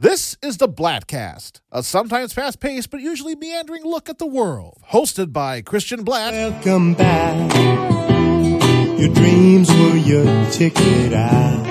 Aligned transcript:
This 0.00 0.36
is 0.40 0.58
the 0.58 0.68
Bladtcast, 0.68 1.60
a 1.72 1.82
sometimes 1.82 2.32
fast 2.32 2.60
paced 2.60 2.88
but 2.88 3.00
usually 3.00 3.34
meandering 3.34 3.82
look 3.82 4.08
at 4.08 4.18
the 4.18 4.28
world. 4.28 4.78
Hosted 4.92 5.32
by 5.32 5.60
Christian 5.60 6.04
Blatt. 6.04 6.32
Welcome 6.32 6.94
back. 6.94 7.52
Your 8.96 9.12
dreams 9.12 9.68
were 9.68 9.96
your 9.96 10.24
ticket 10.52 11.12
out. 11.12 11.64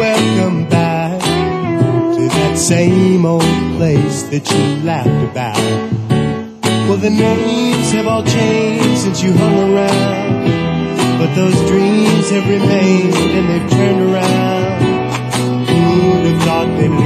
Welcome 0.00 0.68
back 0.68 1.20
to 1.20 2.28
that 2.28 2.58
same 2.58 3.24
old 3.24 3.42
place 3.76 4.24
that 4.24 4.50
you 4.50 4.84
laughed 4.84 5.30
about. 5.30 5.56
Well, 6.88 6.96
the 6.96 7.10
names 7.10 7.92
have 7.92 8.08
all 8.08 8.24
changed 8.24 8.98
since 8.98 9.22
you 9.22 9.32
hung 9.32 9.72
around. 9.72 11.20
But 11.20 11.36
those 11.36 11.54
dreams 11.70 12.30
have 12.30 12.48
remained 12.48 13.14
and 13.14 13.48
they've 13.48 13.70
turned 13.70 14.10
around. 14.10 14.41
We 16.82 16.88
where 16.88 16.98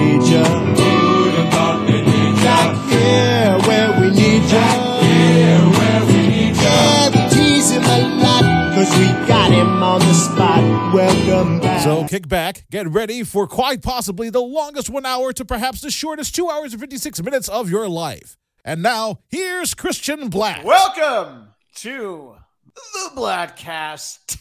we 6.06 6.28
need 6.28 6.56
lot, 8.22 8.44
cause 8.74 8.90
we 8.98 9.06
got 9.28 9.50
him 9.50 9.82
on 9.82 10.00
the 10.00 10.14
spot. 10.14 10.94
Welcome 10.94 11.60
back. 11.60 11.84
So 11.84 12.06
kick 12.06 12.26
back, 12.26 12.64
get 12.70 12.88
ready 12.88 13.22
for 13.22 13.46
quite 13.46 13.82
possibly 13.82 14.30
the 14.30 14.40
longest 14.40 14.88
one 14.88 15.04
hour 15.04 15.34
to 15.34 15.44
perhaps 15.44 15.82
the 15.82 15.90
shortest 15.90 16.34
two 16.34 16.48
hours 16.48 16.72
and 16.72 16.80
56 16.80 17.22
minutes 17.22 17.50
of 17.50 17.68
your 17.68 17.86
life. 17.86 18.38
And 18.64 18.82
now, 18.82 19.18
here's 19.28 19.74
Christian 19.74 20.30
Blatt. 20.30 20.64
Welcome 20.64 21.48
to 21.76 22.36
the 22.74 23.10
Bladtcast. 23.14 24.38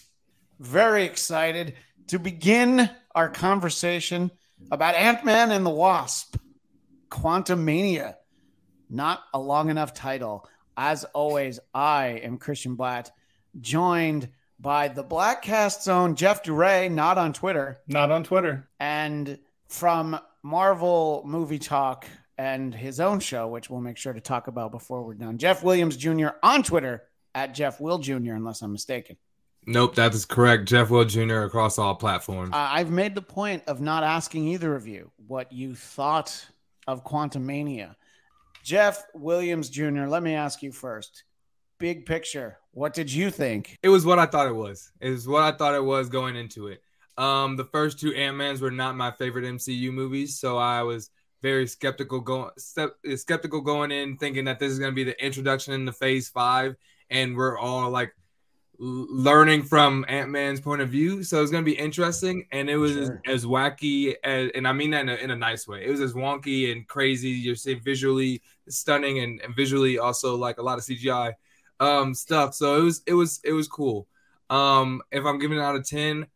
Very 0.62 1.04
excited 1.04 1.76
to 2.08 2.20
begin 2.20 2.90
our 3.14 3.28
conversation 3.28 4.32
about 4.72 4.96
Ant 4.96 5.24
Man 5.24 5.52
and 5.52 5.66
the 5.66 5.70
Wasp, 5.70 6.38
Quantumania. 7.10 8.16
Not 8.90 9.22
a 9.34 9.40
long 9.40 9.70
enough 9.70 9.94
title. 9.94 10.48
As 10.78 11.04
always, 11.06 11.60
I 11.74 12.20
am 12.24 12.38
Christian 12.38 12.76
Blatt, 12.76 13.12
joined 13.60 14.30
by 14.60 14.88
the 14.90 15.04
Bladtcast's 15.04 15.88
own 15.88 16.16
Jeff 16.16 16.44
Duray, 16.44 16.92
not 16.92 17.18
on 17.18 17.34
Twitter, 17.34 17.78
Not 17.88 18.12
on 18.12 18.24
Twitter. 18.24 18.68
and 18.80 19.40
from 19.68 20.20
Marvel 20.44 21.24
Movie 21.26 21.60
Talk 21.60 22.06
and 22.38 22.74
his 22.74 23.00
own 23.00 23.20
show, 23.20 23.48
which 23.48 23.70
we'll 23.70 23.82
make 23.82 23.98
sure 23.98 24.14
to 24.14 24.22
talk 24.22 24.48
about 24.48 24.72
before 24.72 25.04
we're 25.04 25.14
done. 25.14 25.38
Jeff 25.38 25.64
Williams 25.64 25.98
Jr. 25.98 26.28
on 26.44 26.64
Twitter 26.64 27.04
at 27.34 27.54
Jeff 27.56 27.80
Will 27.80 27.98
Jr., 27.98 28.34
unless 28.34 28.62
I'm 28.62 28.72
mistaken. 28.72 29.16
Nope, 29.68 29.96
that 29.96 30.14
is 30.14 30.26
correct. 30.26 30.66
Jeff 30.66 30.90
Will 30.90 31.06
Jr. 31.06 31.42
across 31.42 31.80
all 31.80 31.96
platforms. 31.96 32.52
Uh, 32.54 32.58
I've 32.72 32.92
made 32.92 33.16
the 33.16 33.22
point 33.22 33.64
of 33.68 33.82
not 33.82 34.04
asking 34.04 34.48
either 34.48 34.76
of 34.76 34.88
you 34.88 35.12
what 35.28 35.52
you 35.52 35.74
thought 35.76 36.46
of 36.88 37.04
Quantumania. 37.04 37.96
Jeff 38.64 39.04
Williams 39.14 39.70
Jr., 39.70 40.06
let 40.06 40.24
me 40.24 40.34
ask 40.34 40.62
you 40.62 40.72
first. 40.72 41.24
Big 41.78 42.06
picture, 42.06 42.58
what 42.72 42.94
did 42.94 43.12
you 43.12 43.30
think? 43.30 43.78
it 43.84 43.90
was 43.90 44.06
what 44.06 44.18
I 44.18 44.26
thought 44.26 44.48
it 44.48 44.56
was. 44.56 44.92
It 45.02 45.10
was 45.10 45.28
what 45.28 45.44
I 45.44 45.52
thought 45.52 45.76
it 45.76 45.84
was 45.84 46.10
going 46.10 46.36
into 46.36 46.68
it. 46.68 46.82
Um, 47.18 47.56
the 47.58 47.66
first 47.66 48.00
two 48.00 48.14
Ant 48.14 48.38
Mans 48.38 48.62
were 48.62 48.72
not 48.72 48.96
my 48.96 49.12
favorite 49.12 49.46
MCU 49.46 49.92
movies, 49.92 50.40
so 50.40 50.58
I 50.58 50.84
was 50.84 51.10
very 51.42 51.68
skeptical 51.68 52.22
going 52.22 52.50
skeptical 52.58 53.62
going 53.62 53.92
in, 53.92 54.18
thinking 54.18 54.46
that 54.46 54.60
this 54.60 54.72
is 54.72 54.80
going 54.80 54.92
to 54.92 54.96
be 54.96 55.04
the 55.04 55.24
introduction 55.24 55.74
into 55.74 55.92
Phase 55.92 56.30
Five, 56.30 56.76
and 57.10 57.36
we're 57.36 57.58
all 57.58 57.90
like 57.90 58.16
learning 58.80 59.64
from 59.64 60.06
Ant 60.08 60.30
Man's 60.30 60.60
point 60.62 60.82
of 60.82 60.90
view. 60.90 61.24
So 61.24 61.42
it's 61.42 61.52
going 61.52 61.64
to 61.64 61.70
be 61.72 61.78
interesting, 61.78 62.48
and 62.52 62.70
it 62.70 62.78
was 62.78 62.94
Sure. 62.94 63.22
as, 63.26 63.44
as 63.44 63.46
wacky 63.46 64.16
as, 64.24 64.52
and 64.56 64.68
I 64.68 64.74
mean 64.74 64.92
that 64.92 65.02
in 65.02 65.10
a, 65.10 65.16
in 65.16 65.32
a 65.32 65.36
nice 65.36 65.68
way. 65.68 65.86
It 65.86 65.90
was 65.92 66.02
as 66.02 66.14
wonky 66.14 66.72
and 66.72 66.88
crazy. 66.88 67.30
You're 67.30 67.56
saying 67.56 67.82
visually 67.84 68.42
stunning, 68.70 69.20
and, 69.20 69.40
and 69.42 69.56
visually 69.56 69.98
also 70.00 70.36
like 70.36 70.58
a 70.58 70.64
lot 70.64 70.78
of 70.78 70.84
CGI 70.84 71.34
um 71.80 72.14
stuff. 72.14 72.54
So 72.56 72.80
it 72.80 72.84
was 72.84 73.02
it 73.06 73.14
was 73.14 73.42
it 73.44 73.52
was 73.54 73.68
cool. 73.68 74.08
Um 74.50 75.02
if 75.12 75.26
I'm 75.26 75.40
giving 75.40 75.58
it 75.58 75.62
out 75.62 75.76
of 75.76 75.88
10, 75.88 76.28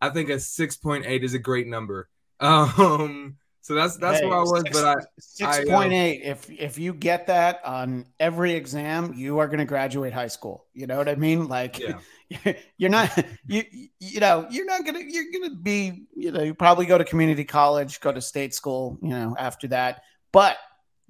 I 0.00 0.10
think 0.10 0.28
a 0.28 0.34
6.8 0.38 1.22
is 1.22 1.34
a 1.34 1.38
great 1.38 1.66
number. 1.66 2.08
Um 2.40 3.36
so 3.62 3.74
that's 3.74 3.96
that's 3.96 4.20
Hey, 4.20 4.26
where 4.26 4.38
I 4.38 4.42
was, 4.42 4.60
six- 4.62 4.70
but 4.80 4.84
I 4.84 4.92
uh, 4.92 5.04
Six 5.18 5.48
I, 5.58 5.64
point 5.64 5.92
eight. 5.92 6.22
If 6.22 6.50
if 6.50 6.78
you 6.78 6.92
get 6.92 7.28
that 7.28 7.60
on 7.64 8.06
every 8.20 8.52
exam, 8.52 9.14
you 9.16 9.38
are 9.38 9.46
going 9.46 9.60
to 9.60 9.64
graduate 9.64 10.12
high 10.12 10.26
school. 10.28 10.66
You 10.74 10.86
know 10.86 10.98
what 10.98 11.08
I 11.08 11.14
mean? 11.14 11.48
Like, 11.48 11.78
Yeah. 11.78 11.98
you're 12.76 12.90
not 12.90 13.10
you 13.46 13.62
you 14.00 14.20
know 14.20 14.46
you're 14.50 14.64
not 14.64 14.84
gonna 14.86 15.00
you're 15.06 15.30
gonna 15.32 15.54
be 15.54 16.06
you 16.16 16.32
know 16.32 16.40
you 16.42 16.54
probably 16.54 16.86
go 16.86 16.96
to 16.98 17.04
community 17.04 17.44
college, 17.44 18.00
go 18.00 18.10
to 18.12 18.20
state 18.20 18.54
school. 18.54 18.98
You 19.02 19.10
know 19.10 19.36
after 19.38 19.68
that, 19.68 20.02
but 20.32 20.56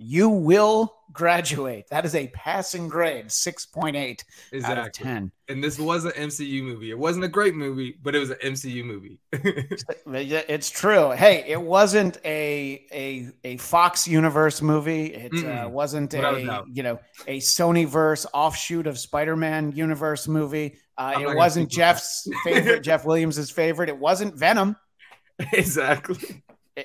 you 0.03 0.29
will 0.29 0.95
graduate. 1.13 1.87
That 1.91 2.05
is 2.05 2.15
a 2.15 2.29
passing 2.29 2.89
grade, 2.89 3.31
six 3.31 3.67
point 3.67 3.97
eight 3.97 4.25
out 4.65 4.79
of 4.79 4.93
ten. 4.93 5.31
And 5.49 5.63
this 5.63 5.79
was 5.79 6.05
an 6.05 6.13
MCU 6.13 6.63
movie. 6.63 6.91
It 6.91 6.99
wasn't 6.99 7.25
a 7.25 7.29
great 7.29 7.55
movie, 7.55 7.97
but 8.03 8.15
it 8.15 8.19
was 8.19 8.31
an 8.31 8.39
MCU 8.43 8.85
movie. 8.85 9.19
It's 10.15 10.71
true. 10.71 11.11
Hey, 11.11 11.45
it 11.47 11.61
wasn't 11.61 12.19
a 12.25 12.85
a 12.93 13.29
a 13.45 13.57
Fox 13.59 14.07
Universe 14.07 14.63
movie. 14.63 15.07
It 15.07 15.45
uh, 15.45 15.69
wasn't 15.69 16.13
Without 16.13 16.35
a 16.39 16.45
doubt. 16.45 16.67
you 16.73 16.83
know 16.83 17.01
a 17.27 17.39
Sony 17.39 17.87
verse 17.87 18.27
offshoot 18.33 18.87
of 18.87 18.99
Spider 18.99 19.37
Man 19.37 19.73
universe 19.73 20.29
movie. 20.29 20.77
Uh, 20.97 21.15
it 21.21 21.37
wasn't 21.37 21.71
Jeff's 21.71 22.29
favorite. 22.45 22.83
Jeff 22.83 23.05
Williams's 23.05 23.51
favorite. 23.51 23.89
It 23.89 23.99
wasn't 23.99 24.35
Venom. 24.35 24.77
exactly. 25.53 26.43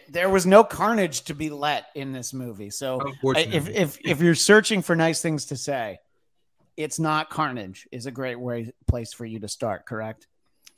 There 0.10 0.30
was 0.30 0.46
no 0.46 0.64
carnage 0.64 1.22
to 1.24 1.34
be 1.34 1.50
let 1.50 1.86
in 1.96 2.12
this 2.12 2.34
movie. 2.34 2.70
So 2.70 3.00
if 3.24 3.70
if 3.70 3.98
if 4.04 4.22
you're 4.22 4.36
searching 4.36 4.82
for 4.82 4.96
nice 4.96 5.22
things 5.22 5.46
to 5.46 5.56
say, 5.56 6.00
it's 6.76 7.00
not 7.00 7.30
carnage. 7.30 7.88
Is 7.92 8.06
a 8.06 8.12
great 8.12 8.40
way 8.40 8.74
place 8.88 9.14
for 9.14 9.26
you 9.26 9.40
to 9.40 9.48
start. 9.48 9.86
Correct. 9.86 10.28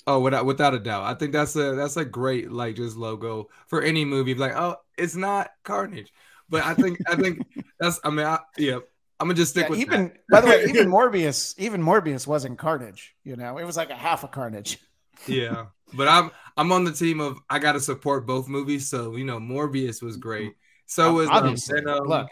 Oh, 0.05 0.19
without 0.19 0.45
without 0.45 0.73
a 0.73 0.79
doubt. 0.79 1.03
I 1.03 1.13
think 1.15 1.33
that's 1.33 1.55
a 1.55 1.75
that's 1.75 1.97
a 1.97 2.05
great 2.05 2.51
like 2.51 2.75
just 2.75 2.97
logo 2.97 3.49
for 3.67 3.81
any 3.81 4.05
movie. 4.05 4.33
Like, 4.35 4.55
oh, 4.55 4.77
it's 4.97 5.15
not 5.15 5.51
Carnage, 5.63 6.11
but 6.49 6.63
I 6.63 6.73
think 6.73 6.99
I 7.07 7.15
think 7.15 7.45
that's. 7.79 7.99
I 8.03 8.09
mean, 8.09 8.25
I, 8.25 8.39
yeah, 8.57 8.75
I'm 9.19 9.27
gonna 9.27 9.33
just 9.33 9.51
stick 9.51 9.65
Yeah, 9.65 9.69
with 9.69 9.79
even 9.79 10.03
that. 10.05 10.17
by 10.29 10.41
the 10.41 10.47
way, 10.47 10.65
even 10.69 10.87
Morbius, 10.87 11.53
even 11.57 11.81
Morbius 11.81 12.25
wasn't 12.25 12.57
Carnage. 12.57 13.15
You 13.23 13.35
know, 13.35 13.57
it 13.57 13.65
was 13.65 13.75
like 13.77 13.89
a 13.89 13.95
half 13.95 14.23
a 14.23 14.27
Carnage. 14.27 14.79
yeah, 15.27 15.65
but 15.93 16.07
I'm 16.07 16.31
I'm 16.57 16.71
on 16.71 16.83
the 16.83 16.91
team 16.91 17.19
of 17.19 17.39
I 17.49 17.59
gotta 17.59 17.79
support 17.79 18.25
both 18.27 18.47
movies. 18.47 18.89
So 18.89 19.15
you 19.15 19.25
know, 19.25 19.39
Morbius 19.39 20.01
was 20.01 20.17
great. 20.17 20.53
So 20.85 21.13
was 21.13 21.29
um, 21.29 21.35
Obviously, 21.35 21.81
Venom. 21.81 22.05
look, 22.07 22.29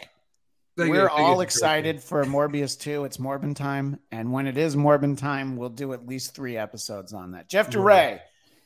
Thank 0.76 0.88
you- 0.88 0.90
we're 0.94 1.08
thank 1.08 1.18
all 1.20 1.34
Joker. 1.34 1.42
excited 1.44 2.02
for 2.02 2.24
Morbius 2.24 2.78
2. 2.78 3.04
It's 3.04 3.16
Morbin 3.18 3.54
time, 3.56 3.98
and 4.12 4.32
when 4.32 4.46
it 4.46 4.56
is 4.56 4.76
Morbin 4.76 5.16
time, 5.18 5.56
we'll 5.56 5.70
do 5.70 5.92
at 5.92 6.06
least 6.06 6.34
three 6.34 6.56
episodes 6.56 7.12
on 7.12 7.32
that. 7.32 7.48
Jeff 7.48 7.68
Duray, 7.70 8.20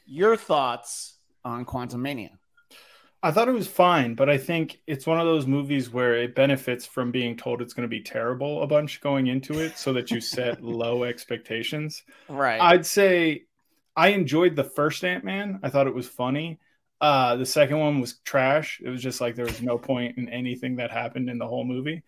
your 0.07 0.37
thoughts 0.37 1.17
on 1.45 1.65
Quantumania? 1.65 2.31
I 3.25 3.31
thought 3.31 3.49
it 3.49 3.53
was 3.53 3.69
fine, 3.69 4.15
but 4.15 4.29
I 4.29 4.37
think 4.37 4.81
it's 4.87 5.07
one 5.07 5.21
of 5.21 5.27
those 5.27 5.47
movies 5.47 5.91
where 5.91 6.17
it 6.17 6.35
benefits 6.35 6.85
from 6.85 7.13
being 7.13 7.37
told 7.37 7.63
it's 7.63 7.73
going 7.73 7.85
to 7.85 7.89
be 7.89 8.03
terrible 8.03 8.63
a 8.63 8.67
bunch 8.67 9.01
going 9.01 9.29
into 9.29 9.61
it 9.61 9.79
so 9.79 9.93
that 9.93 10.11
you 10.11 10.21
set 10.21 10.61
low 10.63 11.05
expectations. 11.05 12.03
Right. 12.29 12.61
I'd 12.61 12.85
say 12.85 13.45
I 13.97 14.09
enjoyed 14.09 14.57
the 14.57 14.65
first 14.65 15.05
Ant 15.05 15.25
Man. 15.25 15.61
I 15.63 15.71
thought 15.71 15.87
it 15.87 15.95
was 15.95 16.09
funny. 16.09 16.59
Uh, 17.01 17.37
the 17.37 17.47
second 17.47 17.79
one 17.79 18.01
was 18.01 18.19
trash. 18.25 18.81
It 18.85 18.89
was 18.89 19.03
just 19.03 19.21
like 19.21 19.35
there 19.35 19.45
was 19.45 19.61
no 19.61 19.77
point 19.79 20.19
in 20.19 20.29
anything 20.29 20.77
that 20.77 20.91
happened 20.91 21.29
in 21.29 21.39
the 21.39 21.47
whole 21.47 21.65
movie. 21.65 22.03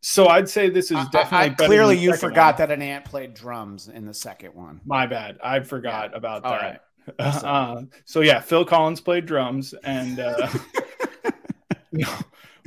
So 0.00 0.28
I'd 0.28 0.48
say 0.48 0.70
this 0.70 0.90
is 0.90 0.98
definitely 1.12 1.50
I- 1.50 1.64
I- 1.64 1.66
clearly 1.66 1.98
you 1.98 2.16
forgot 2.16 2.58
one. 2.58 2.68
that 2.68 2.74
an 2.74 2.82
ant 2.82 3.04
played 3.04 3.34
drums 3.34 3.88
in 3.88 4.04
the 4.06 4.14
second 4.14 4.54
one. 4.54 4.80
My 4.86 5.06
bad. 5.06 5.38
I 5.42 5.60
forgot 5.60 6.16
about 6.16 6.44
All 6.44 6.52
that. 6.52 6.62
right. 6.62 6.80
Uh, 7.18 7.82
so 8.04 8.20
yeah, 8.20 8.38
Phil 8.38 8.66
Collins 8.66 9.00
played 9.00 9.24
drums, 9.24 9.72
and 9.82 10.20
uh, 10.20 10.46
no, 11.92 12.06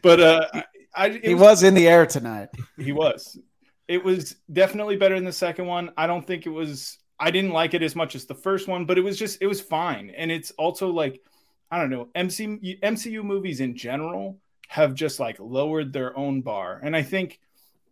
but 0.02 0.20
uh, 0.20 0.48
I, 0.96 1.10
He 1.24 1.36
was 1.36 1.62
in 1.62 1.74
the 1.76 1.88
air 1.88 2.06
tonight. 2.08 2.50
he 2.78 2.92
was. 2.92 3.38
It 3.88 4.04
was 4.04 4.36
definitely 4.52 4.96
better 4.96 5.14
than 5.16 5.26
the 5.26 5.32
second 5.32 5.68
one. 5.68 5.92
I 5.96 6.08
don't 6.08 6.26
think 6.26 6.46
it 6.48 6.50
was. 6.50 6.98
I 7.22 7.32
didn't 7.32 7.52
like 7.52 7.74
it 7.74 7.84
as 7.84 7.96
much 7.96 8.16
as 8.16 8.26
the 8.26 8.36
first 8.36 8.68
one, 8.68 8.86
but 8.86 8.98
it 8.98 9.02
was 9.02 9.18
just 9.18 9.42
it 9.42 9.48
was 9.48 9.62
fine. 9.62 10.10
And 10.10 10.32
it's 10.32 10.52
also 10.52 10.90
like 10.90 11.22
I 11.70 11.80
don't 11.80 11.92
know 11.92 12.10
MC, 12.16 12.80
MCU 12.84 13.24
movies 13.24 13.62
in 13.62 13.78
general 13.78 14.40
have 14.68 14.96
just 14.96 15.20
like 15.20 15.38
lowered 15.40 15.94
their 15.94 16.18
own 16.18 16.42
bar, 16.42 16.80
and 16.84 16.96
I 16.96 17.04
think 17.04 17.40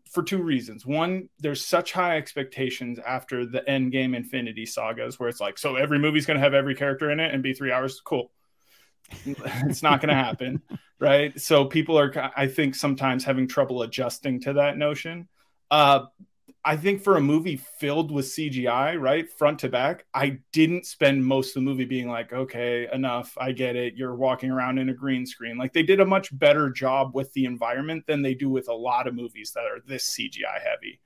for 0.09 0.23
two 0.23 0.41
reasons. 0.41 0.85
One, 0.85 1.29
there's 1.39 1.63
such 1.63 1.91
high 1.91 2.17
expectations 2.17 2.99
after 2.99 3.45
the 3.45 3.61
Endgame 3.61 4.15
Infinity 4.15 4.65
sagas, 4.65 5.19
where 5.19 5.29
it's 5.29 5.39
like, 5.39 5.57
so 5.57 5.75
every 5.75 5.99
movie's 5.99 6.25
going 6.25 6.37
to 6.37 6.43
have 6.43 6.55
every 6.55 6.75
character 6.75 7.11
in 7.11 7.19
it 7.19 7.31
and 7.33 7.43
be 7.43 7.53
three 7.53 7.71
hours. 7.71 8.01
Cool. 8.03 8.31
it's 9.25 9.83
not 9.83 10.01
going 10.01 10.09
to 10.09 10.15
happen, 10.15 10.61
right? 10.99 11.39
So 11.39 11.65
people 11.65 11.97
are, 11.99 12.31
I 12.35 12.47
think, 12.47 12.75
sometimes 12.75 13.23
having 13.23 13.47
trouble 13.47 13.83
adjusting 13.83 14.41
to 14.41 14.53
that 14.53 14.77
notion. 14.77 15.27
Uh, 15.69 16.05
I 16.63 16.75
think 16.75 17.01
for 17.01 17.15
a 17.15 17.21
movie 17.21 17.55
filled 17.55 18.11
with 18.11 18.25
CGI, 18.25 18.99
right, 18.99 19.31
front 19.31 19.59
to 19.59 19.69
back, 19.69 20.05
I 20.13 20.39
didn't 20.51 20.85
spend 20.85 21.25
most 21.25 21.49
of 21.49 21.53
the 21.55 21.61
movie 21.61 21.85
being 21.85 22.09
like, 22.09 22.33
okay, 22.33 22.87
enough, 22.91 23.37
I 23.39 23.53
get 23.53 23.77
it. 23.77 23.95
You're 23.95 24.15
walking 24.15 24.51
around 24.51 24.77
in 24.77 24.89
a 24.89 24.93
green 24.93 25.25
screen. 25.25 25.57
Like 25.57 25.71
they 25.71 25.83
did 25.83 26.01
a 26.01 26.05
much 26.05 26.37
better 26.37 26.69
job 26.69 27.15
with 27.15 27.31
the 27.33 27.45
environment 27.45 28.05
than 28.07 28.21
they 28.21 28.33
do 28.33 28.49
with 28.49 28.67
a 28.67 28.73
lot 28.73 29.07
of 29.07 29.15
movies 29.15 29.53
that 29.55 29.63
are 29.63 29.79
this 29.85 30.09
CGI 30.09 30.61
heavy. 30.61 30.99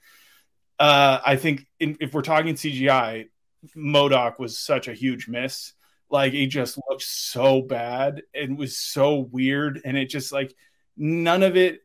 Uh, 0.80 1.20
I 1.24 1.36
think 1.36 1.68
in, 1.80 1.98
if 2.00 2.14
we're 2.14 2.24
talking 2.24 2.56
CGI, 2.56 3.30
MODOK 3.76 4.40
was 4.40 4.58
such 4.58 4.88
a 4.88 4.94
huge 4.94 5.28
miss. 5.28 5.74
Like 6.10 6.34
it 6.34 6.48
just 6.48 6.80
looked 6.90 7.04
so 7.04 7.62
bad 7.62 8.24
and 8.34 8.58
was 8.58 8.78
so 8.78 9.20
weird, 9.20 9.82
and 9.86 9.98
it 9.98 10.10
just 10.10 10.32
like 10.32 10.54
none 10.98 11.44
of 11.44 11.58
it 11.58 11.80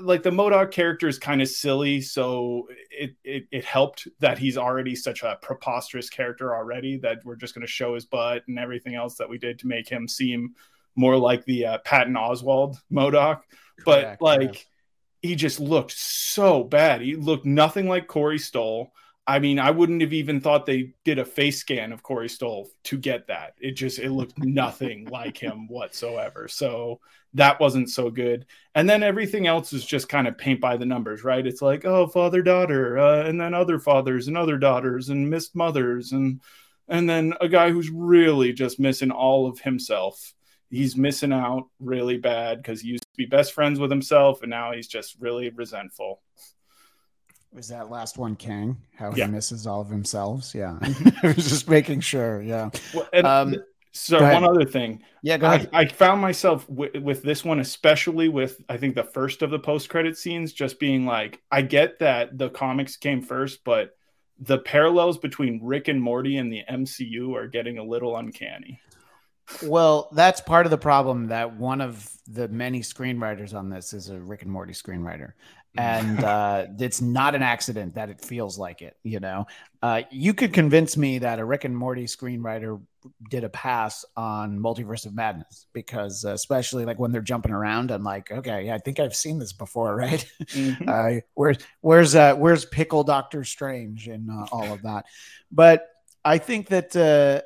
like 0.00 0.22
the 0.22 0.30
MODOK 0.30 0.70
character 0.70 1.08
is 1.08 1.18
kind 1.18 1.42
of 1.42 1.48
silly, 1.48 2.00
so 2.00 2.66
it, 2.90 3.14
it, 3.24 3.46
it 3.50 3.64
helped 3.64 4.08
that 4.20 4.38
he's 4.38 4.56
already 4.56 4.94
such 4.94 5.22
a 5.22 5.38
preposterous 5.42 6.08
character 6.08 6.54
already 6.54 6.96
that 6.98 7.18
we're 7.24 7.36
just 7.36 7.54
going 7.54 7.66
to 7.66 7.70
show 7.70 7.94
his 7.94 8.06
butt 8.06 8.42
and 8.48 8.58
everything 8.58 8.94
else 8.94 9.16
that 9.16 9.28
we 9.28 9.38
did 9.38 9.58
to 9.58 9.66
make 9.66 9.88
him 9.88 10.08
seem 10.08 10.54
more 10.94 11.16
like 11.16 11.44
the 11.44 11.66
uh, 11.66 11.78
Patton 11.78 12.14
Oswalt 12.14 12.76
MODOK. 12.90 13.40
But 13.84 14.02
Correct, 14.02 14.22
like 14.22 14.54
yeah. 15.22 15.30
he 15.30 15.34
just 15.34 15.60
looked 15.60 15.92
so 15.92 16.64
bad. 16.64 17.02
He 17.02 17.14
looked 17.14 17.44
nothing 17.44 17.88
like 17.88 18.06
Corey 18.06 18.38
Stoll. 18.38 18.92
I 19.26 19.40
mean, 19.40 19.58
I 19.58 19.72
wouldn't 19.72 20.02
have 20.02 20.12
even 20.12 20.40
thought 20.40 20.66
they 20.66 20.92
did 21.04 21.18
a 21.18 21.24
face 21.24 21.58
scan 21.58 21.92
of 21.92 22.02
Corey 22.02 22.28
Stoll 22.28 22.70
to 22.84 22.96
get 22.96 23.26
that. 23.26 23.54
It 23.60 23.72
just 23.72 23.98
it 23.98 24.10
looked 24.12 24.38
nothing 24.38 25.06
like 25.10 25.36
him 25.36 25.66
whatsoever. 25.66 26.46
So 26.48 27.00
that 27.34 27.58
wasn't 27.58 27.90
so 27.90 28.10
good. 28.10 28.46
And 28.74 28.88
then 28.88 29.02
everything 29.02 29.46
else 29.46 29.72
is 29.72 29.84
just 29.84 30.08
kind 30.08 30.28
of 30.28 30.38
paint 30.38 30.60
by 30.60 30.76
the 30.76 30.86
numbers, 30.86 31.24
right? 31.24 31.46
It's 31.46 31.60
like, 31.60 31.84
oh, 31.84 32.06
father 32.06 32.40
daughter, 32.40 32.98
uh, 32.98 33.24
and 33.24 33.40
then 33.40 33.52
other 33.52 33.78
fathers 33.80 34.28
and 34.28 34.38
other 34.38 34.58
daughters 34.58 35.08
and 35.08 35.28
missed 35.28 35.54
mothers 35.54 36.12
and 36.12 36.40
and 36.88 37.10
then 37.10 37.34
a 37.40 37.48
guy 37.48 37.70
who's 37.70 37.90
really 37.90 38.52
just 38.52 38.78
missing 38.78 39.10
all 39.10 39.48
of 39.48 39.58
himself. 39.58 40.34
He's 40.70 40.96
missing 40.96 41.32
out 41.32 41.64
really 41.80 42.16
bad 42.16 42.58
because 42.58 42.80
he 42.80 42.88
used 42.88 43.02
to 43.02 43.16
be 43.16 43.26
best 43.26 43.52
friends 43.52 43.80
with 43.80 43.90
himself 43.90 44.42
and 44.42 44.50
now 44.50 44.72
he's 44.72 44.86
just 44.86 45.16
really 45.18 45.50
resentful. 45.50 46.22
Was 47.56 47.68
that 47.68 47.90
last 47.90 48.18
one 48.18 48.36
Kang? 48.36 48.76
How 48.94 49.12
Yeah. 49.14 49.26
he 49.26 49.32
misses 49.32 49.66
all 49.66 49.80
of 49.80 49.88
himself? 49.88 50.54
Yeah. 50.54 50.78
I 51.22 51.28
was 51.28 51.48
just 51.48 51.68
making 51.68 52.00
sure. 52.00 52.42
Yeah. 52.42 52.68
Well, 52.94 53.08
and 53.14 53.26
Um, 53.26 53.56
so 53.92 54.20
one 54.22 54.44
other 54.44 54.66
thing, 54.66 55.02
Yeah, 55.22 55.38
go 55.38 55.46
I. 55.46 55.66
I 55.72 55.86
found 55.86 56.20
myself 56.20 56.66
w- 56.68 57.00
with 57.00 57.22
this 57.22 57.46
one, 57.46 57.58
especially 57.60 58.28
with 58.28 58.60
I 58.68 58.76
think 58.76 58.94
the 58.94 59.04
first 59.04 59.40
of 59.40 59.50
the 59.50 59.58
post 59.58 59.88
credit 59.88 60.18
scenes, 60.18 60.52
just 60.52 60.78
being 60.78 61.06
like, 61.06 61.40
I 61.50 61.62
get 61.62 61.98
that 62.00 62.36
the 62.36 62.50
comics 62.50 62.96
came 62.98 63.22
first, 63.22 63.64
but 63.64 63.96
the 64.38 64.58
parallels 64.58 65.16
between 65.16 65.60
Rick 65.64 65.88
and 65.88 66.00
Morty 66.02 66.36
and 66.36 66.52
the 66.52 66.62
MCU 66.70 67.34
are 67.34 67.48
getting 67.48 67.78
a 67.78 67.82
little 67.84 68.18
uncanny. 68.18 68.82
Well, 69.62 70.10
that's 70.12 70.42
part 70.42 70.66
of 70.66 70.70
the 70.70 70.76
problem 70.78 71.28
that 71.28 71.56
one 71.56 71.80
of 71.80 72.06
the 72.26 72.48
many 72.48 72.80
screenwriters 72.80 73.54
on 73.54 73.70
this 73.70 73.94
is 73.94 74.10
a 74.10 74.18
Rick 74.18 74.42
and 74.42 74.50
Morty 74.50 74.74
screenwriter. 74.74 75.32
And 75.76 76.22
uh, 76.24 76.66
it's 76.78 77.00
not 77.00 77.34
an 77.34 77.42
accident 77.42 77.94
that 77.94 78.08
it 78.08 78.20
feels 78.20 78.58
like 78.58 78.82
it. 78.82 78.96
You 79.02 79.20
know, 79.20 79.46
uh, 79.82 80.02
you 80.10 80.34
could 80.34 80.52
convince 80.52 80.96
me 80.96 81.18
that 81.18 81.38
a 81.38 81.44
Rick 81.44 81.64
and 81.64 81.76
Morty 81.76 82.04
screenwriter 82.04 82.80
did 83.30 83.44
a 83.44 83.48
pass 83.48 84.04
on 84.16 84.58
Multiverse 84.58 85.06
of 85.06 85.14
Madness 85.14 85.66
because, 85.72 86.24
uh, 86.24 86.32
especially 86.32 86.84
like 86.84 86.98
when 86.98 87.12
they're 87.12 87.20
jumping 87.20 87.52
around, 87.52 87.90
I'm 87.90 88.02
like, 88.02 88.30
okay, 88.30 88.66
yeah, 88.66 88.74
I 88.74 88.78
think 88.78 88.98
I've 88.98 89.14
seen 89.14 89.38
this 89.38 89.52
before, 89.52 89.94
right? 89.96 90.24
Mhm. 90.40 90.88
uh, 90.88 91.20
where's 91.34 91.58
where's 91.80 92.14
uh, 92.14 92.34
where's 92.34 92.64
pickle 92.64 93.04
Doctor 93.04 93.44
Strange 93.44 94.08
and 94.08 94.30
uh, 94.30 94.46
all 94.50 94.72
of 94.72 94.82
that. 94.82 95.06
But 95.50 95.88
I 96.24 96.38
think 96.38 96.68
that 96.68 96.96
uh, 96.96 97.42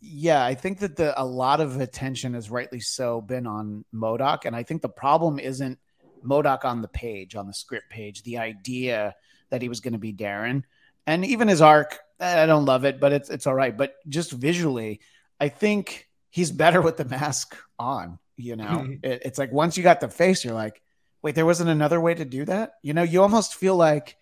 yeah, 0.00 0.44
I 0.44 0.54
think 0.54 0.80
that 0.80 0.96
the 0.96 1.20
a 1.20 1.24
lot 1.24 1.60
of 1.60 1.80
attention 1.80 2.34
has 2.34 2.50
rightly 2.50 2.80
so 2.80 3.20
been 3.20 3.46
on 3.46 3.84
MODOK, 3.94 4.44
and 4.44 4.54
I 4.54 4.62
think 4.62 4.82
the 4.82 4.88
problem 4.88 5.38
isn't 5.38 5.78
MODOK 6.26 6.64
on 6.64 6.82
the 6.82 6.88
page 6.88 7.36
on 7.36 7.46
the 7.46 7.54
script 7.54 7.90
page. 7.90 8.22
The 8.22 8.38
idea 8.38 9.14
that 9.50 9.62
he 9.62 9.68
was 9.68 9.80
going 9.80 9.92
to 9.92 9.98
be 9.98 10.12
Darren, 10.12 10.64
and 11.06 11.24
even 11.24 11.48
his 11.48 11.62
arc, 11.62 11.98
I 12.20 12.46
don't 12.46 12.64
love 12.64 12.84
it, 12.84 13.00
but 13.00 13.12
it's 13.12 13.30
it's 13.30 13.46
all 13.46 13.54
right. 13.54 13.76
But 13.76 13.96
just 14.08 14.32
visually, 14.32 15.00
I 15.40 15.48
think 15.48 16.08
he's 16.30 16.50
better 16.50 16.82
with 16.82 16.96
the 16.96 17.04
mask 17.04 17.56
on. 17.78 18.18
You 18.36 18.56
know, 18.56 18.86
it, 19.02 19.22
it's 19.24 19.38
like 19.38 19.52
once 19.52 19.76
you 19.76 19.82
got 19.82 20.00
the 20.00 20.08
face, 20.08 20.44
you're 20.44 20.54
like, 20.54 20.82
wait, 21.22 21.34
there 21.34 21.46
wasn't 21.46 21.70
another 21.70 22.00
way 22.00 22.14
to 22.14 22.24
do 22.24 22.44
that. 22.44 22.74
You 22.82 22.94
know, 22.94 23.02
you 23.02 23.22
almost 23.22 23.54
feel 23.54 23.76
like 23.76 24.16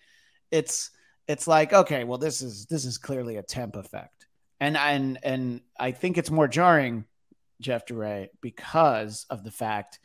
it's 0.51 0.91
it's 1.27 1.47
like 1.47 1.73
okay, 1.73 2.05
well, 2.05 2.19
this 2.19 2.43
is 2.43 2.67
this 2.67 2.85
is 2.85 2.99
clearly 2.99 3.37
a 3.37 3.43
temp 3.43 3.77
effect, 3.77 4.27
and 4.61 4.77
and 4.77 5.19
and 5.23 5.61
I 5.79 5.93
think 5.93 6.19
it's 6.19 6.31
more 6.31 6.49
jarring, 6.49 7.05
Jeff 7.61 7.87
Duray, 7.87 8.29
because 8.41 9.27
of 9.31 9.43
the 9.43 9.51
fact 9.51 9.99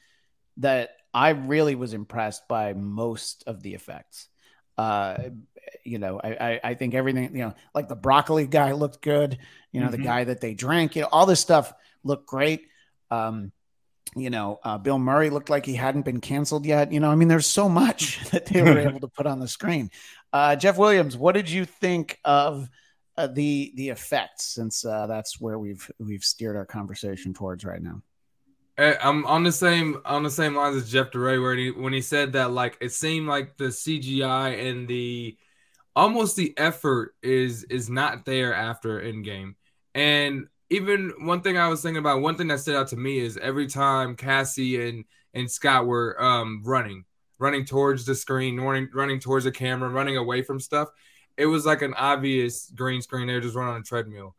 that 0.57 0.91
I 1.19 1.29
really 1.29 1.75
was 1.75 1.93
impressed 1.93 2.47
by 2.47 2.73
most 2.73 3.43
of 3.45 3.61
the 3.61 3.73
effects. 3.73 4.27
Uh, 4.77 5.17
you 5.83 5.99
know, 5.99 6.19
I, 6.23 6.29
I 6.49 6.59
I 6.69 6.73
think 6.75 6.93
everything, 6.93 7.35
you 7.35 7.43
know, 7.45 7.53
like 7.75 7.89
the 7.89 7.95
broccoli 8.07 8.47
guy 8.47 8.71
looked 8.71 9.01
good. 9.01 9.37
You 9.73 9.81
know, 9.81 9.91
the 9.91 9.97
Mhm. 9.97 10.03
guy 10.11 10.23
that 10.23 10.39
they 10.39 10.53
drank, 10.53 10.95
you 10.95 11.01
know, 11.01 11.09
all 11.11 11.25
this 11.25 11.41
stuff 11.41 11.73
looked 12.03 12.27
great. 12.27 12.61
Um, 13.11 13.51
you 14.15 14.29
know, 14.29 14.59
uh, 14.63 14.77
Bill 14.77 14.97
Murray 14.97 15.29
looked 15.29 15.49
like 15.49 15.65
he 15.65 15.75
hadn't 15.75 16.05
been 16.05 16.21
canceled 16.21 16.65
yet. 16.65 16.91
You 16.91 16.99
know, 17.01 17.11
I 17.11 17.15
mean, 17.15 17.27
there's 17.27 17.45
so 17.61 17.67
much 17.69 18.19
that 18.31 18.45
they 18.47 18.61
were 18.63 18.79
able 18.87 19.01
to 19.01 19.07
put 19.09 19.27
on 19.27 19.39
the 19.39 19.47
screen. 19.47 19.91
Uh, 20.33 20.55
Jeff 20.55 20.77
Williams, 20.77 21.17
what 21.17 21.35
did 21.35 21.49
you 21.49 21.65
think 21.65 22.17
of 22.23 22.69
uh, 23.17 23.27
the 23.27 23.73
the 23.75 23.89
effects? 23.89 24.45
Since 24.55 24.85
uh, 24.85 25.05
that's 25.07 25.39
where 25.41 25.59
we've 25.59 25.91
we've 25.99 26.23
steered 26.23 26.55
our 26.55 26.65
conversation 26.65 27.33
towards 27.33 27.65
right 27.65 27.83
now. 27.83 28.01
Eh, 28.79 28.95
I'm 29.01 29.25
on 29.25 29.43
the 29.43 29.51
same 29.51 30.01
on 30.05 30.23
the 30.23 30.29
same 30.29 30.55
lines 30.55 30.77
as 30.77 30.89
Jeff 30.89 31.11
Duray, 31.11 31.41
where 31.41 31.53
he 31.53 31.69
when 31.69 31.91
he 31.91 31.99
said 31.99 32.31
that 32.33 32.51
like 32.51 32.77
it 32.79 32.93
seemed 32.93 33.27
like 33.27 33.57
the 33.57 33.65
CGI 33.65 34.69
and 34.69 34.87
the 34.87 35.37
almost 35.97 36.37
the 36.37 36.57
effort 36.57 37.13
is 37.21 37.65
is 37.65 37.89
not 37.89 38.23
there 38.23 38.53
after 38.53 39.01
Endgame. 39.01 39.55
And 39.95 40.47
even 40.69 41.11
one 41.19 41.41
thing 41.41 41.57
I 41.57 41.67
was 41.67 41.81
thinking 41.81 41.99
about, 41.99 42.21
one 42.21 42.37
thing 42.37 42.47
that 42.47 42.61
stood 42.61 42.77
out 42.77 42.87
to 42.89 42.95
me 42.95 43.19
is 43.19 43.35
every 43.35 43.67
time 43.67 44.15
Cassie 44.15 44.87
and 44.87 45.03
and 45.33 45.51
Scott 45.51 45.85
were 45.85 46.15
um 46.23 46.61
running, 46.63 47.03
running 47.37 47.65
towards 47.65 48.05
the 48.05 48.15
screen, 48.15 48.61
running 48.61 48.87
running 48.93 49.19
towards 49.19 49.43
the 49.43 49.51
camera, 49.51 49.89
running 49.89 50.15
away 50.15 50.41
from 50.41 50.57
stuff, 50.57 50.87
it 51.35 51.47
was 51.47 51.65
like 51.65 51.81
an 51.81 51.95
obvious 51.95 52.71
green 52.73 53.01
screen. 53.01 53.27
They 53.27 53.33
were 53.33 53.41
just 53.41 53.55
running 53.55 53.73
on 53.75 53.81
a 53.81 53.83
treadmill. 53.83 54.35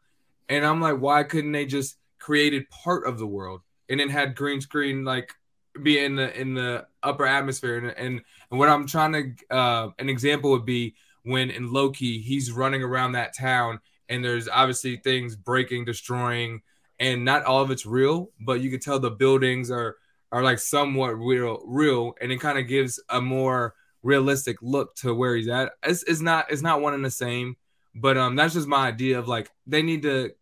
And 0.49 0.65
I'm 0.65 0.81
like, 0.81 0.97
why 0.97 1.25
couldn't 1.25 1.53
they 1.53 1.67
just 1.67 1.99
created 2.19 2.71
part 2.71 3.07
of 3.07 3.19
the 3.19 3.27
world 3.27 3.61
and 3.91 4.01
then 4.01 4.09
had 4.09 4.35
green 4.35 4.61
screen 4.61 5.05
like 5.05 5.35
be 5.83 6.03
in 6.03 6.17
the 6.17 6.41
in 6.41 6.55
the 6.55 6.87
upper 7.03 7.27
atmosphere 7.27 7.77
and 7.79 7.91
and, 7.91 8.21
and 8.51 8.59
what 8.59 8.69
I'm 8.69 8.87
trying 8.87 9.13
to 9.13 9.55
uh, 9.55 9.89
an 9.99 10.09
example 10.09 10.51
would 10.53 10.65
be 10.65 10.95
when 11.25 11.51
in 11.51 11.71
Loki 11.71 12.19
he's 12.19 12.51
running 12.51 12.83
around 12.83 13.13
that 13.13 13.37
town 13.37 13.81
and 14.09 14.25
there's 14.25 14.49
obviously 14.49 14.97
things 14.97 15.37
breaking, 15.37 15.85
destroying, 15.85 16.63
and 16.99 17.25
not 17.25 17.45
all 17.45 17.63
of 17.63 17.71
it's 17.71 17.87
real, 17.87 18.31
but 18.41 18.61
you 18.61 18.71
can 18.71 18.81
tell 18.81 18.99
the 18.99 19.11
buildings 19.11 19.71
are 19.71 19.97
are 20.33 20.43
like 20.43 20.59
somewhat 20.59 21.19
real, 21.19 21.61
real, 21.67 22.15
and 22.21 22.31
it 22.31 22.41
kind 22.41 22.59
of 22.59 22.69
gives 22.69 23.03
a 23.09 23.21
more 23.21 23.75
realistic 24.03 24.57
look 24.63 24.95
to 24.97 25.15
where 25.15 25.35
he's 25.37 25.49
at. 25.49 25.73
It's, 25.83 26.03
it's 26.05 26.21
not 26.21 26.51
it's 26.51 26.63
not 26.63 26.81
one 26.81 26.95
and 26.95 27.05
the 27.05 27.11
same, 27.11 27.57
but 27.95 28.17
um 28.19 28.37
that's 28.37 28.55
just 28.55 28.69
my 28.69 28.89
idea 28.89 29.19
of 29.19 29.29
like 29.29 29.51
they 29.67 29.83
need 29.83 30.03
to 30.03 30.33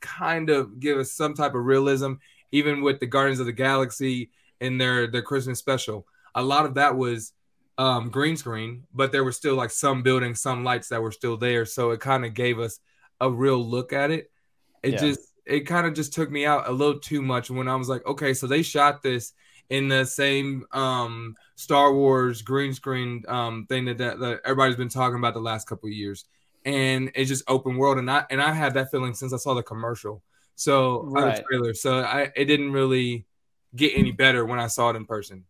kind 0.00 0.50
of 0.50 0.80
give 0.80 0.98
us 0.98 1.12
some 1.12 1.34
type 1.34 1.54
of 1.54 1.64
realism, 1.64 2.14
even 2.52 2.82
with 2.82 3.00
the 3.00 3.06
Guardians 3.06 3.40
of 3.40 3.46
the 3.46 3.52
Galaxy 3.52 4.30
in 4.60 4.78
their 4.78 5.06
their 5.06 5.22
Christmas 5.22 5.58
special. 5.58 6.06
A 6.34 6.42
lot 6.42 6.66
of 6.66 6.74
that 6.74 6.96
was 6.96 7.32
um, 7.78 8.10
green 8.10 8.36
screen, 8.36 8.84
but 8.92 9.12
there 9.12 9.24
were 9.24 9.32
still 9.32 9.54
like 9.54 9.70
some 9.70 10.02
buildings, 10.02 10.40
some 10.40 10.64
lights 10.64 10.88
that 10.88 11.02
were 11.02 11.12
still 11.12 11.36
there, 11.36 11.64
so 11.64 11.90
it 11.90 12.00
kind 12.00 12.24
of 12.24 12.34
gave 12.34 12.58
us 12.58 12.80
a 13.20 13.30
real 13.30 13.58
look 13.64 13.92
at 13.92 14.10
it. 14.10 14.30
It 14.82 14.94
Yeah. 14.94 14.98
just 14.98 15.20
it 15.46 15.60
kind 15.60 15.86
of 15.86 15.94
just 15.94 16.12
took 16.12 16.30
me 16.30 16.44
out 16.46 16.68
a 16.68 16.72
little 16.72 17.00
too 17.00 17.22
much 17.22 17.50
when 17.50 17.68
I 17.68 17.76
was 17.76 17.88
like, 17.88 18.04
okay, 18.06 18.34
so 18.34 18.46
they 18.46 18.62
shot 18.62 19.02
this 19.02 19.32
in 19.70 19.88
the 19.88 20.04
same 20.04 20.64
um, 20.72 21.36
Star 21.56 21.92
Wars 21.94 22.42
green 22.42 22.72
screen 22.74 23.22
um, 23.28 23.66
thing 23.66 23.86
that, 23.86 23.98
that, 23.98 24.18
that 24.20 24.40
everybody's 24.44 24.76
been 24.76 24.88
talking 24.88 25.18
about 25.18 25.34
the 25.34 25.40
last 25.40 25.66
couple 25.66 25.88
of 25.88 25.94
years, 25.94 26.24
and 26.64 27.10
it's 27.14 27.28
just 27.28 27.44
open 27.48 27.76
world, 27.76 27.98
and 27.98 28.10
I 28.10 28.24
and 28.30 28.40
I 28.42 28.52
had 28.52 28.74
that 28.74 28.90
feeling 28.90 29.14
since 29.14 29.32
I 29.32 29.36
saw 29.38 29.54
the 29.54 29.62
commercial, 29.62 30.22
so 30.58 31.08
the 31.14 31.20
Right. 31.22 31.44
trailer, 31.48 31.74
so 31.74 32.00
I 32.00 32.32
it 32.36 32.46
didn't 32.46 32.72
really 32.72 33.26
get 33.76 33.94
any 33.96 34.12
better 34.12 34.44
when 34.44 34.58
I 34.60 34.66
saw 34.68 34.90
it 34.90 34.96
in 34.96 35.06
person. 35.06 35.44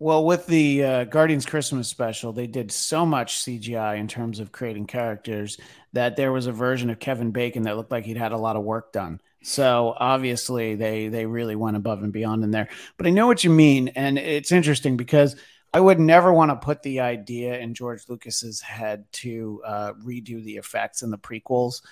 Well, 0.00 0.24
with 0.24 0.46
the 0.46 0.84
uh, 0.84 1.04
Guardians 1.04 1.44
Christmas 1.44 1.88
special, 1.88 2.32
they 2.32 2.46
did 2.46 2.70
so 2.70 3.04
much 3.04 3.38
CGI 3.38 3.96
in 3.96 4.06
terms 4.06 4.38
of 4.38 4.52
creating 4.52 4.86
characters 4.86 5.58
that 5.92 6.14
there 6.16 6.30
was 6.30 6.46
a 6.46 6.52
version 6.52 6.88
of 6.90 7.00
Kevin 7.00 7.32
Bacon 7.32 7.64
that 7.64 7.76
looked 7.76 7.90
like 7.90 8.04
he'd 8.04 8.16
had 8.16 8.30
a 8.32 8.36
lot 8.38 8.54
of 8.56 8.62
work 8.62 8.92
done. 8.92 9.20
So 9.42 9.94
obviously, 9.98 10.76
they 10.76 11.08
they 11.08 11.26
really 11.26 11.56
went 11.56 11.76
above 11.76 12.02
and 12.02 12.12
beyond 12.12 12.44
in 12.44 12.52
there. 12.52 12.68
But 12.96 13.08
I 13.08 13.10
know 13.10 13.26
what 13.26 13.42
you 13.42 13.50
mean, 13.50 13.88
and 13.88 14.18
it's 14.18 14.52
interesting 14.52 14.96
because 14.96 15.36
I 15.74 15.80
would 15.80 16.00
never 16.00 16.32
want 16.32 16.50
to 16.50 16.56
put 16.56 16.82
the 16.82 17.00
idea 17.00 17.58
in 17.58 17.74
George 17.74 18.08
Lucas's 18.08 18.60
head 18.60 19.04
to 19.14 19.62
uh, 19.66 19.92
redo 19.94 20.42
the 20.42 20.56
effects 20.56 21.02
in 21.02 21.10
the 21.10 21.18
prequels, 21.18 21.82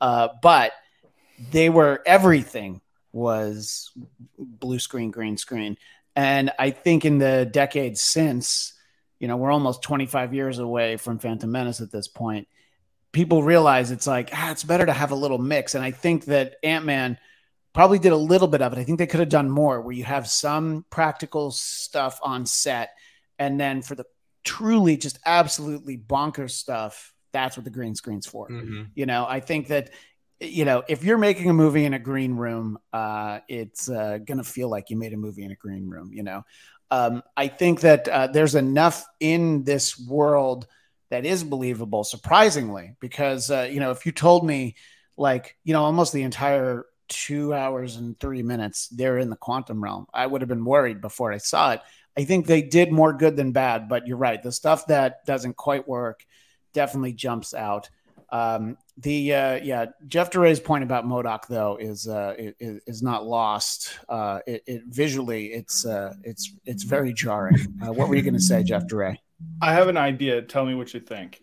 uh, 0.00 0.28
but 0.40 0.72
they 1.50 1.68
were 1.68 2.02
everything 2.06 2.80
was 3.12 3.90
blue 4.38 4.78
screen, 4.78 5.10
green 5.10 5.36
screen, 5.36 5.76
and 6.14 6.50
I 6.58 6.70
think 6.70 7.04
in 7.04 7.18
the 7.18 7.48
decades 7.50 8.00
since, 8.00 8.74
you 9.18 9.28
know, 9.28 9.36
we're 9.36 9.50
almost 9.50 9.82
25 9.82 10.34
years 10.34 10.58
away 10.58 10.96
from 10.96 11.18
Phantom 11.18 11.50
Menace 11.50 11.80
at 11.80 11.90
this 11.90 12.08
point. 12.08 12.48
People 13.12 13.42
realize 13.42 13.90
it's 13.90 14.06
like 14.06 14.30
ah, 14.32 14.50
it's 14.50 14.64
better 14.64 14.86
to 14.86 14.92
have 14.92 15.10
a 15.10 15.16
little 15.16 15.38
mix, 15.38 15.74
and 15.74 15.84
I 15.84 15.90
think 15.90 16.26
that 16.26 16.56
Ant 16.62 16.84
Man 16.84 17.18
probably 17.72 17.98
did 17.98 18.12
a 18.12 18.16
little 18.16 18.48
bit 18.48 18.62
of 18.62 18.72
it. 18.72 18.78
I 18.78 18.84
think 18.84 18.98
they 18.98 19.06
could 19.06 19.20
have 19.20 19.28
done 19.28 19.50
more, 19.50 19.80
where 19.80 19.94
you 19.94 20.04
have 20.04 20.26
some 20.26 20.84
practical 20.90 21.50
stuff 21.50 22.18
on 22.22 22.46
set 22.46 22.90
and 23.38 23.60
then 23.60 23.82
for 23.82 23.94
the 23.94 24.06
truly 24.44 24.96
just 24.96 25.18
absolutely 25.24 25.98
bonkers 25.98 26.52
stuff, 26.52 27.12
that's 27.32 27.56
what 27.56 27.64
the 27.64 27.70
green 27.70 27.94
screen's 27.94 28.26
for. 28.26 28.48
Mm-hmm. 28.48 28.84
You 28.94 29.06
know, 29.06 29.26
I 29.28 29.40
think 29.40 29.68
that 29.68 29.90
you 30.40 30.64
know, 30.64 30.82
if 30.88 31.02
you're 31.02 31.18
making 31.18 31.48
a 31.48 31.54
movie 31.54 31.84
in 31.84 31.94
a 31.94 31.98
green 31.98 32.34
room, 32.34 32.78
uh, 32.92 33.40
it's 33.48 33.88
uh, 33.88 34.18
gonna 34.18 34.44
feel 34.44 34.68
like 34.68 34.90
you 34.90 34.96
made 34.96 35.12
a 35.12 35.16
movie 35.16 35.44
in 35.44 35.50
a 35.50 35.56
green 35.56 35.88
room. 35.88 36.12
You 36.12 36.22
know, 36.22 36.44
um, 36.90 37.22
I 37.36 37.48
think 37.48 37.80
that 37.80 38.08
uh, 38.08 38.26
there's 38.28 38.54
enough 38.54 39.04
in 39.20 39.64
this 39.64 39.98
world 39.98 40.66
that 41.10 41.24
is 41.24 41.44
believable, 41.44 42.04
surprisingly, 42.04 42.94
because 43.00 43.50
uh, 43.50 43.68
you 43.70 43.80
know, 43.80 43.90
if 43.90 44.04
you 44.04 44.12
told 44.12 44.46
me 44.46 44.76
like 45.16 45.56
you 45.64 45.72
know 45.72 45.84
almost 45.84 46.12
the 46.12 46.22
entire 46.22 46.84
two 47.08 47.54
hours 47.54 47.94
and 47.96 48.18
three 48.18 48.42
minutes 48.42 48.88
they're 48.88 49.18
in 49.18 49.30
the 49.30 49.36
quantum 49.36 49.82
realm, 49.82 50.06
I 50.12 50.26
would 50.26 50.42
have 50.42 50.48
been 50.48 50.64
worried 50.64 51.00
before 51.00 51.32
I 51.32 51.38
saw 51.38 51.72
it. 51.72 51.80
I 52.16 52.24
think 52.24 52.46
they 52.46 52.62
did 52.62 52.92
more 52.92 53.12
good 53.12 53.36
than 53.36 53.52
bad, 53.52 53.88
but 53.88 54.06
you're 54.06 54.16
right. 54.16 54.42
The 54.42 54.52
stuff 54.52 54.86
that 54.86 55.24
doesn't 55.26 55.56
quite 55.56 55.86
work 55.86 56.24
definitely 56.72 57.12
jumps 57.12 57.54
out. 57.54 57.90
Um, 58.30 58.76
the 58.98 59.34
uh, 59.34 59.54
yeah, 59.62 59.86
Jeff 60.08 60.30
Duray's 60.30 60.60
point 60.60 60.82
about 60.82 61.04
MODOK 61.04 61.46
though 61.48 61.76
is 61.76 62.08
uh, 62.08 62.34
is, 62.38 62.80
is 62.86 63.02
not 63.02 63.26
lost. 63.26 63.98
Uh, 64.08 64.40
it, 64.46 64.62
it 64.66 64.82
visually 64.86 65.46
it's 65.52 65.84
uh, 65.84 66.14
it's 66.22 66.52
it's 66.64 66.82
very 66.82 67.12
jarring. 67.12 67.58
Uh, 67.86 67.92
what 67.92 68.08
were 68.08 68.16
you 68.16 68.22
going 68.22 68.34
to 68.34 68.40
say, 68.40 68.62
Jeff 68.62 68.84
Duray? 68.86 69.18
I 69.60 69.72
have 69.72 69.88
an 69.88 69.96
idea. 69.96 70.42
Tell 70.42 70.64
me 70.64 70.74
what 70.74 70.94
you 70.94 71.00
think. 71.00 71.42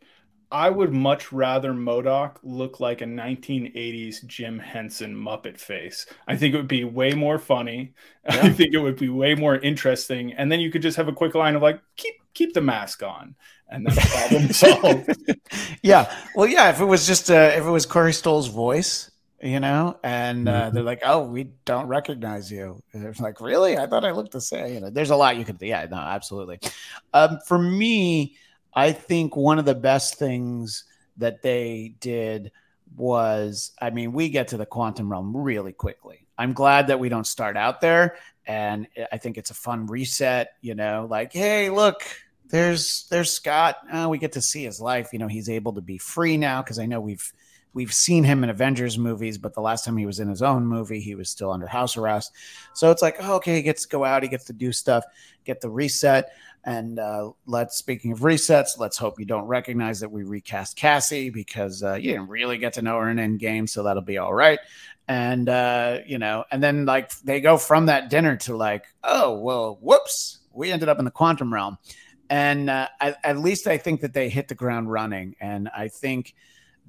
I 0.53 0.69
would 0.69 0.93
much 0.93 1.31
rather 1.31 1.73
MODOK 1.73 2.37
look 2.43 2.79
like 2.79 3.01
a 3.01 3.05
1980s 3.05 4.23
Jim 4.27 4.59
Henson 4.59 5.15
Muppet 5.15 5.57
face. 5.59 6.05
I 6.27 6.35
think 6.35 6.53
it 6.53 6.57
would 6.57 6.67
be 6.67 6.83
way 6.83 7.13
more 7.13 7.39
funny. 7.39 7.93
Yeah. 8.25 8.43
I 8.43 8.49
think 8.51 8.73
it 8.73 8.77
would 8.77 8.95
be 8.95 9.09
way 9.09 9.35
more 9.35 9.57
interesting. 9.57 10.31
And 10.31 10.49
then 10.49 10.61
you 10.61 10.71
could 10.71 10.81
just 10.81 10.95
have 10.95 11.09
a 11.09 11.11
quick 11.11 11.35
line 11.35 11.57
of 11.57 11.61
like, 11.61 11.81
keep 11.97 12.13
keep 12.33 12.53
the 12.53 12.61
mask 12.61 13.03
on, 13.03 13.35
and 13.73 13.85
that's 13.85 14.11
problem 14.11 14.53
solved. 14.53 15.09
yeah. 15.81 16.13
Well, 16.35 16.47
yeah. 16.47 16.69
If 16.69 16.79
it 16.79 16.85
was 16.85 17.05
just 17.05 17.29
uh, 17.29 17.51
if 17.53 17.65
it 17.65 17.69
was 17.69 17.85
Corey 17.85 18.13
Stoll's 18.13 18.47
voice, 18.47 19.11
you 19.41 19.59
know, 19.59 19.99
and 20.03 20.47
uh, 20.47 20.51
mm-hmm. 20.51 20.75
they're 20.75 20.83
like, 20.83 21.01
"Oh, 21.03 21.23
we 21.23 21.49
don't 21.65 21.87
recognize 21.87 22.51
you." 22.51 22.81
And 22.93 23.05
it's 23.05 23.19
like, 23.19 23.41
"Really? 23.41 23.77
I 23.77 23.87
thought 23.87 24.05
I 24.05 24.11
looked 24.11 24.31
the 24.31 24.41
same." 24.41 24.73
You 24.73 24.79
know, 24.79 24.89
there's 24.89 25.09
a 25.09 25.15
lot 25.15 25.35
you 25.35 25.43
could. 25.43 25.57
Yeah. 25.59 25.85
No, 25.89 25.97
absolutely. 25.97 26.59
Um, 27.13 27.39
for 27.45 27.57
me 27.57 28.37
I 28.75 28.91
think 28.91 29.35
one 29.35 29.59
of 29.59 29.65
the 29.65 29.75
best 29.75 30.15
things 30.15 30.85
that 31.17 31.41
they 31.41 31.95
did 31.99 32.51
was, 32.95 33.71
I 33.81 33.91
mean, 33.91 34.13
we 34.13 34.29
get 34.29 34.49
to 34.49 34.57
the 34.57 34.65
quantum 34.65 35.11
realm 35.11 35.35
really 35.35 35.73
quickly. 35.73 36.27
I'm 36.37 36.53
glad 36.53 36.87
that 36.87 36.99
we 36.99 37.09
don't 37.09 37.27
start 37.27 37.55
out 37.55 37.81
there. 37.81 38.15
And 38.45 38.87
I 39.11 39.17
think 39.17 39.37
it's 39.37 39.51
a 39.51 39.55
fun 39.55 39.85
reset, 39.87 40.49
you 40.61 40.75
know, 40.75 41.07
like, 41.09 41.31
hey, 41.31 41.69
look, 41.69 42.03
there's 42.53 43.07
there's 43.09 43.31
Scott. 43.31 43.77
Oh, 43.91 44.09
we 44.09 44.19
get 44.19 44.33
to 44.33 44.41
see 44.41 44.63
his 44.63 44.79
life. 44.79 45.09
You 45.11 45.17
know, 45.17 45.27
he's 45.27 45.49
able 45.49 45.73
to 45.73 45.81
be 45.81 45.97
free 45.97 46.37
now 46.37 46.61
because 46.61 46.77
I 46.77 46.85
know 46.85 47.01
we've 47.01 47.33
we've 47.73 47.91
seen 47.91 48.23
him 48.23 48.43
in 48.43 48.51
Avengers 48.51 48.95
movies, 48.95 49.39
but 49.39 49.55
the 49.55 49.59
last 49.59 49.83
time 49.83 49.97
he 49.97 50.05
was 50.05 50.19
in 50.19 50.29
his 50.29 50.43
own 50.43 50.67
movie, 50.67 50.99
he 50.99 51.15
was 51.15 51.31
still 51.31 51.49
under 51.49 51.65
house 51.65 51.97
arrest. 51.97 52.31
So 52.75 52.91
it's 52.91 53.01
like, 53.01 53.15
oh, 53.21 53.37
okay, 53.37 53.55
he 53.55 53.63
gets 53.63 53.81
to 53.81 53.87
go 53.87 54.05
out, 54.05 54.21
he 54.21 54.29
gets 54.29 54.45
to 54.45 54.53
do 54.53 54.71
stuff, 54.71 55.03
get 55.45 55.61
the 55.61 55.69
reset. 55.71 56.31
And 56.63 56.99
uh, 56.99 57.31
let's 57.47 57.75
speaking 57.75 58.11
of 58.11 58.19
resets, 58.19 58.77
let's 58.77 58.99
hope 58.99 59.19
you 59.19 59.25
don't 59.25 59.47
recognize 59.47 59.99
that 60.01 60.11
we 60.11 60.21
recast 60.21 60.75
Cassie 60.75 61.31
because 61.31 61.81
uh, 61.81 61.95
you 61.95 62.11
didn't 62.11 62.29
really 62.29 62.59
get 62.59 62.73
to 62.73 62.83
know 62.83 62.99
her 62.99 63.09
in 63.09 63.17
Endgame, 63.17 63.67
so 63.67 63.81
that'll 63.81 64.03
be 64.03 64.19
all 64.19 64.33
right. 64.33 64.59
And 65.07 65.49
uh, 65.49 66.01
you 66.05 66.19
know, 66.19 66.45
and 66.51 66.61
then 66.61 66.85
like 66.85 67.17
they 67.21 67.41
go 67.41 67.57
from 67.57 67.87
that 67.87 68.11
dinner 68.11 68.35
to 68.37 68.55
like, 68.55 68.85
oh 69.03 69.39
well, 69.39 69.79
whoops, 69.81 70.37
we 70.53 70.71
ended 70.71 70.87
up 70.87 70.99
in 70.99 71.05
the 71.05 71.11
quantum 71.11 71.51
realm. 71.51 71.79
And 72.33 72.69
uh, 72.69 72.87
at, 72.99 73.19
at 73.23 73.37
least 73.37 73.67
I 73.67 73.77
think 73.77 74.01
that 74.01 74.13
they 74.13 74.29
hit 74.29 74.47
the 74.47 74.55
ground 74.55 74.91
running, 74.91 75.35
and 75.39 75.69
I 75.69 75.87
think 75.87 76.33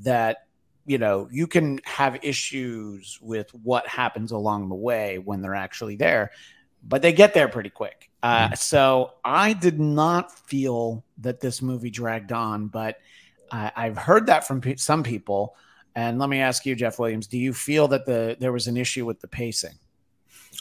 that 0.01 0.47
you 0.87 0.99
know 0.99 1.29
you 1.31 1.47
can 1.47 1.81
have 1.85 2.19
issues 2.23 3.19
with 3.21 3.51
what 3.55 3.87
happens 3.87 4.33
along 4.33 4.69
the 4.71 4.75
way 4.75 5.19
when 5.19 5.43
they're 5.43 5.55
actually 5.55 5.97
there 5.97 6.31
but 6.87 7.03
they 7.03 7.13
get 7.13 7.35
there 7.35 7.49
pretty 7.49 7.71
quick. 7.71 8.11
Uh, 8.23 8.51
mm. 8.51 8.59
So 8.59 9.13
I 9.25 9.53
did 9.53 9.81
not 9.81 10.33
feel 10.47 11.05
that 11.19 11.41
this 11.41 11.63
movie 11.63 11.91
dragged 11.91 12.33
on, 12.33 12.69
but 12.69 12.99
uh, 13.51 13.71
I've 13.75 13.97
heard 13.97 14.27
that 14.27 14.47
from 14.47 14.61
pe- 14.61 14.77
some 14.77 15.03
people. 15.03 15.57
And 15.95 16.19
let 16.19 16.29
me 16.29 16.41
ask 16.41 16.67
you, 16.67 16.75
Jeff 16.75 16.99
Williams, 16.99 17.27
do 17.27 17.39
you 17.39 17.53
feel 17.53 17.89
that 17.89 18.05
the 18.05 18.37
there 18.41 18.53
was 18.53 18.67
an 18.67 18.77
issue 18.77 19.07
with 19.07 19.21
the 19.21 19.29
pacing? 19.29 19.79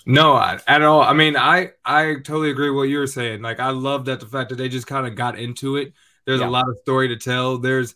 No, 0.06 0.38
at 0.38 0.82
all. 0.82 1.02
I 1.02 1.14
mean, 1.14 1.38
I 1.38 1.72
I 1.86 2.16
totally 2.16 2.52
agree 2.52 2.70
with 2.70 2.78
what 2.78 2.90
you 2.90 3.00
were 3.00 3.08
saying. 3.08 3.42
Like, 3.42 3.60
I 3.60 3.70
love 3.70 4.06
that 4.06 4.20
the 4.20 4.26
fact 4.26 4.50
that 4.50 4.58
they 4.58 4.70
just 4.70 4.88
kind 4.88 5.08
of 5.08 5.16
got 5.16 5.40
into 5.40 5.78
it. 5.78 5.94
There's 6.26 6.42
yeah. 6.42 6.48
a 6.48 6.50
lot 6.50 6.68
of 6.68 6.78
story 6.82 7.08
to 7.10 7.18
tell. 7.18 7.58
There's, 7.58 7.96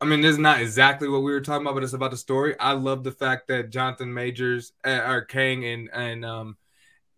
I 0.00 0.04
mean, 0.04 0.20
this 0.20 0.32
is 0.32 0.38
not 0.38 0.60
exactly 0.60 1.08
what 1.08 1.22
we 1.22 1.32
were 1.32 1.40
talking 1.40 1.66
about, 1.66 1.74
but 1.74 1.82
it's 1.82 1.92
about 1.92 2.10
the 2.10 2.16
story. 2.16 2.58
I 2.58 2.72
love 2.72 3.04
the 3.04 3.12
fact 3.12 3.48
that 3.48 3.70
Jonathan 3.70 4.12
Majors 4.12 4.72
uh, 4.84 5.02
or 5.06 5.22
Kang 5.22 5.64
and 5.64 5.88
and 5.92 6.24
um 6.24 6.56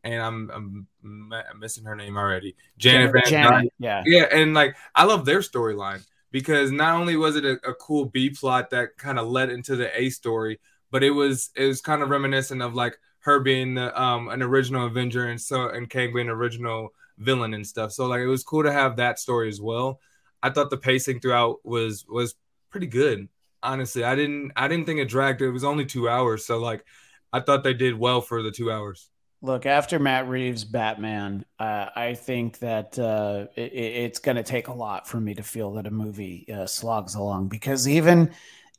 and 0.04 0.23
I'm, 0.23 0.50
I'm, 0.54 0.87
I'm 1.04 1.58
missing 1.58 1.85
her 1.85 1.96
name 1.96 2.16
already. 2.16 2.54
Janet, 2.78 3.12
Janet 3.12 3.28
Van 3.28 3.50
Dyne. 3.50 3.70
Yeah. 3.80 4.02
Yeah. 4.06 4.26
And 4.30 4.54
like, 4.54 4.76
I 4.94 5.04
love 5.04 5.25
their 5.25 5.40
storyline 5.40 6.06
because 6.30 6.70
not 6.70 6.94
only 6.94 7.16
was 7.16 7.35
it 7.35 7.44
a, 7.44 7.54
a 7.68 7.75
cool 7.75 8.04
B 8.04 8.30
plot 8.30 8.70
that 8.70 8.96
kind 8.96 9.18
of 9.18 9.26
led 9.26 9.50
into 9.50 9.75
the 9.75 9.90
A 10.00 10.11
story, 10.11 10.61
but 10.92 11.02
it 11.02 11.11
was, 11.11 11.50
it 11.56 11.66
was 11.66 11.80
kind 11.80 12.04
of 12.04 12.11
reminiscent 12.11 12.62
of 12.62 12.73
like 12.73 12.96
her 13.26 13.40
being 13.40 13.75
the, 13.75 14.00
um, 14.00 14.28
an 14.28 14.40
original 14.40 14.87
Avenger 14.87 15.26
and 15.26 15.40
so, 15.40 15.68
and 15.68 15.90
Kang 15.90 16.14
being 16.14 16.28
an 16.28 16.33
original 16.33 16.95
villain 17.18 17.54
and 17.54 17.66
stuff. 17.66 17.90
So 17.90 18.06
like, 18.06 18.21
it 18.21 18.28
was 18.28 18.45
cool 18.45 18.62
to 18.62 18.73
have 18.73 18.97
that 18.97 19.18
story 19.18 19.49
as 19.49 19.61
well. 19.61 20.00
I 20.45 20.50
thought 20.50 20.71
the 20.71 20.76
pacing 20.76 21.18
throughout 21.18 21.59
was, 21.64 22.06
was 22.09 22.37
pretty 22.71 22.87
good. 22.87 23.28
Honestly, 23.64 24.04
I 24.04 24.14
didn't, 24.14 24.52
I 24.54 24.68
didn't 24.68 24.87
think 24.87 25.00
it 25.00 25.09
dragged. 25.09 25.42
It 25.42 25.50
was 25.50 25.64
only 25.64 25.87
two 25.87 26.09
hours. 26.09 26.47
So 26.47 26.59
like, 26.59 26.85
I 27.33 27.40
thought 27.40 27.64
they 27.64 27.75
did 27.75 27.99
well 27.99 28.21
for 28.21 28.45
the 28.45 28.52
two 28.52 28.71
hours. 28.71 29.11
Look, 29.42 29.66
after 29.66 29.99
Matt 29.99 30.28
Reeves' 30.28 30.64
Batman, 30.64 31.45
uh, 31.59 31.87
I 31.97 32.14
think 32.14 32.61
that 32.61 32.97
uh, 32.97 33.47
it, 33.56 33.73
it's 33.73 34.18
going 34.21 34.37
to 34.37 34.45
take 34.45 34.68
a 34.68 34.73
lot 34.73 35.09
for 35.09 35.21
me 35.21 35.35
to 35.35 35.42
feel 35.42 35.73
that 35.73 35.87
a 35.87 35.90
movie 35.90 36.47
uh, 36.49 36.66
slogs 36.66 37.16
along 37.16 37.49
because 37.49 37.88
even, 37.88 38.30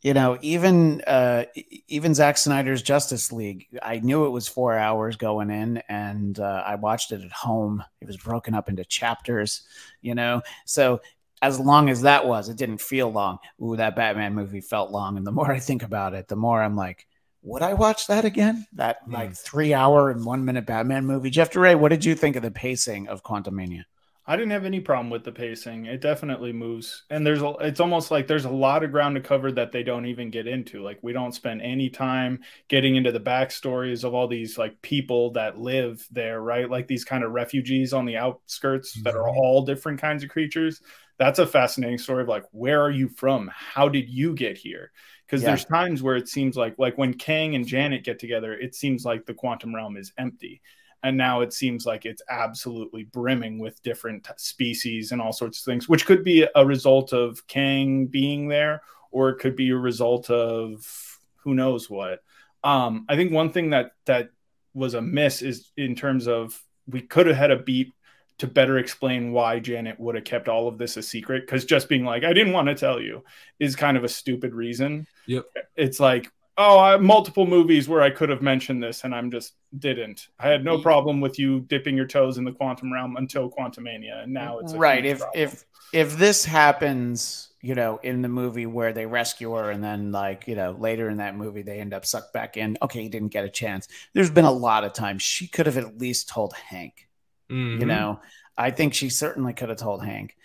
you 0.02 0.14
know, 0.14 0.38
even 0.42 1.02
uh, 1.02 1.46
even 1.88 2.14
Zack 2.14 2.38
Snyder's 2.38 2.82
Justice 2.82 3.32
League, 3.32 3.68
I 3.82 4.00
knew 4.00 4.26
it 4.26 4.30
was 4.30 4.48
four 4.48 4.78
hours 4.78 5.16
going 5.16 5.50
in, 5.50 5.82
and 5.90 6.40
uh, 6.40 6.64
I 6.66 6.76
watched 6.76 7.12
it 7.12 7.22
at 7.22 7.32
home. 7.32 7.84
It 8.02 8.08
was 8.08 8.18
broken 8.18 8.54
up 8.54 8.70
into 8.70 8.86
chapters, 8.86 9.64
you 10.02 10.16
know, 10.16 10.42
so 10.66 11.02
as 11.42 11.60
long 11.60 11.90
as 11.90 12.02
that 12.02 12.26
was, 12.26 12.50
it 12.50 12.58
didn't 12.58 12.82
feel 12.82 13.12
long. 13.12 13.38
Ooh, 13.62 13.76
that 13.76 13.96
Batman 13.96 14.34
movie 14.34 14.62
felt 14.62 14.92
long, 14.92 15.18
and 15.18 15.26
the 15.26 15.32
more 15.32 15.52
I 15.52 15.60
think 15.60 15.84
about 15.84 16.14
it, 16.14 16.28
the 16.28 16.36
more 16.36 16.62
I'm 16.62 16.76
like 16.76 17.08
would 17.48 17.62
I 17.62 17.74
watch 17.74 18.08
that 18.08 18.26
again? 18.26 18.68
That 18.74 19.08
mm. 19.08 19.14
like 19.14 19.34
three 19.34 19.74
hour 19.74 20.10
and 20.10 20.26
one 20.26 20.44
minute 20.44 20.66
Batman 20.66 21.06
movie. 21.06 21.30
Jeff 21.30 21.52
Duray, 21.52 21.80
what 21.80 21.90
did 21.90 22.04
you 22.04 22.14
think 22.14 22.36
of 22.36 22.44
the 22.44 22.52
pacing 22.52 23.08
of 23.08 23.24
Quantumania? 23.24 23.84
I 24.30 24.36
didn't 24.36 24.52
have 24.52 24.66
any 24.66 24.82
problem 24.82 25.10
with 25.10 25.24
the 25.24 25.32
pacing. 25.32 25.86
It 25.86 26.02
definitely 26.02 26.52
moves, 26.52 27.04
and 27.10 27.26
there's 27.26 27.42
a, 27.42 27.50
it's 27.62 27.80
almost 27.80 28.12
like 28.12 28.28
there's 28.28 28.46
a 28.46 28.50
lot 28.50 28.84
of 28.84 28.92
ground 28.92 29.16
to 29.16 29.22
cover 29.22 29.52
that 29.54 29.72
they 29.72 29.84
don't 29.84 30.06
even 30.06 30.30
get 30.30 30.48
into. 30.48 30.84
Like 30.84 31.00
we 31.02 31.14
don't 31.14 31.34
spend 31.34 31.62
any 31.62 31.90
time 31.90 32.42
getting 32.68 32.98
into 32.98 33.14
the 33.14 33.22
backstories 33.22 34.04
of 34.04 34.14
all 34.14 34.28
these 34.28 34.58
like 34.58 34.82
people 34.82 35.32
that 35.32 35.58
live 35.58 36.06
there, 36.12 36.42
right? 36.42 36.70
Like 36.70 36.88
these 36.88 37.06
kind 37.06 37.24
of 37.24 37.32
refugees 37.32 37.94
on 37.94 38.06
the 38.06 38.18
outskirts 38.18 39.02
that 39.04 39.16
are 39.16 39.30
mm-hmm. 39.30 39.38
all 39.38 39.66
different 39.66 40.02
kinds 40.02 40.24
of 40.24 40.30
creatures. 40.30 40.82
That's 41.18 41.40
a 41.40 41.48
fascinating 41.48 41.98
story 41.98 42.24
of 42.24 42.28
like 42.28 42.44
where 42.52 42.82
are 42.82 42.92
you 42.92 43.08
from? 43.08 43.50
How 43.56 43.88
did 43.88 44.10
you 44.10 44.36
get 44.36 44.58
here? 44.58 44.92
because 45.28 45.42
yeah. 45.42 45.50
there's 45.50 45.66
times 45.66 46.02
where 46.02 46.16
it 46.16 46.30
seems 46.30 46.56
like 46.56 46.76
like 46.78 46.98
when 46.98 47.14
Kang 47.14 47.56
and 47.56 47.68
Janet 47.68 48.04
get 48.04 48.20
together, 48.20 48.54
it 48.54 48.76
seems 48.76 49.04
like 49.06 49.26
the 49.26 49.34
quantum 49.34 49.76
realm 49.76 49.98
is 49.98 50.14
empty. 50.18 50.62
And 51.04 51.16
now 51.16 51.42
it 51.42 51.54
seems 51.54 51.86
like 51.86 52.06
it's 52.06 52.22
absolutely 52.30 53.04
brimming 53.04 53.60
with 53.60 53.82
different 53.84 54.28
species 54.38 55.12
and 55.12 55.22
all 55.22 55.32
sorts 55.32 55.60
of 55.60 55.66
things, 55.66 55.88
which 55.88 56.06
could 56.06 56.24
be 56.24 56.48
a 56.56 56.66
result 56.66 57.14
of 57.14 57.46
Kang 57.48 58.08
being 58.08 58.48
there, 58.48 58.82
or 59.12 59.30
it 59.30 59.40
could 59.40 59.56
be 59.56 59.70
a 59.70 59.78
result 59.78 60.30
of 60.30 61.20
who 61.36 61.54
knows 61.54 61.90
what. 61.90 62.24
Um, 62.64 63.06
I 63.08 63.16
think 63.16 63.32
one 63.32 63.52
thing 63.52 63.70
that 63.70 63.92
that 64.06 64.30
was 64.74 64.96
a 64.96 65.02
miss 65.02 65.42
is 65.42 65.72
in 65.78 65.96
terms 65.96 66.28
of 66.28 66.62
we 66.88 67.02
could 67.02 67.28
have 67.28 67.38
had 67.38 67.52
a 67.52 67.58
beat 67.58 67.94
to 68.40 68.48
better 68.48 68.78
explain 68.78 69.32
why 69.32 69.60
Janet 69.60 70.00
would 70.00 70.16
have 70.16 70.24
kept 70.24 70.48
all 70.48 70.68
of 70.68 70.78
this 70.78 70.98
a 70.98 71.02
secret. 71.02 71.46
Because 71.46 71.66
just 71.66 71.90
being 71.90 72.06
like, 72.06 72.24
I 72.24 72.34
didn't 72.34 72.54
want 72.54 72.68
to 72.68 72.76
tell 72.76 73.02
you 73.02 73.24
is 73.60 73.76
kind 73.76 73.98
of 73.98 74.04
a 74.04 74.10
stupid 74.10 74.54
reason. 74.54 75.08
Yep. 75.26 75.46
It's 75.76 76.00
like, 76.00 76.32
oh, 76.58 76.80
I 76.80 76.92
have 76.92 77.02
multiple 77.02 77.46
movies 77.46 77.88
where 77.88 78.02
I 78.02 78.10
could 78.10 78.30
have 78.30 78.42
mentioned 78.42 78.82
this 78.82 79.04
and 79.04 79.14
I'm 79.14 79.30
just 79.30 79.54
didn't. 79.78 80.28
I 80.40 80.50
had 80.50 80.64
no 80.64 80.80
problem 80.80 81.22
with 81.22 81.38
you 81.38 81.62
dipping 81.62 81.96
your 81.96 82.08
toes 82.08 82.38
in 82.38 82.44
the 82.44 82.52
quantum 82.52 82.92
realm 82.92 83.18
until 83.18 83.50
Quantumania, 83.50 84.24
and 84.24 84.34
now 84.34 84.60
it's 84.60 84.74
right. 84.74 85.06
If 85.06 85.20
problem. 85.20 85.44
if 85.44 85.66
if 85.94 86.18
this 86.18 86.44
happens, 86.46 87.50
you 87.62 87.76
know, 87.76 88.00
in 88.04 88.22
the 88.22 88.30
movie 88.30 88.66
where 88.66 88.94
they 88.94 89.06
rescue 89.06 89.54
her 89.54 89.72
and 89.72 89.84
then 89.84 90.12
like, 90.12 90.48
you 90.48 90.56
know, 90.56 90.72
later 90.72 91.10
in 91.10 91.18
that 91.18 91.36
movie 91.36 91.62
they 91.62 91.80
end 91.80 91.94
up 91.94 92.06
sucked 92.06 92.34
back 92.34 92.58
in. 92.58 92.78
Okay, 92.82 93.04
he 93.04 93.10
didn't 93.10 93.30
get 93.30 93.46
a 93.46 93.50
chance. 93.50 93.88
There's 94.14 94.32
been 94.32 94.46
a 94.46 94.52
lot 94.52 94.84
of 94.84 94.94
times 94.94 95.22
she 95.22 95.48
could 95.48 95.66
have 95.66 95.78
at 95.78 95.98
least 95.98 96.30
told 96.30 96.54
Hank. 96.54 97.08
Mm-hmm. 97.50 97.82
You 97.82 97.86
know, 97.86 98.20
I 98.58 98.72
think 98.72 98.94
she 98.94 99.10
certainly 99.10 99.54
could 99.54 99.70
have 99.70 99.78
told 99.78 100.04
Hank. 100.04 100.36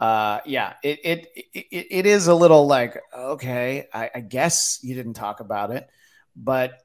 Uh, 0.00 0.40
yeah, 0.46 0.74
it, 0.82 0.98
it 1.04 1.28
it 1.52 1.86
it 1.90 2.06
is 2.06 2.26
a 2.26 2.34
little 2.34 2.66
like 2.66 2.98
okay, 3.16 3.86
I, 3.92 4.10
I 4.14 4.20
guess 4.20 4.80
you 4.82 4.94
didn't 4.94 5.14
talk 5.14 5.40
about 5.40 5.70
it, 5.70 5.88
but 6.34 6.82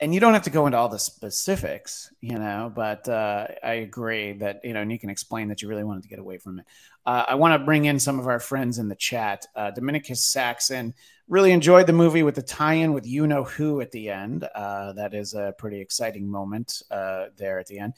and 0.00 0.14
you 0.14 0.20
don't 0.20 0.34
have 0.34 0.42
to 0.42 0.50
go 0.50 0.66
into 0.66 0.78
all 0.78 0.88
the 0.88 0.98
specifics, 0.98 2.12
you 2.20 2.38
know, 2.38 2.70
but 2.74 3.08
uh, 3.08 3.48
I 3.64 3.74
agree 3.74 4.32
that, 4.34 4.60
you 4.62 4.72
know, 4.72 4.80
and 4.80 4.92
you 4.92 4.98
can 4.98 5.10
explain 5.10 5.48
that 5.48 5.60
you 5.60 5.68
really 5.68 5.82
wanted 5.82 6.04
to 6.04 6.08
get 6.08 6.20
away 6.20 6.38
from 6.38 6.60
it. 6.60 6.66
Uh, 7.04 7.24
I 7.28 7.34
want 7.34 7.58
to 7.58 7.64
bring 7.64 7.86
in 7.86 7.98
some 7.98 8.20
of 8.20 8.28
our 8.28 8.38
friends 8.38 8.78
in 8.78 8.88
the 8.88 8.94
chat. 8.94 9.46
Uh, 9.56 9.72
Dominicus 9.72 10.18
Saxon 10.18 10.94
really 11.26 11.50
enjoyed 11.50 11.86
the 11.86 11.92
movie 11.92 12.22
with 12.22 12.36
the 12.36 12.42
tie 12.42 12.74
in 12.74 12.92
with 12.92 13.06
You 13.06 13.26
Know 13.26 13.44
Who 13.44 13.80
at 13.80 13.90
the 13.90 14.10
end. 14.10 14.44
Uh, 14.54 14.92
that 14.92 15.14
is 15.14 15.34
a 15.34 15.54
pretty 15.58 15.80
exciting 15.80 16.28
moment 16.28 16.80
uh, 16.90 17.26
there 17.36 17.58
at 17.58 17.66
the 17.66 17.80
end. 17.80 17.94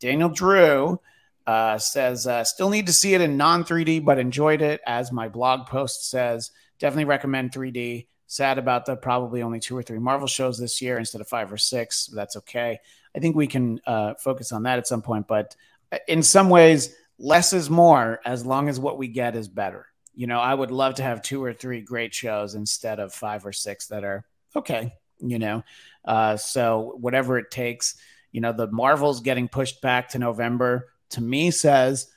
Daniel 0.00 0.30
Drew 0.30 1.00
uh, 1.46 1.78
says, 1.78 2.28
still 2.48 2.70
need 2.70 2.86
to 2.86 2.92
see 2.92 3.14
it 3.14 3.20
in 3.20 3.36
non 3.36 3.64
3D, 3.64 4.04
but 4.04 4.18
enjoyed 4.18 4.62
it. 4.62 4.80
As 4.86 5.12
my 5.12 5.28
blog 5.28 5.66
post 5.66 6.08
says, 6.10 6.50
definitely 6.78 7.04
recommend 7.04 7.52
3D. 7.52 8.06
Sad 8.26 8.58
about 8.58 8.86
the 8.86 8.96
probably 8.96 9.42
only 9.42 9.60
two 9.60 9.76
or 9.76 9.82
three 9.82 9.98
Marvel 9.98 10.26
shows 10.26 10.58
this 10.58 10.80
year 10.80 10.98
instead 10.98 11.20
of 11.20 11.28
five 11.28 11.52
or 11.52 11.58
six. 11.58 12.06
That's 12.06 12.36
okay. 12.36 12.78
I 13.14 13.18
think 13.18 13.36
we 13.36 13.46
can 13.46 13.80
uh, 13.86 14.14
focus 14.14 14.52
on 14.52 14.62
that 14.62 14.78
at 14.78 14.86
some 14.86 15.02
point. 15.02 15.28
But 15.28 15.54
uh, 15.92 15.98
in 16.08 16.22
some 16.22 16.48
ways, 16.48 16.94
less 17.18 17.52
is 17.52 17.68
more 17.68 18.20
as 18.24 18.46
long 18.46 18.68
as 18.68 18.80
what 18.80 18.98
we 18.98 19.08
get 19.08 19.36
is 19.36 19.48
better. 19.48 19.86
You 20.14 20.26
know, 20.26 20.40
I 20.40 20.54
would 20.54 20.70
love 20.70 20.94
to 20.94 21.02
have 21.02 21.22
two 21.22 21.42
or 21.42 21.52
three 21.52 21.80
great 21.80 22.14
shows 22.14 22.54
instead 22.54 23.00
of 23.00 23.14
five 23.14 23.46
or 23.46 23.52
six 23.52 23.88
that 23.88 24.04
are 24.04 24.24
okay, 24.56 24.92
you 25.20 25.38
know. 25.38 25.62
Uh, 26.04 26.36
so 26.36 26.96
whatever 27.00 27.38
it 27.38 27.50
takes, 27.50 27.96
you 28.30 28.40
know, 28.40 28.52
the 28.52 28.70
Marvels 28.70 29.20
getting 29.20 29.48
pushed 29.48 29.80
back 29.80 30.10
to 30.10 30.18
November 30.18 30.88
to 31.12 31.20
me 31.20 31.50
says 31.50 32.08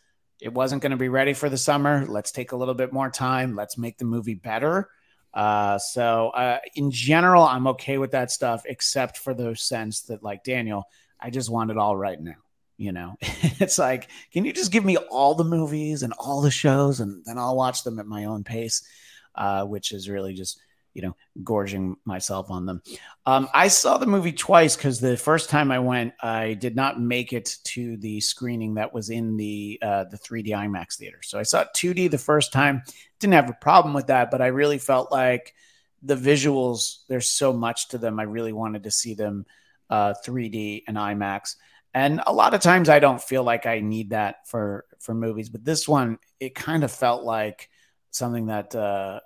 it 0.42 0.54
wasn't 0.54 0.82
going 0.82 0.92
to 0.92 0.98
be 0.98 1.10
ready 1.10 1.34
for 1.34 1.50
the 1.50 1.58
summer. 1.58 2.06
Let's 2.08 2.32
take 2.32 2.52
a 2.52 2.56
little 2.56 2.74
bit 2.74 2.92
more 2.92 3.10
time. 3.10 3.56
Let's 3.56 3.78
make 3.78 3.98
the 3.98 4.06
movie 4.06 4.36
better. 4.36 4.90
Uh, 5.34 5.78
so 5.78 6.30
uh, 6.30 6.60
in 6.76 6.92
general, 6.92 7.44
I'm 7.44 7.68
okay 7.68 7.98
with 7.98 8.12
that 8.12 8.32
stuff, 8.32 8.64
except 8.66 9.18
for 9.18 9.34
the 9.34 9.56
sense 9.56 10.04
that, 10.04 10.24
like 10.24 10.44
Daniel, 10.44 10.86
I 11.20 11.30
just 11.30 11.50
want 11.50 11.72
it 11.72 11.78
all 11.78 11.96
right 11.96 12.20
now. 12.20 12.36
You 12.78 12.92
know, 12.92 13.16
it's 13.22 13.78
like, 13.78 14.10
can 14.32 14.44
you 14.44 14.52
just 14.52 14.72
give 14.72 14.84
me 14.84 14.98
all 14.98 15.36
the 15.36 15.44
movies 15.46 16.04
and 16.04 16.14
all 16.14 16.42
the 16.42 16.52
shows, 16.52 17.00
and 17.00 17.24
then 17.26 17.38
I'll 17.38 17.56
watch 17.56 17.84
them 17.84 18.00
at 18.00 18.06
my 18.06 18.26
own 18.26 18.44
pace, 18.44 18.86
uh, 19.36 19.66
which 19.66 19.92
is 19.92 20.10
really 20.10 20.34
just 20.34 20.60
you 20.96 21.02
know, 21.02 21.16
gorging 21.44 21.98
myself 22.06 22.50
on 22.50 22.66
them. 22.66 22.82
Um, 23.26 23.50
I 23.54 23.68
saw 23.68 23.98
the 23.98 24.08
movie 24.08 24.32
twice 24.32 24.76
because 24.76 25.00
the 25.00 25.18
first 25.18 25.50
time 25.50 25.70
I 25.70 25.78
went, 25.78 26.14
I 26.22 26.54
did 26.54 26.76
not 26.76 27.00
make 27.00 27.34
it 27.34 27.58
to 27.66 27.98
the 27.98 28.22
screening 28.22 28.76
that 28.76 28.94
was 28.94 29.10
in 29.10 29.36
the 29.36 29.78
uh, 29.82 30.06
the 30.06 30.18
3D 30.18 30.48
IMAX 30.48 30.96
theater. 30.96 31.20
So 31.22 31.38
I 31.38 31.44
saw 31.44 31.62
it 31.62 31.68
2D 31.76 32.10
the 32.10 32.18
first 32.18 32.54
time. 32.54 32.82
Didn't 33.20 33.34
have 33.34 33.50
a 33.50 33.54
problem 33.54 33.94
with 33.94 34.08
that, 34.08 34.32
but 34.32 34.42
I 34.42 34.48
really 34.48 34.80
felt 34.80 35.12
like 35.12 35.54
the 36.02 36.16
visuals. 36.16 37.00
There's 37.10 37.30
so 37.30 37.52
much 37.52 37.90
to 37.90 37.98
them. 37.98 38.20
I 38.20 38.24
really 38.24 38.54
wanted 38.54 38.84
to 38.84 38.92
see 38.92 39.14
them 39.14 39.46
uh, 39.90 40.14
3D 40.26 40.84
and 40.88 40.96
IMAX. 40.96 41.58
And 41.94 42.22
a 42.26 42.34
lot 42.34 42.54
of 42.54 42.62
times 42.62 42.90
I 42.90 43.00
don't 43.00 43.22
feel 43.22 43.44
like 43.44 43.66
I 43.66 43.82
need 43.82 44.12
that 44.12 44.48
for 44.48 44.86
for 45.00 45.14
movies, 45.14 45.50
but 45.50 45.66
this 45.66 45.88
one 45.88 46.20
it 46.40 46.56
kind 46.56 46.86
of 46.86 46.92
felt 46.92 47.24
like 47.24 47.70
something 48.12 48.46
that 48.46 48.74
uh, 48.74 49.20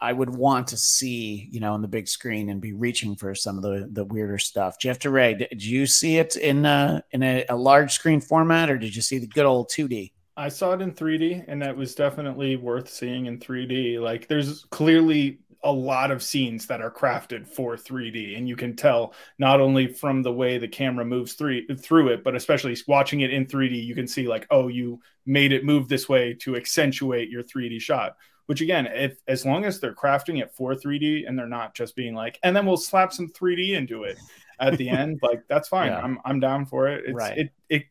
I 0.00 0.12
would 0.12 0.30
want 0.30 0.68
to 0.68 0.76
see, 0.76 1.48
you 1.50 1.60
know, 1.60 1.74
on 1.74 1.82
the 1.82 1.88
big 1.88 2.08
screen 2.08 2.48
and 2.48 2.60
be 2.60 2.72
reaching 2.72 3.16
for 3.16 3.34
some 3.34 3.56
of 3.56 3.62
the 3.62 3.88
the 3.90 4.04
weirder 4.04 4.38
stuff. 4.38 4.78
Jeff 4.78 4.98
Duray, 4.98 5.38
did 5.38 5.62
you 5.62 5.86
see 5.86 6.16
it 6.16 6.36
in 6.36 6.64
a, 6.64 7.04
in 7.10 7.22
a, 7.22 7.44
a 7.48 7.56
large 7.56 7.92
screen 7.92 8.20
format, 8.20 8.70
or 8.70 8.78
did 8.78 8.96
you 8.96 9.02
see 9.02 9.18
the 9.18 9.26
good 9.26 9.46
old 9.46 9.68
2D? 9.70 10.12
I 10.36 10.48
saw 10.48 10.72
it 10.72 10.80
in 10.80 10.92
3D, 10.92 11.44
and 11.48 11.60
that 11.60 11.76
was 11.76 11.94
definitely 11.94 12.56
worth 12.56 12.88
seeing 12.88 13.26
in 13.26 13.38
3D. 13.38 14.00
Like, 14.00 14.26
there's 14.26 14.64
clearly 14.70 15.40
a 15.62 15.72
lot 15.72 16.10
of 16.10 16.22
scenes 16.22 16.66
that 16.66 16.80
are 16.80 16.90
crafted 16.90 17.46
for 17.46 17.76
3D, 17.76 18.38
and 18.38 18.48
you 18.48 18.56
can 18.56 18.74
tell 18.74 19.12
not 19.38 19.60
only 19.60 19.86
from 19.86 20.22
the 20.22 20.32
way 20.32 20.56
the 20.56 20.68
camera 20.68 21.04
moves 21.04 21.34
through 21.34 21.66
through 21.76 22.08
it, 22.08 22.24
but 22.24 22.34
especially 22.34 22.74
watching 22.88 23.20
it 23.20 23.32
in 23.32 23.44
3D, 23.44 23.84
you 23.84 23.94
can 23.94 24.06
see 24.06 24.26
like, 24.26 24.46
oh, 24.50 24.68
you 24.68 25.00
made 25.26 25.52
it 25.52 25.64
move 25.64 25.88
this 25.88 26.08
way 26.08 26.32
to 26.40 26.56
accentuate 26.56 27.28
your 27.28 27.42
3D 27.42 27.80
shot 27.80 28.16
which 28.46 28.60
again, 28.60 28.86
if 28.86 29.18
as 29.28 29.46
long 29.46 29.64
as 29.64 29.80
they're 29.80 29.94
crafting 29.94 30.40
it 30.40 30.52
for 30.52 30.74
3D 30.74 31.28
and 31.28 31.38
they're 31.38 31.46
not 31.46 31.74
just 31.74 31.96
being 31.96 32.14
like, 32.14 32.38
and 32.42 32.54
then 32.54 32.66
we'll 32.66 32.76
slap 32.76 33.12
some 33.12 33.28
3D 33.28 33.70
into 33.72 34.04
it 34.04 34.18
at 34.58 34.76
the 34.76 34.88
end, 34.88 35.20
like 35.22 35.42
that's 35.48 35.68
fine. 35.68 35.88
Yeah. 35.88 36.00
I'm 36.00 36.18
I'm 36.24 36.40
down 36.40 36.66
for 36.66 36.88
it. 36.88 37.04
It's 37.06 37.14
right. 37.14 37.38
it 37.38 37.52
it 37.68 37.82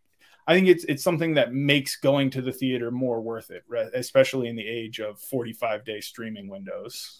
I 0.47 0.55
think 0.55 0.67
it's 0.67 0.83
it's 0.85 1.03
something 1.03 1.35
that 1.35 1.53
makes 1.53 1.95
going 1.95 2.31
to 2.31 2.41
the 2.41 2.51
theater 2.51 2.89
more 2.89 3.21
worth 3.21 3.51
it, 3.51 3.63
especially 3.93 4.47
in 4.47 4.55
the 4.55 4.67
age 4.67 4.99
of 4.99 5.19
45 5.19 5.85
day 5.85 6.01
streaming 6.01 6.49
windows. 6.49 7.17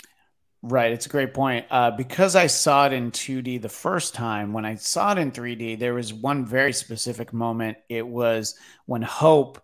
Right, 0.62 0.92
it's 0.92 1.06
a 1.06 1.10
great 1.10 1.34
point. 1.34 1.65
Uh, 1.70 1.92
because 1.92 2.36
I 2.36 2.48
saw 2.48 2.88
it 2.88 2.94
in 2.94 3.12
2D 3.12 3.62
the 3.62 3.70
first 3.70 4.13
time, 4.13 4.52
when 4.52 4.65
I 4.65 4.76
saw 4.76 5.13
it 5.13 5.18
in 5.18 5.32
3D, 5.32 5.80
there 5.80 5.94
was 5.94 6.13
one 6.13 6.46
very 6.46 6.74
specific 6.74 7.32
moment. 7.32 7.78
It 7.88 8.06
was 8.06 8.56
when 8.86 9.02
Hope 9.02 9.62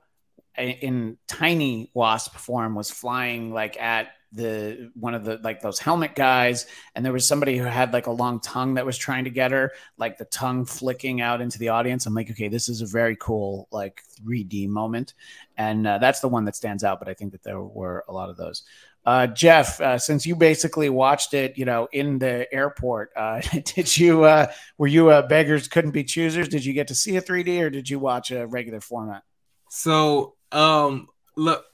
in 0.58 1.18
tiny 1.28 1.92
wasp 1.94 2.36
form 2.36 2.76
was 2.76 2.92
flying 2.92 3.52
like 3.54 3.80
at 3.80 4.10
the 4.36 4.92
one 4.96 5.16
of 5.16 5.24
the 5.24 5.40
like 5.44 5.62
those 5.62 5.80
helmet 5.80 6.14
guys 6.14 6.68
and 6.94 7.06
there 7.06 7.14
was 7.14 7.26
somebody 7.26 7.58
who 7.58 7.64
had 7.64 7.94
like 7.94 8.08
a 8.08 8.12
long 8.12 8.40
tongue 8.42 8.74
that 8.74 8.86
was 8.86 8.98
trying 8.98 9.24
to 9.24 9.30
get 9.30 9.52
her 9.52 9.72
like 9.98 10.18
the 10.18 10.26
tongue 10.26 10.66
flicking 10.66 11.22
out 11.22 11.40
into 11.40 11.58
the 11.58 11.70
audience. 11.70 12.06
I'm 12.06 12.14
like 12.14 12.30
okay 12.30 12.50
this 12.50 12.68
is 12.68 12.82
a 12.82 12.86
very 12.86 13.16
cool 13.16 13.68
like 13.72 14.02
3d 14.22 14.68
moment 14.68 15.14
and 15.58 15.88
uh, 15.88 15.98
that's 16.00 16.20
the 16.20 16.28
one 16.28 16.44
that 16.46 16.56
stands 16.56 16.84
out 16.84 17.00
but 17.00 17.08
i 17.08 17.14
think 17.14 17.32
that 17.32 17.44
there 17.44 17.62
were 17.62 18.04
a 18.08 18.14
lot 18.14 18.30
of 18.30 18.38
those. 18.38 18.64
Uh, 19.06 19.28
jeff 19.28 19.80
uh, 19.80 19.98
since 19.98 20.26
you 20.26 20.36
basically 20.36 20.90
watched 20.90 21.34
it 21.34 21.58
you 21.58 21.64
know 21.64 21.88
in 21.94 22.20
the 22.20 22.52
airport 22.54 23.12
uh, 23.16 23.40
did 23.64 23.96
you 23.98 24.24
uh, 24.24 24.52
were 24.78 24.88
you 24.88 25.06
beggars 25.30 25.68
couldn't 25.68 25.92
be 25.92 26.04
choosers? 26.04 26.50
Did 26.50 26.66
you 26.66 26.74
get 26.74 26.90
to 26.90 26.96
see 26.96 27.16
a 27.16 27.22
3d 27.22 27.62
or 27.62 27.70
did 27.70 27.90
you 27.90 28.00
watch 28.00 28.32
a 28.32 28.48
regular 28.48 28.82
format? 28.82 29.24
So 29.70 30.36
um, 30.52 31.08
look, 31.36 31.66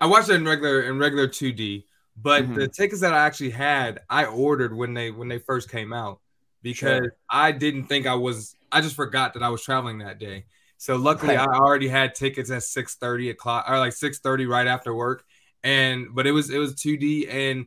I 0.00 0.06
watched 0.06 0.28
it 0.28 0.34
in 0.34 0.44
regular 0.44 0.82
in 0.82 0.98
regular 0.98 1.28
2D, 1.28 1.84
but 2.16 2.44
mm-hmm. 2.44 2.54
the 2.54 2.68
tickets 2.68 3.00
that 3.00 3.14
I 3.14 3.26
actually 3.26 3.50
had, 3.50 4.00
I 4.08 4.24
ordered 4.24 4.74
when 4.74 4.94
they 4.94 5.10
when 5.10 5.28
they 5.28 5.38
first 5.38 5.70
came 5.70 5.92
out 5.92 6.20
because 6.62 6.98
sure. 6.98 7.16
I 7.28 7.52
didn't 7.52 7.84
think 7.84 8.06
I 8.06 8.14
was. 8.14 8.54
I 8.70 8.80
just 8.80 8.96
forgot 8.96 9.34
that 9.34 9.42
I 9.42 9.48
was 9.48 9.62
traveling 9.62 9.98
that 9.98 10.18
day. 10.18 10.44
So 10.76 10.96
luckily. 10.96 11.36
I 11.36 11.44
already 11.44 11.88
had 11.88 12.14
tickets 12.14 12.50
at 12.50 12.62
six 12.62 12.94
thirty 12.96 13.30
o'clock 13.30 13.66
or 13.68 13.78
like 13.78 13.92
six 13.92 14.18
thirty 14.18 14.46
right 14.46 14.66
after 14.66 14.94
work, 14.94 15.24
and 15.64 16.08
but 16.14 16.26
it 16.26 16.32
was 16.32 16.50
it 16.50 16.58
was 16.58 16.74
2D 16.74 17.32
and. 17.32 17.66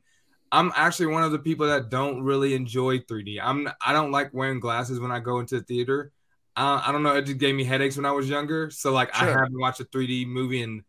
I'm 0.53 0.73
actually 0.75 1.05
one 1.05 1.23
of 1.23 1.31
the 1.31 1.39
people 1.39 1.67
that 1.67 1.89
don't 1.89 2.23
really 2.23 2.55
enjoy 2.55 2.99
3D. 2.99 3.39
I'm 3.41 3.69
I 3.81 3.93
don't 3.93 4.11
like 4.11 4.33
wearing 4.33 4.59
glasses 4.59 4.99
when 4.99 5.09
I 5.09 5.21
go 5.21 5.39
into 5.39 5.59
the 5.59 5.63
theater. 5.63 6.11
Uh, 6.55 6.81
I 6.85 6.91
don't 6.91 7.03
know. 7.03 7.15
It 7.15 7.25
just 7.25 7.37
gave 7.37 7.55
me 7.55 7.63
headaches 7.63 7.95
when 7.95 8.05
I 8.05 8.11
was 8.11 8.29
younger. 8.29 8.69
So 8.69 8.91
like 8.91 9.13
sure. 9.13 9.27
I 9.27 9.31
haven't 9.31 9.59
watched 9.59 9.79
a 9.79 9.85
3D 9.85 10.27
movie 10.27 10.61
in 10.61 10.83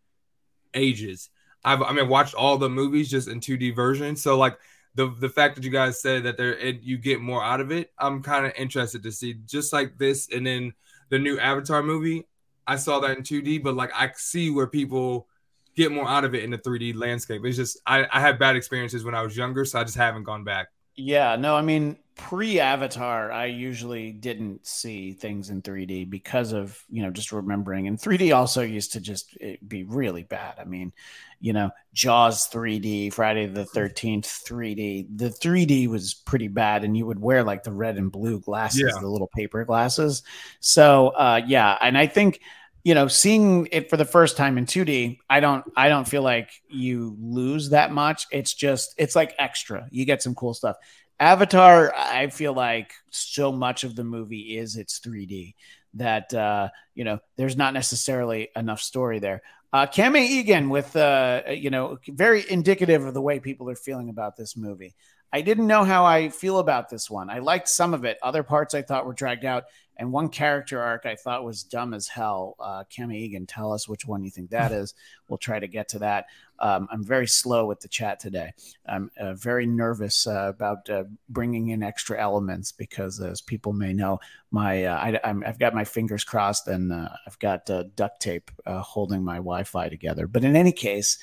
ages. 0.74 1.30
I've 1.64 1.82
I 1.82 1.92
mean 1.92 2.08
watched 2.08 2.34
all 2.34 2.58
the 2.58 2.68
movies 2.68 3.10
just 3.10 3.28
in 3.28 3.40
2D 3.40 3.74
version. 3.74 4.16
So 4.16 4.36
like 4.36 4.58
the 4.94 5.14
the 5.20 5.28
fact 5.28 5.54
that 5.54 5.64
you 5.64 5.70
guys 5.70 6.00
said 6.00 6.24
that 6.24 6.36
there 6.36 6.54
it, 6.56 6.82
you 6.82 6.98
get 6.98 7.20
more 7.20 7.42
out 7.42 7.60
of 7.60 7.70
it, 7.70 7.92
I'm 7.98 8.22
kind 8.22 8.46
of 8.46 8.52
interested 8.56 9.02
to 9.04 9.12
see 9.12 9.34
just 9.46 9.72
like 9.72 9.98
this 9.98 10.28
and 10.32 10.46
then 10.46 10.72
the 11.10 11.18
new 11.18 11.38
Avatar 11.38 11.82
movie. 11.82 12.26
I 12.66 12.76
saw 12.76 13.00
that 13.00 13.16
in 13.16 13.22
2D, 13.22 13.62
but 13.62 13.74
like 13.74 13.90
I 13.94 14.10
see 14.16 14.50
where 14.50 14.66
people 14.66 15.28
get 15.76 15.90
more 15.90 16.08
out 16.08 16.24
of 16.24 16.34
it 16.34 16.44
in 16.44 16.50
the 16.50 16.58
3D 16.58 16.94
landscape. 16.94 17.42
It's 17.44 17.56
just 17.56 17.80
I, 17.86 18.06
I 18.12 18.20
had 18.20 18.38
bad 18.38 18.56
experiences 18.56 19.04
when 19.04 19.14
I 19.14 19.22
was 19.22 19.36
younger, 19.36 19.64
so 19.64 19.80
I 19.80 19.84
just 19.84 19.96
haven't 19.96 20.24
gone 20.24 20.44
back. 20.44 20.68
Yeah, 20.94 21.36
no, 21.36 21.56
I 21.56 21.62
mean, 21.62 21.98
pre 22.16 22.60
Avatar, 22.60 23.32
I 23.32 23.46
usually 23.46 24.12
didn't 24.12 24.66
see 24.66 25.12
things 25.12 25.50
in 25.50 25.62
3D 25.62 26.08
because 26.08 26.52
of, 26.52 26.82
you 26.90 27.02
know, 27.02 27.10
just 27.10 27.32
remembering. 27.32 27.86
And 27.86 27.98
3D 27.98 28.34
also 28.34 28.62
used 28.62 28.92
to 28.92 29.00
just 29.00 29.36
eh, 29.40 29.56
be 29.66 29.84
really 29.84 30.22
bad. 30.22 30.54
I 30.58 30.64
mean, 30.64 30.92
you 31.40 31.52
know, 31.52 31.70
Jaws 31.92 32.48
3D, 32.48 33.12
Friday 33.12 33.46
the 33.46 33.64
13th 33.64 34.44
3D. 34.46 35.06
The 35.16 35.28
3D 35.28 35.88
was 35.88 36.14
pretty 36.14 36.48
bad. 36.48 36.84
And 36.84 36.96
you 36.96 37.06
would 37.06 37.20
wear 37.20 37.42
like 37.42 37.62
the 37.62 37.72
red 37.72 37.96
and 37.96 38.12
blue 38.12 38.40
glasses, 38.40 38.92
yeah. 38.94 39.00
the 39.00 39.08
little 39.08 39.30
paper 39.34 39.64
glasses. 39.64 40.22
So, 40.60 41.08
uh, 41.08 41.40
yeah. 41.46 41.76
And 41.80 41.98
I 41.98 42.06
think 42.06 42.40
you 42.84 42.94
know, 42.94 43.06
seeing 43.06 43.68
it 43.70 43.88
for 43.88 43.96
the 43.96 44.04
first 44.04 44.36
time 44.36 44.58
in 44.58 44.66
2D, 44.66 45.18
I 45.30 45.38
don't 45.40 45.64
I 45.76 45.88
don't 45.88 46.06
feel 46.06 46.22
like 46.22 46.50
you 46.68 47.16
lose 47.20 47.70
that 47.70 47.92
much. 47.92 48.26
It's 48.32 48.54
just 48.54 48.94
it's 48.98 49.14
like 49.14 49.34
extra. 49.38 49.86
You 49.90 50.04
get 50.04 50.22
some 50.22 50.34
cool 50.34 50.52
stuff. 50.52 50.76
Avatar, 51.22 51.94
I 51.94 52.30
feel 52.30 52.52
like 52.52 52.94
so 53.10 53.52
much 53.52 53.84
of 53.84 53.94
the 53.94 54.02
movie 54.02 54.58
is 54.58 54.74
it's 54.74 54.98
3D 54.98 55.54
that 55.94 56.34
uh, 56.34 56.70
you 56.96 57.04
know 57.04 57.20
there's 57.36 57.56
not 57.56 57.74
necessarily 57.74 58.48
enough 58.56 58.80
story 58.80 59.20
there. 59.20 59.42
Uh, 59.72 59.86
Egan 59.96 60.68
with 60.68 60.96
uh, 60.96 61.42
you 61.48 61.70
know 61.70 61.98
very 62.08 62.44
indicative 62.50 63.04
of 63.04 63.14
the 63.14 63.22
way 63.22 63.38
people 63.38 63.70
are 63.70 63.76
feeling 63.76 64.08
about 64.08 64.36
this 64.36 64.56
movie. 64.56 64.96
I 65.32 65.42
didn't 65.42 65.68
know 65.68 65.84
how 65.84 66.04
I 66.04 66.28
feel 66.28 66.58
about 66.58 66.90
this 66.90 67.08
one. 67.08 67.30
I 67.30 67.38
liked 67.38 67.68
some 67.68 67.94
of 67.94 68.04
it. 68.04 68.18
Other 68.20 68.42
parts 68.42 68.74
I 68.74 68.82
thought 68.82 69.06
were 69.06 69.14
dragged 69.14 69.44
out. 69.44 69.64
And 69.96 70.10
one 70.10 70.28
character 70.28 70.80
arc 70.80 71.06
I 71.06 71.16
thought 71.16 71.44
was 71.44 71.62
dumb 71.62 71.94
as 71.94 72.08
hell. 72.08 72.56
Uh, 72.58 72.84
Kame 72.90 73.12
Egan, 73.12 73.46
tell 73.46 73.72
us 73.72 73.86
which 73.86 74.06
one 74.06 74.24
you 74.24 74.30
think 74.30 74.50
that 74.50 74.72
is. 74.72 74.94
We'll 75.28 75.38
try 75.38 75.60
to 75.60 75.68
get 75.68 75.88
to 75.90 76.00
that. 76.00 76.26
Um, 76.62 76.86
I'm 76.92 77.04
very 77.04 77.26
slow 77.26 77.66
with 77.66 77.80
the 77.80 77.88
chat 77.88 78.20
today. 78.20 78.54
I'm 78.86 79.10
uh, 79.18 79.34
very 79.34 79.66
nervous 79.66 80.28
uh, 80.28 80.46
about 80.48 80.88
uh, 80.88 81.04
bringing 81.28 81.70
in 81.70 81.82
extra 81.82 82.20
elements 82.20 82.70
because, 82.70 83.20
as 83.20 83.40
people 83.40 83.72
may 83.72 83.92
know, 83.92 84.20
my 84.52 84.84
uh, 84.84 85.18
I, 85.24 85.34
have 85.44 85.58
got 85.58 85.74
my 85.74 85.84
fingers 85.84 86.22
crossed 86.22 86.68
and 86.68 86.92
uh, 86.92 87.08
I've 87.26 87.38
got 87.40 87.68
uh, 87.68 87.84
duct 87.96 88.22
tape 88.22 88.52
holding 88.64 89.24
my 89.24 89.36
Wi-Fi 89.36 89.88
together. 89.88 90.28
But 90.28 90.44
in 90.44 90.54
any 90.54 90.72
case, 90.72 91.18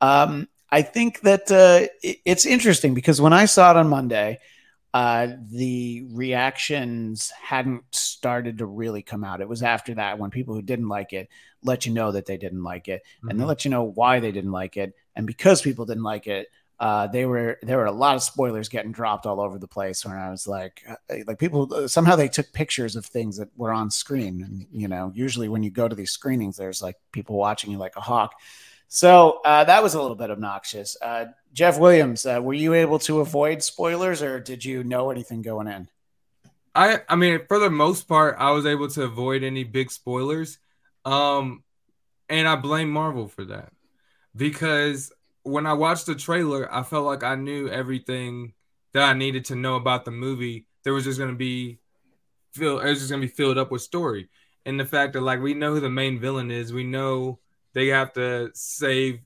um, 0.00 0.48
I 0.70 0.80
think 0.80 1.20
that 1.20 1.50
it, 2.02 2.20
it's 2.24 2.46
interesting 2.46 2.94
because 2.94 3.20
when 3.20 3.34
I 3.34 3.44
saw 3.44 3.70
it 3.72 3.76
on 3.76 3.88
Monday 3.88 4.38
uh, 4.94 5.28
the 5.50 6.06
reactions 6.12 7.30
hadn't 7.30 7.84
started 7.92 8.58
to 8.58 8.66
really 8.66 9.02
come 9.02 9.22
out. 9.22 9.40
It 9.40 9.48
was 9.48 9.62
after 9.62 9.94
that 9.94 10.18
when 10.18 10.30
people 10.30 10.54
who 10.54 10.62
didn't 10.62 10.88
like 10.88 11.12
it 11.12 11.28
let 11.62 11.84
you 11.84 11.92
know 11.92 12.12
that 12.12 12.26
they 12.26 12.38
didn't 12.38 12.62
like 12.62 12.88
it, 12.88 13.02
mm-hmm. 13.18 13.28
and 13.28 13.40
they 13.40 13.44
let 13.44 13.64
you 13.64 13.70
know 13.70 13.84
why 13.84 14.20
they 14.20 14.32
didn't 14.32 14.52
like 14.52 14.76
it, 14.76 14.94
and 15.14 15.26
because 15.26 15.62
people 15.62 15.84
didn't 15.84 16.04
like 16.04 16.26
it. 16.26 16.48
Uh, 16.80 17.08
they 17.08 17.26
were 17.26 17.58
there 17.62 17.76
were 17.76 17.86
a 17.86 17.90
lot 17.90 18.14
of 18.14 18.22
spoilers 18.22 18.68
getting 18.68 18.92
dropped 18.92 19.26
all 19.26 19.40
over 19.40 19.58
the 19.58 19.66
place 19.66 20.04
when 20.04 20.16
I 20.16 20.30
was 20.30 20.46
like 20.46 20.80
uh, 20.88 21.16
like 21.26 21.40
people 21.40 21.74
uh, 21.74 21.88
somehow 21.88 22.14
they 22.14 22.28
took 22.28 22.52
pictures 22.52 22.94
of 22.94 23.04
things 23.04 23.36
that 23.38 23.48
were 23.56 23.72
on 23.72 23.90
screen 23.90 24.44
and 24.44 24.64
you 24.70 24.86
know 24.86 25.10
usually 25.12 25.48
when 25.48 25.64
you 25.64 25.72
go 25.72 25.88
to 25.88 25.96
these 25.96 26.12
screenings 26.12 26.56
there's 26.56 26.80
like 26.80 26.94
people 27.10 27.36
watching 27.36 27.72
you 27.72 27.78
like 27.78 27.96
a 27.96 28.00
hawk 28.00 28.34
so 28.88 29.40
uh, 29.44 29.64
that 29.64 29.82
was 29.82 29.94
a 29.94 30.00
little 30.00 30.16
bit 30.16 30.30
obnoxious. 30.30 30.96
Uh, 31.00 31.26
Jeff 31.52 31.78
Williams, 31.78 32.24
uh, 32.24 32.40
were 32.42 32.54
you 32.54 32.74
able 32.74 32.98
to 33.00 33.20
avoid 33.20 33.62
spoilers, 33.62 34.22
or 34.22 34.40
did 34.40 34.64
you 34.64 34.82
know 34.82 35.10
anything 35.10 35.42
going 35.42 35.68
in? 35.68 35.88
I, 36.74 37.00
I 37.08 37.16
mean, 37.16 37.40
for 37.48 37.58
the 37.58 37.70
most 37.70 38.08
part, 38.08 38.36
I 38.38 38.52
was 38.52 38.64
able 38.64 38.88
to 38.88 39.02
avoid 39.02 39.42
any 39.42 39.64
big 39.64 39.90
spoilers, 39.90 40.58
um, 41.04 41.62
and 42.28 42.48
I 42.48 42.56
blame 42.56 42.90
Marvel 42.90 43.28
for 43.28 43.44
that 43.46 43.72
because 44.34 45.12
when 45.42 45.66
I 45.66 45.72
watched 45.74 46.06
the 46.06 46.14
trailer, 46.14 46.72
I 46.72 46.82
felt 46.82 47.04
like 47.04 47.24
I 47.24 47.34
knew 47.34 47.68
everything 47.68 48.52
that 48.92 49.02
I 49.02 49.12
needed 49.12 49.46
to 49.46 49.56
know 49.56 49.76
about 49.76 50.04
the 50.04 50.10
movie. 50.10 50.66
There 50.84 50.94
was 50.94 51.04
just 51.04 51.18
going 51.18 51.30
to 51.30 51.36
be 51.36 51.78
fill, 52.52 52.78
it 52.78 52.88
was 52.88 53.00
just 53.00 53.10
going 53.10 53.22
to 53.22 53.28
be 53.28 53.34
filled 53.34 53.58
up 53.58 53.70
with 53.70 53.82
story, 53.82 54.28
and 54.64 54.78
the 54.78 54.86
fact 54.86 55.12
that 55.12 55.22
like 55.22 55.40
we 55.42 55.52
know 55.52 55.74
who 55.74 55.80
the 55.80 55.90
main 55.90 56.18
villain 56.18 56.50
is, 56.50 56.72
we 56.72 56.84
know 56.84 57.38
they 57.78 57.88
have 57.88 58.12
to 58.14 58.50
save. 58.54 59.20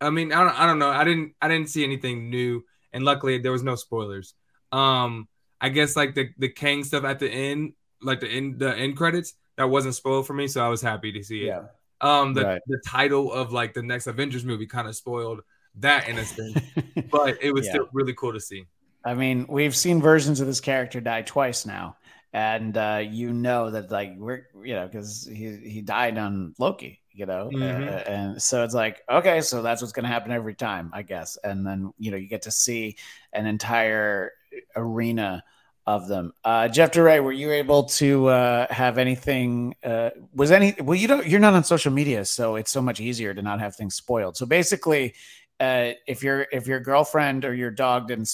I 0.00 0.08
mean, 0.08 0.32
I 0.32 0.42
don't, 0.44 0.58
I 0.58 0.66
don't 0.66 0.78
know. 0.78 0.88
I 0.88 1.04
didn't 1.04 1.34
I 1.42 1.48
didn't 1.48 1.68
see 1.68 1.84
anything 1.84 2.30
new, 2.30 2.64
and 2.92 3.04
luckily 3.04 3.38
there 3.38 3.52
was 3.52 3.62
no 3.62 3.74
spoilers. 3.74 4.34
Um, 4.72 5.28
I 5.60 5.68
guess 5.68 5.96
like 5.96 6.14
the 6.14 6.30
the 6.38 6.48
Kang 6.48 6.82
stuff 6.84 7.04
at 7.04 7.18
the 7.18 7.30
end, 7.30 7.74
like 8.02 8.20
the 8.20 8.28
end 8.28 8.58
the 8.58 8.74
end 8.74 8.96
credits, 8.96 9.34
that 9.56 9.68
wasn't 9.68 9.94
spoiled 9.94 10.26
for 10.26 10.32
me, 10.32 10.48
so 10.48 10.64
I 10.64 10.68
was 10.68 10.80
happy 10.80 11.12
to 11.12 11.22
see 11.22 11.42
it. 11.42 11.48
Yeah. 11.48 11.62
Um, 12.00 12.32
the 12.32 12.44
right. 12.44 12.62
the 12.66 12.80
title 12.86 13.30
of 13.30 13.52
like 13.52 13.74
the 13.74 13.82
next 13.82 14.06
Avengers 14.06 14.44
movie 14.44 14.66
kind 14.66 14.88
of 14.88 14.96
spoiled 14.96 15.42
that 15.76 16.08
in 16.08 16.16
a 16.18 16.24
sense, 16.24 16.58
but 17.10 17.36
it 17.42 17.52
was 17.52 17.66
yeah. 17.66 17.72
still 17.72 17.88
really 17.92 18.14
cool 18.14 18.32
to 18.32 18.40
see. 18.40 18.64
I 19.04 19.12
mean, 19.14 19.46
we've 19.48 19.76
seen 19.76 20.00
versions 20.00 20.40
of 20.40 20.46
this 20.46 20.60
character 20.60 21.00
die 21.00 21.22
twice 21.22 21.66
now, 21.66 21.98
and 22.32 22.76
uh, 22.76 23.02
you 23.06 23.34
know 23.34 23.70
that 23.70 23.90
like 23.90 24.14
we're 24.16 24.46
you 24.62 24.74
know 24.74 24.86
because 24.86 25.28
he 25.30 25.56
he 25.56 25.82
died 25.82 26.16
on 26.16 26.54
Loki, 26.58 26.99
you 27.12 27.26
know 27.26 27.50
mm-hmm. 27.52 27.88
uh, 27.88 28.12
and 28.12 28.42
so 28.42 28.64
it's 28.64 28.74
like 28.74 29.02
okay 29.10 29.40
so 29.40 29.62
that's 29.62 29.82
what's 29.82 29.92
going 29.92 30.04
to 30.04 30.08
happen 30.08 30.30
every 30.30 30.54
time 30.54 30.90
i 30.92 31.02
guess. 31.02 31.38
And 31.42 31.66
then 31.66 31.92
you 31.98 32.10
know 32.10 32.16
you 32.16 32.28
get 32.28 32.42
to 32.42 32.50
see 32.50 32.96
an 33.32 33.46
entire 33.46 34.32
arena 34.76 35.44
of 35.86 36.08
them. 36.08 36.32
Uh, 36.44 36.68
jeff 36.68 36.92
Duray, 36.92 37.22
were 37.22 37.32
you 37.32 37.50
able 37.52 37.84
to 37.84 38.28
uh, 38.28 38.72
have 38.72 38.98
anything 38.98 39.74
uh, 39.82 40.10
was 40.34 40.50
any 40.50 40.74
well 40.80 40.94
you 40.94 41.08
don't 41.08 41.26
you're 41.26 41.40
not 41.40 41.54
on 41.54 41.64
social 41.64 41.92
media 41.92 42.24
so 42.24 42.56
it's 42.56 42.70
so 42.70 42.82
much 42.82 43.00
easier 43.00 43.34
to 43.34 43.42
not 43.42 43.60
have 43.60 43.74
things 43.74 43.94
spoiled. 43.94 44.36
So 44.36 44.46
basically 44.46 45.14
uh, 45.58 45.92
if 46.06 46.22
your 46.22 46.46
if 46.52 46.66
your 46.66 46.80
girlfriend 46.80 47.44
or 47.44 47.54
your 47.54 47.70
dog 47.70 48.08
didn't 48.08 48.28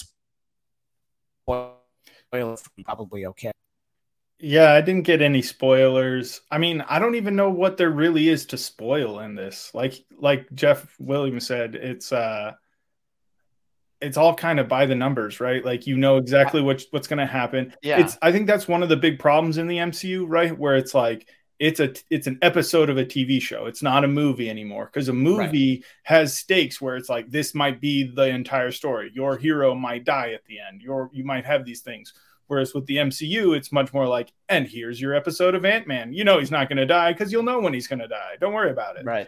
spoil 1.45 1.75
probably 2.85 3.25
okay 3.25 3.51
yeah, 4.39 4.73
I 4.73 4.81
didn't 4.81 5.03
get 5.03 5.21
any 5.21 5.41
spoilers. 5.41 6.41
I 6.51 6.57
mean, 6.59 6.81
I 6.81 6.99
don't 6.99 7.15
even 7.15 7.35
know 7.35 7.49
what 7.49 7.77
there 7.77 7.89
really 7.89 8.29
is 8.29 8.45
to 8.47 8.57
spoil 8.57 9.19
in 9.19 9.35
this. 9.35 9.71
Like 9.73 10.05
like 10.17 10.47
Jeff 10.53 10.95
Williams 10.99 11.47
said, 11.47 11.75
it's 11.75 12.11
uh 12.11 12.53
it's 13.99 14.17
all 14.17 14.35
kind 14.35 14.59
of 14.59 14.67
by 14.67 14.85
the 14.85 14.93
numbers, 14.95 15.39
right? 15.39 15.65
Like 15.65 15.87
you 15.87 15.97
know 15.97 16.17
exactly 16.17 16.61
what 16.61 16.83
what's 16.91 17.07
going 17.07 17.17
to 17.17 17.25
happen. 17.25 17.73
Yeah. 17.81 17.99
It's 17.99 18.17
I 18.21 18.31
think 18.31 18.45
that's 18.45 18.67
one 18.67 18.83
of 18.83 18.89
the 18.89 18.95
big 18.95 19.17
problems 19.17 19.57
in 19.57 19.67
the 19.67 19.77
MCU, 19.77 20.25
right? 20.27 20.57
Where 20.57 20.75
it's 20.75 20.93
like 20.93 21.27
it's 21.59 21.79
a 21.79 21.93
it's 22.11 22.27
an 22.27 22.37
episode 22.43 22.91
of 22.91 22.99
a 22.99 23.05
TV 23.05 23.41
show. 23.41 23.65
It's 23.65 23.81
not 23.81 24.03
a 24.03 24.07
movie 24.07 24.51
anymore 24.51 24.85
because 24.85 25.09
a 25.09 25.13
movie 25.13 25.77
right. 25.77 25.85
has 26.03 26.37
stakes 26.37 26.79
where 26.79 26.95
it's 26.95 27.09
like 27.09 27.31
this 27.31 27.55
might 27.55 27.81
be 27.81 28.03
the 28.03 28.27
entire 28.27 28.71
story. 28.71 29.09
Your 29.15 29.35
hero 29.35 29.73
might 29.73 30.03
die 30.03 30.33
at 30.33 30.45
the 30.45 30.59
end. 30.59 30.83
Your 30.83 31.09
you 31.11 31.23
might 31.23 31.45
have 31.45 31.65
these 31.65 31.81
things 31.81 32.13
Whereas 32.47 32.73
with 32.73 32.85
the 32.85 32.97
MCU, 32.97 33.55
it's 33.55 33.71
much 33.71 33.93
more 33.93 34.07
like, 34.07 34.31
and 34.49 34.67
here's 34.67 34.99
your 34.99 35.13
episode 35.13 35.55
of 35.55 35.65
Ant 35.65 35.87
Man. 35.87 36.13
You 36.13 36.23
know 36.23 36.39
he's 36.39 36.51
not 36.51 36.69
going 36.69 36.77
to 36.77 36.85
die 36.85 37.13
because 37.13 37.31
you'll 37.31 37.43
know 37.43 37.59
when 37.59 37.73
he's 37.73 37.87
going 37.87 37.99
to 37.99 38.07
die. 38.07 38.35
Don't 38.39 38.53
worry 38.53 38.71
about 38.71 38.97
it. 38.97 39.05
Right. 39.05 39.27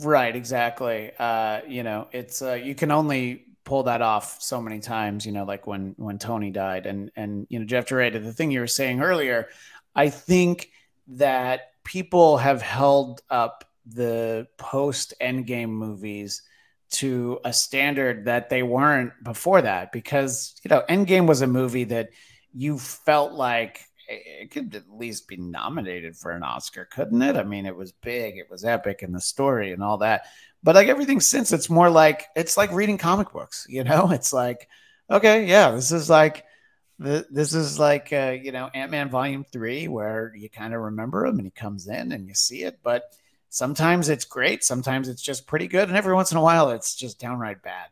Right. 0.00 0.36
Exactly. 0.36 1.12
Uh, 1.18 1.60
you 1.66 1.82
know, 1.82 2.08
it's 2.12 2.42
uh, 2.42 2.52
you 2.52 2.74
can 2.74 2.90
only 2.90 3.46
pull 3.64 3.82
that 3.82 4.00
off 4.00 4.40
so 4.40 4.62
many 4.62 4.80
times. 4.80 5.26
You 5.26 5.32
know, 5.32 5.44
like 5.44 5.66
when 5.66 5.94
when 5.96 6.18
Tony 6.18 6.50
died, 6.50 6.86
and 6.86 7.10
and 7.16 7.46
you 7.50 7.58
know 7.58 7.64
Jeff 7.64 7.86
Duray, 7.86 8.12
the 8.12 8.32
thing 8.32 8.50
you 8.50 8.60
were 8.60 8.66
saying 8.66 9.00
earlier, 9.00 9.48
I 9.94 10.10
think 10.10 10.70
that 11.08 11.72
people 11.84 12.38
have 12.38 12.62
held 12.62 13.20
up 13.30 13.64
the 13.86 14.48
post 14.56 15.14
Endgame 15.20 15.70
movies 15.70 16.42
to 16.88 17.40
a 17.44 17.52
standard 17.52 18.26
that 18.26 18.48
they 18.48 18.62
weren't 18.62 19.12
before 19.22 19.62
that 19.62 19.92
because 19.92 20.54
you 20.64 20.68
know 20.68 20.82
Endgame 20.88 21.26
was 21.26 21.42
a 21.42 21.46
movie 21.46 21.84
that 21.84 22.10
you 22.52 22.78
felt 22.78 23.32
like 23.32 23.80
it 24.08 24.50
could 24.50 24.74
at 24.74 24.88
least 24.90 25.28
be 25.28 25.36
nominated 25.36 26.16
for 26.16 26.30
an 26.30 26.42
Oscar, 26.42 26.84
couldn't 26.84 27.22
it? 27.22 27.36
I 27.36 27.42
mean, 27.42 27.66
it 27.66 27.76
was 27.76 27.92
big, 27.92 28.38
it 28.38 28.50
was 28.50 28.64
epic 28.64 29.02
in 29.02 29.12
the 29.12 29.20
story 29.20 29.72
and 29.72 29.82
all 29.82 29.98
that. 29.98 30.26
But 30.62 30.74
like 30.74 30.88
everything 30.88 31.20
since, 31.20 31.52
it's 31.52 31.70
more 31.70 31.90
like 31.90 32.26
it's 32.36 32.56
like 32.56 32.72
reading 32.72 32.98
comic 32.98 33.32
books, 33.32 33.66
you 33.68 33.84
know? 33.84 34.10
It's 34.12 34.32
like, 34.32 34.68
okay, 35.10 35.46
yeah, 35.46 35.72
this 35.72 35.92
is 35.92 36.08
like 36.08 36.44
this 36.98 37.52
is 37.52 37.78
like 37.78 38.12
uh, 38.12 38.36
you 38.40 38.52
know 38.52 38.70
Ant-Man 38.72 39.10
volume 39.10 39.44
3 39.52 39.88
where 39.88 40.32
you 40.34 40.48
kind 40.48 40.72
of 40.72 40.80
remember 40.80 41.26
him 41.26 41.38
and 41.38 41.46
he 41.46 41.50
comes 41.50 41.86
in 41.88 42.12
and 42.12 42.26
you 42.26 42.34
see 42.34 42.62
it, 42.62 42.78
but 42.82 43.02
sometimes 43.48 44.08
it's 44.08 44.24
great, 44.24 44.64
sometimes 44.64 45.08
it's 45.08 45.22
just 45.22 45.46
pretty 45.46 45.68
good, 45.68 45.88
and 45.88 45.96
every 45.96 46.14
once 46.14 46.30
in 46.30 46.36
a 46.36 46.42
while 46.42 46.70
it's 46.70 46.94
just 46.94 47.18
downright 47.18 47.62
bad. 47.62 47.88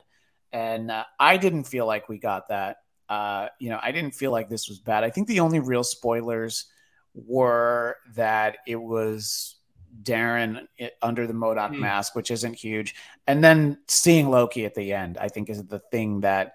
And 0.52 0.90
uh, 0.90 1.04
I 1.18 1.36
didn't 1.36 1.64
feel 1.64 1.86
like 1.86 2.08
we 2.08 2.18
got 2.18 2.48
that. 2.48 2.78
Uh, 3.08 3.48
you 3.58 3.70
know, 3.70 3.78
I 3.82 3.92
didn't 3.92 4.14
feel 4.14 4.30
like 4.30 4.48
this 4.48 4.68
was 4.68 4.78
bad. 4.78 5.04
I 5.04 5.10
think 5.10 5.28
the 5.28 5.40
only 5.40 5.60
real 5.60 5.84
spoilers 5.84 6.66
were 7.14 7.96
that 8.14 8.58
it 8.66 8.76
was 8.76 9.56
Darren 10.02 10.66
under 11.02 11.26
the 11.26 11.32
MODOK 11.32 11.72
mm. 11.72 11.80
mask, 11.80 12.14
which 12.14 12.30
isn't 12.30 12.54
huge, 12.54 12.94
and 13.26 13.42
then 13.42 13.78
seeing 13.88 14.30
Loki 14.30 14.64
at 14.64 14.74
the 14.74 14.92
end. 14.92 15.18
I 15.18 15.28
think 15.28 15.48
is 15.48 15.64
the 15.64 15.78
thing 15.78 16.20
that 16.20 16.54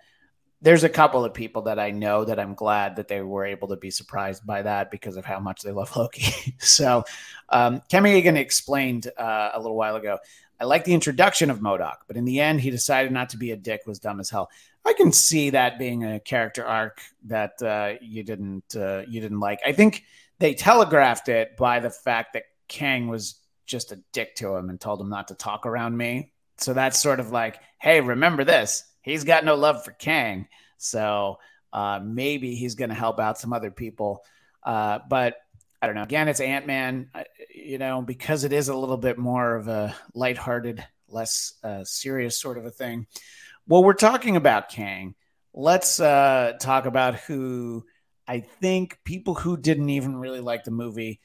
there's 0.62 0.84
a 0.84 0.90
couple 0.90 1.24
of 1.24 1.34
people 1.34 1.64
that 1.64 1.80
I 1.80 1.92
know 1.92 2.26
that 2.26 2.40
I'm 2.40 2.54
glad 2.54 2.98
that 2.98 3.08
they 3.08 3.22
were 3.22 3.46
able 3.46 3.70
to 3.70 3.78
be 3.78 3.92
surprised 3.92 4.46
by 4.46 4.64
that 4.64 4.92
because 4.92 5.16
of 5.16 5.26
how 5.26 5.40
much 5.40 5.62
they 5.62 5.72
love 5.72 5.96
Loki. 5.96 6.56
so, 6.60 7.06
um, 7.50 7.82
Kame 7.90 8.08
Egan 8.08 8.38
explained 8.38 9.10
uh, 9.18 9.52
a 9.54 9.60
little 9.60 9.78
while 9.78 9.96
ago. 9.96 10.18
I 10.60 10.66
like 10.66 10.84
the 10.84 10.94
introduction 10.94 11.50
of 11.50 11.60
MODOK, 11.60 12.00
but 12.08 12.18
in 12.18 12.26
the 12.26 12.42
end, 12.42 12.60
he 12.60 12.70
decided 12.70 13.14
not 13.14 13.30
to 13.30 13.38
be 13.38 13.52
a 13.52 13.56
dick. 13.56 13.82
Was 13.88 14.00
dumb 14.00 14.20
as 14.20 14.30
hell. 14.30 14.50
I 14.86 14.92
can 14.94 15.14
see 15.14 15.52
that 15.52 15.80
being 15.80 16.04
a 16.04 16.20
character 16.20 16.66
arc 16.66 17.00
that 17.26 17.62
uh, 17.62 17.94
you 18.02 18.24
didn't 18.24 18.76
uh, 18.76 19.04
you 19.08 19.22
didn't 19.22 19.40
like. 19.40 19.62
I 19.66 19.72
think 19.72 20.04
they 20.40 20.54
telegraphed 20.54 21.30
it 21.30 21.56
by 21.56 21.80
the 21.80 21.90
fact 21.90 22.34
that 22.34 22.44
Kang 22.68 23.08
was 23.08 23.36
just 23.66 23.94
a 23.94 24.02
dick 24.12 24.36
to 24.36 24.56
him 24.56 24.70
and 24.70 24.82
told 24.82 25.00
him 25.00 25.10
not 25.10 25.30
to 25.30 25.36
talk 25.36 25.66
around 25.66 25.96
me. 25.96 26.34
So 26.58 26.74
that's 26.74 27.00
sort 27.00 27.22
of 27.22 27.32
like, 27.32 27.60
hey, 27.78 28.02
remember 28.02 28.44
this 28.44 28.84
he's 29.10 29.24
got 29.24 29.46
no 29.46 29.56
love 29.56 29.84
for 29.84 29.92
Kang. 29.92 30.48
So 30.78 31.40
uh, 31.74 32.00
maybe 32.04 32.56
he's 32.56 32.76
going 32.76 32.90
to 32.90 32.96
help 32.96 33.20
out 33.20 33.38
some 33.38 33.54
other 33.54 33.72
people. 33.72 34.24
Uh, 34.64 35.00
but 35.10 35.36
I 35.82 35.88
don't 35.88 35.96
know. 35.96 36.04
Again, 36.04 36.28
it's 36.28 36.42
Ant 36.42 36.68
Man, 36.68 37.10
you 37.54 37.78
know, 37.78 38.02
because 38.02 38.44
it 38.44 38.54
is 38.54 38.70
a 38.70 38.76
little 38.76 38.98
bit 38.98 39.18
more 39.18 39.56
of 39.56 39.68
a 39.68 39.96
lighthearted, 40.14 40.84
less 41.08 41.54
uh, 41.64 41.84
serious 41.84 42.38
sort 42.38 42.58
of 42.58 42.66
a 42.66 42.72
thing. 42.72 43.08
Well, 43.68 43.84
we're 43.84 43.94
talking 43.94 44.36
about 44.36 44.70
Kang. 44.70 45.16
Let's 45.54 46.00
uh, 46.00 46.54
talk 46.60 46.86
about 46.86 47.16
who 47.16 47.86
I 48.28 48.42
think 48.42 49.00
people 49.04 49.36
who 49.36 49.58
didn't 49.58 49.90
even 49.90 50.18
really 50.18 50.42
like 50.42 50.64
the 50.64 50.72
movie, 50.72 51.20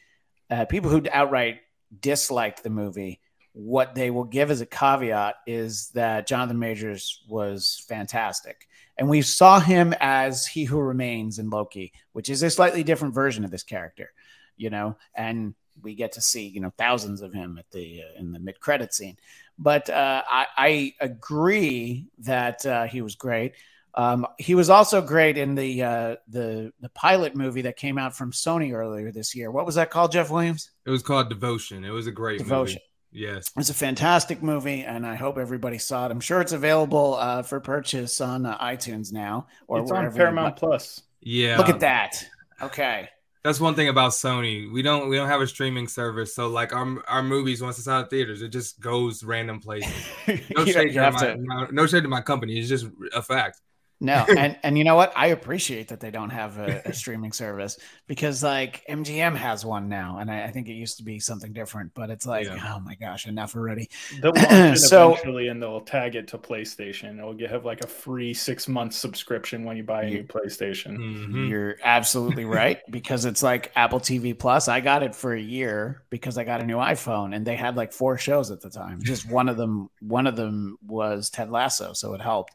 uh, 0.50 0.64
people 0.66 0.90
who 0.90 1.02
outright 1.10 1.60
disliked 1.98 2.62
the 2.62 2.70
movie, 2.70 3.20
what 3.54 3.94
they 3.94 4.10
will 4.10 4.24
give 4.24 4.50
as 4.50 4.60
a 4.60 4.66
caveat 4.66 5.36
is 5.46 5.88
that 5.94 6.26
Jonathan 6.26 6.58
Majors 6.58 7.22
was 7.28 7.84
fantastic. 7.88 8.68
And 8.98 9.08
we 9.08 9.22
saw 9.22 9.60
him 9.60 9.94
as 10.00 10.46
He 10.46 10.64
Who 10.64 10.80
Remains 10.80 11.38
in 11.38 11.50
Loki, 11.50 11.92
which 12.12 12.28
is 12.28 12.42
a 12.42 12.50
slightly 12.50 12.82
different 12.82 13.14
version 13.14 13.44
of 13.44 13.52
this 13.52 13.62
character, 13.62 14.12
you 14.56 14.70
know, 14.70 14.96
and 15.14 15.54
we 15.82 15.94
get 15.94 16.12
to 16.12 16.20
see, 16.20 16.46
you 16.46 16.60
know, 16.60 16.72
thousands 16.76 17.22
of 17.22 17.32
him 17.32 17.56
at 17.58 17.70
the 17.70 18.02
uh, 18.02 18.20
in 18.20 18.32
the 18.32 18.38
mid 18.38 18.60
credit 18.60 18.92
scene. 18.92 19.16
But 19.58 19.88
uh, 19.88 20.22
I, 20.28 20.46
I, 20.56 20.94
agree 21.00 22.06
that 22.18 22.66
uh, 22.66 22.84
he 22.86 23.02
was 23.02 23.14
great. 23.14 23.54
Um, 23.94 24.26
he 24.38 24.56
was 24.56 24.70
also 24.70 25.00
great 25.00 25.38
in 25.38 25.54
the 25.54 25.82
uh, 25.82 26.16
the 26.28 26.72
the 26.80 26.88
pilot 26.88 27.36
movie 27.36 27.62
that 27.62 27.76
came 27.76 27.98
out 27.98 28.16
from 28.16 28.32
Sony 28.32 28.72
earlier 28.72 29.12
this 29.12 29.34
year. 29.34 29.50
What 29.50 29.66
was 29.66 29.76
that 29.76 29.90
called, 29.90 30.12
Jeff 30.12 30.30
Williams? 30.30 30.70
It 30.86 30.90
was 30.90 31.02
called 31.02 31.28
Devotion. 31.28 31.84
It 31.84 31.90
was 31.90 32.08
a 32.08 32.12
great 32.12 32.38
Devotion. 32.38 32.74
Movie. 32.74 32.93
Yes. 33.14 33.50
It's 33.56 33.70
a 33.70 33.74
fantastic 33.74 34.42
movie, 34.42 34.82
and 34.82 35.06
I 35.06 35.14
hope 35.14 35.38
everybody 35.38 35.78
saw 35.78 36.06
it. 36.06 36.10
I'm 36.10 36.20
sure 36.20 36.40
it's 36.40 36.52
available 36.52 37.14
uh, 37.14 37.42
for 37.42 37.60
purchase 37.60 38.20
on 38.20 38.44
uh, 38.44 38.58
iTunes 38.58 39.12
now. 39.12 39.46
Or 39.68 39.80
it's 39.80 39.90
on 39.92 40.12
Paramount 40.12 40.56
Plus. 40.56 41.00
Yeah. 41.20 41.56
Look 41.56 41.68
at 41.68 41.80
that. 41.80 42.26
Okay. 42.60 43.08
That's 43.44 43.60
one 43.60 43.74
thing 43.74 43.88
about 43.88 44.12
Sony. 44.12 44.72
We 44.72 44.82
don't 44.82 45.10
we 45.10 45.16
don't 45.16 45.28
have 45.28 45.42
a 45.42 45.46
streaming 45.46 45.86
service, 45.86 46.34
so 46.34 46.48
like 46.48 46.74
our 46.74 47.04
our 47.06 47.22
movies 47.22 47.60
once 47.60 47.78
it's 47.78 47.86
out 47.86 48.04
of 48.04 48.10
theaters, 48.10 48.40
it 48.40 48.48
just 48.48 48.80
goes 48.80 49.22
random 49.22 49.60
places. 49.60 49.92
No 50.56 50.64
shade, 50.64 50.94
to 50.94 51.10
my, 51.12 51.36
my, 51.36 51.68
no 51.70 51.86
shade 51.86 52.04
to 52.04 52.08
my 52.08 52.22
company. 52.22 52.58
It's 52.58 52.70
just 52.70 52.86
a 53.12 53.20
fact. 53.20 53.60
No, 54.04 54.26
and 54.36 54.56
and 54.62 54.76
you 54.76 54.84
know 54.84 54.96
what? 54.96 55.12
I 55.16 55.28
appreciate 55.28 55.88
that 55.88 55.98
they 55.98 56.10
don't 56.10 56.30
have 56.30 56.58
a, 56.58 56.82
a 56.84 56.92
streaming 56.92 57.32
service 57.32 57.78
because 58.06 58.42
like 58.42 58.84
MGM 58.88 59.34
has 59.34 59.64
one 59.64 59.88
now, 59.88 60.18
and 60.18 60.30
I, 60.30 60.44
I, 60.44 60.50
think 60.50 60.68
it 60.68 60.74
used 60.74 60.98
to 60.98 61.02
be 61.02 61.18
something 61.18 61.54
different. 61.54 61.92
But 61.94 62.10
it's 62.10 62.26
like, 62.26 62.46
yeah. 62.46 62.74
oh 62.74 62.80
my 62.80 62.96
gosh, 62.96 63.26
enough 63.26 63.56
already. 63.56 63.88
They'll 64.20 64.32
launch 64.34 64.76
it 64.76 64.78
so, 64.78 65.12
eventually, 65.12 65.48
and 65.48 65.62
they'll 65.62 65.80
tag 65.80 66.16
it 66.16 66.28
to 66.28 66.38
PlayStation. 66.38 67.18
It'll 67.18 67.48
have 67.48 67.64
like 67.64 67.82
a 67.82 67.86
free 67.86 68.34
six 68.34 68.68
month 68.68 68.92
subscription 68.92 69.64
when 69.64 69.78
you 69.78 69.84
buy 69.84 70.02
a 70.02 70.10
new 70.10 70.24
PlayStation. 70.24 70.98
Mm-hmm. 70.98 71.48
You're 71.48 71.76
absolutely 71.82 72.44
right 72.44 72.80
because 72.90 73.24
it's 73.24 73.42
like 73.42 73.72
Apple 73.74 74.00
TV 74.00 74.38
Plus. 74.38 74.68
I 74.68 74.80
got 74.80 75.02
it 75.02 75.14
for 75.14 75.32
a 75.32 75.40
year 75.40 76.02
because 76.10 76.36
I 76.36 76.44
got 76.44 76.60
a 76.60 76.66
new 76.66 76.76
iPhone, 76.76 77.34
and 77.34 77.46
they 77.46 77.56
had 77.56 77.74
like 77.74 77.94
four 77.94 78.18
shows 78.18 78.50
at 78.50 78.60
the 78.60 78.70
time. 78.70 79.00
Just 79.02 79.30
one 79.30 79.48
of 79.48 79.56
them, 79.56 79.88
one 80.00 80.26
of 80.26 80.36
them 80.36 80.76
was 80.86 81.30
Ted 81.30 81.50
Lasso, 81.50 81.94
so 81.94 82.12
it 82.12 82.20
helped. 82.20 82.54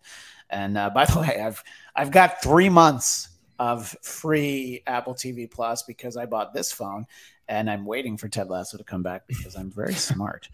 And 0.50 0.78
uh, 0.78 0.90
by 0.90 1.06
the 1.06 1.20
way, 1.22 1.42
I've 1.42 1.64
I've 1.96 2.12
got 2.12 2.42
three 2.42 2.70
months 2.70 3.30
of 3.60 3.96
free 4.02 4.82
Apple 4.88 5.14
TV 5.14 5.50
Plus 5.50 5.84
because 5.84 6.16
I 6.16 6.26
bought 6.26 6.54
this 6.54 6.72
phone, 6.72 7.06
and 7.48 7.70
I'm 7.70 7.86
waiting 7.86 8.18
for 8.18 8.30
Ted 8.30 8.50
Lasso 8.50 8.78
to 8.78 8.84
come 8.84 9.04
back 9.04 9.28
because 9.28 9.56
I'm 9.56 9.72
very 9.72 9.94
smart. 10.10 10.48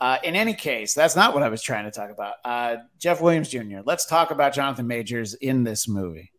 Uh, 0.00 0.18
in 0.24 0.34
any 0.34 0.54
case, 0.54 0.94
that's 0.94 1.16
not 1.16 1.34
what 1.34 1.42
I 1.42 1.48
was 1.48 1.62
trying 1.62 1.84
to 1.84 1.90
talk 1.90 2.10
about. 2.10 2.34
Uh, 2.44 2.76
Jeff 2.98 3.20
Williams 3.20 3.48
Jr. 3.48 3.80
Let's 3.84 4.06
talk 4.06 4.30
about 4.30 4.54
Jonathan 4.54 4.86
Majors 4.86 5.34
in 5.34 5.64
this 5.64 5.88
movie. 5.88 6.32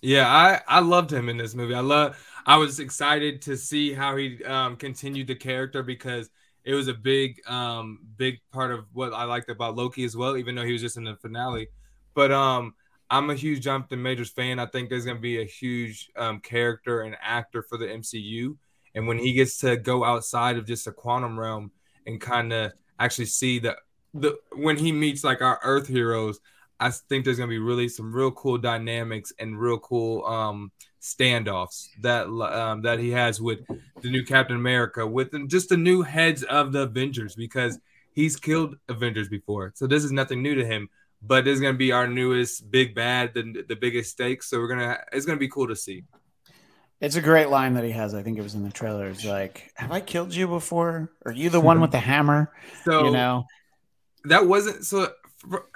Yeah, 0.00 0.28
I 0.28 0.60
I 0.66 0.80
loved 0.80 1.12
him 1.12 1.28
in 1.28 1.36
this 1.36 1.54
movie. 1.54 1.74
I 1.74 1.80
love. 1.80 2.16
I 2.46 2.56
was 2.56 2.80
excited 2.80 3.42
to 3.42 3.56
see 3.56 3.92
how 3.92 4.16
he 4.16 4.42
um, 4.44 4.76
continued 4.76 5.26
the 5.26 5.34
character 5.34 5.82
because 5.82 6.30
it 6.64 6.74
was 6.74 6.88
a 6.88 6.94
big 6.94 7.40
um, 7.48 8.00
big 8.16 8.38
part 8.52 8.70
of 8.70 8.86
what 8.92 9.12
I 9.12 9.24
liked 9.24 9.50
about 9.50 9.74
Loki 9.74 10.04
as 10.04 10.16
well. 10.16 10.36
Even 10.36 10.54
though 10.54 10.64
he 10.64 10.72
was 10.72 10.80
just 10.80 10.96
in 10.96 11.04
the 11.04 11.16
finale, 11.16 11.68
but 12.14 12.32
um, 12.32 12.74
I'm 13.10 13.30
a 13.30 13.34
huge 13.34 13.62
Jonathan 13.62 14.02
Majors 14.02 14.30
fan. 14.30 14.58
I 14.58 14.66
think 14.66 14.90
there's 14.90 15.04
going 15.04 15.16
to 15.16 15.22
be 15.22 15.40
a 15.40 15.46
huge 15.46 16.10
um, 16.16 16.40
character 16.40 17.02
and 17.02 17.16
actor 17.22 17.62
for 17.62 17.78
the 17.78 17.86
MCU. 17.86 18.56
And 18.94 19.06
when 19.06 19.18
he 19.18 19.32
gets 19.32 19.58
to 19.58 19.76
go 19.76 20.04
outside 20.04 20.56
of 20.56 20.66
just 20.66 20.84
the 20.84 20.92
quantum 20.92 21.38
realm 21.38 21.70
and 22.06 22.20
kind 22.20 22.52
of 22.52 22.72
actually 22.98 23.26
see 23.26 23.58
the 23.58 23.76
the 24.14 24.36
when 24.54 24.76
he 24.76 24.90
meets 24.92 25.22
like 25.24 25.42
our 25.42 25.60
Earth 25.62 25.86
heroes, 25.86 26.40
I 26.80 26.90
think 26.90 27.24
there's 27.24 27.36
going 27.36 27.48
to 27.48 27.54
be 27.54 27.58
really 27.58 27.88
some 27.88 28.12
real 28.12 28.30
cool 28.32 28.58
dynamics 28.58 29.32
and 29.38 29.58
real 29.58 29.78
cool 29.78 30.24
um, 30.24 30.72
standoffs 31.00 31.88
that 32.00 32.26
um, 32.26 32.82
that 32.82 32.98
he 32.98 33.10
has 33.10 33.40
with 33.40 33.60
the 34.00 34.10
new 34.10 34.24
Captain 34.24 34.56
America, 34.56 35.06
with 35.06 35.48
just 35.48 35.68
the 35.68 35.76
new 35.76 36.02
heads 36.02 36.42
of 36.44 36.72
the 36.72 36.82
Avengers 36.82 37.36
because 37.36 37.78
he's 38.14 38.36
killed 38.36 38.76
Avengers 38.88 39.28
before, 39.28 39.72
so 39.76 39.86
this 39.86 40.04
is 40.04 40.12
nothing 40.12 40.42
new 40.42 40.54
to 40.54 40.64
him 40.64 40.88
but 41.22 41.48
it's 41.48 41.60
gonna 41.60 41.76
be 41.76 41.92
our 41.92 42.06
newest 42.06 42.70
big 42.70 42.94
bad, 42.94 43.34
the, 43.34 43.64
the 43.68 43.76
biggest 43.76 44.10
stakes. 44.10 44.48
So 44.48 44.58
we're 44.58 44.68
gonna 44.68 44.98
it's 45.12 45.26
gonna 45.26 45.38
be 45.38 45.48
cool 45.48 45.68
to 45.68 45.76
see. 45.76 46.04
It's 47.00 47.16
a 47.16 47.20
great 47.20 47.48
line 47.48 47.74
that 47.74 47.84
he 47.84 47.90
has. 47.92 48.14
I 48.14 48.22
think 48.22 48.38
it 48.38 48.42
was 48.42 48.54
in 48.54 48.64
the 48.64 48.70
trailer. 48.70 49.08
It's 49.08 49.24
like, 49.24 49.70
"Have 49.74 49.92
I 49.92 50.00
killed 50.00 50.34
you 50.34 50.48
before? 50.48 51.12
Are 51.24 51.32
you 51.32 51.48
the 51.48 51.60
one 51.60 51.80
with 51.80 51.92
the 51.92 51.98
hammer?" 51.98 52.52
So 52.84 53.06
you 53.06 53.12
know, 53.12 53.44
that 54.24 54.46
wasn't 54.46 54.84
so. 54.84 55.12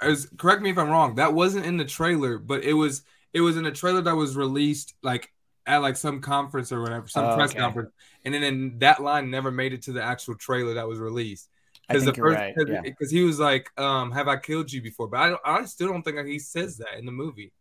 As, 0.01 0.27
correct 0.37 0.61
me 0.61 0.69
if 0.69 0.77
I'm 0.77 0.89
wrong. 0.89 1.15
That 1.15 1.33
wasn't 1.33 1.65
in 1.65 1.77
the 1.77 1.85
trailer, 1.85 2.37
but 2.37 2.63
it 2.63 2.73
was. 2.73 3.03
It 3.31 3.41
was 3.41 3.57
in 3.57 3.65
a 3.65 3.71
trailer 3.71 4.01
that 4.01 4.15
was 4.15 4.35
released 4.35 4.93
like 5.01 5.31
at 5.65 5.77
like 5.77 5.95
some 5.95 6.21
conference 6.21 6.71
or 6.71 6.81
whatever, 6.81 7.07
some 7.07 7.25
oh, 7.25 7.35
press 7.35 7.51
okay. 7.51 7.59
conference, 7.59 7.91
and 8.25 8.33
then 8.33 8.75
that 8.79 9.01
line 9.01 9.31
never 9.31 9.49
made 9.49 9.73
it 9.73 9.83
to 9.83 9.93
the 9.93 10.03
actual 10.03 10.35
trailer 10.35 10.75
that 10.75 10.87
was 10.87 10.99
released. 10.99 11.49
Because 11.87 12.05
the 12.05 12.13
first, 12.13 12.39
because 12.55 12.69
right. 12.69 12.95
yeah. 12.97 13.07
he 13.09 13.23
was 13.23 13.39
like, 13.39 13.69
um, 13.77 14.11
"Have 14.11 14.27
I 14.27 14.37
killed 14.37 14.71
you 14.71 14.81
before?" 14.81 15.07
But 15.07 15.19
I, 15.19 15.29
don't, 15.29 15.41
I 15.43 15.65
still 15.65 15.89
don't 15.89 16.03
think 16.03 16.25
he 16.25 16.39
says 16.39 16.77
that 16.77 16.97
in 16.97 17.05
the 17.05 17.11
movie. 17.11 17.51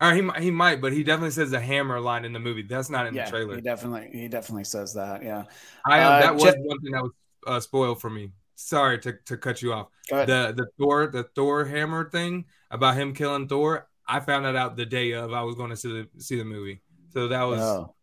Or 0.00 0.12
he 0.12 0.28
he 0.40 0.50
might, 0.50 0.80
but 0.80 0.92
he 0.92 1.04
definitely 1.04 1.30
says 1.30 1.52
the 1.52 1.60
hammer 1.60 2.00
line 2.00 2.24
in 2.24 2.32
the 2.32 2.40
movie. 2.40 2.62
That's 2.62 2.90
not 2.90 3.06
in 3.06 3.14
yeah, 3.14 3.26
the 3.26 3.30
trailer. 3.30 3.54
He 3.54 3.60
definitely 3.60 4.08
he 4.12 4.26
definitely 4.26 4.64
says 4.64 4.94
that. 4.94 5.22
Yeah, 5.22 5.44
I 5.86 6.00
uh, 6.00 6.20
that 6.22 6.34
was 6.34 6.54
one 6.58 6.80
thing 6.80 6.92
that 6.92 7.02
was 7.02 7.12
uh, 7.46 7.60
spoiled 7.60 8.00
for 8.00 8.10
me. 8.10 8.32
Sorry 8.56 8.98
to, 9.00 9.14
to 9.26 9.36
cut 9.36 9.62
you 9.62 9.72
off. 9.72 9.88
The 10.08 10.52
the 10.56 10.66
Thor 10.78 11.06
the 11.06 11.24
Thor 11.36 11.64
hammer 11.64 12.10
thing 12.10 12.46
about 12.70 12.96
him 12.96 13.14
killing 13.14 13.46
Thor. 13.46 13.88
I 14.08 14.18
found 14.18 14.44
that 14.44 14.56
out 14.56 14.76
the 14.76 14.86
day 14.86 15.12
of 15.12 15.32
I 15.32 15.42
was 15.42 15.54
going 15.54 15.70
to 15.70 15.76
see 15.76 15.88
the 15.92 16.20
see 16.20 16.36
the 16.36 16.44
movie. 16.44 16.82
So 17.12 17.28
that 17.28 17.42
was 17.44 17.60
oh. 17.60 17.94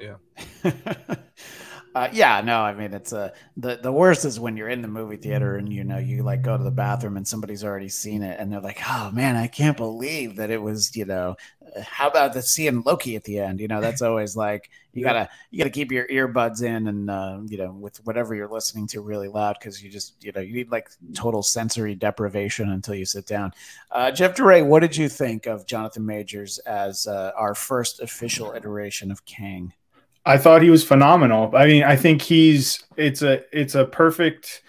yeah. 0.00 0.14
Uh, 1.96 2.10
yeah, 2.12 2.42
no, 2.42 2.60
I 2.60 2.74
mean 2.74 2.92
it's 2.92 3.14
a 3.14 3.32
the 3.56 3.76
the 3.76 3.90
worst 3.90 4.26
is 4.26 4.38
when 4.38 4.54
you're 4.58 4.68
in 4.68 4.82
the 4.82 4.88
movie 4.88 5.16
theater 5.16 5.56
and 5.56 5.72
you 5.72 5.82
know 5.82 5.96
you 5.96 6.22
like 6.22 6.42
go 6.42 6.54
to 6.54 6.62
the 6.62 6.70
bathroom 6.70 7.16
and 7.16 7.26
somebody's 7.26 7.64
already 7.64 7.88
seen 7.88 8.22
it 8.22 8.38
and 8.38 8.52
they're 8.52 8.60
like, 8.60 8.80
oh 8.86 9.10
man, 9.12 9.34
I 9.34 9.46
can't 9.46 9.78
believe 9.78 10.36
that 10.36 10.50
it 10.50 10.60
was 10.60 10.94
you 10.94 11.06
know, 11.06 11.36
uh, 11.74 11.80
how 11.80 12.08
about 12.08 12.34
the 12.34 12.42
seeing 12.42 12.82
Loki 12.82 13.16
at 13.16 13.24
the 13.24 13.38
end? 13.38 13.60
You 13.60 13.68
know, 13.68 13.80
that's 13.80 14.02
always 14.02 14.36
like 14.36 14.68
you 14.92 15.02
gotta 15.04 15.30
you 15.50 15.56
gotta 15.56 15.70
keep 15.70 15.90
your 15.90 16.06
earbuds 16.08 16.62
in 16.62 16.86
and 16.86 17.08
uh, 17.08 17.38
you 17.46 17.56
know 17.56 17.72
with 17.72 17.96
whatever 18.04 18.34
you're 18.34 18.46
listening 18.46 18.86
to 18.88 19.00
really 19.00 19.28
loud 19.28 19.56
because 19.58 19.82
you 19.82 19.88
just 19.88 20.22
you 20.22 20.32
know 20.32 20.42
you 20.42 20.52
need 20.52 20.70
like 20.70 20.90
total 21.14 21.42
sensory 21.42 21.94
deprivation 21.94 22.68
until 22.72 22.94
you 22.94 23.06
sit 23.06 23.24
down. 23.24 23.52
Uh, 23.90 24.10
Jeff 24.10 24.36
Duray, 24.36 24.62
what 24.62 24.80
did 24.80 24.98
you 24.98 25.08
think 25.08 25.46
of 25.46 25.66
Jonathan 25.66 26.04
Majors 26.04 26.58
as 26.58 27.06
uh, 27.06 27.32
our 27.34 27.54
first 27.54 28.00
official 28.00 28.52
iteration 28.52 29.10
of 29.10 29.24
Kang? 29.24 29.72
I 30.26 30.38
thought 30.38 30.60
he 30.60 30.70
was 30.70 30.82
phenomenal. 30.82 31.52
I 31.54 31.66
mean, 31.66 31.84
I 31.84 31.94
think 31.94 32.20
he's 32.20 32.84
it's 32.96 33.22
a 33.22 33.44
it's 33.56 33.76
a 33.76 33.84
perfect 33.84 34.62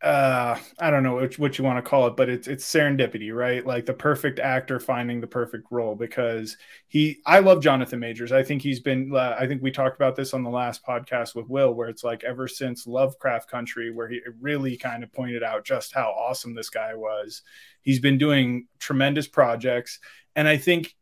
uh 0.00 0.56
I 0.78 0.90
don't 0.90 1.02
know 1.02 1.16
which, 1.16 1.38
what 1.40 1.58
you 1.58 1.64
want 1.64 1.84
to 1.84 1.88
call 1.90 2.06
it, 2.06 2.16
but 2.16 2.28
it's 2.28 2.46
it's 2.46 2.64
serendipity, 2.64 3.34
right? 3.34 3.66
Like 3.66 3.84
the 3.84 3.94
perfect 3.94 4.38
actor 4.38 4.78
finding 4.78 5.20
the 5.20 5.26
perfect 5.26 5.66
role 5.72 5.96
because 5.96 6.56
he 6.86 7.18
I 7.26 7.40
love 7.40 7.60
Jonathan 7.60 7.98
Majors. 7.98 8.30
I 8.30 8.44
think 8.44 8.62
he's 8.62 8.78
been 8.78 9.10
uh, 9.12 9.34
I 9.38 9.48
think 9.48 9.60
we 9.60 9.72
talked 9.72 9.96
about 9.96 10.14
this 10.14 10.32
on 10.34 10.44
the 10.44 10.50
last 10.50 10.86
podcast 10.86 11.34
with 11.34 11.48
Will 11.48 11.74
where 11.74 11.88
it's 11.88 12.04
like 12.04 12.22
ever 12.22 12.46
since 12.46 12.86
Lovecraft 12.86 13.50
Country 13.50 13.90
where 13.90 14.08
he 14.08 14.20
really 14.40 14.76
kind 14.76 15.02
of 15.02 15.12
pointed 15.12 15.42
out 15.42 15.64
just 15.64 15.92
how 15.92 16.10
awesome 16.10 16.54
this 16.54 16.70
guy 16.70 16.94
was. 16.94 17.42
He's 17.82 17.98
been 17.98 18.18
doing 18.18 18.68
tremendous 18.78 19.26
projects 19.26 19.98
and 20.36 20.46
I 20.46 20.58
think 20.58 20.94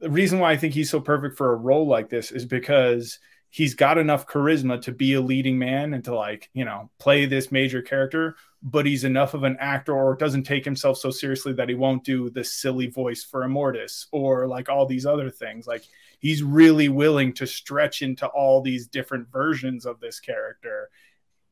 the 0.00 0.10
reason 0.10 0.38
why 0.38 0.52
I 0.52 0.56
think 0.56 0.74
he's 0.74 0.90
so 0.90 1.00
perfect 1.00 1.36
for 1.36 1.52
a 1.52 1.56
role 1.56 1.86
like 1.86 2.08
this 2.08 2.32
is 2.32 2.44
because 2.44 3.18
he's 3.54 3.74
got 3.74 3.98
enough 3.98 4.26
charisma 4.26 4.82
to 4.82 4.90
be 4.90 5.14
a 5.14 5.20
leading 5.20 5.56
man 5.56 5.94
and 5.94 6.02
to 6.04 6.12
like, 6.12 6.50
you 6.54 6.64
know, 6.64 6.90
play 6.98 7.24
this 7.24 7.52
major 7.52 7.80
character, 7.80 8.34
but 8.64 8.84
he's 8.84 9.04
enough 9.04 9.32
of 9.32 9.44
an 9.44 9.56
actor 9.60 9.92
or 9.92 10.16
doesn't 10.16 10.42
take 10.42 10.64
himself 10.64 10.98
so 10.98 11.08
seriously 11.08 11.52
that 11.52 11.68
he 11.68 11.76
won't 11.76 12.02
do 12.02 12.28
the 12.30 12.42
silly 12.42 12.88
voice 12.88 13.22
for 13.22 13.42
Immortus 13.42 14.06
or 14.10 14.48
like 14.48 14.68
all 14.68 14.86
these 14.86 15.06
other 15.06 15.30
things. 15.30 15.68
Like 15.68 15.84
he's 16.18 16.42
really 16.42 16.88
willing 16.88 17.32
to 17.34 17.46
stretch 17.46 18.02
into 18.02 18.26
all 18.26 18.60
these 18.60 18.88
different 18.88 19.30
versions 19.30 19.86
of 19.86 20.00
this 20.00 20.18
character. 20.18 20.90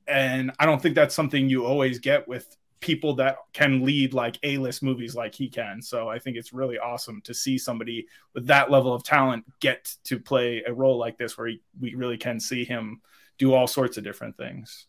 And 0.08 0.50
I 0.58 0.66
don't 0.66 0.82
think 0.82 0.96
that's 0.96 1.14
something 1.14 1.48
you 1.48 1.64
always 1.64 2.00
get 2.00 2.26
with 2.26 2.56
people 2.82 3.14
that 3.14 3.36
can 3.54 3.84
lead 3.84 4.12
like 4.12 4.38
A-list 4.42 4.82
movies 4.82 5.14
like 5.14 5.34
he 5.34 5.48
can. 5.48 5.80
So 5.80 6.08
I 6.08 6.18
think 6.18 6.36
it's 6.36 6.52
really 6.52 6.78
awesome 6.78 7.22
to 7.22 7.32
see 7.32 7.56
somebody 7.56 8.06
with 8.34 8.46
that 8.48 8.70
level 8.70 8.92
of 8.92 9.02
talent 9.02 9.44
get 9.60 9.94
to 10.04 10.18
play 10.18 10.62
a 10.66 10.72
role 10.74 10.98
like 10.98 11.16
this 11.16 11.38
where 11.38 11.46
he, 11.46 11.62
we 11.80 11.94
really 11.94 12.18
can 12.18 12.38
see 12.38 12.64
him 12.64 13.00
do 13.38 13.54
all 13.54 13.66
sorts 13.66 13.96
of 13.96 14.04
different 14.04 14.36
things. 14.36 14.86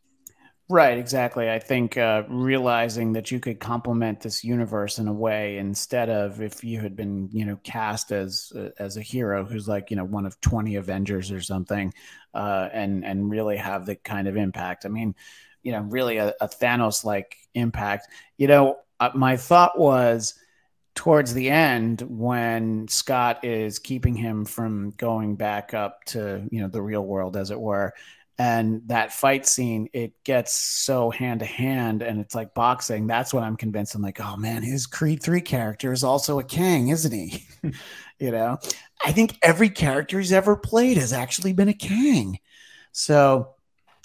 Right, 0.70 0.98
exactly. 0.98 1.52
I 1.52 1.60
think 1.60 1.98
uh, 1.98 2.24
realizing 2.30 3.14
that 3.14 3.32
you 3.32 3.40
could 3.40 3.60
complement 3.60 4.22
this 4.22 4.44
universe 4.46 4.98
in 4.98 5.08
a 5.08 5.14
way 5.14 5.58
instead 5.58 6.10
of 6.10 6.42
if 6.42 6.64
you 6.64 6.80
had 6.80 6.96
been, 6.96 7.30
you 7.34 7.46
know, 7.46 7.60
cast 7.64 8.12
as 8.12 8.52
uh, 8.56 8.70
as 8.80 8.96
a 8.96 9.02
hero 9.02 9.46
who's 9.46 9.68
like, 9.68 9.92
you 9.92 9.98
know, 9.98 10.06
one 10.06 10.26
of 10.26 10.40
twenty 10.40 10.78
Avengers 10.78 11.32
or 11.32 11.42
something, 11.42 11.94
uh, 12.34 12.70
and 12.72 13.04
and 13.04 13.30
really 13.30 13.58
have 13.58 13.86
the 13.86 13.96
kind 13.96 14.28
of 14.28 14.38
impact. 14.38 14.86
I 14.86 14.90
mean, 14.90 15.16
you 15.64 15.72
know, 15.72 15.82
really 15.82 16.18
a, 16.18 16.34
a 16.40 16.48
Thanos 16.48 17.04
like 17.04 17.38
impact. 17.54 18.08
You 18.38 18.48
know, 18.48 18.78
uh, 19.00 19.12
my 19.16 19.38
thought 19.38 19.78
was 19.80 20.36
towards 20.96 21.34
the 21.34 21.50
end 21.50 22.02
when 22.02 22.88
Scott 22.88 23.44
is 23.44 23.80
keeping 23.80 24.16
him 24.16 24.46
from 24.46 24.92
going 24.92 25.36
back 25.36 25.74
up 25.74 26.04
to, 26.06 26.48
you 26.52 26.62
know, 26.62 26.68
the 26.68 26.82
real 26.82 27.04
world, 27.04 27.36
as 27.36 27.52
it 27.52 27.60
were. 27.60 27.94
And 28.40 28.82
that 28.88 29.14
fight 29.14 29.46
scene, 29.46 29.90
it 29.94 30.12
gets 30.24 30.56
so 30.56 31.12
hand 31.12 31.42
to 31.42 31.46
hand 31.46 32.02
and 32.02 32.20
it's 32.20 32.34
like 32.34 32.54
boxing. 32.54 33.06
That's 33.06 33.34
what 33.34 33.44
I'm 33.44 33.56
convinced. 33.56 33.94
I'm 33.94 34.02
like, 34.02 34.20
oh 34.20 34.38
man, 34.38 34.64
his 34.64 34.88
Creed 34.88 35.22
3 35.22 35.42
character 35.42 35.92
is 35.92 36.04
also 36.04 36.40
a 36.40 36.44
Kang, 36.44 36.88
isn't 36.88 37.12
he? 37.12 37.46
you 38.20 38.32
know, 38.32 38.58
I 39.06 39.12
think 39.12 39.38
every 39.42 39.70
character 39.70 40.20
he's 40.20 40.34
ever 40.34 40.56
played 40.56 40.98
has 40.98 41.14
actually 41.14 41.54
been 41.54 41.70
a 41.70 41.74
Kang. 41.74 42.40
So 42.92 43.53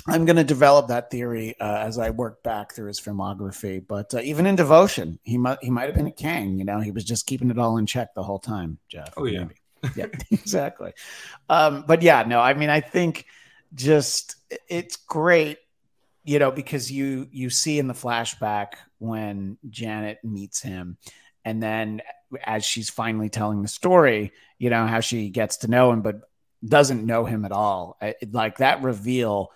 I'm 0.08 0.24
going 0.24 0.36
to 0.36 0.44
develop 0.44 0.88
that 0.88 1.10
theory 1.10 1.54
uh, 1.60 1.78
as 1.78 1.98
I 1.98 2.10
work 2.10 2.42
back 2.42 2.72
through 2.72 2.88
his 2.88 3.00
filmography. 3.00 3.86
But 3.86 4.14
uh, 4.14 4.20
even 4.20 4.46
in 4.46 4.56
Devotion, 4.56 5.18
he 5.22 5.36
might 5.36 5.58
he 5.60 5.70
might 5.70 5.86
have 5.86 5.94
been 5.94 6.06
a 6.06 6.12
Kang. 6.12 6.58
You 6.58 6.64
know, 6.64 6.80
he 6.80 6.90
was 6.90 7.04
just 7.04 7.26
keeping 7.26 7.50
it 7.50 7.58
all 7.58 7.76
in 7.76 7.86
check 7.86 8.14
the 8.14 8.22
whole 8.22 8.38
time. 8.38 8.78
Jeff. 8.88 9.12
Oh 9.16 9.26
yeah, 9.26 9.46
yeah, 9.94 10.06
exactly. 10.30 10.92
Um, 11.48 11.84
but 11.86 12.02
yeah, 12.02 12.24
no, 12.24 12.40
I 12.40 12.54
mean, 12.54 12.70
I 12.70 12.80
think 12.80 13.26
just 13.74 14.36
it's 14.68 14.96
great, 14.96 15.58
you 16.24 16.38
know, 16.38 16.50
because 16.50 16.90
you 16.90 17.28
you 17.30 17.50
see 17.50 17.78
in 17.78 17.86
the 17.86 17.94
flashback 17.94 18.68
when 18.98 19.58
Janet 19.68 20.24
meets 20.24 20.60
him, 20.62 20.96
and 21.44 21.62
then 21.62 22.02
as 22.44 22.64
she's 22.64 22.90
finally 22.90 23.28
telling 23.28 23.62
the 23.62 23.68
story, 23.68 24.32
you 24.58 24.70
know 24.70 24.86
how 24.86 25.00
she 25.00 25.28
gets 25.28 25.58
to 25.58 25.68
know 25.68 25.92
him, 25.92 26.02
but 26.02 26.22
doesn't 26.64 27.04
know 27.04 27.24
him 27.24 27.44
at 27.44 27.52
all. 27.52 27.96
It, 28.00 28.32
like 28.32 28.58
that 28.58 28.82
reveal 28.82 29.52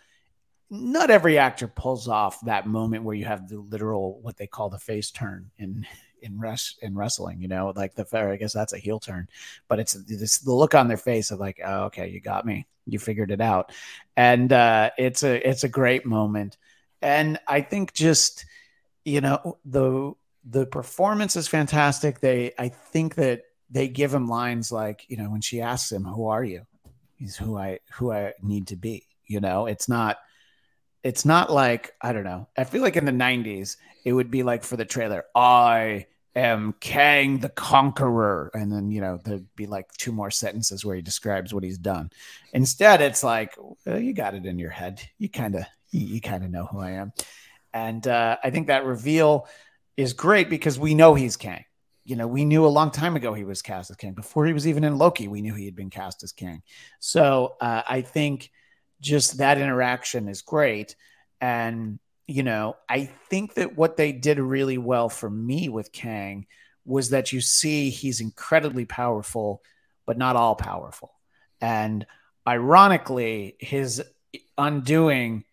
not 0.73 1.11
every 1.11 1.37
actor 1.37 1.69
pulls 1.69 2.09
off 2.09 2.41
that 2.41 2.67
moment 2.67 3.05
where 3.05 3.15
you 3.15 3.27
have 3.27 3.47
the 3.47 3.59
literal 3.59 4.19
what 4.23 4.39
they 4.39 4.47
call 4.47 4.71
the 4.71 4.79
face 4.79 5.11
turn 5.11 5.51
in 5.59 5.87
in 6.23 6.39
res 6.41 6.77
in 6.81 6.97
wrestling. 6.97 7.43
You 7.43 7.49
know, 7.49 7.75
like 7.77 7.95
the 7.95 8.07
I 8.19 8.37
guess 8.37 8.55
that's 8.55 8.73
a 8.73 8.79
heel 8.79 8.99
turn, 8.99 9.29
but 9.69 9.79
it's, 9.79 9.95
it's 9.95 10.39
the 10.39 10.53
look 10.53 10.75
on 10.75 10.89
their 10.89 10.97
face 10.97 11.31
of 11.31 11.39
like, 11.39 11.61
oh, 11.63 11.85
okay, 11.85 12.09
you 12.09 12.21
got 12.21 12.47
me, 12.47 12.67
you 12.87 12.99
figured 12.99 13.31
it 13.31 13.43
out, 13.43 13.71
and 14.17 14.51
uh, 14.51 14.91
it's 14.97 15.23
a 15.23 15.47
it's 15.47 15.63
a 15.63 15.69
great 15.69 16.07
moment, 16.07 16.57
and 17.03 17.39
I 17.47 17.61
think 17.61 17.93
just 17.93 18.47
you 19.05 19.21
know 19.21 19.59
the 19.67 20.15
the 20.43 20.65
performance 20.65 21.37
is 21.37 21.49
fantastic. 21.49 22.21
They 22.21 22.53
I 22.59 22.71
think 22.71 23.17
that 23.17 23.43
they 23.71 23.89
give 23.89 24.15
him 24.15 24.27
lines 24.27 24.73
like 24.73 25.05
you 25.09 25.19
know 25.19 25.29
when 25.29 25.43
she 25.43 25.61
asks 25.61 25.93
him, 25.93 26.05
"Who 26.05 26.29
are 26.29 26.43
you?" 26.43 26.63
He's 27.17 27.37
who 27.37 27.59
I 27.59 27.81
who 27.93 28.11
I 28.11 28.33
need 28.43 28.69
to 28.69 28.77
be. 28.77 29.07
You 29.27 29.41
know, 29.41 29.67
it's 29.67 29.89
not 29.89 30.17
it's 31.03 31.25
not 31.25 31.51
like 31.51 31.95
I 32.01 32.13
don't 32.13 32.25
know. 32.25 32.49
I 32.57 32.65
feel 32.65 32.83
like 32.83 32.97
in 32.97 33.05
the 33.05 33.13
'90s 33.13 33.77
it 34.05 34.13
would 34.13 34.31
be 34.31 34.43
like 34.43 34.65
for 34.65 34.77
the 34.77 34.85
trailer, 34.85 35.25
I 35.35 36.07
am 36.35 36.75
Kang 36.81 37.39
the 37.39 37.49
Conqueror, 37.49 38.51
and 38.55 38.73
then 38.73 38.91
you 38.91 39.01
know 39.01 39.19
there'd 39.25 39.55
be 39.57 39.67
like 39.67 39.93
two 39.93 40.13
more 40.13 40.31
sentences 40.31 40.85
where 40.85 40.97
he 40.97 41.03
describes 41.03 41.53
what 41.53 41.65
he's 41.65 41.79
done. 41.79 42.11
Instead, 42.53 43.01
it's 43.01 43.23
like 43.23 43.55
well, 43.85 43.99
you 43.99 44.13
got 44.13 44.35
it 44.35 44.47
in 44.47 44.59
your 44.59 44.71
head. 44.71 45.03
You 45.19 45.29
kind 45.29 45.57
of 45.57 45.65
you, 45.91 46.07
you 46.07 46.21
kind 46.21 46.45
of 46.45 46.51
know 46.51 46.67
who 46.67 46.81
I 46.81 46.91
am, 46.93 47.13
and 47.73 48.07
uh, 48.07 48.37
I 48.43 48.51
think 48.51 48.69
that 48.69 48.85
reveal 48.85 49.47
is 49.97 50.13
great 50.13 50.49
because 50.49 50.79
we 50.79 50.95
know 50.95 51.15
he's 51.15 51.37
Kang. 51.37 51.65
You 52.05 52.17
know, 52.17 52.27
we 52.27 52.45
knew 52.45 52.67
a 52.67 52.69
long 52.69 52.91
time 52.91 53.15
ago 53.15 53.33
he 53.33 53.45
was 53.45 53.63
cast 53.63 53.91
as 53.91 53.97
Kang 53.97 54.15
before 54.15 54.47
he 54.47 54.53
was 54.53 54.67
even 54.67 54.83
in 54.83 54.99
Loki. 54.99 55.29
We 55.29 55.41
knew 55.41 55.55
he 55.55 55.67
had 55.67 55.77
been 55.77 55.91
cast 55.91 56.25
as 56.25 56.33
Kang. 56.33 56.63
So 56.99 57.55
uh, 57.61 57.83
I 57.89 58.01
think 58.01 58.51
just 59.03 59.39
that 59.39 59.59
interaction 59.59 60.29
is 60.29 60.41
great. 60.41 60.97
And, 61.41 61.99
you 62.27 62.43
know, 62.43 62.77
I 62.89 63.07
think 63.29 63.55
that 63.55 63.77
what 63.77 63.97
they 63.97 64.13
did 64.13 64.39
really 64.39 64.79
well 64.79 65.09
for 65.11 65.29
me 65.29 65.69
with 65.69 65.93
Kang 65.93 66.47
was 66.85 67.11
that 67.11 67.33
you 67.33 67.41
see 67.41 67.91
he's 67.91 68.21
incredibly 68.21 68.87
powerful, 68.87 69.61
but 70.07 70.17
not 70.17 70.37
all 70.37 70.55
powerful. 70.55 71.13
And 71.61 72.07
ironically, 72.47 73.57
his 73.59 74.03
undoing 74.57 75.45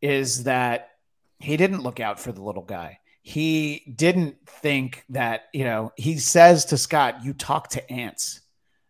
is 0.00 0.44
that 0.44 0.90
he 1.38 1.56
didn't 1.56 1.82
look 1.82 2.00
out 2.00 2.18
for 2.18 2.32
the 2.32 2.42
little 2.42 2.62
guy. 2.62 2.98
He 3.22 3.92
didn't 3.94 4.36
think 4.46 5.04
that, 5.10 5.42
you 5.52 5.64
know, 5.64 5.92
he 5.96 6.18
says 6.18 6.66
to 6.66 6.78
Scott, 6.78 7.24
You 7.24 7.34
talk 7.34 7.68
to 7.70 7.90
ants, 7.92 8.40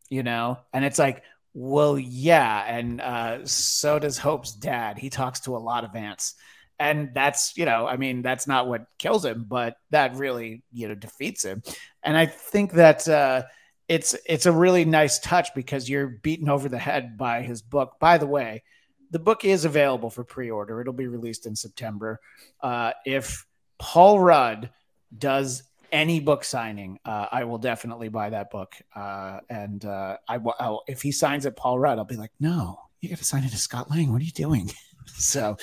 you 0.08 0.22
know, 0.22 0.58
and 0.72 0.84
it's 0.84 0.98
like, 0.98 1.22
well, 1.60 1.98
yeah, 1.98 2.64
and 2.68 3.00
uh, 3.00 3.44
so 3.44 3.98
does 3.98 4.16
Hope's 4.16 4.52
dad. 4.52 4.96
He 4.96 5.10
talks 5.10 5.40
to 5.40 5.56
a 5.56 5.58
lot 5.58 5.82
of 5.82 5.96
ants, 5.96 6.36
and 6.78 7.10
that's 7.12 7.56
you 7.56 7.64
know, 7.64 7.84
I 7.84 7.96
mean, 7.96 8.22
that's 8.22 8.46
not 8.46 8.68
what 8.68 8.86
kills 8.96 9.24
him, 9.24 9.44
but 9.48 9.74
that 9.90 10.14
really 10.14 10.62
you 10.72 10.86
know 10.86 10.94
defeats 10.94 11.44
him. 11.44 11.64
And 12.04 12.16
I 12.16 12.26
think 12.26 12.74
that 12.74 13.08
uh, 13.08 13.42
it's 13.88 14.14
it's 14.24 14.46
a 14.46 14.52
really 14.52 14.84
nice 14.84 15.18
touch 15.18 15.52
because 15.52 15.90
you're 15.90 16.06
beaten 16.06 16.48
over 16.48 16.68
the 16.68 16.78
head 16.78 17.18
by 17.18 17.42
his 17.42 17.60
book. 17.60 17.94
By 17.98 18.18
the 18.18 18.28
way, 18.28 18.62
the 19.10 19.18
book 19.18 19.44
is 19.44 19.64
available 19.64 20.10
for 20.10 20.22
pre-order. 20.22 20.80
It'll 20.80 20.92
be 20.92 21.08
released 21.08 21.44
in 21.44 21.56
September. 21.56 22.20
Uh, 22.60 22.92
if 23.04 23.44
Paul 23.80 24.20
Rudd 24.20 24.70
does 25.16 25.64
any 25.92 26.20
book 26.20 26.44
signing, 26.44 26.98
uh, 27.04 27.26
I 27.30 27.44
will 27.44 27.58
definitely 27.58 28.08
buy 28.08 28.30
that 28.30 28.50
book. 28.50 28.74
Uh, 28.94 29.40
and 29.48 29.84
uh, 29.84 30.18
I 30.26 30.38
will, 30.38 30.54
I'll, 30.58 30.82
if 30.86 31.02
he 31.02 31.12
signs 31.12 31.46
it, 31.46 31.56
Paul 31.56 31.78
Rudd, 31.78 31.98
I'll 31.98 32.04
be 32.04 32.16
like, 32.16 32.32
no, 32.40 32.80
you 33.00 33.08
got 33.08 33.18
to 33.18 33.24
sign 33.24 33.44
it 33.44 33.50
to 33.50 33.56
Scott 33.56 33.90
Lang. 33.90 34.12
What 34.12 34.20
are 34.20 34.24
you 34.24 34.32
doing? 34.32 34.70
so, 35.06 35.56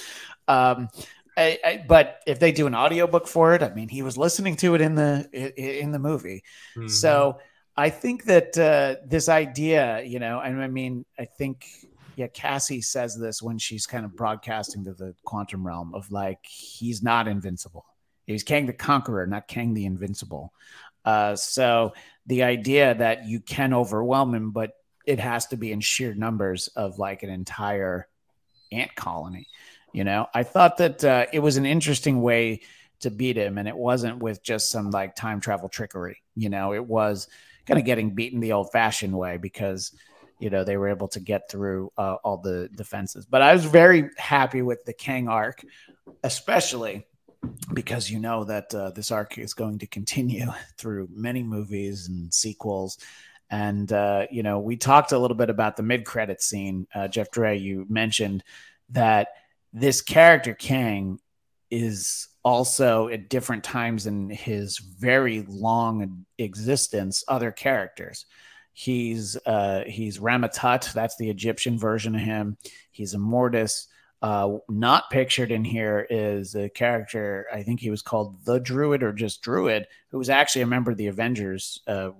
um, 0.47 0.89
I, 1.37 1.59
I, 1.65 1.85
but 1.87 2.21
if 2.25 2.39
they 2.39 2.51
do 2.51 2.67
an 2.67 2.75
audiobook 2.75 3.27
for 3.27 3.53
it, 3.55 3.61
I 3.61 3.73
mean, 3.73 3.89
he 3.89 4.01
was 4.01 4.17
listening 4.17 4.55
to 4.57 4.75
it 4.75 4.81
in 4.81 4.95
the 4.95 5.27
in 5.57 5.91
the 5.91 5.99
movie. 5.99 6.43
Mm-hmm. 6.77 6.87
So 6.87 7.39
I 7.75 7.89
think 7.89 8.23
that 8.25 8.57
uh, 8.57 9.05
this 9.05 9.27
idea, 9.27 10.01
you 10.03 10.19
know, 10.19 10.39
and 10.39 10.63
I 10.63 10.67
mean, 10.67 11.03
I 11.19 11.25
think 11.25 11.65
yeah, 12.15 12.27
Cassie 12.27 12.81
says 12.81 13.17
this 13.19 13.41
when 13.41 13.57
she's 13.57 13.85
kind 13.85 14.05
of 14.05 14.15
broadcasting 14.15 14.85
to 14.85 14.93
the 14.93 15.13
quantum 15.25 15.67
realm 15.67 15.93
of 15.93 16.09
like 16.09 16.39
he's 16.43 17.03
not 17.03 17.27
invincible 17.27 17.85
He's 18.25 18.43
Kang 18.43 18.65
the 18.65 18.73
Conqueror, 18.73 19.27
not 19.27 19.47
Kang 19.47 19.73
the 19.73 19.85
Invincible. 19.85 20.53
Uh, 21.03 21.35
so 21.35 21.93
the 22.25 22.43
idea 22.43 22.95
that 22.95 23.25
you 23.25 23.39
can 23.39 23.73
overwhelm 23.73 24.33
him, 24.33 24.51
but 24.51 24.71
it 25.05 25.19
has 25.19 25.47
to 25.47 25.57
be 25.57 25.71
in 25.71 25.79
sheer 25.79 26.13
numbers 26.15 26.67
of 26.69 26.97
like 26.97 27.21
an 27.23 27.29
entire 27.29 28.07
ant 28.71 28.95
colony. 28.95 29.47
You 29.93 30.03
know, 30.03 30.27
I 30.33 30.43
thought 30.43 30.77
that 30.77 31.03
uh, 31.03 31.27
it 31.31 31.39
was 31.39 31.57
an 31.57 31.65
interesting 31.65 32.21
way 32.21 32.61
to 33.01 33.11
beat 33.11 33.37
him, 33.37 33.57
and 33.57 33.67
it 33.67 33.77
wasn't 33.77 34.19
with 34.19 34.43
just 34.43 34.69
some 34.69 34.89
like 34.89 35.15
time 35.15 35.39
travel 35.39 35.69
trickery. 35.69 36.21
You 36.35 36.49
know, 36.49 36.73
it 36.73 36.85
was 36.85 37.27
kind 37.65 37.79
of 37.79 37.85
getting 37.85 38.15
beaten 38.15 38.39
the 38.39 38.53
old 38.53 38.71
fashioned 38.71 39.17
way 39.17 39.37
because 39.37 39.93
you 40.39 40.49
know 40.49 40.63
they 40.63 40.75
were 40.75 40.89
able 40.89 41.07
to 41.09 41.19
get 41.19 41.49
through 41.49 41.91
uh, 41.97 42.15
all 42.23 42.37
the 42.37 42.69
defenses. 42.75 43.25
But 43.25 43.41
I 43.41 43.53
was 43.53 43.65
very 43.65 44.09
happy 44.17 44.61
with 44.61 44.83
the 44.85 44.93
Kang 44.93 45.27
arc, 45.29 45.63
especially 46.23 47.05
because 47.73 48.09
you 48.09 48.19
know 48.19 48.43
that 48.43 48.73
uh, 48.73 48.91
this 48.91 49.11
arc 49.11 49.37
is 49.37 49.53
going 49.53 49.79
to 49.79 49.87
continue 49.87 50.47
through 50.77 51.09
many 51.11 51.43
movies 51.43 52.07
and 52.07 52.33
sequels. 52.33 52.97
And 53.49 53.91
uh, 53.91 54.25
you 54.31 54.43
know, 54.43 54.59
we 54.59 54.75
talked 54.75 55.11
a 55.11 55.19
little 55.19 55.37
bit 55.37 55.49
about 55.49 55.77
the 55.77 55.83
mid-credit 55.83 56.41
scene. 56.41 56.87
Uh, 56.93 57.07
Jeff 57.07 57.31
Duray, 57.31 57.61
you 57.61 57.85
mentioned 57.89 58.43
that 58.89 59.29
this 59.73 60.01
character 60.01 60.53
Kang 60.53 61.19
is 61.69 62.27
also 62.43 63.07
at 63.07 63.29
different 63.29 63.63
times 63.63 64.05
in 64.05 64.29
his 64.29 64.77
very 64.77 65.45
long 65.47 66.25
existence 66.37 67.23
other 67.27 67.51
characters. 67.51 68.25
He's 68.73 69.37
uh, 69.45 69.83
he's 69.87 70.19
Rama-Tut, 70.19 70.91
that's 70.93 71.17
the 71.17 71.29
Egyptian 71.29 71.79
version 71.79 72.15
of 72.15 72.21
him. 72.21 72.57
He's 72.91 73.15
Immortus. 73.15 73.87
Uh, 74.21 74.57
not 74.69 75.09
pictured 75.11 75.51
in 75.51 75.63
here 75.63 76.07
is 76.09 76.55
a 76.55 76.69
character, 76.69 77.45
I 77.53 77.61
think 77.61 77.79
he 77.79 77.91
was 77.91 78.01
called 78.01 78.43
the 78.45 78.59
Druid 78.59 79.03
or 79.03 79.13
just 79.13 79.41
Druid, 79.41 79.87
who 80.09 80.17
was 80.17 80.29
actually 80.29 80.63
a 80.63 80.67
member 80.67 80.89
of 80.89 80.97
the 80.97 81.07
Avengers, 81.07 81.81
uh, 81.87 82.11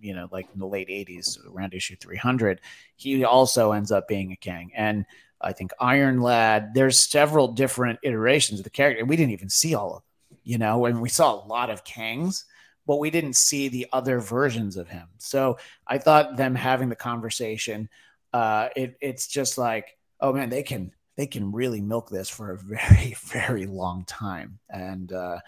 you 0.00 0.14
know, 0.14 0.28
like 0.30 0.46
in 0.52 0.60
the 0.60 0.66
late 0.66 0.88
80s, 0.88 1.38
around 1.54 1.72
issue 1.72 1.96
300. 1.96 2.60
He 2.96 3.24
also 3.24 3.72
ends 3.72 3.92
up 3.92 4.08
being 4.08 4.32
a 4.32 4.36
Kang. 4.36 4.72
And 4.74 5.06
I 5.40 5.52
think 5.52 5.72
Iron 5.80 6.20
Lad, 6.20 6.74
there's 6.74 6.98
several 6.98 7.48
different 7.48 7.98
iterations 8.02 8.60
of 8.60 8.64
the 8.64 8.70
character. 8.70 9.04
We 9.04 9.16
didn't 9.16 9.32
even 9.32 9.48
see 9.48 9.74
all 9.74 9.96
of 9.96 10.02
them. 10.02 10.38
you 10.42 10.58
know, 10.58 10.84
and 10.86 11.00
we 11.00 11.08
saw 11.08 11.34
a 11.34 11.46
lot 11.46 11.70
of 11.70 11.84
Kangs, 11.84 12.44
but 12.86 12.96
we 12.96 13.10
didn't 13.10 13.36
see 13.36 13.68
the 13.68 13.86
other 13.92 14.20
versions 14.20 14.76
of 14.76 14.88
him. 14.88 15.08
So 15.18 15.58
I 15.86 15.98
thought 15.98 16.36
them 16.36 16.54
having 16.54 16.88
the 16.90 16.96
conversation, 16.96 17.88
uh, 18.32 18.68
it, 18.76 18.96
it's 19.00 19.26
just 19.26 19.56
like, 19.56 19.96
oh 20.20 20.32
man, 20.32 20.50
they 20.50 20.62
can 20.62 20.92
they 21.16 21.26
can 21.26 21.52
really 21.52 21.80
milk 21.80 22.10
this 22.10 22.28
for 22.28 22.52
a 22.52 22.58
very 22.58 23.16
very 23.24 23.66
long 23.66 24.04
time, 24.04 24.58
and 24.70 25.12
uh, 25.12 25.38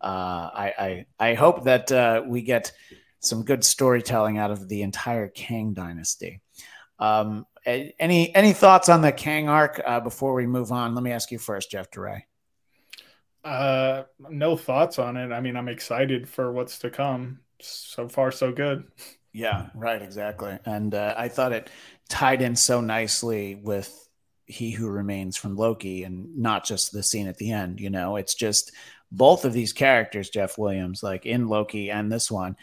uh, 0.00 0.50
I, 0.54 0.72
I 0.78 1.06
I 1.30 1.34
hope 1.34 1.64
that 1.64 1.90
uh, 1.92 2.22
we 2.26 2.42
get 2.42 2.72
some 3.20 3.44
good 3.44 3.64
storytelling 3.64 4.38
out 4.38 4.50
of 4.50 4.68
the 4.68 4.82
entire 4.82 5.28
Kang 5.28 5.74
dynasty. 5.74 6.40
Um, 6.98 7.46
any 7.66 8.34
any 8.34 8.52
thoughts 8.52 8.88
on 8.88 9.02
the 9.02 9.12
Kang 9.12 9.48
arc 9.48 9.80
uh, 9.84 10.00
before 10.00 10.34
we 10.34 10.46
move 10.46 10.72
on? 10.72 10.94
Let 10.94 11.04
me 11.04 11.12
ask 11.12 11.30
you 11.30 11.38
first, 11.38 11.70
Jeff 11.70 11.90
Duray. 11.90 12.22
Uh, 13.44 14.04
no 14.18 14.56
thoughts 14.56 14.98
on 14.98 15.16
it. 15.16 15.32
I 15.32 15.40
mean, 15.40 15.56
I'm 15.56 15.68
excited 15.68 16.28
for 16.28 16.52
what's 16.52 16.78
to 16.80 16.90
come. 16.90 17.40
So 17.60 18.08
far, 18.08 18.30
so 18.30 18.52
good. 18.52 18.84
Yeah, 19.32 19.68
right, 19.74 20.00
exactly. 20.00 20.58
And 20.64 20.94
uh, 20.94 21.14
I 21.16 21.28
thought 21.28 21.52
it 21.52 21.70
tied 22.08 22.42
in 22.42 22.56
so 22.56 22.80
nicely 22.80 23.54
with 23.54 24.08
He 24.50 24.70
Who 24.70 24.88
Remains 24.88 25.36
from 25.36 25.56
Loki, 25.56 26.04
and 26.04 26.36
not 26.36 26.64
just 26.64 26.92
the 26.92 27.02
scene 27.02 27.28
at 27.28 27.38
the 27.38 27.52
end. 27.52 27.80
You 27.80 27.90
know, 27.90 28.16
it's 28.16 28.34
just 28.34 28.72
both 29.12 29.44
of 29.44 29.52
these 29.52 29.72
characters, 29.72 30.30
Jeff 30.30 30.58
Williams, 30.58 31.02
like 31.02 31.26
in 31.26 31.48
Loki 31.48 31.90
and 31.90 32.10
this 32.10 32.30
one, 32.30 32.56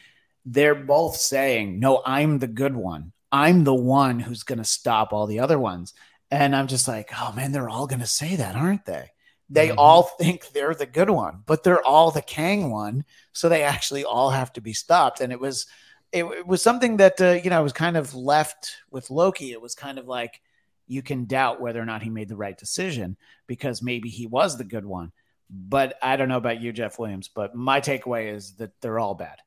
they're 0.46 0.76
both 0.76 1.18
saying, 1.18 1.80
"No, 1.80 2.02
I'm 2.06 2.40
the 2.40 2.48
good 2.48 2.76
one. 2.76 3.12
I'm 3.32 3.64
the 3.64 3.74
one 3.76 4.20
who's 4.20 4.44
going 4.44 4.60
to 4.60 4.64
stop 4.64 5.14
all 5.14 5.28
the 5.28 5.40
other 5.40 5.60
ones." 5.60 5.94
And 6.32 6.56
I'm 6.56 6.68
just 6.68 6.88
like, 6.88 7.12
"Oh 7.20 7.34
man, 7.34 7.52
they're 7.52 7.70
all 7.70 7.88
going 7.88 8.00
to 8.02 8.08
say 8.08 8.36
that, 8.36 8.56
aren't 8.56 8.86
they?" 8.86 9.12
They 9.50 9.70
mm-hmm. 9.70 9.80
all 9.80 10.04
think 10.04 10.50
they're 10.50 10.76
the 10.76 10.86
good 10.86 11.10
one, 11.10 11.44
but 11.46 11.64
they're 11.64 11.86
all 11.86 12.12
the 12.12 12.22
Kang 12.22 12.70
one, 12.70 13.06
so 13.32 13.50
they 13.50 13.64
actually 13.64 14.04
all 14.04 14.30
have 14.30 14.52
to 14.54 14.62
be 14.62 14.74
stopped. 14.74 15.22
And 15.22 15.32
it 15.32 15.40
was 15.40 15.68
it, 16.12 16.24
it 16.26 16.48
was 16.48 16.62
something 16.62 16.98
that 16.98 17.20
uh, 17.22 17.40
you 17.44 17.50
know 17.50 17.58
I 17.58 17.62
was 17.62 17.74
kind 17.74 17.98
of 17.98 18.14
left 18.14 18.78
with 18.92 19.10
Loki. 19.10 19.52
It 19.52 19.62
was 19.62 19.76
kind 19.76 19.98
of 20.00 20.08
like 20.08 20.42
you 20.88 21.02
can 21.02 21.26
doubt 21.26 21.62
whether 21.62 21.82
or 21.82 21.86
not 21.86 22.02
he 22.02 22.10
made 22.10 22.30
the 22.30 22.36
right 22.36 22.58
decision 22.58 23.18
because 23.46 23.82
maybe 23.82 24.10
he 24.10 24.26
was 24.26 24.58
the 24.58 24.64
good 24.64 24.86
one. 24.86 25.12
But 25.50 25.98
I 26.02 26.18
don't 26.18 26.30
know 26.30 26.38
about 26.38 26.62
you, 26.62 26.72
Jeff 26.74 27.00
Williams. 27.00 27.30
But 27.34 27.56
my 27.56 27.80
takeaway 27.80 28.34
is 28.34 28.54
that 28.54 28.72
they're 28.82 29.00
all 29.00 29.16
bad. 29.16 29.38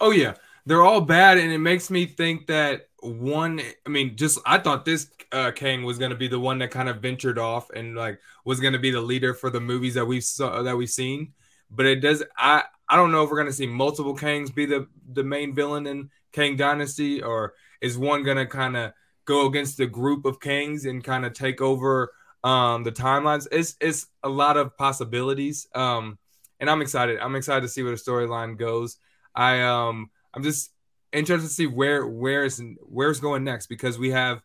Oh 0.00 0.10
yeah, 0.10 0.34
they're 0.66 0.84
all 0.84 1.00
bad, 1.00 1.38
and 1.38 1.52
it 1.52 1.58
makes 1.58 1.90
me 1.90 2.06
think 2.06 2.46
that 2.46 2.88
one. 3.00 3.60
I 3.86 3.88
mean, 3.88 4.16
just 4.16 4.38
I 4.46 4.58
thought 4.58 4.84
this 4.84 5.08
uh, 5.32 5.50
Kang 5.52 5.84
was 5.84 5.98
going 5.98 6.10
to 6.10 6.16
be 6.16 6.28
the 6.28 6.40
one 6.40 6.58
that 6.58 6.70
kind 6.70 6.88
of 6.88 7.00
ventured 7.00 7.38
off 7.38 7.70
and 7.70 7.94
like 7.94 8.20
was 8.44 8.60
going 8.60 8.72
to 8.72 8.78
be 8.78 8.90
the 8.90 9.00
leader 9.00 9.34
for 9.34 9.50
the 9.50 9.60
movies 9.60 9.94
that 9.94 10.06
we've 10.06 10.24
saw 10.24 10.62
that 10.62 10.76
we've 10.76 10.90
seen. 10.90 11.32
But 11.70 11.86
it 11.86 11.96
does. 11.96 12.22
I 12.36 12.64
I 12.88 12.96
don't 12.96 13.12
know 13.12 13.22
if 13.22 13.30
we're 13.30 13.36
going 13.36 13.48
to 13.48 13.52
see 13.52 13.66
multiple 13.66 14.16
Kangs 14.16 14.54
be 14.54 14.66
the 14.66 14.88
the 15.12 15.24
main 15.24 15.54
villain 15.54 15.86
in 15.86 16.10
Kang 16.32 16.56
Dynasty, 16.56 17.22
or 17.22 17.54
is 17.80 17.98
one 17.98 18.24
going 18.24 18.38
to 18.38 18.46
kind 18.46 18.76
of 18.76 18.92
go 19.28 19.46
against 19.46 19.76
the 19.76 19.86
group 19.86 20.24
of 20.24 20.40
kings 20.40 20.86
and 20.86 21.04
kind 21.04 21.24
of 21.26 21.34
take 21.34 21.60
over 21.60 22.10
um, 22.42 22.82
the 22.82 22.90
timelines? 22.90 23.46
It's 23.52 23.76
it's 23.80 24.06
a 24.24 24.28
lot 24.28 24.56
of 24.56 24.76
possibilities, 24.76 25.68
um, 25.74 26.18
and 26.58 26.68
I'm 26.70 26.82
excited. 26.82 27.20
I'm 27.20 27.36
excited 27.36 27.60
to 27.60 27.68
see 27.68 27.82
where 27.82 27.92
the 27.92 27.98
storyline 27.98 28.56
goes. 28.56 28.96
I 29.34 29.60
um 29.60 30.10
I'm 30.34 30.42
just 30.42 30.72
interested 31.12 31.46
to 31.46 31.54
see 31.54 31.66
where 31.66 32.06
where 32.06 32.44
is 32.44 32.60
where's 32.80 33.20
going 33.20 33.44
next 33.44 33.66
because 33.66 33.98
we 33.98 34.10
have 34.10 34.42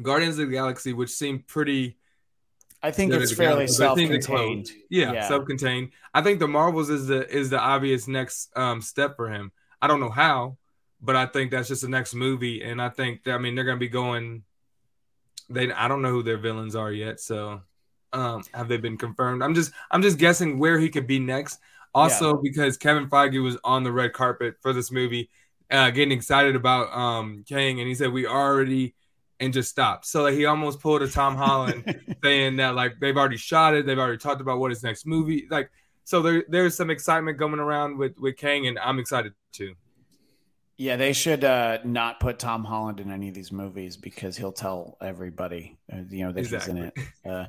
Guardians 0.00 0.38
of 0.38 0.46
the 0.46 0.52
Galaxy, 0.52 0.92
which 0.92 1.10
seemed 1.10 1.46
pretty 1.46 1.96
I 2.82 2.90
think 2.90 3.14
it's 3.14 3.32
fairly 3.32 3.66
self-contained. 3.66 4.68
Yeah, 4.90 5.12
yeah, 5.12 5.28
self-contained. 5.28 5.92
I 6.12 6.20
think 6.20 6.38
the 6.38 6.48
Marvels 6.48 6.90
is 6.90 7.06
the 7.06 7.26
is 7.34 7.48
the 7.48 7.58
obvious 7.58 8.06
next 8.06 8.54
um, 8.54 8.82
step 8.82 9.16
for 9.16 9.30
him. 9.30 9.52
I 9.80 9.86
don't 9.86 10.00
know 10.00 10.10
how, 10.10 10.58
but 11.04 11.16
I 11.16 11.26
think 11.26 11.50
that's 11.50 11.68
just 11.68 11.82
the 11.82 11.88
next 11.88 12.14
movie, 12.14 12.62
and 12.62 12.80
I 12.80 12.88
think 12.88 13.24
that, 13.24 13.34
I 13.34 13.38
mean 13.38 13.54
they're 13.54 13.64
going 13.64 13.76
to 13.76 13.80
be 13.80 13.88
going. 13.88 14.42
They 15.50 15.70
I 15.70 15.88
don't 15.88 16.02
know 16.02 16.10
who 16.10 16.22
their 16.22 16.38
villains 16.38 16.74
are 16.74 16.90
yet, 16.90 17.20
so 17.20 17.60
um, 18.14 18.42
have 18.54 18.68
they 18.68 18.78
been 18.78 18.96
confirmed? 18.96 19.42
I'm 19.42 19.54
just 19.54 19.72
I'm 19.90 20.02
just 20.02 20.18
guessing 20.18 20.58
where 20.58 20.78
he 20.78 20.88
could 20.88 21.06
be 21.06 21.18
next. 21.18 21.58
Also, 21.94 22.34
yeah. 22.34 22.40
because 22.42 22.76
Kevin 22.76 23.08
Feige 23.08 23.42
was 23.42 23.56
on 23.62 23.84
the 23.84 23.92
red 23.92 24.12
carpet 24.12 24.56
for 24.60 24.72
this 24.72 24.90
movie, 24.90 25.30
uh, 25.70 25.90
getting 25.90 26.12
excited 26.12 26.56
about 26.56 26.92
um, 26.96 27.44
Kang, 27.48 27.78
and 27.78 27.88
he 27.88 27.94
said 27.94 28.12
we 28.12 28.26
already 28.26 28.94
and 29.40 29.52
just 29.52 29.70
stopped. 29.70 30.06
So 30.06 30.22
like, 30.22 30.34
he 30.34 30.46
almost 30.46 30.80
pulled 30.80 31.02
a 31.02 31.08
Tom 31.08 31.36
Holland 31.36 32.16
saying 32.24 32.56
that 32.56 32.74
like 32.74 32.98
they've 33.00 33.16
already 33.16 33.36
shot 33.36 33.74
it, 33.74 33.86
they've 33.86 33.98
already 33.98 34.18
talked 34.18 34.40
about 34.40 34.58
what 34.58 34.70
his 34.70 34.82
next 34.82 35.06
movie 35.06 35.46
like. 35.50 35.70
So 36.04 36.20
there, 36.20 36.44
there's 36.48 36.76
some 36.76 36.90
excitement 36.90 37.38
going 37.38 37.58
around 37.58 37.98
with 37.98 38.18
with 38.18 38.36
Kang, 38.36 38.66
and 38.66 38.78
I'm 38.78 38.98
excited 38.98 39.32
too. 39.52 39.74
Yeah, 40.76 40.96
they 40.96 41.12
should 41.12 41.44
uh, 41.44 41.78
not 41.84 42.18
put 42.18 42.38
Tom 42.38 42.64
Holland 42.64 42.98
in 42.98 43.12
any 43.12 43.28
of 43.28 43.34
these 43.34 43.52
movies 43.52 43.96
because 43.96 44.36
he'll 44.36 44.52
tell 44.52 44.96
everybody, 45.00 45.78
uh, 45.92 45.98
you 46.08 46.24
know, 46.24 46.32
that 46.32 46.40
exactly. 46.40 46.74
he's 46.74 46.80
in 46.80 46.86
it. 46.86 46.94
Uh, 47.24 47.46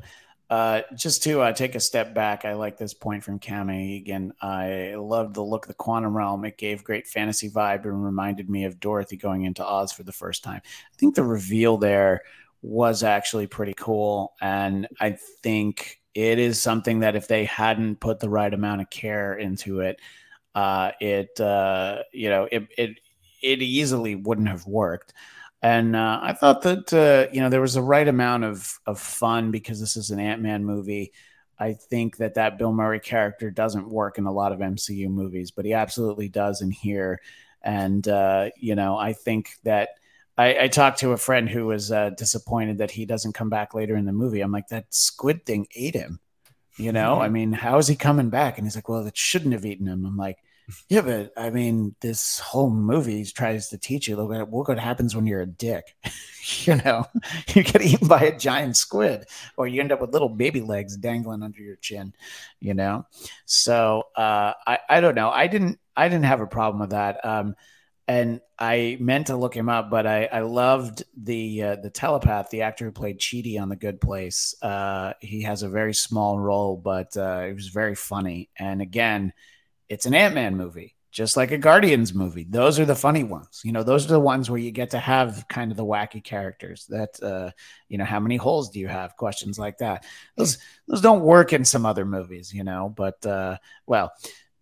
uh, 0.48 0.82
just 0.96 1.24
to 1.24 1.42
uh, 1.42 1.52
take 1.52 1.74
a 1.74 1.80
step 1.80 2.14
back, 2.14 2.46
I 2.46 2.54
like 2.54 2.78
this 2.78 2.94
point 2.94 3.24
from 3.24 3.40
Cami 3.40 3.90
Egan. 3.90 4.32
I 4.42 4.94
love 4.96 5.34
the 5.34 5.44
look 5.44 5.66
of 5.66 5.70
the 5.70 5.74
quantum 5.74 6.16
realm. 6.16 6.46
It 6.46 6.58
gave 6.58 6.84
great 6.84 7.08
fantasy 7.08 7.50
vibe 7.50 7.86
and 7.86 8.06
reminded 8.06 8.48
me 8.48 8.66
of 8.66 8.80
Dorothy 8.80 9.18
going 9.18 9.44
into 9.44 9.66
Oz 9.66 9.92
for 9.92 10.04
the 10.04 10.12
first 10.12 10.44
time. 10.44 10.62
I 10.64 10.96
think 10.98 11.16
the 11.16 11.24
reveal 11.24 11.78
there 11.78 12.22
was 12.62 13.02
actually 13.02 13.48
pretty 13.48 13.74
cool, 13.76 14.34
and 14.40 14.88
I 15.00 15.18
think 15.42 16.00
it 16.14 16.38
is 16.38 16.62
something 16.62 17.00
that 17.00 17.16
if 17.16 17.28
they 17.28 17.46
hadn't 17.46 18.00
put 18.00 18.20
the 18.20 18.30
right 18.30 18.54
amount 18.54 18.82
of 18.82 18.90
care 18.92 19.34
into 19.34 19.80
it, 19.80 20.00
uh, 20.54 20.92
it 21.02 21.40
uh, 21.40 22.04
you 22.14 22.30
know 22.30 22.48
it 22.52 22.68
it 22.78 23.00
it 23.46 23.62
easily 23.62 24.16
wouldn't 24.16 24.50
have 24.50 24.66
worked. 24.66 25.14
And 25.62 25.96
uh, 25.96 26.20
I 26.22 26.34
thought 26.34 26.62
that 26.64 26.94
uh, 26.94 27.32
you 27.34 27.42
know 27.42 27.50
there 27.50 27.62
was 27.62 27.76
a 27.76 27.82
right 27.82 28.08
amount 28.08 28.44
of 28.44 28.80
of 28.86 29.00
fun 29.00 29.52
because 29.52 29.80
this 29.80 29.98
is 29.98 30.12
an 30.12 30.20
Ant 30.20 30.42
Man 30.42 30.66
movie. 30.66 31.14
I 31.58 31.74
think 31.74 32.18
that 32.18 32.34
that 32.36 32.58
Bill 32.58 32.74
Murray 32.74 33.00
character 33.00 33.50
doesn't 33.50 33.90
work 33.90 34.18
in 34.18 34.26
a 34.26 34.32
lot 34.32 34.52
of 34.52 34.60
MCU 34.60 35.08
movies, 35.10 35.52
but 35.52 35.66
he 35.66 35.74
absolutely 35.74 36.28
does 36.28 36.62
in 36.62 36.72
here. 36.72 37.22
And 37.62 38.08
uh, 38.08 38.50
you 38.58 38.76
know, 38.76 38.98
I 38.98 39.14
think 39.14 39.52
that 39.64 39.90
I, 40.38 40.64
I, 40.64 40.68
talked 40.68 41.00
to 41.00 41.14
a 41.14 41.18
friend 41.18 41.50
who 41.50 41.66
was 41.66 41.92
uh, 41.92 42.10
disappointed 42.12 42.80
that 42.80 42.92
he 42.92 43.06
doesn't 43.06 43.34
come 43.34 43.50
back 43.50 43.74
later 43.74 43.96
in 43.96 44.06
the 44.06 44.12
movie. 44.12 44.42
I'm 44.42 44.52
like, 44.52 44.68
that 44.68 44.94
squid 44.94 45.46
thing 45.46 45.66
ate 45.74 45.96
him. 45.96 46.20
You 46.78 46.92
know. 46.92 47.20
I 47.22 47.30
mean, 47.30 47.54
how 47.54 47.78
is 47.78 47.88
he 47.88 47.96
coming 47.96 48.30
back? 48.30 48.58
And 48.58 48.68
he's 48.68 48.76
like, 48.76 48.90
well, 48.90 49.08
it 49.08 49.18
shouldn't 49.18 49.54
have 49.54 49.66
eaten 49.66 49.88
him. 49.88 50.06
I'm 50.06 50.18
like, 50.18 50.38
yeah, 50.90 51.02
but 51.02 51.32
I 51.38 51.50
mean, 51.50 51.96
this 52.02 52.40
whole 52.40 52.70
movie 52.70 53.24
tries 53.26 53.70
to 53.70 53.78
teach 53.78 54.08
you 54.08 54.16
look 54.16 54.34
at 54.34 54.52
look 54.52 54.68
what 54.68 54.80
happens 54.80 55.16
when 55.16 55.28
you're 55.28 55.42
a 55.42 55.46
dick. 55.46 55.96
you 56.66 56.76
know, 56.78 57.06
you 57.54 57.64
get 57.64 57.82
eaten 57.82 58.08
by 58.08 58.22
a 58.22 58.38
giant 58.38 58.78
squid, 58.78 59.26
or 59.58 59.68
you 59.68 59.82
end 59.82 59.92
up 59.92 60.02
with 60.02 60.14
little 60.14 60.30
baby 60.30 60.62
legs 60.62 60.98
dangling 60.98 61.44
under 61.44 61.62
your 61.62 61.76
chin. 61.76 62.14
You 62.60 62.74
know, 62.74 63.06
so 63.46 64.04
uh, 64.16 64.54
I 64.66 64.80
I 64.90 65.02
don't 65.02 65.16
know. 65.16 65.30
I 65.30 65.48
didn't 65.48 65.80
I 65.96 66.10
didn't 66.10 66.26
have 66.26 66.42
a 66.42 66.48
problem 66.48 66.82
with 66.82 66.92
that. 66.92 67.24
Um, 67.26 67.56
and 68.08 68.40
I 68.60 68.98
meant 69.00 69.28
to 69.28 69.36
look 69.36 69.56
him 69.56 69.68
up, 69.68 69.90
but 69.90 70.06
I, 70.06 70.26
I 70.26 70.42
loved 70.42 71.04
the 71.18 71.64
uh, 71.64 71.76
the 71.78 71.90
telepath, 71.90 72.50
the 72.50 72.62
actor 72.62 72.86
who 72.86 72.92
played 72.92 73.20
Chidi 73.20 73.60
on 73.60 73.70
The 73.70 73.76
Good 73.76 74.00
Place. 74.00 74.54
Uh, 74.62 75.14
he 75.20 75.42
has 75.42 75.64
a 75.64 75.70
very 75.70 75.94
small 75.94 76.40
role, 76.40 76.78
but 76.78 77.18
uh, 77.18 77.46
it 77.50 77.54
was 77.54 77.70
very 77.70 77.96
funny. 77.96 78.50
And 78.58 78.82
again, 78.82 79.34
it's 79.90 80.06
an 80.06 80.14
Ant 80.14 80.36
Man 80.36 80.56
movie, 80.58 80.96
just 81.12 81.38
like 81.38 81.52
a 81.52 81.58
Guardians 81.58 82.14
movie. 82.14 82.46
Those 82.50 82.80
are 82.80 82.86
the 82.86 82.96
funny 82.96 83.24
ones. 83.24 83.62
You 83.64 83.72
know, 83.72 83.84
those 83.84 84.06
are 84.06 84.10
the 84.10 84.20
ones 84.20 84.50
where 84.50 84.60
you 84.60 84.72
get 84.72 84.92
to 84.92 85.00
have 85.00 85.46
kind 85.48 85.72
of 85.72 85.78
the 85.78 85.86
wacky 85.86 86.24
characters. 86.24 86.86
That 86.88 87.22
uh, 87.22 87.52
you 87.90 87.98
know, 87.98 88.06
how 88.06 88.20
many 88.20 88.38
holes 88.38 88.70
do 88.70 88.80
you 88.80 88.88
have? 88.88 89.16
Questions 89.18 89.58
like 89.58 89.78
that. 89.80 90.06
Those 90.36 90.58
those 90.88 91.02
don't 91.02 91.22
work 91.22 91.54
in 91.54 91.66
some 91.66 91.86
other 91.86 92.06
movies, 92.06 92.54
you 92.54 92.64
know. 92.64 92.94
But 92.96 93.26
uh, 93.26 93.58
well, 93.86 94.12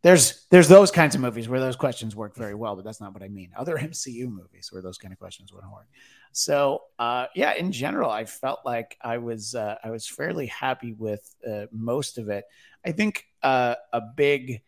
there's 0.03 0.45
there's 0.51 0.67
those 0.67 0.91
kinds 0.91 1.15
of 1.15 1.21
movies 1.21 1.47
where 1.47 1.61
those 1.61 1.77
questions 1.77 2.15
work 2.15 2.35
very 2.35 2.53
well, 2.53 2.75
but 2.75 2.83
that's 2.83 2.99
not 2.99 3.13
what 3.13 3.23
I 3.23 3.29
mean. 3.29 3.51
Other 3.57 3.77
MCU 3.79 4.29
movies 4.29 4.69
where 4.71 4.81
those 4.81 4.97
kind 4.97 5.13
of 5.13 5.17
questions 5.17 5.51
wouldn't 5.51 5.71
work. 5.71 5.87
So 6.33 6.83
uh, 6.99 7.27
yeah, 7.35 7.53
in 7.53 7.71
general, 7.71 8.11
I 8.11 8.25
felt 8.25 8.59
like 8.65 8.97
I 9.01 9.17
was 9.17 9.55
uh, 9.55 9.77
I 9.83 9.89
was 9.91 10.05
fairly 10.05 10.47
happy 10.47 10.91
with 10.91 11.33
uh, 11.49 11.65
most 11.71 12.17
of 12.17 12.29
it. 12.29 12.45
I 12.85 12.91
think 12.91 13.25
uh, 13.41 13.75
a 13.93 14.01
big 14.01 14.61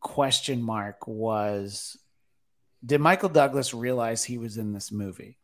question 0.00 0.62
mark 0.62 1.06
was 1.06 1.96
did 2.84 3.00
Michael 3.00 3.28
Douglas 3.28 3.74
realize 3.74 4.22
he 4.24 4.38
was 4.38 4.56
in 4.56 4.72
this 4.72 4.92
movie? 4.92 5.36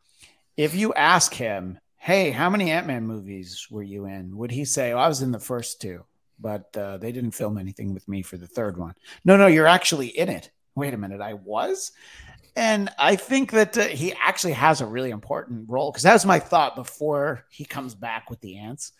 If 0.55 0.73
you 0.73 0.93
ask 0.93 1.33
him, 1.33 1.79
hey, 1.97 2.31
how 2.31 2.49
many 2.49 2.71
Ant 2.71 2.87
Man 2.87 3.05
movies 3.05 3.67
were 3.69 3.83
you 3.83 4.05
in? 4.05 4.37
Would 4.37 4.51
he 4.51 4.63
say, 4.63 4.93
oh, 4.93 4.97
I 4.97 5.07
was 5.07 5.21
in 5.21 5.31
the 5.31 5.39
first 5.39 5.81
two, 5.81 6.05
but 6.39 6.75
uh, 6.77 6.97
they 6.97 7.11
didn't 7.11 7.31
film 7.31 7.57
anything 7.57 7.93
with 7.93 8.07
me 8.07 8.21
for 8.21 8.37
the 8.37 8.47
third 8.47 8.77
one? 8.77 8.93
No, 9.25 9.35
no, 9.35 9.47
you're 9.47 9.67
actually 9.67 10.07
in 10.07 10.29
it. 10.29 10.49
Wait 10.75 10.93
a 10.93 10.97
minute, 10.97 11.19
I 11.19 11.33
was? 11.33 11.91
And 12.55 12.89
I 12.97 13.17
think 13.17 13.51
that 13.51 13.77
uh, 13.77 13.83
he 13.83 14.13
actually 14.13 14.53
has 14.53 14.79
a 14.79 14.85
really 14.85 15.09
important 15.09 15.69
role 15.69 15.91
because 15.91 16.03
that 16.03 16.13
was 16.13 16.25
my 16.25 16.39
thought 16.39 16.75
before 16.75 17.45
he 17.49 17.65
comes 17.65 17.95
back 17.95 18.29
with 18.29 18.39
the 18.39 18.57
ants 18.57 18.93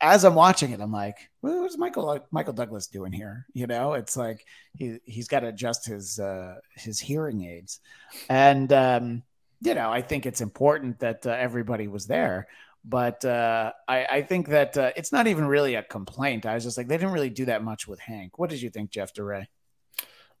as 0.00 0.24
I'm 0.24 0.34
watching 0.34 0.72
it, 0.72 0.80
I'm 0.80 0.92
like, 0.92 1.30
what's 1.40 1.76
Michael 1.78 2.20
Michael 2.30 2.52
Douglas 2.52 2.86
doing 2.86 3.12
here? 3.12 3.46
You 3.52 3.66
know, 3.66 3.94
it's 3.94 4.16
like 4.16 4.46
he 4.76 4.98
he's 5.04 5.28
got 5.28 5.40
to 5.40 5.48
adjust 5.48 5.86
his 5.86 6.18
uh, 6.18 6.56
his 6.74 6.98
hearing 6.98 7.44
aids, 7.44 7.80
and 8.28 8.72
um, 8.72 9.22
you 9.60 9.74
know, 9.74 9.90
I 9.90 10.02
think 10.02 10.26
it's 10.26 10.40
important 10.40 11.00
that 11.00 11.26
uh, 11.26 11.30
everybody 11.30 11.88
was 11.88 12.06
there. 12.06 12.48
But 12.82 13.24
uh, 13.26 13.72
I, 13.86 14.06
I 14.06 14.22
think 14.22 14.48
that 14.48 14.76
uh, 14.76 14.92
it's 14.96 15.12
not 15.12 15.26
even 15.26 15.44
really 15.46 15.74
a 15.74 15.82
complaint. 15.82 16.46
I 16.46 16.54
was 16.54 16.64
just 16.64 16.78
like, 16.78 16.88
they 16.88 16.96
didn't 16.96 17.12
really 17.12 17.28
do 17.28 17.44
that 17.44 17.62
much 17.62 17.86
with 17.86 18.00
Hank. 18.00 18.38
What 18.38 18.48
did 18.48 18.62
you 18.62 18.70
think, 18.70 18.90
Jeff 18.90 19.12
Duray? 19.12 19.48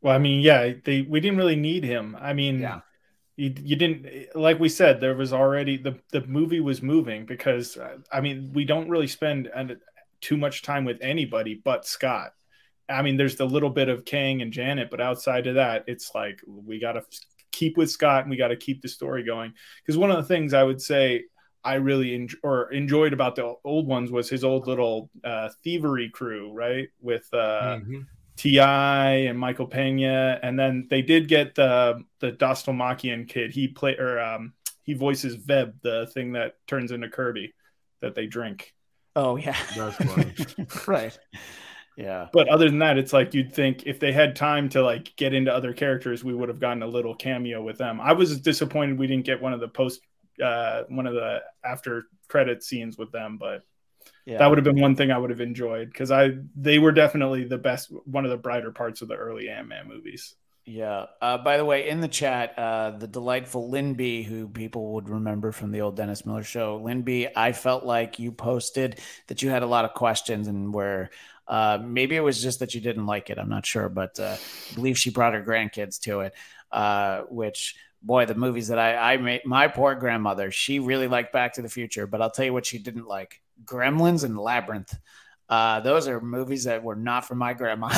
Well, 0.00 0.14
I 0.14 0.18
mean, 0.18 0.40
yeah, 0.40 0.72
they 0.82 1.02
we 1.02 1.20
didn't 1.20 1.36
really 1.36 1.56
need 1.56 1.84
him. 1.84 2.16
I 2.18 2.32
mean, 2.32 2.60
Yeah. 2.60 2.80
You, 3.40 3.54
you 3.62 3.76
didn't 3.76 4.06
like 4.34 4.60
we 4.60 4.68
said 4.68 5.00
there 5.00 5.14
was 5.14 5.32
already 5.32 5.78
the 5.78 5.98
the 6.12 6.20
movie 6.26 6.60
was 6.60 6.82
moving 6.82 7.24
because 7.24 7.76
uh, 7.76 7.96
I 8.12 8.20
mean 8.20 8.52
we 8.52 8.64
don't 8.64 8.90
really 8.90 9.06
spend 9.06 9.46
an, 9.46 9.80
too 10.20 10.36
much 10.36 10.62
time 10.62 10.84
with 10.84 10.98
anybody 11.00 11.60
but 11.64 11.86
Scott. 11.86 12.32
I 12.88 13.02
mean, 13.02 13.16
there's 13.16 13.36
the 13.36 13.46
little 13.46 13.70
bit 13.70 13.88
of 13.88 14.04
Kang 14.04 14.42
and 14.42 14.52
Janet, 14.52 14.90
but 14.90 15.00
outside 15.00 15.46
of 15.46 15.54
that, 15.54 15.84
it's 15.86 16.10
like 16.12 16.40
we 16.46 16.80
got 16.80 16.94
to 16.94 17.02
keep 17.52 17.76
with 17.76 17.88
Scott 17.88 18.22
and 18.22 18.30
we 18.30 18.36
got 18.36 18.48
to 18.48 18.56
keep 18.56 18.82
the 18.82 18.88
story 18.88 19.22
going. 19.22 19.54
Because 19.80 19.96
one 19.96 20.10
of 20.10 20.16
the 20.16 20.24
things 20.24 20.52
I 20.52 20.64
would 20.64 20.82
say 20.82 21.24
I 21.62 21.74
really 21.74 22.28
or 22.42 22.72
enjoyed 22.72 23.12
about 23.12 23.36
the 23.36 23.54
old 23.64 23.86
ones 23.86 24.10
was 24.10 24.28
his 24.28 24.42
old 24.42 24.66
little 24.66 25.08
uh, 25.22 25.50
thievery 25.62 26.10
crew, 26.10 26.52
right? 26.52 26.88
With 27.00 27.28
uh, 27.32 27.78
Mhm. 27.78 28.06
Ti 28.40 28.58
and 28.58 29.38
Michael 29.38 29.66
Pena, 29.66 30.40
and 30.42 30.58
then 30.58 30.86
they 30.88 31.02
did 31.02 31.28
get 31.28 31.54
the 31.54 32.02
the 32.20 32.32
Dastmalchian 32.32 33.28
kid. 33.28 33.52
He 33.52 33.68
play 33.68 33.96
or 33.96 34.18
um, 34.18 34.54
he 34.82 34.94
voices 34.94 35.36
Veb, 35.36 35.74
the 35.82 36.06
thing 36.14 36.32
that 36.32 36.54
turns 36.66 36.90
into 36.90 37.10
Kirby 37.10 37.52
that 38.00 38.14
they 38.14 38.26
drink. 38.26 38.72
Oh 39.14 39.36
yeah, 39.36 39.56
That's 39.76 39.96
funny. 39.96 40.34
right. 40.86 41.18
Yeah, 41.98 42.28
But 42.32 42.48
other 42.48 42.70
than 42.70 42.78
that, 42.78 42.96
it's 42.96 43.12
like 43.12 43.34
you'd 43.34 43.52
think 43.52 43.82
if 43.84 44.00
they 44.00 44.10
had 44.10 44.34
time 44.34 44.70
to 44.70 44.82
like 44.82 45.14
get 45.16 45.34
into 45.34 45.52
other 45.52 45.74
characters, 45.74 46.24
we 46.24 46.32
would 46.32 46.48
have 46.48 46.60
gotten 46.60 46.82
a 46.82 46.86
little 46.86 47.14
cameo 47.14 47.62
with 47.62 47.76
them. 47.76 48.00
I 48.00 48.12
was 48.12 48.40
disappointed 48.40 48.98
we 48.98 49.06
didn't 49.06 49.26
get 49.26 49.42
one 49.42 49.52
of 49.52 49.60
the 49.60 49.68
post, 49.68 50.00
uh, 50.42 50.84
one 50.88 51.06
of 51.06 51.12
the 51.12 51.42
after 51.62 52.04
credit 52.28 52.62
scenes 52.62 52.96
with 52.96 53.12
them, 53.12 53.36
but 53.36 53.64
yeah. 54.26 54.38
that 54.38 54.46
would 54.48 54.58
have 54.58 54.64
been 54.64 54.80
one 54.80 54.96
thing 54.96 55.10
I 55.10 55.18
would 55.18 55.30
have 55.30 55.40
enjoyed 55.40 55.88
because 55.88 56.10
I 56.10 56.30
they 56.56 56.78
were 56.78 56.92
definitely 56.92 57.44
the 57.44 57.58
best, 57.58 57.92
one 58.04 58.24
of 58.24 58.30
the 58.30 58.36
brighter 58.36 58.70
parts 58.70 59.02
of 59.02 59.08
the 59.08 59.16
early 59.16 59.48
Ant 59.48 59.68
Man 59.68 59.88
movies. 59.88 60.34
Yeah. 60.66 61.06
Uh, 61.20 61.38
by 61.38 61.56
the 61.56 61.64
way, 61.64 61.88
in 61.88 62.00
the 62.00 62.08
chat, 62.08 62.56
uh, 62.56 62.92
the 62.92 63.08
delightful 63.08 63.70
B, 63.94 64.22
who 64.22 64.46
people 64.46 64.94
would 64.94 65.08
remember 65.08 65.52
from 65.52 65.72
the 65.72 65.80
old 65.80 65.96
Dennis 65.96 66.24
Miller 66.24 66.44
show, 66.44 66.76
Lynn 66.76 67.28
I 67.34 67.52
felt 67.52 67.84
like 67.84 68.18
you 68.18 68.30
posted 68.30 69.00
that 69.26 69.42
you 69.42 69.50
had 69.50 69.62
a 69.62 69.66
lot 69.66 69.84
of 69.84 69.94
questions 69.94 70.46
and 70.46 70.72
where 70.72 71.10
uh, 71.48 71.78
maybe 71.82 72.14
it 72.14 72.20
was 72.20 72.40
just 72.40 72.60
that 72.60 72.74
you 72.74 72.80
didn't 72.80 73.06
like 73.06 73.30
it. 73.30 73.38
I'm 73.38 73.48
not 73.48 73.66
sure, 73.66 73.88
but 73.88 74.20
uh, 74.20 74.36
I 74.36 74.74
believe 74.74 74.96
she 74.96 75.10
brought 75.10 75.34
her 75.34 75.42
grandkids 75.42 75.98
to 76.02 76.20
it, 76.20 76.34
uh, 76.70 77.22
which 77.22 77.74
boy, 78.02 78.26
the 78.26 78.34
movies 78.34 78.68
that 78.68 78.78
I, 78.78 79.14
I 79.14 79.16
made, 79.16 79.42
my 79.44 79.68
poor 79.68 79.94
grandmother, 79.94 80.50
she 80.50 80.78
really 80.78 81.08
liked 81.08 81.32
Back 81.32 81.54
to 81.54 81.62
the 81.62 81.68
Future, 81.68 82.06
but 82.06 82.22
I'll 82.22 82.30
tell 82.30 82.44
you 82.44 82.52
what 82.52 82.66
she 82.66 82.78
didn't 82.78 83.06
like 83.06 83.42
Gremlins 83.64 84.24
and 84.24 84.38
Labyrinth. 84.38 84.96
Uh, 85.48 85.80
those 85.80 86.06
are 86.06 86.20
movies 86.20 86.64
that 86.64 86.82
were 86.82 86.96
not 86.96 87.26
for 87.26 87.34
my 87.34 87.52
grandma. 87.52 87.90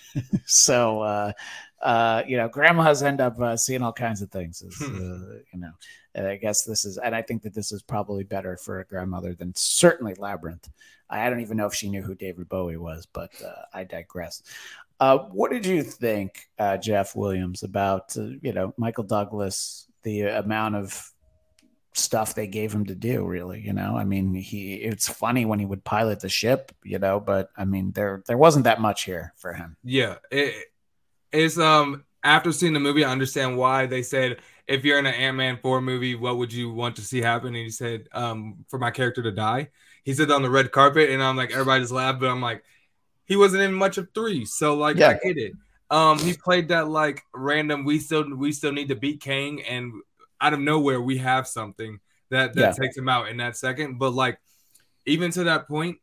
so, 0.46 1.00
uh, 1.00 1.32
uh, 1.82 2.22
you 2.26 2.36
know, 2.36 2.48
grandmas 2.48 3.02
end 3.02 3.20
up 3.20 3.38
uh, 3.40 3.56
seeing 3.56 3.82
all 3.82 3.92
kinds 3.92 4.22
of 4.22 4.30
things. 4.30 4.62
Is, 4.62 4.80
uh, 4.80 5.40
you 5.52 5.58
know, 5.58 5.72
and 6.14 6.26
I 6.26 6.36
guess 6.36 6.64
this 6.64 6.84
is, 6.84 6.98
and 6.98 7.14
I 7.14 7.22
think 7.22 7.42
that 7.42 7.54
this 7.54 7.72
is 7.72 7.82
probably 7.82 8.24
better 8.24 8.56
for 8.56 8.80
a 8.80 8.84
grandmother 8.84 9.34
than 9.34 9.52
certainly 9.56 10.14
Labyrinth. 10.14 10.68
I 11.10 11.28
don't 11.28 11.40
even 11.40 11.56
know 11.56 11.66
if 11.66 11.74
she 11.74 11.90
knew 11.90 12.02
who 12.02 12.14
David 12.14 12.48
Bowie 12.48 12.78
was, 12.78 13.06
but 13.12 13.30
uh, 13.44 13.62
I 13.74 13.84
digress. 13.84 14.42
Uh, 14.98 15.18
what 15.18 15.50
did 15.50 15.66
you 15.66 15.82
think, 15.82 16.48
uh, 16.58 16.76
Jeff 16.76 17.16
Williams, 17.16 17.64
about 17.64 18.16
uh, 18.16 18.28
you 18.40 18.52
know 18.52 18.72
Michael 18.76 19.04
Douglas, 19.04 19.86
the 20.04 20.22
amount 20.22 20.76
of 20.76 21.11
stuff 21.94 22.34
they 22.34 22.46
gave 22.46 22.72
him 22.72 22.86
to 22.86 22.94
do? 22.94 23.24
Really, 23.24 23.60
you 23.60 23.72
know, 23.72 23.96
I 23.96 24.04
mean, 24.04 24.34
he 24.34 24.74
it's 24.74 25.08
funny 25.08 25.44
when 25.44 25.58
he 25.58 25.66
would 25.66 25.84
pilot 25.84 26.20
the 26.20 26.28
ship, 26.28 26.72
you 26.82 26.98
know, 26.98 27.20
but 27.20 27.50
I 27.56 27.64
mean, 27.64 27.92
there 27.92 28.22
there 28.26 28.38
wasn't 28.38 28.64
that 28.64 28.80
much 28.80 29.04
here 29.04 29.32
for 29.36 29.52
him. 29.52 29.76
Yeah, 29.84 30.16
it's 31.32 31.58
um 31.58 32.04
after 32.24 32.52
seeing 32.52 32.72
the 32.72 32.80
movie, 32.80 33.04
I 33.04 33.10
understand 33.10 33.56
why 33.56 33.86
they 33.86 34.02
said 34.02 34.38
if 34.68 34.84
you're 34.84 34.98
in 34.98 35.06
an 35.06 35.14
Ant 35.14 35.36
Man 35.36 35.58
four 35.60 35.80
movie, 35.80 36.14
what 36.14 36.38
would 36.38 36.52
you 36.52 36.72
want 36.72 36.96
to 36.96 37.02
see 37.02 37.20
happen? 37.20 37.48
And 37.48 37.56
he 37.56 37.70
said, 37.70 38.08
um, 38.12 38.64
for 38.68 38.78
my 38.78 38.90
character 38.90 39.22
to 39.22 39.32
die. 39.32 39.68
He 40.04 40.14
said 40.14 40.30
on 40.30 40.42
the 40.42 40.50
red 40.50 40.72
carpet, 40.72 41.10
and 41.10 41.22
I'm 41.22 41.36
like, 41.36 41.52
everybody's 41.52 41.92
laughed, 41.92 42.20
but 42.20 42.28
I'm 42.28 42.40
like, 42.40 42.64
he 43.24 43.36
wasn't 43.36 43.62
in 43.62 43.72
much 43.72 43.98
of 43.98 44.08
three, 44.14 44.44
so 44.44 44.74
like 44.74 44.96
Yeah. 44.96 45.10
I 45.10 45.12
get 45.24 45.36
it. 45.36 45.52
Um, 45.90 46.18
he 46.18 46.32
played 46.32 46.68
that 46.68 46.88
like 46.88 47.22
random. 47.34 47.84
We 47.84 47.98
still 47.98 48.34
we 48.34 48.52
still 48.52 48.72
need 48.72 48.88
to 48.88 48.96
beat 48.96 49.20
Kang, 49.20 49.62
and 49.62 49.92
out 50.42 50.52
of 50.52 50.60
nowhere 50.60 51.00
we 51.00 51.18
have 51.18 51.46
something 51.46 52.00
that 52.30 52.54
that 52.54 52.60
Yeah. 52.60 52.72
takes 52.72 52.96
him 52.96 53.08
out 53.08 53.28
in 53.28 53.36
that 53.38 53.56
second. 53.56 53.98
But 53.98 54.12
like 54.12 54.38
even 55.06 55.30
to 55.32 55.44
that 55.44 55.68
point, 55.68 55.98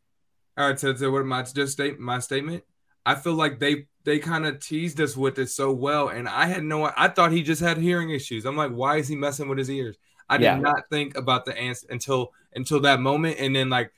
or 0.57 0.73
to, 0.73 0.93
to 0.93 1.09
what 1.09 1.25
my 1.25 1.43
just 1.43 1.73
state 1.73 1.99
my 1.99 2.19
statement, 2.19 2.63
I 3.05 3.15
feel 3.15 3.33
like 3.33 3.59
they 3.59 3.85
they 4.05 4.17
kind 4.19 4.45
of 4.45 4.59
teased 4.59 4.99
us 5.01 5.15
with 5.17 5.37
it 5.39 5.49
so 5.49 5.71
well, 5.71 6.07
and 6.09 6.27
I 6.27 6.45
had 6.45 6.63
no. 6.63 6.89
I 6.97 7.09
thought 7.09 7.31
he 7.31 7.43
just 7.43 7.61
had 7.61 7.77
hearing 7.77 8.09
issues. 8.09 8.45
I'm 8.45 8.55
like, 8.57 8.71
why 8.71 8.97
is 8.97 9.07
he 9.07 9.15
messing 9.15 9.47
with 9.49 9.57
his 9.57 9.69
ears? 9.69 9.97
I 10.29 10.37
did 10.37 10.43
Yeah. 10.45 10.57
not 10.59 10.83
think 10.89 11.17
about 11.17 11.45
the 11.45 11.57
answer 11.57 11.87
until 11.89 12.33
until 12.55 12.79
that 12.81 12.99
moment, 12.99 13.37
and 13.39 13.55
then 13.55 13.69
like 13.69 13.91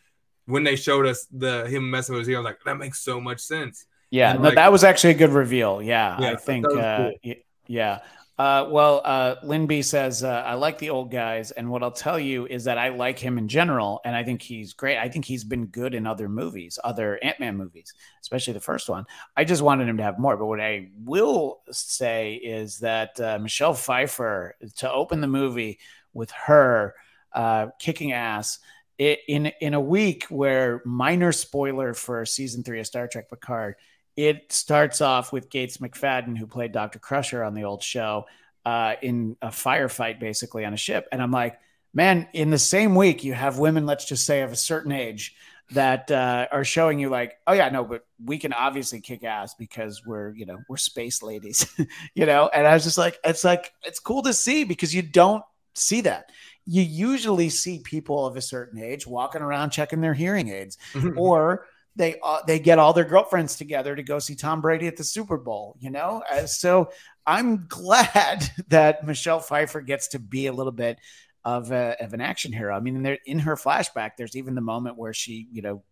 when 0.45 0.63
they 0.63 0.75
showed 0.75 1.05
us 1.05 1.27
the 1.31 1.65
him 1.67 1.89
messing 1.89 2.13
with 2.13 2.21
his 2.21 2.29
ear, 2.29 2.41
like, 2.41 2.59
that 2.65 2.77
makes 2.77 2.99
so 3.01 3.21
much 3.21 3.39
sense. 3.39 3.85
Yeah, 4.09 4.31
And, 4.31 4.39
no, 4.41 4.49
like- 4.49 4.55
that 4.55 4.71
was 4.71 4.83
actually 4.83 5.11
a 5.11 5.17
good 5.17 5.29
reveal. 5.29 5.81
Yeah, 5.81 6.19
Yeah, 6.19 6.31
I 6.31 6.35
think. 6.35 6.65
Uh, 6.67 7.11
cool. 7.23 7.33
yeah. 7.67 7.99
Uh, 8.41 8.67
well, 8.71 9.03
uh, 9.05 9.65
B 9.67 9.83
says, 9.83 10.23
uh, 10.23 10.43
I 10.43 10.55
like 10.55 10.79
the 10.79 10.89
old 10.89 11.11
guys. 11.11 11.51
And 11.51 11.69
what 11.69 11.83
I'll 11.83 11.91
tell 11.91 12.19
you 12.19 12.47
is 12.47 12.63
that 12.63 12.79
I 12.79 12.89
like 12.89 13.19
him 13.19 13.37
in 13.37 13.47
general. 13.47 14.01
And 14.03 14.15
I 14.15 14.23
think 14.23 14.41
he's 14.41 14.73
great. 14.73 14.97
I 14.97 15.09
think 15.09 15.25
he's 15.25 15.43
been 15.43 15.67
good 15.67 15.93
in 15.93 16.07
other 16.07 16.27
movies, 16.27 16.79
other 16.83 17.19
Ant 17.23 17.39
Man 17.39 17.55
movies, 17.55 17.93
especially 18.19 18.53
the 18.53 18.59
first 18.59 18.89
one. 18.89 19.05
I 19.37 19.43
just 19.43 19.61
wanted 19.61 19.87
him 19.87 19.97
to 19.97 20.03
have 20.03 20.17
more. 20.17 20.37
But 20.37 20.47
what 20.47 20.59
I 20.59 20.89
will 21.03 21.61
say 21.69 22.33
is 22.33 22.79
that 22.79 23.19
uh, 23.19 23.37
Michelle 23.37 23.75
Pfeiffer, 23.75 24.55
to 24.77 24.91
open 24.91 25.21
the 25.21 25.27
movie 25.27 25.77
with 26.11 26.31
her 26.31 26.95
uh, 27.33 27.67
kicking 27.77 28.11
ass, 28.11 28.57
in 28.97 29.51
in 29.61 29.75
a 29.75 29.81
week 29.81 30.25
where 30.25 30.81
minor 30.85 31.31
spoiler 31.31 31.93
for 31.93 32.25
season 32.25 32.63
three 32.63 32.79
of 32.79 32.87
Star 32.87 33.07
Trek 33.07 33.29
Picard, 33.29 33.75
it 34.15 34.51
starts 34.51 35.01
off 35.01 35.31
with 35.31 35.49
Gates 35.49 35.77
McFadden, 35.77 36.37
who 36.37 36.45
played 36.47 36.71
Dr. 36.71 36.99
Crusher 36.99 37.43
on 37.43 37.53
the 37.53 37.63
old 37.63 37.81
show, 37.81 38.25
uh, 38.65 38.95
in 39.01 39.37
a 39.41 39.47
firefight 39.47 40.19
basically 40.19 40.65
on 40.65 40.73
a 40.73 40.77
ship. 40.77 41.07
And 41.11 41.21
I'm 41.21 41.31
like, 41.31 41.59
man, 41.93 42.27
in 42.33 42.49
the 42.51 42.59
same 42.59 42.95
week, 42.95 43.23
you 43.23 43.33
have 43.33 43.57
women, 43.57 43.85
let's 43.85 44.05
just 44.05 44.25
say 44.25 44.41
of 44.41 44.51
a 44.51 44.55
certain 44.55 44.91
age, 44.91 45.35
that 45.71 46.11
uh, 46.11 46.47
are 46.51 46.63
showing 46.63 46.99
you 46.99 47.09
like, 47.09 47.37
oh 47.47 47.53
yeah, 47.53 47.69
no, 47.69 47.83
but 47.83 48.05
we 48.23 48.37
can 48.37 48.53
obviously 48.53 48.99
kick 48.99 49.23
ass 49.23 49.53
because 49.53 50.05
we're, 50.05 50.31
you 50.35 50.45
know, 50.45 50.59
we're 50.67 50.77
space 50.77 51.23
ladies, 51.23 51.65
you 52.13 52.25
know. 52.25 52.49
And 52.53 52.67
I 52.67 52.73
was 52.73 52.83
just 52.83 52.97
like, 52.97 53.17
it's 53.23 53.43
like 53.43 53.73
it's 53.83 53.99
cool 53.99 54.21
to 54.23 54.33
see 54.33 54.63
because 54.63 54.93
you 54.93 55.01
don't 55.01 55.43
see 55.73 56.01
that. 56.01 56.31
You 56.65 56.81
usually 56.81 57.49
see 57.49 57.79
people 57.79 58.25
of 58.25 58.35
a 58.35 58.41
certain 58.41 58.81
age 58.81 59.07
walking 59.07 59.41
around 59.41 59.71
checking 59.71 60.01
their 60.01 60.13
hearing 60.13 60.49
aids 60.49 60.77
or 61.15 61.65
they 61.95 62.15
uh, 62.23 62.39
they 62.47 62.59
get 62.59 62.79
all 62.79 62.93
their 62.93 63.05
girlfriends 63.05 63.55
together 63.55 63.95
to 63.95 64.03
go 64.03 64.19
see 64.19 64.35
Tom 64.35 64.61
Brady 64.61 64.87
at 64.87 64.97
the 64.97 65.03
Super 65.03 65.37
Bowl, 65.37 65.75
you 65.79 65.89
know? 65.89 66.23
Uh, 66.31 66.45
so 66.45 66.89
I'm 67.25 67.65
glad 67.67 68.49
that 68.69 69.05
Michelle 69.05 69.39
Pfeiffer 69.39 69.81
gets 69.81 70.09
to 70.09 70.19
be 70.19 70.47
a 70.47 70.53
little 70.53 70.71
bit 70.71 70.99
of, 71.43 71.71
a, 71.71 71.95
of 71.99 72.13
an 72.13 72.21
action 72.21 72.53
hero. 72.53 72.75
I 72.75 72.79
mean, 72.79 73.05
in, 73.05 73.17
in 73.25 73.39
her 73.39 73.55
flashback, 73.55 74.11
there's 74.17 74.35
even 74.35 74.55
the 74.55 74.61
moment 74.61 74.97
where 74.97 75.13
she, 75.13 75.47
you 75.51 75.61
know, 75.61 75.83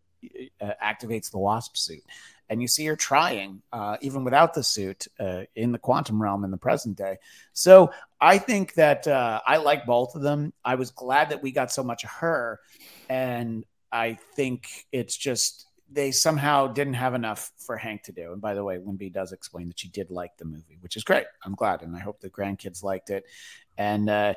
uh, 0.61 0.71
activates 0.83 1.31
the 1.31 1.39
wasp 1.39 1.77
suit. 1.77 2.03
And 2.49 2.61
you 2.61 2.67
see 2.67 2.85
her 2.85 2.95
trying, 2.95 3.61
uh, 3.71 3.97
even 4.01 4.23
without 4.23 4.53
the 4.55 4.63
suit, 4.63 5.07
uh, 5.19 5.43
in 5.55 5.71
the 5.71 5.77
quantum 5.77 6.21
realm 6.21 6.43
in 6.43 6.49
the 6.49 6.57
present 6.57 6.97
day. 6.97 7.17
So 7.53 7.91
I 8.19 8.39
think 8.39 8.73
that 8.73 9.07
uh, 9.07 9.39
I 9.45 9.57
like 9.57 9.85
both 9.85 10.15
of 10.15 10.23
them. 10.23 10.53
I 10.65 10.75
was 10.75 10.89
glad 10.89 11.29
that 11.29 11.43
we 11.43 11.51
got 11.51 11.71
so 11.71 11.83
much 11.83 12.03
of 12.03 12.09
her. 12.09 12.59
And 13.07 13.65
I 13.91 14.17
think 14.35 14.67
it's 14.91 15.15
just 15.15 15.68
they 15.91 16.11
somehow 16.11 16.67
didn't 16.67 16.93
have 16.93 17.13
enough 17.15 17.51
for 17.57 17.75
Hank 17.75 18.03
to 18.03 18.11
do. 18.11 18.31
And 18.31 18.41
by 18.41 18.53
the 18.53 18.63
way, 18.63 18.77
Linby 18.77 19.11
does 19.11 19.31
explain 19.31 19.67
that 19.69 19.79
she 19.79 19.87
did 19.87 20.11
like 20.11 20.37
the 20.37 20.45
movie, 20.45 20.77
which 20.81 20.95
is 20.95 21.03
great. 21.03 21.25
I'm 21.43 21.55
glad, 21.55 21.81
and 21.81 21.95
I 21.95 21.99
hope 21.99 22.19
the 22.19 22.29
grandkids 22.29 22.83
liked 22.83 23.09
it. 23.09 23.25
And 23.77 24.09
uh, 24.09 24.33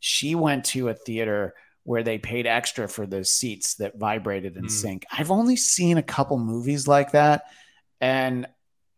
she 0.00 0.34
went 0.34 0.66
to 0.66 0.88
a 0.88 0.94
theater 0.94 1.54
where 1.84 2.02
they 2.02 2.18
paid 2.18 2.46
extra 2.46 2.88
for 2.88 3.06
those 3.06 3.30
seats 3.30 3.74
that 3.76 3.98
vibrated 3.98 4.56
and 4.56 4.66
Mm. 4.66 4.70
sync. 4.70 5.06
I've 5.10 5.30
only 5.30 5.56
seen 5.56 5.96
a 5.98 6.02
couple 6.02 6.38
movies 6.38 6.86
like 6.86 7.12
that, 7.12 7.44
and 8.00 8.46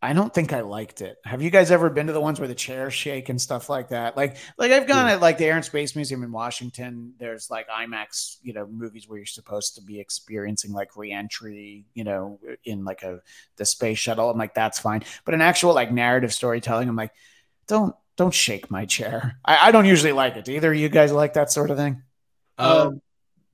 I 0.05 0.13
don't 0.13 0.31
think 0.31 0.53
I 0.53 0.61
liked 0.61 1.01
it. 1.01 1.17
Have 1.25 1.41
you 1.41 1.49
guys 1.49 1.71
ever 1.71 1.89
been 1.89 2.05
to 2.05 2.13
the 2.13 2.21
ones 2.21 2.39
where 2.39 2.47
the 2.47 2.53
chairs 2.53 2.93
shake 2.93 3.29
and 3.29 3.41
stuff 3.41 3.69
like 3.69 3.89
that? 3.89 4.15
Like, 4.15 4.37
like 4.55 4.71
I've 4.71 4.85
gone 4.85 5.07
at 5.07 5.19
like 5.19 5.39
the 5.39 5.45
Air 5.45 5.55
and 5.55 5.65
Space 5.65 5.95
Museum 5.95 6.21
in 6.21 6.31
Washington. 6.31 7.13
There's 7.17 7.49
like 7.49 7.67
IMAX, 7.67 8.37
you 8.43 8.53
know, 8.53 8.67
movies 8.67 9.09
where 9.09 9.17
you're 9.17 9.25
supposed 9.25 9.73
to 9.75 9.81
be 9.81 9.99
experiencing 9.99 10.73
like 10.73 10.95
reentry, 10.95 11.85
you 11.95 12.03
know, 12.03 12.39
in 12.63 12.85
like 12.85 13.01
a 13.01 13.21
the 13.55 13.65
space 13.65 13.97
shuttle. 13.97 14.29
I'm 14.29 14.37
like, 14.37 14.53
that's 14.53 14.77
fine. 14.77 15.03
But 15.25 15.33
an 15.33 15.41
actual 15.41 15.73
like 15.73 15.91
narrative 15.91 16.31
storytelling, 16.31 16.87
I'm 16.87 16.95
like, 16.95 17.13
don't 17.67 17.95
don't 18.15 18.33
shake 18.33 18.69
my 18.69 18.85
chair. 18.85 19.39
I, 19.43 19.69
I 19.69 19.71
don't 19.71 19.85
usually 19.85 20.13
like 20.13 20.35
it. 20.35 20.45
Do 20.45 20.51
either 20.51 20.71
of 20.71 20.77
you 20.77 20.87
guys 20.87 21.11
like 21.11 21.33
that 21.33 21.51
sort 21.51 21.71
of 21.71 21.77
thing? 21.77 22.03
Um, 22.59 23.01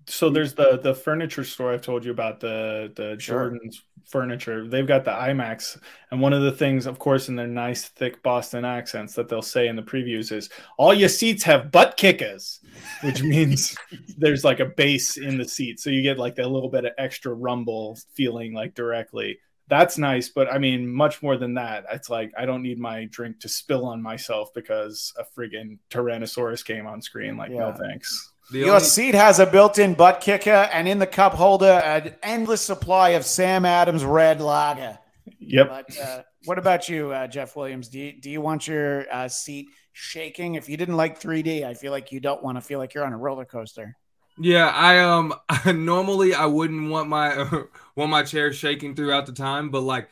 so 0.08 0.30
there's 0.30 0.54
the 0.54 0.80
the 0.82 0.94
furniture 0.94 1.44
store 1.44 1.74
I've 1.74 1.82
told 1.82 2.06
you 2.06 2.12
about 2.12 2.40
the 2.40 2.92
the 2.96 3.18
Sure. 3.20 3.50
Jordan's 3.50 3.84
furniture. 4.06 4.68
They've 4.68 4.88
got 4.88 5.06
the 5.06 5.12
IMAX, 5.12 5.80
and 6.12 6.22
one 6.22 6.34
of 6.34 6.42
the 6.42 6.52
things, 6.52 6.86
of 6.86 7.00
course, 7.00 7.30
in 7.30 7.36
their 7.36 7.48
nice 7.48 7.86
thick 7.90 8.22
Boston 8.24 8.66
accents 8.66 9.14
that 9.16 9.30
they'll 9.30 9.42
say 9.42 9.68
in 9.68 9.76
the 9.76 9.82
previews 9.82 10.32
is 10.32 10.50
all 10.78 10.94
your 10.94 11.10
seats 11.10 11.44
have 11.44 11.72
butt 11.72 11.98
kickers, 11.98 12.60
which 13.04 13.24
means 13.24 13.76
there's 14.18 14.44
like 14.44 14.60
a 14.60 14.66
bass 14.66 15.18
in 15.18 15.38
the 15.38 15.48
seat, 15.48 15.80
so 15.80 15.90
you 15.90 16.02
get 16.02 16.18
like 16.18 16.36
that 16.36 16.50
little 16.50 16.70
bit 16.70 16.86
of 16.86 16.92
extra 16.98 17.34
rumble 17.34 17.98
feeling 18.14 18.54
like 18.54 18.74
directly. 18.76 19.40
That's 19.68 19.98
nice, 19.98 20.28
but 20.28 20.52
I 20.52 20.58
mean, 20.58 20.86
much 20.86 21.24
more 21.24 21.38
than 21.38 21.54
that. 21.54 21.86
It's 21.94 22.10
like 22.10 22.34
I 22.38 22.46
don't 22.46 22.62
need 22.62 22.78
my 22.78 23.06
drink 23.06 23.40
to 23.42 23.50
spill 23.50 23.86
on 23.86 24.02
myself 24.02 24.50
because 24.54 25.14
a 25.18 25.24
friggin' 25.24 25.78
Tyrannosaurus 25.90 26.66
came 26.66 26.86
on 26.86 27.02
screen. 27.02 27.38
Like, 27.38 27.52
no 27.52 27.72
thanks. 27.72 28.31
The 28.52 28.60
Your 28.60 28.76
only- 28.76 28.84
seat 28.84 29.16
has 29.16 29.40
a 29.40 29.46
built-in 29.46 29.94
butt 29.94 30.20
kicker, 30.22 30.70
and 30.74 30.88
in 30.88 31.00
the 31.00 31.08
cup 31.08 31.34
holder, 31.34 31.82
an 31.86 32.16
endless 32.22 32.62
supply 32.62 33.10
of 33.10 33.26
Sam 33.26 33.66
Adams 33.66 34.04
Red 34.04 34.42
Lager. 34.42 35.00
Yep. 35.40 35.70
But 35.70 35.98
uh, 35.98 36.22
what 36.46 36.58
about 36.58 36.90
you, 36.90 37.12
uh, 37.12 37.28
Jeff 37.28 37.56
Williams? 37.56 37.88
Do 37.88 38.00
you, 38.00 38.20
do 38.20 38.30
you 38.30 38.42
want 38.42 38.68
your 38.68 39.06
uh, 39.12 39.28
seat 39.30 39.68
shaking? 39.94 40.56
If 40.56 40.68
you 40.68 40.76
didn't 40.78 40.98
like 40.98 41.20
3D, 41.20 41.64
I 41.64 41.74
feel 41.74 41.92
like 41.92 42.12
you 42.12 42.20
don't 42.20 42.44
want 42.44 42.58
to 42.58 42.62
feel 42.62 42.80
like 42.80 42.94
you're 42.94 43.06
on 43.06 43.14
a 43.14 43.18
roller 43.18 43.46
coaster. 43.46 43.96
Yeah, 44.38 44.68
I 44.68 45.00
um 45.00 45.34
normally 45.66 46.34
I 46.34 46.46
wouldn't 46.46 46.90
want 46.90 47.10
my 47.10 47.46
want 47.96 48.10
my 48.12 48.24
chair 48.24 48.52
shaking 48.54 48.96
throughout 48.96 49.26
the 49.26 49.34
time, 49.34 49.70
but 49.70 49.82
like 49.82 50.10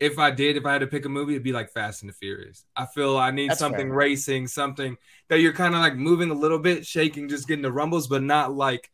if 0.00 0.18
I 0.18 0.30
did, 0.30 0.56
if 0.56 0.66
I 0.66 0.72
had 0.72 0.80
to 0.80 0.86
pick 0.86 1.04
a 1.04 1.08
movie, 1.08 1.34
it'd 1.34 1.44
be 1.44 1.52
like 1.52 1.70
Fast 1.70 2.02
and 2.02 2.08
the 2.08 2.14
Furious. 2.14 2.64
I 2.76 2.86
feel 2.86 3.18
I 3.18 3.30
need 3.30 3.48
That's 3.48 3.58
something 3.58 3.90
fair. 3.90 3.90
racing, 3.90 4.48
something 4.48 4.96
that 5.28 5.40
you're 5.40 5.52
kind 5.52 5.74
of 5.74 5.80
like 5.80 5.94
moving 5.96 6.30
a 6.30 6.34
little 6.34 6.58
bit, 6.58 6.86
shaking, 6.86 7.28
just 7.28 7.46
getting 7.46 7.62
the 7.62 7.72
rumbles, 7.72 8.08
but 8.08 8.22
not 8.22 8.54
like 8.54 8.90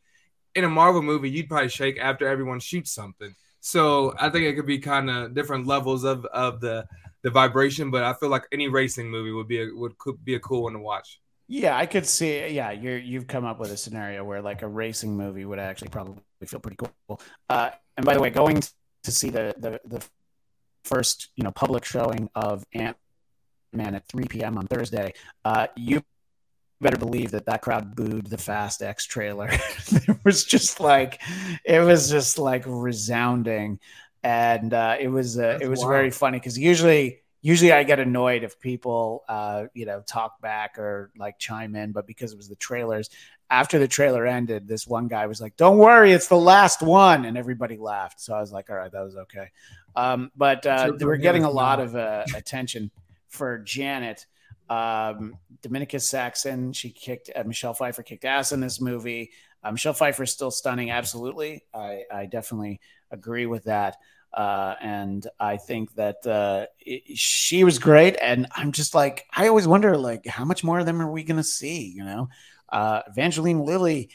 in 0.55 0.65
a 0.65 0.69
Marvel 0.69 1.03
movie, 1.03 1.31
you'd 1.31 1.49
probably 1.49 1.69
shake 1.69 1.99
after 2.01 2.27
everyone 2.29 2.61
shoots 2.61 2.93
something. 2.93 3.35
So 3.61 4.15
I 4.19 4.31
think 4.31 4.45
it 4.47 4.55
could 4.55 4.67
be 4.67 4.79
kind 4.79 5.11
of 5.11 5.35
different 5.35 5.67
levels 5.67 6.05
of 6.05 6.25
of 6.27 6.61
the 6.61 6.87
the 7.23 7.31
vibration, 7.31 7.91
but 7.91 8.05
I 8.05 8.13
feel 8.15 8.29
like 8.29 8.45
any 8.53 8.69
racing 8.69 9.11
movie 9.11 9.33
would 9.33 9.49
be 9.49 9.63
a 9.63 9.69
would 9.75 9.99
could 9.99 10.25
be 10.25 10.35
a 10.35 10.41
cool 10.41 10.65
one 10.65 10.75
to 10.75 10.79
watch. 10.79 11.21
Yeah, 11.49 11.77
I 11.77 11.87
could 11.87 12.07
see. 12.07 12.49
Yeah, 12.49 12.73
you're 12.73 12.99
you've 12.99 13.29
come 13.29 13.45
up 13.45 13.61
with 13.61 13.71
a 13.71 13.77
scenario 13.77 14.25
where 14.25 14.43
like 14.43 14.63
a 14.63 14.69
racing 14.69 15.17
movie 15.17 15.45
would 15.45 15.59
actually 15.61 15.91
probably 15.91 16.23
feel 16.47 16.59
pretty 16.61 16.77
cool. 16.77 17.21
Uh, 17.49 17.71
and 17.97 18.05
by 18.05 18.15
the 18.15 18.21
way, 18.21 18.31
going 18.31 18.63
to 19.05 19.13
see 19.13 19.31
the 19.31 19.55
the 19.59 19.81
the 19.85 20.05
first 20.87 21.29
you 21.37 21.45
know 21.45 21.51
public 21.51 21.85
showing 21.85 22.31
of 22.35 22.65
Ant 22.73 22.97
Man 23.73 23.95
at 23.95 24.07
3 24.09 24.25
p.m. 24.27 24.57
on 24.59 24.67
Thursday, 24.67 25.13
uh, 25.45 25.67
you 25.77 26.03
better 26.81 26.97
believe 26.97 27.31
that 27.31 27.47
that 27.47 27.63
crowd 27.63 27.97
booed 27.97 28.27
the 28.27 28.39
Fast 28.39 28.83
X 28.83 29.05
trailer. 29.05 29.49
it 29.89 30.19
was 30.25 30.45
just 30.45 30.81
like 30.81 31.21
it 31.65 31.81
was 31.81 32.11
just 32.11 32.39
like 32.39 32.65
resounding, 32.67 33.79
and 34.23 34.73
uh, 34.73 34.97
it 34.99 35.09
was 35.09 35.39
uh, 35.39 35.59
it 35.61 35.69
was 35.69 35.81
wild. 35.81 35.91
very 35.91 36.11
funny 36.11 36.39
because 36.39 36.59
usually 36.59 37.23
usually 37.43 37.73
I 37.73 37.85
get 37.85 38.01
annoyed 38.01 38.43
if 38.43 38.59
people, 38.59 39.23
uh, 39.29 39.67
you 39.73 39.87
know, 39.87 40.03
talk 40.05 40.41
back 40.41 40.79
or 40.79 41.13
like 41.17 41.39
chime 41.39 41.77
in, 41.77 41.93
but 41.93 42.07
because 42.07 42.33
it 42.33 42.37
was 42.37 42.49
the 42.49 42.57
trailers, 42.57 43.09
after 43.51 43.79
the 43.79 43.87
trailer 43.87 44.27
ended, 44.27 44.67
this 44.67 44.87
one 44.87 45.07
guy 45.07 45.27
was 45.27 45.41
like, 45.41 45.57
"Don't 45.57 45.79
worry, 45.79 46.13
it's 46.13 46.29
the 46.29 46.37
last 46.37 46.83
one," 46.83 47.25
and 47.25 47.39
everybody 47.39 47.77
laughed. 47.77 48.21
So 48.21 48.35
I 48.35 48.41
was 48.41 48.53
like, 48.53 48.69
"All 48.71 48.77
right, 48.77 48.91
that 48.91 49.03
was 49.03 49.17
okay." 49.17 49.51
Um, 49.97 50.31
but 50.37 50.67
uh, 50.67 50.87
Sure, 50.87 51.09
we're 51.09 51.17
getting 51.17 51.45
a 51.45 51.51
lot 51.51 51.81
of 51.81 51.97
uh, 51.97 52.25
attention 52.35 52.91
for 53.29 53.59
Janet. 53.59 54.27
Um, 54.69 55.39
Dominica 55.63 55.99
Saxon, 55.99 56.73
she 56.73 56.91
kicked 56.91 57.31
uh, 57.35 57.45
Michelle 57.45 57.75
Pfeiffer 57.75 58.03
kicked 58.03 58.25
ass 58.25 58.53
in 58.53 58.61
this 58.61 58.81
movie. 58.81 59.31
Uh, 59.65 59.73
Michelle 59.73 59.95
Pfeiffer 59.95 60.25
is 60.25 60.33
still 60.33 60.51
stunning. 60.51 60.91
Absolutely, 60.91 61.65
I, 61.75 62.03
I 62.13 62.27
definitely 62.27 62.81
agree 63.11 63.47
with 63.47 63.65
that. 63.65 63.97
Uh, 64.33 64.75
and 64.83 65.27
I 65.41 65.57
think 65.57 65.95
that 65.95 66.27
uh, 66.27 66.67
it, 66.79 67.17
she 67.17 67.65
was 67.65 67.79
great. 67.79 68.17
And 68.21 68.47
I'm 68.55 68.71
just 68.71 68.95
like, 68.95 69.25
I 69.35 69.49
always 69.49 69.67
wonder, 69.67 69.97
like, 69.97 70.27
how 70.27 70.45
much 70.45 70.63
more 70.63 70.79
of 70.79 70.85
them 70.85 71.01
are 71.01 71.11
we 71.11 71.25
going 71.25 71.39
to 71.39 71.45
see? 71.45 71.87
You 71.87 72.05
know, 72.05 72.29
uh, 72.69 73.03
Evangeline 73.09 73.65
Lilly, 73.65 74.11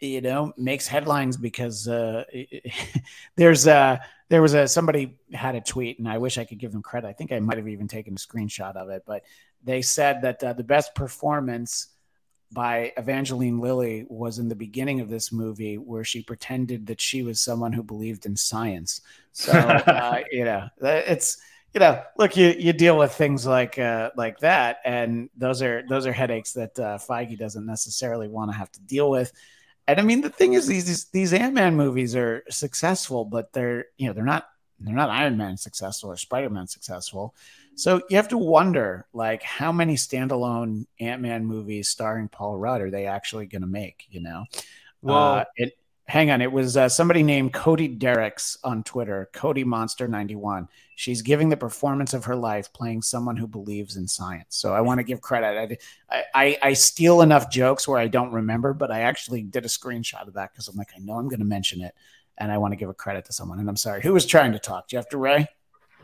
you 0.00 0.20
know, 0.20 0.52
makes 0.56 0.86
headlines 0.86 1.36
because 1.36 1.88
uh, 1.88 2.24
there's 3.36 3.66
uh, 3.66 3.98
there 4.28 4.42
was 4.42 4.54
a 4.54 4.68
somebody 4.68 5.18
had 5.32 5.54
a 5.54 5.60
tweet, 5.60 5.98
and 5.98 6.08
I 6.08 6.18
wish 6.18 6.38
I 6.38 6.44
could 6.44 6.58
give 6.58 6.72
them 6.72 6.82
credit. 6.82 7.08
I 7.08 7.12
think 7.12 7.32
I 7.32 7.40
might 7.40 7.58
have 7.58 7.68
even 7.68 7.88
taken 7.88 8.14
a 8.14 8.16
screenshot 8.16 8.76
of 8.76 8.90
it, 8.90 9.04
but 9.06 9.22
they 9.64 9.82
said 9.82 10.22
that 10.22 10.42
uh, 10.42 10.52
the 10.52 10.64
best 10.64 10.94
performance 10.94 11.88
by 12.52 12.92
Evangeline 12.96 13.58
Lilly 13.58 14.06
was 14.08 14.38
in 14.38 14.48
the 14.48 14.54
beginning 14.54 15.00
of 15.00 15.08
this 15.08 15.32
movie 15.32 15.78
where 15.78 16.04
she 16.04 16.22
pretended 16.22 16.86
that 16.86 17.00
she 17.00 17.22
was 17.22 17.40
someone 17.40 17.72
who 17.72 17.82
believed 17.82 18.24
in 18.24 18.36
science. 18.36 19.00
So 19.32 19.52
uh, 19.52 20.22
you 20.30 20.44
know, 20.44 20.68
it's 20.80 21.38
you 21.74 21.80
know, 21.80 22.02
look, 22.16 22.36
you 22.36 22.54
you 22.58 22.72
deal 22.72 22.96
with 22.96 23.12
things 23.12 23.46
like 23.46 23.78
uh, 23.78 24.10
like 24.16 24.38
that, 24.40 24.78
and 24.84 25.28
those 25.36 25.60
are 25.62 25.84
those 25.88 26.06
are 26.06 26.12
headaches 26.12 26.52
that 26.54 26.78
uh, 26.78 26.98
Feige 26.98 27.38
doesn't 27.38 27.66
necessarily 27.66 28.28
want 28.28 28.50
to 28.50 28.56
have 28.56 28.72
to 28.72 28.80
deal 28.80 29.10
with. 29.10 29.32
And 29.88 30.00
I 30.00 30.02
mean, 30.02 30.20
the 30.20 30.30
thing 30.30 30.54
is, 30.54 30.66
these 30.66 31.04
these 31.06 31.32
Ant 31.32 31.54
Man 31.54 31.76
movies 31.76 32.16
are 32.16 32.42
successful, 32.50 33.24
but 33.24 33.52
they're 33.52 33.86
you 33.96 34.08
know 34.08 34.12
they're 34.12 34.24
not 34.24 34.48
they're 34.80 34.94
not 34.94 35.10
Iron 35.10 35.36
Man 35.36 35.56
successful 35.56 36.10
or 36.10 36.16
Spider 36.16 36.50
Man 36.50 36.66
successful. 36.66 37.34
So 37.76 38.02
you 38.10 38.16
have 38.16 38.28
to 38.28 38.38
wonder, 38.38 39.06
like, 39.12 39.42
how 39.42 39.70
many 39.70 39.94
standalone 39.94 40.86
Ant 40.98 41.22
Man 41.22 41.44
movies 41.44 41.88
starring 41.88 42.28
Paul 42.28 42.56
Rudd 42.56 42.80
are 42.80 42.90
they 42.90 43.06
actually 43.06 43.46
going 43.46 43.62
to 43.62 43.68
make? 43.68 44.06
You 44.10 44.22
know, 44.22 44.44
Well- 45.02 45.34
uh, 45.34 45.44
it. 45.56 45.78
Hang 46.08 46.30
on, 46.30 46.40
it 46.40 46.52
was 46.52 46.76
uh, 46.76 46.88
somebody 46.88 47.24
named 47.24 47.52
Cody 47.52 47.88
Derricks 47.88 48.56
on 48.62 48.84
Twitter, 48.84 49.28
Cody 49.32 49.64
Monster 49.64 50.06
ninety 50.06 50.36
one. 50.36 50.68
She's 50.94 51.20
giving 51.20 51.48
the 51.48 51.56
performance 51.56 52.14
of 52.14 52.24
her 52.26 52.36
life, 52.36 52.72
playing 52.72 53.02
someone 53.02 53.36
who 53.36 53.48
believes 53.48 53.96
in 53.96 54.06
science. 54.06 54.56
So 54.56 54.72
I 54.72 54.80
want 54.82 54.98
to 54.98 55.04
give 55.04 55.20
credit. 55.20 55.80
I, 56.08 56.22
I 56.32 56.58
I 56.62 56.72
steal 56.74 57.22
enough 57.22 57.50
jokes 57.50 57.88
where 57.88 57.98
I 57.98 58.06
don't 58.06 58.32
remember, 58.32 58.72
but 58.72 58.92
I 58.92 59.00
actually 59.00 59.42
did 59.42 59.64
a 59.64 59.68
screenshot 59.68 60.28
of 60.28 60.34
that 60.34 60.52
because 60.52 60.68
I'm 60.68 60.76
like, 60.76 60.90
I 60.96 61.00
know 61.00 61.14
I'm 61.14 61.28
going 61.28 61.40
to 61.40 61.44
mention 61.44 61.80
it, 61.80 61.92
and 62.38 62.52
I 62.52 62.58
want 62.58 62.70
to 62.72 62.76
give 62.76 62.88
a 62.88 62.94
credit 62.94 63.24
to 63.24 63.32
someone. 63.32 63.58
And 63.58 63.68
I'm 63.68 63.76
sorry, 63.76 64.00
who 64.00 64.12
was 64.12 64.26
trying 64.26 64.52
to 64.52 64.60
talk? 64.60 64.88
Jeff 64.88 65.10
Duray. 65.10 65.48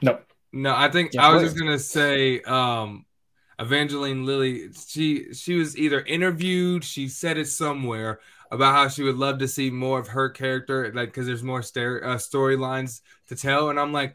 No. 0.02 0.18
No, 0.52 0.74
I 0.74 0.90
think 0.90 1.12
Jeff 1.12 1.22
I 1.22 1.28
was 1.28 1.54
Williams. 1.54 1.54
just 1.54 1.64
gonna 1.64 1.78
say 1.78 2.42
um 2.42 3.06
Evangeline 3.58 4.26
Lilly, 4.26 4.70
she 4.72 5.32
she 5.32 5.54
was 5.54 5.78
either 5.78 6.00
interviewed, 6.00 6.82
she 6.82 7.08
said 7.08 7.38
it 7.38 7.46
somewhere 7.46 8.18
about 8.52 8.74
how 8.74 8.86
she 8.86 9.02
would 9.02 9.16
love 9.16 9.38
to 9.38 9.48
see 9.48 9.70
more 9.70 9.98
of 9.98 10.08
her 10.08 10.28
character, 10.28 10.92
like 10.94 11.08
because 11.08 11.26
there's 11.26 11.42
more 11.42 11.60
uh, 11.60 11.62
storylines 11.62 13.00
to 13.28 13.34
tell, 13.34 13.70
and 13.70 13.80
I'm 13.80 13.92
like, 13.92 14.14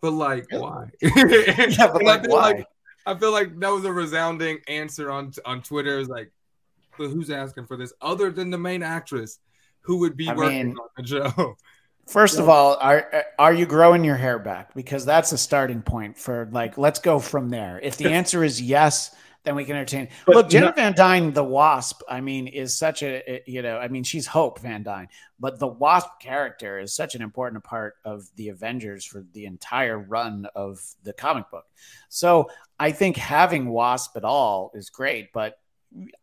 but 0.00 0.12
like 0.12 0.46
why? 0.50 0.88
Yeah, 1.02 1.88
but 1.92 2.02
I 2.02 2.04
like, 2.04 2.22
feel 2.24 2.32
why? 2.32 2.64
I 3.06 3.14
feel 3.14 3.30
like 3.30 3.58
that 3.60 3.68
was 3.68 3.84
a 3.84 3.92
resounding 3.92 4.58
answer 4.68 5.10
on 5.10 5.32
on 5.44 5.62
Twitter. 5.62 5.96
It 5.96 5.98
was 6.00 6.08
like, 6.08 6.32
but 6.96 7.08
who's 7.08 7.30
asking 7.30 7.66
for 7.66 7.76
this 7.76 7.92
other 8.00 8.30
than 8.30 8.50
the 8.50 8.58
main 8.58 8.82
actress 8.82 9.38
who 9.82 9.98
would 9.98 10.16
be 10.16 10.28
I 10.28 10.34
working 10.34 10.68
mean- 10.68 10.76
on 10.78 10.88
the 10.96 11.06
show? 11.06 11.56
First 12.06 12.38
of 12.38 12.48
all, 12.48 12.78
are 12.80 13.26
are 13.38 13.52
you 13.52 13.66
growing 13.66 14.02
your 14.02 14.16
hair 14.16 14.38
back? 14.38 14.72
Because 14.74 15.04
that's 15.04 15.32
a 15.32 15.36
starting 15.36 15.82
point 15.82 16.16
for 16.16 16.48
like, 16.52 16.78
let's 16.78 17.00
go 17.00 17.18
from 17.18 17.50
there. 17.50 17.78
If 17.82 17.98
the 17.98 18.08
answer 18.12 18.42
is 18.42 18.62
yes, 18.62 19.14
then 19.44 19.54
we 19.54 19.64
can 19.64 19.76
entertain. 19.76 20.08
But 20.26 20.36
Look, 20.36 20.48
Jenna 20.50 20.66
no- 20.66 20.72
Van 20.72 20.94
Dyne, 20.94 21.32
the 21.32 21.44
Wasp. 21.44 22.02
I 22.08 22.20
mean, 22.20 22.48
is 22.48 22.76
such 22.76 23.02
a 23.02 23.42
you 23.46 23.62
know, 23.62 23.78
I 23.78 23.88
mean, 23.88 24.04
she's 24.04 24.26
Hope 24.26 24.60
Van 24.60 24.82
Dyne, 24.82 25.08
but 25.38 25.58
the 25.58 25.66
Wasp 25.66 26.08
character 26.20 26.78
is 26.78 26.94
such 26.94 27.14
an 27.14 27.22
important 27.22 27.64
part 27.64 27.94
of 28.04 28.24
the 28.36 28.48
Avengers 28.48 29.04
for 29.04 29.24
the 29.32 29.46
entire 29.46 29.98
run 29.98 30.46
of 30.54 30.80
the 31.02 31.12
comic 31.12 31.50
book. 31.50 31.64
So 32.08 32.50
I 32.78 32.92
think 32.92 33.16
having 33.16 33.68
Wasp 33.68 34.16
at 34.16 34.24
all 34.24 34.70
is 34.74 34.90
great, 34.90 35.32
but. 35.32 35.58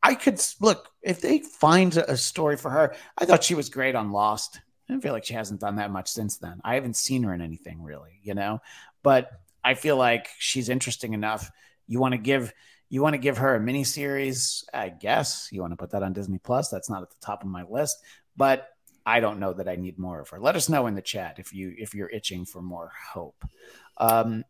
I 0.04 0.14
could 0.14 0.40
look 0.62 0.90
if 1.02 1.22
they 1.22 1.40
find 1.40 1.98
a 1.98 2.16
story 2.16 2.56
for 2.56 2.70
her. 2.70 2.94
I 3.18 3.26
thought 3.26 3.44
she 3.44 3.56
was 3.56 3.70
great 3.70 3.96
on 3.96 4.12
Lost. 4.12 4.62
I 4.90 5.00
feel 5.00 5.14
like 5.14 5.26
she 5.26 5.34
hasn't 5.34 5.62
done 5.62 5.78
that 5.78 5.92
much 5.92 6.08
since 6.10 6.38
then. 6.38 6.62
I 6.64 6.76
haven't 6.76 6.96
seen 6.96 7.24
her 7.24 7.34
in 7.34 7.42
anything 7.42 7.82
really, 7.82 8.20
you 8.22 8.36
know. 8.36 8.62
But 9.02 9.32
I 9.64 9.74
feel 9.74 9.98
like 9.98 10.28
she's 10.38 10.70
interesting 10.70 11.14
enough. 11.14 11.50
You 11.88 12.00
want 12.00 12.12
to 12.12 12.20
give 12.20 12.54
you 12.90 13.02
want 13.02 13.14
to 13.14 13.20
give 13.20 13.38
her 13.40 13.56
a 13.56 13.60
miniseries, 13.60 14.64
I 14.74 14.90
guess. 14.90 15.50
You 15.52 15.62
want 15.62 15.74
to 15.74 15.78
put 15.78 15.92
that 15.92 16.04
on 16.04 16.14
Disney 16.14 16.38
Plus. 16.38 16.70
That's 16.70 16.90
not 16.90 17.02
at 17.02 17.10
the 17.10 17.26
top 17.26 17.44
of 17.44 17.50
my 17.50 17.64
list, 17.64 17.98
but 18.38 18.70
I 19.06 19.20
don't 19.20 19.40
know 19.40 19.54
that 19.54 19.70
I 19.70 19.76
need 19.76 20.00
more 20.00 20.20
of 20.20 20.30
her. 20.30 20.40
Let 20.40 20.56
us 20.56 20.70
know 20.70 20.88
in 20.88 20.96
the 20.96 21.02
chat 21.02 21.38
if 21.38 21.54
you 21.54 21.74
if 21.78 21.94
you're 21.94 22.10
itching 22.10 22.46
for 22.46 22.62
more 22.62 22.92
hope. 23.14 23.44
Um, 23.98 24.44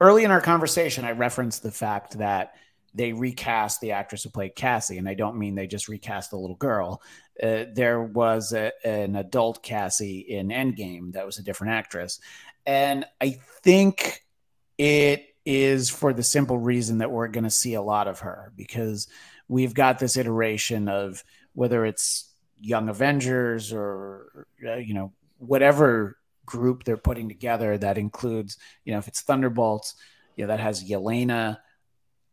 early 0.00 0.24
in 0.24 0.30
our 0.30 0.40
conversation, 0.40 1.04
I 1.04 1.12
referenced 1.12 1.62
the 1.62 1.70
fact 1.70 2.18
that 2.18 2.54
they 2.92 3.12
recast 3.12 3.80
the 3.80 3.92
actress 3.92 4.24
who 4.24 4.30
played 4.30 4.56
Cassie, 4.56 4.98
and 4.98 5.08
I 5.08 5.14
don't 5.14 5.38
mean 5.38 5.54
they 5.54 5.68
just 5.68 5.88
recast 5.88 6.30
the 6.30 6.36
little 6.36 6.56
girl. 6.56 7.00
Uh, 7.40 7.64
there 7.72 8.02
was 8.02 8.52
a, 8.52 8.72
an 8.84 9.14
adult 9.14 9.62
Cassie 9.62 10.18
in 10.20 10.48
Endgame 10.48 11.12
that 11.12 11.24
was 11.24 11.38
a 11.38 11.44
different 11.44 11.74
actress, 11.74 12.20
and 12.66 13.04
I 13.20 13.38
think 13.62 14.24
it 14.76 15.29
is 15.44 15.90
for 15.90 16.12
the 16.12 16.22
simple 16.22 16.58
reason 16.58 16.98
that 16.98 17.10
we're 17.10 17.28
going 17.28 17.44
to 17.44 17.50
see 17.50 17.74
a 17.74 17.82
lot 17.82 18.08
of 18.08 18.20
her 18.20 18.52
because 18.56 19.08
we've 19.48 19.74
got 19.74 19.98
this 19.98 20.16
iteration 20.16 20.88
of 20.88 21.24
whether 21.54 21.84
it's 21.84 22.32
Young 22.60 22.88
Avengers 22.88 23.72
or 23.72 24.46
uh, 24.66 24.76
you 24.76 24.94
know 24.94 25.12
whatever 25.38 26.16
group 26.44 26.84
they're 26.84 26.96
putting 26.96 27.28
together 27.28 27.78
that 27.78 27.96
includes 27.96 28.58
you 28.84 28.92
know 28.92 28.98
if 28.98 29.08
it's 29.08 29.22
Thunderbolts, 29.22 29.94
you 30.36 30.44
know 30.44 30.48
that 30.48 30.60
has 30.60 30.84
Yelena, 30.84 31.58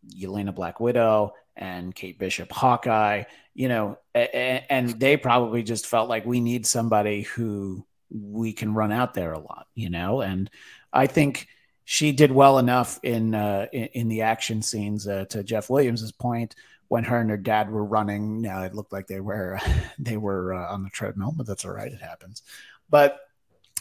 Yelena 0.08 0.54
Black 0.54 0.80
Widow, 0.80 1.34
and 1.56 1.96
Kate 1.96 2.20
Bishop 2.20 2.52
Hawkeye. 2.52 3.24
You 3.54 3.70
know, 3.70 3.98
and, 4.14 4.64
and 4.70 5.00
they 5.00 5.18
probably 5.18 5.64
just 5.64 5.88
felt 5.88 6.10
like 6.10 6.26
we 6.26 6.40
need 6.40 6.68
somebody 6.68 7.24
who 7.24 7.86
we 8.10 8.54
can 8.54 8.74
run 8.74 8.92
out 8.92 9.14
there 9.14 9.34
a 9.34 9.40
lot. 9.40 9.68
You 9.76 9.90
know, 9.90 10.22
and 10.22 10.50
I 10.92 11.08
think 11.08 11.48
she 11.90 12.12
did 12.12 12.34
well 12.34 12.60
enough 12.60 13.00
in 13.02 13.34
uh, 13.34 13.66
in, 13.72 13.86
in, 13.94 14.08
the 14.10 14.24
action 14.24 14.62
scenes. 14.62 15.08
Uh, 15.08 15.24
to 15.30 15.42
Jeff 15.42 15.70
Williams's 15.70 16.12
point, 16.12 16.54
when 16.90 17.06
her 17.06 17.22
and 17.22 17.30
her 17.30 17.38
dad 17.38 17.72
were 17.72 17.86
running, 17.86 18.42
Now 18.42 18.64
it 18.64 18.76
looked 18.76 18.92
like 18.92 19.08
they 19.08 19.22
were 19.22 19.58
they 19.98 20.18
were 20.18 20.54
uh, 20.54 20.74
on 20.74 20.84
the 20.84 20.90
treadmill, 20.90 21.34
but 21.34 21.48
that's 21.48 21.64
all 21.64 21.72
right. 21.72 21.90
It 21.90 22.02
happens. 22.02 22.44
But 22.90 23.22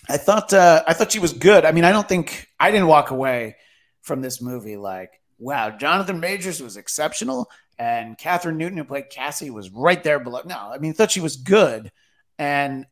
I 0.09 0.19
thought 0.19 0.53
uh, 0.53 0.85
I 0.87 0.93
thought 0.93 1.11
she 1.11 1.19
was 1.19 1.33
good. 1.33 1.65
I 1.65 1.73
mean, 1.73 1.83
I 1.83 1.91
don't 1.91 2.09
think 2.09 2.49
I 2.61 2.71
didn't 2.71 2.87
walk 2.87 3.11
away 3.11 3.57
from 4.03 4.23
this 4.23 4.41
movie 4.41 4.77
like, 4.77 5.21
wow, 5.41 5.71
Jonathan 5.71 6.21
Majors 6.21 6.63
was 6.63 6.77
exceptional, 6.77 7.51
and 7.77 8.17
Kathryn 8.17 8.55
Newton, 8.55 8.79
who 8.79 8.85
played 8.85 9.11
Cassie, 9.11 9.51
was 9.51 9.71
right 9.71 10.03
there 10.05 10.21
below. 10.21 10.43
No, 10.45 10.71
I 10.73 10.79
mean, 10.79 10.93
I 10.93 10.95
thought 10.95 11.11
she 11.11 11.21
was 11.21 11.35
good, 11.35 11.91
and 12.39 12.87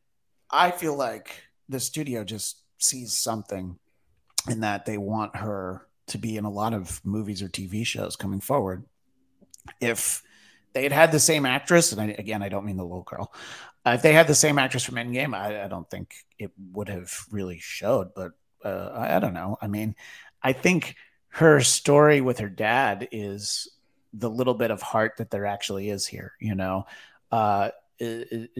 I 0.51 0.73
feel 0.73 0.97
like 0.97 1.41
the 1.69 1.79
studio 1.79 2.25
just 2.25 2.57
sees 2.79 3.13
something 3.13 3.79
in 4.49 4.61
that 4.61 4.85
they 4.85 4.99
want 4.99 5.37
her 5.37 5.87
to 6.09 6.19
be 6.19 6.37
in 6.37 6.45
a 6.45 6.51
lot 6.51 6.75
of 6.75 7.01
movies 7.05 7.43
or 7.43 7.49
TV 7.49 7.85
shows 7.85 8.17
coming 8.17 8.41
forward. 8.41 8.85
If 9.81 10.23
they 10.75 10.83
had 10.83 10.93
had 10.93 11.13
the 11.13 11.21
same 11.21 11.47
actress, 11.47 11.93
and 11.93 12.01
I, 12.01 12.15
again, 12.19 12.43
I 12.43 12.49
don't 12.49 12.67
mean 12.67 12.77
the 12.77 12.85
little 12.85 13.03
girl. 13.03 13.33
Uh, 13.87 13.91
if 13.91 14.03
they 14.03 14.13
had 14.13 14.27
the 14.27 14.35
same 14.35 14.59
actress 14.59 14.85
from 14.85 14.97
Endgame, 14.97 15.35
I, 15.35 15.65
I 15.65 15.69
don't 15.69 15.89
think 15.89 16.15
it 16.39 16.51
would 16.73 16.89
have 16.89 17.13
really 17.31 17.59
showed. 17.59 18.15
But 18.15 18.33
uh, 18.65 18.91
I, 18.95 19.17
I 19.17 19.19
don't 19.19 19.35
know. 19.35 19.57
I 19.63 19.67
mean, 19.67 19.95
I 20.43 20.53
think 20.53 20.97
her 21.29 21.61
story 21.61 22.21
with 22.21 22.39
her 22.39 22.49
dad 22.49 23.09
is 23.13 23.69
the 24.13 24.31
little 24.31 24.55
bit 24.55 24.71
of 24.71 24.83
heart 24.83 25.15
that 25.19 25.31
there 25.31 25.47
actually 25.47 25.91
is 25.91 26.07
here. 26.07 26.33
You 26.41 26.55
know, 26.55 26.87
uh, 27.33 27.71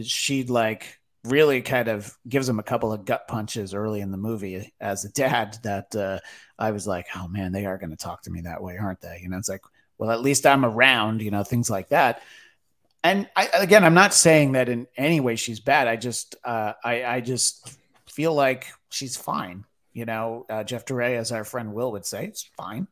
she 0.01 0.43
like 0.43 0.99
really 1.25 1.61
kind 1.61 1.87
of 1.87 2.15
gives 2.27 2.47
him 2.47 2.59
a 2.59 2.63
couple 2.63 2.93
of 2.93 3.05
gut 3.05 3.27
punches 3.27 3.73
early 3.73 4.01
in 4.01 4.11
the 4.11 4.17
movie 4.17 4.73
as 4.79 5.05
a 5.05 5.11
dad 5.11 5.57
that 5.63 5.95
uh, 5.95 6.19
I 6.57 6.71
was 6.71 6.87
like, 6.87 7.07
oh 7.15 7.27
man, 7.27 7.51
they 7.51 7.65
are 7.65 7.77
going 7.77 7.91
to 7.91 7.95
talk 7.95 8.23
to 8.23 8.31
me 8.31 8.41
that 8.41 8.61
way, 8.61 8.77
aren't 8.77 9.01
they? 9.01 9.19
You 9.21 9.29
know, 9.29 9.37
it's 9.37 9.49
like, 9.49 9.63
well, 9.97 10.11
at 10.11 10.21
least 10.21 10.45
I'm 10.45 10.65
around, 10.65 11.21
you 11.21 11.31
know, 11.31 11.43
things 11.43 11.69
like 11.69 11.89
that. 11.89 12.21
And 13.03 13.29
I, 13.35 13.49
again, 13.53 13.83
I'm 13.83 13.93
not 13.93 14.13
saying 14.13 14.53
that 14.53 14.67
in 14.67 14.87
any 14.97 15.19
way 15.19 15.35
she's 15.35 15.59
bad. 15.59 15.87
I 15.87 15.95
just, 15.95 16.35
uh, 16.43 16.73
I, 16.83 17.03
I 17.03 17.21
just 17.21 17.77
feel 18.07 18.33
like 18.33 18.67
she's 18.89 19.15
fine. 19.15 19.65
You 19.93 20.05
know, 20.05 20.45
uh, 20.49 20.63
Jeff 20.63 20.85
Duray, 20.85 21.17
as 21.17 21.31
our 21.31 21.45
friend 21.45 21.73
Will 21.73 21.91
would 21.93 22.05
say, 22.05 22.25
it's 22.25 22.43
fine. 22.57 22.87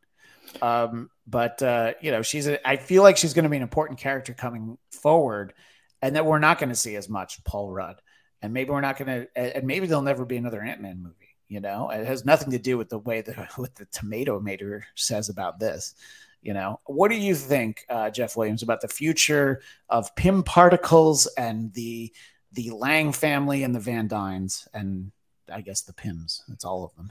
Um, 0.62 1.10
but 1.26 1.62
uh, 1.62 1.94
you 2.00 2.10
know, 2.10 2.22
she's. 2.22 2.46
A, 2.46 2.66
I 2.66 2.76
feel 2.76 3.02
like 3.02 3.16
she's 3.16 3.34
going 3.34 3.42
to 3.44 3.48
be 3.48 3.56
an 3.56 3.62
important 3.62 3.98
character 3.98 4.32
coming 4.32 4.78
forward, 4.90 5.52
and 6.00 6.16
that 6.16 6.26
we're 6.26 6.38
not 6.38 6.58
going 6.58 6.68
to 6.68 6.76
see 6.76 6.96
as 6.96 7.08
much 7.08 7.42
Paul 7.44 7.70
Rudd 7.70 7.96
and 8.44 8.52
maybe 8.52 8.70
we're 8.70 8.82
not 8.82 8.98
going 8.98 9.26
to, 9.26 9.56
and 9.56 9.66
maybe 9.66 9.86
there'll 9.86 10.02
never 10.02 10.26
be 10.26 10.36
another 10.36 10.62
Ant 10.62 10.82
Man 10.82 11.02
movie. 11.02 11.34
You 11.48 11.60
know, 11.60 11.88
it 11.88 12.06
has 12.06 12.26
nothing 12.26 12.50
to 12.50 12.58
do 12.58 12.76
with 12.76 12.90
the 12.90 12.98
way 12.98 13.22
that 13.22 13.52
what 13.56 13.74
the 13.74 13.86
Tomatometer 13.86 14.82
says 14.94 15.30
about 15.30 15.58
this. 15.58 15.94
You 16.42 16.52
know, 16.52 16.78
what 16.84 17.10
do 17.10 17.16
you 17.16 17.34
think, 17.34 17.86
uh, 17.88 18.10
Jeff 18.10 18.36
Williams, 18.36 18.62
about 18.62 18.82
the 18.82 18.88
future 18.88 19.62
of 19.88 20.14
Pym 20.14 20.42
particles 20.42 21.26
and 21.38 21.72
the 21.72 22.12
the 22.52 22.70
Lang 22.70 23.12
family 23.12 23.64
and 23.64 23.74
the 23.74 23.80
Van 23.80 24.08
Dynes 24.08 24.68
and 24.74 25.10
I 25.50 25.62
guess 25.62 25.80
the 25.80 25.94
Pyms? 25.94 26.42
It's 26.52 26.66
all 26.66 26.84
of 26.84 26.94
them. 26.96 27.10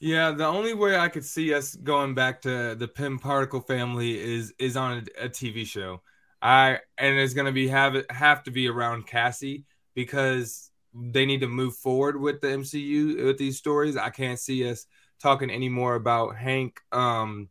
Yeah, 0.00 0.32
the 0.32 0.46
only 0.46 0.74
way 0.74 0.96
I 0.96 1.08
could 1.08 1.24
see 1.24 1.54
us 1.54 1.76
going 1.76 2.14
back 2.14 2.42
to 2.42 2.74
the 2.74 2.88
Pym 2.88 3.20
particle 3.20 3.60
family 3.60 4.18
is 4.18 4.52
is 4.58 4.76
on 4.76 5.06
a, 5.20 5.26
a 5.26 5.28
TV 5.28 5.64
show. 5.64 6.02
I 6.42 6.80
and 6.98 7.16
it's 7.16 7.34
gonna 7.34 7.52
be 7.52 7.68
have 7.68 8.04
have 8.10 8.42
to 8.44 8.50
be 8.50 8.66
around 8.66 9.06
Cassie 9.06 9.64
because 9.96 10.70
they 10.94 11.26
need 11.26 11.40
to 11.40 11.48
move 11.48 11.74
forward 11.76 12.20
with 12.20 12.40
the 12.40 12.48
MCU 12.48 13.24
with 13.24 13.38
these 13.38 13.58
stories. 13.58 13.96
I 13.96 14.10
can't 14.10 14.38
see 14.38 14.70
us 14.70 14.86
talking 15.20 15.50
anymore 15.50 15.96
about 15.96 16.36
Hank 16.36 16.80
um 16.92 17.48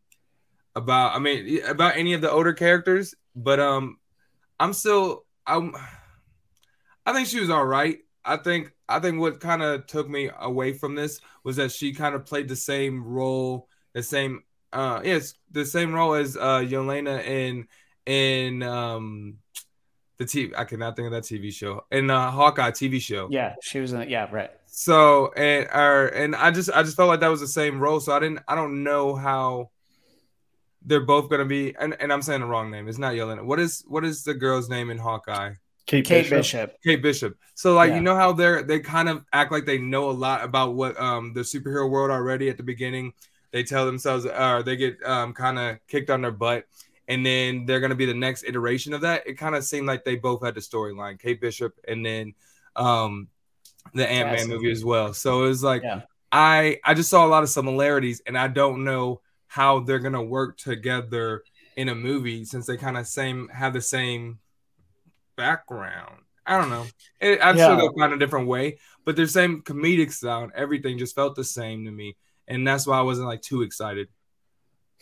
about 0.75 1.15
I 1.15 1.19
mean 1.19 1.63
about 1.65 1.97
any 1.97 2.13
of 2.13 2.21
the 2.21 2.31
older 2.31 2.53
characters, 2.53 3.13
but 3.35 3.59
um 3.59 3.97
I'm 4.59 4.71
still 4.71 5.25
I'm 5.45 5.75
I 7.05 7.13
think 7.13 7.27
she 7.27 7.39
was 7.39 7.49
all 7.49 7.65
right. 7.65 7.97
I 8.23 8.37
think 8.37 8.71
I 8.87 8.99
think 8.99 9.19
what 9.19 9.39
kind 9.39 9.61
of 9.61 9.87
took 9.87 10.07
me 10.07 10.29
away 10.39 10.73
from 10.73 10.95
this 10.95 11.19
was 11.43 11.57
that 11.57 11.71
she 11.71 11.93
kind 11.93 12.15
of 12.15 12.25
played 12.25 12.47
the 12.47 12.55
same 12.55 13.03
role, 13.03 13.67
the 13.93 14.03
same 14.03 14.43
uh 14.71 15.01
yes, 15.03 15.33
the 15.51 15.65
same 15.65 15.93
role 15.93 16.13
as 16.13 16.37
uh 16.37 16.59
Yelena 16.59 17.23
in 17.25 17.67
in 18.05 18.61
um 18.61 19.37
the 20.17 20.25
TV. 20.25 20.53
I 20.57 20.63
cannot 20.63 20.95
think 20.95 21.07
of 21.07 21.11
that 21.11 21.23
TV 21.23 21.53
show 21.53 21.85
and 21.91 22.09
uh, 22.09 22.31
Hawkeye 22.31 22.71
TV 22.71 23.01
show. 23.01 23.27
Yeah, 23.29 23.55
she 23.61 23.79
was 23.79 23.93
in 23.93 24.01
it. 24.01 24.09
Yeah, 24.09 24.27
right. 24.31 24.51
So 24.65 25.31
and 25.33 25.67
or 25.73 26.07
and 26.07 26.35
I 26.35 26.51
just 26.51 26.69
I 26.71 26.83
just 26.83 26.95
felt 26.95 27.07
like 27.07 27.21
that 27.21 27.29
was 27.29 27.41
the 27.41 27.47
same 27.47 27.79
role. 27.79 27.99
So 27.99 28.13
I 28.13 28.19
didn't 28.19 28.39
I 28.47 28.55
don't 28.55 28.83
know 28.83 29.15
how 29.15 29.69
they're 30.85 31.05
both 31.05 31.29
gonna 31.29 31.45
be. 31.45 31.75
And, 31.77 31.95
and 31.99 32.13
I'm 32.13 32.21
saying 32.21 32.41
the 32.41 32.47
wrong 32.47 32.71
name. 32.71 32.87
It's 32.87 32.97
not 32.97 33.13
Yelena. 33.13 33.43
What 33.43 33.59
is 33.59 33.83
what 33.87 34.05
is 34.05 34.23
the 34.23 34.33
girl's 34.33 34.69
name 34.69 34.89
in 34.89 34.97
Hawkeye? 34.97 35.53
Kate, 35.85 36.03
Kate 36.03 36.29
Bishop. 36.29 36.37
Bishop. 36.37 36.83
Kate 36.83 37.01
Bishop. 37.01 37.37
So 37.53 37.73
like 37.73 37.89
yeah. 37.89 37.95
you 37.95 38.01
know 38.01 38.15
how 38.15 38.31
they're 38.31 38.63
they 38.63 38.79
kind 38.79 39.09
of 39.09 39.23
act 39.33 39.51
like 39.51 39.65
they 39.65 39.77
know 39.77 40.09
a 40.09 40.11
lot 40.11 40.43
about 40.43 40.75
what 40.75 40.99
um 40.99 41.33
the 41.33 41.41
superhero 41.41 41.89
world 41.89 42.11
already 42.11 42.49
at 42.49 42.57
the 42.57 42.63
beginning. 42.63 43.13
They 43.51 43.63
tell 43.63 43.85
themselves 43.85 44.25
or 44.25 44.33
uh, 44.33 44.61
they 44.61 44.75
get 44.75 44.97
um 45.05 45.33
kind 45.33 45.59
of 45.59 45.77
kicked 45.87 46.09
on 46.09 46.21
their 46.21 46.31
butt 46.31 46.65
and 47.07 47.25
then 47.25 47.65
they're 47.65 47.79
going 47.79 47.91
to 47.91 47.95
be 47.95 48.05
the 48.05 48.13
next 48.13 48.43
iteration 48.43 48.93
of 48.93 49.01
that. 49.01 49.27
It 49.27 49.33
kind 49.33 49.55
of 49.55 49.63
seemed 49.63 49.87
like 49.87 50.03
they 50.03 50.15
both 50.15 50.43
had 50.43 50.55
the 50.55 50.61
storyline, 50.61 51.19
Kate 51.19 51.39
Bishop, 51.39 51.73
and 51.87 52.05
then 52.05 52.33
um, 52.75 53.27
the 53.93 54.09
Ant 54.09 54.31
Man 54.31 54.49
movie 54.49 54.71
as 54.71 54.83
well. 54.83 55.13
So 55.13 55.43
it 55.43 55.47
was 55.47 55.63
like 55.63 55.83
yeah. 55.83 56.01
I 56.31 56.79
I 56.83 56.93
just 56.93 57.09
saw 57.09 57.25
a 57.25 57.29
lot 57.29 57.43
of 57.43 57.49
similarities, 57.49 58.21
and 58.25 58.37
I 58.37 58.47
don't 58.47 58.83
know 58.83 59.21
how 59.47 59.79
they're 59.79 59.99
going 59.99 60.13
to 60.13 60.21
work 60.21 60.57
together 60.57 61.43
in 61.75 61.89
a 61.89 61.95
movie 61.95 62.45
since 62.45 62.65
they 62.65 62.77
kind 62.77 62.97
of 62.97 63.07
same 63.07 63.49
have 63.49 63.73
the 63.73 63.81
same 63.81 64.39
background. 65.35 66.21
I 66.45 66.59
don't 66.59 66.69
know. 66.69 66.85
It, 67.19 67.39
I'm 67.41 67.57
yeah. 67.57 67.67
sure 67.67 67.77
they'll 67.77 67.93
find 67.93 68.13
a 68.13 68.19
different 68.19 68.47
way, 68.47 68.77
but 69.03 69.15
their 69.15 69.27
same 69.27 69.61
comedic 69.61 70.11
style, 70.11 70.49
everything 70.55 70.97
just 70.97 71.15
felt 71.15 71.35
the 71.35 71.43
same 71.43 71.85
to 71.85 71.91
me, 71.91 72.17
and 72.47 72.67
that's 72.67 72.85
why 72.85 72.97
I 72.97 73.03
wasn't 73.03 73.27
like 73.27 73.41
too 73.41 73.61
excited. 73.61 74.09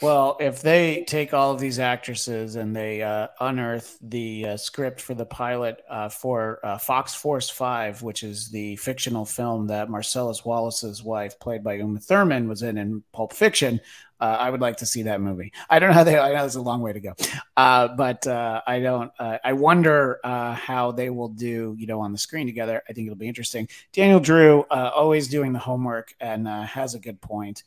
Well, 0.02 0.38
if 0.40 0.62
they 0.62 1.06
take 1.08 1.34
all 1.34 1.52
of 1.52 1.60
these 1.60 1.78
actresses 1.78 2.56
and 2.56 2.76
they 2.76 3.04
uh, 3.04 3.28
unearth 3.40 3.98
the 4.02 4.48
uh, 4.48 4.58
script 4.58 5.00
for 5.00 5.14
the 5.14 5.26
pilot 5.26 5.82
uh, 5.88 6.10
for 6.10 6.60
uh, 6.64 6.78
Fox 6.78 7.14
Force 7.14 7.50
5, 7.50 8.02
which 8.02 8.24
is 8.24 8.50
the 8.50 8.76
fictional 8.78 9.24
film 9.24 9.68
that 9.68 9.90
Marcellus 9.90 10.44
Wallace's 10.44 11.04
wife, 11.04 11.40
played 11.40 11.64
by 11.64 11.76
Uma 11.76 12.00
Thurman, 12.00 12.50
was 12.50 12.64
in 12.64 12.78
in 12.78 13.04
Pulp 13.14 13.34
Fiction, 13.34 13.80
uh, 14.20 14.38
I 14.40 14.50
would 14.50 14.62
like 14.62 14.78
to 14.78 14.86
see 14.86 15.04
that 15.04 15.22
movie. 15.22 15.54
I 15.70 15.80
don't 15.80 15.90
know 15.90 15.96
how 15.96 16.04
they, 16.04 16.18
I 16.18 16.34
know 16.34 16.40
there's 16.40 16.56
a 16.56 16.62
long 16.62 16.82
way 16.82 16.94
to 16.94 17.00
go, 17.00 17.14
uh, 17.56 17.90
but 17.90 18.26
I 18.26 18.80
don't, 18.80 19.12
I 19.20 19.54
wonder 19.54 20.20
how 20.24 20.92
they 20.92 21.10
will 21.10 21.30
do, 21.30 21.76
you 21.78 21.88
know, 21.88 22.00
on 22.00 22.14
the 22.14 22.18
screen 22.18 22.48
together. 22.48 22.82
I 22.90 22.94
think 22.94 23.06
it'll 23.08 23.18
be 23.18 23.28
interesting. 23.28 23.68
Daniel 23.92 24.20
Drew, 24.22 24.62
always 24.72 25.28
doing 25.28 25.54
the 25.54 25.60
homework 25.60 26.14
and 26.22 26.48
has 26.48 26.96
a 26.96 27.00
good 27.00 27.20
point. 27.20 27.64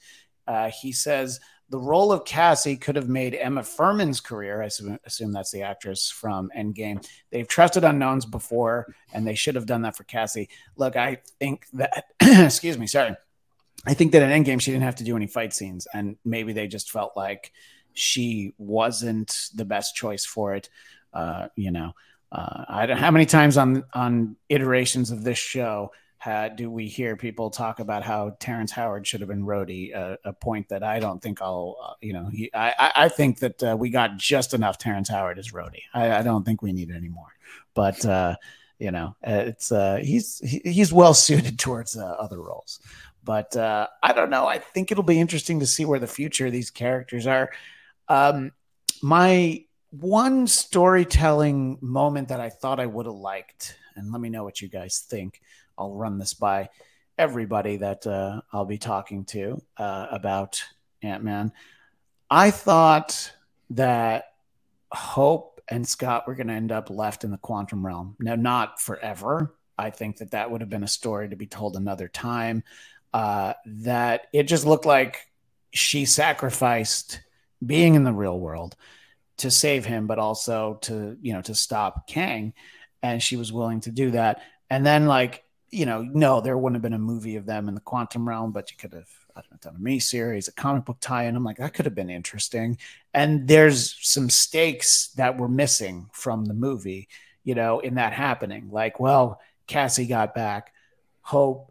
he 0.80 0.92
says, 0.92 1.40
the 1.68 1.78
role 1.78 2.12
of 2.12 2.24
Cassie 2.24 2.76
could 2.76 2.96
have 2.96 3.08
made 3.08 3.34
Emma 3.34 3.62
Fuhrmann's 3.62 4.20
career. 4.20 4.62
I 4.62 4.66
assume, 4.66 4.98
assume, 5.04 5.32
that's 5.32 5.50
the 5.50 5.62
actress 5.62 6.10
from 6.10 6.50
Endgame. 6.56 7.04
They've 7.30 7.48
trusted 7.48 7.82
unknowns 7.84 8.24
before, 8.24 8.86
and 9.12 9.26
they 9.26 9.34
should 9.34 9.56
have 9.56 9.66
done 9.66 9.82
that 9.82 9.96
for 9.96 10.04
Cassie. 10.04 10.48
Look, 10.76 10.96
I 10.96 11.18
think 11.40 11.66
that, 11.72 12.04
excuse 12.20 12.78
me, 12.78 12.86
sorry. 12.86 13.16
I 13.84 13.94
think 13.94 14.12
that 14.12 14.22
in 14.22 14.30
Endgame, 14.30 14.60
she 14.60 14.70
didn't 14.70 14.84
have 14.84 14.96
to 14.96 15.04
do 15.04 15.16
any 15.16 15.26
fight 15.26 15.52
scenes, 15.52 15.86
and 15.92 16.16
maybe 16.24 16.52
they 16.52 16.68
just 16.68 16.90
felt 16.90 17.16
like 17.16 17.52
she 17.92 18.54
wasn't 18.58 19.48
the 19.54 19.64
best 19.64 19.94
choice 19.94 20.24
for 20.24 20.54
it. 20.54 20.68
Uh, 21.12 21.48
you 21.56 21.70
know, 21.70 21.92
Uh, 22.32 22.64
I 22.68 22.86
don't 22.86 22.98
how 22.98 23.12
many 23.12 23.26
times 23.26 23.56
on 23.56 23.84
on 23.92 24.36
iterations 24.48 25.10
of 25.10 25.22
this 25.22 25.38
show 25.38 25.92
uh, 26.26 26.48
do 26.48 26.70
we 26.70 26.88
hear 26.88 27.16
people 27.16 27.50
talk 27.50 27.78
about 27.78 28.02
how 28.02 28.36
Terrence 28.40 28.72
Howard 28.72 29.06
should 29.06 29.20
have 29.20 29.28
been 29.28 29.44
Rhodey? 29.44 29.94
Uh, 29.94 30.16
a 30.24 30.32
point 30.32 30.68
that 30.70 30.82
I 30.82 30.98
don't 30.98 31.22
think 31.22 31.40
I'll, 31.40 31.76
uh, 31.82 31.94
you 32.00 32.12
know, 32.12 32.28
he, 32.28 32.50
I, 32.52 32.92
I 32.96 33.08
think 33.08 33.38
that 33.40 33.62
uh, 33.62 33.76
we 33.78 33.90
got 33.90 34.16
just 34.16 34.52
enough 34.52 34.76
Terrence 34.76 35.08
Howard 35.08 35.38
as 35.38 35.52
Rhodey. 35.52 35.82
I, 35.94 36.18
I 36.18 36.22
don't 36.22 36.44
think 36.44 36.62
we 36.62 36.72
need 36.72 36.90
any 36.90 37.08
more. 37.08 37.28
But 37.74 38.04
uh, 38.04 38.36
you 38.78 38.90
know, 38.90 39.14
uh, 39.26 39.44
it's 39.46 39.68
he's 40.04 40.38
he, 40.38 40.60
he's 40.64 40.92
well 40.92 41.14
suited 41.14 41.58
towards 41.58 41.96
other 41.96 42.40
roles. 42.40 42.80
But 43.22 43.56
I 43.56 44.12
don't 44.14 44.30
know. 44.30 44.46
I 44.46 44.58
think 44.58 44.90
it'll 44.90 45.04
be 45.04 45.20
interesting 45.20 45.60
to 45.60 45.66
see 45.66 45.84
where 45.84 46.00
the 46.00 46.06
future 46.06 46.46
of 46.46 46.52
these 46.52 46.70
characters 46.70 47.26
are. 47.26 47.50
Um, 48.08 48.52
my 49.02 49.64
one 49.90 50.46
storytelling 50.46 51.78
moment 51.80 52.28
that 52.28 52.40
I 52.40 52.50
thought 52.50 52.80
I 52.80 52.86
would 52.86 53.06
have 53.06 53.14
liked, 53.14 53.76
and 53.94 54.12
let 54.12 54.20
me 54.20 54.28
know 54.28 54.44
what 54.44 54.60
you 54.60 54.68
guys 54.68 55.04
think 55.08 55.40
I'll 55.78 55.94
run 55.94 56.18
this 56.18 56.34
by 56.34 56.70
everybody 57.18 57.78
that 57.78 58.06
uh, 58.06 58.40
I'll 58.52 58.64
be 58.64 58.78
talking 58.78 59.24
to 59.26 59.60
uh, 59.76 60.06
about 60.10 60.62
Ant 61.02 61.24
Man. 61.24 61.52
I 62.30 62.50
thought 62.50 63.32
that 63.70 64.24
Hope 64.92 65.60
and 65.68 65.86
Scott 65.86 66.26
were 66.26 66.34
going 66.34 66.48
to 66.48 66.54
end 66.54 66.72
up 66.72 66.90
left 66.90 67.24
in 67.24 67.30
the 67.30 67.38
quantum 67.38 67.84
realm. 67.84 68.16
Now, 68.20 68.36
not 68.36 68.80
forever. 68.80 69.54
I 69.78 69.90
think 69.90 70.18
that 70.18 70.30
that 70.30 70.50
would 70.50 70.60
have 70.60 70.70
been 70.70 70.84
a 70.84 70.88
story 70.88 71.28
to 71.28 71.36
be 71.36 71.46
told 71.46 71.76
another 71.76 72.08
time. 72.08 72.62
Uh, 73.12 73.54
that 73.66 74.26
it 74.32 74.44
just 74.44 74.66
looked 74.66 74.84
like 74.84 75.26
she 75.72 76.04
sacrificed 76.04 77.20
being 77.64 77.94
in 77.94 78.04
the 78.04 78.12
real 78.12 78.38
world 78.38 78.76
to 79.38 79.50
save 79.50 79.84
him, 79.84 80.06
but 80.06 80.18
also 80.18 80.78
to 80.82 81.16
you 81.22 81.32
know 81.32 81.42
to 81.42 81.54
stop 81.54 82.06
Kang, 82.06 82.52
and 83.02 83.22
she 83.22 83.36
was 83.36 83.52
willing 83.52 83.80
to 83.80 83.90
do 83.90 84.10
that. 84.10 84.42
And 84.70 84.84
then 84.84 85.06
like 85.06 85.44
you 85.76 85.84
know, 85.84 86.00
no, 86.00 86.40
there 86.40 86.56
wouldn't 86.56 86.76
have 86.76 86.82
been 86.82 86.94
a 86.94 86.98
movie 86.98 87.36
of 87.36 87.44
them 87.44 87.68
in 87.68 87.74
the 87.74 87.80
quantum 87.82 88.26
realm, 88.26 88.50
but 88.50 88.70
you 88.70 88.78
could 88.78 88.94
have 88.94 89.10
I 89.36 89.42
don't 89.42 89.52
know, 89.52 89.58
done 89.60 89.76
a 89.76 89.82
mini 89.82 89.98
series, 89.98 90.48
a 90.48 90.52
comic 90.52 90.86
book 90.86 90.96
tie-in. 91.00 91.36
I'm 91.36 91.44
like, 91.44 91.58
that 91.58 91.74
could 91.74 91.84
have 91.84 91.94
been 91.94 92.08
interesting. 92.08 92.78
And 93.12 93.46
there's 93.46 93.94
some 94.00 94.30
stakes 94.30 95.08
that 95.16 95.36
were 95.36 95.48
missing 95.48 96.08
from 96.12 96.46
the 96.46 96.54
movie, 96.54 97.08
you 97.44 97.54
know, 97.54 97.80
in 97.80 97.96
that 97.96 98.14
happening. 98.14 98.70
Like, 98.70 98.98
well, 98.98 99.38
Cassie 99.66 100.06
got 100.06 100.34
back, 100.34 100.72
Hope 101.20 101.70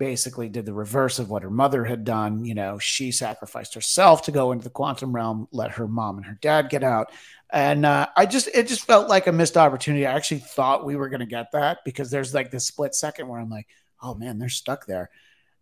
basically 0.00 0.48
did 0.48 0.64
the 0.64 0.72
reverse 0.72 1.18
of 1.18 1.28
what 1.28 1.42
her 1.42 1.50
mother 1.50 1.84
had 1.84 2.04
done. 2.04 2.42
You 2.42 2.54
know, 2.54 2.78
she 2.78 3.12
sacrificed 3.12 3.74
herself 3.74 4.22
to 4.22 4.32
go 4.32 4.50
into 4.50 4.64
the 4.64 4.70
quantum 4.70 5.14
realm, 5.14 5.46
let 5.52 5.72
her 5.72 5.86
mom 5.86 6.16
and 6.16 6.24
her 6.24 6.38
dad 6.40 6.70
get 6.70 6.82
out. 6.82 7.12
And 7.52 7.84
uh, 7.84 8.08
I 8.16 8.24
just, 8.24 8.48
it 8.54 8.66
just 8.66 8.86
felt 8.86 9.10
like 9.10 9.26
a 9.26 9.32
missed 9.32 9.58
opportunity. 9.58 10.06
I 10.06 10.14
actually 10.14 10.40
thought 10.40 10.86
we 10.86 10.96
were 10.96 11.10
going 11.10 11.20
to 11.20 11.26
get 11.26 11.52
that 11.52 11.80
because 11.84 12.10
there's 12.10 12.32
like 12.32 12.50
this 12.50 12.64
split 12.64 12.94
second 12.94 13.28
where 13.28 13.38
I'm 13.38 13.50
like, 13.50 13.68
oh 14.02 14.14
man, 14.14 14.38
they're 14.38 14.48
stuck 14.48 14.86
there. 14.86 15.10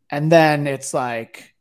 And 0.08 0.30
then 0.30 0.68
it's 0.68 0.94
like, 0.94 1.56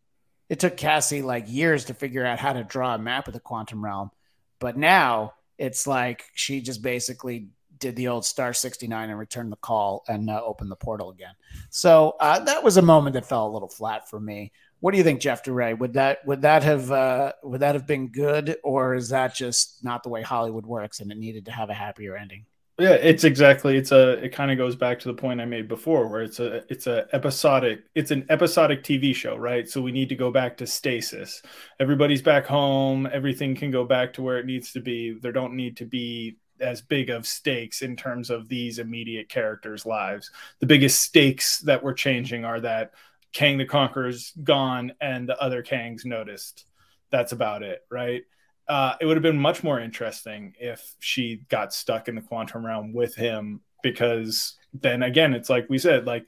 it 0.48 0.60
took 0.60 0.78
Cassie 0.78 1.24
like 1.24 1.46
years 1.48 1.86
to 1.86 1.96
figure 1.96 2.26
out 2.26 2.38
how 2.38 2.54
to 2.54 2.64
draw 2.64 2.94
a 2.94 3.00
map 3.00 3.28
of 3.28 3.34
the 3.34 3.40
quantum 3.40 3.84
realm. 3.84 4.12
But 4.60 4.78
now 4.78 5.34
it's 5.58 5.88
like 5.88 6.26
she 6.36 6.62
just 6.62 6.84
basically 6.84 7.48
did 7.80 7.96
the 7.96 8.08
old 8.08 8.26
star 8.26 8.54
69 8.54 9.10
and 9.10 9.20
returned 9.20 9.52
the 9.52 9.58
call 9.58 10.04
and 10.08 10.30
uh, 10.30 10.42
opened 10.44 10.72
the 10.72 10.76
portal 10.76 11.12
again. 11.12 11.34
So 11.70 12.16
uh, 12.20 12.40
that 12.40 12.64
was 12.64 12.78
a 12.78 12.82
moment 12.82 13.14
that 13.14 13.26
fell 13.26 13.48
a 13.48 13.52
little 13.52 13.70
flat 13.70 14.10
for 14.10 14.20
me. 14.20 14.52
What 14.80 14.92
do 14.92 14.98
you 14.98 15.04
think, 15.04 15.22
Jeff 15.22 15.44
Duray? 15.44 15.78
Would 15.78 15.94
that 15.94 16.26
would 16.26 16.42
that 16.44 16.64
have 16.64 16.92
uh, 16.92 17.34
would 17.44 17.62
that 17.62 17.74
have 17.74 17.88
been 17.88 18.10
good, 18.10 18.58
or 18.64 18.94
is 18.94 19.10
that 19.10 19.34
just 19.34 19.84
not 19.84 20.04
the 20.04 20.10
way 20.10 20.22
Hollywood 20.22 20.68
works 20.68 21.00
and 21.00 21.12
it 21.12 21.18
needed 21.18 21.46
to 21.46 21.52
have 21.52 21.70
a 21.70 21.74
happier 21.74 22.16
ending? 22.16 22.46
Yeah, 22.80 22.92
it's 22.92 23.24
exactly. 23.24 23.76
It's 23.76 23.92
a. 23.92 24.24
It 24.24 24.30
kind 24.30 24.52
of 24.52 24.58
goes 24.60 24.76
back 24.76 25.00
to 25.00 25.08
the 25.08 25.14
point 25.16 25.42
I 25.42 25.46
made 25.46 25.68
before, 25.68 26.08
where 26.08 26.22
it's 26.22 26.40
a. 26.40 26.64
It's 26.72 26.86
a 26.86 27.08
episodic. 27.12 27.80
It's 27.96 28.12
an 28.12 28.28
episodic 28.30 28.84
TV 28.84 29.16
show, 29.16 29.36
right? 29.36 29.68
So 29.68 29.82
we 29.82 29.92
need 29.92 30.10
to 30.10 30.16
go 30.16 30.30
back 30.30 30.58
to 30.58 30.68
stasis. 30.68 31.42
Everybody's 31.80 32.22
back 32.22 32.46
home. 32.46 33.10
Everything 33.12 33.56
can 33.56 33.72
go 33.72 33.84
back 33.84 34.14
to 34.14 34.22
where 34.22 34.38
it 34.38 34.46
needs 34.46 34.74
to 34.74 34.80
be. 34.80 35.18
There 35.20 35.32
don't 35.32 35.56
need 35.56 35.78
to 35.78 35.86
be 35.86 36.38
as 36.60 36.82
big 36.82 37.10
of 37.10 37.28
stakes 37.28 37.82
in 37.82 37.96
terms 37.96 38.30
of 38.30 38.48
these 38.48 38.80
immediate 38.80 39.30
characters' 39.30 39.86
lives. 39.86 40.32
The 40.60 40.66
biggest 40.66 41.02
stakes 41.02 41.60
that 41.60 41.84
we're 41.84 41.94
changing 41.94 42.46
are 42.46 42.60
that 42.62 42.92
Kang 43.34 43.58
the 43.58 43.66
Conqueror's 43.66 44.34
gone 44.44 44.94
and 45.02 45.28
the 45.28 45.40
other 45.42 45.64
Kangs 45.64 46.06
noticed. 46.06 46.66
That's 47.10 47.32
about 47.32 47.64
it, 47.64 47.86
right? 47.90 48.24
Uh, 48.68 48.96
it 49.00 49.06
would 49.06 49.16
have 49.16 49.24
been 49.24 49.40
much 49.40 49.64
more 49.64 49.80
interesting 49.80 50.54
if 50.60 50.96
she 51.00 51.44
got 51.50 51.74
stuck 51.74 52.08
in 52.08 52.16
the 52.16 52.22
quantum 52.22 52.66
realm 52.66 52.94
with 52.94 53.16
him 53.16 53.62
because 53.82 54.58
then 54.74 55.04
again, 55.04 55.34
it's 55.34 55.50
like 55.50 55.70
we 55.70 55.78
said, 55.78 56.06
like 56.06 56.28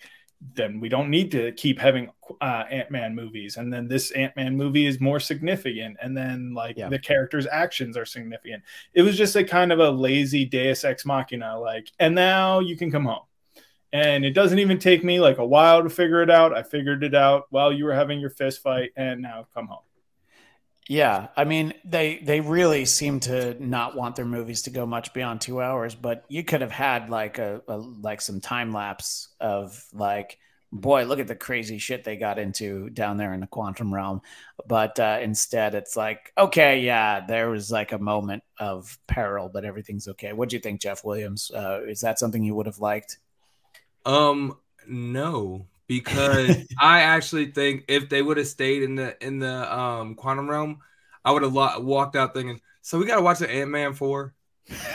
then 0.56 0.80
we 0.80 0.88
don't 0.88 1.10
need 1.10 1.32
to 1.32 1.52
keep 1.54 1.80
having 1.80 2.10
uh, 2.40 2.64
Ant-Man 2.70 3.14
movies. 3.14 3.58
And 3.58 3.72
then 3.74 3.88
this 3.88 4.12
Ant-Man 4.12 4.56
movie 4.56 4.86
is 4.86 5.02
more 5.02 5.20
significant. 5.20 5.98
And 6.02 6.16
then 6.16 6.54
like 6.54 6.78
yeah. 6.78 6.88
the 6.88 7.00
character's 7.00 7.46
actions 7.46 7.98
are 7.98 8.06
significant. 8.06 8.64
It 8.94 9.02
was 9.02 9.18
just 9.18 9.36
a 9.36 9.44
kind 9.44 9.72
of 9.72 9.80
a 9.80 9.90
lazy 9.90 10.46
Deus 10.46 10.84
Ex 10.84 11.06
Machina, 11.06 11.60
like, 11.60 11.92
and 12.00 12.16
now 12.16 12.60
you 12.60 12.78
can 12.78 12.92
come 12.92 13.06
home. 13.06 13.26
And 13.92 14.24
it 14.24 14.32
doesn't 14.32 14.60
even 14.60 14.78
take 14.78 15.04
me 15.04 15.20
like 15.20 15.40
a 15.40 15.46
while 15.46 15.82
to 15.84 15.90
figure 15.90 16.22
it 16.22 16.30
out. 16.30 16.56
I 16.56 16.64
figured 16.64 17.04
it 17.04 17.16
out 17.16 17.48
while 17.50 17.74
you 17.74 17.86
were 17.86 17.96
having 17.96 18.20
your 18.20 18.30
fist 18.30 18.62
fight, 18.62 18.92
and 18.96 19.22
now 19.22 19.48
come 19.54 19.68
home. 19.68 19.84
Yeah, 20.90 21.28
I 21.38 21.44
mean 21.44 21.76
they 21.86 22.18
they 22.18 22.42
really 22.42 22.86
seem 22.86 23.20
to 23.22 23.56
not 23.64 23.96
want 23.96 24.16
their 24.16 24.26
movies 24.26 24.64
to 24.64 24.72
go 24.72 24.88
much 24.88 25.14
beyond 25.14 25.40
two 25.40 25.62
hours, 25.62 25.94
but 25.94 26.26
you 26.30 26.44
could 26.44 26.62
have 26.62 26.72
had 26.72 27.12
like 27.12 27.38
a, 27.38 27.62
a 27.68 27.78
like 27.78 28.22
some 28.22 28.42
time 28.42 28.74
lapse 28.74 29.28
of 29.40 29.86
like, 29.94 30.40
boy, 30.72 31.06
look 31.06 31.20
at 31.20 31.28
the 31.28 31.36
crazy 31.36 31.78
shit 31.78 32.04
they 32.04 32.18
got 32.18 32.40
into 32.40 32.90
down 32.90 33.18
there 33.18 33.36
in 33.36 33.40
the 33.40 33.46
quantum 33.46 33.94
realm. 33.94 34.24
But 34.68 35.00
uh, 35.00 35.20
instead, 35.22 35.76
it's 35.76 35.96
like, 35.96 36.34
okay, 36.36 36.80
yeah, 36.80 37.24
there 37.24 37.52
was 37.52 37.72
like 37.72 37.92
a 37.92 38.00
moment 38.00 38.42
of 38.58 38.98
peril, 39.06 39.48
but 39.48 39.66
everything's 39.66 40.08
okay. 40.08 40.34
What 40.34 40.50
do 40.50 40.56
you 40.56 40.60
think, 40.60 40.82
Jeff 40.82 41.06
Williams? 41.06 41.52
Uh, 41.54 41.82
is 41.88 42.02
that 42.02 42.18
something 42.18 42.44
you 42.44 42.56
would 42.56 42.66
have 42.66 42.80
liked? 42.80 43.20
Um, 44.08 44.58
no, 44.88 45.68
because 45.90 46.56
I 46.80 47.02
actually 47.02 47.52
think 47.52 47.84
if 47.90 48.08
they 48.08 48.22
would 48.22 48.38
have 48.38 48.48
stayed 48.48 48.84
in 48.84 48.96
the 48.96 49.22
in 49.22 49.40
the 49.40 49.78
um 49.78 50.16
quantum 50.16 50.50
realm, 50.50 50.80
I 51.26 51.32
would 51.32 51.42
have 51.42 51.54
lo- 51.54 51.80
walked 51.82 52.16
out 52.16 52.34
thinking, 52.34 52.62
so 52.82 52.98
we 52.98 53.06
got 53.06 53.18
to 53.18 53.22
watch 53.22 53.40
the 53.40 53.52
Ant 53.52 53.70
Man 53.70 53.94
four. 53.94 54.34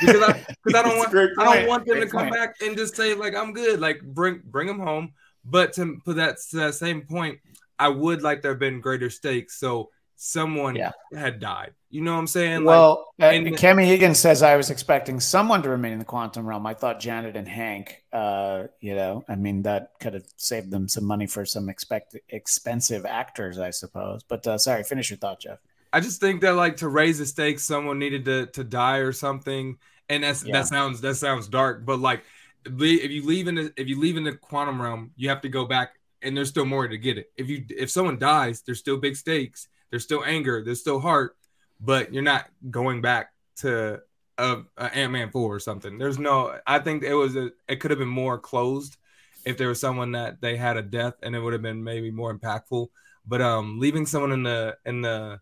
Because 0.00 0.22
I, 0.22 0.32
cause 0.64 0.74
I 0.74 0.82
don't 0.82 0.96
want 0.96 1.14
I 1.38 1.44
don't 1.44 1.68
want 1.68 1.84
them 1.84 1.96
great 1.96 2.04
to 2.04 2.10
come 2.10 2.28
point. 2.28 2.34
back 2.34 2.54
and 2.62 2.76
just 2.76 2.96
say 2.96 3.14
like 3.14 3.34
I'm 3.34 3.52
good, 3.52 3.80
like 3.80 4.00
bring 4.00 4.40
bring 4.44 4.68
them 4.68 4.78
home. 4.78 5.12
But 5.44 5.74
to 5.74 6.00
put 6.04 6.16
that 6.16 6.38
to 6.50 6.56
that 6.58 6.74
same 6.74 7.02
point, 7.02 7.40
I 7.78 7.88
would 7.88 8.22
like 8.22 8.40
there 8.40 8.52
have 8.52 8.60
been 8.60 8.80
greater 8.80 9.10
stakes. 9.10 9.58
So 9.58 9.90
someone 10.14 10.76
yeah. 10.76 10.92
had 11.12 11.40
died. 11.40 11.72
You 11.94 12.00
know 12.00 12.14
what 12.14 12.18
I'm 12.18 12.26
saying? 12.26 12.64
Well, 12.64 13.12
like, 13.20 13.34
uh, 13.34 13.36
and, 13.36 13.46
Kemi 13.56 13.86
Higgins 13.86 14.18
says 14.18 14.42
I 14.42 14.56
was 14.56 14.68
expecting 14.68 15.20
someone 15.20 15.62
to 15.62 15.68
remain 15.68 15.92
in 15.92 16.00
the 16.00 16.04
quantum 16.04 16.44
realm. 16.44 16.66
I 16.66 16.74
thought 16.74 16.98
Janet 16.98 17.36
and 17.36 17.46
Hank. 17.46 18.02
Uh, 18.12 18.64
you 18.80 18.96
know, 18.96 19.22
I 19.28 19.36
mean 19.36 19.62
that 19.62 19.92
could 20.00 20.14
have 20.14 20.24
saved 20.36 20.72
them 20.72 20.88
some 20.88 21.04
money 21.04 21.28
for 21.28 21.46
some 21.46 21.68
expect 21.68 22.16
expensive 22.30 23.06
actors, 23.06 23.60
I 23.60 23.70
suppose. 23.70 24.24
But 24.24 24.44
uh, 24.44 24.58
sorry, 24.58 24.82
finish 24.82 25.10
your 25.10 25.18
thought, 25.18 25.38
Jeff. 25.38 25.60
I 25.92 26.00
just 26.00 26.20
think 26.20 26.40
that 26.40 26.56
like 26.56 26.78
to 26.78 26.88
raise 26.88 27.20
the 27.20 27.26
stakes, 27.26 27.62
someone 27.62 28.00
needed 28.00 28.24
to 28.24 28.46
to 28.46 28.64
die 28.64 28.98
or 28.98 29.12
something, 29.12 29.78
and 30.08 30.24
that's 30.24 30.44
yeah. 30.44 30.54
that 30.54 30.66
sounds 30.66 31.00
that 31.02 31.14
sounds 31.14 31.46
dark, 31.46 31.86
but 31.86 32.00
like 32.00 32.24
if 32.66 33.10
you 33.12 33.24
leave 33.24 33.46
in 33.46 33.54
the 33.54 33.72
if 33.76 33.86
you 33.86 34.00
leave 34.00 34.16
in 34.16 34.24
the 34.24 34.32
quantum 34.32 34.82
realm, 34.82 35.12
you 35.14 35.28
have 35.28 35.42
to 35.42 35.48
go 35.48 35.64
back, 35.64 35.90
and 36.22 36.36
there's 36.36 36.48
still 36.48 36.66
more 36.66 36.88
to 36.88 36.98
get 36.98 37.18
it. 37.18 37.30
If 37.36 37.48
you 37.48 37.64
if 37.70 37.88
someone 37.88 38.18
dies, 38.18 38.62
there's 38.62 38.80
still 38.80 38.96
big 38.96 39.14
stakes 39.14 39.68
there's 39.94 40.02
still 40.02 40.24
anger, 40.24 40.60
there's 40.64 40.80
still 40.80 40.98
heart, 40.98 41.36
but 41.80 42.12
you're 42.12 42.22
not 42.22 42.46
going 42.70 43.00
back 43.00 43.32
to 43.56 44.00
a, 44.38 44.58
a 44.76 44.96
Ant 44.96 45.12
Man 45.12 45.30
four 45.30 45.54
or 45.54 45.60
something. 45.60 45.98
There's 45.98 46.18
no. 46.18 46.58
I 46.66 46.78
think 46.78 47.02
it 47.02 47.14
was 47.14 47.36
a. 47.36 47.50
It 47.68 47.76
could 47.76 47.90
have 47.90 47.98
been 47.98 48.08
more 48.08 48.38
closed 48.38 48.96
if 49.44 49.58
there 49.58 49.68
was 49.68 49.80
someone 49.80 50.12
that 50.12 50.40
they 50.40 50.56
had 50.56 50.76
a 50.76 50.82
death, 50.82 51.14
and 51.22 51.34
it 51.34 51.40
would 51.40 51.52
have 51.52 51.62
been 51.62 51.84
maybe 51.84 52.10
more 52.10 52.36
impactful. 52.36 52.88
But 53.26 53.40
um, 53.40 53.78
leaving 53.78 54.06
someone 54.06 54.32
in 54.32 54.42
the 54.42 54.76
in 54.84 55.02
the 55.02 55.40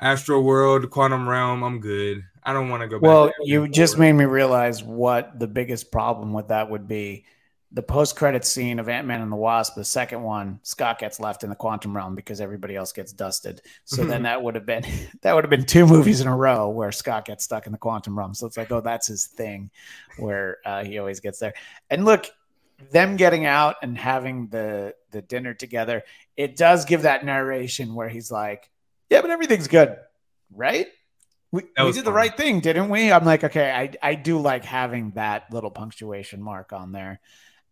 astral 0.00 0.42
world, 0.42 0.90
quantum 0.90 1.28
realm, 1.28 1.62
I'm 1.62 1.80
good. 1.80 2.24
I 2.42 2.52
don't 2.52 2.68
want 2.68 2.82
to 2.82 2.88
go 2.88 2.98
back. 2.98 3.08
Well, 3.08 3.30
you 3.42 3.68
just 3.68 3.98
made 3.98 4.12
me 4.12 4.24
realize 4.24 4.82
what 4.82 5.38
the 5.38 5.46
biggest 5.46 5.92
problem 5.92 6.32
with 6.32 6.48
that 6.48 6.70
would 6.70 6.88
be 6.88 7.24
the 7.74 7.82
post 7.82 8.16
credit 8.16 8.44
scene 8.44 8.78
of 8.78 8.88
Ant 8.88 9.06
Man 9.06 9.22
and 9.22 9.32
the 9.32 9.36
Wasp, 9.36 9.74
the 9.74 9.84
second 9.84 10.22
one, 10.22 10.60
Scott 10.62 10.98
gets 10.98 11.18
left 11.18 11.42
in 11.42 11.48
the 11.48 11.56
quantum 11.56 11.96
realm 11.96 12.14
because 12.14 12.40
everybody 12.40 12.76
else 12.76 12.92
gets 12.92 13.12
dusted. 13.12 13.62
So 13.84 14.04
then 14.04 14.24
that 14.24 14.42
would 14.42 14.54
have 14.54 14.66
been 14.66 14.84
that 15.22 15.34
would 15.34 15.44
have 15.44 15.50
been 15.50 15.64
two 15.64 15.86
movies 15.86 16.20
in 16.20 16.26
a 16.26 16.36
row 16.36 16.68
where 16.68 16.92
Scott 16.92 17.24
gets 17.24 17.44
stuck 17.44 17.66
in 17.66 17.72
the 17.72 17.78
quantum 17.78 18.18
realm. 18.18 18.34
So 18.34 18.46
it's 18.46 18.56
like, 18.56 18.70
oh, 18.70 18.82
that's 18.82 19.06
his 19.06 19.26
thing, 19.26 19.70
where 20.18 20.58
uh, 20.66 20.84
he 20.84 20.98
always 20.98 21.20
gets 21.20 21.38
there. 21.38 21.54
And 21.88 22.04
look, 22.04 22.26
them 22.90 23.16
getting 23.16 23.46
out 23.46 23.76
and 23.82 23.96
having 23.96 24.48
the 24.48 24.94
the 25.10 25.22
dinner 25.22 25.54
together, 25.54 26.02
it 26.36 26.56
does 26.56 26.84
give 26.84 27.02
that 27.02 27.24
narration 27.24 27.94
where 27.94 28.08
he's 28.08 28.30
like, 28.30 28.70
yeah, 29.08 29.22
but 29.22 29.30
everything's 29.30 29.68
good, 29.68 29.96
right? 30.54 30.88
We, 31.52 31.64
we 31.78 31.92
did 31.92 32.06
the 32.06 32.12
right 32.12 32.34
thing, 32.34 32.60
didn't 32.60 32.88
we? 32.88 33.12
I'm 33.12 33.26
like, 33.26 33.44
okay, 33.44 33.70
I, 33.70 33.92
I 34.02 34.14
do 34.14 34.38
like 34.38 34.64
having 34.64 35.10
that 35.12 35.52
little 35.52 35.70
punctuation 35.70 36.42
mark 36.42 36.72
on 36.72 36.92
there. 36.92 37.20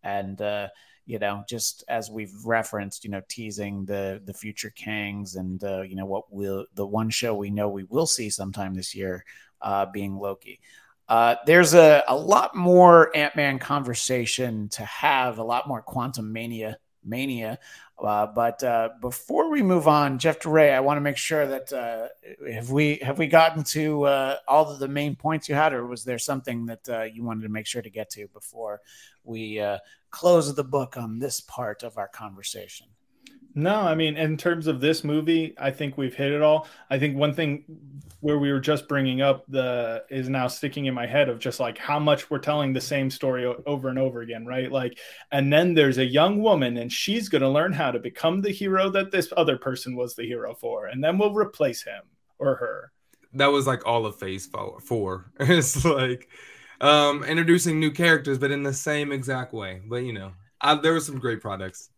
And, 0.03 0.41
uh, 0.41 0.67
you 1.05 1.19
know, 1.19 1.43
just 1.47 1.83
as 1.87 2.09
we've 2.09 2.33
referenced, 2.45 3.03
you 3.03 3.09
know, 3.09 3.21
teasing 3.27 3.85
the 3.85 4.21
the 4.23 4.33
future 4.33 4.71
Kangs 4.75 5.35
and 5.35 5.63
uh, 5.63 5.81
you 5.81 5.95
know 5.95 6.05
what 6.05 6.31
will 6.31 6.65
the 6.75 6.85
one 6.85 7.09
show 7.09 7.35
we 7.35 7.49
know 7.49 7.69
we 7.69 7.83
will 7.83 8.07
see 8.07 8.29
sometime 8.29 8.73
this 8.73 8.95
year 8.95 9.25
uh, 9.61 9.87
being 9.87 10.15
Loki. 10.15 10.59
Uh, 11.09 11.35
there's 11.45 11.73
a, 11.73 12.03
a 12.07 12.15
lot 12.15 12.55
more 12.55 13.15
Ant 13.15 13.35
Man 13.35 13.59
conversation 13.59 14.69
to 14.69 14.85
have, 14.85 15.39
a 15.39 15.43
lot 15.43 15.67
more 15.67 15.83
Quantumania 15.83 16.75
mania. 17.03 17.59
Uh, 18.01 18.25
but 18.25 18.63
uh, 18.63 18.89
before 18.99 19.51
we 19.51 19.61
move 19.61 19.87
on, 19.87 20.17
Jeff 20.17 20.39
Duray, 20.39 20.73
I 20.73 20.79
want 20.79 20.97
to 20.97 21.01
make 21.01 21.17
sure 21.17 21.45
that 21.45 21.71
uh, 21.71 22.07
have 22.51 22.71
we 22.71 22.95
have 23.03 23.19
we 23.19 23.27
gotten 23.27 23.63
to 23.65 24.03
uh, 24.03 24.37
all 24.47 24.71
of 24.71 24.79
the 24.79 24.87
main 24.87 25.15
points 25.15 25.47
you 25.47 25.55
had, 25.55 25.73
or 25.73 25.85
was 25.85 26.03
there 26.03 26.17
something 26.17 26.65
that 26.65 26.89
uh, 26.89 27.03
you 27.03 27.23
wanted 27.23 27.43
to 27.43 27.49
make 27.49 27.67
sure 27.67 27.81
to 27.81 27.89
get 27.89 28.09
to 28.11 28.27
before 28.29 28.81
we 29.23 29.59
uh, 29.59 29.77
close 30.09 30.53
the 30.53 30.63
book 30.63 30.97
on 30.97 31.19
this 31.19 31.41
part 31.41 31.83
of 31.83 31.97
our 31.97 32.07
conversation? 32.07 32.87
No, 33.53 33.75
I 33.75 33.95
mean, 33.95 34.15
in 34.15 34.37
terms 34.37 34.67
of 34.67 34.79
this 34.79 35.03
movie, 35.03 35.53
I 35.57 35.71
think 35.71 35.97
we've 35.97 36.13
hit 36.13 36.31
it 36.31 36.41
all. 36.41 36.67
I 36.89 36.99
think 36.99 37.17
one 37.17 37.33
thing 37.33 37.65
where 38.21 38.37
we 38.37 38.51
were 38.51 38.59
just 38.59 38.87
bringing 38.87 39.21
up 39.21 39.43
the 39.47 40.03
is 40.09 40.29
now 40.29 40.47
sticking 40.47 40.85
in 40.85 40.93
my 40.93 41.07
head 41.07 41.27
of 41.27 41.39
just 41.39 41.59
like 41.59 41.77
how 41.77 41.99
much 41.99 42.29
we're 42.29 42.39
telling 42.39 42.71
the 42.71 42.79
same 42.79 43.09
story 43.09 43.45
over 43.65 43.89
and 43.89 43.99
over 43.99 44.21
again, 44.21 44.45
right? 44.45 44.71
Like, 44.71 44.99
and 45.31 45.51
then 45.51 45.73
there's 45.73 45.97
a 45.97 46.05
young 46.05 46.41
woman 46.41 46.77
and 46.77 46.91
she's 46.91 47.29
going 47.29 47.41
to 47.41 47.49
learn 47.49 47.73
how 47.73 47.91
to 47.91 47.99
become 47.99 48.41
the 48.41 48.51
hero 48.51 48.89
that 48.91 49.11
this 49.11 49.33
other 49.35 49.57
person 49.57 49.95
was 49.95 50.15
the 50.15 50.23
hero 50.25 50.53
for, 50.55 50.85
and 50.85 51.03
then 51.03 51.17
we'll 51.17 51.33
replace 51.33 51.83
him 51.83 52.03
or 52.39 52.55
her. 52.55 52.91
that 53.33 53.47
was 53.47 53.67
like 53.67 53.85
all 53.85 54.05
of 54.05 54.15
phase 54.17 54.49
four. 54.81 55.31
it's 55.39 55.83
like 55.85 56.29
um 56.79 57.23
introducing 57.23 57.79
new 57.79 57.91
characters, 57.91 58.37
but 58.37 58.51
in 58.51 58.63
the 58.63 58.73
same 58.73 59.11
exact 59.11 59.53
way. 59.53 59.81
But 59.87 60.03
you 60.03 60.13
know, 60.13 60.33
I, 60.59 60.75
there 60.75 60.93
were 60.93 60.99
some 60.99 61.19
great 61.19 61.41
products. 61.41 61.89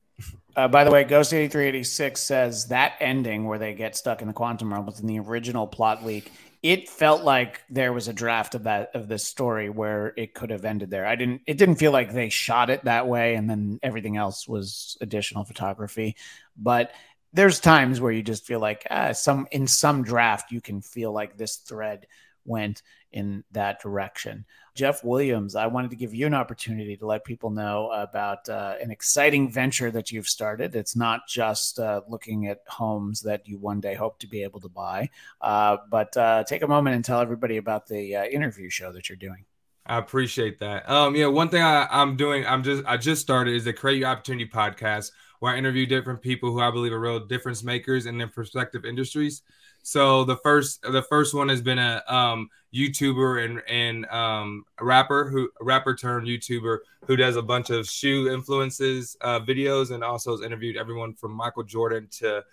Uh, 0.56 0.68
by 0.68 0.84
the 0.84 0.92
way, 0.92 1.04
Ghost 1.04 1.34
8386 1.34 2.22
says 2.22 2.68
that 2.68 2.94
ending 3.00 3.46
where 3.46 3.58
they 3.58 3.74
get 3.74 3.96
stuck 3.96 4.22
in 4.22 4.28
the 4.28 4.34
quantum 4.34 4.72
realm 4.72 4.86
was 4.86 5.00
in 5.00 5.08
the 5.08 5.20
original 5.20 5.66
plot 5.66 6.06
leak. 6.06 6.32
It 6.62 6.88
felt 6.88 7.24
like 7.24 7.62
there 7.70 7.92
was 7.92 8.08
a 8.08 8.14
draft 8.14 8.56
of 8.56 8.64
that 8.64 8.92
of 8.94 9.08
this 9.08 9.26
story 9.26 9.70
where 9.70 10.14
it 10.16 10.34
could 10.34 10.52
have 10.52 10.64
ended 10.64 10.92
there. 10.92 11.06
I 11.06 11.16
didn't 11.16 11.42
it 11.48 11.58
didn't 11.58 11.76
feel 11.76 11.92
like 11.92 12.14
they 12.14 12.30
shot 12.30 12.70
it 12.70 12.86
that 12.86 13.08
way 13.08 13.36
and 13.36 13.50
then 13.50 13.80
everything 13.84 14.16
else 14.16 14.48
was 14.48 14.96
additional 15.02 15.44
photography. 15.44 16.16
But 16.56 16.94
there's 17.34 17.60
times 17.60 18.00
where 18.00 18.12
you 18.12 18.22
just 18.22 18.46
feel 18.46 18.60
like 18.60 18.88
ah, 18.92 19.12
some 19.12 19.48
in 19.52 19.68
some 19.68 20.04
draft 20.04 20.52
you 20.52 20.62
can 20.62 20.82
feel 20.82 21.12
like 21.12 21.36
this 21.36 21.58
thread 21.58 22.06
went 22.46 22.82
in 23.12 23.44
that 23.52 23.82
direction. 23.82 24.46
Jeff 24.76 25.04
Williams, 25.04 25.56
I 25.56 25.68
wanted 25.68 25.92
to 25.92 25.96
give 25.96 26.16
you 26.16 26.26
an 26.26 26.34
opportunity 26.34 26.98
to 26.98 27.06
let 27.06 27.24
people 27.24 27.52
know 27.52 27.92
about 27.92 28.50
uh, 28.50 28.76
an 28.82 28.90
exciting 28.90 29.52
venture 29.52 29.92
that 29.92 30.12
you've 30.12 30.28
started. 30.28 30.76
It's 30.76 30.96
not 30.96 31.28
just 31.28 31.80
uh, 31.80 32.02
looking 32.08 32.48
at 32.48 32.62
homes 32.68 33.22
that 33.22 33.48
you 33.48 33.60
one 33.60 33.80
day 33.80 33.94
hope 33.94 34.18
to 34.20 34.28
be 34.28 34.42
able 34.44 34.60
to 34.62 34.70
buy, 34.70 35.10
uh, 35.42 35.78
but 35.92 36.16
uh, 36.18 36.44
take 36.44 36.64
a 36.64 36.68
moment 36.68 36.96
and 36.96 37.06
tell 37.06 37.20
everybody 37.20 37.58
about 37.58 37.88
the 37.88 38.16
uh, 38.16 38.26
interview 38.26 38.70
show 38.70 38.92
that 38.94 39.10
you're 39.10 39.16
doing. 39.16 39.46
I 39.86 39.98
appreciate 39.98 40.60
that. 40.60 40.90
Um, 40.90 41.16
yeah, 41.16 41.28
one 41.28 41.50
thing 41.50 41.62
I, 41.62 41.88
I'm 41.92 42.16
doing, 42.16 42.46
I'm 42.46 42.64
just, 42.64 42.84
I 42.86 42.98
just 42.98 43.22
started 43.22 43.54
is 43.54 43.66
the 43.66 43.74
Create 43.74 44.00
Your 44.00 44.08
Opportunity 44.08 44.50
podcast, 44.50 45.12
where 45.40 45.54
I 45.54 45.58
interview 45.58 45.86
different 45.86 46.22
people 46.22 46.52
who 46.52 46.62
I 46.62 46.72
believe 46.72 46.94
are 46.94 47.00
real 47.00 47.20
difference 47.20 47.64
makers 47.64 48.06
in 48.06 48.18
their 48.18 48.30
prospective 48.30 48.86
industries. 48.86 49.42
So 49.84 50.24
the 50.24 50.38
first, 50.38 50.82
the 50.82 51.04
first 51.04 51.34
one 51.34 51.50
has 51.50 51.62
been 51.62 51.78
a 51.78 52.02
um, 52.08 52.50
YouTuber 52.74 53.46
and 53.46 53.62
and 53.68 54.06
um, 54.08 54.66
rapper 54.80 55.30
who, 55.30 55.50
rapper 55.62 55.94
turned 55.94 56.26
YouTuber 56.26 56.80
who 57.06 57.16
does 57.18 57.36
a 57.36 57.42
bunch 57.42 57.70
of 57.70 57.88
shoe 57.88 58.32
influences 58.32 59.16
uh, 59.22 59.42
videos 59.42 59.92
and 59.92 60.04
also 60.04 60.32
has 60.32 60.42
interviewed 60.42 60.78
everyone 60.78 61.14
from 61.14 61.34
Michael 61.34 61.64
Jordan 61.64 62.08
to 62.20 62.44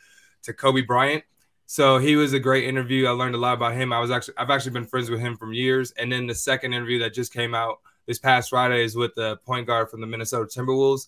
to 0.43 0.53
Kobe 0.53 0.83
Bryant. 0.83 1.23
So 1.67 1.99
he 1.99 2.17
was 2.17 2.33
a 2.33 2.41
great 2.41 2.65
interview. 2.65 3.07
I 3.07 3.11
learned 3.11 3.37
a 3.37 3.39
lot 3.39 3.55
about 3.55 3.75
him. 3.75 3.93
I 3.93 4.01
was 4.01 4.11
actually 4.11 4.35
I've 4.37 4.51
actually 4.51 4.73
been 4.73 4.87
friends 4.87 5.09
with 5.09 5.21
him 5.21 5.37
from 5.37 5.53
years. 5.53 5.93
And 5.93 6.11
then 6.11 6.27
the 6.27 6.35
second 6.35 6.73
interview 6.73 6.99
that 6.99 7.15
just 7.15 7.33
came 7.33 7.55
out 7.55 7.79
this 8.07 8.19
past 8.19 8.51
Friday 8.51 8.85
is 8.85 8.97
with 8.97 9.15
the 9.15 9.37
point 9.47 9.69
guard 9.69 9.89
from 9.89 10.01
the 10.01 10.07
Minnesota 10.09 10.47
Timberwolves. 10.47 11.07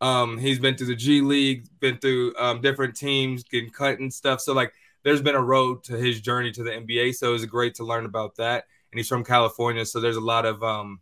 Um, 0.00 0.36
he's 0.36 0.58
been 0.58 0.76
through 0.76 0.88
the 0.88 0.96
G 0.96 1.20
League, 1.20 1.68
been 1.78 1.98
through 1.98 2.34
um, 2.38 2.60
different 2.60 2.96
teams, 2.96 3.44
getting 3.44 3.70
cut 3.70 4.00
and 4.00 4.12
stuff. 4.12 4.40
So 4.40 4.52
like, 4.52 4.72
there's 5.02 5.22
been 5.22 5.34
a 5.34 5.42
road 5.42 5.84
to 5.84 5.96
his 5.96 6.20
journey 6.20 6.52
to 6.52 6.62
the 6.62 6.70
NBA. 6.70 7.14
So 7.14 7.30
it 7.30 7.32
was 7.32 7.46
great 7.46 7.74
to 7.76 7.84
learn 7.84 8.04
about 8.04 8.36
that. 8.36 8.64
And 8.92 8.98
he's 8.98 9.08
from 9.08 9.24
California, 9.24 9.86
so 9.86 10.00
there's 10.00 10.16
a 10.16 10.20
lot 10.20 10.44
of 10.44 10.62
um, 10.64 11.00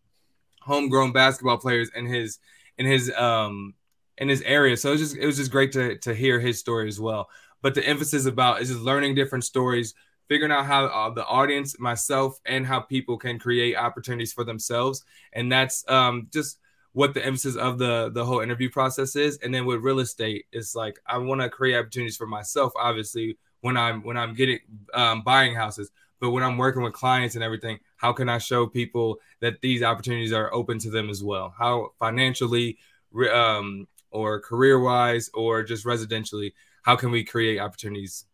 homegrown 0.61 1.13
basketball 1.13 1.57
players 1.57 1.91
in 1.97 2.05
his 2.05 2.39
in 2.77 2.85
his 2.85 3.11
um, 3.17 3.75
in 4.19 4.29
his 4.29 4.43
area. 4.43 4.77
So 4.77 4.91
it 4.91 4.93
was 4.93 5.01
just 5.01 5.17
it 5.17 5.25
was 5.25 5.39
just 5.39 5.51
great 5.51 5.73
to 5.73 5.97
to 5.99 6.15
hear 6.15 6.39
his 6.39 6.59
story 6.59 6.87
as 6.87 7.01
well. 7.01 7.31
But 7.63 7.75
the 7.75 7.87
emphasis 7.87 8.27
about 8.27 8.61
is 8.61 8.69
just 8.69 8.83
learning 8.83 9.15
different 9.15 9.45
stories, 9.45 9.95
figuring 10.29 10.53
out 10.53 10.67
how 10.67 10.85
uh, 10.85 11.11
the 11.11 11.25
audience, 11.25 11.79
myself, 11.81 12.39
and 12.45 12.67
how 12.67 12.81
people 12.81 13.17
can 13.17 13.39
create 13.39 13.75
opportunities 13.75 14.35
for 14.35 14.45
themselves, 14.45 15.03
and 15.33 15.51
that's 15.51 15.89
um, 15.89 16.29
just 16.31 16.59
what 16.93 17.15
the 17.15 17.25
emphasis 17.25 17.57
of 17.57 17.79
the 17.79 18.11
the 18.11 18.25
whole 18.25 18.41
interview 18.41 18.69
process 18.69 19.17
is. 19.17 19.39
And 19.39 19.55
then 19.55 19.65
with 19.65 19.81
real 19.81 20.01
estate, 20.01 20.45
it's 20.53 20.75
like 20.75 20.99
I 21.07 21.17
want 21.17 21.41
to 21.41 21.49
create 21.49 21.79
opportunities 21.79 22.19
for 22.19 22.27
myself, 22.27 22.75
obviously 22.79 23.39
when 23.61 23.77
I'm 23.77 24.03
when 24.03 24.17
I'm 24.17 24.35
getting 24.35 24.59
um, 24.95 25.23
buying 25.23 25.55
houses, 25.55 25.91
but 26.21 26.31
when 26.31 26.43
I'm 26.43 26.59
working 26.59 26.83
with 26.83 26.93
clients 26.93 27.35
and 27.35 27.45
everything, 27.45 27.79
how 27.97 28.13
can 28.13 28.29
I 28.29 28.39
show 28.39 28.67
people 28.67 29.19
that 29.41 29.61
these 29.61 29.83
opportunities 29.83 30.33
are 30.33 30.53
open 30.53 30.79
to 30.81 30.91
them 30.91 31.11
as 31.11 31.23
well? 31.23 31.55
How 31.57 31.91
financially, 31.99 32.79
re- 33.11 33.31
um, 33.31 33.87
or 34.11 34.41
career 34.41 34.81
wise, 34.81 35.31
or 35.35 35.63
just 35.63 35.85
residentially, 35.85 36.53
how 36.83 36.97
can 36.97 37.11
we 37.11 37.25
create 37.25 37.59
opportunities? 37.59 38.25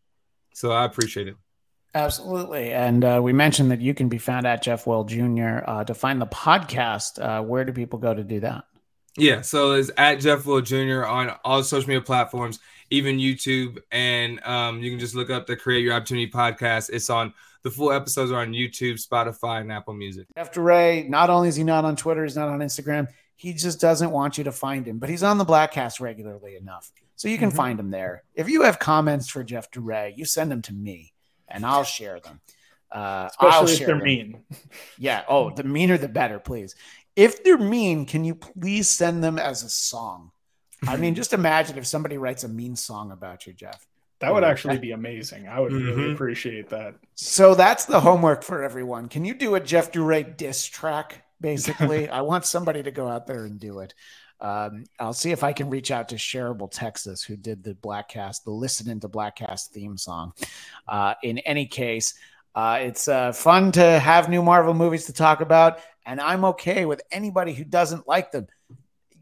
So 0.55 0.71
I 0.71 0.85
appreciate 0.85 1.29
it. 1.29 1.37
Absolutely. 1.95 2.73
And 2.73 3.05
uh, 3.05 3.21
we 3.23 3.33
mentioned 3.33 3.71
that 3.71 3.81
you 3.81 3.95
can 3.95 4.09
be 4.09 4.19
found 4.19 4.47
at 4.47 4.63
Jeff 4.63 4.87
Will 4.87 5.05
Jr. 5.05 5.59
Uh, 5.65 5.85
to 5.85 5.95
find 5.95 6.21
the 6.21 6.27
podcast. 6.27 7.23
Uh, 7.23 7.43
where 7.43 7.65
do 7.65 7.73
people 7.73 8.01
go 8.01 8.13
to 8.13 8.25
do 8.25 8.41
that? 8.41 8.65
Yeah, 9.17 9.43
so 9.43 9.73
it's 9.75 9.93
at 9.97 10.17
Jeff 10.17 10.45
Will 10.45 10.61
Jr. 10.61 11.05
on 11.05 11.33
all 11.45 11.63
social 11.63 11.89
media 11.89 12.01
platforms, 12.01 12.59
even 12.91 13.19
YouTube, 13.19 13.79
and 13.91 14.43
um, 14.45 14.83
you 14.83 14.91
can 14.91 14.99
just 14.99 15.15
look 15.15 15.31
up 15.31 15.47
the 15.47 15.57
Create 15.57 15.83
Your 15.83 15.95
Opportunity 15.95 16.31
podcast. 16.31 16.91
It's 16.93 17.11
on 17.11 17.33
the 17.63 17.71
full 17.71 17.93
episodes 17.93 18.31
are 18.31 18.41
on 18.41 18.53
YouTube, 18.53 18.95
Spotify, 19.05 19.61
and 19.61 19.73
Apple 19.73 19.95
Music. 19.95 20.27
Jeff 20.37 20.53
Duray, 20.53 21.09
not 21.09 21.31
only 21.31 21.49
is 21.49 21.57
he 21.57 21.65
not 21.65 21.85
on 21.85 21.97
Twitter, 21.97 22.23
he's 22.25 22.37
not 22.37 22.49
on 22.49 22.61
Instagram. 22.61 23.09
He 23.37 23.53
just 23.53 23.81
doesn't 23.81 24.11
want 24.11 24.39
you 24.39 24.45
to 24.45 24.53
find 24.53 24.87
him, 24.87 24.99
but 24.99 25.09
he's 25.09 25.23
on 25.23 25.39
the 25.39 25.45
Bladtcast 25.45 26.01
regularly 26.01 26.57
enough. 26.57 26.93
So 27.17 27.29
you 27.29 27.39
can 27.39 27.51
Mhm. 27.51 27.57
find 27.57 27.81
him 27.81 27.91
there. 27.91 28.23
If 28.35 28.49
you 28.49 28.63
have 28.63 28.79
comments 28.79 29.29
for 29.29 29.43
Jeff 29.43 29.71
Duray, 29.71 30.17
you 30.17 30.25
send 30.25 30.51
them 30.51 30.63
to 30.63 30.73
me 30.73 31.13
and 31.49 31.65
I'll 31.65 31.85
share 31.85 32.21
them. 32.21 32.41
Uh, 32.93 33.29
I'll 33.41 33.65
Especially 33.65 33.73
if 33.73 33.79
they're 33.87 33.97
them. 33.97 34.05
mean. 34.05 34.45
Yeah. 34.99 35.25
Oh, 35.29 35.51
the 35.51 35.65
meaner 35.65 35.97
the 35.99 36.09
better, 36.09 36.39
please. 36.39 36.75
If 37.17 37.43
they're 37.45 37.59
mean, 37.59 38.07
can 38.07 38.25
you 38.25 38.35
please 38.35 38.91
send 38.91 39.23
them 39.25 39.39
as 39.39 39.63
a 39.63 39.69
song? 39.69 40.31
I 40.89 40.97
mean, 40.97 41.15
just 41.15 41.33
imagine 41.33 41.79
if 41.79 41.87
somebody 41.87 42.19
writes 42.19 42.45
a 42.45 42.49
mean 42.49 42.77
song 42.77 43.11
about 43.13 43.47
you, 43.47 43.53
Jeff. 43.53 43.87
That 44.21 44.33
would 44.33 44.45
actually 44.45 44.79
be 44.79 44.93
amazing. 44.93 45.49
I 45.49 45.61
would 45.61 45.73
really 45.73 46.05
Mhm. 46.09 46.15
appreciate 46.15 46.71
that. 46.71 46.95
So 47.15 47.55
that's 47.55 47.85
the 47.85 48.01
homework 48.01 48.43
for 48.43 48.63
everyone. 48.63 49.09
Can 49.09 49.25
you 49.25 49.35
do 49.35 49.55
a 49.55 49.61
Jeff 49.61 49.93
Duray 49.93 50.37
diss 50.37 50.65
track? 50.65 51.25
Basically, 51.41 52.09
I 52.09 52.23
want 52.23 52.47
somebody 52.47 52.83
to 52.83 52.91
go 52.91 53.07
out 53.09 53.27
there 53.27 53.45
and 53.45 53.59
do 53.61 53.81
it. 53.81 53.93
Um, 54.41 54.85
I'll 54.99 55.13
see 55.13 55.31
if 55.33 55.45
I 55.45 55.53
can 55.53 55.69
reach 55.69 55.91
out 55.91 56.09
to 56.11 56.17
Shareable 56.17 56.71
Texas, 56.71 57.23
who 57.23 57.37
did 57.37 57.63
the 57.65 57.75
Bladtcast, 57.75 58.45
the 58.45 58.51
Listen 58.51 58.89
into 58.89 59.09
Bladtcast 59.09 59.69
theme 59.69 59.97
song. 59.99 60.33
Uh, 60.89 61.15
in 61.23 61.39
any 61.39 61.67
case, 61.67 62.15
uh, 62.55 62.79
it's 62.81 63.09
uh, 63.09 63.33
fun 63.33 63.73
to 63.73 63.99
have 63.99 64.29
new 64.29 64.43
Marvel 64.43 64.75
movies 64.75 65.07
to 65.07 65.13
talk 65.13 65.41
about, 65.41 65.81
and 66.07 66.21
I'm 66.21 66.45
okay 66.47 66.85
with 66.85 67.03
anybody 67.11 67.53
who 67.53 67.65
doesn't 67.65 68.07
like 68.09 68.33
them. 68.33 68.47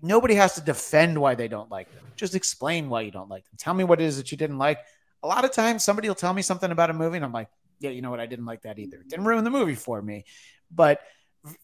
Nobody 0.02 0.34
has 0.34 0.54
to 0.56 0.60
defend 0.60 1.18
why 1.18 1.34
they 1.34 1.48
don't 1.48 1.70
like 1.70 1.92
them. 1.94 2.04
Just 2.16 2.34
explain 2.34 2.88
why 2.88 3.02
you 3.02 3.10
don't 3.10 3.30
like 3.30 3.44
them. 3.44 3.54
Tell 3.56 3.72
me 3.72 3.84
what 3.84 4.00
it 4.00 4.04
is 4.04 4.16
that 4.16 4.30
you 4.32 4.36
didn't 4.36 4.58
like. 4.58 4.78
A 5.22 5.26
lot 5.28 5.44
of 5.44 5.52
times, 5.52 5.84
somebody 5.84 6.08
will 6.08 6.16
tell 6.16 6.34
me 6.34 6.42
something 6.42 6.70
about 6.70 6.90
a 6.90 6.92
movie, 6.92 7.16
and 7.16 7.24
I'm 7.24 7.32
like, 7.32 7.48
yeah, 7.78 7.90
you 7.90 8.02
know 8.02 8.10
what? 8.10 8.20
I 8.20 8.26
didn't 8.26 8.44
like 8.46 8.62
that 8.62 8.78
either. 8.78 8.98
It 8.98 9.08
didn't 9.08 9.24
ruin 9.24 9.44
the 9.44 9.50
movie 9.50 9.74
for 9.74 10.00
me. 10.02 10.24
But 10.70 11.00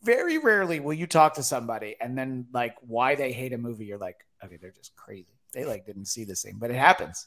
very 0.02 0.38
rarely 0.38 0.80
will 0.80 0.94
you 0.94 1.06
talk 1.06 1.34
to 1.34 1.42
somebody 1.42 1.96
and 2.00 2.18
then 2.18 2.46
like 2.52 2.74
why 2.80 3.14
they 3.14 3.32
hate 3.32 3.52
a 3.52 3.58
movie, 3.58 3.86
you're 3.86 3.98
like, 3.98 4.16
okay, 4.44 4.56
they're 4.56 4.72
just 4.72 4.96
crazy. 4.96 5.38
They 5.52 5.64
like 5.64 5.86
didn't 5.86 6.06
see 6.06 6.24
this 6.24 6.42
thing, 6.42 6.56
but 6.58 6.70
it 6.70 6.76
happens. 6.76 7.26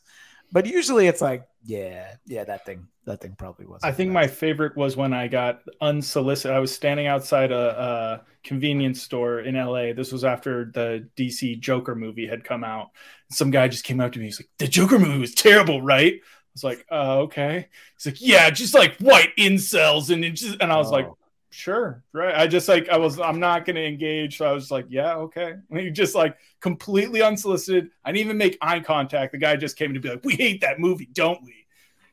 But 0.52 0.66
usually 0.66 1.08
it's 1.08 1.22
like, 1.22 1.48
yeah, 1.64 2.16
yeah, 2.26 2.44
that 2.44 2.66
thing, 2.66 2.88
that 3.06 3.22
thing 3.22 3.36
probably 3.38 3.66
was. 3.66 3.82
I 3.84 3.92
think 3.92 4.12
my 4.12 4.28
favorite 4.28 4.76
was 4.76 4.98
when 4.98 5.14
I 5.14 5.28
got 5.28 5.62
unsolicited. 5.80 6.56
I 6.56 6.60
was 6.60 6.74
standing 6.74 7.08
outside 7.08 7.52
a, 7.52 7.82
a 7.82 8.22
convenience 8.44 9.02
store 9.02 9.40
in 9.40 9.56
LA. 9.56 9.94
This 9.94 10.12
was 10.12 10.24
after 10.26 10.72
the 10.74 11.08
DC 11.16 11.60
Joker 11.60 11.96
movie 11.96 12.28
had 12.28 12.44
come 12.44 12.64
out. 12.64 12.90
Some 13.30 13.52
guy 13.52 13.68
just 13.68 13.84
came 13.86 14.02
up 14.02 14.12
to 14.14 14.20
me. 14.20 14.26
He's 14.26 14.40
like, 14.40 14.50
"The 14.58 14.68
Joker 14.68 15.00
movie 15.00 15.20
was 15.20 15.34
terrible, 15.34 15.82
right?" 15.82 16.16
I 16.16 16.54
was 16.54 16.64
like, 16.66 16.86
uh, 16.92 17.20
okay. 17.20 17.70
He's 17.96 18.06
like, 18.08 18.22
yeah, 18.22 18.50
just 18.50 18.74
like 18.74 18.98
white 18.98 19.34
incels, 19.38 20.10
and 20.10 20.36
just, 20.36 20.58
and 20.60 20.72
I 20.72 20.78
was 20.78 20.92
like, 20.92 21.08
Oh. 21.08 21.18
Sure, 21.52 22.04
right. 22.14 22.34
I 22.36 22.48
just 22.48 22.68
like, 22.68 22.90
I 22.90 22.98
was, 22.98 23.20
I'm 23.20 23.40
not 23.40 23.66
gonna 23.66 23.82
engage. 23.82 24.38
So 24.40 24.46
I 24.46 24.52
was 24.54 24.72
like, 24.72 24.86
yeah, 24.90 25.16
okay. 25.16 25.54
And 25.70 25.80
he 25.80 25.92
just 25.92 26.16
like 26.16 26.36
completely 26.62 27.22
unsolicited. 27.22 27.90
I 28.04 28.12
didn't 28.12 28.26
even 28.26 28.38
make 28.38 28.58
eye 28.62 28.80
contact. 28.80 29.34
The 29.34 29.38
guy 29.38 29.56
just 29.58 29.78
came 29.78 29.94
to 29.94 30.00
be 30.00 30.10
like, 30.10 30.26
we 30.26 30.36
hate 30.36 30.62
that 30.62 30.80
movie, 30.80 31.10
don't 31.14 31.44
we? 31.44 31.54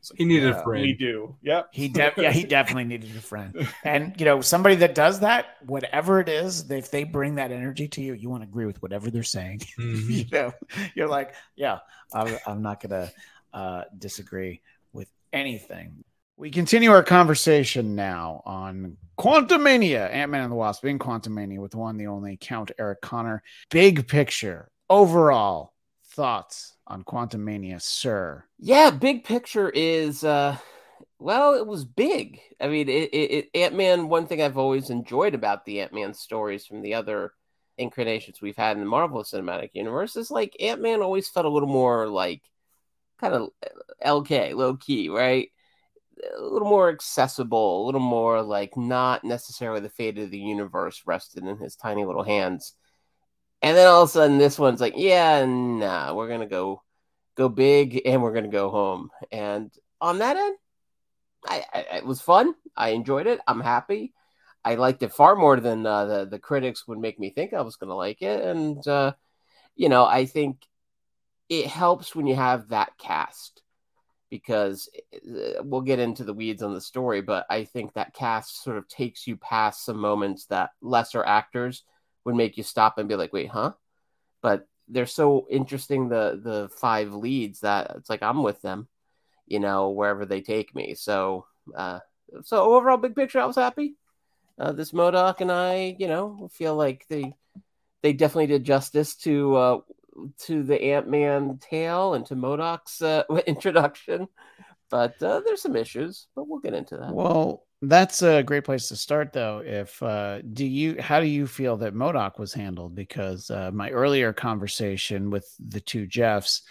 It's 0.01 0.13
like, 0.13 0.19
He 0.19 0.25
needed 0.27 0.51
Yeah. 0.53 0.61
a 0.61 0.63
friend. 0.63 0.83
we 0.83 0.93
do. 0.93 1.37
Yep. 1.43 1.69
He 1.73 1.89
de- 1.89 2.13
yeah, 2.19 2.31
he 2.31 2.45
definitely 2.45 2.85
needed 2.93 3.17
a 3.17 3.21
friend. 3.21 3.67
And 3.85 4.15
you 4.19 4.25
know, 4.27 4.41
somebody 4.41 4.77
that 4.77 4.95
does 4.95 5.21
that, 5.21 5.47
whatever 5.67 6.21
it 6.21 6.29
is, 6.29 6.71
if 6.71 6.91
they 6.91 7.05
bring 7.05 7.37
that 7.37 7.51
energy 7.51 7.89
to 7.89 8.01
you, 8.03 8.13
you 8.15 8.29
want 8.31 8.43
to 8.43 8.49
agree 8.49 8.67
with 8.67 8.81
whatever 8.83 9.11
they're 9.11 9.23
saying. 9.23 9.61
Mhm. 9.79 10.09
you 10.11 10.25
know, 10.31 10.53
you're 10.95 11.09
like, 11.09 11.35
yeah, 11.57 11.79
I'm, 12.13 12.37
I'm 12.47 12.63
not 12.63 12.81
gonna 12.81 13.11
uh, 13.53 13.85
disagree 13.99 14.61
with 14.93 15.09
anything. 15.33 16.05
We 16.39 16.53
continue 16.53 16.93
our 16.93 17.03
conversation 17.03 17.97
now 17.97 18.43
on 18.47 18.97
Quantumania, 19.19 20.09
Ant 20.09 20.31
Man 20.31 20.43
and 20.43 20.53
the 20.53 20.57
Wasp 20.57 20.85
in 20.85 20.97
Quantumania 20.97 21.59
with 21.59 21.73
the 21.73 21.79
one, 21.79 21.97
the 21.97 22.07
only 22.07 22.39
Count 22.41 22.71
Eric 22.79 23.01
Conner. 23.01 23.43
Big 23.71 24.07
picture, 24.07 24.71
overall 24.89 25.75
thoughts 26.13 26.77
on 26.87 27.03
Quantumania, 27.03 27.83
sir. 27.83 28.45
Yeah, 28.57 28.93
big 28.93 29.25
picture 29.25 29.69
is 29.69 30.23
uh 30.23 30.57
well, 31.19 31.55
it 31.55 31.67
was 31.67 31.85
big. 31.85 32.39
I 32.61 32.69
mean, 32.69 32.89
it, 32.89 33.11
it, 33.13 33.31
it 33.33 33.51
Ant-Man 33.57 34.09
one 34.09 34.29
thing 34.29 34.41
I've 34.41 34.59
always 34.59 34.91
enjoyed 34.91 35.35
about 35.35 35.65
the 35.65 35.81
Ant-Man 35.81 36.15
stories 36.15 36.67
from 36.67 36.83
the 36.83 36.95
other 36.95 37.33
incarnations 37.79 38.41
we've 38.41 38.57
had 38.57 38.77
in 38.77 38.81
the 38.85 38.89
Marvel 38.89 39.25
Cinematic 39.25 39.71
Universe 39.73 40.15
is 40.15 40.31
like 40.31 40.55
Ant-Man 40.61 41.03
always 41.03 41.29
felt 41.29 41.47
a 41.47 41.51
little 41.51 41.69
more 41.69 42.07
like 42.07 42.43
kind 43.21 43.35
of 43.35 43.49
LK, 44.07 44.55
low 44.55 44.77
key, 44.77 45.09
right? 45.09 45.49
A 46.39 46.43
little 46.43 46.69
more 46.69 46.89
accessible, 46.91 47.85
a 47.85 47.87
little 47.87 48.01
more 48.01 48.43
like 48.43 48.77
not 48.77 49.25
necessarily 49.25 49.81
the 49.81 49.89
fate 49.89 50.19
of 50.19 50.31
the 50.31 50.39
universe 50.39 51.03
rested 51.07 51.45
in 51.45 51.59
his 51.59 51.77
tiny 51.77 52.05
little 52.05 52.25
hands. 52.25 52.75
And 53.63 53.77
then 53.77 53.87
all 53.89 54.03
of 54.03 54.09
a 54.09 54.13
sudden 54.13 54.39
this 54.39 54.59
one's 54.59 54.81
like, 54.81 54.95
yeah, 54.97 55.45
nah, 55.45 56.15
we're 56.15 56.29
gonna 56.29 56.47
go 56.47 56.83
go 57.37 57.49
big 57.49 58.03
and 58.05 58.23
we're 58.23 58.33
gonna 58.35 58.49
go 58.49 58.71
home. 58.71 59.11
And 59.33 59.73
on 60.01 60.19
that 60.19 60.37
end, 60.37 60.57
I, 61.47 61.65
I 61.73 61.79
it 61.99 62.07
was 62.07 62.21
fun. 62.21 62.55
I 62.77 62.91
enjoyed 62.91 63.27
it. 63.27 63.41
I'm 63.47 63.61
happy. 63.61 64.13
I 64.65 64.75
liked 64.77 65.03
it 65.03 65.13
far 65.13 65.37
more 65.37 65.59
than 65.61 65.87
uh, 65.87 66.05
the 66.07 66.27
the 66.27 66.39
critics 66.39 66.87
would 66.87 66.99
make 66.99 67.19
me 67.19 67.31
think 67.31 67.53
I 67.53 67.63
was 67.63 67.77
gonna 67.77 67.95
like 67.97 68.23
it. 68.23 68.43
And 68.45 68.87
uh, 68.87 69.13
you 69.77 69.89
know, 69.89 70.05
I 70.05 70.27
think 70.27 70.67
it 71.49 71.67
helps 71.67 72.15
when 72.15 72.27
you 72.27 72.37
have 72.37 72.69
that 72.69 72.99
cast 72.99 73.63
because 74.31 74.89
uh, 75.15 75.63
we'll 75.63 75.81
get 75.81 75.99
into 75.99 76.25
the 76.25 76.35
weeds 76.35 76.63
on 76.63 76.75
the 76.75 76.81
story, 76.81 77.21
but 77.21 77.47
I 77.49 77.65
think 77.65 77.95
that 77.95 78.15
cast 78.15 78.63
sort 78.63 78.77
of 78.77 78.89
takes 78.89 79.27
you 79.27 79.37
past 79.37 79.85
some 79.85 79.99
moments 79.99 80.47
that 80.47 80.71
lesser 80.81 81.25
actors 81.25 81.85
would 82.25 82.35
make 82.35 82.57
you 82.57 82.63
stop 82.63 82.99
and 82.99 83.09
be 83.09 83.17
like, 83.17 83.33
wait, 83.33 83.49
huh? 83.49 83.73
But 84.43 84.67
they're 84.89 85.07
so 85.07 85.47
interesting, 85.51 86.09
the 86.09 86.41
the 86.43 86.69
five 86.77 87.13
leads 87.13 87.61
that 87.61 87.93
it's 87.97 88.11
like 88.11 88.23
I'm 88.23 88.43
with 88.43 88.61
them, 88.63 88.89
you 89.47 89.61
know, 89.61 89.91
wherever 89.91 90.25
they 90.27 90.41
take 90.41 90.75
me. 90.75 90.95
So 90.95 91.47
uh 91.75 92.01
so 92.43 92.75
overall 92.75 92.97
big 92.97 93.15
picture, 93.15 93.41
I 93.41 93.47
was 93.47 93.57
happy. 93.57 93.97
Uh, 94.59 94.73
this 94.73 94.93
MODOK 94.93 95.41
and 95.41 95.53
I, 95.53 95.97
you 95.99 96.09
know, 96.09 96.49
feel 96.53 96.75
like 96.75 97.07
they 97.09 97.35
they 98.03 98.13
definitely 98.13 98.47
did 98.47 98.65
justice 98.65 99.15
to 99.17 99.57
uh 99.57 99.79
to 100.47 100.63
the 100.63 100.83
Ant 100.83 101.09
Man 101.09 101.59
tale 101.61 102.15
and 102.15 102.25
to 102.27 102.37
MODOK's 102.37 103.03
uh, 103.03 103.25
introduction. 103.47 104.29
But 104.91 105.23
uh, 105.23 105.41
there's 105.45 105.63
some 105.63 105.77
issues, 105.77 106.29
but 106.35 106.49
we'll 106.49 106.61
get 106.61 106.75
into 106.75 106.97
that. 106.97 107.13
Well, 107.13 107.65
that's 107.83 108.23
a 108.23 108.43
great 108.43 108.65
place 108.65 108.89
to 108.89 108.97
start, 108.97 109.33
though. 109.33 109.63
If 109.65 110.03
uh, 110.03 110.41
do 110.41 110.67
you, 110.67 111.01
how 111.01 111.21
do 111.21 111.27
you 111.27 111.47
feel 111.47 111.77
that 111.79 111.95
MODOK 111.95 112.39
was 112.39 112.53
handled? 112.53 112.95
Because 112.95 113.51
uh, 113.51 113.71
my 113.73 113.91
earlier 113.91 114.33
conversation 114.33 115.31
with 115.31 115.55
the 115.59 115.81
two 115.81 116.07
Jeffs 116.07 116.63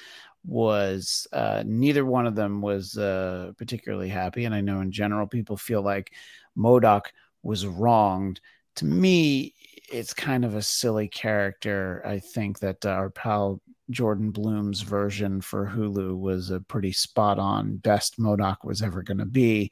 was 0.46 1.28
uh, 1.32 1.64
neither 1.66 2.06
one 2.06 2.26
of 2.26 2.36
them 2.36 2.62
was 2.62 2.98
uh, 2.98 3.52
particularly 3.58 4.10
happy, 4.10 4.46
and 4.46 4.56
I 4.56 4.62
know 4.62 4.82
in 4.82 4.92
general 4.92 5.28
people 5.28 5.58
feel 5.58 5.82
like 5.82 6.14
MODOK 6.58 7.06
was 7.44 7.66
wronged. 7.66 8.42
To 8.78 8.86
me, 8.86 9.54
it's 9.92 10.14
kind 10.14 10.46
of 10.46 10.56
a 10.56 10.62
silly 10.62 11.08
character. 11.08 12.02
I 12.06 12.20
think 12.20 12.60
that 12.60 12.86
uh, 12.86 12.90
our 12.90 13.10
pal 13.10 13.62
Jordan 13.90 14.32
Blum's 14.32 14.82
version 14.82 15.42
for 15.42 15.66
Hulu 15.66 16.18
was 16.20 16.50
a 16.50 16.60
pretty 16.60 16.92
spot 16.92 17.40
on 17.40 17.78
best 17.78 18.20
MODOK 18.20 18.58
was 18.64 18.82
ever 18.82 19.02
going 19.02 19.20
to 19.20 19.26
be. 19.26 19.72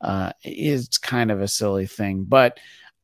Uh, 0.00 0.32
it's 0.42 0.96
kind 0.96 1.30
of 1.30 1.42
a 1.42 1.48
silly 1.48 1.86
thing, 1.86 2.24
but 2.24 2.58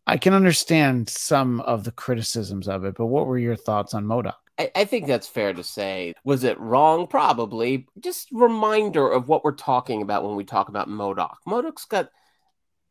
I 0.07 0.17
can 0.17 0.33
understand 0.33 1.09
some 1.09 1.61
of 1.61 1.85
the 1.85 1.93
criticisms 1.93 2.69
of 2.69 2.85
it. 2.85 2.95
But 2.97 3.07
what 3.07 3.27
were 3.27 3.39
your 3.39 3.57
thoughts 3.57 3.93
on 3.93 4.07
MODOK? 4.07 4.35
I, 4.59 4.71
I 4.75 4.85
think 4.85 5.07
that's 5.07 5.29
fair 5.29 5.53
to 5.53 5.63
say. 5.63 6.15
Was 6.25 6.45
it 6.45 6.59
wrong? 6.59 7.07
Probably. 7.07 7.87
Just 8.01 8.29
reminder 8.33 9.11
of 9.11 9.29
what 9.29 9.45
we're 9.45 9.53
talking 9.53 10.03
about 10.03 10.25
when 10.25 10.37
we 10.37 10.45
talk 10.45 10.69
about 10.69 10.89
MODOK. 10.89 11.37
MODOK's 11.47 11.85
got 11.85 12.09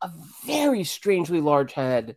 a 0.02 0.10
very 0.44 0.84
strangely 0.84 1.40
large 1.40 1.72
head, 1.72 2.16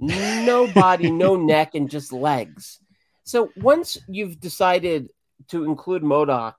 no 0.00 0.72
body, 0.72 1.10
no 1.10 1.36
neck, 1.36 1.74
and 1.74 1.90
just 1.90 2.12
legs. 2.12 2.80
So 3.24 3.50
once 3.56 3.96
you've 4.08 4.40
decided 4.40 5.10
to 5.48 5.64
include 5.64 6.02
MODOK, 6.02 6.54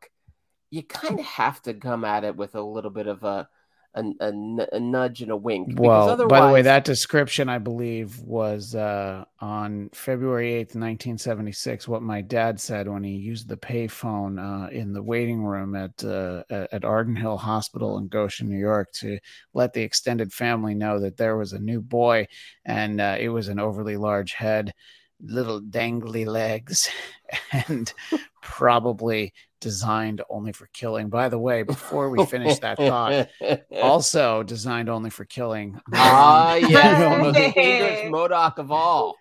you 0.70 0.84
kind 0.84 1.20
of 1.20 1.26
have 1.26 1.62
to 1.64 1.74
come 1.74 2.06
at 2.06 2.24
it 2.24 2.36
with 2.36 2.56
a 2.56 2.62
little 2.62 2.92
bit 2.92 3.08
of 3.08 3.24
a 3.24 3.50
a, 3.94 4.04
a, 4.22 4.68
a 4.74 4.80
nudge 4.80 5.22
and 5.22 5.32
a 5.32 5.36
wink. 5.36 5.70
because 5.70 5.80
Well, 5.80 6.28
by 6.28 6.48
the 6.48 6.54
way, 6.54 6.62
that 6.62 6.86
description, 6.86 7.50
I 7.50 7.58
believe, 7.58 8.20
was 8.20 8.74
uh, 8.74 9.26
on 9.40 9.90
February 9.94 10.52
8th, 10.52 10.76
1976, 10.76 11.88
what 11.88 12.02
my 12.02 12.22
dad 12.22 12.60
said 12.60 12.88
when 12.88 13.04
he 13.04 13.12
used 13.12 13.50
the 13.50 13.58
payphone 13.58 14.40
uh, 14.40 14.70
in 14.70 14.94
the 14.94 15.04
waiting 15.04 15.44
room 15.44 15.76
at, 15.76 16.04
uh, 16.04 16.44
at 16.50 16.86
Arden 16.86 17.16
Hill 17.16 17.38
Hospital 17.38 17.98
in 17.98 18.08
Goshen, 18.08 18.50
New 18.50 18.60
York, 18.60 18.92
to 18.94 19.20
let 19.54 19.74
the 19.74 19.82
extended 19.82 20.32
family 20.32 20.74
know 20.74 21.00
that 21.00 21.18
there 21.18 21.36
was 21.36 21.54
a 21.54 21.60
new 21.60 21.82
boy 21.82 22.28
and 22.66 23.02
uh, 23.02 23.18
it 23.20 23.30
was 23.30 23.50
an 23.50 23.60
overly 23.60 23.98
large 23.98 24.34
head, 24.34 24.74
little 25.22 25.62
dangly 25.62 26.26
legs, 26.26 26.90
and 27.52 27.94
probably 28.42 29.34
designed 29.60 30.22
only 30.30 30.52
for 30.52 30.68
killing. 30.74 31.10
By 31.10 31.30
the 31.30 31.40
way, 31.40 31.64
before 31.64 32.10
we 32.10 32.26
finish 32.26 32.60
that 32.60 32.78
thought, 32.78 33.30
also 33.82 34.44
designed 34.44 34.90
only 34.90 35.10
for 35.10 35.26
killing. 35.26 35.80
Ah, 35.94 36.56
Um, 36.56 36.70
yes, 36.70 37.00
the 37.00 37.32
don't 37.32 37.54
dangerous 37.54 38.12
MODOK 38.12 38.58
of 38.58 38.72
all. 38.72 39.16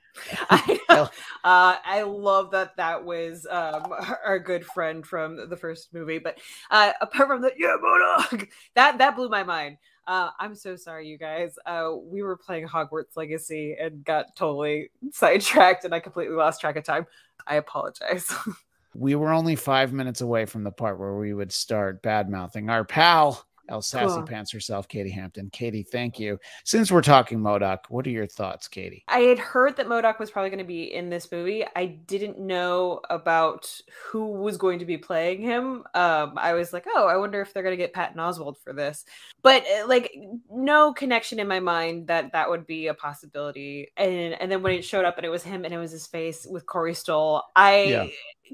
I, 0.51 0.79
uh, 0.89 1.77
I 1.85 2.03
love 2.03 2.51
that 2.51 2.77
that 2.77 3.05
was 3.05 3.47
um, 3.49 3.93
our 4.25 4.39
good 4.39 4.65
friend 4.67 5.07
from 5.07 5.49
the 5.49 5.57
first 5.57 5.95
movie. 5.95 6.19
But 6.19 6.39
uh, 6.71 6.93
apart 7.01 7.29
from 7.29 7.43
the 7.43 7.53
yeah, 7.57 7.77
MODOK, 7.83 8.49
that 8.75 8.99
that 8.99 9.17
blew 9.17 9.29
my 9.29 9.45
mind. 9.45 9.77
Uh, 10.11 10.29
I'm 10.41 10.57
so 10.57 10.75
sorry, 10.75 11.07
you 11.07 11.17
guys. 11.17 11.57
Uh, 11.65 11.93
we 12.03 12.21
were 12.23 12.37
playing 12.37 12.67
Hogwarts 12.67 13.15
Legacy 13.17 13.77
and 13.81 14.05
got 14.05 14.35
totally 14.35 14.91
sidetracked, 15.13 15.85
and 15.85 15.95
I 15.95 16.01
completely 16.01 16.35
lost 16.35 16.61
track 16.61 16.75
of 16.75 16.83
time. 16.83 17.07
I 17.47 17.55
apologize. 17.55 18.29
we 18.97 19.15
were 19.15 19.33
only 19.33 19.55
five 19.55 19.93
minutes 19.93 20.21
away 20.21 20.47
from 20.47 20.65
the 20.65 20.73
part 20.73 20.99
where 20.99 21.15
we 21.15 21.33
would 21.33 21.53
start 21.53 22.03
bad 22.03 22.29
mouthing 22.29 22.69
our 22.69 22.85
pal 22.85 23.47
El 23.71 23.81
Sassy 23.81 24.17
Cool. 24.17 24.23
Pants 24.25 24.51
herself, 24.51 24.89
Katie 24.89 25.11
Hampton. 25.11 25.49
Katie, 25.51 25.85
thank 25.85 26.19
you. 26.19 26.39
Since 26.65 26.91
we're 26.91 27.03
talking 27.03 27.39
MODOK, 27.39 27.79
what 27.89 28.07
are 28.07 28.11
your 28.11 28.27
thoughts, 28.27 28.67
Katie? 28.69 29.05
I 29.09 29.21
had 29.21 29.39
heard 29.39 29.77
that 29.77 29.87
MODOK 29.87 30.19
was 30.19 30.31
probably 30.31 30.51
going 30.51 30.59
to 30.59 30.65
be 30.65 30.93
in 30.93 31.09
this 31.09 31.31
movie. 31.31 31.65
I 31.77 31.87
didn't 31.87 32.39
know 32.39 33.01
about 33.09 33.71
who 34.05 34.27
was 34.27 34.57
going 34.57 34.81
to 34.81 34.85
be 34.85 34.99
playing 34.99 35.41
him. 35.41 35.85
Um, 35.95 36.35
I 36.37 36.53
was 36.55 36.73
like, 36.73 36.85
oh, 36.89 37.07
I 37.07 37.17
wonder 37.17 37.41
if 37.41 37.55
they're 37.55 37.63
going 37.63 37.73
to 37.73 37.83
get 37.83 37.93
Patton 37.93 38.19
Oswalt 38.19 38.59
for 38.59 38.73
this. 38.73 39.05
But 39.43 39.65
uh, 39.67 39.87
like, 39.87 40.15
no 40.51 40.93
connection 40.93 41.39
in 41.39 41.47
my 41.47 41.61
mind 41.61 42.09
that 42.09 42.33
that 42.33 42.51
would 42.51 42.67
be 42.67 42.89
a 42.89 42.95
possibility. 42.95 43.93
And 43.97 44.35
and 44.41 44.51
then 44.51 44.63
when 44.63 44.75
it 44.75 44.85
showed 44.85 45.05
up 45.05 45.17
and 45.17 45.25
it 45.25 45.31
was 45.31 45.45
him 45.45 45.65
and 45.65 45.73
it 45.73 45.79
was 45.79 45.93
his 45.93 46.07
face 46.07 46.47
with 46.49 46.67
Corey 46.67 46.95
Stoll, 46.95 47.45
I 47.55 47.83
Yeah. 47.85 48.07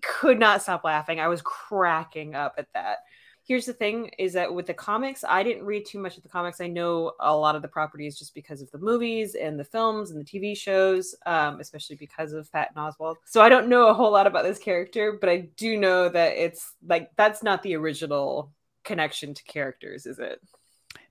could 0.03 0.39
not 0.39 0.63
stop 0.63 0.85
laughing. 0.85 1.21
I 1.21 1.29
was 1.29 1.41
cracking 1.43 2.35
up 2.35 2.55
at 2.59 2.69
that 2.75 2.99
here's 3.47 3.65
the 3.65 3.73
thing 3.73 4.11
is 4.19 4.33
that 4.33 4.53
with 4.53 4.67
the 4.67 4.75
comics 4.75 5.25
i 5.29 5.43
didn't 5.43 5.65
read 5.65 5.87
too 5.87 5.99
much 5.99 6.17
of 6.17 6.23
the 6.23 6.29
comics 6.29 6.61
i 6.61 6.67
know 6.67 7.13
a 7.21 7.35
lot 7.35 7.57
of 7.57 7.63
the 7.63 7.69
properties 7.69 8.19
just 8.19 8.35
because 8.35 8.61
of 8.61 8.71
the 8.73 8.79
movies 8.79 9.35
and 9.35 9.59
the 9.59 9.65
films 9.65 10.11
and 10.11 10.21
the 10.21 10.25
tv 10.25 10.57
shows 10.57 11.15
um, 11.27 11.61
especially 11.61 11.97
because 11.97 12.33
of 12.33 12.51
patton 12.53 12.77
oswalt 12.77 13.17
so 13.25 13.41
i 13.41 13.49
don't 13.49 13.69
know 13.69 13.89
a 13.89 13.95
whole 13.95 14.13
lot 14.13 14.27
about 14.27 14.45
this 14.45 14.59
character 14.59 15.17
but 15.21 15.31
i 15.31 15.39
do 15.57 15.79
know 15.79 16.09
that 16.09 16.33
it's 16.37 16.75
like 16.87 17.11
that's 17.17 17.43
not 17.43 17.63
the 17.63 17.75
original 17.75 18.53
connection 18.85 19.33
to 19.35 19.43
characters 19.45 20.07
is 20.07 20.19
it 20.19 20.41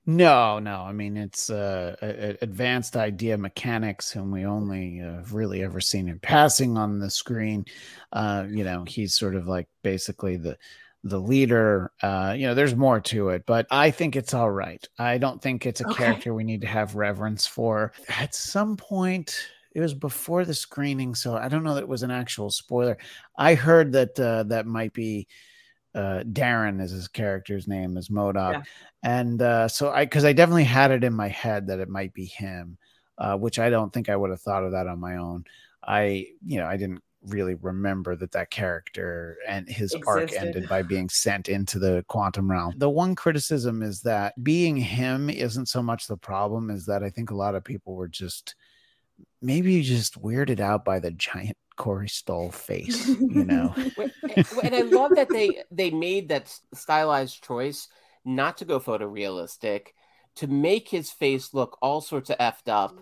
No, 0.07 0.59
no. 0.59 0.81
I 0.81 0.91
mean, 0.91 1.17
it's 1.17 1.49
uh, 1.49 1.95
advanced 2.41 2.95
idea 2.95 3.39
mechanics, 3.39 4.11
whom 4.11 4.29
we 4.29 4.45
only 4.45 4.97
have 4.97 5.33
really 5.33 5.63
ever 5.63 5.81
seen 5.81 6.07
in 6.07 6.19
passing 6.19 6.77
on 6.77 6.99
the 6.99 7.09
screen. 7.09 7.65
Uh, 8.13 8.45
you 8.47 8.63
know, 8.63 8.83
he's 8.87 9.15
sort 9.15 9.33
of 9.33 9.47
like 9.47 9.67
basically 9.81 10.37
the 10.37 10.59
the 11.05 11.19
leader. 11.21 11.93
Uh, 12.03 12.35
you 12.37 12.47
know, 12.47 12.55
there's 12.55 12.75
more 12.75 12.99
to 13.01 13.29
it, 13.29 13.45
but 13.47 13.67
I 13.71 13.91
think 13.91 14.17
it's 14.17 14.33
all 14.33 14.51
right. 14.51 14.85
I 14.99 15.19
don't 15.19 15.41
think 15.41 15.65
it's 15.65 15.81
a 15.81 15.85
Okay. 15.85 15.95
character 15.97 16.33
we 16.33 16.43
need 16.43 16.61
to 16.61 16.67
have 16.67 16.95
reverence 16.95 17.47
for. 17.47 17.93
At 18.09 18.35
some 18.35 18.77
point, 18.77 19.37
it 19.73 19.81
was 19.81 19.93
before 19.95 20.45
the 20.45 20.53
screening, 20.55 21.15
so 21.15 21.37
I 21.37 21.49
don't 21.49 21.63
know 21.63 21.75
that 21.75 21.83
it 21.83 21.89
was 21.89 22.03
an 22.03 22.11
actual 22.11 22.51
spoiler. 22.51 22.97
I 23.37 23.55
heard 23.55 23.93
that 23.93 24.19
uh, 24.19 24.43
that 24.45 24.67
might 24.67 24.93
be 24.93 25.27
uh, 25.93 26.23
Darren 26.25 26.81
is 26.81 26.91
his 26.91 27.07
character's 27.07 27.67
name 27.67 27.97
is 27.97 28.09
MODOK, 28.09 28.53
Yeah. 28.53 28.63
and 29.03 29.41
uh, 29.41 29.67
so 29.67 29.91
I 29.91 30.05
because 30.05 30.25
I 30.25 30.33
definitely 30.33 30.65
had 30.65 30.91
it 30.91 31.03
in 31.03 31.13
my 31.13 31.29
head 31.29 31.67
that 31.67 31.79
it 31.79 31.89
might 31.89 32.13
be 32.13 32.25
him, 32.25 32.77
uh, 33.17 33.37
which 33.37 33.59
I 33.59 33.69
don't 33.69 33.93
think 33.93 34.09
I 34.09 34.15
would 34.15 34.31
have 34.31 34.41
thought 34.41 34.65
of 34.65 34.73
that 34.73 34.87
on 34.87 34.99
my 34.99 35.17
own. 35.17 35.45
I 35.83 36.27
you 36.45 36.59
know 36.59 36.65
I 36.67 36.77
didn't 36.77 37.03
really 37.27 37.55
remember 37.55 38.15
that 38.15 38.31
that 38.31 38.51
character 38.51 39.37
and 39.47 39.67
his 39.67 39.95
arc 40.07 40.33
ended 40.33 40.67
by 40.69 40.81
being 40.81 41.09
sent 41.09 41.49
into 41.49 41.79
the 41.79 42.03
quantum 42.07 42.49
realm. 42.49 42.73
The 42.77 42.89
one 42.89 43.15
criticism 43.15 43.81
is 43.81 44.01
that 44.01 44.41
being 44.43 44.77
him 44.77 45.29
isn't 45.29 45.67
so 45.67 45.81
much 45.81 46.07
the 46.07 46.17
problem, 46.17 46.69
is 46.69 46.85
that 46.85 47.03
I 47.03 47.09
think 47.09 47.31
a 47.31 47.35
lot 47.35 47.55
of 47.55 47.63
people 47.63 47.95
were 47.95 48.07
just 48.07 48.55
maybe 49.41 49.81
just 49.81 50.21
weirded 50.21 50.59
out 50.59 50.83
by 50.83 50.99
the 50.99 51.11
giant 51.11 51.57
Corey 51.75 52.09
Stoll 52.09 52.51
face, 52.51 53.07
you 53.07 53.45
know. 53.45 53.73
And 54.35 54.45
and 54.63 54.75
I 54.75 54.81
love 54.81 55.11
that 55.15 55.29
they 55.29 55.63
they 55.71 55.91
made 55.91 56.29
that 56.29 56.53
stylized 56.73 57.43
choice 57.43 57.87
not 58.25 58.57
to 58.57 58.65
go 58.65 58.79
photorealistic, 58.79 59.89
to 60.35 60.47
make 60.47 60.89
his 60.89 61.11
face 61.11 61.53
look 61.53 61.77
all 61.81 62.01
sorts 62.01 62.29
of 62.29 62.37
effed 62.39 62.67
up. 62.67 62.97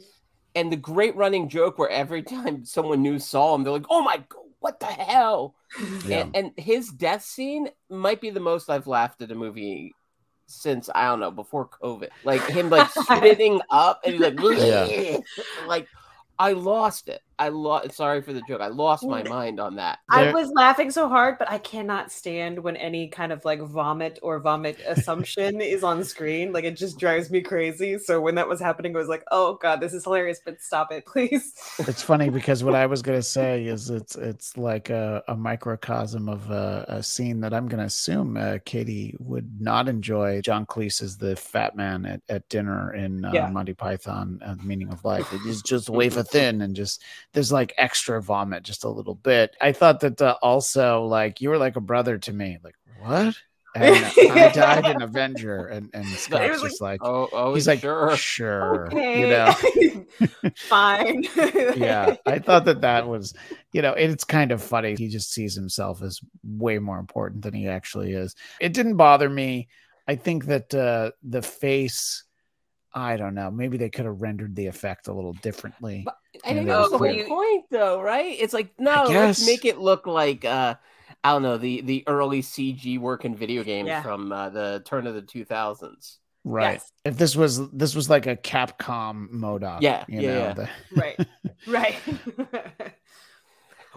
And 0.56 0.72
the 0.72 0.78
great 0.78 1.16
running 1.16 1.50
joke 1.50 1.78
where 1.78 1.90
every 1.90 2.22
time 2.22 2.64
someone 2.66 3.02
new 3.02 3.18
saw 3.20 3.56
him, 3.56 3.64
they're 3.64 3.74
like, 3.74 3.86
"Oh 3.90 4.04
my 4.04 4.18
god, 4.18 4.42
what 4.60 4.80
the 4.80 4.86
hell?" 4.86 5.56
Yeah. 6.06 6.28
And, 6.34 6.36
and 6.36 6.52
his 6.58 6.90
death 6.90 7.24
scene 7.24 7.70
might 7.90 8.22
be 8.22 8.30
the 8.30 8.40
most 8.40 8.70
I've 8.70 8.86
laughed 8.88 9.22
at 9.24 9.32
a 9.32 9.36
movie 9.36 9.94
since 10.46 10.90
I 10.94 11.06
don't 11.06 11.20
know 11.20 11.32
before 11.32 11.68
COVID. 11.68 12.10
Like 12.24 12.46
him 12.46 12.70
like 12.70 12.90
spitting 12.92 13.62
up 13.70 14.02
and 14.04 14.14
he's 14.14 14.22
like, 14.22 14.40
Yeah. 14.40 15.18
like 15.68 15.88
I 16.38 16.54
lost 16.54 17.10
it. 17.10 17.22
I 17.40 17.50
lost. 17.50 17.94
Sorry 17.94 18.22
for 18.22 18.34
the 18.34 18.42
joke. 18.48 18.62
I 18.62 18.68
lost 18.68 19.06
my 19.06 19.24
mind 19.24 19.60
on 19.60 19.76
that. 19.76 20.00
I 20.10 20.32
was 20.32 20.50
laughing 20.52 20.92
so 20.92 21.10
hard, 21.10 21.38
but 21.40 21.50
I 21.50 21.58
cannot 21.58 22.12
stand 22.12 22.60
when 22.60 22.78
any 22.78 23.08
kind 23.08 23.32
of 23.32 23.44
like 23.46 23.62
vomit 23.62 24.20
or 24.22 24.40
vomit 24.40 24.80
assumption 24.88 25.60
is 25.62 25.84
on 25.84 26.04
screen. 26.04 26.54
Like 26.54 26.64
it 26.64 26.78
just 26.78 27.00
drives 27.00 27.32
me 27.32 27.42
crazy. 27.42 27.98
So 27.98 28.22
when 28.22 28.36
that 28.36 28.48
was 28.48 28.60
happening, 28.60 28.96
I 28.96 29.00
was 29.00 29.08
like, 29.08 29.24
"Oh 29.32 29.56
god, 29.62 29.82
this 29.82 29.94
is 29.94 30.04
hilarious!" 30.04 30.40
But 30.44 30.62
stop 30.62 30.92
it, 30.92 31.06
please. 31.06 31.54
it's 31.80 32.04
funny 32.04 32.30
because 32.30 32.64
what 32.64 32.76
I 32.76 32.86
was 32.86 33.02
gonna 33.02 33.22
say 33.22 33.66
is 33.66 33.90
it's 33.90 34.16
it's 34.16 34.58
like 34.58 34.90
a, 34.90 35.24
a 35.28 35.36
microcosm 35.36 36.30
of 36.30 36.50
a, 36.52 36.86
a 36.88 37.04
scene 37.04 37.40
that 37.42 37.54
I'm 37.54 37.68
gonna 37.68 37.86
assume 37.86 38.38
uh, 38.38 38.60
Katie 38.66 39.16
would 39.20 39.60
not 39.60 39.90
enjoy. 39.90 40.42
John 40.42 40.66
Cleese 40.66 41.02
is 41.02 41.18
the 41.18 41.36
fat 41.36 41.76
man 41.76 42.06
at, 42.06 42.22
at 42.30 42.48
dinner 42.50 42.94
in 42.94 43.26
uh, 43.26 43.32
Yeah. 43.34 43.50
Monty 43.50 43.74
Python, 43.74 44.40
uh, 44.46 44.56
The 44.56 44.64
Meaning 44.64 44.92
of 44.92 45.04
Life. 45.04 45.32
It 45.34 45.42
is 45.48 45.62
just 45.62 45.90
wafer 45.90 46.24
thin 46.24 46.62
and 46.62 46.76
just 46.76 47.04
there's 47.34 47.52
like 47.52 47.74
extra 47.78 48.22
vomit, 48.22 48.64
just 48.64 48.84
a 48.84 48.90
little 48.90 49.16
bit. 49.16 49.56
I 49.60 49.72
thought 49.72 50.00
that 50.02 50.22
uh, 50.22 50.38
also 50.42 51.04
like 51.06 51.42
you 51.42 51.50
were 51.50 51.58
like 51.58 51.76
a 51.76 51.82
brother 51.82 52.18
to 52.20 52.34
me. 52.34 52.58
Like 52.64 52.76
what? 53.00 53.36
And 53.76 54.06
I 54.06 54.52
died 54.52 54.86
in 54.86 55.02
Avenger, 55.02 55.66
and 55.66 55.90
and 55.96 56.06
Scott's 56.06 56.62
was 56.62 56.74
just 56.74 56.82
like, 56.82 57.00
Oh, 57.04 57.28
oh, 57.34 57.56
he's 57.56 57.66
like 57.68 57.80
sure. 57.80 58.16
sure, 58.16 58.86
Okay, 58.90 59.22
you 59.22 59.28
know. 59.28 60.46
fine. 60.58 61.24
yeah 61.76 62.16
i 62.28 62.38
thought 62.38 62.66
that 62.66 62.82
that 62.82 63.08
was 63.08 63.34
you 63.72 63.82
know 63.82 63.94
it's 63.94 64.24
kind 64.24 64.52
of 64.52 64.62
funny 64.62 64.94
he 64.96 65.08
just 65.08 65.32
sees 65.32 65.56
himself 65.56 66.04
as 66.04 66.20
way 66.44 66.78
more 66.78 67.00
important 67.00 67.42
than 67.42 67.54
he 67.56 67.68
actually 67.68 68.14
is 68.14 68.36
it 68.62 68.74
didn't 68.74 68.96
bother 68.98 69.28
me 69.30 69.68
i 70.08 70.16
think 70.16 70.46
that 70.46 70.72
uh 70.76 71.10
the 71.24 71.42
face 71.42 72.26
i 72.94 73.18
don't 73.18 73.34
know 73.34 73.50
maybe 73.50 73.78
they 73.78 73.90
could 73.90 74.06
have 74.06 74.22
rendered 74.22 74.56
the 74.56 74.68
effect 74.68 75.08
a 75.08 75.14
little 75.14 75.34
differently 75.34 76.04
But 76.06 76.18
I 76.46 76.54
think 76.54 76.68
Yeah, 76.68 76.74
that 76.74 76.80
was 76.82 76.92
the 76.92 76.98
whole 76.98 77.12
you- 77.12 77.26
point, 77.26 77.66
though, 77.70 78.02
right? 78.02 78.36
It's 78.40 78.54
like 78.54 78.74
no, 78.80 79.08
guess. 79.08 79.40
let's 79.40 79.46
make 79.46 79.66
it 79.66 79.78
look 79.78 80.08
like 80.08 80.44
uh, 80.46 80.76
I 81.24 81.32
don't 81.32 81.44
know 81.44 81.58
the 81.58 81.82
the 81.82 82.04
early 82.08 82.42
CG 82.42 83.00
work 83.00 83.24
in 83.26 83.36
video 83.36 83.64
games 83.64 83.88
Yeah. 83.88 84.02
from 84.02 84.32
uh, 84.32 84.50
the 84.50 84.82
turn 84.86 85.08
of 85.08 85.14
the 85.14 85.22
two 85.22 85.46
thousands. 85.46 86.20
right 86.46 86.74
Yes. 86.74 86.92
if 87.06 87.18
this 87.18 87.36
was 87.38 87.70
this 87.72 87.96
was 87.96 88.10
like 88.10 88.26
a 88.28 88.36
capcom 88.36 89.30
MODOK 89.32 89.80
Yeah, 89.82 90.04
you 90.10 90.22
yeah, 90.22 90.32
know 90.34 90.40
yeah. 90.40 90.54
the- 90.54 90.70
right, 90.96 91.20
right. 91.68 91.96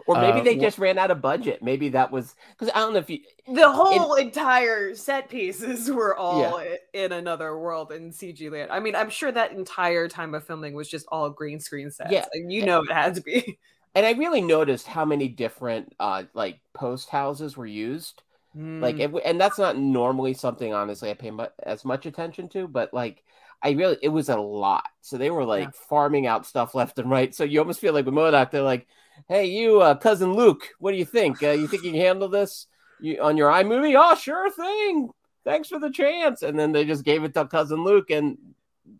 Or 0.07 0.17
maybe 0.21 0.41
Uh, 0.41 0.45
they 0.45 0.57
wh- 0.57 0.61
just 0.61 0.79
ran 0.79 0.99
out 0.99 1.11
of 1.11 1.21
budget. 1.21 1.63
Maybe 1.63 1.89
that 1.91 2.11
was 2.13 2.35
because 2.51 2.73
I 2.75 2.79
don't 2.81 2.93
know 2.93 3.01
if 3.01 3.11
you. 3.11 3.21
the 3.53 3.69
whole 3.71 4.15
entire 4.15 4.95
set 4.95 5.29
pieces 5.29 5.91
were 5.91 6.17
all 6.17 6.63
Yeah. 6.63 6.77
in 6.93 7.13
another 7.13 7.59
world 7.59 7.91
in 7.93 8.11
CG 8.13 8.49
land. 8.51 8.71
I 8.71 8.79
mean, 8.81 8.95
I'm 8.95 9.11
sure 9.11 9.33
that 9.33 9.53
entire 9.53 10.09
time 10.09 10.35
of 10.35 10.45
filming 10.45 10.75
was 10.75 10.89
just 10.89 11.07
all 11.09 11.29
green 11.31 11.59
screen 11.61 11.91
sets. 11.91 12.13
Yeah. 12.13 12.27
and 12.33 12.53
you 12.53 12.65
know 12.65 12.83
it 12.83 12.93
had 12.93 13.15
to 13.17 13.21
be. 13.21 13.59
And 13.97 14.05
I 14.05 14.13
really 14.13 14.43
noticed 14.43 14.87
how 14.87 15.07
many 15.07 15.27
different 15.27 15.95
uh 15.99 16.25
like 16.35 16.61
post 16.75 17.09
houses 17.09 17.57
were 17.57 17.67
used. 17.67 18.23
Like, 18.55 18.97
Mm. 18.97 19.17
it, 19.17 19.23
and 19.25 19.41
that's 19.41 19.59
not 19.59 19.77
normally 19.77 20.35
something 20.35 20.73
honestly 20.75 21.11
I 21.11 21.15
pay 21.15 21.31
mu- 21.31 21.47
as 21.63 21.85
much 21.85 22.07
attention 22.07 22.49
to, 22.51 22.69
but 22.69 22.93
like. 22.95 23.23
I 23.63 23.71
really, 23.71 23.97
it 24.03 24.11
was 24.11 24.29
a 24.29 24.37
lot. 24.37 24.87
So 25.01 25.17
they 25.17 25.31
were 25.31 25.45
like 25.45 25.65
Yeah. 25.65 25.71
farming 25.89 26.27
out 26.27 26.45
stuff 26.45 26.75
left 26.75 26.99
and 26.99 27.11
right. 27.11 27.35
So 27.35 27.43
you 27.43 27.59
almost 27.59 27.81
feel 27.81 27.95
like 27.95 28.05
with 28.05 28.15
MODOK, 28.15 28.51
they're 28.51 28.61
like, 28.61 28.87
"Hey, 29.29 29.47
you, 29.47 29.81
uh, 29.81 29.95
cousin 29.95 30.35
Luke, 30.35 30.69
what 30.79 30.93
do 30.93 30.99
you 30.99 31.05
think? 31.05 31.43
Uh, 31.43 31.51
you 31.51 31.67
think 31.67 31.85
you 31.85 31.93
can 31.93 32.01
handle 32.01 32.29
this 32.29 32.67
you, 33.01 33.21
on 33.21 33.37
your 33.37 33.51
iMovie? 33.51 33.97
Oh, 33.99 34.15
sure 34.15 34.51
thing. 34.51 35.11
Thanks 35.45 35.69
for 35.69 35.79
the 35.79 35.91
chance." 35.91 36.43
And 36.43 36.59
then 36.59 36.73
they 36.73 36.85
just 36.85 37.05
gave 37.05 37.25
it 37.25 37.35
to 37.35 37.47
cousin 37.47 37.85
Luke, 37.85 38.11
and 38.11 38.39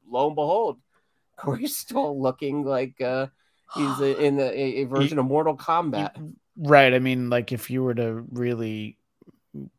lo 0.09 0.27
and 0.29 0.37
behold, 0.37 0.79
Corey's 1.37 1.77
still 1.77 2.21
looking 2.21 2.65
like 2.65 3.01
uh, 3.01 3.29
he's 3.75 4.01
a, 4.01 4.19
in 4.25 4.39
a, 4.39 4.51
a 4.53 4.85
version 4.85 5.19
of 5.19 5.27
Mortal 5.27 5.57
Kombat. 5.57 6.33
Right. 6.57 6.95
I 6.95 6.99
mean, 6.99 7.29
like 7.29 7.53
if 7.53 7.71
you 7.71 7.83
were 7.83 7.95
to 7.95 8.25
really 8.31 8.97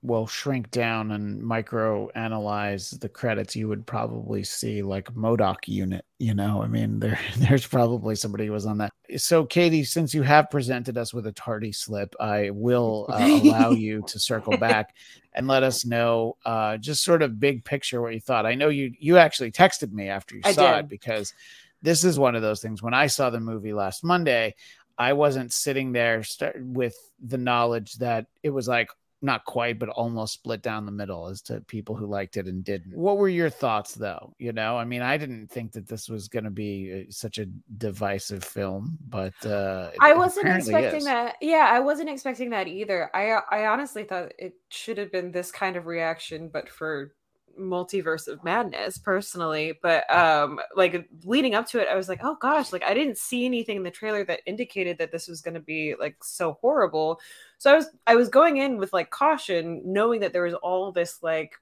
well 0.02 0.28
shrink 0.28 0.72
down 0.72 1.12
and 1.12 1.42
micro 1.42 2.10
analyze 2.10 2.92
the 2.92 3.10
credits, 3.10 3.56
you 3.56 3.68
would 3.68 3.86
probably 3.86 4.44
see 4.44 4.82
like 4.82 5.14
MODOK 5.14 5.68
unit. 5.68 6.06
You 6.20 6.34
know, 6.34 6.62
I 6.64 6.68
mean, 6.68 7.00
there 7.00 7.20
there's 7.38 7.68
probably 7.68 8.16
somebody 8.16 8.46
who 8.46 8.52
was 8.52 8.66
on 8.66 8.78
that. 8.80 8.92
So, 9.18 9.46
Katie, 9.46 9.84
since 9.84 10.14
you 10.14 10.24
have 10.24 10.50
presented 10.50 10.98
us 10.98 11.14
with 11.14 11.28
a 11.28 11.32
tardy 11.32 11.72
slip, 11.72 12.16
I 12.20 12.50
will 12.50 13.08
uh, 13.10 13.40
allow 13.44 13.72
you 13.72 14.04
to 14.08 14.20
circle 14.20 14.58
back 14.58 14.96
and 15.34 15.48
let 15.48 15.64
us 15.64 15.86
know 15.86 16.38
uh, 16.46 16.78
just 16.78 17.04
sort 17.04 17.22
of 17.22 17.40
big 17.40 17.64
picture 17.64 18.02
what 18.02 18.14
you 18.14 18.20
thought. 18.20 18.46
I 18.46 18.56
know 18.56 18.70
you 18.70 18.94
you 19.00 19.18
actually 19.18 19.52
texted 19.52 19.92
me 19.92 20.10
after 20.10 20.36
you 20.36 20.42
I 20.44 20.52
saw 20.52 20.76
did. 20.76 20.86
it 20.86 20.90
because 20.90 21.34
this 21.82 22.04
is 22.04 22.18
one 22.18 22.36
of 22.36 22.42
those 22.42 22.62
things. 22.62 22.82
When 22.82 22.94
I 22.94 23.08
saw 23.08 23.30
the 23.30 23.40
movie 23.40 23.74
last 23.74 24.04
Monday, 24.04 24.56
I 24.98 25.14
wasn't 25.14 25.54
sitting 25.54 25.92
there 25.92 26.24
start, 26.24 26.56
with 26.60 26.96
the 27.24 27.38
knowledge 27.38 27.96
that 27.96 28.28
it 28.42 28.50
was 28.50 28.68
like 28.68 28.90
not 29.22 29.46
quite, 29.46 29.80
but 29.80 29.90
almost 29.90 30.34
split 30.34 30.62
down 30.62 30.86
the 30.86 30.92
middle 30.92 31.28
as 31.28 31.42
to 31.44 31.62
people 31.62 31.96
who 31.96 32.06
liked 32.06 32.38
it 32.38 32.46
and 32.46 32.64
didn't. 32.64 32.96
What 32.96 33.18
were 33.18 33.30
your 33.30 33.50
thoughts, 33.50 33.96
though? 33.96 34.36
You 34.38 34.54
know, 34.54 34.78
I 34.78 34.86
mean, 34.86 35.02
I 35.02 35.18
didn't 35.18 35.48
think 35.48 35.72
that 35.74 35.88
this 35.88 36.08
was 36.08 36.28
going 36.28 36.44
to 36.44 36.52
be 36.52 37.06
uh, 37.08 37.12
such 37.12 37.38
a 37.38 37.48
divisive 37.78 38.44
film, 38.44 38.98
but 39.10 39.34
uh, 39.46 39.90
I 40.02 40.14
wasn't 40.14 40.48
expecting 40.48 41.00
is. 41.00 41.06
that. 41.06 41.36
Yeah, 41.42 41.68
I 41.70 41.80
wasn't 41.80 42.10
expecting 42.10 42.52
that 42.52 42.68
either. 42.68 43.10
I 43.14 43.40
I 43.52 43.66
honestly 43.68 44.04
thought 44.04 44.34
it 44.38 44.54
should 44.70 44.98
have 44.98 45.12
been 45.12 45.32
this 45.32 45.52
kind 45.52 45.76
of 45.76 45.88
reaction, 45.88 46.50
but 46.50 46.70
for 46.70 47.14
multiverse 47.58 48.28
of 48.28 48.44
madness 48.44 48.98
personally 48.98 49.78
but 49.82 50.10
um 50.14 50.60
like 50.76 51.08
leading 51.24 51.56
up 51.56 51.68
to 51.68 51.80
it 51.80 51.88
i 51.90 51.96
was 51.96 52.10
like 52.10 52.20
oh 52.24 52.38
gosh 52.40 52.72
like 52.72 52.84
i 52.84 52.94
didn't 52.94 53.18
see 53.18 53.46
anything 53.46 53.78
in 53.78 53.84
the 53.84 53.92
trailer 53.92 54.24
that 54.24 54.42
indicated 54.46 54.98
that 54.98 55.12
this 55.12 55.28
was 55.28 55.42
going 55.42 55.54
to 55.54 55.60
be 55.60 55.96
like 56.00 56.16
so 56.24 56.58
horrible 56.62 57.20
so 57.58 57.72
i 57.72 57.76
was 57.76 57.88
i 58.06 58.16
was 58.16 58.30
going 58.30 58.58
in 58.58 58.78
with 58.78 58.94
like 58.94 59.10
caution 59.10 59.82
knowing 59.86 60.20
that 60.20 60.34
there 60.34 60.44
was 60.44 60.54
all 60.56 60.92
this 60.92 61.22
like 61.22 61.54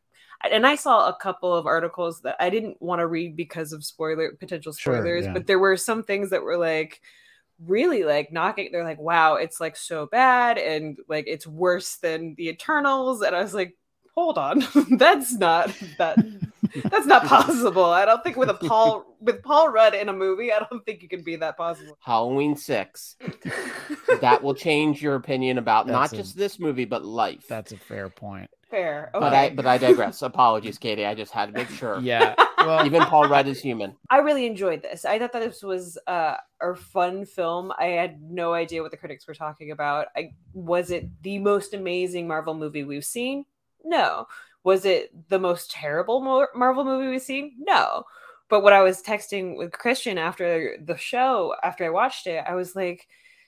and 0.52 0.68
I 0.68 0.76
saw 0.76 1.08
a 1.08 1.16
couple 1.16 1.56
of 1.56 1.66
articles 1.66 2.22
that 2.22 2.36
I 2.40 2.50
didn't 2.50 2.80
want 2.82 3.00
to 3.00 3.08
read 3.08 3.38
because 3.38 3.72
of 3.72 3.86
spoiler 3.86 4.34
potential 4.34 4.74
Sure, 4.74 4.98
spoilers, 4.98 5.26
yeah. 5.26 5.34
but 5.34 5.48
there 5.48 5.60
were 5.60 5.78
some 5.78 6.04
things 6.04 6.30
that 6.32 6.44
were 6.44 6.58
like 6.58 7.02
really 7.64 8.04
like 8.04 8.32
knocking 8.32 8.70
they're 8.72 8.84
like 8.84 9.00
wow 9.00 9.36
it's 9.36 9.62
like 9.62 9.78
so 9.78 10.08
bad 10.08 10.58
and 10.58 10.98
like 11.08 11.26
it's 11.28 11.48
worse 11.48 11.96
than 11.98 12.36
the 12.36 12.50
eternals 12.50 13.22
and 13.22 13.36
i 13.36 13.42
was 13.42 13.54
like 13.54 13.78
hold 14.16 14.38
on 14.38 14.64
that's 14.98 15.34
not 15.34 15.72
that 15.98 16.18
that's 16.86 17.06
not 17.06 17.26
possible 17.26 17.86
i 17.86 18.06
don't 18.06 18.24
think 18.24 18.38
with 18.38 18.50
a 18.50 18.54
paul 18.54 19.18
with 19.20 19.42
paul 19.44 19.70
rudd 19.70 19.94
in 19.94 20.10
a 20.10 20.14
movie 20.14 20.52
i 20.52 20.60
don't 20.60 20.86
think 20.86 21.02
you 21.02 21.08
can 21.10 21.22
be 21.22 21.36
that 21.36 21.58
possible 21.58 21.98
Halloween 22.02 22.56
six. 22.56 23.16
that 24.22 24.44
will 24.44 24.54
change 24.54 25.02
your 25.02 25.16
opinion 25.16 25.58
about 25.58 25.88
not 25.88 26.14
a- 26.14 26.16
just 26.18 26.38
this 26.38 26.60
movie 26.60 26.86
but 26.86 27.04
life. 27.04 27.46
That's 27.48 27.72
a 27.72 27.78
fair 27.78 28.10
point. 28.10 28.50
fair 28.70 29.10
okay. 29.14 29.20
But 29.20 29.34
I 29.34 29.50
but 29.50 29.66
I 29.66 29.78
digress. 29.78 30.22
Apologies, 30.22 30.78
Katie. 30.78 31.06
I 31.06 31.16
just 31.16 31.32
had 31.32 31.48
to 31.48 31.52
make 31.52 31.70
sure. 31.70 32.00
Yeah. 32.00 32.36
Well, 32.60 32.86
Even 32.86 33.02
Paul 33.04 33.28
Rudd 33.28 33.48
is 33.48 33.62
human. 33.62 33.96
I 34.10 34.18
really 34.20 34.46
enjoyed 34.46 34.82
this. 34.82 35.06
I 35.06 35.20
thought 35.20 35.34
that 35.34 35.42
this 35.42 35.62
was 35.62 35.98
uh, 36.08 36.36
a 36.62 36.76
fun 36.76 37.26
film. 37.26 37.72
I 37.78 37.86
had 37.88 38.22
no 38.22 38.54
idea 38.54 38.82
what 38.82 38.92
the 38.92 38.98
critics 38.98 39.28
were 39.28 39.36
talking 39.36 39.72
about. 39.72 40.08
I 40.16 40.32
was 40.54 40.90
it 40.90 41.10
the 41.22 41.40
most 41.40 41.74
amazing 41.74 42.28
Marvel 42.28 42.54
movie 42.54 42.84
we've 42.84 43.06
seen? 43.06 43.46
No. 43.86 44.28
Was 44.64 44.84
it 44.84 45.30
the 45.30 45.40
most 45.40 45.72
terrible 45.72 46.22
Mar- 46.22 46.50
Marvel 46.56 46.84
movie 46.84 47.08
we've 47.08 47.22
seen? 47.22 47.54
No. 47.60 48.04
But 48.50 48.64
what 48.64 48.74
I 48.74 48.82
was 48.82 49.02
texting 49.02 49.58
with 49.58 49.72
Christian 49.72 50.18
after 50.18 50.78
the 50.84 50.98
show, 50.98 51.56
after 51.64 51.86
I 51.86 51.90
watched 51.90 52.28
it, 52.28 52.44
I 52.48 52.56
was 52.56 52.76
like, 52.76 53.08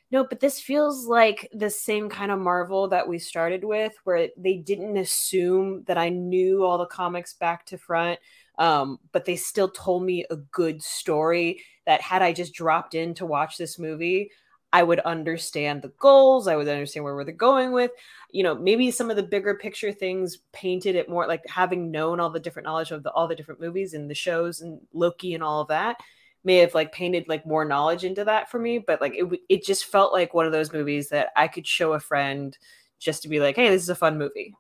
no, 0.09 0.23
but 0.23 0.39
this 0.39 0.59
feels 0.59 1.05
like 1.05 1.49
the 1.53 1.69
same 1.69 2.09
kind 2.09 2.31
of 2.31 2.39
Marvel 2.39 2.87
that 2.89 3.07
we 3.07 3.19
started 3.19 3.63
with, 3.63 3.93
where 4.05 4.29
they 4.37 4.57
didn't 4.57 4.95
assume 4.95 5.83
that 5.87 5.97
I 5.97 6.09
knew 6.09 6.63
all 6.63 6.77
the 6.77 6.85
comics 6.85 7.33
back 7.33 7.65
to 7.67 7.77
front, 7.77 8.19
um, 8.57 8.99
but 9.11 9.25
they 9.25 9.35
still 9.35 9.69
told 9.69 10.03
me 10.03 10.25
a 10.29 10.37
good 10.37 10.81
story 10.81 11.61
that 11.85 12.01
had 12.01 12.21
I 12.21 12.31
just 12.31 12.53
dropped 12.53 12.95
in 12.95 13.15
to 13.15 13.25
watch 13.25 13.57
this 13.57 13.77
movie, 13.77 14.31
I 14.73 14.83
would 14.83 14.99
understand 14.99 15.81
the 15.81 15.93
goals. 15.99 16.47
I 16.47 16.55
would 16.55 16.67
understand 16.67 17.03
where 17.03 17.23
they're 17.23 17.33
going 17.33 17.71
with. 17.71 17.91
You 18.31 18.43
know, 18.43 18.55
maybe 18.55 18.91
some 18.91 19.09
of 19.09 19.15
the 19.15 19.23
bigger 19.23 19.55
picture 19.55 19.91
things 19.91 20.39
painted 20.51 20.95
it 20.95 21.09
more 21.09 21.25
like 21.25 21.43
having 21.47 21.89
known 21.89 22.19
all 22.19 22.29
the 22.29 22.39
different 22.39 22.65
knowledge 22.65 22.91
of 22.91 23.03
the, 23.03 23.11
all 23.11 23.27
the 23.27 23.35
different 23.35 23.61
movies 23.61 23.93
and 23.93 24.09
the 24.09 24.15
shows 24.15 24.61
and 24.61 24.79
Loki 24.93 25.33
and 25.33 25.43
all 25.43 25.61
of 25.61 25.69
that 25.69 25.97
may 26.43 26.57
have 26.57 26.73
like 26.73 26.91
painted 26.91 27.27
like 27.27 27.45
more 27.45 27.65
knowledge 27.65 28.03
into 28.03 28.25
that 28.25 28.51
for 28.51 28.59
me. 28.59 28.77
But 28.77 28.99
like 28.99 29.13
it, 29.15 29.25
it 29.47 29.63
just 29.63 29.85
felt 29.85 30.13
like 30.13 30.33
one 30.33 30.45
of 30.45 30.51
those 30.51 30.73
movies 30.73 31.09
that 31.09 31.29
I 31.35 31.47
could 31.47 31.65
show 31.65 31.93
a 31.93 31.99
friend 31.99 32.57
just 32.99 33.21
to 33.23 33.29
be 33.29 33.39
like, 33.39 33.55
hey, 33.55 33.69
this 33.69 33.83
is 33.83 33.89
a 33.89 33.95
fun 33.95 34.17
movie. 34.17 34.53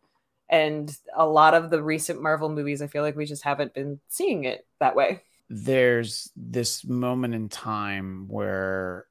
And 0.49 0.95
a 1.15 1.25
lot 1.25 1.53
of 1.53 1.69
the 1.69 1.83
recent 1.83 2.21
Marvel 2.21 2.49
movies, 2.49 2.81
I 2.81 2.87
feel 2.87 3.03
like 3.03 3.17
we 3.17 3.25
just 3.25 3.43
haven't 3.43 3.73
been 3.73 3.99
seeing 4.07 4.45
it 4.45 4.65
that 4.79 4.95
way. 4.95 5.21
There's 5.49 6.31
this 6.35 6.85
moment 6.85 7.33
in 7.33 7.49
time 7.49 8.27
where 8.27 9.05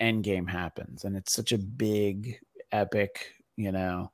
Endgame 0.00 0.48
happens, 0.48 1.04
and 1.04 1.16
it's 1.16 1.32
such 1.32 1.52
a 1.52 1.58
big, 1.58 2.38
epic, 2.72 3.32
you 3.56 3.72
know, 3.72 4.10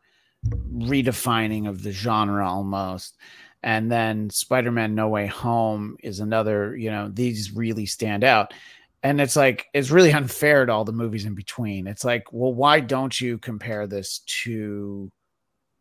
redefining 0.47 1.69
of 1.69 1.83
the 1.83 1.93
genre 1.93 2.47
almost. 2.49 3.17
And 3.63 3.91
then 3.91 4.31
Spider 4.31 4.71
Man 4.71 4.95
No 4.95 5.09
Way 5.09 5.27
Home 5.27 5.97
is 6.03 6.21
another, 6.21 6.77
you 6.77 6.91
know, 6.91 7.11
these 7.13 7.55
really 7.55 7.87
stand 7.87 8.25
out. 8.25 8.55
And 9.03 9.21
it's 9.21 9.37
like, 9.37 9.67
it's 9.75 9.91
really 9.91 10.13
unfair 10.13 10.67
to 10.67 10.73
all 10.73 10.85
the 10.85 10.93
movies 10.93 11.25
in 11.25 11.35
between. 11.35 11.87
It's 11.87 12.05
like, 12.05 12.33
well, 12.33 12.53
why 12.53 12.81
don't 12.81 13.19
you 13.19 13.39
compare 13.39 13.87
this 13.87 14.21
to 14.43 15.11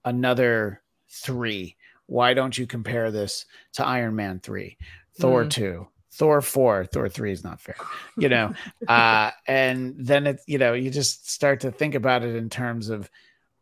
another 0.06 0.82
three? 1.10 1.76
Why 2.06 2.34
don't 2.34 2.58
you 2.58 2.66
compare 2.66 3.12
this 3.12 3.46
to 3.74 3.86
Iron 3.86 4.16
Man 4.16 4.40
3, 4.40 4.78
Thor 5.16 5.46
Mhm. 5.46 5.50
2, 5.50 5.88
Thor 6.20 6.42
4? 6.42 6.86
Thor 6.86 7.10
3 7.10 7.32
is 7.32 7.44
not 7.44 7.60
fair, 7.62 7.78
you 8.18 8.30
know? 8.30 8.54
uh, 8.88 9.32
and 9.48 9.96
then 9.98 10.28
it's, 10.28 10.44
you 10.48 10.58
know, 10.58 10.74
you 10.74 10.92
just 10.92 11.32
start 11.32 11.62
to 11.62 11.72
think 11.72 11.96
about 11.96 12.24
it 12.24 12.36
in 12.36 12.50
terms 12.50 12.90
of 12.90 13.10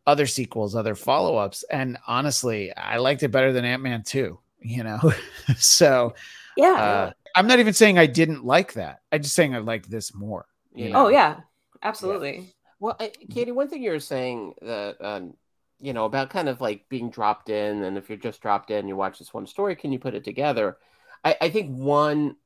other 0.06 0.26
sequels, 0.26 0.74
other 0.74 0.94
follow 0.94 1.36
ups. 1.36 1.62
And 1.70 1.96
honestly, 2.06 2.74
I 2.76 2.98
liked 2.98 3.22
it 3.22 3.28
better 3.28 3.52
than 3.52 3.64
Ant 3.64 3.82
Man 3.82 4.02
2, 4.02 4.38
you 4.60 4.82
know? 4.82 4.98
so 5.56 6.14
Yeah. 6.56 6.72
uh, 6.72 7.12
I'm 7.36 7.46
not 7.46 7.60
even 7.60 7.72
saying 7.74 7.96
I 7.96 8.06
didn't 8.06 8.44
like 8.44 8.72
that. 8.72 9.02
I'm 9.12 9.22
just 9.22 9.34
saying 9.36 9.54
I 9.54 9.58
liked 9.58 9.88
this 9.88 10.12
more. 10.12 10.46
you 10.74 10.90
know? 10.90 11.06
oh, 11.06 11.08
yeah. 11.08 11.40
Absolutely. 11.82 12.52
Well, 12.80 12.96
I, 12.98 13.12
Katie, 13.30 13.52
one 13.52 13.68
thing 13.68 13.82
you 13.82 13.92
were 13.92 14.00
saying 14.00 14.54
that 14.62 14.96
um, 15.00 15.34
you 15.80 15.92
know 15.92 16.04
about 16.06 16.30
kind 16.30 16.48
of 16.48 16.60
like 16.60 16.88
being 16.88 17.10
dropped 17.10 17.50
in, 17.50 17.84
and 17.84 17.96
if 17.96 18.08
you're 18.08 18.18
just 18.18 18.40
dropped 18.40 18.70
in, 18.72 18.88
you 18.88 18.96
watch 18.96 19.18
this 19.20 19.32
one 19.32 19.46
story, 19.46 19.76
can 19.76 19.92
you 19.92 19.98
put 19.98 20.14
it 20.14 20.24
together? 20.24 20.76
I, 21.24 21.36
I 21.40 21.50
think 21.50 21.76
one 21.76 22.36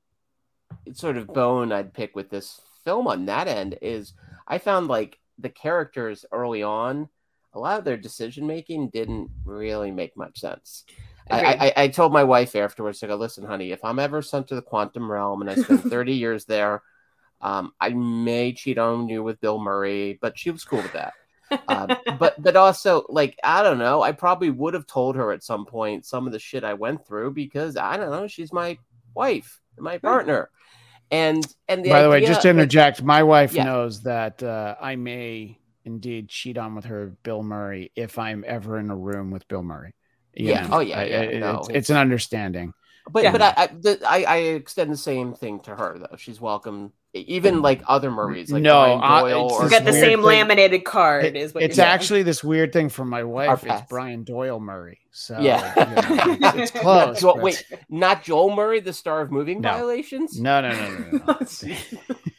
sort 0.93 1.17
of 1.17 1.29
bone 1.29 1.73
I'd 1.73 1.95
pick 1.95 2.15
with 2.17 2.31
this 2.31 2.61
film 2.85 3.07
on 3.07 3.27
that 3.27 3.49
end 3.49 3.79
is 3.83 4.15
I 4.47 4.59
found 4.59 4.89
like 4.89 5.19
the 5.39 5.49
characters 5.49 6.25
early 6.33 6.63
on, 6.63 7.09
a 7.55 7.59
lot 7.59 7.79
of 7.79 7.85
their 7.85 7.97
decision 7.97 8.47
making 8.47 8.89
didn't 8.89 9.31
really 9.45 9.91
make 9.91 10.17
much 10.17 10.41
sense. 10.41 10.85
I, 11.31 11.73
I, 11.77 11.83
I 11.85 11.89
told 11.89 12.13
my 12.13 12.25
wife 12.25 12.57
afterwards, 12.57 13.03
I 13.03 13.07
go, 13.07 13.17
listen, 13.17 13.45
honey, 13.45 13.73
if 13.73 13.85
I'm 13.85 13.99
ever 13.99 14.23
sent 14.23 14.49
to 14.49 14.55
the 14.55 14.63
quantum 14.63 15.11
realm 15.11 15.41
and 15.41 15.51
I 15.51 15.55
spend 15.55 15.83
30 15.91 16.15
years 16.15 16.45
there, 16.45 16.83
um, 17.41 17.73
I 17.81 17.91
may 17.91 18.53
cheat 18.53 18.79
on 18.79 19.09
you 19.09 19.23
with 19.23 19.41
Bill 19.41 19.59
Murray, 19.59 20.19
but 20.21 20.39
she 20.39 20.51
was 20.51 20.65
cool 20.65 20.83
with 20.83 20.93
that. 20.93 21.15
Um, 21.69 21.97
but 22.19 22.41
but 22.41 22.57
also 22.57 23.05
like 23.09 23.39
I 23.43 23.63
don't 23.63 23.79
know, 23.79 24.03
I 24.03 24.13
probably 24.13 24.51
would 24.51 24.75
have 24.75 24.87
told 24.87 25.17
her 25.17 25.33
at 25.33 25.43
some 25.43 25.67
point 25.67 26.07
some 26.07 26.27
of 26.27 26.33
the 26.33 26.39
shit 26.39 26.65
I 26.65 26.75
went 26.75 27.07
through 27.07 27.33
because 27.33 27.77
I 27.77 27.97
don't 27.97 28.11
know, 28.11 28.27
she's 28.27 28.53
my 28.53 28.79
wife, 29.15 29.61
my 29.79 29.99
partner, 29.99 30.51
and 31.11 31.47
and 31.69 31.85
the 31.85 31.91
By 31.91 32.03
the 32.03 32.11
way, 32.11 32.25
just 32.25 32.43
to 32.43 32.51
interject, 32.51 33.03
my 33.03 33.23
wife 33.23 33.53
Yeah. 33.55 33.65
knows 33.65 34.03
that 34.03 34.43
uh, 34.43 34.77
I 34.81 34.97
may 34.97 35.59
indeed 35.85 36.29
cheat 36.29 36.59
on 36.59 36.75
with 36.75 36.85
her 36.87 37.13
Bill 37.23 37.43
Murray 37.43 37.91
if 37.97 38.19
I'm 38.19 38.45
ever 38.47 38.79
in 38.79 38.91
a 38.91 38.97
room 38.97 39.31
with 39.31 39.47
Bill 39.49 39.63
Murray. 39.63 39.95
You 40.35 40.51
Yeah. 40.51 40.67
know, 40.69 40.77
Oh, 40.77 40.81
yeah, 40.81 41.01
I- 41.01 41.05
yeah. 41.05 41.21
I- 41.21 41.39
No, 41.39 41.59
it's, 41.61 41.69
it's 41.71 41.91
an 41.91 41.97
understanding. 41.97 42.73
But 43.11 43.25
Yeah. 43.25 43.33
but 43.33 43.43
I 43.43 43.69
I 44.07 44.25
I 44.25 44.37
extend 44.37 44.93
the 44.93 44.97
same 44.97 45.35
thing 45.35 45.61
to 45.61 45.75
her 45.75 45.99
though. 45.99 46.17
She's 46.17 46.41
welcome, 46.41 46.93
even 47.15 47.61
like 47.61 47.83
other 47.87 48.11
Murrays, 48.11 48.51
like 48.51 48.63
No, 48.63 48.73
Brian 48.73 49.01
I- 49.03 49.21
Doyle 49.21 49.47
it's 49.47 49.55
or 49.55 49.65
You 49.65 49.71
got 49.71 49.85
the 49.85 49.93
same 49.93 50.19
thing- 50.19 50.23
laminated 50.23 50.85
card, 50.85 51.25
It- 51.27 51.37
is 51.37 51.53
what 51.55 51.63
it's 51.63 51.77
you're 51.77 51.85
actually 51.87 52.23
this 52.23 52.43
weird 52.43 52.73
thing 52.73 52.89
from 52.89 53.11
my 53.11 53.23
wife. 53.23 53.65
It's. 53.65 53.83
Brian 53.89 54.25
Doyle 54.25 54.61
Murray. 54.61 54.99
So 55.11 55.39
Yeah. 55.39 55.61
you 55.77 56.39
know, 56.41 56.49
it's, 56.55 56.57
it's 56.57 56.71
close. 56.81 57.21
Jo- 57.21 57.35
but- 57.35 57.43
wait, 57.43 57.65
not 57.91 58.23
Joel 58.23 58.55
Murray, 58.57 58.81
the 58.81 58.95
star 58.95 59.21
of 59.21 59.31
Moving 59.31 59.61
No. 59.61 59.73
Violations. 59.73 60.41
No, 60.41 60.63
no, 60.63 60.71
no, 60.73 60.89
no, 60.89 60.99
no. 61.13 61.19
no. 61.27 61.37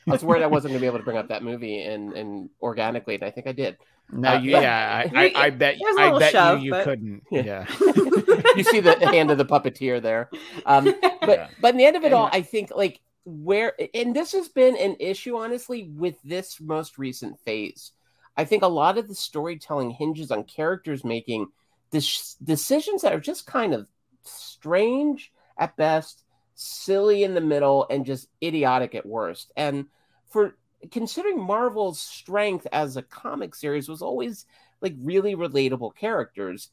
I 0.08 0.12
was 0.12 0.24
worried 0.24 0.42
I 0.44 0.48
wasn't 0.48 0.72
going 0.72 0.80
to 0.80 0.82
be 0.82 0.88
able 0.88 0.98
to 0.98 1.04
bring 1.06 1.18
up 1.18 1.28
that 1.30 1.44
movie 1.44 1.82
and 1.82 2.14
and 2.14 2.50
organically, 2.62 3.16
and 3.16 3.24
I 3.24 3.30
think 3.32 3.46
I 3.48 3.52
did. 3.52 3.78
No, 4.12 4.34
Uh, 4.34 4.40
you, 4.40 4.52
but- 4.54 4.64
yeah, 4.64 5.04
I, 5.14 5.32
I, 5.36 5.46
I 5.46 5.50
bet, 5.52 5.76
There's 5.80 5.98
a 5.98 6.02
I 6.02 6.20
bet 6.20 6.32
shove, 6.32 6.60
you, 6.60 6.66
you 6.66 6.72
but- 6.72 6.84
couldn't. 6.84 7.22
Yeah. 7.32 7.44
Yeah. 7.46 8.42
you 8.56 8.64
see 8.64 8.80
the 8.80 8.98
hand 9.12 9.30
of 9.32 9.38
the 9.38 9.46
puppeteer 9.46 10.02
there. 10.02 10.30
Um, 10.66 10.86
but 11.22 11.30
Yeah. 11.30 11.48
but 11.62 11.70
in 11.72 11.78
the 11.78 11.86
end 11.86 11.96
of 11.96 12.04
it 12.04 12.12
all, 12.12 12.28
I 12.34 12.42
think 12.42 12.72
like 12.76 13.00
where 13.26 13.74
and 13.94 14.16
this 14.16 14.34
has 14.34 14.50
been 14.50 14.76
an 14.78 14.98
issue 15.00 15.38
honestly 15.38 15.90
with 15.96 16.16
this 16.24 16.60
most 16.60 16.98
recent 16.98 17.40
phase. 17.40 17.92
I 18.36 18.46
think 18.46 18.64
a 18.64 18.68
lot 18.68 18.98
of 18.98 19.08
the 19.08 19.16
storytelling 19.16 19.92
hinges 19.92 20.32
on 20.32 20.44
characters 20.44 21.04
making 21.04 21.48
dis- 21.92 22.36
decisions 22.44 23.04
that 23.04 23.14
are 23.14 23.20
just 23.20 23.46
kind 23.46 23.74
of 23.74 23.88
strange 24.24 25.32
at 25.58 25.78
best, 25.78 26.24
silly 26.56 27.24
in 27.24 27.36
the 27.36 27.42
middle, 27.42 27.86
and 27.90 28.06
just 28.06 28.28
idiotic 28.42 28.96
at 28.96 29.06
worst. 29.06 29.52
And 29.56 29.86
for 30.30 30.58
considering 30.92 31.40
Marvel's 31.40 32.02
strength 32.02 32.68
as 32.72 32.98
a 32.98 33.04
comic 33.04 33.54
series 33.54 33.88
was 33.88 34.02
always 34.02 34.46
like 34.82 34.96
really 35.00 35.36
relatable 35.36 35.96
characters 35.96 36.72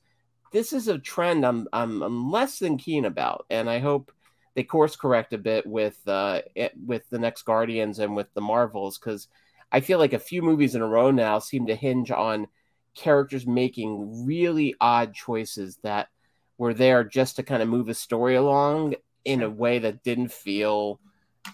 this 0.53 0.73
is 0.73 0.89
a 0.89 0.99
trend 0.99 1.45
I'm, 1.45 1.69
I'm 1.73 2.03
I'm 2.03 2.31
less 2.31 2.59
than 2.59 2.77
keen 2.77 3.05
about, 3.05 3.47
and 3.51 3.69
I 3.71 3.79
hope 3.79 4.13
they 4.55 4.63
course 4.63 4.97
correct 4.97 5.33
a 5.33 5.39
bit 5.39 5.67
with 5.67 5.99
uh 6.07 6.43
it- 6.55 6.75
with 6.87 7.09
the 7.11 7.19
next 7.19 7.43
Guardians 7.43 7.99
and 7.99 8.17
with 8.17 8.33
the 8.35 8.41
Marvels 8.41 8.99
because 8.99 9.29
I 9.73 9.81
feel 9.81 9.99
like 9.99 10.13
a 10.13 10.19
few 10.19 10.43
movies 10.43 10.75
in 10.75 10.83
a 10.83 10.87
row 10.87 11.11
now 11.11 11.39
seem 11.39 11.67
to 11.67 11.75
hinge 11.75 12.11
on 12.11 12.49
characters 12.95 13.47
making 13.47 14.27
really 14.27 14.75
odd 14.81 15.15
choices 15.15 15.79
that 15.83 16.09
were 16.59 16.75
there 16.75 17.05
just 17.05 17.37
to 17.37 17.43
kind 17.43 17.63
of 17.63 17.69
move 17.69 17.89
a 17.89 17.95
story 17.95 18.35
along 18.35 18.95
in 19.25 19.43
a 19.43 19.51
way 19.51 19.79
that 19.79 20.03
didn't 20.03 20.33
feel 20.33 20.99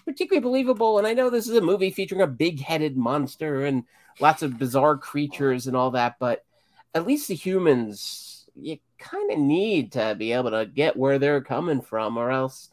particularly 0.03 0.43
believable. 0.43 0.97
And 0.97 1.07
I 1.07 1.13
know 1.13 1.29
this 1.29 1.47
is 1.47 1.55
a 1.55 1.61
movie 1.61 1.91
featuring 1.91 2.21
a 2.21 2.27
big-headed 2.27 2.97
monster 2.97 3.65
and 3.65 3.83
lots 4.19 4.41
of 4.41 4.57
bizarre 4.57 4.97
creatures 4.97 5.67
and 5.67 5.77
all 5.77 5.91
that, 5.91 6.15
but 6.19 6.43
at 6.93 7.05
least 7.05 7.27
the 7.27 7.35
humans 7.35 8.49
you 8.59 8.79
kind 8.97 9.31
of 9.31 9.37
need 9.37 9.91
to 9.91 10.15
be 10.17 10.31
able 10.33 10.49
to 10.49 10.65
get 10.65 10.97
where 10.97 11.19
they're 11.19 11.41
coming 11.41 11.81
from 11.81 12.17
or 12.17 12.31
else 12.31 12.69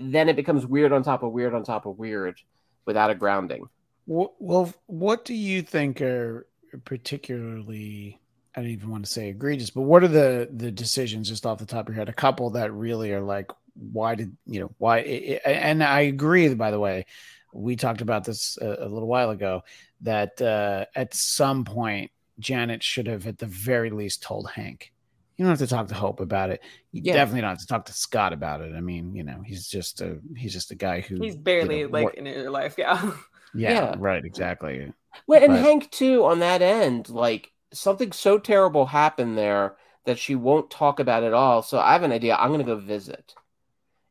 then 0.00 0.28
it 0.28 0.36
becomes 0.36 0.66
weird 0.66 0.92
on 0.92 1.02
top 1.02 1.22
of 1.22 1.32
weird 1.32 1.54
on 1.54 1.64
top 1.64 1.86
of 1.86 1.98
weird 1.98 2.40
without 2.84 3.10
a 3.10 3.14
grounding 3.14 3.68
Well, 4.06 4.72
what 4.86 5.24
do 5.24 5.34
you 5.34 5.62
think 5.62 6.00
are 6.00 6.46
particularly? 6.84 8.20
I 8.54 8.60
don't 8.60 8.70
even 8.70 8.90
want 8.90 9.04
to 9.04 9.10
say 9.10 9.28
egregious, 9.28 9.70
but 9.70 9.82
what 9.82 10.02
are 10.02 10.08
the 10.08 10.48
the 10.52 10.70
decisions 10.70 11.28
just 11.28 11.46
off 11.46 11.58
the 11.58 11.66
top 11.66 11.88
of 11.88 11.94
your 11.94 11.98
head? 11.98 12.08
A 12.08 12.14
couple 12.14 12.50
that 12.50 12.72
really 12.72 13.12
are 13.12 13.20
like, 13.20 13.50
why 13.74 14.14
did 14.14 14.36
you 14.46 14.60
know 14.60 14.70
why? 14.78 14.98
And 15.44 15.82
I 15.82 16.00
agree. 16.00 16.52
By 16.54 16.70
the 16.70 16.80
way, 16.80 17.06
we 17.52 17.76
talked 17.76 18.00
about 18.00 18.24
this 18.24 18.58
a, 18.60 18.66
a 18.80 18.88
little 18.88 19.08
while 19.08 19.30
ago 19.30 19.62
that 20.02 20.40
uh, 20.40 20.86
at 20.94 21.14
some 21.14 21.64
point 21.64 22.10
Janet 22.38 22.82
should 22.82 23.06
have, 23.06 23.26
at 23.26 23.38
the 23.38 23.46
very 23.46 23.90
least, 23.90 24.22
told 24.22 24.50
Hank. 24.50 24.92
You 25.38 25.44
don't 25.44 25.50
have 25.50 25.60
to 25.60 25.66
talk 25.74 25.88
to 25.88 25.94
Hope 25.94 26.20
about 26.20 26.50
it. 26.50 26.60
You 26.92 27.00
Yeah. 27.04 27.14
definitely 27.14 27.42
don't 27.42 27.50
have 27.50 27.60
to 27.60 27.66
talk 27.66 27.84
to 27.86 27.92
Scott 27.92 28.32
about 28.32 28.60
it. 28.60 28.74
I 28.74 28.80
mean, 28.80 29.14
you 29.14 29.22
know, 29.22 29.40
he's 29.46 29.68
just 29.68 30.00
a 30.00 30.18
he's 30.36 30.52
just 30.52 30.72
a 30.72 30.74
guy 30.74 31.00
who 31.00 31.16
He's 31.22 31.34
you 31.34 31.40
barely 31.40 31.84
know, 31.84 31.90
like 31.90 32.02
wor- 32.04 32.12
in 32.12 32.26
your 32.26 32.50
life, 32.50 32.74
yeah. 32.76 33.00
yeah, 33.54 33.70
Yeah. 33.70 33.94
right, 33.98 34.24
exactly. 34.24 34.92
well 35.26 35.42
and 35.42 35.52
But- 35.52 35.60
hank 35.62 35.90
too 35.90 36.24
on 36.26 36.40
that 36.40 36.60
end 36.60 37.08
like 37.08 37.50
something 37.72 38.12
so 38.12 38.38
terrible 38.38 38.86
happened 38.86 39.38
there 39.38 39.76
that 40.04 40.18
she 40.18 40.34
won't 40.34 40.70
talk 40.70 41.00
about 41.00 41.22
at 41.22 41.32
all 41.34 41.62
so 41.62 41.78
i 41.78 41.92
have 41.92 42.02
an 42.02 42.12
idea 42.12 42.34
i'm 42.36 42.48
going 42.48 42.60
to 42.60 42.64
go 42.66 42.76
visit 42.76 43.34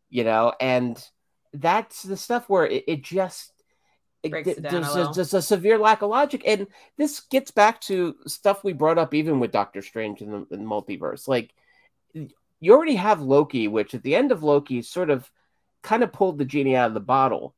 you 0.09 0.23
know 0.23 0.53
and 0.59 1.03
that's 1.53 2.03
the 2.03 2.17
stuff 2.17 2.49
where 2.49 2.65
it, 2.67 2.83
it 2.87 3.01
just 3.03 3.51
It- 3.51 3.56
Breaks 4.31 4.49
it 4.49 4.61
down 4.61 4.81
there's, 4.81 4.95
a 4.95 5.01
a, 5.01 5.13
there's 5.13 5.33
a 5.33 5.41
severe 5.41 5.77
lack 5.77 6.01
of 6.01 6.09
logic, 6.09 6.43
and 6.45 6.67
this 6.97 7.21
gets 7.21 7.51
back 7.51 7.81
to 7.81 8.15
stuff 8.25 8.63
we 8.63 8.73
brought 8.73 8.97
up 8.97 9.13
even 9.13 9.39
with 9.39 9.51
Doctor 9.51 9.81
Strange 9.81 10.21
in 10.21 10.31
the, 10.31 10.47
in 10.51 10.63
the 10.63 10.69
multiverse. 10.69 11.27
Like, 11.27 11.53
you 12.13 12.73
already 12.73 12.95
have 12.95 13.21
Loki, 13.21 13.67
which 13.67 13.93
at 13.93 14.03
the 14.03 14.15
end 14.15 14.31
of 14.31 14.43
Loki 14.43 14.81
sort 14.81 15.09
of 15.09 15.29
kind 15.83 16.03
of 16.03 16.11
pulled 16.11 16.37
the 16.37 16.45
genie 16.45 16.75
out 16.75 16.87
of 16.87 16.93
the 16.93 16.99
bottle. 16.99 17.55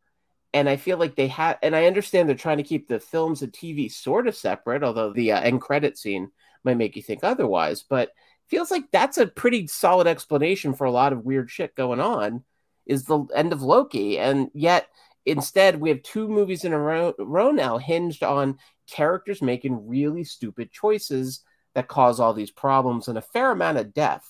And 0.54 0.68
I 0.68 0.78
feel 0.78 0.98
like 0.98 1.16
they 1.16 1.28
have, 1.28 1.58
and 1.62 1.76
I 1.76 1.86
understand 1.86 2.28
they're 2.28 2.36
trying 2.36 2.58
to 2.58 2.64
keep 2.64 2.88
the 2.88 3.00
films 3.00 3.42
and 3.42 3.52
TV 3.52 3.92
sort 3.92 4.28
of 4.28 4.36
separate, 4.36 4.84
although 4.84 5.14
the 5.14 5.34
uh, 5.34 5.42
end 5.42 5.62
credit 5.62 5.98
scene 5.98 6.32
might 6.64 6.78
make 6.78 6.96
you 6.96 7.04
think 7.04 7.24
otherwise. 7.24 7.84
But 7.88 8.12
feels 8.48 8.72
like 8.72 8.86
that's 8.92 9.20
a 9.20 9.28
pretty 9.28 9.68
solid 9.68 10.08
explanation 10.08 10.74
for 10.74 10.86
a 10.86 10.92
lot 10.92 11.14
of 11.14 11.24
weird 11.24 11.52
shit 11.52 11.76
going 11.76 12.00
on. 12.00 12.44
Is 12.88 13.06
the 13.06 13.28
end 13.36 13.54
of 13.54 13.62
Loki, 13.62 14.18
and 14.18 14.50
yet 14.56 14.88
instead 15.30 15.80
we 15.80 15.90
have 15.90 16.02
two 16.04 16.28
movies 16.28 16.64
in 16.66 16.74
a 16.74 16.80
row, 16.80 17.14
row 17.20 17.52
now 17.52 17.78
hinged 17.78 18.24
on 18.24 18.58
characters 18.90 19.42
making 19.42 19.88
really 19.88 20.24
stupid 20.24 20.72
choices 20.72 21.44
that 21.76 21.88
cause 21.88 22.20
all 22.20 22.34
these 22.34 22.52
problems 22.52 23.08
and 23.08 23.18
a 23.18 23.22
fair 23.22 23.52
amount 23.52 23.78
of 23.78 23.94
death. 23.94 24.28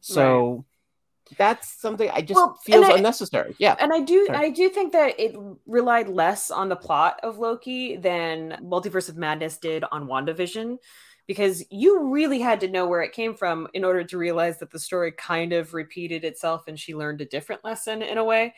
So 0.00 0.64
that's 1.38 1.80
something 1.80 2.10
I 2.10 2.20
just 2.20 2.36
Well, 2.36 2.58
feels 2.62 2.84
I- 2.84 2.96
unnecessary. 2.96 3.56
Yeah. 3.58 3.74
and 3.80 3.92
I 3.92 4.00
do 4.00 4.26
Sorry. 4.26 4.38
I 4.38 4.50
do 4.50 4.68
think 4.68 4.92
that 4.92 5.18
it 5.18 5.34
relied 5.66 6.08
less 6.08 6.50
on 6.50 6.68
the 6.68 6.76
plot 6.76 7.20
of 7.22 7.38
Loki 7.38 7.96
than 7.96 8.58
Multiverse 8.62 9.08
of 9.08 9.16
Madness 9.16 9.56
did 9.56 9.84
on 9.90 10.06
WandaVision 10.06 10.76
because 11.26 11.64
you 11.70 12.10
really 12.10 12.38
had 12.40 12.60
to 12.60 12.68
know 12.68 12.86
where 12.86 13.00
it 13.00 13.12
came 13.12 13.34
from 13.34 13.66
in 13.72 13.82
order 13.82 14.04
to 14.04 14.18
realize 14.18 14.58
that 14.58 14.70
the 14.70 14.78
story 14.78 15.10
kind 15.12 15.54
of 15.54 15.72
repeated 15.72 16.22
itself 16.22 16.64
and 16.68 16.78
she 16.78 16.94
learned 16.94 17.22
a 17.22 17.24
different 17.24 17.64
lesson 17.64 18.02
in 18.02 18.18
a 18.18 18.24
way. 18.24 18.54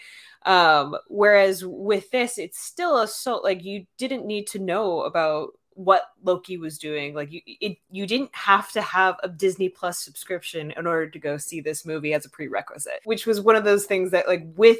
Um, 0.46 0.96
whereas 1.08 1.64
with 1.66 2.10
this, 2.12 2.38
it's 2.38 2.58
still 2.60 2.98
a 2.98 3.08
so 3.08 3.38
like 3.38 3.64
you 3.64 3.84
didn't 3.98 4.26
need 4.26 4.46
to 4.48 4.60
know 4.60 5.02
about 5.02 5.50
what 5.74 6.04
Loki 6.22 6.56
was 6.56 6.78
doing. 6.78 7.14
Like 7.14 7.32
you, 7.32 7.40
it, 7.44 7.78
you 7.90 8.06
didn't 8.06 8.34
have 8.34 8.70
to 8.72 8.80
have 8.80 9.16
a 9.22 9.28
Disney 9.28 9.68
Plus 9.68 9.98
subscription 9.98 10.70
in 10.70 10.86
order 10.86 11.10
to 11.10 11.18
go 11.18 11.36
see 11.36 11.60
this 11.60 11.84
movie 11.84 12.14
as 12.14 12.24
a 12.24 12.30
prerequisite, 12.30 13.00
which 13.04 13.26
was 13.26 13.40
one 13.40 13.56
of 13.56 13.64
those 13.64 13.86
things 13.86 14.12
that, 14.12 14.26
like, 14.26 14.44
with 14.56 14.78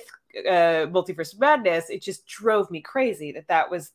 uh, 0.49 0.87
Multiverse 0.87 1.35
of 1.35 1.41
Madness, 1.41 1.91
it 1.91 2.01
just 2.01 2.27
drove 2.27 2.71
me 2.71 2.81
crazy 2.81 3.33
that 3.33 3.49
that 3.49 3.71
was 3.71 3.93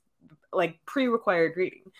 like 0.53 0.77
pre-required 0.85 1.53
reading. 1.56 1.91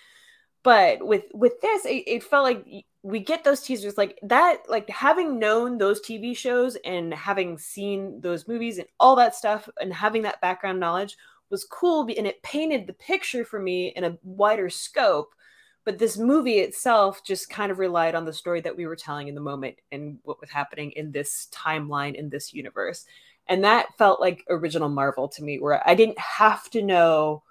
But 0.64 1.03
with 1.06 1.23
with 1.34 1.60
this, 1.61 1.85
it, 1.85 2.03
it 2.06 2.23
felt 2.23 2.43
like 2.43 2.85
we 3.03 3.19
get 3.19 3.43
those 3.43 3.61
teasers 3.61 3.97
like 3.97 4.19
that, 4.23 4.63
like 4.69 4.89
having 4.89 5.39
known 5.39 5.77
those 5.77 6.01
TV 6.01 6.37
shows 6.37 6.77
and 6.85 7.13
having 7.13 7.57
seen 7.57 8.21
those 8.21 8.47
movies 8.47 8.77
and 8.77 8.87
all 8.99 9.15
that 9.15 9.35
stuff, 9.35 9.67
and 9.79 9.91
having 9.91 10.21
that 10.21 10.41
background 10.41 10.79
knowledge 10.79 11.17
was 11.51 11.65
cool 11.65 12.07
and 12.17 12.25
it 12.25 12.41
painted 12.41 12.87
the 12.87 12.93
picture 12.93 13.45
for 13.45 13.59
me 13.59 13.89
in 13.95 14.03
a 14.03 14.17
wider 14.23 14.69
scope 14.69 15.35
but 15.83 15.97
this 15.97 16.17
movie 16.17 16.59
itself 16.59 17.23
just 17.23 17.49
kind 17.49 17.71
of 17.71 17.79
relied 17.79 18.15
on 18.15 18.25
the 18.25 18.33
story 18.33 18.61
that 18.61 18.75
we 18.75 18.85
were 18.85 18.95
telling 18.95 19.27
in 19.27 19.35
the 19.35 19.41
moment 19.41 19.75
and 19.91 20.17
what 20.23 20.39
was 20.39 20.49
happening 20.49 20.91
in 20.91 21.11
this 21.11 21.47
timeline 21.51 22.15
in 22.15 22.29
this 22.29 22.53
universe 22.53 23.05
and 23.47 23.63
that 23.63 23.87
felt 23.97 24.21
like 24.21 24.45
original 24.49 24.89
marvel 24.89 25.27
to 25.27 25.43
me 25.43 25.59
where 25.59 25.87
i 25.87 25.93
didn't 25.93 26.17
have 26.17 26.69
to 26.69 26.81
know 26.81 27.43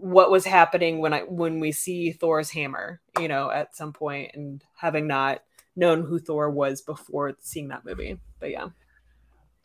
what 0.00 0.30
was 0.30 0.44
happening 0.44 0.98
when 0.98 1.12
i 1.12 1.20
when 1.20 1.60
we 1.60 1.70
see 1.72 2.10
thor's 2.12 2.50
hammer 2.50 3.00
you 3.20 3.28
know 3.28 3.50
at 3.50 3.74
some 3.76 3.92
point 3.92 4.30
and 4.34 4.64
having 4.74 5.06
not 5.06 5.42
known 5.76 6.02
who 6.02 6.18
thor 6.18 6.50
was 6.50 6.80
before 6.82 7.32
seeing 7.40 7.68
that 7.68 7.84
movie 7.84 8.18
but 8.38 8.50
yeah 8.50 8.68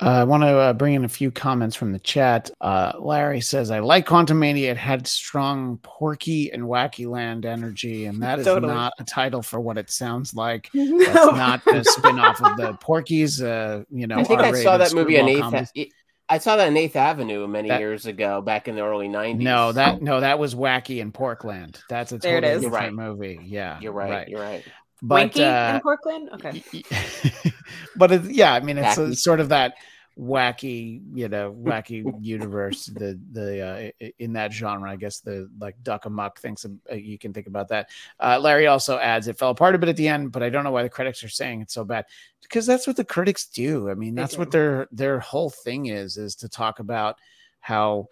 Uh, 0.01 0.09
I 0.09 0.23
want 0.25 0.43
to 0.43 0.49
uh, 0.49 0.73
bring 0.73 0.93
in 0.93 1.05
a 1.05 1.07
few 1.07 1.31
comments 1.31 1.73
from 1.73 1.93
the 1.93 1.99
chat. 1.99 2.51
Uh, 2.59 2.91
Larry 2.99 3.39
says, 3.39 3.71
I 3.71 3.79
like 3.79 4.05
Quantumania. 4.05 4.71
It 4.71 4.75
had 4.77 5.07
strong 5.07 5.77
Porky 5.83 6.51
and 6.51 6.63
Wacky 6.63 7.07
Land 7.07 7.45
energy, 7.45 8.03
and 8.05 8.21
that 8.21 8.39
is 8.39 8.45
Totally. 8.45 8.73
not 8.73 8.91
a 8.99 9.05
title 9.05 9.41
for 9.41 9.61
what 9.61 9.77
it 9.77 9.89
sounds 9.89 10.33
like. 10.33 10.69
no. 10.73 10.97
That's 11.13 11.37
not 11.37 11.63
the 11.63 11.81
spin 11.85 12.19
off 12.19 12.41
of 12.43 12.57
the 12.57 12.73
Porky's, 12.81 13.41
uh, 13.41 13.83
you 13.89 14.05
know, 14.05 14.17
I 14.17 14.25
think 14.25 14.41
I 14.41 14.51
saw 14.61 14.75
that 14.77 14.93
movie 14.93 15.17
on 15.17 15.27
screwball 15.29 15.29
Eighth. 15.59 15.71
comedies. 15.73 15.93
I 16.27 16.39
saw 16.39 16.55
that 16.55 16.67
in 16.67 16.77
Eighth 16.77 16.95
Avenue 16.95 17.47
many 17.47 17.69
That- 17.69 17.79
years 17.79 18.05
ago, 18.05 18.41
back 18.41 18.67
in 18.67 18.75
the 18.75 18.81
early 18.83 19.07
'90s. 19.07 19.43
No, 19.43 19.71
that 19.71 20.01
no, 20.01 20.19
that 20.21 20.39
was 20.39 20.55
Wacky 20.55 20.99
in 20.99 21.11
Porkland. 21.11 21.79
That's 21.89 22.11
a 22.11 22.17
There 22.17 22.41
totally 22.41 22.61
different 22.61 22.73
right. 22.73 22.93
movie. 22.93 23.39
Yeah, 23.43 23.79
you're 23.79 23.91
right. 23.91 24.27
You're 24.27 24.41
right. 24.41 24.63
But 25.01 25.15
Winky 25.15 25.43
uh, 25.43 25.75
in 25.75 25.81
Portland? 25.81 26.29
Okay. 26.33 26.63
but 27.95 28.11
it, 28.11 28.23
yeah, 28.31 28.53
I 28.53 28.59
mean, 28.61 28.77
it's 28.77 28.97
a, 28.97 29.13
sort 29.13 29.39
of 29.39 29.49
that 29.49 29.75
wacky, 30.17 31.01
you 31.13 31.27
know, 31.27 31.53
wacky 31.53 32.03
universe. 32.21 32.85
The 32.87 33.19
the 33.31 33.91
uh, 34.01 34.07
in 34.17 34.33
that 34.33 34.53
genre, 34.53 34.89
I 34.89 34.95
guess 34.95 35.19
the 35.19 35.49
like 35.59 35.75
Duck 35.83 36.05
Amuck 36.05 36.39
thinks 36.39 36.65
of- 36.65 36.71
uh, 36.91 36.95
you 36.95 37.17
can 37.17 37.33
think 37.33 37.47
about 37.47 37.67
that. 37.67 37.89
Uh, 38.19 38.39
Larry 38.39 38.67
also 38.67 38.97
adds 38.97 39.27
it 39.27 39.37
fell 39.37 39.49
apart 39.51 39.75
a 39.75 39.77
bit 39.77 39.89
at 39.89 39.97
the 39.97 40.07
end, 40.07 40.31
but 40.31 40.41
I 40.41 40.49
don't 40.49 40.63
know 40.63 40.71
why 40.71 40.83
the 40.83 40.89
critics 40.89 41.23
are 41.23 41.29
saying 41.29 41.61
it's 41.61 41.73
so 41.73 41.83
bad 41.83 42.05
because 42.49 42.65
that's 42.65 42.87
what 42.87 42.95
the 42.95 43.03
critics 43.05 43.47
do. 43.47 43.89
I 43.89 43.93
mean, 43.95 44.15
that's 44.15 44.37
what 44.37 44.51
their 44.51 44.87
their 44.91 45.19
whole 45.19 45.49
thing 45.49 45.87
is 45.87 46.17
is 46.17 46.35
to 46.37 46.49
talk 46.49 46.79
about 46.79 47.17
how 47.59 48.07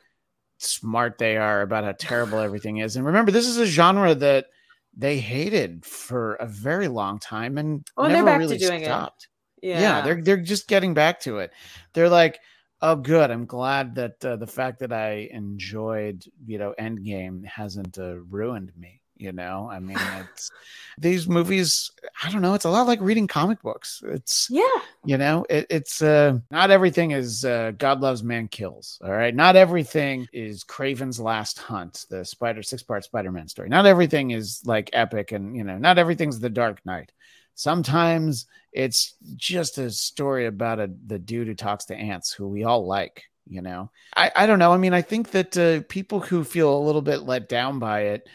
smart 0.57 1.17
they 1.17 1.37
are 1.37 1.61
about 1.61 1.83
how 1.83 1.93
terrible 1.97 2.39
everything 2.47 2.77
is. 2.77 2.95
And 2.95 3.05
remember, 3.05 3.31
this 3.31 3.47
is 3.47 3.57
a 3.57 3.65
genre 3.65 4.15
that 4.15 4.47
they 4.95 5.17
hated 5.19 5.85
for 5.85 6.35
a 6.35 6.45
very 6.45 6.87
long 6.87 7.19
time 7.19 7.57
and 7.57 7.87
Oh, 7.97 8.07
never 8.07 8.37
really 8.37 8.57
doing 8.57 8.81
it. 8.81 8.85
stopped. 8.85 9.27
Yeah. 9.61 9.79
Yeah. 9.79 10.01
they're 10.01 10.21
they're 10.21 10.37
just 10.37 10.67
getting 10.67 10.93
back 10.93 11.19
to 11.21 11.39
it. 11.39 11.51
They're 11.93 12.09
like, 12.09 12.39
oh, 12.81 12.95
good. 12.97 13.31
I'm 13.31 13.45
glad 13.45 13.95
that 13.95 14.23
uh, 14.25 14.35
the 14.35 14.47
fact 14.47 14.79
that 14.79 14.91
I 14.91 15.29
enjoyed, 15.31 16.23
you 16.45 16.57
know, 16.57 16.75
Endgame 16.79 17.45
hasn't 17.45 17.97
uh, 17.97 18.15
ruined 18.29 18.71
me. 18.77 18.99
You 19.23 19.31
know, 19.31 19.69
I 19.71 19.79
mean, 19.79 19.97
it's 20.19 20.51
these 20.97 21.27
movies. 21.27 21.89
I 22.21 22.29
don't 22.29 22.41
know. 22.41 22.53
It's 22.53 22.65
a 22.65 22.69
lot 22.69 22.87
like 22.87 22.99
reading 23.01 23.27
comic 23.27 23.61
books. 23.61 24.03
It's 24.05 24.47
yeah. 24.49 24.67
you 25.05 25.17
know 25.17 25.45
it, 25.49 25.65
it's 25.69 26.01
uh 26.01 26.37
not 26.51 26.71
everything 26.71 27.11
is 27.11 27.45
uh 27.45 27.71
god 27.77 28.01
loves 28.01 28.23
man 28.23 28.47
kills 28.47 28.99
all 29.03 29.11
right 29.11 29.35
not 29.35 29.55
everything 29.55 30.27
is 30.33 30.63
Kraven's 30.63 31.19
Last 31.19 31.59
Hunt 31.59 32.05
the 32.09 32.23
spider 32.25 32.61
six 32.61 32.83
part 32.83 33.03
spider-man 33.03 33.47
story 33.47 33.69
not 33.69 33.85
everything 33.85 34.31
is 34.31 34.61
like 34.65 34.89
epic 34.93 35.31
and 35.31 35.55
you 35.55 35.63
know 35.63 35.77
not 35.77 35.97
everything's 35.97 36.39
the 36.39 36.49
dark 36.49 36.85
knight 36.85 37.11
sometimes 37.55 38.45
it's 38.71 39.15
just 39.35 39.77
a 39.77 39.89
story 39.89 40.45
about 40.45 40.79
a 40.79 40.89
the 41.07 41.19
dude 41.19 41.47
who 41.47 41.55
talks 41.55 41.85
to 41.85 41.95
ants 41.95 42.33
who 42.33 42.47
we 42.47 42.63
all 42.63 42.85
like 42.85 43.23
you 43.47 43.61
know 43.61 43.91
i 44.15 44.31
i 44.35 44.45
don't 44.45 44.59
know 44.59 44.73
i 44.73 44.77
mean 44.77 44.93
i 44.93 45.01
think 45.01 45.31
that 45.31 45.57
uh, 45.57 45.81
people 45.89 46.19
who 46.19 46.43
feel 46.43 46.75
a 46.75 46.85
little 46.85 47.01
bit 47.01 47.23
let 47.23 47.49
down 47.49 47.79
by 47.79 48.01
it 48.01 48.27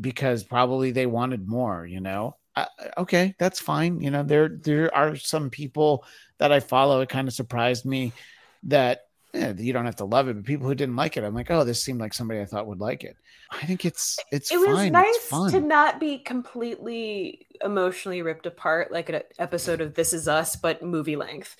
because 0.00 0.44
probably 0.44 0.90
they 0.90 1.06
wanted 1.06 1.46
more 1.46 1.86
you 1.86 2.00
know? 2.00 2.36
I, 2.56 2.68
okay 2.98 3.34
that's 3.36 3.58
fine 3.58 4.00
you 4.00 4.12
know 4.12 4.22
there 4.22 4.48
there 4.48 4.94
are 4.94 5.16
some 5.16 5.50
people 5.50 6.04
that 6.38 6.52
i 6.52 6.60
follow 6.60 7.00
it 7.00 7.08
kind 7.08 7.26
of 7.26 7.34
surprised 7.34 7.84
me 7.84 8.12
that 8.62 9.06
eh, 9.32 9.54
you 9.56 9.72
don't 9.72 9.86
have 9.86 9.96
to 9.96 10.04
love 10.04 10.28
it 10.28 10.34
but 10.34 10.44
people 10.44 10.68
who 10.68 10.74
didn't 10.76 10.94
like 10.94 11.16
it 11.16 11.24
i'm 11.24 11.34
like 11.34 11.50
oh 11.50 11.64
this 11.64 11.82
seemed 11.82 11.98
like 11.98 12.14
somebody 12.14 12.40
i 12.40 12.44
thought 12.44 12.68
would 12.68 12.80
like 12.80 13.02
it. 13.02 13.16
I 13.50 13.66
think 13.66 13.84
it's 13.84 14.18
it's 14.32 14.50
it 14.50 14.56
was 14.56 14.90
nice 14.90 15.28
to 15.52 15.60
not 15.60 16.00
be 16.00 16.18
completely 16.18 17.46
emotionally 17.62 18.22
ripped 18.22 18.46
apart 18.46 18.90
like 18.92 19.08
an 19.08 19.22
episode 19.38 19.80
of 19.80 19.94
This 19.94 20.12
Is 20.12 20.26
Us, 20.28 20.56
but 20.56 20.82
movie 20.82 21.16
length. 21.16 21.56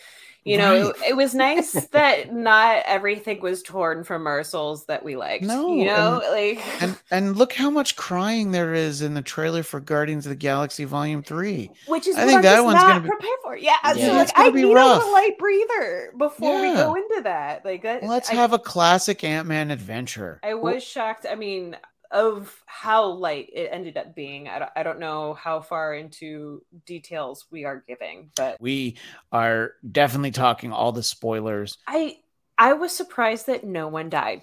You 0.46 0.58
know, 0.58 0.72
Right. 0.88 0.96
it, 1.04 1.10
it 1.12 1.16
was 1.16 1.34
nice 1.34 1.72
that 1.92 2.30
not 2.30 2.82
everything 2.84 3.40
was 3.40 3.62
torn 3.62 4.04
from 4.04 4.26
our 4.26 4.44
souls 4.44 4.84
that 4.86 5.02
we 5.02 5.16
liked. 5.16 5.42
No, 5.42 5.74
you 5.74 5.86
know, 5.86 6.20
like 6.30 6.60
and 6.82 6.98
and 7.10 7.34
look 7.36 7.54
how 7.54 7.70
much 7.70 7.96
crying 7.96 8.50
there 8.52 8.74
is 8.74 9.00
in 9.00 9.14
the 9.14 9.22
trailer 9.22 9.62
for 9.62 9.80
guardians 9.80 10.26
of 10.26 10.30
the 10.30 10.36
galaxy 10.36 10.84
volume 10.84 11.22
3 11.22 11.70
which 11.88 12.06
is 12.06 12.16
I 12.16 12.26
think 12.26 12.42
that 12.42 12.62
one's 12.62 12.74
not 12.74 12.88
gonna 12.88 13.00
be- 13.00 13.08
prepared 13.08 13.38
for. 13.42 13.56
Yeah, 13.56 13.76
Yeah. 13.94 14.06
so 14.08 14.12
like 14.12 14.38
I 14.38 14.50
be 14.50 14.64
need 14.64 14.72
a 14.72 14.74
rough. 14.74 14.98
little 14.98 15.12
light 15.14 15.38
breather 15.38 16.12
before 16.18 16.60
we 16.60 16.74
go 16.74 16.94
into 16.94 17.22
that. 17.22 17.64
Like 17.64 17.82
that, 17.84 18.02
let's 18.02 18.28
I- 18.28 18.34
have 18.34 18.52
a 18.52 18.58
classic 18.58 19.24
ant-man 19.24 19.70
adventure 19.70 20.40
I 20.42 20.52
was 20.52 20.84
shocked. 20.84 21.24
I 21.26 21.36
mean, 21.36 21.74
of 22.10 22.54
how 22.66 23.06
light 23.06 23.50
it 23.52 23.68
ended 23.72 23.96
up 23.96 24.14
being. 24.14 24.48
I 24.48 24.58
don't, 24.60 24.70
I 24.76 24.82
don't 24.82 24.98
know 25.00 25.34
how 25.34 25.60
far 25.60 25.94
into 25.94 26.62
details 26.86 27.46
we 27.50 27.64
are 27.64 27.84
giving, 27.86 28.30
but 28.36 28.60
we 28.60 28.96
are 29.32 29.72
definitely 29.90 30.30
talking 30.32 30.72
all 30.72 30.92
the 30.92 31.02
spoilers 31.02 31.78
I 31.86 32.18
I 32.58 32.74
was 32.74 32.92
surprised 32.92 33.46
that 33.46 33.64
no 33.64 33.88
one 33.88 34.10
died. 34.10 34.42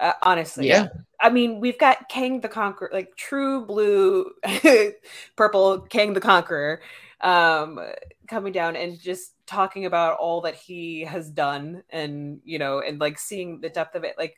Uh, 0.00 0.12
honestly, 0.22 0.68
Yeah. 0.68 0.88
I 1.20 1.30
mean, 1.30 1.60
we've 1.60 1.78
got 1.78 2.08
Kang 2.08 2.40
the 2.40 2.48
Conqueror, 2.48 2.90
like 2.92 3.16
true 3.16 3.64
blue, 3.66 4.32
purple 5.36 5.80
Kang 5.82 6.12
the 6.12 6.20
Conqueror, 6.20 6.82
um, 7.20 7.80
coming 8.28 8.52
down 8.52 8.76
and 8.76 8.98
just 9.00 9.32
talking 9.46 9.84
about 9.86 10.18
all 10.18 10.40
that 10.42 10.54
he 10.56 11.02
has 11.02 11.30
done, 11.30 11.82
and 11.90 12.40
you 12.44 12.58
know, 12.58 12.80
and 12.80 13.00
like 13.00 13.18
seeing 13.18 13.60
the 13.60 13.68
depth 13.68 13.94
of 13.94 14.04
it. 14.04 14.16
Like, 14.18 14.36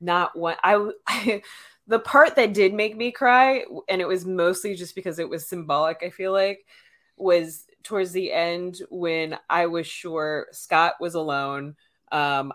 not 0.00 0.36
one. 0.38 0.56
I, 0.62 0.90
I 1.06 1.42
the 1.86 1.98
part 1.98 2.36
that 2.36 2.54
did 2.54 2.74
make 2.74 2.96
me 2.96 3.12
cry, 3.12 3.64
and 3.88 4.00
it 4.00 4.08
was 4.08 4.26
mostly 4.26 4.74
just 4.74 4.94
because 4.94 5.18
it 5.18 5.28
was 5.28 5.48
symbolic. 5.48 6.02
I 6.02 6.10
feel 6.10 6.32
like 6.32 6.66
was 7.16 7.64
towards 7.82 8.12
the 8.12 8.32
end 8.32 8.80
when 8.90 9.38
I 9.48 9.66
was 9.66 9.86
sure 9.86 10.48
Scott 10.52 10.94
was 11.00 11.14
alone. 11.14 11.76
Um, 12.12 12.52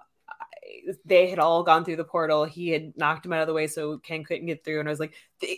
they 1.06 1.30
had 1.30 1.40
all 1.40 1.64
gone 1.64 1.84
through 1.84 1.96
the 1.96 2.04
portal. 2.04 2.46
He 2.46 2.70
had 2.70 2.96
knocked 2.98 3.26
him 3.26 3.34
out 3.34 3.42
of 3.42 3.48
the 3.48 3.54
way, 3.54 3.68
so 3.68 3.98
Kang 3.98 4.24
couldn't 4.24 4.46
get 4.46 4.64
through. 4.64 4.80
And 4.80 4.88
I 4.88 4.92
was 4.92 5.00
like, 5.00 5.14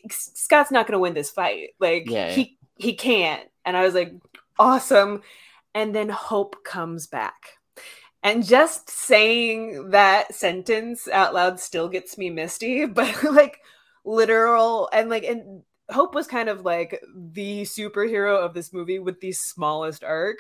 Scott's 0.10 0.72
not 0.72 0.88
going 0.88 0.94
to 0.94 1.00
win 1.00 1.14
this 1.14 1.32
fight. 1.32 1.72
Like 1.80 2.10
Yeah, 2.10 2.28
yeah. 2.28 2.32
he 2.32 2.58
he 2.78 2.94
can't. 2.96 3.48
And 3.66 3.76
I 3.78 3.84
was 3.84 3.94
like, 3.94 4.14
awesome. 4.58 5.22
And 5.76 5.94
then 5.94 6.10
Hope 6.10 6.64
comes 6.64 7.08
back. 7.08 7.58
And 8.24 8.46
just 8.46 8.90
saying 8.90 9.90
that 9.90 10.34
sentence 10.34 11.10
out 11.10 11.34
loud 11.34 11.60
still 11.60 11.90
gets 11.90 12.18
me 12.18 12.30
misty, 12.30 12.86
but 12.88 13.24
like 13.24 13.60
literal 14.06 14.90
and 14.92 15.10
like 15.10 15.24
and 15.24 15.64
Hope 15.90 16.16
was 16.16 16.28
kind 16.28 16.48
of 16.48 16.64
like 16.64 17.04
the 17.14 17.64
superhero 17.64 18.38
of 18.44 18.54
this 18.54 18.72
movie 18.72 19.00
with 19.00 19.20
the 19.20 19.34
smallest 19.34 20.04
arc 20.04 20.40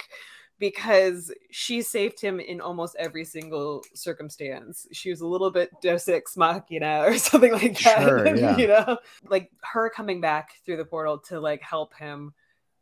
because 0.57 1.33
she 1.51 1.81
saved 1.81 2.21
him 2.21 2.39
in 2.39 2.61
almost 2.61 2.95
every 2.97 3.25
single 3.25 3.83
circumstance. 3.93 4.87
She 4.93 5.09
was 5.09 5.19
a 5.19 5.27
little 5.27 5.51
bit 5.51 5.69
Deus 5.81 6.07
Ex 6.07 6.37
Machina 6.37 6.99
or 7.05 7.17
something 7.17 7.51
like 7.51 7.77
that. 7.79 8.01
Sure, 8.01 8.25
yeah. 8.35 8.57
you 8.57 8.67
know, 8.67 8.97
like 9.25 9.51
her 9.61 9.89
coming 9.89 10.21
back 10.21 10.51
through 10.65 10.77
the 10.77 10.85
portal 10.85 11.17
to 11.27 11.41
like 11.41 11.61
help 11.61 11.93
him 11.95 12.33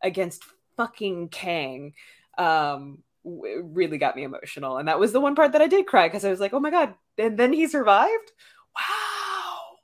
against 0.03 0.43
fucking 0.77 1.29
Kang. 1.29 1.93
Um, 2.37 2.99
w- 3.23 3.63
really 3.73 3.97
got 3.97 4.15
me 4.15 4.23
emotional, 4.23 4.77
and 4.77 4.87
that 4.87 4.99
was 4.99 5.11
the 5.13 5.21
one 5.21 5.35
part 5.35 5.53
that 5.53 5.61
I 5.61 5.67
did 5.67 5.87
cry 5.87 6.07
because 6.07 6.25
I 6.25 6.29
was 6.29 6.39
like, 6.39 6.53
"Oh 6.53 6.59
my 6.59 6.71
god!" 6.71 6.95
And 7.17 7.37
then 7.37 7.53
he 7.53 7.67
survived. 7.67 8.31
Wow. 8.75 9.77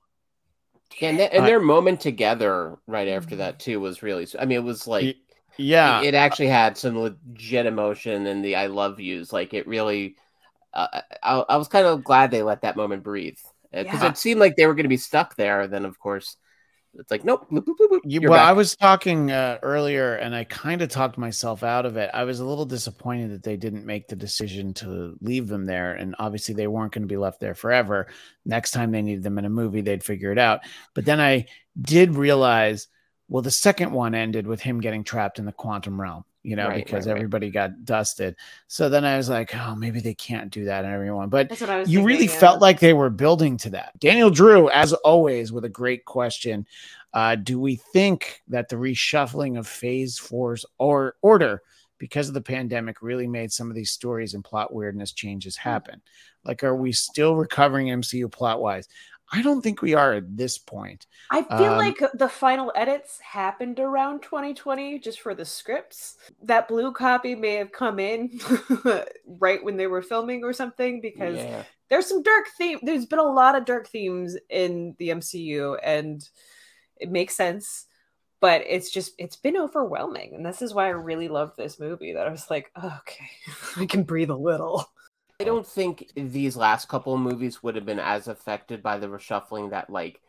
and, 1.01 1.17
th- 1.17 1.29
and 1.33 1.43
I- 1.43 1.47
their 1.47 1.59
moment 1.59 2.01
together 2.01 2.77
right 2.87 3.07
after 3.07 3.37
that 3.37 3.59
too 3.59 3.79
was 3.79 4.01
really. 4.03 4.27
I 4.39 4.45
mean, 4.45 4.57
it 4.59 4.63
was 4.63 4.87
like 4.87 5.03
Y- 5.05 5.15
yeah. 5.57 6.01
it 6.01 6.13
actually 6.13 6.47
had 6.47 6.77
some 6.77 6.97
legit 6.99 7.65
emotion 7.65 8.25
and 8.27 8.43
the 8.43 8.55
I 8.55 8.67
love 8.67 8.99
yous. 8.99 9.31
Like 9.33 9.53
it 9.53 9.67
really, 9.67 10.15
uh, 10.73 11.01
I, 11.23 11.39
I 11.49 11.57
was 11.57 11.67
kind 11.67 11.85
of 11.85 12.03
glad 12.03 12.31
they 12.31 12.43
let 12.43 12.61
that 12.61 12.75
moment 12.77 13.03
breathe 13.03 13.37
because 13.71 14.03
Yeah. 14.03 14.09
it 14.09 14.17
seemed 14.17 14.39
like 14.39 14.55
they 14.55 14.67
were 14.67 14.75
going 14.75 14.83
to 14.85 14.89
be 14.89 14.97
stuck 14.97 15.35
there. 15.35 15.67
Then 15.67 15.85
of 15.85 15.99
course, 15.99 16.37
it's 16.97 17.11
like 17.11 17.23
nope. 17.23 17.47
bloop, 17.51 17.99
You, 18.03 18.21
you're 18.21 18.31
well, 18.31 18.39
back. 18.39 18.49
I 18.49 18.53
was 18.53 18.75
talking 18.75 19.31
uh, 19.31 19.59
earlier, 19.61 20.15
and 20.15 20.35
I 20.35 20.43
kind 20.45 20.81
of 20.81 20.89
talked 20.89 21.17
myself 21.17 21.63
out 21.63 21.85
of 21.85 21.97
it. 21.97 22.09
I 22.13 22.23
was 22.23 22.39
a 22.39 22.45
little 22.45 22.65
disappointed 22.65 23.31
that 23.31 23.43
they 23.43 23.57
didn't 23.57 23.85
make 23.85 24.07
the 24.07 24.15
decision 24.15 24.73
to 24.75 25.15
leave 25.21 25.47
them 25.47 25.65
there, 25.65 25.93
and 25.93 26.15
obviously 26.19 26.55
they 26.55 26.67
weren't 26.67 26.91
going 26.91 27.03
to 27.03 27.07
be 27.07 27.17
left 27.17 27.39
there 27.39 27.55
forever. 27.55 28.07
Next 28.45 28.71
time 28.71 28.91
they 28.91 29.01
needed 29.01 29.23
them 29.23 29.37
in 29.37 29.45
a 29.45 29.49
movie, 29.49 29.81
they'd 29.81 30.03
figure 30.03 30.31
it 30.31 30.39
out. 30.39 30.61
But 30.93 31.05
then 31.05 31.19
I 31.19 31.47
did 31.79 32.15
realize, 32.15 32.87
well, 33.29 33.43
the 33.43 33.51
second 33.51 33.91
one 33.91 34.15
ended 34.15 34.47
with 34.47 34.61
him 34.61 34.81
getting 34.81 35.03
trapped 35.03 35.39
in 35.39 35.45
the 35.45 35.51
quantum 35.51 35.99
realm. 35.99 36.23
You 36.47 36.55
know, 36.55 36.69
Right, 36.69 36.85
because 36.85 37.05
right, 37.05 37.11
right. 37.11 37.17
everybody 37.17 37.49
got 37.49 37.83
dusted. 37.83 38.37
So 38.67 38.87
then 38.87 39.03
I 39.03 39.17
was 39.17 39.27
like, 39.27 39.53
oh, 39.53 39.75
maybe 39.75 39.99
they 39.99 40.13
can't 40.13 40.49
do 40.49 40.63
that, 40.63 40.85
and 40.85 40.93
everyone. 40.93 41.27
But 41.27 41.49
That's 41.49 41.59
what 41.59 41.69
I 41.69 41.79
was. 41.79 41.89
you 41.89 42.03
really 42.03 42.27
yeah. 42.27 42.39
felt 42.39 42.61
like 42.61 42.79
they 42.79 42.93
were 42.93 43.09
building 43.09 43.57
to 43.57 43.69
that. 43.71 43.99
Daniel 43.99 44.29
Drew, 44.29 44.69
as 44.69 44.93
always, 44.93 45.51
with 45.51 45.65
a 45.65 45.69
great 45.69 46.05
question. 46.05 46.65
Uh, 47.13 47.35
do 47.35 47.59
we 47.59 47.75
think 47.75 48.43
that 48.47 48.69
the 48.69 48.77
reshuffling 48.77 49.59
of 49.59 49.67
Phase 49.67 50.17
Four's 50.17 50.65
or 50.77 51.15
order 51.21 51.63
because 51.97 52.29
of 52.29 52.33
the 52.33 52.39
pandemic 52.39 53.01
really 53.01 53.27
made 53.27 53.51
some 53.51 53.69
of 53.69 53.75
these 53.75 53.91
stories 53.91 54.33
and 54.33 54.41
plot 54.41 54.73
weirdness 54.73 55.11
changes 55.11 55.57
happen? 55.57 56.01
Like, 56.45 56.63
are 56.63 56.77
we 56.77 56.93
still 56.93 57.35
recovering 57.35 57.87
MCU 57.87 58.31
plot 58.31 58.61
wise? 58.61 58.87
I 59.31 59.41
don't 59.41 59.61
think 59.61 59.81
we 59.81 59.93
are 59.93 60.13
at 60.13 60.37
this 60.37 60.57
point. 60.57 61.05
I 61.29 61.43
feel 61.43 61.73
Um, 61.73 61.77
like 61.77 62.01
the 62.13 62.29
final 62.29 62.71
edits 62.73 63.19
happened 63.19 63.79
around 63.79 64.21
2020 64.23 64.97
just 64.99 65.19
for 65.19 65.35
the 65.35 65.43
scripts. 65.45 66.15
That 66.41 66.67
blue 66.69 66.93
copy 66.93 67.35
may 67.35 67.55
have 67.55 67.71
come 67.73 67.99
in 67.99 68.39
right 69.27 69.63
when 69.63 69.75
they 69.75 69.87
were 69.87 70.01
filming 70.01 70.43
or 70.43 70.53
something 70.53 71.01
because 71.01 71.43
yeah. 71.43 71.63
there's 71.89 72.07
some 72.07 72.23
dark 72.23 72.45
theme. 72.57 72.79
There's 72.81 73.05
been 73.05 73.19
a 73.19 73.23
lot 73.23 73.55
of 73.55 73.65
dark 73.65 73.87
themes 73.89 74.37
in 74.49 74.95
the 74.99 75.09
MCU 75.09 75.77
and 75.83 76.27
it 76.97 77.11
makes 77.11 77.35
sense. 77.35 77.85
But 78.41 78.63
it's 78.67 78.91
just 78.91 79.13
it's 79.17 79.37
been 79.37 79.57
overwhelming. 79.57 80.35
And 80.35 80.45
this 80.45 80.61
is 80.61 80.73
why 80.73 80.85
I 80.87 80.89
really 80.89 81.27
love 81.27 81.53
this 81.57 81.79
movie 81.79 82.13
that 82.13 82.27
I 82.27 82.31
was 82.31 82.49
like, 82.51 82.71
oh, 82.75 82.99
okay, 83.01 83.29
I 83.77 83.85
can 83.87 84.03
breathe 84.03 84.29
a 84.29 84.35
little. 84.35 84.85
I 85.39 85.43
don't 85.43 85.67
think 85.67 86.09
these 86.15 86.57
last 86.57 86.87
couple 86.89 87.13
of 87.13 87.19
movies 87.19 87.61
would 87.61 87.75
have 87.75 87.85
been 87.85 87.99
as 87.99 88.27
affected 88.27 88.81
by 88.81 88.97
the 88.97 89.07
reshuffling 89.07 89.69
that 89.69 89.89
like 89.89 90.19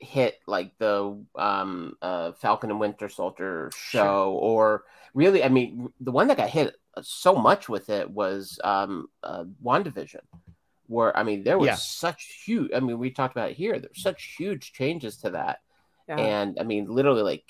hit 0.00 0.40
like 0.46 0.76
the 0.78 1.16
um 1.36 1.96
uh 2.02 2.32
Falcon 2.32 2.70
and 2.70 2.80
Winter 2.80 3.08
Soldier 3.08 3.70
show 3.74 4.32
or 4.32 4.84
really 5.14 5.42
I 5.44 5.48
mean 5.48 5.88
the 6.00 6.10
one 6.12 6.26
that 6.28 6.36
got 6.36 6.50
hit 6.50 6.74
so 7.00 7.34
much 7.36 7.68
with 7.68 7.88
it 7.90 8.10
was 8.10 8.58
um 8.64 9.08
uh 9.22 9.44
WandaVision 9.64 10.20
where 10.88 11.16
I 11.16 11.22
mean 11.22 11.44
there 11.44 11.58
was 11.58 11.68
Yeah. 11.68 11.74
such 11.76 12.42
huge 12.44 12.72
I 12.74 12.80
mean 12.80 12.98
we 12.98 13.10
talked 13.10 13.36
about 13.36 13.50
it 13.52 13.56
here 13.56 13.78
there's 13.78 14.02
such 14.02 14.34
huge 14.36 14.72
changes 14.72 15.16
to 15.18 15.30
that 15.30 15.60
Yeah. 16.08 16.18
and 16.18 16.58
I 16.60 16.64
mean 16.64 16.86
literally 16.88 17.22
like 17.22 17.44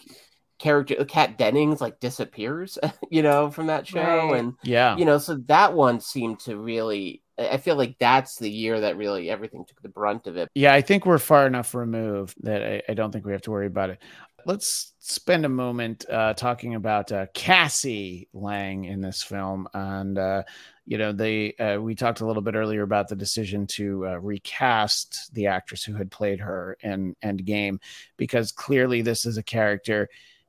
character 0.59 1.05
Kat 1.05 1.39
Dennings 1.39 1.81
like 1.81 2.01
disappears 2.01 2.79
you 3.11 3.23
know 3.23 3.51
from 3.51 3.67
that 3.67 3.87
show 3.87 4.01
Right. 4.01 4.39
and 4.41 4.55
Yeah. 4.63 4.97
you 4.97 5.05
know 5.05 5.19
so 5.19 5.37
that 5.47 5.75
one 5.75 6.01
seemed 6.01 6.41
to 6.41 6.57
really 6.57 7.23
i 7.39 7.49
I 7.49 7.57
feel 7.59 7.77
like 7.77 7.97
that's 7.99 8.37
the 8.39 8.51
year 8.51 8.81
that 8.81 8.97
really 8.97 9.29
everything 9.29 9.65
took 9.67 9.83
the 9.83 9.91
brunt 9.91 10.27
of 10.27 10.37
it 10.39 10.49
Yeah, 10.55 10.73
I 10.73 10.81
think 10.81 11.05
we're 11.05 11.19
far 11.19 11.47
enough 11.47 11.75
removed 11.75 12.35
that 12.45 12.63
I, 12.63 12.83
I 12.89 12.95
don't 12.95 13.13
think 13.13 13.27
we 13.27 13.33
have 13.33 13.43
to 13.43 13.51
worry 13.51 13.67
about 13.67 13.91
it. 13.91 13.99
Let's 14.47 14.93
spend 15.01 15.45
a 15.45 15.49
moment 15.49 16.05
uh, 16.09 16.33
talking 16.35 16.77
about 16.77 17.11
uh, 17.11 17.27
Cassie 17.35 18.29
Lang 18.33 18.85
in 18.85 19.01
this 19.01 19.21
film, 19.23 19.67
and 19.75 20.17
uh, 20.17 20.45
you 20.87 20.99
know, 20.99 21.11
they 21.13 21.53
uh, 21.57 21.81
we 21.81 21.97
talked 21.97 22.21
a 22.21 22.27
little 22.27 22.43
bit 22.43 22.55
earlier 22.55 22.83
about 22.83 23.09
the 23.09 23.17
decision 23.17 23.67
to 23.69 24.07
uh, 24.07 24.21
recast 24.21 25.35
the 25.35 25.49
actress 25.49 25.83
who 25.83 25.95
had 25.95 26.13
played 26.13 26.39
her 26.41 26.77
in 26.81 27.17
Endgame, 27.25 27.79
because 28.17 28.53
clearly 28.53 29.03
this 29.03 29.27
is 29.27 29.37
a 29.37 29.43
character 29.43 29.99
that 30.03 30.09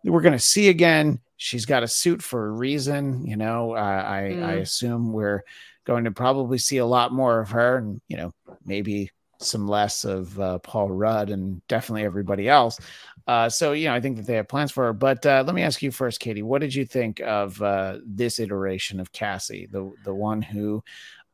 we're 0.09 0.21
going 0.21 0.33
to 0.33 0.39
see 0.39 0.69
again. 0.69 1.19
She's 1.37 1.65
got 1.65 1.83
a 1.83 1.87
suit 1.87 2.21
for 2.21 2.47
a 2.47 2.51
reason, 2.51 3.25
you 3.25 3.37
know. 3.37 3.73
Uh, 3.73 4.03
I 4.07 4.19
I 4.41 4.53
Mm. 4.57 4.61
assume 4.61 5.13
we're 5.13 5.43
going 5.85 6.03
to 6.05 6.11
probably 6.11 6.57
see 6.57 6.77
a 6.77 6.85
lot 6.85 7.13
more 7.13 7.39
of 7.39 7.49
her, 7.51 7.77
and 7.77 8.01
you 8.07 8.17
know, 8.17 8.33
maybe 8.65 9.11
some 9.39 9.67
less 9.67 10.03
of 10.03 10.39
uh, 10.39 10.57
Paul 10.59 10.89
Rudd 10.89 11.29
and 11.29 11.65
definitely 11.67 12.03
everybody 12.05 12.49
else. 12.49 12.79
Uh, 13.27 13.47
so, 13.49 13.73
you 13.73 13.85
know, 13.85 13.93
I 13.93 13.99
think 14.01 14.17
that 14.17 14.25
they 14.25 14.35
have 14.35 14.47
plans 14.47 14.71
for 14.71 14.85
her. 14.85 14.93
But 14.93 15.23
uh, 15.25 15.43
let 15.45 15.53
me 15.53 15.61
ask 15.61 15.81
you 15.83 15.91
first, 15.91 16.19
Katie, 16.19 16.41
what 16.41 16.61
did 16.61 16.73
you 16.73 16.85
think 16.85 17.19
of 17.19 17.61
uh, 17.61 17.99
this 18.05 18.39
iteration 18.39 18.99
of 18.99 19.11
Cassie, 19.11 19.67
the 19.71 19.91
the 20.03 20.13
one 20.13 20.41
who 20.41 20.83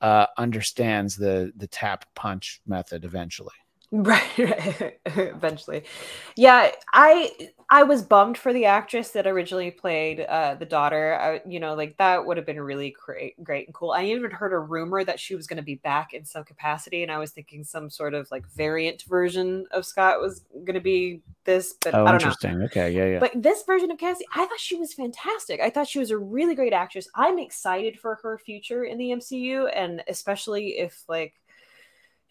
uh, 0.01 0.25
understands 0.37 1.15
the 1.15 1.53
the 1.55 1.67
tap 1.67 2.05
punch 2.15 2.61
method 2.67 3.05
eventually? 3.05 3.53
Right, 3.93 4.23
right 4.37 4.99
eventually 5.05 5.83
yeah 6.35 6.71
i 6.93 7.31
i 7.69 7.83
was 7.83 8.01
bummed 8.01 8.37
for 8.37 8.51
the 8.51 8.65
actress 8.65 9.11
that 9.11 9.27
originally 9.27 9.71
played 9.71 10.21
uh 10.21 10.55
the 10.55 10.65
daughter 10.65 11.15
I, 11.19 11.41
you 11.47 11.59
know 11.59 11.75
like 11.75 11.95
that 11.97 12.25
would 12.25 12.37
have 12.37 12.45
been 12.45 12.59
really 12.59 12.95
great 13.05 13.41
great 13.43 13.67
and 13.67 13.73
cool 13.73 13.91
i 13.91 14.03
even 14.03 14.31
heard 14.31 14.51
a 14.51 14.59
rumor 14.59 15.03
that 15.03 15.19
she 15.19 15.35
was 15.35 15.47
going 15.47 15.57
to 15.57 15.63
be 15.63 15.75
back 15.75 16.13
in 16.13 16.25
some 16.25 16.43
capacity 16.43 17.03
and 17.03 17.11
i 17.11 17.19
was 17.19 17.31
thinking 17.31 17.63
some 17.63 17.89
sort 17.89 18.13
of 18.13 18.29
like 18.31 18.45
variant 18.55 19.03
version 19.03 19.65
of 19.71 19.85
scott 19.85 20.19
was 20.19 20.43
going 20.65 20.73
to 20.73 20.81
be 20.81 21.21
this 21.45 21.75
but 21.83 21.93
Oh, 21.93 22.05
i 22.05 22.11
don't 22.11 22.23
know 22.23 22.33
interesting. 22.33 22.63
Okay, 22.63 22.91
yeah, 22.91 23.05
yeah. 23.05 23.19
but 23.19 23.31
this 23.35 23.63
version 23.63 23.91
of 23.91 23.97
Cassie, 23.97 24.25
I 24.35 24.45
thought 24.45 24.59
she 24.59 24.75
was 24.75 24.93
fantastic. 24.93 25.59
I 25.59 25.69
thought 25.69 25.87
she 25.87 25.99
was 25.99 26.11
a 26.11 26.17
really 26.17 26.55
great 26.55 26.73
actress. 26.73 27.07
I'm 27.15 27.39
excited 27.39 27.99
for 27.99 28.15
her 28.23 28.37
future 28.37 28.83
in 28.83 28.97
the 28.97 29.11
MCU, 29.11 29.69
and 29.73 30.03
especially 30.07 30.79
if 30.79 31.03
like 31.07 31.33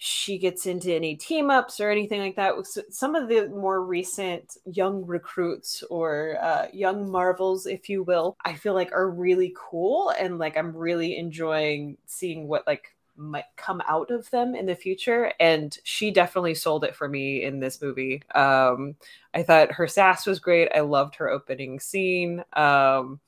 she 0.04 0.36
gets 0.36 0.66
into 0.66 0.92
any 0.92 1.14
team 1.14 1.48
ups 1.48 1.78
or 1.78 1.88
anything 1.88 2.20
like 2.20 2.34
that. 2.34 2.54
Some 2.90 3.14
of 3.14 3.28
the 3.28 3.48
more 3.50 3.84
recent 3.84 4.56
young 4.64 5.06
recruits 5.06 5.84
or 5.90 6.38
uh, 6.42 6.66
young 6.72 7.08
Marvels, 7.08 7.66
if 7.66 7.88
you 7.88 8.02
will, 8.02 8.36
I 8.44 8.54
feel 8.54 8.74
like 8.74 8.90
are 8.90 9.08
really 9.08 9.54
cool, 9.56 10.10
and 10.18 10.38
like 10.40 10.56
I'm 10.56 10.76
really 10.76 11.16
enjoying 11.16 11.98
seeing 12.06 12.48
what 12.48 12.66
like 12.66 12.96
might 13.16 13.44
come 13.56 13.80
out 13.86 14.10
of 14.10 14.28
them 14.30 14.56
in 14.56 14.66
the 14.66 14.74
future 14.74 15.32
and 15.38 15.76
she 15.84 16.10
definitely 16.10 16.54
sold 16.54 16.82
it 16.82 16.96
for 16.96 17.06
me 17.06 17.44
in 17.44 17.60
this 17.60 17.80
movie 17.82 18.22
um 18.34 18.96
I 19.34 19.42
thought 19.42 19.72
her 19.72 19.86
sass 19.86 20.26
was 20.26 20.40
great. 20.40 20.70
I 20.74 20.80
loved 20.80 21.14
her 21.16 21.28
opening 21.28 21.78
scene. 21.78 22.42
Um, 22.54 23.20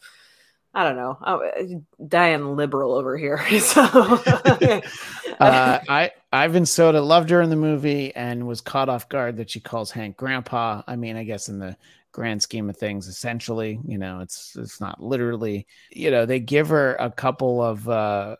I 0.75 0.83
don't 0.85 0.97
know. 0.97 1.17
I'm 1.23 1.87
Diane 2.09 2.57
liberal 2.57 2.95
over 2.95 3.17
here. 3.17 3.41
So 3.61 3.81
uh, 5.41 5.79
I 5.89 6.11
Ivan 6.33 6.67
Soda 6.67 7.01
loved 7.01 7.31
her 7.31 7.41
in 7.43 7.51
the 7.51 7.57
movie 7.57 8.15
and 8.15 8.47
was 8.47 8.61
caught 8.61 8.89
off 8.89 9.09
guard 9.09 9.37
that 9.37 9.51
she 9.51 9.61
calls 9.61 9.91
Hank 9.91 10.17
grandpa. 10.17 10.83
I 10.87 10.97
mean, 10.97 11.17
I 11.17 11.25
guess 11.25 11.49
in 11.49 11.59
the 11.59 11.77
grand 12.13 12.43
scheme 12.43 12.69
of 12.71 12.77
things, 12.77 13.07
essentially, 13.09 13.81
you 13.87 13.99
know, 13.99 14.21
it's 14.21 14.57
it's 14.57 14.81
not 14.81 15.03
literally, 15.03 15.67
you 15.91 16.11
know, 16.11 16.27
they 16.27 16.41
give 16.41 16.69
her 16.69 16.95
a 16.97 17.11
couple 17.11 17.63
of 17.63 17.89
uh 17.89 18.37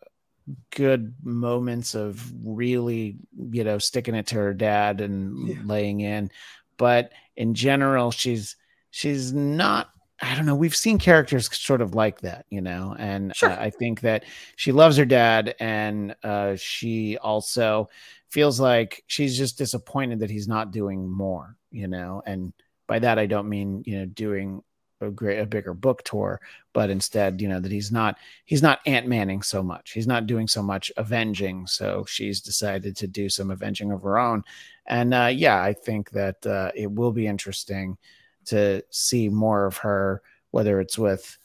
good 0.75 1.15
moments 1.23 1.95
of 1.95 2.23
really, 2.45 3.17
you 3.53 3.65
know, 3.65 3.79
sticking 3.79 4.15
it 4.15 4.27
to 4.29 4.37
her 4.37 4.55
dad 4.55 5.01
and 5.01 5.37
Yeah. 5.49 5.55
laying 5.65 6.01
in. 6.01 6.31
But 6.77 7.13
in 7.37 7.55
general, 7.55 8.11
she's 8.11 8.57
she's 8.91 9.33
not 9.33 9.89
I 10.23 10.35
don't 10.37 10.47
know. 10.47 10.55
We've 10.55 10.75
seen 10.77 10.99
characters 10.99 11.55
sort 11.57 11.81
of 11.81 11.95
like 11.95 12.21
that, 12.21 12.47
you 12.49 12.61
know, 12.61 12.95
and 12.99 13.35
Sure. 13.35 13.51
uh, 13.51 13.57
I 13.59 13.71
think 13.71 14.01
that 14.03 14.25
she 14.57 14.71
loves 14.73 14.97
her 14.97 15.05
dad, 15.05 15.55
and 15.59 16.15
uh, 16.23 16.55
she 16.57 17.19
also 17.19 17.89
feels 18.31 18.61
like 18.61 19.03
she's 19.07 19.37
just 19.37 19.59
disappointed 19.59 20.21
that 20.21 20.31
he's 20.31 20.49
not 20.49 20.71
doing 20.73 21.09
more, 21.09 21.57
you 21.71 21.89
know. 21.89 22.23
And 22.27 22.53
by 22.87 23.01
that, 23.01 23.19
I 23.19 23.27
don't 23.27 23.49
mean 23.49 23.83
you 23.87 23.99
know 23.99 24.07
doing 24.07 24.63
a 25.01 25.11
great 25.11 25.41
a 25.41 25.47
bigger 25.47 25.75
book 25.75 26.03
tour, 26.05 26.41
but 26.73 26.91
instead, 26.91 27.41
you 27.41 27.49
know, 27.49 27.59
that 27.61 27.73
he's 27.73 27.91
not 27.91 28.17
he's 28.45 28.63
not 28.63 28.81
Ant 28.87 29.09
Manning 29.09 29.43
so 29.43 29.63
much. 29.65 29.91
He's 29.93 30.07
not 30.07 30.27
doing 30.29 30.47
so 30.47 30.63
much 30.63 30.93
avenging. 30.97 31.67
So 31.67 32.05
she's 32.09 32.41
decided 32.41 32.97
to 32.99 33.09
do 33.09 33.29
some 33.29 33.51
avenging 33.51 33.91
of 33.91 34.03
her 34.03 34.19
own, 34.19 34.45
and 34.87 35.13
uh, 35.13 35.31
yeah, 35.33 35.61
I 35.61 35.73
think 35.73 36.11
that 36.11 36.47
uh, 36.47 36.71
it 36.77 36.91
will 36.91 37.13
be 37.13 37.27
interesting 37.27 37.99
to 38.47 38.83
see 38.91 39.29
more 39.29 39.67
of 39.67 39.79
her, 39.79 40.23
whether 40.51 40.81
it's 40.81 40.99
with 40.99 41.37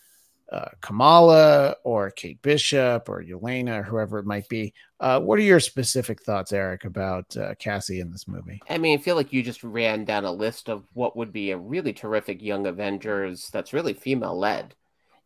uh, 0.51 0.69
Kamala 0.81 1.75
or 1.83 2.09
Kate 2.09 2.41
Bishop 2.41 3.07
or 3.07 3.23
Yelena 3.23 3.79
or 3.79 3.83
whoever 3.83 4.19
it 4.19 4.25
might 4.25 4.49
be. 4.49 4.73
Uh, 4.99 5.19
what 5.19 5.37
are 5.39 5.43
your 5.43 5.59
specific 5.59 6.21
thoughts, 6.23 6.51
Eric, 6.51 6.85
about 6.85 7.35
uh, 7.37 7.53
Cassie 7.55 7.99
in 7.99 8.11
this 8.11 8.27
movie? 8.27 8.61
I 8.69 8.77
mean, 8.77 8.97
I 8.97 9.01
feel 9.01 9.15
like 9.15 9.31
you 9.31 9.43
just 9.43 9.63
ran 9.63 10.05
down 10.05 10.25
a 10.25 10.31
list 10.31 10.69
of 10.69 10.85
what 10.93 11.15
would 11.15 11.31
be 11.31 11.51
a 11.51 11.57
really 11.57 11.93
terrific 11.93 12.41
young 12.41 12.65
Avengers 12.65 13.49
that's 13.51 13.73
really 13.73 13.93
female 13.93 14.37
led. 14.37 14.75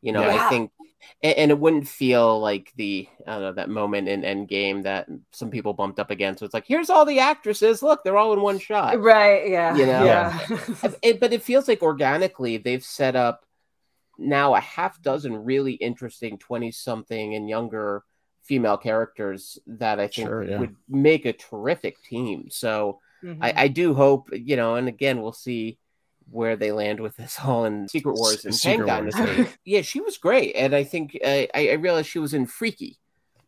You 0.04 0.12
know, 0.12 0.22
Yeah. 0.22 0.46
I 0.46 0.50
think, 0.50 0.72
and, 1.24 1.38
and 1.38 1.52
it 1.52 1.58
wouldn't 1.58 1.88
feel 1.88 2.40
like 2.40 2.72
the 2.76 3.08
I 3.26 3.32
don't 3.32 3.42
know 3.42 3.54
that 3.54 3.70
moment 3.70 4.08
in 4.10 4.22
Endgame 4.22 4.84
that 4.84 5.08
some 5.32 5.50
people 5.50 5.74
bumped 5.74 6.00
up 6.00 6.12
against. 6.12 6.40
So 6.40 6.46
it's 6.46 6.54
like, 6.54 6.68
here's 6.68 6.90
all 6.92 7.06
the 7.06 7.20
actresses. 7.20 7.82
Look, 7.82 8.04
they're 8.04 8.18
all 8.18 8.34
in 8.34 8.42
one 8.42 8.60
shot. 8.60 9.00
Right. 9.00 9.50
Yeah. 9.50 9.76
You 9.76 9.86
know? 9.88 10.04
Yeah. 10.06 10.40
It- 11.02 11.20
but 11.20 11.34
it 11.34 11.42
feels 11.42 11.68
like 11.68 11.82
organically 11.82 12.58
they've 12.58 12.84
set 12.84 13.16
up 13.16 13.46
now 14.20 14.54
a 14.56 14.60
half 14.60 15.02
dozen 15.02 15.36
really 15.44 15.74
interesting 15.74 16.38
20 16.38 16.72
something 16.72 17.34
and 17.36 17.50
younger 17.50 18.04
female 18.44 18.78
characters 18.78 19.58
that 19.66 20.00
I 20.00 20.08
think 20.08 20.28
Sure, 20.28 20.44
yeah. 20.44 20.60
would 20.60 20.76
make 20.90 21.26
a 21.26 21.34
terrific 21.34 21.96
team. 22.04 22.50
So 22.52 23.00
Mhm. 23.24 23.38
I, 23.42 23.54
I 23.64 23.68
do 23.70 23.94
hope, 23.94 24.28
you 24.34 24.58
know, 24.58 24.76
and 24.76 24.90
again, 24.90 25.22
we'll 25.22 25.32
see 25.32 25.78
where 26.30 26.56
they 26.56 26.72
land 26.72 27.00
with 27.00 27.16
this 27.18 27.38
all 27.44 27.66
in 27.66 27.88
Secret 27.88 28.14
Wars 28.16 28.46
and 28.46 28.54
Secret 28.56 28.88
Kang 28.88 29.04
Wars. 29.04 29.16
Dynasty. 29.16 29.50
yeah, 29.66 29.82
she 29.82 30.02
was 30.02 30.18
great. 30.18 30.56
And 30.56 30.76
I 30.76 30.84
think 30.84 31.18
uh, 31.24 31.28
I, 31.28 31.70
I 31.70 31.74
realized 31.74 32.10
she 32.10 32.20
was 32.20 32.34
in 32.34 32.46
Freaky, 32.46 32.98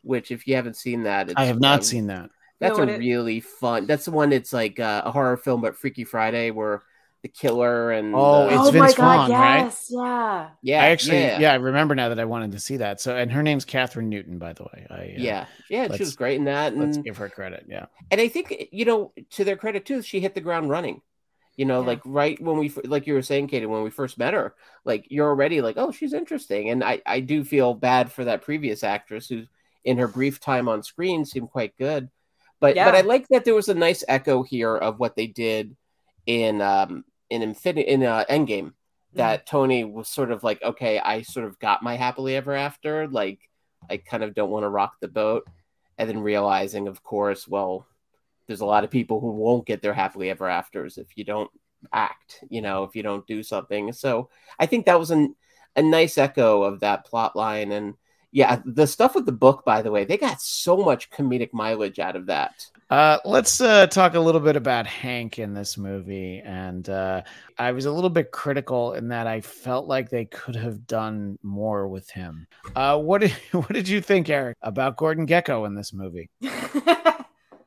which 0.03 0.31
if 0.31 0.47
you 0.47 0.56
haven't 0.56 0.76
seen 0.76 1.03
that, 1.03 1.30
it's, 1.30 1.39
I 1.39 1.45
have 1.45 1.60
not 1.60 1.80
um, 1.80 1.84
seen 1.84 2.07
that. 2.07 2.30
that's 2.60 2.77
No, 2.77 2.84
a 2.84 2.88
it- 2.88 2.99
really 2.99 3.39
fun. 3.39 3.88
That's 3.88 4.06
the 4.06 4.11
one. 4.11 4.31
It's 4.31 4.53
like 4.53 4.80
uh, 4.80 5.02
a 5.06 5.11
horror 5.11 5.38
film, 5.38 5.61
but 5.61 5.76
Freaky 5.76 6.03
Friday, 6.03 6.52
where 6.52 6.84
the 7.23 7.30
killer 7.30 7.89
and 7.91 8.14
Oh, 8.15 8.45
the- 8.45 8.53
it's 8.53 8.57
oh 8.60 8.72
my 8.72 8.85
Vince 8.85 8.93
god, 8.95 9.30
Vaughn, 9.30 9.31
right? 9.41 9.57
yes, 9.64 9.88
yeah. 9.89 10.49
yeah, 10.61 10.84
I 10.84 10.88
actually, 10.89 11.22
yeah, 11.22 11.39
yeah. 11.39 11.52
I 11.53 11.56
remember 11.56 11.95
now 11.95 12.10
that 12.10 12.19
I 12.19 12.26
wanted 12.26 12.52
to 12.52 12.60
see 12.60 12.77
that. 12.77 13.02
So, 13.02 13.15
and 13.15 13.31
her 13.31 13.41
name's 13.41 13.65
Kathryn 13.65 14.03
Newton, 14.10 14.38
by 14.38 14.53
the 14.53 14.61
way. 14.61 14.85
I, 14.91 14.93
uh, 14.93 15.06
yeah, 15.18 15.45
yeah. 15.68 15.91
She 15.95 16.03
was 16.03 16.15
great 16.15 16.35
in 16.38 16.43
that, 16.45 16.77
Let's 16.77 16.97
give 16.99 17.18
her 17.18 17.27
credit. 17.30 17.65
Yeah. 17.68 17.88
and 18.11 18.22
I 18.22 18.27
think 18.27 18.68
you 18.72 18.85
know, 18.85 19.11
to 19.31 19.43
their 19.43 19.56
credit 19.57 19.85
too, 19.88 20.03
she 20.03 20.19
hit 20.19 20.35
the 20.35 20.41
ground 20.41 20.69
running. 20.69 21.02
You 21.57 21.65
know, 21.65 21.82
Yeah. 21.82 21.88
like 21.88 22.02
right 22.06 22.40
when 22.41 22.57
we, 22.57 22.69
like 22.84 23.07
you 23.07 23.14
were 23.14 23.22
saying, 23.22 23.48
Katie, 23.48 23.65
when 23.65 23.84
we 23.84 23.90
first 23.90 24.18
met 24.18 24.34
her, 24.34 24.56
like 24.84 25.07
you're 25.10 25.30
already 25.30 25.61
like, 25.61 25.77
oh, 25.77 25.91
she's 25.91 26.14
interesting, 26.14 26.69
and 26.69 26.84
I, 26.84 27.02
I 27.06 27.22
do 27.22 27.44
feel 27.44 27.73
bad 27.73 28.11
for 28.11 28.26
that 28.26 28.41
previous 28.41 28.84
actress 28.84 29.27
who, 29.30 29.44
in 29.84 29.98
her 29.98 30.07
brief 30.07 30.40
time 30.40 30.68
on 30.68 30.84
screen, 30.84 31.23
seemed 31.26 31.52
quite 31.52 31.77
good, 31.77 32.10
but 32.60 32.76
Yeah. 32.76 32.86
but 32.86 32.95
I 32.95 33.02
like 33.02 33.27
that 33.30 33.45
there 33.45 33.56
was 33.56 33.69
a 33.69 33.73
nice 33.73 34.03
echo 34.07 34.44
here 34.44 34.76
of 34.76 34.99
what 34.99 35.15
they 35.15 35.27
did 35.27 35.76
in 36.26 36.61
um 36.61 37.06
in 37.30 37.41
Infinity 37.41 37.88
in 37.88 38.03
uh, 38.03 38.26
Endgame. 38.30 38.73
That 39.14 39.45
Tony 39.48 39.86
was 39.86 40.10
sort 40.10 40.30
of 40.30 40.44
like, 40.44 40.61
okay, 40.61 40.99
I 40.99 41.22
sort 41.22 41.45
of 41.45 41.57
got 41.60 41.82
my 41.82 41.95
happily 41.95 42.36
ever 42.36 42.53
after, 42.53 43.07
like 43.07 43.40
I 43.90 43.95
kind 43.95 44.23
of 44.23 44.36
don't 44.36 44.49
want 44.49 44.64
to 44.64 44.69
rock 44.69 44.95
the 44.99 45.07
boat, 45.07 45.48
and 45.98 46.10
then 46.10 46.19
realizing, 46.19 46.90
of 46.90 47.02
course, 47.02 47.48
well, 47.48 47.86
there's 48.47 48.61
a 48.61 48.65
lot 48.65 48.84
of 48.84 48.91
people 48.91 49.19
who 49.19 49.31
won't 49.31 49.65
get 49.65 49.81
their 49.81 49.93
happily 49.93 50.30
ever 50.30 50.47
afters 50.47 50.97
if 50.97 51.07
you 51.15 51.23
don't 51.23 51.49
act, 51.93 52.43
you 52.49 52.61
know, 52.61 52.84
if 52.84 52.95
you 52.95 53.03
don't 53.03 53.27
do 53.27 53.43
something. 53.43 53.91
So 53.93 54.30
I 54.59 54.65
think 54.65 54.85
that 54.85 54.99
was 54.99 55.11
an, 55.11 55.35
a 55.76 55.81
nice 55.81 56.17
echo 56.17 56.63
of 56.63 56.80
that 56.81 57.05
plot 57.05 57.35
line. 57.35 57.72
And 57.72 57.95
yeah, 58.31 58.61
the 58.65 58.88
stuff 58.88 59.15
with 59.15 59.26
the 59.26 59.31
book, 59.31 59.63
by 59.65 59.81
the 59.81 59.91
way, 59.91 60.03
they 60.05 60.17
got 60.17 60.41
so 60.41 60.77
much 60.77 61.09
comedic 61.09 61.53
mileage 61.53 61.99
out 61.99 62.15
of 62.15 62.26
that. 62.27 62.65
Uh, 62.89 63.17
let's 63.26 63.61
uh, 63.61 63.88
talk 63.88 64.13
a 64.13 64.19
little 64.19 64.41
bit 64.41 64.55
about 64.55 64.85
Hank 64.85 65.39
in 65.39 65.53
this 65.53 65.77
movie. 65.77 66.41
And 66.43 66.88
uh, 66.88 67.22
I 67.57 67.72
was 67.72 67.85
a 67.85 67.91
little 67.91 68.09
bit 68.09 68.31
critical 68.31 68.93
in 68.93 69.07
that 69.07 69.26
I 69.26 69.41
felt 69.41 69.88
like 69.88 70.09
they 70.09 70.26
could 70.26 70.55
have 70.55 70.85
done 70.85 71.39
more 71.41 71.88
with 71.88 72.09
him. 72.09 72.45
Uh, 72.76 72.99
what 72.99 73.22
did 73.22 73.31
what 73.51 73.72
did 73.72 73.88
you 73.88 74.01
think, 74.01 74.30
Eric, 74.30 74.57
about 74.61 74.97
Gordon 74.97 75.26
Gekko 75.26 75.65
in 75.65 75.73
this 75.73 75.93
movie? 75.93 76.30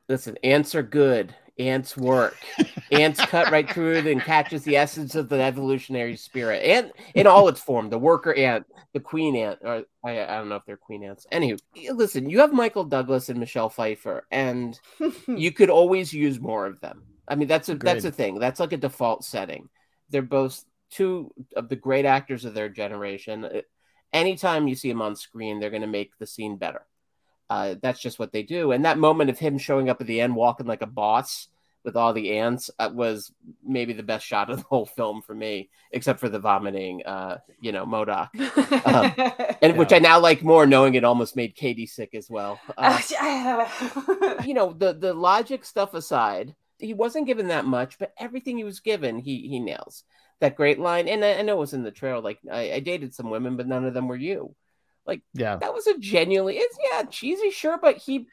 Listen, 0.09 0.37
ants 0.43 0.73
are 0.75 0.83
good. 0.83 1.33
Ants 1.59 1.95
work. 1.95 2.35
ants 2.91 3.23
cut 3.25 3.51
right 3.51 3.69
through 3.69 3.97
it 3.97 4.07
and 4.07 4.21
catches 4.21 4.63
the 4.63 4.75
essence 4.75 5.13
of 5.13 5.29
the 5.29 5.39
evolutionary 5.39 6.15
spirit. 6.15 6.63
Ant 6.63 6.91
in 7.13 7.27
all 7.27 7.47
its 7.47 7.61
form, 7.61 7.89
the 7.89 7.99
worker 7.99 8.33
ant, 8.33 8.65
the 8.93 8.99
queen 8.99 9.35
ant, 9.35 9.59
or 9.61 9.83
I, 10.03 10.23
I 10.23 10.37
don't 10.37 10.49
know 10.49 10.55
if 10.55 10.65
they're 10.65 10.77
queen 10.77 11.03
ants. 11.03 11.27
Anywho, 11.31 11.59
listen, 11.93 12.29
you 12.29 12.39
have 12.39 12.53
Michael 12.53 12.85
Douglas 12.85 13.29
and 13.29 13.39
Michelle 13.39 13.69
Pfeiffer, 13.69 14.25
and 14.31 14.79
you 15.27 15.51
could 15.51 15.69
always 15.69 16.11
use 16.11 16.39
more 16.39 16.65
of 16.65 16.79
them. 16.79 17.03
I 17.27 17.35
mean, 17.35 17.47
that's 17.47 17.69
a 17.69 17.75
that's 17.75 18.05
a 18.05 18.11
thing. 18.11 18.39
That's 18.39 18.59
like 18.59 18.73
a 18.73 18.77
default 18.77 19.23
setting. 19.23 19.69
They're 20.09 20.21
both 20.23 20.63
two 20.89 21.31
of 21.55 21.69
the 21.69 21.75
great 21.75 22.05
actors 22.05 22.45
of 22.45 22.55
their 22.55 22.69
generation. 22.69 23.45
Uh, 23.45 23.61
Anytime 24.11 24.67
you 24.67 24.75
see 24.75 24.89
them 24.89 25.01
on 25.01 25.15
screen, 25.15 25.59
they're 25.59 25.69
going 25.69 25.83
to 25.83 25.87
make 25.87 26.17
the 26.17 26.25
scene 26.25 26.57
better. 26.57 26.81
Uh, 27.49 27.75
that's 27.81 27.99
just 27.99 28.19
what 28.19 28.31
they 28.31 28.43
do. 28.43 28.71
And 28.71 28.85
that 28.85 28.97
moment 28.99 29.29
of 29.29 29.39
him 29.39 29.57
showing 29.57 29.89
up 29.89 30.01
at 30.01 30.07
the 30.07 30.21
end, 30.21 30.35
walking 30.35 30.67
like 30.67 30.81
a 30.83 30.87
boss 30.87 31.47
with 31.83 31.95
all 31.95 32.13
the 32.13 32.37
ants, 32.37 32.69
uh, 32.77 32.89
was 32.93 33.31
maybe 33.65 33.93
the 33.93 34.03
best 34.03 34.25
shot 34.25 34.49
of 34.49 34.57
the 34.57 34.63
whole 34.69 34.85
film 34.85 35.21
for 35.21 35.33
me, 35.33 35.69
except 35.91 36.19
for 36.19 36.29
the 36.29 36.39
vomiting, 36.39 37.03
uh, 37.05 37.37
you 37.61 37.71
know, 37.71 37.85
MODOK, 37.85 38.29
Um, 38.85 39.55
and 39.61 39.77
which 39.77 39.93
I 39.93 39.99
now 39.99 40.19
like 40.19 40.43
more, 40.43 40.67
knowing 40.67 40.93
it 40.95 41.03
almost 41.03 41.35
made 41.35 41.55
Katie 41.55 41.87
sick 41.87 42.13
as 42.13 42.29
well. 42.29 42.59
Uh, 42.77 44.37
you 44.45 44.53
know, 44.53 44.73
the 44.73 44.93
the 44.93 45.13
logic 45.13 45.65
stuff 45.65 45.93
aside, 45.93 46.55
he 46.77 46.93
wasn't 46.93 47.27
given 47.27 47.47
that 47.47 47.65
much, 47.65 47.97
but 47.99 48.13
everything 48.17 48.57
he 48.57 48.63
was 48.63 48.79
given, 48.79 49.19
he 49.19 49.47
he 49.47 49.59
nails. 49.59 50.03
That 50.39 50.55
great 50.55 50.79
line, 50.79 51.07
and 51.09 51.23
I, 51.25 51.39
I 51.39 51.41
know 51.41 51.57
it 51.57 51.59
was 51.59 51.73
in 51.73 51.83
the 51.83 51.91
trailer. 51.91 52.21
Like 52.21 52.39
I, 52.51 52.73
I 52.73 52.79
dated 52.79 53.13
some 53.13 53.29
women, 53.29 53.57
but 53.57 53.67
none 53.67 53.85
of 53.85 53.93
them 53.93 54.07
were 54.07 54.15
you. 54.15 54.55
Like, 55.09 55.23
yeah. 55.33 55.57
That 55.57 55.73
was 55.73 55.87
a 55.87 55.97
genuinely, 55.97 56.57
it's 56.57 56.77
yeah, 56.91 57.03
cheesy, 57.03 57.49
sure, 57.49 57.79
but 57.81 57.97
he 57.97 58.27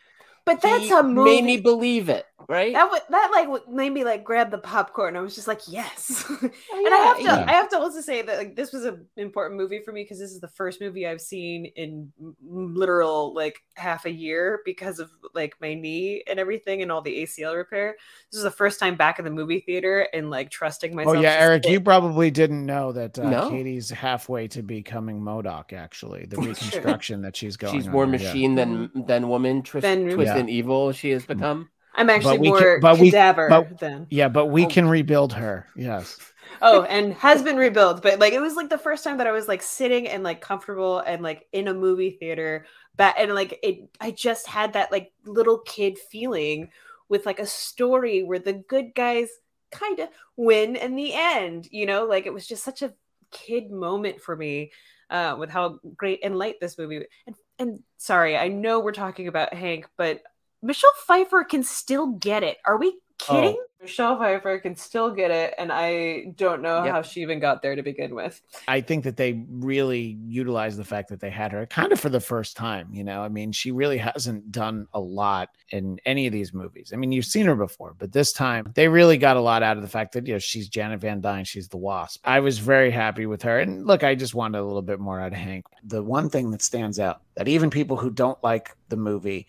but 0.45 0.61
that's 0.61 0.85
he 0.85 0.91
a 0.91 1.03
movie. 1.03 1.41
made 1.41 1.45
me 1.45 1.57
believe 1.57 2.09
it, 2.11 2.27
right? 2.49 2.73
that 2.73 2.91
would 2.91 3.03
that 3.11 3.31
like 3.33 3.69
made 3.69 3.91
me 3.91 4.05
like 4.05 4.25
grab 4.25 4.51
the 4.51 4.59
popcorn. 4.59 5.17
I 5.17 5.21
was 5.21 5.35
just 5.35 5.49
like, 5.49 5.61
yes. 5.69 6.25
Oh, 6.29 6.39
and 6.43 6.95
I 6.95 6.99
have 6.99 7.17
to 7.17 7.23
yeah. 7.23 7.45
I 7.47 7.53
have 7.53 7.69
to 7.71 7.79
also 7.79 8.01
say 8.01 8.23
that 8.23 8.39
like 8.39 8.57
this 8.57 8.73
was 8.73 8.85
an 8.85 9.07
important 9.17 9.57
movie 9.59 9.81
for 9.81 9.93
me 9.93 10.03
because 10.03 10.19
this 10.19 10.31
is 10.31 10.41
the 10.41 10.49
first 10.49 10.81
movie 10.81 11.07
I've 11.07 11.21
seen 11.21 11.67
in 11.77 12.13
literal 12.43 13.35
like 13.35 13.63
half 13.75 14.05
a 14.05 14.11
year 14.11 14.61
because 14.65 14.99
of 14.99 15.11
like 15.35 15.57
my 15.61 15.75
knee 15.75 16.23
and 16.27 16.39
everything 16.39 16.83
and 16.83 16.93
all 16.93 17.03
the 17.03 17.23
ACL 17.23 17.57
repair. 17.57 17.97
This 18.31 18.39
is 18.39 18.45
the 18.45 18.51
first 18.51 18.79
time 18.79 18.97
back 18.97 19.19
in 19.19 19.25
the 19.25 19.31
movie 19.31 19.61
theater 19.61 20.09
and 20.13 20.31
like 20.31 20.51
trusting 20.51 20.95
myself. 20.95 21.17
Oh 21.17 21.21
yeah, 21.21 21.37
Eric, 21.39 21.65
sit- 21.65 21.73
you 21.73 21.81
probably 21.81 22.31
didn't 22.31 22.65
know 22.65 22.93
that 22.93 23.19
uh, 23.19 23.29
No. 23.29 23.51
Katie's 23.51 23.91
halfway 23.91 24.49
to 24.49 24.63
becoming 24.63 25.21
MODOK. 25.21 25.73
Actually, 25.73 26.27
the 26.27 26.37
reconstruction 26.41 27.23
that 27.23 27.37
she's 27.37 27.57
going. 27.57 27.75
She's 27.75 27.87
on, 27.87 27.93
more 27.93 28.05
yeah. 28.05 28.11
machine 28.11 28.55
than 28.55 28.91
than 28.95 29.29
woman, 29.29 29.63
twist, 29.63 29.83
Than- 29.83 30.11
twisted 30.11 30.49
evil. 30.49 30.93
She 30.93 31.11
has 31.11 31.25
become. 31.25 31.71
I'm 31.97 32.11
actually 32.11 32.39
we 32.39 32.51
can- 32.53 32.59
more 32.61 32.81
but 32.81 32.99
we- 32.99 33.11
cadaver 33.11 33.49
but- 33.49 33.79
than 33.81 34.07
Yeah, 34.11 34.29
but 34.29 34.47
we 34.47 34.65
Oh. 34.67 34.69
can 34.69 34.89
rebuild 34.89 35.33
her. 35.35 35.67
Yes. 35.77 36.19
oh 36.63 36.85
and 36.85 37.13
has 37.15 37.43
been 37.43 37.57
rebuilt 37.57 38.03
but 38.03 38.19
like 38.19 38.33
it 38.33 38.41
was 38.41 38.55
like 38.55 38.71
the 38.71 38.79
first 38.79 39.05
time 39.05 39.19
that 39.19 39.27
i 39.27 39.33
was 39.33 39.47
like 39.47 39.61
sitting 39.61 40.09
and 40.09 40.23
like 40.25 40.41
comfortable 40.41 41.01
and 41.01 41.21
like 41.23 41.47
in 41.53 41.69
a 41.69 41.75
movie 41.75 42.13
theater 42.13 42.65
but 42.97 43.15
and 43.19 43.35
like 43.35 43.59
it 43.63 43.81
i 44.01 44.11
just 44.11 44.47
had 44.47 44.73
that 44.73 44.91
like 44.91 45.13
little 45.27 45.59
kid 45.67 45.99
feeling 45.99 46.71
with 47.11 47.27
like 47.27 47.41
a 47.41 47.47
story 47.47 48.23
where 48.23 48.39
the 48.39 48.55
good 48.55 48.95
guys 48.95 49.29
kind 49.71 49.99
of 49.99 50.09
win 50.37 50.77
in 50.77 50.97
the 50.97 51.13
end 51.13 51.69
you 51.73 51.85
know 51.85 52.07
like 52.07 52.25
it 52.25 52.33
was 52.33 52.47
just 52.47 52.65
such 52.65 52.81
a 52.81 52.95
kid 53.33 53.71
moment 53.71 54.23
for 54.23 54.35
me 54.35 54.71
uh 55.11 55.37
with 55.39 55.51
how 55.51 55.79
great 55.95 56.21
and 56.23 56.39
light 56.39 56.55
this 56.61 56.79
movie 56.79 57.05
and 57.27 57.37
and 57.59 57.81
sorry 57.99 58.35
i 58.35 58.49
know 58.49 58.81
we're 58.81 58.93
talking 58.93 59.29
about 59.29 59.53
hank 59.53 59.87
but 59.99 60.23
michelle 60.63 60.93
pfeiffer 61.07 61.45
can 61.45 61.63
still 61.63 62.09
get 62.09 62.43
it 62.43 62.59
are 62.65 62.79
we 62.79 62.89
oh. 62.89 62.95
kidding? 63.19 63.57
Michelle 63.81 64.19
Pfeiffer 64.19 64.59
can 64.59 64.75
still 64.75 65.13
get 65.13 65.31
it, 65.31 65.55
and 65.59 65.71
I 65.71 66.33
don't 66.35 66.61
know 66.61 66.83
Yep. 66.85 66.93
how 66.93 67.03
she 67.03 67.21
even 67.21 67.39
got 67.39 67.63
there 67.63 67.77
to 67.77 67.83
begin 67.83 68.15
with. 68.15 68.41
I 68.67 68.81
think 68.81 69.05
that 69.05 69.17
they 69.17 69.45
really 69.49 70.19
utilized 70.27 70.79
the 70.79 70.85
fact 70.85 71.09
that 71.11 71.21
they 71.21 71.31
had 71.31 71.53
her 71.53 71.67
kind 71.67 71.93
of 71.93 72.01
for 72.01 72.09
the 72.09 72.21
first 72.21 72.57
time. 72.57 72.89
You 72.93 73.05
know, 73.05 73.23
I 73.23 73.29
mean, 73.29 73.53
she 73.53 73.71
really 73.71 73.99
hasn't 73.99 74.51
done 74.51 74.89
a 74.93 74.99
lot 75.01 75.51
in 75.71 76.01
any 76.05 76.27
of 76.27 76.33
these 76.33 76.53
movies. 76.53 76.91
I 76.93 76.97
mean, 76.97 77.13
you've 77.13 77.27
seen 77.27 77.47
her 77.47 77.55
before, 77.55 77.95
but 77.99 78.13
this 78.13 78.33
time 78.33 78.73
they 78.75 78.89
really 78.89 79.19
got 79.19 79.37
a 79.37 79.41
lot 79.41 79.63
out 79.63 79.77
of 79.77 79.83
the 79.83 79.89
fact 79.89 80.13
that, 80.15 80.27
you 80.27 80.33
know, 80.33 80.39
she's 80.39 80.69
Janet 80.69 81.01
Van 81.01 81.21
Dyne, 81.21 81.45
she's 81.45 81.69
the 81.69 81.77
Wasp. 81.77 82.21
I 82.25 82.41
was 82.41 82.59
very 82.59 82.91
happy 82.91 83.27
with 83.27 83.43
her. 83.43 83.61
And 83.61 83.87
look, 83.87 84.03
I 84.03 84.15
just 84.15 84.35
wanted 84.35 84.59
a 84.59 84.65
little 84.65 84.83
bit 84.83 84.99
more 84.99 85.21
out 85.21 85.33
of 85.33 85.39
Hank. 85.39 85.67
The 85.85 86.03
one 86.03 86.29
thing 86.29 86.51
that 86.51 86.63
stands 86.63 86.99
out 86.99 87.21
that 87.37 87.47
even 87.47 87.71
people 87.71 87.97
who 87.97 88.11
don't 88.11 88.43
like 88.43 88.77
the 88.89 88.97
movie 88.97 89.47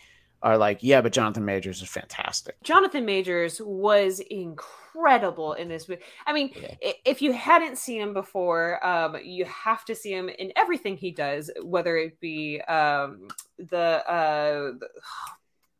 are 0.48 0.57
like, 0.57 0.80
yeah, 0.82 1.02
but 1.02 1.11
Jonathan 1.11 1.44
Majors 1.44 1.82
is 1.82 1.90
fantastic. 1.90 2.56
Jonathan 2.64 3.06
Majors 3.06 3.60
was 3.61 4.19
incredible 4.19 5.53
in 5.53 5.68
this 5.68 5.90
movie. 5.90 6.02
I 6.26 6.32
mean, 6.32 6.52
Yeah. 6.56 6.94
if 7.03 7.22
you 7.22 7.34
hadn't 7.34 7.78
seen 7.78 7.99
him 8.02 8.14
before, 8.14 8.64
um, 8.86 9.18
you 9.22 9.44
have 9.45 9.84
to 9.86 9.94
see 9.95 10.14
him 10.14 10.30
in 10.30 10.53
everything 10.56 10.95
he 10.95 11.11
does, 11.11 11.52
whether 11.64 11.98
it 11.98 12.19
be 12.22 12.61
um, 12.61 13.28
the 13.57 13.88
uh, 14.10 14.72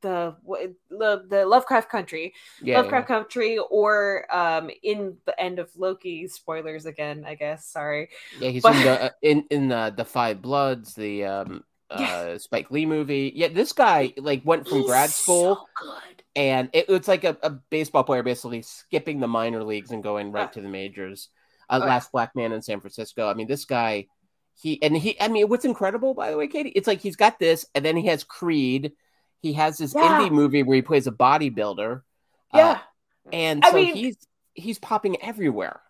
the 0.02 0.36
the 0.52 0.76
the, 0.90 1.24
the 1.30 1.46
Lovecraft 1.46 1.90
Country, 1.90 2.34
Yeah, 2.62 2.78
Lovecraft 2.80 3.08
Country, 3.08 3.58
or 3.72 4.26
um, 4.36 4.70
in 4.84 5.16
the 5.26 5.40
end 5.40 5.60
of 5.60 5.70
Loki. 5.78 6.28
Spoilers 6.28 6.86
again, 6.86 7.24
I 7.26 7.36
guess. 7.36 7.66
Sorry. 7.66 8.10
yeah. 8.40 8.50
He's 8.50 8.64
but- 8.64 8.76
in 8.76 8.84
the 8.84 9.04
uh, 9.06 9.10
in 9.22 9.46
in 9.50 9.68
the 9.70 9.94
the 9.96 10.06
Five 10.06 10.42
Bloods, 10.42 10.94
the 10.94 11.24
um 11.24 11.64
Uh 11.90 12.38
Spike 12.38 12.70
Lee 12.72 12.86
movie. 12.86 13.32
Yeah, 13.36 13.48
this 13.48 13.72
guy 13.74 14.14
like 14.18 14.42
went 14.44 14.68
from 14.68 14.80
He's 14.80 14.88
grad 14.88 15.10
school 15.10 15.56
so 15.56 15.66
good. 15.86 16.24
and 16.36 16.70
it, 16.74 16.86
it's 16.90 17.08
like 17.08 17.24
a, 17.24 17.38
a 17.42 17.50
baseball 17.50 18.04
player 18.04 18.24
basically 18.24 18.62
skipping 18.62 19.20
the 19.20 19.28
minor 19.28 19.64
leagues 19.64 19.92
and 19.92 20.04
going 20.04 20.32
right 20.32 20.52
to 20.54 20.62
the 20.62 20.68
majors. 20.70 21.30
Uh, 21.70 21.80
yeah. 21.82 21.86
last 21.88 22.12
black 22.12 22.36
man 22.36 22.52
in 22.54 22.62
San 22.62 22.80
Francisco. 22.80 23.30
I 23.30 23.34
mean, 23.34 23.48
this 23.48 23.66
guy, 23.66 24.08
he 24.56 24.82
and 24.82 24.96
he. 24.96 25.20
I 25.20 25.28
mean, 25.28 25.48
what's 25.50 25.66
incredible, 25.66 26.14
by 26.14 26.32
the 26.32 26.38
way, 26.38 26.48
Katie, 26.48 26.70
it's 26.70 26.88
like 26.88 27.02
he's 27.02 27.16
got 27.18 27.40
this, 27.40 27.66
and 27.76 27.84
then 27.86 27.96
he 27.98 28.08
has 28.08 28.24
Creed. 28.24 28.94
He 29.42 29.54
has 29.54 29.78
this 29.78 29.94
Yeah. 29.96 30.20
indie 30.20 30.32
movie 30.32 30.64
where 30.64 30.76
he 30.76 30.82
plays 30.82 31.08
a 31.08 31.12
bodybuilder. 31.12 31.98
uh, 32.54 32.58
Yeah. 32.58 32.80
and 33.32 33.64
I 33.66 33.70
so 33.72 33.76
mean- 33.76 33.96
he's 33.96 34.18
he's 34.54 34.80
popping 34.80 35.22
everywhere. 35.22 35.82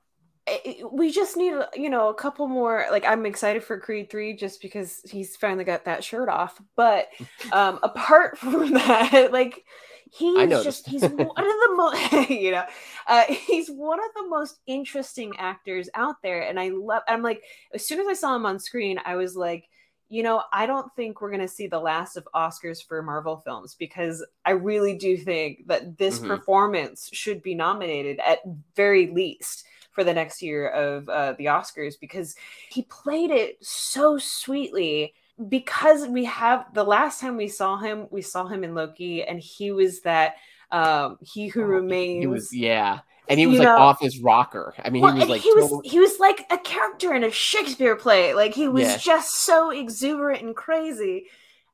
We 0.91 1.11
just 1.11 1.35
need 1.35 1.53
you 1.75 1.89
know 1.89 2.09
a 2.09 2.13
couple 2.13 2.47
more 2.47 2.85
like 2.89 3.03
i'm 3.05 3.25
excited 3.25 3.63
for 3.63 3.79
creed 3.79 4.09
3 4.09 4.33
just 4.33 4.61
because 4.61 5.01
he's 5.09 5.35
finally 5.35 5.65
got 5.65 5.85
that 5.85 6.03
shirt 6.03 6.29
off 6.29 6.61
but 6.75 7.09
um 7.51 7.79
apart 7.83 8.37
from 8.37 8.73
that 8.73 9.29
like 9.31 9.65
he's 10.09 10.61
just 10.61 10.87
he's 10.87 11.05
one 11.05 11.37
of 11.37 11.45
the 11.45 11.73
most 11.75 12.29
you 12.29 12.51
know 12.51 12.63
uh 13.07 13.23
he's 13.27 13.69
one 13.69 13.99
of 13.99 14.05
the 14.15 14.27
most 14.29 14.59
interesting 14.65 15.35
actors 15.37 15.89
out 15.95 16.15
there 16.23 16.43
and 16.47 16.57
i 16.59 16.69
love 16.69 17.03
i'm 17.09 17.21
like 17.21 17.43
as 17.73 17.85
soon 17.85 17.99
as 17.99 18.07
i 18.07 18.13
saw 18.13 18.33
him 18.35 18.45
on 18.45 18.57
screen 18.57 18.99
i 19.05 19.15
was 19.15 19.35
like 19.35 19.65
you 20.07 20.23
know 20.23 20.41
i 20.53 20.65
don't 20.65 20.89
think 20.95 21.19
we're 21.19 21.29
going 21.29 21.41
to 21.41 21.47
see 21.47 21.67
the 21.67 21.77
last 21.77 22.15
of 22.15 22.25
oscars 22.33 22.81
for 22.81 23.01
marvel 23.03 23.35
films 23.43 23.75
because 23.77 24.25
i 24.45 24.51
really 24.51 24.95
do 24.97 25.17
think 25.17 25.67
that 25.67 25.97
this 25.97 26.19
Mhm. 26.19 26.27
performance 26.27 27.09
should 27.11 27.43
be 27.43 27.53
nominated 27.53 28.17
at 28.25 28.39
very 28.75 29.07
least 29.07 29.65
for 29.97 30.03
the 30.03 30.13
next 30.13 30.43
year 30.43 30.67
of 30.67 31.09
uh, 31.09 31.33
the 31.39 31.45
Oscars 31.45 31.99
because 31.99 32.35
he 32.69 32.83
played 32.83 33.31
it 33.31 33.57
so 33.65 34.19
sweetly. 34.19 35.15
Because 35.49 36.07
we 36.07 36.23
have 36.25 36.65
the 36.75 36.83
last 36.83 37.19
time 37.19 37.35
we 37.35 37.47
saw 37.47 37.77
him, 37.77 38.05
we 38.11 38.21
saw 38.21 38.45
him 38.47 38.63
in 38.63 38.75
Loki, 38.75 39.23
and 39.23 39.39
he 39.39 39.71
was 39.71 40.01
that 40.01 40.35
um 40.71 41.17
he 41.21 41.47
who 41.47 41.63
remains. 41.63 42.17
Oh, 42.17 42.21
He 42.21 42.27
was 42.27 42.53
yeah, 42.53 42.99
and 43.27 43.39
he 43.39 43.47
was 43.47 43.55
You 43.55 43.59
like 43.65 43.67
know- 43.77 43.77
off 43.83 43.99
his 43.99 44.19
rocker. 44.19 44.73
I 44.83 44.89
mean, 44.91 45.01
Well, 45.01 45.13
he 45.13 45.19
was 45.19 45.29
like 45.29 45.41
he 45.41 45.53
was 45.53 45.81
he 45.83 45.99
was 45.99 46.19
like 46.19 46.45
a 46.51 46.57
character 46.59 47.13
in 47.15 47.23
a 47.23 47.31
Shakespeare 47.31 47.95
play. 47.95 48.33
Like 48.35 48.53
he 48.53 48.67
was 48.67 48.83
Yeah. 48.83 48.97
just 48.97 49.35
so 49.45 49.69
exuberant 49.71 50.41
and 50.43 50.55
crazy. 50.55 51.25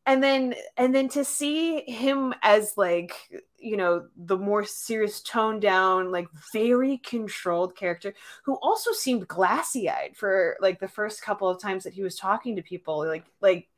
And 0.05 0.21
then 0.21 0.53
and 0.75 0.93
then 0.93 1.07
to 1.09 1.23
see 1.23 1.81
him 1.89 2.33
as 2.41 2.73
like 2.75 3.13
you 3.57 3.77
know 3.77 4.05
the 4.17 4.37
more 4.37 4.65
serious 4.65 5.21
toned 5.21 5.61
down 5.61 6.11
like 6.11 6.27
very 6.51 6.97
controlled 6.97 7.75
character 7.77 8.13
who 8.43 8.55
also 8.55 8.91
seemed 8.91 9.27
glassy 9.29 9.89
eyed 9.89 10.11
for 10.17 10.57
like 10.59 10.81
the 10.81 10.87
first 10.89 11.21
couple 11.21 11.47
of 11.47 11.61
times 11.61 11.85
that 11.85 11.93
he 11.93 12.03
was 12.03 12.17
talking 12.17 12.55
to 12.57 12.61
people 12.61 13.05
like 13.07 13.23
like 13.39 13.69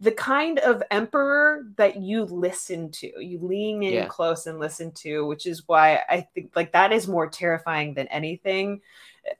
the 0.00 0.12
kind 0.12 0.58
of 0.60 0.82
emperor 0.90 1.64
that 1.76 1.96
you 2.00 2.24
listen 2.24 2.90
to 2.92 3.22
you 3.22 3.38
lean 3.40 3.82
in 3.82 3.92
Yeah. 3.92 4.06
close 4.06 4.46
and 4.46 4.58
listen 4.58 4.90
to 4.92 5.26
which 5.26 5.44
is 5.46 5.68
why 5.68 6.00
i 6.08 6.20
think 6.34 6.52
like 6.56 6.72
that 6.72 6.92
is 6.92 7.06
more 7.06 7.28
terrifying 7.28 7.92
than 7.92 8.06
anything 8.08 8.80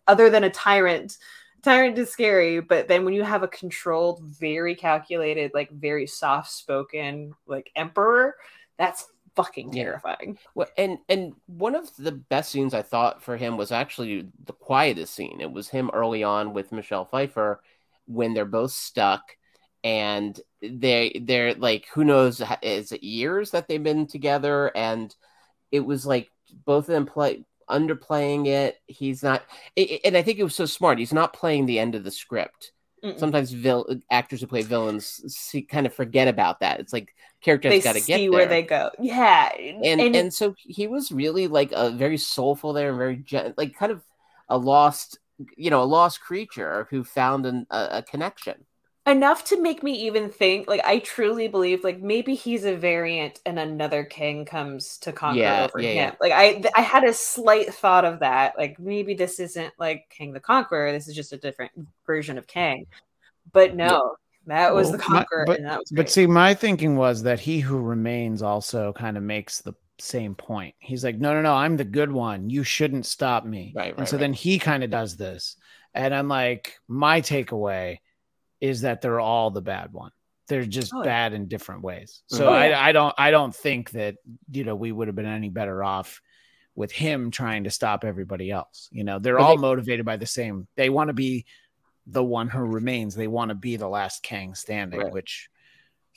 other 0.06 0.28
than 0.28 0.44
a 0.44 0.50
tyrant 0.50 1.16
tyrant 1.62 1.98
is 1.98 2.10
scary 2.10 2.60
but 2.60 2.88
then 2.88 3.04
when 3.04 3.14
you 3.14 3.22
have 3.22 3.42
a 3.42 3.48
controlled 3.48 4.20
very 4.22 4.74
calculated 4.74 5.50
like 5.54 5.70
very 5.70 6.06
soft 6.06 6.50
spoken 6.50 7.34
like 7.46 7.70
emperor 7.76 8.36
that's 8.78 9.06
fucking 9.34 9.70
Yeah. 9.70 9.82
terrifying 9.84 10.38
Well, 10.54 10.68
and 10.78 10.98
and 11.08 11.34
one 11.46 11.74
of 11.74 11.94
the 11.96 12.12
best 12.12 12.50
scenes 12.50 12.74
I 12.74 12.82
thought 12.82 13.22
for 13.22 13.36
him 13.36 13.56
was 13.56 13.72
actually 13.72 14.28
the 14.44 14.52
quietest 14.54 15.14
scene. 15.14 15.40
It 15.40 15.52
was 15.52 15.68
him 15.68 15.90
early 15.92 16.22
on 16.24 16.54
with 16.54 16.72
Michelle 16.72 17.04
Pfeiffer 17.04 17.62
when 18.06 18.34
they're 18.34 18.44
both 18.46 18.72
stuck 18.72 19.36
and 19.84 20.40
they 20.62 21.20
they're 21.24 21.54
like 21.54 21.86
who 21.94 22.04
knows 22.04 22.42
is 22.62 22.92
it 22.92 23.02
years 23.02 23.50
that 23.52 23.68
they've 23.68 23.82
been 23.82 24.06
together 24.06 24.68
and 24.76 25.14
it 25.72 25.80
was 25.80 26.06
like 26.06 26.30
both 26.64 26.84
of 26.88 26.94
them 26.94 27.06
play 27.06 27.44
underplaying 27.70 28.47
it. 28.47 28.76
He's 28.86 29.22
not 29.22 29.43
i- 29.78 29.88
i- 29.93 30.01
and 30.05 30.16
I 30.16 30.22
think 30.22 30.38
it 30.38 30.44
was 30.44 30.55
so 30.55 30.66
smart. 30.66 30.98
He's 30.98 31.12
not 31.12 31.32
playing 31.32 31.66
the 31.66 31.78
end 31.78 31.94
of 31.94 32.05
the 32.05 32.10
script. 32.10 32.72
Mm-mm. 33.05 33.18
Sometimes 33.18 33.52
vil- 33.52 34.01
actors 34.10 34.40
who 34.40 34.47
play 34.47 34.62
villains 34.62 35.22
see, 35.34 35.62
kind 35.62 35.86
of 35.86 35.94
forget 35.94 36.28
about 36.28 36.60
that. 36.60 36.80
It's 36.80 36.93
like 36.93 37.14
characters 37.43 37.82
got 37.84 37.93
to 37.94 38.01
see 38.01 38.28
get 38.28 38.32
where 38.32 38.47
they 38.47 38.62
go 38.62 38.90
yeah 39.01 39.51
and 39.56 40.01
and, 40.16 40.34
so 40.34 40.55
he 40.59 40.86
was 40.86 41.12
really 41.12 41.47
like 41.47 41.72
a 41.72 41.90
very 41.90 42.16
soulful 42.18 42.72
there 42.72 42.88
and 42.90 42.98
very 42.98 43.16
gen- 43.16 43.55
like 43.56 43.76
kind 43.76 43.93
of 43.93 44.02
a 44.48 44.59
lost 44.59 45.18
you 45.56 45.70
know 45.70 45.82
a 45.82 45.84
lost 45.84 46.20
creature 46.20 46.86
who 46.90 47.05
found 47.05 47.47
an, 47.47 47.66
a, 47.70 47.88
a 47.93 48.02
connection 48.02 48.65
enough 49.06 49.44
to 49.44 49.60
make 49.62 49.82
me 49.82 49.92
even 50.06 50.28
think 50.28 50.66
like 50.66 50.80
i 50.84 50.98
truly 50.98 51.46
believe 51.48 51.84
like 51.84 52.00
maybe 52.00 52.34
he's 52.34 52.64
a 52.64 52.74
variant 52.74 53.38
and 53.46 53.58
another 53.58 54.04
Kang 54.04 54.44
comes 54.44 54.98
to 54.98 55.12
conquer 55.12 55.38
Yeah, 55.40 55.64
over 55.64 55.80
yeah, 55.80 55.88
him 55.90 55.96
yeah. 55.96 56.12
like 56.20 56.32
i 56.32 56.62
i 56.76 56.80
had 56.82 57.04
a 57.04 57.12
slight 57.12 57.72
thought 57.72 58.04
of 58.04 58.20
that 58.20 58.58
like 58.58 58.78
maybe 58.80 59.14
this 59.14 59.38
isn't 59.38 59.72
like 59.78 60.06
Kang 60.10 60.32
the 60.32 60.40
conqueror 60.40 60.90
this 60.92 61.06
is 61.08 61.14
just 61.14 61.32
a 61.32 61.36
different 61.36 61.72
version 62.06 62.36
of 62.36 62.46
Kang 62.46 62.86
but 63.52 63.74
no 63.76 64.16
that 64.46 64.74
was 64.74 64.88
Well, 64.88 64.92
the 64.92 64.98
my- 64.98 65.04
conqueror 65.04 65.44
but- 65.46 65.58
and 65.58 65.66
that 65.66 65.78
was 65.80 65.90
But 65.90 66.08
see, 66.10 66.26
my 66.26 66.54
thinking 66.54 66.96
was 66.96 67.22
that 67.24 67.40
he 67.40 67.60
who 67.60 67.78
remains 67.80 68.42
also 68.42 68.92
kind 68.92 69.16
of 69.16 69.22
makes 69.24 69.60
the 69.60 69.74
same 69.98 70.34
point. 70.36 70.74
He's 70.78 71.02
like, 71.02 71.16
no, 71.18 71.32
no, 71.34 71.42
no, 71.42 71.52
I'm 71.54 71.76
the 71.76 71.84
good 71.84 72.12
one. 72.12 72.48
You 72.48 72.62
shouldn't 72.62 73.06
stop 73.06 73.44
me. 73.44 73.72
Right, 73.74 73.86
right 73.86 73.98
and 73.98 74.08
so 74.08 74.16
right. 74.16 74.20
then 74.20 74.32
he 74.34 74.60
kind 74.60 74.84
of 74.84 74.90
does 74.90 75.16
this. 75.16 75.56
And 75.94 76.14
I'm 76.14 76.28
like, 76.28 76.78
my 76.86 77.22
takeaway 77.22 77.98
is 78.60 78.82
that 78.82 79.00
they're 79.00 79.20
all 79.20 79.50
the 79.50 79.62
bad 79.62 79.92
one. 79.92 80.10
They're 80.48 80.64
just 80.64 80.92
Oh, 80.94 80.98
yeah. 80.98 81.04
bad 81.04 81.32
in 81.32 81.48
different 81.48 81.82
ways. 81.82 82.22
Mm-hmm. 82.32 82.36
So 82.36 82.48
Oh, 82.48 82.52
I. 82.52 82.88
I 82.88 82.92
don't 82.92 83.14
I 83.18 83.30
don't 83.30 83.54
think 83.54 83.90
that 83.92 84.16
you 84.50 84.64
know 84.64 84.76
we 84.76 84.92
would 84.92 85.08
have 85.08 85.16
been 85.16 85.26
any 85.26 85.48
better 85.50 85.82
off 85.82 86.20
with 86.74 86.92
him 86.92 87.30
trying 87.30 87.64
to 87.64 87.70
stop 87.70 88.04
everybody 88.04 88.50
else. 88.50 88.88
You 88.92 89.02
know, 89.04 89.18
they're 89.18 89.36
But 89.38 89.42
all 89.44 89.56
they- 89.56 89.62
motivated 89.62 90.04
by 90.06 90.16
the 90.18 90.26
same. 90.26 90.68
They 90.76 90.90
want 90.90 91.08
to 91.08 91.14
be 91.14 91.46
the 92.06 92.22
one 92.22 92.48
who 92.48 92.60
remains. 92.60 93.14
They 93.14 93.26
want 93.26 93.48
to 93.48 93.54
be 93.54 93.76
the 93.76 93.88
last 93.88 94.22
Kang 94.22 94.54
standing, 94.54 95.00
Right. 95.00 95.12
which 95.12 95.48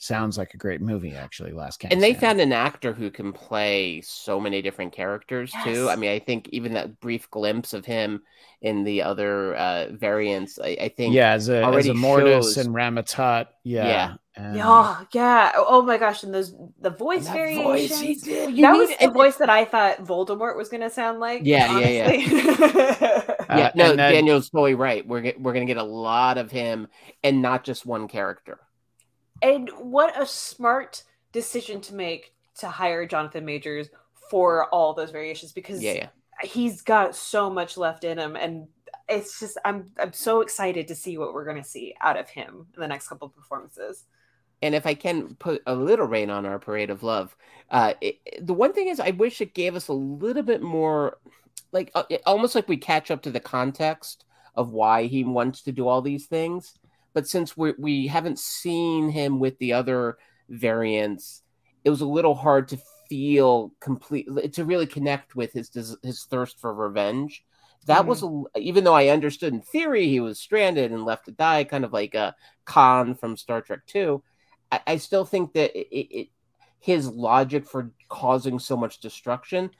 sounds 0.02 0.38
like 0.38 0.54
a 0.54 0.56
great 0.56 0.80
movie, 0.80 1.14
actually. 1.14 1.52
Last 1.52 1.78
Kang. 1.80 1.92
and 1.92 2.02
they 2.02 2.14
Standing. 2.14 2.20
found 2.20 2.40
an 2.40 2.52
actor 2.52 2.92
who 2.92 3.10
can 3.10 3.32
play 3.32 4.00
so 4.00 4.40
many 4.40 4.62
different 4.62 4.92
characters 4.92 5.52
too 5.64 5.88
i 5.90 5.96
mean 5.96 6.10
i 6.10 6.18
think 6.18 6.48
even 6.50 6.72
that 6.74 6.98
brief 7.00 7.30
glimpse 7.30 7.72
of 7.72 7.84
him 7.84 8.22
in 8.62 8.82
the 8.84 9.02
other 9.02 9.54
uh 9.56 9.86
variants 9.92 10.58
i, 10.58 10.76
I 10.80 10.88
think 10.96 11.14
yeah, 11.14 11.32
as 11.32 11.48
a, 11.48 11.58
as 11.58 11.64
already 11.64 11.90
Immortus 11.90 12.42
shows- 12.42 12.56
and 12.58 12.74
Rama-Tut. 12.74 13.48
Yeah. 13.64 13.86
Yeah. 13.86 14.14
and- 14.36 14.56
yeah 14.56 15.04
yeah 15.12 15.52
oh 15.56 15.82
my 15.82 15.98
gosh 15.98 16.22
and 16.22 16.32
those 16.32 16.54
the 16.80 16.90
voice 16.90 17.26
that 17.26 17.34
variations 17.34 17.90
voice 17.90 18.00
he 18.00 18.14
did, 18.14 18.56
you 18.56 18.62
that 18.62 18.72
was 18.72 18.88
the 18.90 19.02
and- 19.04 19.12
voice 19.12 19.36
that 19.36 19.50
i 19.50 19.64
thought 19.64 19.98
voldemort 19.98 20.56
was 20.56 20.68
gonna 20.68 20.90
sound 20.90 21.20
like 21.20 21.42
Yeah, 21.44 21.78
yeah, 21.78 21.88
yeah. 21.88 22.10
yeah 22.12 22.96
yeah 23.50 23.66
Uh, 23.66 23.70
no 23.74 23.88
then- 23.96 24.12
daniel's 24.12 24.48
totally 24.50 24.74
right 24.74 25.06
we're, 25.06 25.20
get, 25.20 25.40
we're 25.40 25.52
gonna 25.52 25.64
get 25.66 25.76
a 25.76 25.82
lot 25.82 26.38
of 26.38 26.50
him 26.50 26.88
and 27.24 27.42
not 27.42 27.64
just 27.64 27.84
one 27.84 28.08
character 28.08 28.58
And 29.42 29.70
what 29.78 30.20
a 30.20 30.26
smart 30.26 31.02
decision 31.32 31.80
to 31.82 31.94
make 31.94 32.34
to 32.58 32.68
hire 32.68 33.06
Jonathan 33.06 33.44
Majors 33.44 33.88
for 34.30 34.66
all 34.66 34.94
those 34.94 35.10
variations 35.10 35.52
because 35.52 35.82
yeah 35.82 35.92
yeah 35.92 36.08
he's 36.42 36.82
got 36.82 37.14
so 37.14 37.50
much 37.50 37.76
left 37.76 38.04
in 38.04 38.18
him 38.18 38.36
and 38.36 38.66
it's 39.08 39.40
just 39.40 39.58
I'm 39.64 39.90
I'm 39.98 40.12
so 40.12 40.40
excited 40.40 40.88
to 40.88 40.94
see 40.94 41.18
what 41.18 41.34
we're 41.34 41.44
going 41.44 41.62
to 41.62 41.68
see 41.68 41.94
out 42.00 42.18
of 42.18 42.28
him 42.28 42.66
in 42.74 42.80
the 42.80 42.88
next 42.88 43.08
couple 43.08 43.26
of 43.26 43.34
performances. 43.34 44.04
and 44.62 44.74
if 44.74 44.86
I 44.86 44.94
can 44.94 45.34
put 45.36 45.62
a 45.66 45.74
little 45.74 46.06
rain 46.06 46.30
on 46.30 46.46
our 46.46 46.58
parade 46.58 46.90
of 46.90 47.02
love, 47.02 47.36
uh, 47.70 47.94
it, 48.00 48.18
the 48.46 48.54
one 48.54 48.72
thing 48.72 48.88
is 48.88 49.00
I 49.00 49.10
wish 49.10 49.40
it 49.40 49.54
gave 49.54 49.74
us 49.74 49.88
a 49.88 49.92
little 49.92 50.42
bit 50.42 50.62
more, 50.62 51.18
like 51.72 51.90
uh, 51.94 52.04
almost 52.26 52.54
like 52.54 52.68
we 52.68 52.76
catch 52.76 53.10
up 53.10 53.22
to 53.22 53.30
the 53.30 53.40
context 53.40 54.24
of 54.54 54.70
why 54.70 55.06
he 55.06 55.24
wants 55.24 55.62
to 55.62 55.72
do 55.72 55.88
all 55.88 56.02
these 56.02 56.26
things. 56.26 56.78
But 57.12 57.28
since 57.28 57.56
we 57.56 57.74
we 57.78 58.06
haven't 58.06 58.38
seen 58.38 59.10
him 59.10 59.40
with 59.40 59.58
the 59.58 59.72
other 59.72 60.18
variants, 60.48 61.42
it 61.84 61.90
was 61.90 62.00
a 62.00 62.06
little 62.06 62.34
hard 62.34 62.68
to 62.68 62.78
feel 63.08 63.72
complete 63.80 64.28
to 64.52 64.64
really 64.64 64.86
connect 64.86 65.34
with 65.34 65.52
his 65.52 65.96
his 66.02 66.24
thirst 66.24 66.60
for 66.60 66.72
revenge. 66.72 67.44
That 67.86 68.00
mm-hmm. 68.00 68.08
was 68.08 68.22
a, 68.22 68.58
even 68.58 68.84
though 68.84 68.94
I 68.94 69.08
understood 69.08 69.52
in 69.52 69.62
theory 69.62 70.06
he 70.06 70.20
was 70.20 70.38
stranded 70.38 70.92
and 70.92 71.04
left 71.04 71.24
to 71.24 71.32
die, 71.32 71.64
kind 71.64 71.84
of 71.84 71.92
like 71.92 72.14
a 72.14 72.34
Khan 72.64 73.14
from 73.14 73.36
Star 73.36 73.60
Trek 73.62 73.80
Two. 73.86 74.22
I, 74.70 74.80
I 74.86 74.96
still 74.98 75.24
think 75.24 75.54
that 75.54 75.76
it, 75.76 75.88
it, 75.94 76.28
his 76.78 77.08
logic 77.08 77.66
for 77.66 77.90
causing 78.08 78.58
so 78.58 78.76
much 78.76 79.00
destruction 79.00 79.70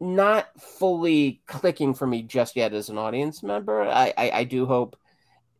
not 0.00 0.48
fully 0.60 1.40
clicking 1.46 1.94
for 1.94 2.06
me 2.06 2.22
just 2.22 2.56
yet 2.56 2.72
as 2.74 2.88
an 2.88 2.98
audience 2.98 3.42
member. 3.42 3.82
I, 3.82 4.12
I, 4.16 4.30
I 4.30 4.44
do 4.44 4.66
hope 4.66 4.96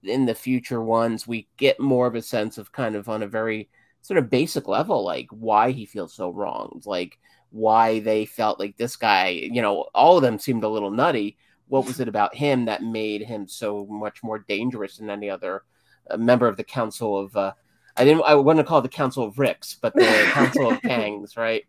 in 0.02 0.26
the 0.26 0.34
future 0.34 0.80
ones 0.80 1.26
we 1.26 1.48
get 1.56 1.80
more 1.80 2.06
of 2.06 2.14
a 2.14 2.22
sense 2.22 2.58
of 2.58 2.72
kind 2.72 2.94
of 2.94 3.08
on 3.08 3.22
a 3.22 3.26
very 3.26 3.68
sort 4.02 4.18
of 4.18 4.30
basic 4.30 4.68
level, 4.68 5.04
like 5.04 5.26
why 5.30 5.72
he 5.72 5.84
feels 5.84 6.14
so 6.14 6.30
wronged, 6.30 6.84
like 6.86 7.18
why 7.50 8.00
they 8.00 8.24
felt 8.24 8.60
like 8.60 8.76
this 8.76 8.96
guy, 8.96 9.28
you 9.28 9.60
know, 9.60 9.86
all 9.94 10.16
of 10.16 10.22
them 10.22 10.38
seemed 10.38 10.64
a 10.64 10.68
little 10.68 10.90
nutty. 10.90 11.36
What 11.68 11.86
was 11.86 11.98
it 11.98 12.06
about 12.06 12.34
him 12.34 12.66
that 12.66 12.82
made 12.82 13.22
him 13.22 13.48
so 13.48 13.86
much 13.86 14.22
more 14.22 14.38
dangerous 14.38 14.98
than 14.98 15.10
any 15.10 15.28
other 15.28 15.64
uh, 16.08 16.16
member 16.16 16.46
of 16.46 16.56
the 16.56 16.64
Council 16.64 17.18
of? 17.18 17.36
Uh, 17.36 17.52
I 17.96 18.04
didn't. 18.04 18.22
I 18.24 18.36
want 18.36 18.58
to 18.58 18.64
call 18.64 18.78
it 18.78 18.82
the 18.82 18.88
Council 18.88 19.24
of 19.24 19.38
Ricks, 19.38 19.74
but 19.74 19.94
the 19.94 20.28
Council 20.32 20.70
of 20.70 20.80
Kangs, 20.82 21.36
right? 21.36 21.64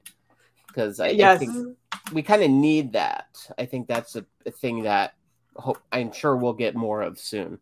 Because 0.68 1.00
I, 1.00 1.10
yes. 1.10 1.36
I 1.36 1.38
think 1.40 1.78
we 2.14 2.22
kind 2.22 2.44
of 2.44 2.52
need 2.52 2.94
that. 2.94 3.36
I 3.58 3.66
think 3.66 3.88
that's 3.88 4.16
a, 4.16 4.26
a 4.46 4.52
thing 4.52 4.84
that 4.84 5.14
hope, 5.56 5.80
I'm 5.92 6.12
sure 6.12 6.36
we'll 6.36 6.54
get 6.54 6.76
more 6.76 7.02
of 7.02 7.18
soon. 7.18 7.60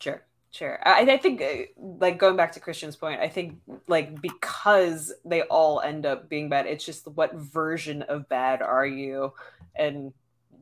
Sure. 0.00 0.22
Sure. 0.50 0.78
I, 0.84 1.02
I 1.02 1.18
think, 1.18 1.42
uh, 1.42 1.64
like, 1.76 2.18
going 2.18 2.36
back 2.36 2.52
to 2.52 2.60
Christian's 2.60 2.96
point, 2.96 3.20
I 3.20 3.28
think, 3.28 3.58
like, 3.88 4.20
because 4.22 5.12
they 5.24 5.42
all 5.42 5.80
end 5.80 6.06
up 6.06 6.30
being 6.30 6.48
bad, 6.48 6.66
it's 6.66 6.84
just 6.84 7.06
what 7.08 7.34
version 7.34 8.02
of 8.02 8.28
bad 8.28 8.62
are 8.62 8.86
you? 8.86 9.34
And 9.74 10.14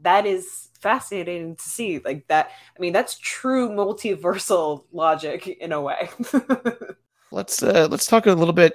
that 0.02 0.26
is 0.26 0.70
fascinating 0.80 1.54
to 1.56 1.62
see. 1.62 2.00
Like, 2.00 2.26
that, 2.26 2.50
I 2.76 2.80
mean, 2.80 2.92
that's 2.92 3.18
true 3.18 3.70
multiversal 3.70 4.84
logic 4.92 5.46
in 5.46 5.70
a 5.70 5.80
way. 5.80 6.08
let's, 7.30 7.62
uh, 7.62 7.86
let's 7.88 8.06
talk 8.06 8.26
a 8.26 8.32
little 8.32 8.54
bit 8.54 8.74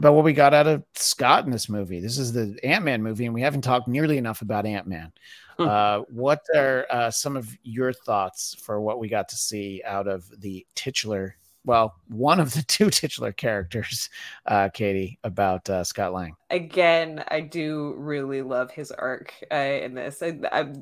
about 0.00 0.14
what 0.14 0.24
we 0.24 0.32
got 0.32 0.54
out 0.54 0.66
of 0.66 0.82
Scott 0.94 1.44
in 1.44 1.50
this 1.50 1.68
movie. 1.68 2.00
This 2.00 2.16
is 2.16 2.32
the 2.32 2.58
Ant 2.64 2.86
Man 2.86 3.02
movie, 3.02 3.26
and 3.26 3.34
we 3.34 3.42
haven't 3.42 3.60
talked 3.60 3.86
nearly 3.86 4.16
enough 4.16 4.40
about 4.40 4.64
Ant 4.64 4.86
Man. 4.86 5.12
Hmm. 5.58 5.68
Uh, 5.68 5.98
what 6.08 6.40
are 6.56 6.86
uh, 6.90 7.10
some 7.10 7.36
of 7.36 7.54
your 7.62 7.92
thoughts 7.92 8.56
for 8.62 8.80
what 8.80 8.98
we 8.98 9.10
got 9.10 9.28
to 9.28 9.36
see 9.36 9.82
out 9.84 10.08
of 10.08 10.24
the 10.40 10.66
titular? 10.74 11.36
Well, 11.66 11.94
one 12.08 12.40
of 12.40 12.54
the 12.54 12.62
two 12.66 12.88
titular 12.88 13.32
characters, 13.32 14.08
uh, 14.46 14.70
Katie, 14.72 15.18
about 15.22 15.68
uh, 15.68 15.84
Scott 15.84 16.14
Lang. 16.14 16.34
Again, 16.48 17.22
I 17.28 17.40
do 17.40 17.94
really 17.98 18.40
love 18.40 18.70
his 18.70 18.90
arc 18.90 19.34
uh, 19.52 19.54
in 19.54 19.92
this. 19.92 20.22
I, 20.22 20.38
I, 20.50 20.72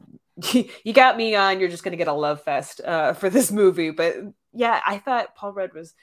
you 0.84 0.92
got 0.92 1.16
me 1.16 1.34
on. 1.34 1.58
You're 1.58 1.70
just 1.70 1.82
going 1.82 1.90
to 1.90 1.98
get 1.98 2.06
a 2.06 2.12
love 2.12 2.40
fest 2.44 2.80
uh, 2.84 3.14
for 3.14 3.28
this 3.28 3.50
movie, 3.50 3.90
but 3.90 4.14
yeah, 4.52 4.80
I 4.86 4.98
thought 4.98 5.34
Paul 5.34 5.54
Rudd 5.54 5.74
was 5.74 5.94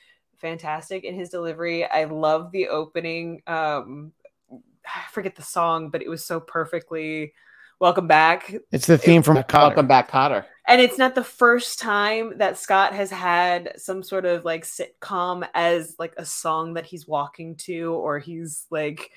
fantastic 0.45 1.03
in 1.03 1.15
his 1.15 1.29
delivery. 1.29 1.85
I 1.85 2.03
love 2.03 2.51
the 2.51 2.67
opening. 2.67 3.41
Um, 3.47 4.11
I 4.51 5.11
forget 5.11 5.35
the 5.35 5.41
song, 5.41 5.89
but 5.89 6.01
it 6.01 6.09
was 6.09 6.23
so 6.23 6.39
perfectly 6.39 7.33
Welcome 7.79 8.07
back. 8.07 8.55
It's 8.71 8.87
the 8.87 8.97
theme 8.97 9.21
from 9.21 9.35
Kotter. 9.35 9.53
Welcome 9.53 9.87
back, 9.87 10.09
Kotter. 10.09 10.45
And 10.65 10.79
it's 10.79 10.97
not 10.97 11.13
the 11.13 11.25
first 11.25 11.77
time 11.77 12.37
that 12.37 12.57
Scott 12.57 12.93
has 12.93 13.11
had 13.11 13.73
some 13.75 14.01
sort 14.01 14.25
of 14.25 14.45
like 14.45 14.63
sitcom 14.63 15.45
as 15.53 15.95
like 15.99 16.13
a 16.17 16.25
song 16.25 16.75
that 16.75 16.85
he's 16.85 17.05
walking 17.05 17.55
to 17.57 17.93
or 17.93 18.17
he's 18.17 18.65
like 18.69 19.11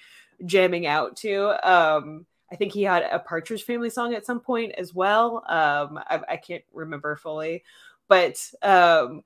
jamming 0.44 0.86
out 0.86 1.16
to. 1.18 1.50
Um, 1.66 2.26
I 2.50 2.56
think 2.56 2.72
he 2.72 2.82
had 2.82 3.04
a 3.04 3.20
Partridge 3.20 3.62
Family 3.62 3.90
song 3.90 4.12
at 4.14 4.26
some 4.26 4.40
point 4.40 4.72
as 4.76 4.92
well. 4.92 5.44
Um, 5.48 6.00
I, 6.08 6.20
I 6.28 6.36
can't 6.36 6.64
remember 6.72 7.14
fully, 7.14 7.62
but 8.08 8.44
um, 8.62 9.22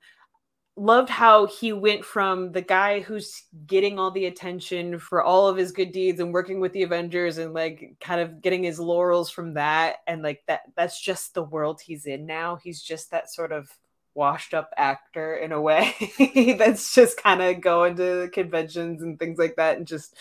loved 0.75 1.09
how 1.09 1.45
he 1.45 1.71
went 1.71 2.03
from 2.03 2.51
the 2.51 2.61
guy 2.61 2.99
who's 2.99 3.43
getting 3.67 3.99
all 3.99 4.09
the 4.09 4.25
attention 4.25 4.97
for 4.97 5.21
all 5.21 5.47
of 5.47 5.55
his 5.55 5.71
good 5.71 5.91
deeds 5.91 6.19
and 6.19 6.33
working 6.33 6.59
with 6.59 6.73
the 6.73 6.81
avengers 6.81 7.37
and 7.37 7.53
like 7.53 7.95
kind 7.99 8.19
of 8.19 8.41
getting 8.41 8.63
his 8.63 8.79
laurels 8.79 9.29
from 9.29 9.53
that 9.53 9.97
and 10.07 10.23
like 10.23 10.41
that 10.47 10.61
that's 10.75 10.99
just 10.99 11.35
the 11.35 11.43
world 11.43 11.79
he's 11.79 12.05
in 12.07 12.25
now. 12.25 12.55
He's 12.55 12.81
just 12.81 13.11
that 13.11 13.31
sort 13.31 13.51
of 13.51 13.69
washed 14.15 14.53
up 14.53 14.71
actor 14.77 15.35
in 15.35 15.51
a 15.51 15.61
way 15.61 15.93
that's 16.57 16.93
just 16.93 17.21
kind 17.21 17.41
of 17.41 17.61
going 17.61 17.95
to 17.95 18.29
conventions 18.31 19.01
and 19.01 19.17
things 19.17 19.39
like 19.39 19.55
that 19.55 19.77
and 19.77 19.87
just 19.87 20.15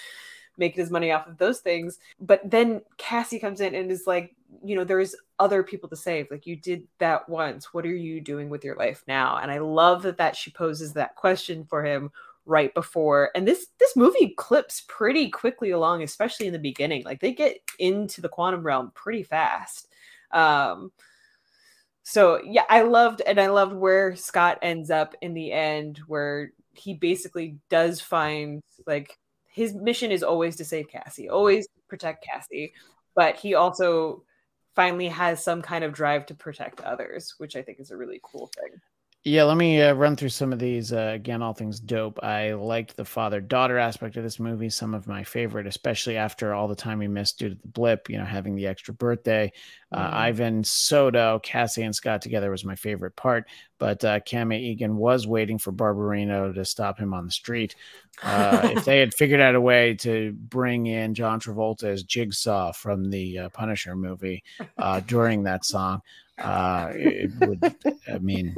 making 0.56 0.82
his 0.82 0.90
money 0.90 1.10
off 1.12 1.26
of 1.26 1.38
those 1.38 1.60
things. 1.60 1.98
But 2.20 2.40
then 2.48 2.82
Cassie 2.98 3.38
comes 3.38 3.60
in 3.60 3.74
and 3.74 3.90
is 3.90 4.06
like, 4.06 4.34
you 4.62 4.76
know, 4.76 4.84
there's 4.84 5.14
other 5.38 5.62
people 5.62 5.88
to 5.88 5.96
save. 5.96 6.30
Like 6.30 6.46
you 6.46 6.56
did 6.56 6.86
that 6.98 7.28
once. 7.28 7.72
What 7.72 7.86
are 7.86 7.94
you 7.94 8.20
doing 8.20 8.48
with 8.48 8.64
your 8.64 8.76
life 8.76 9.02
now? 9.08 9.38
And 9.38 9.50
I 9.50 9.58
love 9.58 10.02
that 10.02 10.18
that 10.18 10.36
she 10.36 10.50
poses 10.50 10.92
that 10.92 11.16
question 11.16 11.64
for 11.64 11.84
him 11.84 12.10
right 12.44 12.74
before 12.74 13.30
and 13.36 13.46
this 13.46 13.68
this 13.78 13.94
movie 13.94 14.34
clips 14.36 14.82
pretty 14.88 15.30
quickly 15.30 15.70
along 15.70 16.02
especially 16.02 16.48
in 16.48 16.52
the 16.52 16.58
beginning 16.58 17.04
like 17.04 17.20
they 17.20 17.32
get 17.32 17.58
into 17.78 18.20
the 18.20 18.28
quantum 18.28 18.64
realm 18.64 18.90
pretty 18.96 19.22
fast 19.22 19.86
um 20.32 20.90
so 22.02 22.42
yeah 22.44 22.64
i 22.68 22.82
loved 22.82 23.22
and 23.28 23.40
i 23.40 23.46
loved 23.46 23.72
where 23.72 24.16
scott 24.16 24.58
ends 24.60 24.90
up 24.90 25.14
in 25.22 25.34
the 25.34 25.52
end 25.52 26.00
where 26.08 26.50
he 26.74 26.94
basically 26.94 27.58
does 27.68 28.00
find 28.00 28.60
like 28.88 29.18
his 29.52 29.74
mission 29.74 30.10
is 30.10 30.22
always 30.22 30.56
to 30.56 30.64
save 30.64 30.88
Cassie, 30.88 31.28
always 31.28 31.68
protect 31.88 32.24
Cassie, 32.24 32.72
but 33.14 33.36
he 33.36 33.54
also 33.54 34.24
finally 34.74 35.08
has 35.08 35.44
some 35.44 35.60
kind 35.60 35.84
of 35.84 35.92
drive 35.92 36.24
to 36.26 36.34
protect 36.34 36.80
others, 36.80 37.34
which 37.36 37.54
I 37.54 37.62
think 37.62 37.78
is 37.78 37.90
a 37.90 37.96
really 37.96 38.20
cool 38.22 38.50
thing. 38.58 38.80
Yeah, 39.24 39.44
let 39.44 39.56
me 39.56 39.80
uh, 39.80 39.92
run 39.92 40.16
through 40.16 40.30
some 40.30 40.52
of 40.52 40.58
these. 40.58 40.92
Uh, 40.92 41.12
again, 41.14 41.42
all 41.42 41.52
things 41.52 41.78
dope. 41.78 42.18
I 42.24 42.54
liked 42.54 42.96
the 42.96 43.04
father 43.04 43.40
daughter 43.40 43.78
aspect 43.78 44.16
of 44.16 44.24
this 44.24 44.40
movie. 44.40 44.68
Some 44.68 44.94
of 44.94 45.06
my 45.06 45.22
favorite, 45.22 45.68
especially 45.68 46.16
after 46.16 46.52
all 46.52 46.66
the 46.66 46.74
time 46.74 46.98
we 46.98 47.06
missed 47.06 47.38
due 47.38 47.50
to 47.50 47.54
the 47.54 47.68
blip, 47.68 48.10
you 48.10 48.18
know, 48.18 48.24
having 48.24 48.56
the 48.56 48.66
extra 48.66 48.92
birthday. 48.92 49.52
Uh, 49.92 50.04
mm-hmm. 50.04 50.16
Ivan 50.16 50.64
Soto, 50.64 51.38
Cassie, 51.38 51.84
and 51.84 51.94
Scott 51.94 52.20
together 52.20 52.50
was 52.50 52.64
my 52.64 52.74
favorite 52.74 53.14
part. 53.14 53.46
But 53.78 54.04
uh, 54.04 54.18
Egan 54.26 54.96
was 54.96 55.24
waiting 55.24 55.58
for 55.58 55.72
Barbarino 55.72 56.52
to 56.52 56.64
stop 56.64 56.98
him 56.98 57.14
on 57.14 57.24
the 57.24 57.32
street. 57.32 57.76
Uh, 58.24 58.72
if 58.76 58.84
they 58.84 58.98
had 58.98 59.14
figured 59.14 59.40
out 59.40 59.54
a 59.54 59.60
way 59.60 59.94
to 60.00 60.32
bring 60.32 60.86
in 60.86 61.14
John 61.14 61.38
Travolta 61.38 61.84
as 61.84 62.02
Jigsaw 62.02 62.72
from 62.72 63.08
the 63.08 63.38
uh, 63.38 63.48
Punisher 63.50 63.94
movie 63.94 64.42
uh, 64.78 64.98
during 64.98 65.44
that 65.44 65.64
song, 65.64 66.02
uh, 66.42 66.92
it 66.94 67.30
would, 67.40 67.76
I 68.12 68.18
mean, 68.18 68.54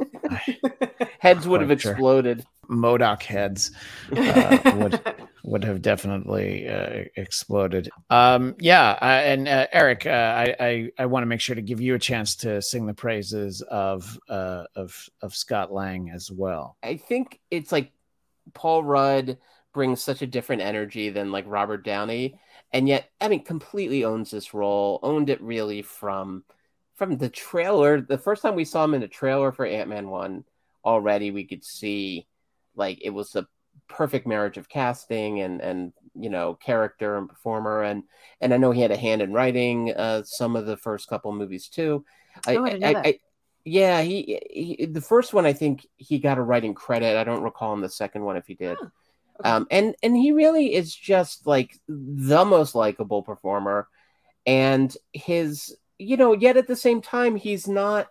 heads 1.19 1.47
would 1.47 1.61
have 1.61 1.71
exploded. 1.71 2.41
Sure. 2.41 2.51
MODOK 2.69 3.23
heads 3.23 3.71
uh, 4.15 4.57
would 4.75 4.99
would 5.43 5.63
have 5.63 5.81
definitely 5.81 6.67
uh, 6.67 7.03
exploded. 7.15 7.89
Um, 8.09 8.55
yeah, 8.59 8.97
uh, 9.01 9.05
and 9.05 9.47
uh, 9.47 9.67
Eric, 9.71 10.05
uh, 10.05 10.09
I 10.09 10.55
I, 10.59 10.89
I 10.99 11.05
want 11.05 11.23
to 11.23 11.27
make 11.27 11.41
sure 11.41 11.55
to 11.55 11.61
give 11.61 11.81
you 11.81 11.95
a 11.95 11.99
chance 11.99 12.35
to 12.37 12.61
sing 12.61 12.85
the 12.85 12.93
praises 12.93 13.61
of 13.61 14.17
uh, 14.29 14.63
of 14.75 15.09
of 15.21 15.35
Scott 15.35 15.71
Lang 15.71 16.09
as 16.09 16.31
well. 16.31 16.77
I 16.83 16.97
think 16.97 17.39
it's 17.51 17.71
like 17.71 17.91
Paul 18.53 18.83
Rudd 18.83 19.37
brings 19.73 20.01
such 20.01 20.21
a 20.21 20.27
different 20.27 20.61
energy 20.61 21.09
than 21.09 21.31
like 21.31 21.45
Robert 21.47 21.83
Downey, 21.83 22.39
and 22.71 22.87
yet 22.87 23.09
I 23.21 23.27
mean, 23.27 23.43
completely 23.43 24.03
owns 24.03 24.31
this 24.31 24.53
role. 24.53 24.99
Owned 25.03 25.29
it 25.29 25.41
really 25.41 25.81
from 25.81 26.43
from 26.95 27.17
the 27.17 27.29
trailer, 27.29 28.01
the 28.01 28.17
first 28.17 28.41
time 28.41 28.55
we 28.55 28.65
saw 28.65 28.83
him 28.83 28.93
in 28.93 29.03
a 29.03 29.07
trailer 29.07 29.51
for 29.51 29.65
Ant 29.65 29.89
Man 29.89 30.09
one, 30.09 30.45
already 30.83 31.31
we 31.31 31.43
could 31.43 31.63
see 31.63 32.27
like 32.75 32.99
it 33.01 33.09
was 33.09 33.35
a 33.35 33.47
perfect 33.87 34.25
marriage 34.25 34.57
of 34.57 34.69
casting 34.69 35.41
and 35.41 35.61
and 35.61 35.93
you 36.13 36.29
know 36.29 36.53
character 36.55 37.17
and 37.17 37.27
performer 37.27 37.83
and 37.83 38.03
and 38.39 38.53
I 38.53 38.57
know 38.57 38.71
he 38.71 38.81
had 38.81 38.91
a 38.91 38.97
hand 38.97 39.21
in 39.21 39.33
writing 39.33 39.93
uh, 39.93 40.23
some 40.23 40.55
of 40.55 40.65
the 40.65 40.77
first 40.77 41.09
couple 41.09 41.31
movies 41.33 41.67
too. 41.67 42.05
I, 42.47 42.55
oh, 42.55 42.65
I, 42.65 42.69
I, 42.69 43.01
I 43.03 43.19
yeah, 43.65 44.01
he, 44.01 44.39
he, 44.49 44.85
the 44.85 45.01
first 45.01 45.33
one 45.33 45.45
I 45.45 45.53
think 45.53 45.87
he 45.97 46.19
got 46.19 46.37
a 46.37 46.41
writing 46.41 46.75
credit. 46.75 47.17
I 47.17 47.23
don't 47.23 47.41
recall 47.41 47.73
in 47.73 47.81
the 47.81 47.89
second 47.89 48.23
one 48.23 48.37
if 48.37 48.45
he 48.45 48.53
did. 48.53 48.77
Oh, 48.79 48.91
okay. 49.39 49.49
Um, 49.49 49.67
and 49.71 49.95
and 50.03 50.15
he 50.15 50.31
really 50.31 50.75
is 50.75 50.95
just 50.95 51.47
like 51.47 51.79
the 51.87 52.45
most 52.45 52.75
likable 52.75 53.23
performer, 53.23 53.87
and 54.45 54.95
his 55.13 55.75
you 55.97 56.17
know, 56.17 56.33
yet 56.33 56.57
at 56.57 56.67
the 56.67 56.75
same 56.75 57.01
time, 57.01 57.35
he's 57.35 57.67
not 57.67 58.09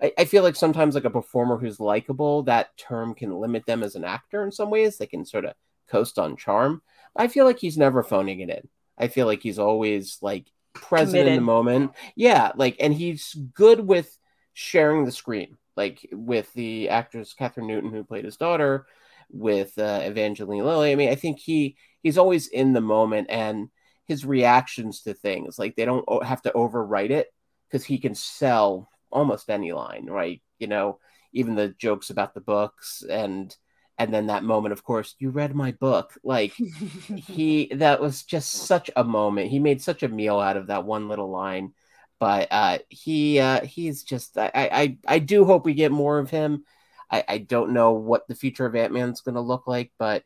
I, 0.00 0.12
I 0.18 0.24
feel 0.24 0.42
like 0.42 0.56
sometimes 0.56 0.94
like 0.94 1.04
a 1.04 1.10
performer 1.10 1.56
who's 1.56 1.80
likable, 1.80 2.42
that 2.44 2.76
term 2.76 3.14
can 3.14 3.34
limit 3.34 3.66
them 3.66 3.82
as 3.82 3.94
an 3.94 4.04
actor 4.04 4.44
in 4.44 4.52
some 4.52 4.70
ways. 4.70 4.98
They 4.98 5.06
can 5.06 5.24
sort 5.24 5.44
of 5.44 5.54
coast 5.88 6.18
on 6.18 6.36
charm. 6.36 6.82
I 7.14 7.28
feel 7.28 7.46
like 7.46 7.58
he's 7.58 7.78
never 7.78 8.02
phoning 8.02 8.40
it 8.40 8.50
in. 8.50 8.68
I 8.98 9.08
feel 9.08 9.26
like 9.26 9.42
he's 9.42 9.58
always 9.58 10.18
like 10.20 10.46
present 10.74 11.28
in 11.28 11.36
the 11.36 11.40
moment. 11.40 11.92
Yeah, 12.14 12.52
like 12.56 12.76
and 12.80 12.92
he's 12.92 13.34
good 13.54 13.80
with 13.80 14.16
sharing 14.52 15.04
the 15.04 15.12
screen, 15.12 15.56
like 15.76 16.06
with 16.12 16.52
the 16.54 16.90
actress 16.90 17.34
Kathryn 17.38 17.66
Newton 17.66 17.90
who 17.90 18.04
played 18.04 18.24
his 18.24 18.36
daughter, 18.36 18.86
with 19.30 19.76
uh, 19.78 20.00
Evangeline 20.02 20.64
Lilly. 20.64 20.92
I 20.92 20.94
mean, 20.94 21.10
I 21.10 21.14
think 21.14 21.38
he 21.38 21.76
he's 22.02 22.18
always 22.18 22.48
in 22.48 22.72
the 22.72 22.80
moment 22.80 23.28
and 23.30 23.68
his 24.06 24.24
reactions 24.24 25.02
to 25.02 25.14
things 25.14 25.58
like 25.58 25.76
they 25.76 25.84
don't 25.84 26.24
have 26.24 26.42
to 26.42 26.52
overwrite 26.52 27.10
it 27.10 27.28
because 27.68 27.84
he 27.84 27.98
can 27.98 28.14
sell 28.14 28.88
almost 29.10 29.50
any 29.50 29.72
line, 29.72 30.06
right? 30.06 30.40
You 30.58 30.68
know, 30.68 30.98
even 31.32 31.54
the 31.54 31.74
jokes 31.78 32.10
about 32.10 32.34
the 32.34 32.40
books 32.40 33.02
and 33.08 33.54
and 33.98 34.12
then 34.12 34.26
that 34.26 34.44
moment, 34.44 34.72
of 34.72 34.84
course, 34.84 35.14
you 35.18 35.30
read 35.30 35.54
my 35.54 35.72
book. 35.72 36.12
Like 36.22 36.52
he 36.52 37.66
that 37.74 38.00
was 38.00 38.24
just 38.24 38.52
such 38.52 38.90
a 38.94 39.04
moment. 39.04 39.50
He 39.50 39.58
made 39.58 39.80
such 39.82 40.02
a 40.02 40.08
meal 40.08 40.38
out 40.38 40.56
of 40.56 40.66
that 40.68 40.84
one 40.84 41.08
little 41.08 41.30
line. 41.30 41.72
But 42.18 42.48
uh 42.50 42.78
he 42.88 43.40
uh 43.40 43.64
he's 43.64 44.02
just 44.02 44.38
I 44.38 44.50
I 44.54 44.98
I 45.06 45.18
do 45.18 45.44
hope 45.44 45.64
we 45.64 45.74
get 45.74 45.92
more 45.92 46.18
of 46.18 46.30
him. 46.30 46.64
I, 47.10 47.24
I 47.28 47.38
don't 47.38 47.72
know 47.72 47.92
what 47.92 48.26
the 48.26 48.34
future 48.34 48.66
of 48.66 48.74
Ant-Man's 48.74 49.20
gonna 49.20 49.40
look 49.40 49.66
like, 49.66 49.92
but 49.98 50.24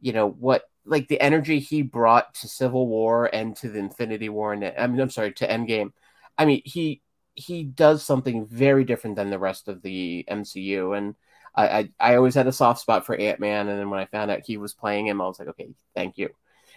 you 0.00 0.12
know 0.12 0.28
what 0.28 0.64
like 0.84 1.08
the 1.08 1.20
energy 1.20 1.58
he 1.60 1.82
brought 1.82 2.34
to 2.34 2.48
Civil 2.48 2.86
War 2.86 3.30
and 3.32 3.56
to 3.56 3.68
the 3.68 3.78
Infinity 3.78 4.28
War 4.28 4.52
and 4.52 4.64
I 4.64 4.86
mean 4.86 5.00
I'm 5.00 5.10
sorry 5.10 5.32
to 5.34 5.48
Endgame. 5.48 5.92
I 6.38 6.44
mean 6.44 6.62
he 6.64 7.02
he 7.34 7.64
does 7.64 8.04
something 8.04 8.46
very 8.46 8.84
different 8.84 9.16
than 9.16 9.30
the 9.30 9.38
rest 9.38 9.68
of 9.68 9.82
the 9.82 10.24
MCU 10.28 10.92
and 10.96 11.14
I, 11.54 11.68
I, 11.68 11.90
I 12.00 12.16
always 12.16 12.34
had 12.34 12.46
a 12.46 12.52
soft 12.52 12.80
spot 12.80 13.04
for 13.04 13.14
Ant 13.14 13.40
Man, 13.40 13.68
and 13.68 13.78
then 13.78 13.90
when 13.90 14.00
I 14.00 14.06
found 14.06 14.30
out 14.30 14.40
he 14.44 14.56
was 14.56 14.74
playing 14.74 15.06
him, 15.06 15.20
I 15.20 15.26
was 15.26 15.38
like, 15.38 15.48
okay, 15.48 15.68
thank 15.94 16.16
you, 16.16 16.30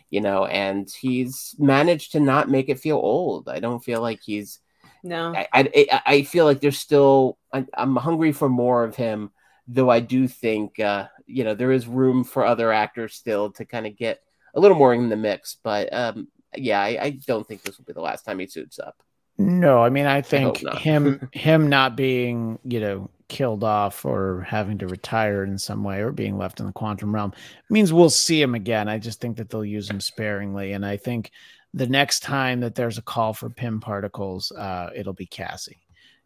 you 0.10 0.22
know. 0.22 0.46
And 0.46 0.90
he's 0.90 1.56
managed 1.58 2.12
to 2.14 2.20
not 2.20 2.50
make 2.50 2.70
it 2.70 2.80
feel 2.80 2.98
old. 2.98 3.48
I 3.48 3.60
don't 3.60 3.84
feel 3.84 4.02
like 4.02 4.22
he's. 4.22 4.60
no. 5.04 5.34
I 5.34 5.48
I, 5.54 6.02
I 6.06 6.22
feel 6.24 6.46
like 6.46 6.60
there's 6.62 6.80
still. 6.80 7.38
I, 7.54 7.66
I'm 7.74 7.96
hungry 7.96 8.32
for 8.34 8.50
more 8.50 8.84
of 8.84 8.96
him, 8.96 9.32
though. 9.68 9.90
I 9.90 10.02
do 10.02 10.28
think 10.28 10.80
uh, 10.80 11.08
you 11.26 11.44
know 11.44 11.56
there 11.56 11.72
is 11.72 11.88
room 11.88 12.24
for 12.24 12.46
other 12.46 12.72
actors 12.72 13.16
still 13.16 13.52
to 13.54 13.66
kind 13.66 13.88
of 13.88 13.98
get 13.98 14.22
a 14.56 14.60
little 14.60 14.78
more 14.78 14.94
in 14.94 15.10
the 15.10 15.16
mix. 15.16 15.58
But 15.64 15.94
um, 15.94 16.28
yeah, 16.56 16.82
I, 16.82 16.98
I 17.02 17.10
don't 17.28 17.48
think 17.48 17.62
this 17.62 17.78
will 17.78 17.86
be 17.86 17.94
the 17.94 18.02
last 18.02 18.24
time 18.24 18.40
he 18.40 18.48
suits 18.48 18.80
up. 18.80 18.96
No, 19.38 19.84
I 19.84 19.90
mean 19.90 20.06
I 20.06 20.22
think 20.22 20.64
not. 20.64 20.82
him 20.82 21.30
him 21.34 21.70
not 21.70 21.96
being, 21.96 22.58
you 22.64 22.80
know, 22.80 23.10
killed 23.28 23.64
off 23.64 24.06
or 24.06 24.46
having 24.48 24.78
to 24.78 24.88
retire 24.88 25.44
in 25.44 25.58
some 25.58 25.84
way 25.84 26.00
or 26.00 26.12
being 26.12 26.38
left 26.38 26.60
in 26.60 26.66
the 26.68 26.72
quantum 26.72 27.14
realm 27.14 27.34
means 27.70 27.92
we'll 27.92 28.10
see 28.10 28.42
him 28.42 28.56
again. 28.56 28.88
I 28.88 28.98
just 28.98 29.20
think 29.20 29.38
that 29.38 29.50
they'll 29.50 29.66
use 29.66 29.90
him 29.90 30.00
sparingly 30.00 30.74
and 30.74 30.86
I 30.86 30.98
think 30.98 31.32
the 31.74 31.88
next 31.88 32.22
time 32.22 32.62
that 32.62 32.76
there's 32.76 32.98
a 32.98 33.02
call 33.02 33.34
for 33.34 33.50
Pym 33.50 33.82
particles, 33.82 34.52
uh 34.52 34.90
it'll 34.96 35.14
be 35.14 35.26
Cassie, 35.26 35.82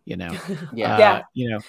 you 0.06 0.18
know. 0.18 0.30
Yeah. 0.74 0.96
Uh, 0.96 0.98
Yeah. 1.00 1.22
you 1.34 1.50
know, 1.50 1.60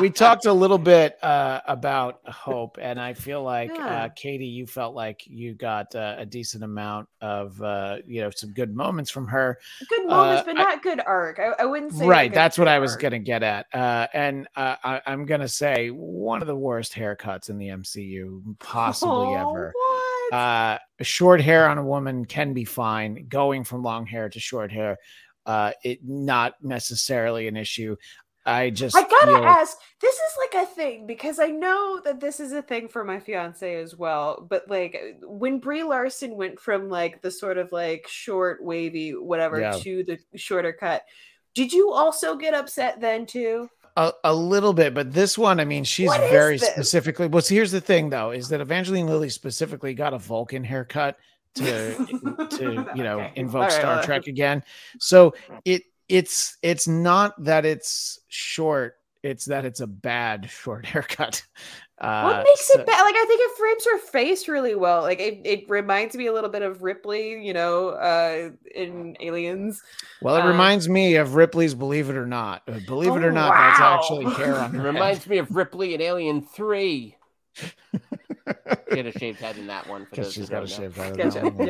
we 0.00 0.10
talked 0.10 0.46
a 0.46 0.52
little 0.52 0.78
bit 0.78 1.22
uh, 1.22 1.60
about 1.66 2.20
hope, 2.26 2.78
and 2.80 3.00
I 3.00 3.14
feel 3.14 3.42
like 3.42 3.70
Yeah. 3.74 4.04
uh, 4.04 4.08
Katie, 4.16 4.46
you 4.46 4.66
felt 4.66 4.94
like 4.94 5.22
you 5.26 5.54
got 5.54 5.94
uh, 5.94 6.14
a 6.18 6.24
decent 6.26 6.64
amount 6.64 7.08
of 7.20 7.60
uh, 7.62 7.98
you 8.06 8.20
know 8.22 8.30
some 8.34 8.52
good 8.52 8.74
moments 8.74 9.10
from 9.10 9.26
her. 9.28 9.58
Good 9.88 10.06
moments, 10.06 10.42
Uh, 10.42 10.44
but 10.46 10.58
I- 10.58 10.62
not 10.62 10.82
good 10.82 11.00
arc. 11.04 11.38
I, 11.38 11.52
I 11.62 11.64
wouldn't 11.66 11.92
say 11.92 12.06
right, 12.06 12.32
that's 12.32 12.56
what 12.58 12.64
good 12.64 12.70
I 12.72 12.78
was 12.78 12.96
gonna 12.96 13.18
get 13.18 13.42
at, 13.42 13.66
uh, 13.74 14.06
and 14.14 14.48
uh, 14.56 14.76
I, 14.82 15.00
I'm 15.06 15.26
gonna 15.26 15.48
say 15.48 15.88
one 15.88 16.40
of 16.40 16.46
the 16.46 16.56
worst 16.56 16.94
haircuts 16.94 17.48
in 17.50 17.58
the 17.58 17.68
MCU, 17.68 18.58
possibly 18.58 19.14
Oh, 19.14 19.50
ever. 19.50 19.72
What? 19.74 20.32
Uh, 20.32 20.78
short 21.02 21.40
hair 21.42 21.68
on 21.68 21.76
a 21.76 21.84
woman 21.84 22.24
can 22.24 22.54
be 22.54 22.64
fine. 22.64 23.26
Going 23.28 23.62
from 23.62 23.82
long 23.82 24.06
hair 24.06 24.28
to 24.30 24.40
short 24.40 24.72
hair, 24.72 24.96
uh, 25.46 25.72
it 25.82 26.00
not 26.02 26.54
necessarily 26.62 27.48
an 27.48 27.56
issue. 27.56 27.96
I 28.46 28.68
just 28.68 28.94
I 28.94 29.02
gotta 29.02 29.32
feel- 29.32 29.44
ask. 29.44 29.76
This 30.02 30.14
is 30.14 30.32
like 30.38 30.64
a 30.64 30.66
thing 30.66 31.06
because 31.06 31.38
I 31.38 31.46
know 31.46 32.00
that 32.04 32.20
this 32.20 32.40
is 32.40 32.52
a 32.52 32.60
thing 32.60 32.88
for 32.88 33.02
my 33.02 33.18
fiance 33.18 33.74
as 33.80 33.96
well. 33.96 34.46
But 34.48 34.68
like 34.68 35.16
when 35.22 35.60
Brie 35.60 35.82
Larson 35.82 36.36
went 36.36 36.60
from 36.60 36.90
like 36.90 37.22
the 37.22 37.30
sort 37.30 37.56
of 37.56 37.72
like 37.72 38.06
short, 38.06 38.62
wavy, 38.62 39.12
whatever, 39.12 39.60
Yeah. 39.60 39.72
to 39.78 40.04
the 40.04 40.18
shorter 40.38 40.74
cut, 40.74 41.04
did 41.54 41.72
you 41.72 41.90
also 41.92 42.36
get 42.36 42.52
upset 42.52 43.00
then 43.00 43.24
too? 43.24 43.70
A, 43.96 44.12
a 44.24 44.34
little 44.34 44.72
bit, 44.72 44.92
but 44.92 45.12
this 45.12 45.38
one, 45.38 45.60
I 45.60 45.64
mean, 45.64 45.84
she's 45.84 46.12
very 46.16 46.58
this? 46.58 46.68
specifically. 46.68 47.28
Well, 47.28 47.42
see, 47.42 47.54
here's 47.54 47.70
the 47.70 47.80
thing, 47.80 48.10
though, 48.10 48.32
is 48.32 48.48
that 48.48 48.60
Evangeline 48.60 49.06
Lilly 49.06 49.28
specifically 49.30 49.94
got 49.94 50.12
a 50.12 50.18
Vulcan 50.18 50.64
haircut 50.64 51.16
to 51.54 51.94
to 52.50 52.86
you 52.94 53.02
know 53.04 53.20
Okay. 53.20 53.32
invoke 53.36 53.54
All 53.56 53.68
right, 53.68 53.72
Star 53.72 53.94
well, 53.96 54.04
Trek 54.04 54.26
again. 54.26 54.62
So 54.98 55.34
it 55.64 55.82
it's 56.08 56.56
it's 56.62 56.86
not 56.88 57.42
that 57.44 57.64
it's 57.64 58.18
short; 58.28 58.96
it's 59.22 59.46
that 59.46 59.64
it's 59.64 59.80
a 59.80 59.86
bad 59.86 60.50
short 60.50 60.84
haircut. 60.86 61.42
Uh, 61.96 62.22
What 62.24 62.44
makes 62.44 62.66
so- 62.72 62.80
it 62.80 62.86
bad? 62.86 63.02
Like 63.02 63.14
I 63.16 63.24
think 63.26 63.40
it 63.40 63.56
frames 63.56 63.84
her 63.84 63.98
face 64.10 64.48
really 64.48 64.74
well. 64.74 65.02
Like 65.02 65.20
it, 65.20 65.40
it 65.44 65.70
reminds 65.70 66.16
me 66.16 66.26
a 66.26 66.32
little 66.32 66.50
bit 66.50 66.62
of 66.62 66.82
Ripley, 66.82 67.40
you 67.46 67.52
know, 67.54 67.90
uh 67.90 68.50
in 68.74 69.16
Aliens. 69.20 69.80
Well, 70.20 70.34
it 70.36 70.40
um, 70.40 70.48
reminds 70.48 70.88
me 70.88 71.14
of 71.14 71.36
Ripley's 71.36 71.72
"Believe 71.72 72.10
It 72.10 72.16
or 72.16 72.26
Not." 72.26 72.62
Uh, 72.68 72.80
Believe 72.86 73.12
it 73.14 73.22
Oh, 73.22 73.28
or 73.28 73.32
not, 73.32 73.54
that's 73.54 73.80
actually 73.80 74.24
hair 74.34 74.56
on 74.56 74.74
It 74.74 74.78
her 74.78 74.82
head. 74.82 74.94
reminds 74.94 75.26
me 75.28 75.38
of 75.38 75.54
Ripley 75.54 75.94
in 75.94 76.00
Alien 76.02 76.42
Three. 76.42 77.16
She 77.56 78.96
had 78.98 79.06
a 79.06 79.12
shaved 79.18 79.40
head 79.40 79.56
in 79.56 79.66
that 79.68 79.88
one. 79.88 80.06
For 80.06 80.16
Guess 80.16 80.24
those 80.26 80.34
she's 80.34 80.48
who 80.48 80.54
got 80.54 80.64
a 80.64 80.66
don't 80.66 80.76
shaved 80.76 80.96
head. 80.96 81.18
in 81.18 81.28
Gotcha. 81.28 81.40
that 81.40 81.54
one. 81.54 81.66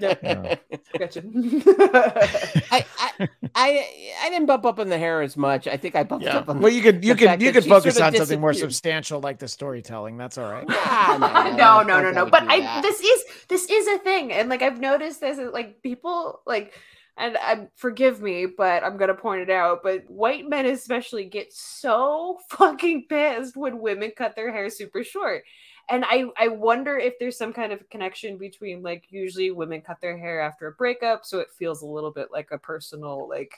Yep. 0.00 0.22
know. 0.22 0.56
Gotcha. 0.98 1.22
I, 2.70 2.84
I, 2.98 3.28
I, 3.54 3.88
I 4.22 4.30
didn't 4.30 4.46
bump 4.46 4.64
up 4.66 4.78
on 4.78 4.88
the 4.88 4.98
hair 4.98 5.22
as 5.22 5.36
much. 5.36 5.68
I 5.68 5.76
think 5.76 5.94
I 5.94 6.02
bumped 6.02 6.24
Yeah. 6.26 6.38
up 6.38 6.48
on. 6.48 6.60
Well, 6.60 6.72
you 6.72 6.82
could 6.82 7.04
you 7.04 7.14
could 7.14 7.40
you 7.40 7.52
that 7.52 7.60
could 7.62 7.68
focus 7.68 8.00
on 8.00 8.14
something 8.14 8.40
more 8.40 8.54
substantial 8.54 9.20
like 9.20 9.38
the 9.38 9.48
storytelling. 9.48 10.16
That's 10.16 10.38
all 10.38 10.50
right. 10.50 10.66
Nah, 10.68 11.16
nah, 11.18 11.50
nah, 11.50 11.82
no, 11.82 11.82
no, 11.82 12.02
no, 12.02 12.10
no. 12.10 12.26
But 12.26 12.44
I 12.48 12.60
that. 12.60 12.82
this 12.82 13.00
is 13.00 13.24
this 13.48 13.68
is 13.70 13.86
a 13.88 13.98
thing, 13.98 14.32
and 14.32 14.48
like 14.48 14.62
I've 14.62 14.80
noticed 14.80 15.20
this. 15.20 15.38
Like 15.52 15.82
people 15.82 16.40
like, 16.46 16.74
and 17.16 17.36
I 17.36 17.68
forgive 17.76 18.20
me, 18.20 18.46
but 18.46 18.82
I'm 18.82 18.96
gonna 18.96 19.14
point 19.14 19.42
it 19.42 19.50
out. 19.50 19.82
But 19.82 20.08
white 20.08 20.48
men 20.48 20.66
especially 20.66 21.24
get 21.26 21.52
so 21.52 22.38
fucking 22.50 23.06
pissed 23.08 23.56
when 23.56 23.80
women 23.80 24.12
cut 24.16 24.34
their 24.36 24.52
hair 24.52 24.68
super 24.70 25.04
short. 25.04 25.44
And 25.90 26.04
I, 26.06 26.24
I 26.38 26.48
wonder 26.48 26.96
if 26.96 27.14
there's 27.20 27.36
some 27.36 27.52
kind 27.52 27.70
of 27.72 27.88
connection 27.90 28.38
between 28.38 28.82
like 28.82 29.04
usually 29.10 29.50
women 29.50 29.82
cut 29.82 30.00
their 30.00 30.16
hair 30.16 30.40
after 30.40 30.66
a 30.66 30.72
breakup, 30.72 31.24
so 31.26 31.40
it 31.40 31.48
feels 31.58 31.82
a 31.82 31.86
little 31.86 32.10
bit 32.10 32.28
like 32.32 32.48
a 32.52 32.58
personal 32.58 33.28
like 33.28 33.52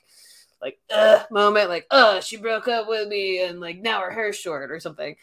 like 0.60 0.78
uh 0.94 1.22
moment, 1.30 1.68
like 1.68 1.86
uh 1.90 2.20
she 2.20 2.36
broke 2.36 2.68
up 2.68 2.88
with 2.88 3.08
me 3.08 3.42
and 3.42 3.60
like 3.60 3.78
now 3.78 4.00
her 4.00 4.10
hair's 4.10 4.36
short 4.36 4.70
or 4.70 4.80
something. 4.80 5.16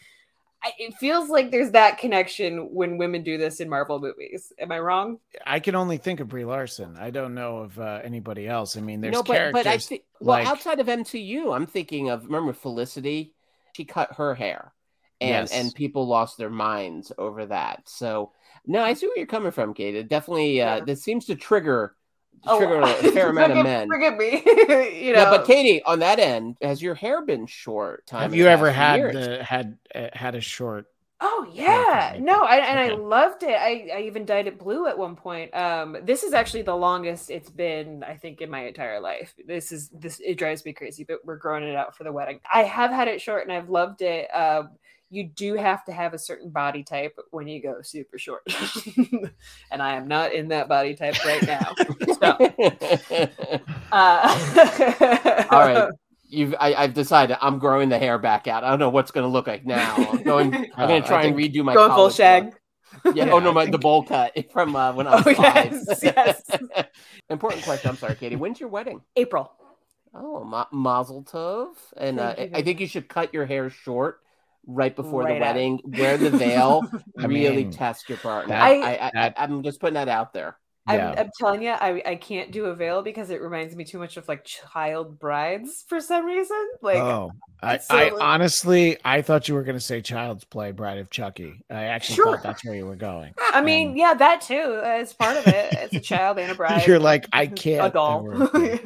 It 0.78 0.94
feels 0.94 1.28
like 1.28 1.50
there's 1.50 1.72
that 1.72 1.98
connection 1.98 2.72
when 2.74 2.96
women 2.98 3.22
do 3.22 3.36
this 3.38 3.60
in 3.60 3.68
Marvel 3.68 4.00
movies. 4.00 4.52
Am 4.58 4.72
I 4.72 4.78
wrong? 4.78 5.18
I 5.46 5.60
can 5.60 5.74
only 5.74 5.98
think 5.98 6.20
of 6.20 6.28
Brie 6.28 6.44
Larson. 6.44 6.96
I 6.98 7.10
don't 7.10 7.34
know 7.34 7.58
of 7.58 7.78
uh, 7.78 8.00
anybody 8.02 8.46
else. 8.48 8.76
I 8.76 8.80
mean, 8.80 9.00
there's 9.00 9.12
no, 9.12 9.22
but 9.22 9.34
characters. 9.36 9.64
but 9.64 9.66
I 9.70 9.78
think 9.78 10.02
well 10.20 10.38
like- 10.38 10.46
outside 10.46 10.80
of 10.80 10.86
MCU, 10.86 11.54
I'm 11.54 11.66
thinking 11.66 12.08
of 12.10 12.24
remember 12.24 12.52
Felicity. 12.52 13.32
She 13.76 13.84
cut 13.84 14.14
her 14.14 14.34
hair, 14.34 14.72
and 15.20 15.48
Yes. 15.48 15.52
and 15.52 15.74
people 15.74 16.06
lost 16.06 16.38
their 16.38 16.50
minds 16.50 17.10
over 17.18 17.44
that. 17.46 17.88
So 17.88 18.32
no, 18.66 18.82
I 18.82 18.94
see 18.94 19.06
where 19.06 19.18
you're 19.18 19.26
coming 19.26 19.52
from, 19.52 19.74
Kate. 19.74 19.94
It 19.96 20.08
definitely 20.08 20.62
uh, 20.62 20.76
Yeah. 20.76 20.84
this 20.84 21.02
seems 21.02 21.26
to 21.26 21.34
trigger 21.34 21.94
Oh, 22.46 22.56
trigger 22.56 22.80
a 23.00 23.04
fair 23.04 23.28
amount 23.30 23.52
of 23.52 23.58
men. 23.60 23.98
Forgive 23.98 24.16
me. 24.16 24.42
you 25.06 25.12
Yeah, 25.12 25.24
know, 25.24 25.26
but 25.26 25.44
Katie, 25.44 25.82
on 25.84 26.00
that 26.00 26.18
end, 26.18 26.56
has 26.60 26.82
your 26.82 26.94
hair 26.94 27.22
been 27.24 27.46
short? 27.46 28.06
Time 28.06 28.32
have 28.32 28.34
you 28.34 28.46
ever 28.46 28.70
had 28.70 29.12
the, 29.12 29.42
had 29.42 29.78
uh, 29.94 30.08
had 30.12 30.34
a 30.34 30.40
short? 30.40 30.86
Oh 31.20 31.46
Yeah, 31.56 31.84
yeah, 31.88 32.16
no, 32.18 32.42
I, 32.42 32.56
and 32.58 32.78
I 32.78 32.90
loved 32.90 33.44
it. 33.44 33.54
I, 33.54 33.88
I 33.94 34.00
even 34.02 34.26
dyed 34.26 34.46
it 34.48 34.58
blue 34.58 34.86
at 34.88 34.98
one 34.98 35.14
point. 35.16 35.54
Um, 35.54 35.96
this 36.02 36.22
is 36.24 36.34
actually 36.34 36.62
the 36.62 36.74
longest 36.74 37.30
it's 37.30 37.48
been, 37.50 38.02
I 38.04 38.16
think, 38.16 38.40
in 38.40 38.50
my 38.50 38.66
entire 38.66 39.00
life. 39.00 39.32
This 39.46 39.70
is 39.72 39.88
this 39.90 40.20
it 40.20 40.34
drives 40.36 40.64
me 40.64 40.72
crazy, 40.72 41.04
but 41.04 41.24
we're 41.24 41.36
growing 41.36 41.62
it 41.64 41.76
out 41.76 41.96
for 41.96 42.04
the 42.04 42.12
wedding. 42.12 42.40
I 42.52 42.64
have 42.64 42.90
had 42.90 43.08
it 43.08 43.20
short 43.22 43.44
and 43.44 43.52
I've 43.52 43.70
loved 43.70 44.02
it. 44.02 44.26
Um, 44.34 44.70
you 45.14 45.24
do 45.24 45.54
have 45.54 45.84
to 45.84 45.92
have 45.92 46.12
a 46.14 46.18
certain 46.18 46.50
body 46.50 46.82
type 46.82 47.16
when 47.30 47.46
you 47.46 47.62
go 47.62 47.80
super 47.82 48.18
short, 48.18 48.42
and 49.70 49.80
I 49.82 49.94
am 49.94 50.08
not 50.08 50.32
in 50.32 50.48
that 50.48 50.68
body 50.68 50.94
type 50.94 51.24
right 51.24 51.46
now. 51.46 51.74
So, 52.20 53.60
uh, 53.92 55.46
All 55.50 55.60
right. 55.60 55.90
You've 56.28 56.54
I, 56.58 56.74
I've 56.74 56.94
decided 56.94 57.36
I'm 57.40 57.58
growing 57.60 57.88
the 57.90 57.98
hair 57.98 58.18
back 58.18 58.48
out. 58.48 58.64
I 58.64 58.70
don't 58.70 58.78
know 58.80 58.88
what's 58.90 59.12
gonna 59.12 59.28
look 59.28 59.46
like 59.46 59.64
now. 59.64 59.94
I'm 60.12 60.22
going 60.22 60.52
I'm 60.54 60.64
Uh, 60.76 60.86
gonna 60.88 60.96
I 60.96 61.00
try 61.00 61.22
and 61.24 61.36
redo 61.36 61.62
my 61.62 61.74
Going 61.74 61.92
full 61.92 62.10
shag. 62.10 62.44
look. 62.46 62.54
Yeah, 63.16 63.26
Yeah, 63.26 63.32
oh 63.32 63.38
no, 63.38 63.52
my 63.52 63.66
the 63.66 63.78
bowl 63.78 64.02
cut 64.02 64.32
from 64.52 64.74
uh, 64.74 64.92
when 64.94 65.06
I 65.06 65.16
was 65.16 65.26
Oh, 65.26 65.34
five. 65.34 65.72
yes, 65.72 66.00
yes. 66.02 66.42
Important 67.30 67.62
question. 67.64 67.90
I'm 67.90 67.96
sorry, 67.96 68.16
Katie. 68.16 68.36
When's 68.36 68.58
your 68.58 68.68
wedding? 68.68 69.00
April. 69.16 69.52
Oh, 70.14 70.44
ma- 70.44 70.66
Mazel 70.72 71.22
Tov. 71.24 71.74
And 71.96 72.18
uh, 72.20 72.34
I 72.52 72.62
think 72.62 72.80
you 72.80 72.86
should 72.86 73.08
cut 73.08 73.34
your 73.34 73.46
hair 73.46 73.68
short 73.70 74.20
right 74.66 74.94
before 74.94 75.22
Right 75.22 75.34
the 75.34 75.40
wedding. 75.40 75.80
Wear 75.84 76.16
the 76.16 76.30
veil. 76.30 76.82
I 77.18 77.26
really 77.26 77.64
mean, 77.64 77.70
test 77.70 78.08
your 78.08 78.18
partner. 78.18 78.54
I, 78.54 78.70
I, 78.82 79.10
I, 79.14 79.34
I'm 79.36 79.62
just 79.62 79.80
putting 79.80 79.94
that 79.94 80.08
out 80.08 80.32
there. 80.32 80.56
Yeah. 80.86 81.12
I'm, 81.12 81.18
I'm 81.18 81.30
telling 81.40 81.62
you, 81.62 81.70
I, 81.70 82.02
I 82.04 82.14
can't 82.16 82.50
do 82.52 82.66
a 82.66 82.74
veil 82.74 83.00
because 83.02 83.30
it 83.30 83.40
reminds 83.40 83.74
me 83.74 83.84
too 83.84 83.98
much 83.98 84.16
of 84.18 84.28
like 84.28 84.44
child 84.44 85.18
brides 85.18 85.84
for 85.88 85.98
some 86.00 86.26
reason. 86.26 86.68
Like, 86.82 86.98
oh, 86.98 87.30
I, 87.62 87.78
so- 87.78 87.94
I 87.96 88.10
honestly, 88.20 88.98
I 89.04 89.22
thought 89.22 89.48
you 89.48 89.54
were 89.54 89.62
going 89.62 89.76
to 89.76 89.80
say 89.80 90.02
Child's 90.02 90.44
Play, 90.44 90.72
Bride 90.72 90.98
of 90.98 91.08
Chucky. 91.08 91.64
I 91.70 91.84
actually 91.84 92.16
Sure. 92.16 92.26
thought 92.34 92.42
that's 92.42 92.64
where 92.66 92.74
you 92.74 92.84
were 92.84 92.96
going. 92.96 93.32
I 93.54 93.62
mean, 93.62 93.90
Um, 93.92 93.96
yeah, 93.96 94.12
that 94.14 94.42
too. 94.42 94.54
is 94.54 95.14
part 95.14 95.38
of 95.38 95.46
it. 95.46 95.72
It's 95.72 95.94
a 95.94 96.00
child 96.00 96.38
and 96.38 96.52
a 96.52 96.54
bride. 96.56 96.86
You're 96.86 96.98
like, 96.98 97.26
I 97.32 97.46
can't. 97.62 97.86
a 97.86 97.90
doll. 97.90 98.28
I 98.54 98.80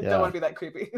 Yeah. 0.00 0.10
don't 0.10 0.20
want 0.20 0.32
to 0.34 0.40
be 0.40 0.46
that 0.46 0.54
creepy. 0.56 0.90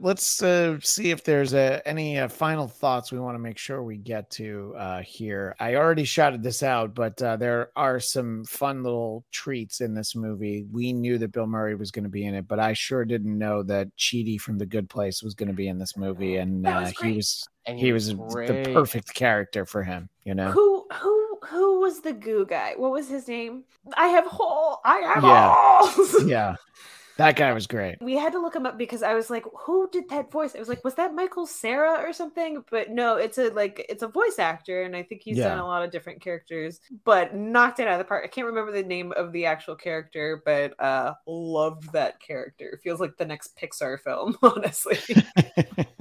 Let's 0.00 0.42
uh, 0.42 0.78
see 0.80 1.10
if 1.10 1.24
there's 1.24 1.52
uh, 1.54 1.80
any 1.84 2.18
uh, 2.18 2.28
final 2.28 2.66
thoughts 2.68 3.12
we 3.12 3.18
want 3.18 3.34
to 3.34 3.38
make 3.40 3.58
sure 3.58 3.82
we 3.82 3.96
get 3.98 4.30
to 4.32 4.74
uh, 4.78 5.02
here. 5.02 5.54
I 5.60 5.74
already 5.74 6.04
shouted 6.04 6.42
this 6.42 6.62
out, 6.62 6.94
but 6.94 7.20
uh, 7.20 7.36
there 7.36 7.70
are 7.76 8.00
some 8.00 8.44
fun 8.44 8.82
little 8.82 9.17
treats 9.32 9.80
in 9.80 9.94
this 9.94 10.14
movie. 10.14 10.66
We 10.70 10.92
knew 10.92 11.18
that 11.18 11.32
Bill 11.32 11.46
Murray 11.46 11.74
was 11.74 11.90
going 11.90 12.04
to 12.04 12.10
be 12.10 12.24
in 12.24 12.34
it, 12.34 12.48
but 12.48 12.58
I 12.58 12.72
sure 12.72 13.04
didn't 13.04 13.36
know 13.36 13.62
that 13.64 13.94
Chidi 13.96 14.40
from 14.40 14.58
The 14.58 14.66
Good 14.66 14.88
Place 14.88 15.22
was 15.22 15.34
going 15.34 15.48
to 15.48 15.54
be 15.54 15.68
in 15.68 15.78
this 15.78 15.96
movie, 15.96 16.36
and 16.36 16.64
That 16.64 16.88
uh, 16.88 16.92
he 17.02 17.16
was 17.16 17.48
And 17.66 17.78
he 17.78 17.92
was 17.92 18.08
the 18.08 18.70
perfect 18.72 19.14
character 19.14 19.64
for 19.64 19.82
him. 19.82 20.08
You 20.24 20.34
know. 20.34 20.50
who 20.50 20.86
who 20.92 21.38
who 21.46 21.80
was 21.80 22.00
the 22.00 22.12
goo 22.12 22.46
guy? 22.46 22.74
What 22.76 22.92
was 22.92 23.08
his 23.08 23.28
name? 23.28 23.64
I 23.96 24.08
have 24.08 24.26
hole. 24.26 24.80
I 24.84 24.98
have 24.98 25.24
Yeah. 25.24 25.54
holes. 25.54 26.24
yeah, 26.26 26.56
that 27.18 27.34
guy 27.34 27.52
was 27.52 27.66
great. 27.66 28.00
We 28.00 28.14
had 28.14 28.32
to 28.32 28.38
look 28.38 28.54
him 28.54 28.64
up 28.64 28.78
because 28.78 29.02
I 29.02 29.14
was 29.14 29.28
like, 29.28 29.44
"Who 29.66 29.88
did 29.90 30.08
that 30.08 30.30
voice?" 30.30 30.54
I 30.54 30.60
was 30.60 30.68
like, 30.68 30.84
"Was 30.84 30.94
that 30.94 31.14
Michael 31.14 31.46
Cera 31.46 32.00
or 32.00 32.12
something?" 32.12 32.64
But 32.70 32.90
no, 32.90 33.16
it's 33.16 33.38
a 33.38 33.50
like 33.50 33.84
it's 33.88 34.04
a 34.04 34.08
voice 34.08 34.38
actor, 34.38 34.82
and 34.82 34.94
I 34.94 35.02
think 35.02 35.22
he's 35.22 35.36
done 35.36 35.58
a 35.58 35.66
lot 35.66 35.82
of 35.82 35.90
different 35.90 36.20
characters. 36.20 36.80
But 37.04 37.34
knocked 37.34 37.80
it 37.80 37.88
out 37.88 37.94
of 37.94 37.98
the 37.98 38.04
park. 38.04 38.22
I 38.24 38.28
can't 38.28 38.46
remember 38.46 38.70
the 38.70 38.84
name 38.84 39.12
of 39.16 39.32
the 39.32 39.46
actual 39.46 39.74
character, 39.74 40.40
but 40.44 40.80
uh, 40.80 41.14
loved 41.26 41.92
that 41.92 42.20
character. 42.20 42.70
It 42.70 42.80
feels 42.82 43.00
like 43.00 43.16
the 43.16 43.26
next 43.26 43.58
Pixar 43.58 43.98
film, 44.00 44.36
honestly. 44.42 44.98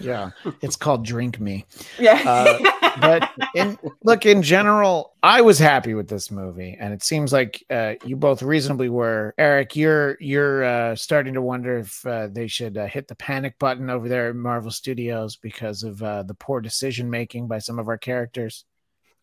yeah, 0.00 0.30
it's 0.60 0.76
called 0.76 1.04
Drink 1.04 1.40
Me. 1.40 1.64
yeah, 1.98 2.22
Uh, 2.26 2.58
but 3.00 3.30
in 3.54 3.78
look 4.04 4.26
in 4.26 4.42
general 4.42 5.14
i 5.22 5.40
was 5.40 5.58
happy 5.58 5.94
with 5.94 6.08
this 6.08 6.30
movie 6.30 6.76
and 6.78 6.92
it 6.92 7.02
seems 7.02 7.32
like 7.32 7.64
uh, 7.70 7.94
you 8.04 8.16
both 8.16 8.42
reasonably 8.42 8.90
were 8.90 9.34
eric 9.38 9.74
you're 9.74 10.18
you're 10.20 10.62
uh, 10.62 10.94
starting 10.94 11.32
to 11.32 11.40
wonder 11.40 11.78
if 11.78 12.04
uh, 12.06 12.28
they 12.30 12.46
should 12.46 12.76
uh, 12.76 12.86
hit 12.86 13.08
the 13.08 13.14
panic 13.14 13.58
button 13.58 13.88
over 13.88 14.10
there 14.10 14.28
at 14.28 14.36
marvel 14.36 14.70
studios 14.70 15.36
because 15.36 15.82
of 15.84 16.02
uh, 16.02 16.22
the 16.24 16.34
poor 16.34 16.60
decision 16.60 17.08
making 17.08 17.48
by 17.48 17.58
some 17.58 17.78
of 17.78 17.88
our 17.88 17.98
characters 17.98 18.66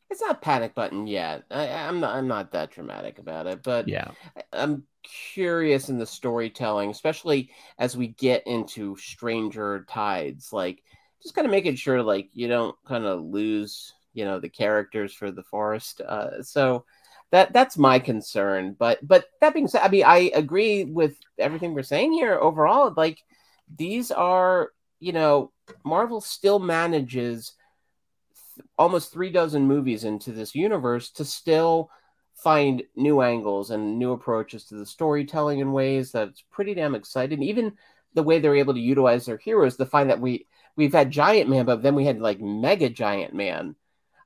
It's 0.10 0.22
not 0.22 0.42
panic 0.42 0.74
button 0.74 1.06
yet. 1.06 1.44
I, 1.52 1.68
I'm 1.70 2.00
not. 2.00 2.16
I'm 2.16 2.28
not 2.28 2.52
that 2.54 2.72
dramatic 2.72 3.20
about 3.20 3.46
it, 3.46 3.62
but 3.62 3.88
yeah 3.88 4.10
I'm 4.52 4.84
curious 5.04 5.90
in 5.90 5.98
the 5.98 6.06
storytelling, 6.06 6.90
especially 6.90 7.52
as 7.78 7.98
we 7.98 8.08
get 8.08 8.46
into 8.46 8.96
stranger 8.98 9.86
tides. 9.90 10.54
Like, 10.54 10.84
just 11.22 11.36
kind 11.36 11.46
of 11.46 11.52
making 11.52 11.76
sure, 11.76 12.02
like, 12.02 12.30
you 12.34 12.48
don't 12.48 12.76
kind 12.86 13.06
of 13.06 13.22
lose, 13.22 13.94
you 14.14 14.26
know, 14.26 14.40
the 14.40 14.50
characters 14.50 15.14
for 15.14 15.32
the 15.32 15.44
forest. 15.44 16.02
Uh, 16.02 16.42
so 16.44 16.86
that 17.32 17.54
that's 17.54 17.78
my 17.78 18.00
concern. 18.00 18.76
But 18.78 19.06
but 19.08 19.26
that 19.42 19.54
being 19.54 19.68
said, 19.68 19.82
I 19.82 19.90
mean, 19.90 20.04
I 20.06 20.32
agree 20.34 20.86
with 20.86 21.18
everything 21.38 21.74
we're 21.74 21.84
saying 21.84 22.14
here. 22.14 22.40
Overall, 22.40 22.94
like, 22.96 23.24
these 23.78 24.12
are, 24.12 24.72
you 25.00 25.14
know, 25.14 25.52
Marvel 25.84 26.22
still 26.22 26.60
manages 26.60 27.54
almost 28.78 29.12
three 29.12 29.32
dozen 29.32 29.68
movies 29.68 30.04
into 30.04 30.32
this 30.32 30.56
universe 30.56 31.12
to 31.12 31.24
still 31.24 31.90
find 32.44 32.84
new 32.96 33.22
angles 33.22 33.72
and 33.72 34.00
new 34.00 34.12
approaches 34.12 34.66
to 34.66 34.76
the 34.76 34.86
storytelling 34.86 35.60
in 35.60 35.72
ways 35.74 36.12
that's 36.12 36.44
pretty 36.52 36.74
damn 36.74 36.96
exciting. 36.96 37.44
Even 37.44 37.74
the 38.14 38.24
way 38.24 38.40
they're 38.40 38.56
able 38.56 38.74
to 38.74 38.80
utilize 38.80 39.26
their 39.26 39.38
heroes 39.38 39.76
to 39.78 39.86
find 39.86 40.10
that 40.10 40.22
we 40.22 40.46
we've 40.76 40.94
had 40.94 41.12
Giant 41.12 41.50
Man, 41.50 41.66
but 41.66 41.82
then 41.84 41.96
we 41.96 42.06
had 42.06 42.20
like 42.20 42.40
Mega 42.40 42.90
Giant 42.90 43.34
Man, 43.34 43.76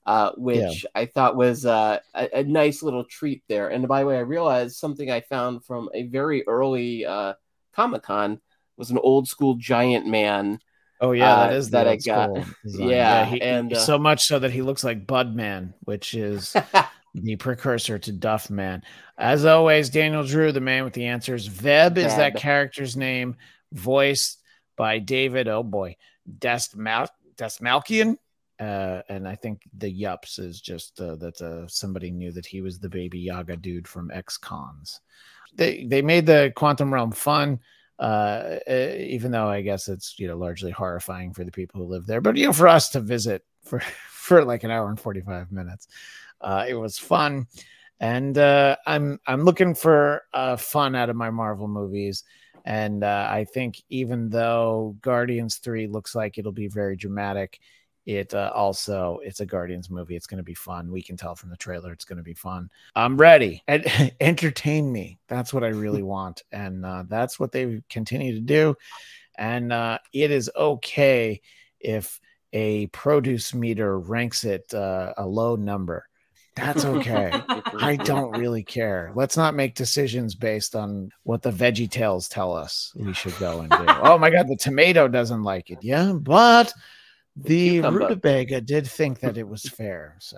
uh, 0.05 0.31
which 0.37 0.85
I 0.95 1.05
thought 1.05 1.35
was 1.35 1.65
uh, 1.65 1.99
a, 2.13 2.39
a 2.39 2.43
nice 2.43 2.83
little 2.83 3.03
treat 3.03 3.43
there. 3.49 3.69
And 3.69 3.87
by 3.87 4.01
the 4.01 4.07
way, 4.07 4.17
I 4.17 4.21
realized 4.21 4.75
something 4.75 5.09
I 5.09 5.21
found 5.21 5.65
from 5.65 5.89
a 5.93 6.03
very 6.03 6.47
early 6.47 7.05
uh, 7.05 7.33
Comic 7.75 8.03
Con 8.03 8.39
was 8.77 8.91
an 8.91 8.99
old 8.99 9.27
school 9.27 9.55
Giant 9.55 10.05
Man. 10.07 10.59
oh 11.01 11.11
yeah 11.11 11.33
Uh, 11.33 11.47
that 11.47 11.55
is 11.55 11.69
the 11.71 11.77
that 11.77 11.87
I 11.87 11.95
got. 11.97 12.29
design. 12.63 12.89
Yeah, 12.89 13.25
he- 13.25 13.41
and, 13.41 13.73
uh, 13.73 13.79
so 13.79 13.97
much 13.97 14.25
so 14.25 14.39
that 14.39 14.51
he 14.51 14.61
looks 14.61 14.83
like 14.83 15.07
budman 15.07 15.73
which 15.83 16.13
is 16.13 16.55
the 17.13 17.35
precursor 17.35 17.99
to 17.99 18.11
Duff 18.11 18.49
Man. 18.49 18.83
As 19.17 19.45
always, 19.45 19.89
Daniel 19.89 20.23
Drew, 20.23 20.51
the 20.51 20.59
man 20.59 20.83
with 20.83 20.93
the 20.93 21.05
answers. 21.05 21.47
Veb 21.47 21.97
is 21.97 22.15
that 22.15 22.35
character's 22.35 22.97
name, 22.97 23.35
voiced 23.71 24.39
by 24.75 24.99
David, 24.99 25.47
oh 25.47 25.63
boy, 25.63 25.95
Desmal- 26.39 27.09
Dastmalchian. 27.35 28.17
Uh, 28.59 29.01
and 29.09 29.27
I 29.27 29.35
think 29.35 29.63
the 29.77 29.91
Yups 29.91 30.39
is 30.39 30.61
just 30.61 30.99
uh, 31.01 31.15
that 31.15 31.41
uh, 31.41 31.67
somebody 31.67 32.11
knew 32.11 32.31
that 32.31 32.45
he 32.45 32.61
was 32.61 32.79
the 32.79 32.89
baby 32.89 33.19
Yaga 33.19 33.57
dude 33.57 33.87
from 33.87 34.11
X 34.11 34.37
Cons. 34.37 35.01
They 35.55 35.85
they 35.85 36.01
made 36.01 36.25
the 36.25 36.53
Quantum 36.55 36.93
Realm 36.93 37.11
fun, 37.11 37.59
uh, 37.99 38.59
uh, 38.69 38.95
even 38.97 39.31
though 39.31 39.47
I 39.47 39.61
guess 39.61 39.87
it's 39.87 40.17
you 40.19 40.27
know 40.27 40.37
largely 40.37 40.71
horrifying 40.71 41.33
for 41.33 41.43
the 41.43 41.51
people 41.51 41.81
who 41.81 41.87
live 41.87 42.05
there. 42.05 42.21
But 42.21 42.37
you 42.37 42.45
know, 42.45 42.53
for 42.53 42.67
us 42.67 42.89
to 42.91 42.99
visit 42.99 43.43
for 43.63 43.79
for 44.09 44.45
like 44.45 44.63
an 44.63 44.71
hour 44.71 44.87
and 44.87 44.99
forty 44.99 45.21
five 45.21 45.51
minutes, 45.51 45.87
uh, 46.43 46.65
it 46.67 46.75
was 46.75 46.99
fun, 46.99 47.47
and 47.99 48.37
uh, 48.37 48.75
I'm 48.85 49.19
I'm 49.25 49.43
looking 49.43 49.75
for 49.75 50.23
uh, 50.33 50.57
fun 50.57 50.95
out 50.95 51.09
of 51.09 51.15
my 51.15 51.29
Marvel 51.29 51.67
movies. 51.67 52.23
And 52.65 53.03
uh, 53.03 53.27
I 53.29 53.43
think 53.45 53.81
even 53.89 54.29
though 54.29 54.95
Guardians 55.01 55.57
Three 55.57 55.87
looks 55.87 56.15
like 56.15 56.37
it'll 56.37 56.51
be 56.51 56.67
very 56.67 56.95
dramatic, 56.95 57.59
it 58.05 58.33
uh, 58.33 58.51
also 58.53 59.19
it's 59.23 59.39
a 59.39 59.45
Guardians 59.45 59.89
movie. 59.89 60.15
It's 60.15 60.27
going 60.27 60.37
to 60.37 60.43
be 60.43 60.53
fun. 60.53 60.91
We 60.91 61.01
can 61.01 61.17
tell 61.17 61.35
from 61.35 61.49
the 61.49 61.57
trailer 61.57 61.91
it's 61.91 62.05
going 62.05 62.17
to 62.17 62.23
be 62.23 62.33
fun. 62.33 62.69
I'm 62.95 63.17
ready. 63.17 63.63
And 63.67 63.85
entertain 64.21 64.91
me. 64.91 65.19
That's 65.27 65.53
what 65.53 65.63
I 65.63 65.69
really 65.69 66.03
want, 66.15 66.43
and 66.51 66.85
uh, 66.85 67.03
that's 67.07 67.39
what 67.39 67.51
they 67.51 67.81
continue 67.89 68.33
to 68.33 68.41
do. 68.41 68.75
And 69.37 69.73
uh, 69.73 69.97
it 70.13 70.31
is 70.31 70.51
okay 70.55 71.41
if 71.79 72.19
a 72.53 72.87
produce 72.87 73.53
meter 73.53 73.99
ranks 73.99 74.43
it 74.43 74.73
uh, 74.73 75.13
a 75.17 75.25
low 75.25 75.55
number. 75.55 76.07
That's 76.55 76.85
okay. 76.85 77.31
I 77.79 77.95
don't 77.95 78.37
really 78.37 78.63
care. 78.63 79.11
Let's 79.15 79.35
not 79.37 79.55
make 79.55 79.75
decisions 79.75 80.35
based 80.35 80.75
on 80.75 81.09
what 81.23 81.41
the 81.41 81.51
Veggie 81.51 81.89
Tales 81.89 82.29
tell 82.29 82.53
us 82.53 82.93
we 82.95 83.13
should 83.13 83.37
go 83.39 83.61
and 83.61 83.71
do. 83.71 83.85
oh 83.87 84.17
my 84.17 84.29
God, 84.29 84.47
the 84.47 84.55
tomato 84.55 85.07
doesn't 85.07 85.43
like 85.43 85.69
it. 85.69 85.79
Yeah, 85.81 86.13
but 86.13 86.71
the 87.35 87.81
rutabaga 87.81 88.61
did 88.61 88.87
think 88.87 89.19
that 89.21 89.37
it 89.37 89.47
was 89.47 89.63
fair. 89.69 90.15
So, 90.19 90.37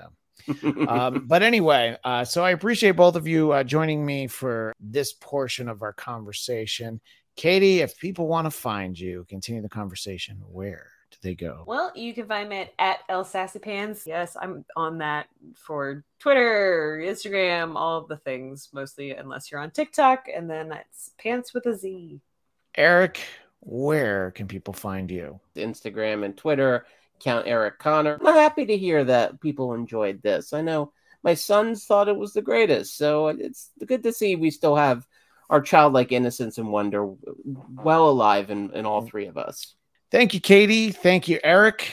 um, 0.88 1.26
but 1.28 1.44
anyway, 1.44 1.98
uh, 2.04 2.24
so 2.24 2.44
I 2.44 2.52
appreciate 2.52 2.92
both 2.92 3.16
of 3.16 3.28
you 3.28 3.52
uh, 3.52 3.64
joining 3.64 4.06
me 4.06 4.28
for 4.28 4.74
this 4.80 5.14
portion 5.14 5.68
of 5.68 5.82
our 5.82 5.94
conversation. 5.94 7.02
Katie, 7.36 7.82
if 7.82 7.98
people 7.98 8.28
want 8.28 8.46
to 8.46 8.52
find 8.52 8.98
you, 8.98 9.26
continue 9.28 9.62
the 9.62 9.68
conversation, 9.70 10.38
where 10.48 10.88
do 11.12 11.18
they 11.22 11.36
go? 11.36 11.64
Well, 11.66 11.92
you 11.96 12.14
can 12.14 12.28
find 12.28 12.50
me 12.50 12.62
at, 12.62 12.74
at 12.80 13.00
El 13.10 13.24
Sassy 13.24 13.60
Pants. 13.60 14.04
Yes, 14.06 14.36
I'm 14.40 14.66
on 14.76 14.98
that 15.00 15.28
for 15.56 16.04
Twitter, 16.20 17.02
Instagram, 17.04 17.76
all 17.76 18.00
of 18.00 18.08
the 18.08 18.18
things, 18.18 18.70
mostly 18.74 19.12
unless 19.12 19.52
you're 19.52 19.62
on 19.62 19.72
TikTok, 19.72 20.28
and 20.34 20.50
then 20.50 20.72
it's 20.72 21.12
pants 21.18 21.54
with 21.54 21.66
a 21.66 21.76
Z. 21.76 22.20
Eric, 22.76 23.22
where 23.60 24.32
can 24.32 24.48
people 24.48 24.74
find 24.74 25.10
you? 25.10 25.40
Instagram 25.56 26.26
and 26.26 26.36
Twitter, 26.36 26.86
Count 27.20 27.48
Eric 27.48 27.80
Conner. 27.80 28.20
I'm 28.24 28.36
happy 28.36 28.66
to 28.66 28.78
hear 28.78 29.04
that 29.06 29.40
people 29.42 29.74
enjoyed 29.74 30.22
this. 30.22 30.54
I 30.54 30.62
know 30.62 30.92
my 31.24 31.34
sons 31.34 31.86
thought 31.86 32.10
it 32.10 32.18
was 32.18 32.34
the 32.34 32.42
greatest, 32.42 32.98
so 32.98 33.28
it's 33.28 33.72
good 33.86 34.04
to 34.04 34.14
see 34.14 34.36
we 34.36 34.52
still 34.52 34.76
have 34.76 35.08
our 35.50 35.62
childlike 35.62 36.12
innocence 36.12 36.58
and 36.58 36.72
wonder 36.72 37.14
well 37.84 38.10
alive 38.10 38.50
in, 38.50 38.72
in 38.72 38.86
all 38.86 39.02
mm. 39.02 39.08
three 39.08 39.28
of 39.28 39.38
us. 39.38 39.75
Thank 40.12 40.34
you, 40.34 40.40
Katie. 40.40 40.92
Thank 40.92 41.28
you, 41.28 41.40
Eric. 41.44 41.92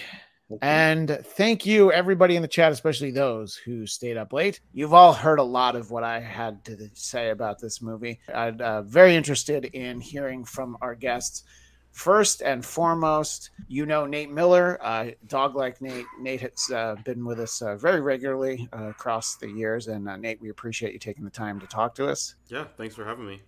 And 0.61 1.19
thank 1.25 1.65
you, 1.65 1.91
everybody 1.93 2.37
in 2.37 2.43
the 2.43 2.49
chat, 2.49 2.73
especially 2.73 3.11
those 3.11 3.55
who 3.57 3.87
stayed 3.87 4.19
up 4.19 4.35
late. 4.35 4.61
You've 4.75 4.93
all 4.93 5.15
heard 5.15 5.39
a 5.39 5.43
lot 5.43 5.77
of 5.77 5.91
what 5.91 6.05
I 6.05 6.21
had 6.21 6.63
to 6.67 6.91
say 6.93 7.31
about 7.31 7.59
this 7.59 7.81
movie. 7.81 8.21
I'm 8.35 8.61
uh, 8.61 8.83
very 8.83 9.17
interested 9.17 9.65
in 9.65 9.99
hearing 10.01 10.45
from 10.45 10.77
our 10.83 10.95
guests. 10.95 11.45
First 11.93 12.43
and 12.43 12.65
foremost, 12.65 13.51
you 13.69 13.87
know 13.87 14.07
Nate 14.07 14.31
Miller, 14.31 14.79
uh, 14.83 15.11
dog 15.27 15.57
like 15.57 15.81
Nate. 15.81 16.07
Nate 16.21 16.41
has 16.43 16.71
uh, 16.75 16.97
been 17.05 17.25
with 17.25 17.41
us 17.41 17.61
uh, 17.63 17.77
very 17.77 18.01
regularly 18.03 18.69
uh, 18.75 18.89
across 18.89 19.37
the 19.37 19.49
years. 19.51 19.89
And 19.89 20.07
uh, 20.09 20.17
Nate, 20.17 20.41
we 20.41 20.51
appreciate 20.51 20.93
you 20.93 20.99
taking 20.99 21.25
the 21.25 21.31
time 21.31 21.61
to 21.61 21.67
talk 21.67 21.95
to 21.95 22.09
us. 22.09 22.35
Yeah, 22.49 22.65
thanks 22.77 22.95
for 22.95 23.05
having 23.07 23.27
me. 23.27 23.43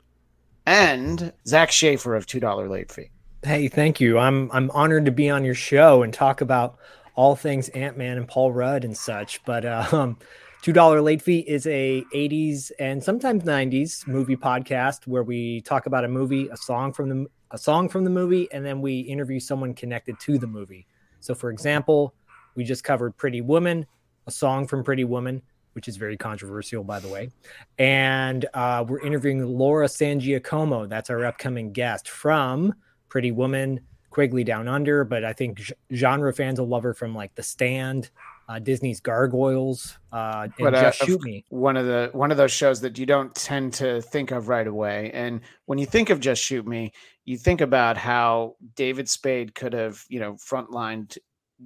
and 0.66 1.32
Zak 1.46 1.70
Shaffer 1.70 2.14
of 2.14 2.26
$2 2.26 2.68
Late 2.70 2.90
Fee. 2.92 3.10
Hey, 3.44 3.68
thank 3.68 4.00
you. 4.00 4.18
I'm 4.18 4.50
I'm 4.52 4.70
honored 4.70 5.04
to 5.04 5.10
be 5.10 5.28
on 5.28 5.44
your 5.44 5.54
show 5.54 6.02
and 6.02 6.14
talk 6.14 6.40
about 6.40 6.78
all 7.14 7.36
things 7.36 7.68
Ant 7.68 7.98
Man 7.98 8.16
and 8.16 8.26
Paul 8.26 8.52
Rudd 8.52 8.84
and 8.84 8.96
such. 8.96 9.44
But 9.44 9.66
um, 9.92 10.16
two 10.62 10.72
dollar 10.72 11.02
late 11.02 11.20
fee 11.20 11.40
is 11.40 11.66
a 11.66 12.02
80s 12.14 12.72
and 12.78 13.04
sometimes 13.04 13.44
90s 13.44 14.06
movie 14.08 14.34
podcast 14.34 15.06
where 15.06 15.22
we 15.22 15.60
talk 15.60 15.84
about 15.84 16.06
a 16.06 16.08
movie, 16.08 16.48
a 16.48 16.56
song 16.56 16.90
from 16.94 17.10
the 17.10 17.26
a 17.50 17.58
song 17.58 17.90
from 17.90 18.04
the 18.04 18.10
movie, 18.10 18.50
and 18.50 18.64
then 18.64 18.80
we 18.80 19.00
interview 19.00 19.38
someone 19.38 19.74
connected 19.74 20.18
to 20.20 20.38
the 20.38 20.46
movie. 20.46 20.86
So, 21.20 21.34
for 21.34 21.50
example, 21.50 22.14
we 22.54 22.64
just 22.64 22.82
covered 22.82 23.14
Pretty 23.18 23.42
Woman, 23.42 23.84
a 24.26 24.30
song 24.30 24.66
from 24.66 24.82
Pretty 24.82 25.04
Woman, 25.04 25.42
which 25.74 25.86
is 25.86 25.98
very 25.98 26.16
controversial, 26.16 26.82
by 26.82 26.98
the 26.98 27.08
way. 27.08 27.28
And 27.76 28.46
uh, 28.54 28.86
we're 28.88 29.00
interviewing 29.00 29.44
Laura 29.44 29.86
San 29.86 30.18
Giacomo. 30.18 30.86
That's 30.86 31.10
our 31.10 31.26
upcoming 31.26 31.72
guest 31.72 32.08
from 32.08 32.72
Pretty 33.14 33.30
Woman, 33.30 33.78
Quigley 34.10 34.42
Down 34.42 34.66
Under, 34.66 35.04
but 35.04 35.24
I 35.24 35.32
think 35.32 35.62
genre 35.92 36.32
fans 36.32 36.58
will 36.58 36.66
love 36.66 36.82
her 36.82 36.94
from 36.94 37.14
like 37.14 37.32
The 37.36 37.44
Stand, 37.44 38.10
uh, 38.48 38.58
Disney's 38.58 38.98
Gargoyles, 38.98 39.96
uh, 40.12 40.42
and 40.42 40.52
But, 40.58 40.74
uh, 40.74 40.82
Just 40.82 41.04
Shoot 41.04 41.22
Me. 41.22 41.44
One 41.48 41.76
of 41.76 41.86
the 41.86 42.10
one 42.12 42.32
of 42.32 42.38
those 42.38 42.50
shows 42.50 42.80
that 42.80 42.98
you 42.98 43.06
don't 43.06 43.32
tend 43.32 43.72
to 43.74 44.02
think 44.02 44.32
of 44.32 44.48
right 44.48 44.66
away. 44.66 45.12
And 45.14 45.42
when 45.66 45.78
you 45.78 45.86
think 45.86 46.10
of 46.10 46.18
Just 46.18 46.42
Shoot 46.42 46.66
Me, 46.66 46.92
you 47.24 47.38
think 47.38 47.60
about 47.60 47.96
how 47.96 48.56
David 48.74 49.08
Spade 49.08 49.54
could 49.54 49.74
have, 49.74 50.04
you 50.08 50.18
know, 50.18 50.32
frontlined 50.32 51.16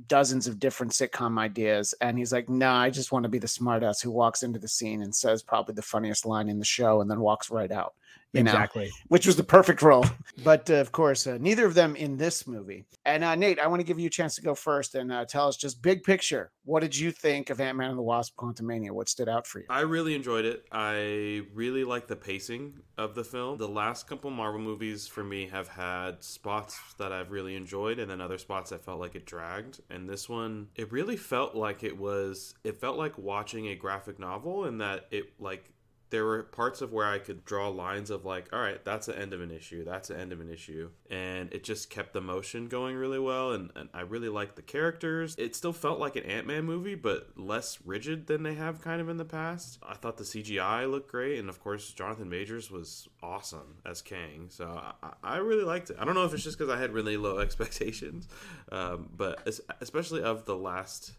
dozens 0.06 0.46
of 0.46 0.60
different 0.60 0.92
sitcom 0.92 1.38
ideas. 1.38 1.94
And 2.02 2.18
he's 2.18 2.30
like, 2.30 2.50
nah, 2.50 2.78
I 2.78 2.90
just 2.90 3.10
want 3.10 3.22
to 3.22 3.30
be 3.30 3.38
the 3.38 3.46
smartass 3.46 4.02
who 4.02 4.10
walks 4.10 4.42
into 4.42 4.58
the 4.58 4.68
scene 4.68 5.00
and 5.00 5.14
says 5.14 5.42
probably 5.42 5.74
the 5.74 5.80
funniest 5.80 6.26
line 6.26 6.50
in 6.50 6.58
the 6.58 6.66
show 6.66 7.00
and 7.00 7.10
then 7.10 7.20
walks 7.20 7.50
right 7.50 7.72
out. 7.72 7.94
You 8.32 8.42
know? 8.42 8.50
Exactly. 8.50 8.90
which 9.08 9.26
was 9.26 9.36
the 9.36 9.44
perfect 9.44 9.82
role. 9.82 10.04
But 10.44 10.70
uh, 10.70 10.74
of 10.74 10.92
course, 10.92 11.26
uh, 11.26 11.36
neither 11.40 11.66
of 11.66 11.74
them 11.74 11.96
in 11.96 12.16
this 12.16 12.46
movie. 12.46 12.84
And 13.04 13.24
uh, 13.24 13.34
Nate, 13.34 13.58
I 13.58 13.66
want 13.66 13.80
to 13.80 13.84
give 13.84 13.98
you 13.98 14.06
a 14.06 14.10
chance 14.10 14.36
to 14.36 14.40
go 14.42 14.54
first 14.54 14.94
and 14.94 15.10
uh, 15.10 15.24
tell 15.24 15.48
us 15.48 15.56
just 15.56 15.82
big 15.82 16.04
picture. 16.04 16.52
What 16.64 16.78
did 16.80 16.96
you 16.96 17.10
think 17.10 17.50
of 17.50 17.60
Ant 17.60 17.76
Man 17.76 17.90
and 17.90 17.98
the 17.98 18.02
Wasp: 18.02 18.36
Quantumania? 18.36 18.92
What 18.92 19.08
stood 19.08 19.28
out 19.28 19.48
for 19.48 19.58
you? 19.58 19.66
I 19.68 19.80
really 19.80 20.14
enjoyed 20.14 20.44
it. 20.44 20.64
I 20.70 21.42
really 21.54 21.82
like 21.82 22.06
the 22.06 22.14
pacing 22.14 22.74
of 22.96 23.16
the 23.16 23.24
film. 23.24 23.58
The 23.58 23.68
last 23.68 24.06
couple 24.06 24.30
Marvel 24.30 24.60
movies 24.60 25.08
for 25.08 25.24
me 25.24 25.48
have 25.48 25.66
had 25.66 26.22
spots 26.22 26.78
that 26.98 27.10
I've 27.12 27.32
really 27.32 27.56
enjoyed 27.56 27.98
and 27.98 28.08
then 28.08 28.20
other 28.20 28.38
spots 28.38 28.70
I 28.70 28.78
felt 28.78 29.00
like 29.00 29.16
it 29.16 29.26
dragged. 29.26 29.80
And 29.90 30.08
this 30.08 30.28
one, 30.28 30.68
it 30.76 30.92
really 30.92 31.16
felt 31.16 31.56
like 31.56 31.82
it 31.82 31.98
was 31.98 32.54
it 32.62 32.80
felt 32.80 32.96
like 32.96 33.18
watching 33.18 33.68
a 33.68 33.74
graphic 33.74 34.20
novel 34.20 34.66
and 34.66 34.80
that 34.80 35.06
it 35.10 35.32
like 35.40 35.72
there 36.10 36.24
were 36.24 36.42
parts 36.44 36.80
of 36.80 36.92
where 36.92 37.06
I 37.06 37.18
could 37.18 37.44
draw 37.44 37.68
lines 37.68 38.10
of 38.10 38.24
like, 38.24 38.48
all 38.52 38.60
right, 38.60 38.82
that's 38.84 39.06
the 39.06 39.18
end 39.18 39.32
of 39.32 39.40
an 39.40 39.50
issue, 39.50 39.84
that's 39.84 40.08
the 40.08 40.18
end 40.18 40.32
of 40.32 40.40
an 40.40 40.50
issue, 40.50 40.90
and 41.10 41.52
it 41.52 41.64
just 41.64 41.90
kept 41.90 42.12
the 42.12 42.20
motion 42.20 42.68
going 42.68 42.96
really 42.96 43.18
well. 43.18 43.52
And, 43.52 43.70
and 43.76 43.88
I 43.92 44.00
really 44.02 44.28
liked 44.28 44.56
the 44.56 44.62
characters. 44.62 45.34
It 45.38 45.54
still 45.54 45.72
felt 45.72 45.98
like 45.98 46.16
an 46.16 46.24
Ant 46.24 46.46
Man 46.46 46.64
movie, 46.64 46.94
but 46.94 47.28
less 47.36 47.78
rigid 47.84 48.26
than 48.26 48.42
they 48.42 48.54
have 48.54 48.80
kind 48.80 49.00
of 49.00 49.08
in 49.08 49.18
the 49.18 49.24
past. 49.24 49.78
I 49.86 49.94
thought 49.94 50.16
the 50.16 50.24
CGI 50.24 50.90
looked 50.90 51.10
great, 51.10 51.38
and 51.38 51.48
of 51.48 51.60
course, 51.60 51.90
Jonathan 51.92 52.28
Majors 52.28 52.70
was 52.70 53.08
awesome 53.22 53.76
as 53.84 54.00
Kang. 54.00 54.46
So 54.48 54.80
I, 55.02 55.12
I 55.22 55.36
really 55.38 55.64
liked 55.64 55.90
it. 55.90 55.96
I 56.00 56.04
don't 56.04 56.14
know 56.14 56.24
if 56.24 56.32
it's 56.32 56.44
just 56.44 56.58
because 56.58 56.72
I 56.72 56.80
had 56.80 56.92
really 56.92 57.16
low 57.16 57.38
expectations, 57.48 58.28
um, 58.72 59.10
but 59.14 59.46
especially 59.80 60.22
of 60.22 60.46
the 60.46 60.56
last 60.56 61.12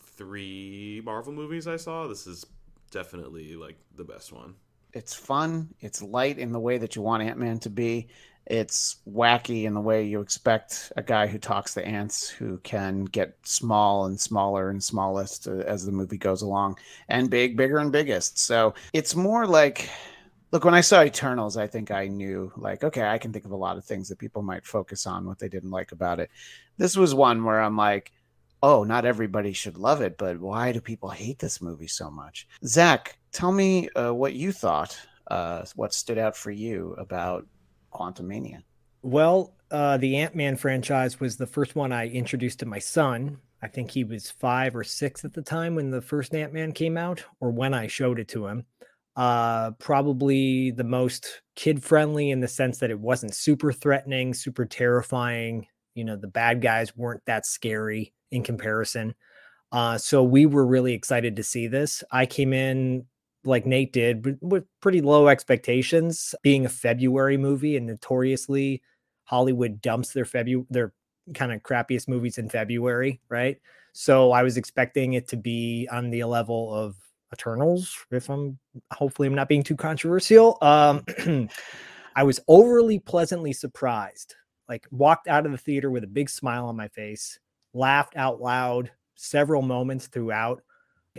three 0.00 1.02
Marvel 1.04 1.32
movies 1.32 1.66
I 1.66 1.76
saw, 1.76 2.06
this 2.06 2.26
is 2.26 2.46
definitely 2.96 3.56
like 3.56 3.76
the 3.96 4.04
best 4.04 4.32
one. 4.32 4.54
It's 4.94 5.12
fun. 5.12 5.68
It's 5.80 6.00
light 6.00 6.38
in 6.38 6.50
the 6.50 6.58
way 6.58 6.78
that 6.78 6.96
you 6.96 7.02
want 7.02 7.22
Ant 7.22 7.38
Man 7.38 7.58
to 7.58 7.68
be. 7.68 8.08
It's 8.46 8.96
wacky 9.06 9.64
in 9.64 9.74
the 9.74 9.80
way 9.82 10.04
you 10.04 10.22
expect 10.22 10.92
a 10.96 11.02
guy 11.02 11.26
who 11.26 11.36
talks 11.36 11.74
to 11.74 11.84
ants 11.84 12.26
who 12.26 12.56
can 12.58 13.04
get 13.04 13.36
small 13.42 14.06
and 14.06 14.18
smaller 14.18 14.70
and 14.70 14.82
smallest 14.82 15.46
uh, 15.46 15.58
as 15.66 15.84
the 15.84 15.92
movie 15.92 16.16
goes 16.16 16.40
along, 16.40 16.78
and 17.08 17.28
big, 17.28 17.54
bigger, 17.54 17.78
and 17.78 17.92
biggest. 17.92 18.38
So 18.38 18.72
it's 18.94 19.14
more 19.14 19.46
like 19.46 19.90
look 20.52 20.64
when 20.64 20.74
i 20.74 20.80
saw 20.80 21.02
eternals 21.02 21.56
i 21.56 21.66
think 21.66 21.90
i 21.90 22.06
knew 22.06 22.52
like 22.56 22.84
okay 22.84 23.02
i 23.02 23.18
can 23.18 23.32
think 23.32 23.44
of 23.44 23.50
a 23.50 23.56
lot 23.56 23.76
of 23.76 23.84
things 23.84 24.08
that 24.08 24.16
people 24.16 24.42
might 24.42 24.64
focus 24.64 25.04
on 25.04 25.26
what 25.26 25.40
they 25.40 25.48
didn't 25.48 25.72
like 25.72 25.90
about 25.90 26.20
it 26.20 26.30
this 26.78 26.96
was 26.96 27.12
one 27.12 27.42
where 27.42 27.60
i'm 27.60 27.76
like 27.76 28.12
oh 28.66 28.82
not 28.84 29.04
everybody 29.04 29.52
should 29.52 29.76
love 29.78 30.00
it 30.00 30.18
but 30.18 30.38
why 30.40 30.72
do 30.72 30.80
people 30.80 31.08
hate 31.10 31.38
this 31.38 31.60
movie 31.60 31.88
so 31.88 32.10
much 32.10 32.46
zak 32.64 33.18
tell 33.32 33.52
me 33.52 33.88
uh, 33.90 34.12
what 34.12 34.34
you 34.34 34.52
thought 34.52 34.98
uh, 35.30 35.64
what 35.74 35.92
stood 35.92 36.18
out 36.18 36.36
for 36.36 36.50
you 36.50 36.94
about 36.98 37.46
Quantumania 37.92 38.62
Well, 39.02 39.54
uh, 39.70 39.96
the 39.96 40.16
Ant 40.16 40.34
Man 40.34 40.56
franchise 40.56 41.18
was 41.18 41.36
the 41.36 41.46
first 41.46 41.74
one 41.74 41.92
I 41.92 42.08
introduced 42.08 42.60
to 42.60 42.66
my 42.66 42.78
son. 42.78 43.38
I 43.62 43.68
think 43.68 43.90
he 43.90 44.04
was 44.04 44.30
five 44.30 44.76
or 44.76 44.84
six 44.84 45.24
at 45.24 45.32
the 45.32 45.42
time 45.42 45.74
when 45.74 45.90
the 45.90 46.02
first 46.02 46.34
Ant 46.34 46.52
Man 46.52 46.72
came 46.72 46.96
out, 46.96 47.24
or 47.40 47.50
when 47.50 47.74
I 47.74 47.86
showed 47.86 48.20
it 48.20 48.28
to 48.28 48.46
him. 48.46 48.64
Uh, 49.16 49.70
probably 49.72 50.70
the 50.72 50.84
most 50.84 51.40
kid 51.54 51.82
friendly 51.82 52.30
in 52.30 52.40
the 52.40 52.48
sense 52.48 52.78
that 52.78 52.90
it 52.90 53.00
wasn't 53.00 53.34
super 53.34 53.72
threatening, 53.72 54.34
super 54.34 54.66
terrifying. 54.66 55.66
You 55.96 56.04
know, 56.04 56.16
the 56.16 56.28
bad 56.28 56.62
guys 56.62 56.96
weren't 56.96 57.22
that 57.26 57.46
scary 57.46 58.14
in 58.30 58.44
comparison. 58.44 59.14
Uh, 59.72 59.98
so 59.98 60.22
we 60.22 60.46
were 60.46 60.66
really 60.66 60.92
excited 60.92 61.34
to 61.36 61.42
see 61.42 61.66
this. 61.66 62.04
I 62.12 62.26
came 62.26 62.52
in 62.52 63.06
like 63.44 63.66
Nate 63.66 63.92
did, 63.92 64.22
but 64.22 64.34
with 64.40 64.64
pretty 64.80 65.00
low 65.00 65.28
expectations. 65.28 66.34
Being 66.42 66.66
a 66.66 66.68
February 66.68 67.36
movie, 67.36 67.76
and 67.76 67.86
notoriously, 67.86 68.82
Hollywood 69.24 69.80
dumps 69.80 70.12
their 70.12 70.24
February 70.24 70.66
their 70.70 70.92
kind 71.34 71.52
of 71.52 71.62
crappiest 71.62 72.08
movies 72.08 72.38
in 72.38 72.48
February, 72.48 73.20
right? 73.28 73.58
So 73.92 74.30
I 74.32 74.42
was 74.42 74.56
expecting 74.56 75.14
it 75.14 75.26
to 75.28 75.36
be 75.36 75.88
on 75.90 76.10
the 76.10 76.22
level 76.24 76.72
of 76.72 76.96
Eternals. 77.32 77.96
If 78.10 78.28
I'm 78.28 78.58
hopefully 78.92 79.26
I'm 79.26 79.34
not 79.34 79.48
being 79.48 79.62
too 79.62 79.76
controversial. 79.76 80.58
Um, 80.62 81.04
I 82.16 82.22
was 82.22 82.40
overly 82.48 82.98
pleasantly 82.98 83.52
surprised. 83.52 84.34
Like 84.68 84.86
walked 84.90 85.28
out 85.28 85.46
of 85.46 85.52
the 85.52 85.58
theater 85.58 85.90
with 85.90 86.04
a 86.04 86.08
big 86.08 86.28
smile 86.28 86.66
on 86.66 86.76
my 86.76 86.88
face, 86.88 87.38
laughed 87.72 88.16
out 88.16 88.40
loud 88.40 88.90
several 89.14 89.62
moments 89.62 90.06
throughout. 90.06 90.62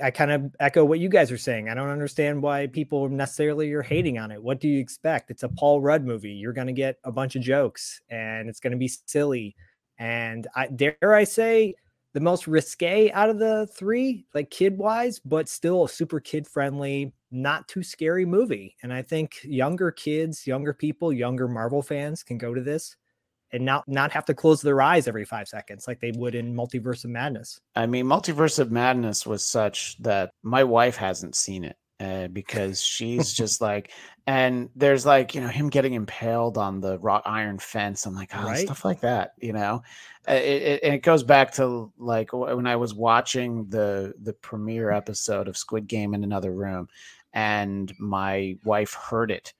I 0.01 0.11
kind 0.11 0.31
of 0.31 0.55
echo 0.59 0.85
what 0.85 0.99
you 0.99 1.09
guys 1.09 1.31
are 1.31 1.37
saying. 1.37 1.69
I 1.69 1.73
don't 1.73 1.89
understand 1.89 2.41
why 2.41 2.67
people 2.67 3.09
necessarily 3.09 3.71
are 3.73 3.81
mm-hmm. 3.81 3.89
hating 3.89 4.19
on 4.19 4.31
it. 4.31 4.41
What 4.41 4.59
do 4.59 4.67
you 4.67 4.79
expect? 4.79 5.31
It's 5.31 5.43
a 5.43 5.49
Paul 5.49 5.81
Rudd 5.81 6.05
movie. 6.05 6.31
You're 6.31 6.53
going 6.53 6.67
to 6.67 6.73
get 6.73 6.97
a 7.03 7.11
bunch 7.11 7.35
of 7.35 7.41
jokes 7.41 8.01
and 8.09 8.49
it's 8.49 8.59
going 8.59 8.71
to 8.71 8.77
be 8.77 8.87
silly. 8.87 9.55
And 9.97 10.47
I 10.55 10.67
dare 10.67 10.95
I 11.01 11.23
say 11.23 11.73
the 12.13 12.19
most 12.19 12.47
risque 12.47 13.11
out 13.11 13.29
of 13.29 13.39
the 13.39 13.67
three, 13.73 14.25
like 14.33 14.49
kid 14.51 14.77
wise, 14.77 15.19
but 15.19 15.49
still 15.49 15.85
a 15.85 15.89
super 15.89 16.19
kid 16.19 16.47
friendly, 16.47 17.13
not 17.31 17.67
too 17.67 17.83
scary 17.83 18.25
movie. 18.25 18.75
And 18.83 18.93
I 18.93 19.01
think 19.01 19.39
younger 19.43 19.91
kids, 19.91 20.45
younger 20.45 20.73
people, 20.73 21.11
younger 21.11 21.47
Marvel 21.47 21.81
fans 21.81 22.23
can 22.23 22.37
go 22.37 22.53
to 22.53 22.61
this 22.61 22.95
and 23.51 23.63
not 23.65 23.87
not 23.87 24.11
have 24.11 24.25
to 24.25 24.33
close 24.33 24.61
their 24.61 24.81
eyes 24.81 25.07
every 25.07 25.25
five 25.25 25.47
seconds 25.47 25.87
like 25.87 25.99
they 25.99 26.11
would 26.15 26.35
in 26.35 26.55
Multiverse 26.55 27.03
of 27.03 27.11
Madness. 27.11 27.59
I 27.75 27.85
mean, 27.85 28.05
Multiverse 28.05 28.59
of 28.59 28.71
Madness 28.71 29.25
was 29.25 29.43
such 29.43 29.97
that 29.99 30.31
my 30.43 30.63
wife 30.63 30.97
hasn't 30.97 31.35
seen 31.35 31.63
it 31.63 31.77
uh, 31.99 32.27
because 32.27 32.81
she's 32.81 33.33
just 33.41 33.61
like, 33.61 33.91
and 34.25 34.69
there's 34.75 35.05
like, 35.05 35.33
you 35.33 35.41
know, 35.41 35.47
him 35.47 35.69
getting 35.69 35.93
impaled 35.93 36.57
on 36.57 36.81
the 36.81 36.99
wrought 36.99 37.23
iron 37.25 37.57
fence. 37.59 38.05
I'm 38.05 38.15
like, 38.15 38.31
oh, 38.35 38.43
Right. 38.43 38.65
stuff 38.65 38.83
like 38.83 38.99
that, 39.01 39.33
you 39.39 39.53
know. 39.53 39.81
Uh, 40.27 40.33
It, 40.33 40.61
it, 40.61 40.83
and 40.83 40.93
it 40.93 41.03
goes 41.03 41.23
back 41.23 41.53
to 41.53 41.91
like 41.97 42.33
when 42.33 42.67
I 42.67 42.75
was 42.75 42.93
watching 42.93 43.69
the 43.69 44.13
the 44.21 44.33
premiere 44.33 44.91
episode 44.91 45.47
of 45.47 45.55
Squid 45.57 45.87
Game 45.87 46.13
in 46.13 46.23
another 46.23 46.51
room, 46.51 46.89
and 47.33 47.93
my 47.99 48.57
wife 48.63 48.93
heard 48.93 49.31
it. 49.31 49.53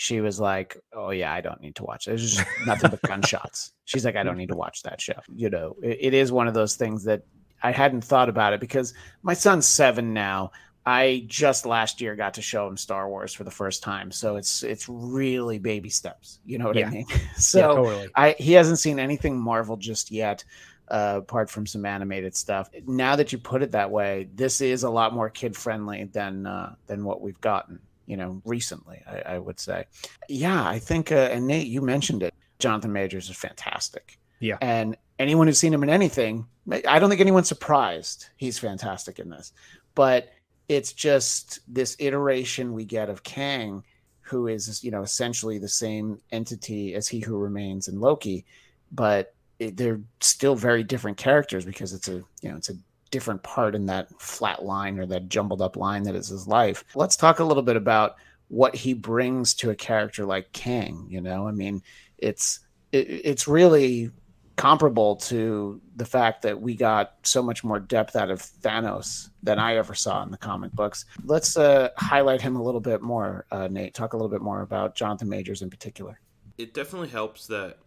She 0.00 0.20
was 0.20 0.38
like, 0.38 0.76
"Oh 0.92 1.10
yeah, 1.10 1.32
I 1.32 1.40
don't 1.40 1.60
need 1.60 1.74
to 1.74 1.82
watch. 1.82 2.06
It. 2.06 2.10
There's 2.10 2.36
just 2.36 2.46
nothing 2.64 2.88
but 2.90 3.02
gunshots." 3.02 3.72
She's 3.84 4.04
like, 4.04 4.14
"I 4.14 4.22
don't 4.22 4.36
need 4.36 4.50
to 4.50 4.56
watch 4.56 4.84
that 4.84 5.00
show." 5.00 5.18
You 5.34 5.50
know, 5.50 5.74
it, 5.82 5.98
it 6.00 6.14
is 6.14 6.30
one 6.30 6.46
of 6.46 6.54
those 6.54 6.76
things 6.76 7.02
that 7.04 7.22
I 7.64 7.72
hadn't 7.72 8.02
thought 8.04 8.28
about 8.28 8.52
it 8.52 8.60
because 8.60 8.94
my 9.22 9.34
son's 9.34 9.66
seven 9.66 10.14
now. 10.14 10.52
I 10.86 11.24
just 11.26 11.66
last 11.66 12.00
year 12.00 12.14
got 12.14 12.34
to 12.34 12.42
show 12.42 12.68
him 12.68 12.76
Star 12.76 13.08
Wars 13.08 13.34
for 13.34 13.42
the 13.42 13.50
first 13.50 13.82
time, 13.82 14.12
so 14.12 14.36
it's 14.36 14.62
it's 14.62 14.88
really 14.88 15.58
baby 15.58 15.88
steps. 15.90 16.38
You 16.46 16.58
know 16.58 16.66
what 16.68 16.76
Yeah. 16.76 16.86
I 16.86 16.90
mean? 16.90 17.06
So 17.36 17.58
yeah, 17.58 17.66
totally. 17.66 18.08
I 18.14 18.36
he 18.38 18.52
hasn't 18.52 18.78
seen 18.78 19.00
anything 19.00 19.36
Marvel 19.36 19.76
just 19.76 20.12
yet, 20.12 20.44
uh, 20.86 21.16
apart 21.18 21.50
from 21.50 21.66
some 21.66 21.84
animated 21.84 22.36
stuff. 22.36 22.70
Now 22.86 23.16
that 23.16 23.32
you 23.32 23.38
put 23.38 23.64
it 23.64 23.72
that 23.72 23.90
way, 23.90 24.28
this 24.32 24.60
is 24.60 24.84
a 24.84 24.90
lot 24.90 25.12
more 25.12 25.28
kid 25.28 25.56
friendly 25.56 26.04
than 26.04 26.46
uh, 26.46 26.76
than 26.86 27.04
what 27.04 27.20
we've 27.20 27.40
gotten. 27.40 27.80
You 28.08 28.16
know, 28.16 28.42
recently, 28.44 29.02
I, 29.06 29.34
I 29.34 29.38
would 29.38 29.60
say. 29.60 29.84
Yeah, 30.28 30.66
I 30.66 30.78
think. 30.80 31.12
Uh, 31.12 31.28
and 31.30 31.46
Nate, 31.46 31.68
you 31.68 31.82
mentioned 31.82 32.22
it. 32.22 32.34
Jonathan 32.58 32.92
Majors 32.92 33.30
is 33.30 33.36
fantastic. 33.36 34.18
Yeah. 34.40 34.56
and 34.60 34.96
anyone 35.18 35.46
who's 35.46 35.58
seen 35.58 35.74
him 35.74 35.82
in 35.82 35.90
anything, 35.90 36.46
I 36.86 36.98
don't 36.98 37.08
think 37.08 37.20
anyone's 37.20 37.48
surprised 37.48 38.28
he's 38.36 38.58
fantastic 38.58 39.18
in 39.18 39.30
this. 39.30 39.52
But 39.94 40.30
it's 40.68 40.92
just 40.92 41.60
this 41.66 41.96
iteration 41.98 42.72
we 42.72 42.84
get 42.84 43.08
of 43.08 43.22
Kang, 43.22 43.84
who 44.20 44.46
is 44.46 44.82
you 44.84 44.90
know 44.90 45.02
essentially 45.02 45.58
the 45.58 45.68
same 45.68 46.20
entity 46.30 46.94
as 46.94 47.08
He 47.08 47.20
Who 47.20 47.36
Remains 47.36 47.88
in 47.88 48.00
Loki, 48.00 48.44
but 48.92 49.34
it, 49.58 49.76
they're 49.76 50.00
still 50.20 50.54
very 50.54 50.84
different 50.84 51.16
characters 51.16 51.64
because 51.64 51.92
it's 51.92 52.08
a 52.08 52.22
you 52.42 52.50
know 52.50 52.56
it's 52.56 52.70
a 52.70 52.74
different 53.10 53.42
part 53.42 53.74
in 53.74 53.86
that 53.86 54.08
flat 54.20 54.64
line 54.64 54.98
or 54.98 55.06
that 55.06 55.28
jumbled 55.28 55.62
up 55.62 55.76
line 55.76 56.02
that 56.04 56.14
is 56.14 56.28
his 56.28 56.46
life. 56.46 56.84
Let's 56.94 57.16
talk 57.16 57.38
a 57.38 57.44
little 57.44 57.62
bit 57.62 57.76
about 57.76 58.16
what 58.48 58.74
he 58.74 58.94
brings 58.94 59.54
to 59.54 59.70
a 59.70 59.74
character 59.74 60.24
like 60.24 60.52
Kang. 60.52 61.06
You 61.08 61.20
know, 61.20 61.46
I 61.46 61.52
mean, 61.52 61.82
it's 62.18 62.60
it, 62.92 63.08
it's 63.08 63.46
really 63.46 64.10
comparable 64.56 65.14
to 65.14 65.80
the 65.94 66.04
fact 66.04 66.42
that 66.42 66.60
we 66.60 66.74
got 66.74 67.14
so 67.22 67.40
much 67.40 67.62
more 67.62 67.78
depth 67.78 68.16
out 68.16 68.28
of 68.28 68.40
Thanos 68.42 69.30
than 69.42 69.58
I 69.58 69.76
ever 69.76 69.94
saw 69.94 70.22
in 70.24 70.32
the 70.32 70.36
comic 70.36 70.72
books. 70.72 71.04
Let's 71.24 71.56
uh, 71.56 71.90
highlight 71.96 72.42
him 72.42 72.56
a 72.56 72.62
little 72.62 72.80
bit 72.80 73.00
more, 73.00 73.46
uh, 73.52 73.68
Nate. 73.68 73.94
Talk 73.94 74.14
a 74.14 74.16
little 74.16 74.28
bit 74.28 74.42
more 74.42 74.62
about 74.62 74.96
Jonathan 74.96 75.28
Majors 75.28 75.62
in 75.62 75.70
particular. 75.70 76.18
It 76.58 76.74
definitely 76.74 77.08
helps 77.08 77.46
that 77.46 77.78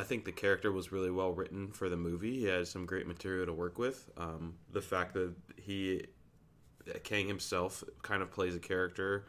I 0.00 0.02
think 0.02 0.24
the 0.24 0.32
character 0.32 0.72
was 0.72 0.92
really 0.92 1.10
well 1.10 1.32
written 1.32 1.72
for 1.72 1.90
the 1.90 1.96
movie. 1.96 2.38
He 2.38 2.44
has 2.46 2.70
some 2.70 2.86
great 2.86 3.06
material 3.06 3.44
to 3.44 3.52
work 3.52 3.78
with. 3.78 4.10
Um, 4.16 4.54
the 4.72 4.80
fact 4.80 5.12
that 5.12 5.34
he, 5.56 6.06
Kang 7.04 7.28
himself, 7.28 7.84
kind 8.00 8.22
of 8.22 8.30
plays 8.30 8.56
a 8.56 8.60
character 8.60 9.26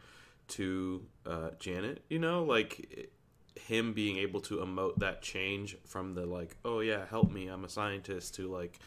to 0.48 1.02
uh, 1.26 1.50
Janet, 1.58 2.02
you 2.08 2.18
know, 2.18 2.44
like 2.44 3.10
him 3.66 3.92
being 3.92 4.16
able 4.16 4.40
to 4.40 4.56
emote 4.56 4.96
that 5.00 5.20
change 5.20 5.76
from 5.84 6.14
the 6.14 6.24
like, 6.24 6.56
oh 6.64 6.80
yeah, 6.80 7.04
help 7.04 7.30
me, 7.30 7.48
I'm 7.48 7.64
a 7.64 7.68
scientist, 7.68 8.34
to 8.36 8.50
like, 8.50 8.78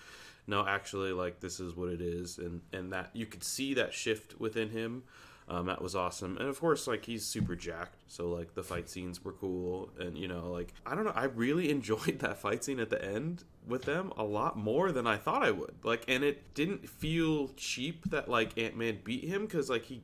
no, 0.48 0.66
actually, 0.66 1.12
like 1.12 1.40
this 1.40 1.60
is 1.60 1.76
what 1.76 1.90
it 1.90 2.02
is, 2.02 2.40
and 2.40 2.62
and 2.74 2.94
that 2.94 3.12
you 3.14 3.28
could 3.28 3.44
see 3.44 3.76
that 3.76 3.94
shift 3.94 4.40
within 4.40 4.70
him. 4.70 5.04
Um, 5.48 5.68
that 5.68 5.80
was 5.80 5.96
awesome, 5.96 6.38
and 6.38 6.50
of 6.50 6.60
course, 6.60 6.88
like 6.88 7.06
he's 7.06 7.24
super 7.24 7.56
jacked, 7.56 8.02
so 8.08 8.30
like 8.30 8.56
the 8.56 8.64
fight 8.64 8.90
scenes 8.90 9.24
were 9.24 9.34
cool, 9.34 9.92
and 10.00 10.18
you 10.18 10.28
know, 10.28 10.52
like 10.52 10.74
I 10.88 10.96
don't 10.96 11.06
know, 11.06 11.14
I 11.14 11.26
really 11.26 11.70
enjoyed 11.78 12.18
that 12.20 12.40
fight 12.40 12.64
scene 12.64 12.80
at 12.80 12.90
the 12.90 13.04
end 13.04 13.44
with 13.68 13.84
them 13.84 14.12
a 14.18 14.24
lot 14.24 14.58
more 14.58 14.92
than 14.92 15.06
I 15.06 15.18
thought 15.18 15.44
I 15.44 15.52
would. 15.52 15.76
Like, 15.84 16.04
and 16.08 16.24
it 16.24 16.56
didn't 16.56 16.90
feel 16.90 17.50
cheap 17.58 18.10
that 18.10 18.28
like 18.28 18.58
Ant 18.58 18.76
Man 18.76 19.00
beat 19.04 19.26
him 19.26 19.46
because 19.46 19.70
like 19.70 19.86
he, 19.86 20.02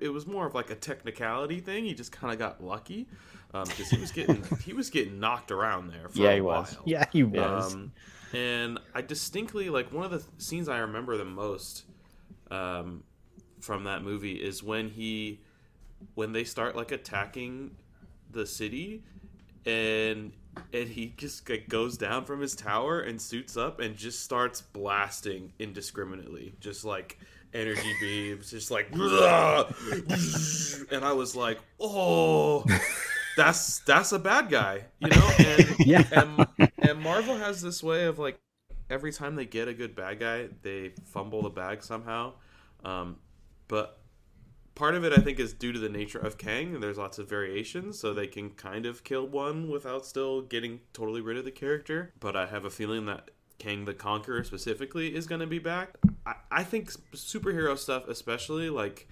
it 0.00 0.10
was 0.10 0.28
more 0.28 0.46
of 0.46 0.54
like 0.54 0.70
a 0.70 0.76
technicality 0.76 1.58
thing. 1.58 1.84
He 1.84 1.94
just 1.94 2.12
kind 2.12 2.32
of 2.32 2.38
got 2.38 2.62
lucky 2.62 3.08
because 3.52 3.92
um, 3.92 3.96
he 3.96 3.98
was 3.98 4.12
getting 4.12 4.44
he 4.64 4.72
was 4.72 4.90
getting 4.90 5.18
knocked 5.18 5.50
around 5.50 5.88
there. 5.88 6.08
For 6.08 6.18
yeah, 6.18 6.30
a 6.30 6.34
he 6.34 6.40
while. 6.40 6.60
was. 6.62 6.76
Yeah, 6.84 7.04
he 7.12 7.22
was. 7.24 7.74
Um, 7.74 7.92
and 8.32 8.78
I 8.94 9.02
distinctly 9.02 9.70
like 9.70 9.92
one 9.92 10.04
of 10.04 10.10
the 10.10 10.18
th- 10.18 10.30
scenes 10.38 10.68
I 10.68 10.78
remember 10.78 11.16
the 11.16 11.24
most 11.24 11.84
um, 12.50 13.02
from 13.62 13.84
that 13.84 14.02
movie 14.02 14.34
is 14.34 14.62
when 14.62 14.90
he 14.90 15.40
when 16.14 16.32
they 16.32 16.44
start 16.44 16.76
like 16.76 16.92
attacking 16.92 17.70
the 18.30 18.46
city 18.46 19.02
and 19.66 20.32
and 20.72 20.88
he 20.88 21.14
just 21.16 21.48
like, 21.48 21.68
goes 21.68 21.96
down 21.96 22.24
from 22.24 22.40
his 22.40 22.54
tower 22.54 23.00
and 23.00 23.20
suits 23.20 23.56
up 23.56 23.80
and 23.80 23.96
just 23.96 24.22
starts 24.22 24.60
blasting 24.60 25.52
indiscriminately 25.58 26.54
just 26.60 26.84
like 26.84 27.18
energy 27.54 27.94
beams 28.00 28.50
just 28.50 28.70
like 28.70 28.88
and 30.92 31.04
i 31.04 31.12
was 31.12 31.36
like 31.36 31.60
oh 31.80 32.64
that's 33.36 33.80
that's 33.80 34.12
a 34.12 34.18
bad 34.18 34.50
guy, 34.50 34.84
you 35.00 35.08
know. 35.08 35.30
And, 35.38 35.76
Yeah. 35.86 36.04
and 36.12 36.46
and 36.82 37.00
Marvel 37.00 37.36
has 37.36 37.62
this 37.62 37.82
way 37.82 38.04
of 38.04 38.18
like 38.18 38.38
every 38.90 39.12
time 39.12 39.36
they 39.36 39.46
get 39.46 39.68
a 39.68 39.74
good 39.74 39.94
bad 39.94 40.20
guy, 40.20 40.48
they 40.62 40.92
fumble 41.06 41.42
the 41.42 41.50
bag 41.50 41.82
somehow. 41.82 42.34
Um, 42.84 43.16
but 43.68 43.98
part 44.74 44.94
of 44.94 45.04
it, 45.04 45.12
I 45.12 45.20
think, 45.20 45.38
is 45.38 45.52
due 45.52 45.72
to 45.72 45.78
the 45.78 45.88
nature 45.88 46.18
of 46.18 46.38
Kang. 46.38 46.74
and 46.74 46.82
There's 46.82 46.98
lots 46.98 47.18
of 47.18 47.28
variations, 47.28 47.98
so 47.98 48.12
they 48.12 48.26
can 48.26 48.50
kind 48.50 48.86
of 48.86 49.04
kill 49.04 49.26
one 49.26 49.70
without 49.70 50.06
still 50.06 50.42
getting 50.42 50.80
totally 50.92 51.20
rid 51.20 51.36
of 51.36 51.44
the 51.44 51.50
character. 51.50 52.12
But 52.20 52.36
I 52.36 52.46
have 52.46 52.64
a 52.64 52.70
feeling 52.70 53.06
that 53.06 53.30
Kang 53.58 53.84
the 53.84 53.94
Conqueror 53.94 54.44
specifically 54.44 55.14
is 55.14 55.26
going 55.26 55.40
to 55.40 55.46
be 55.46 55.58
back. 55.58 55.96
I, 56.26 56.34
I 56.50 56.64
think 56.64 56.90
superhero 57.14 57.78
stuff, 57.78 58.08
especially 58.08 58.70
like 58.70 59.08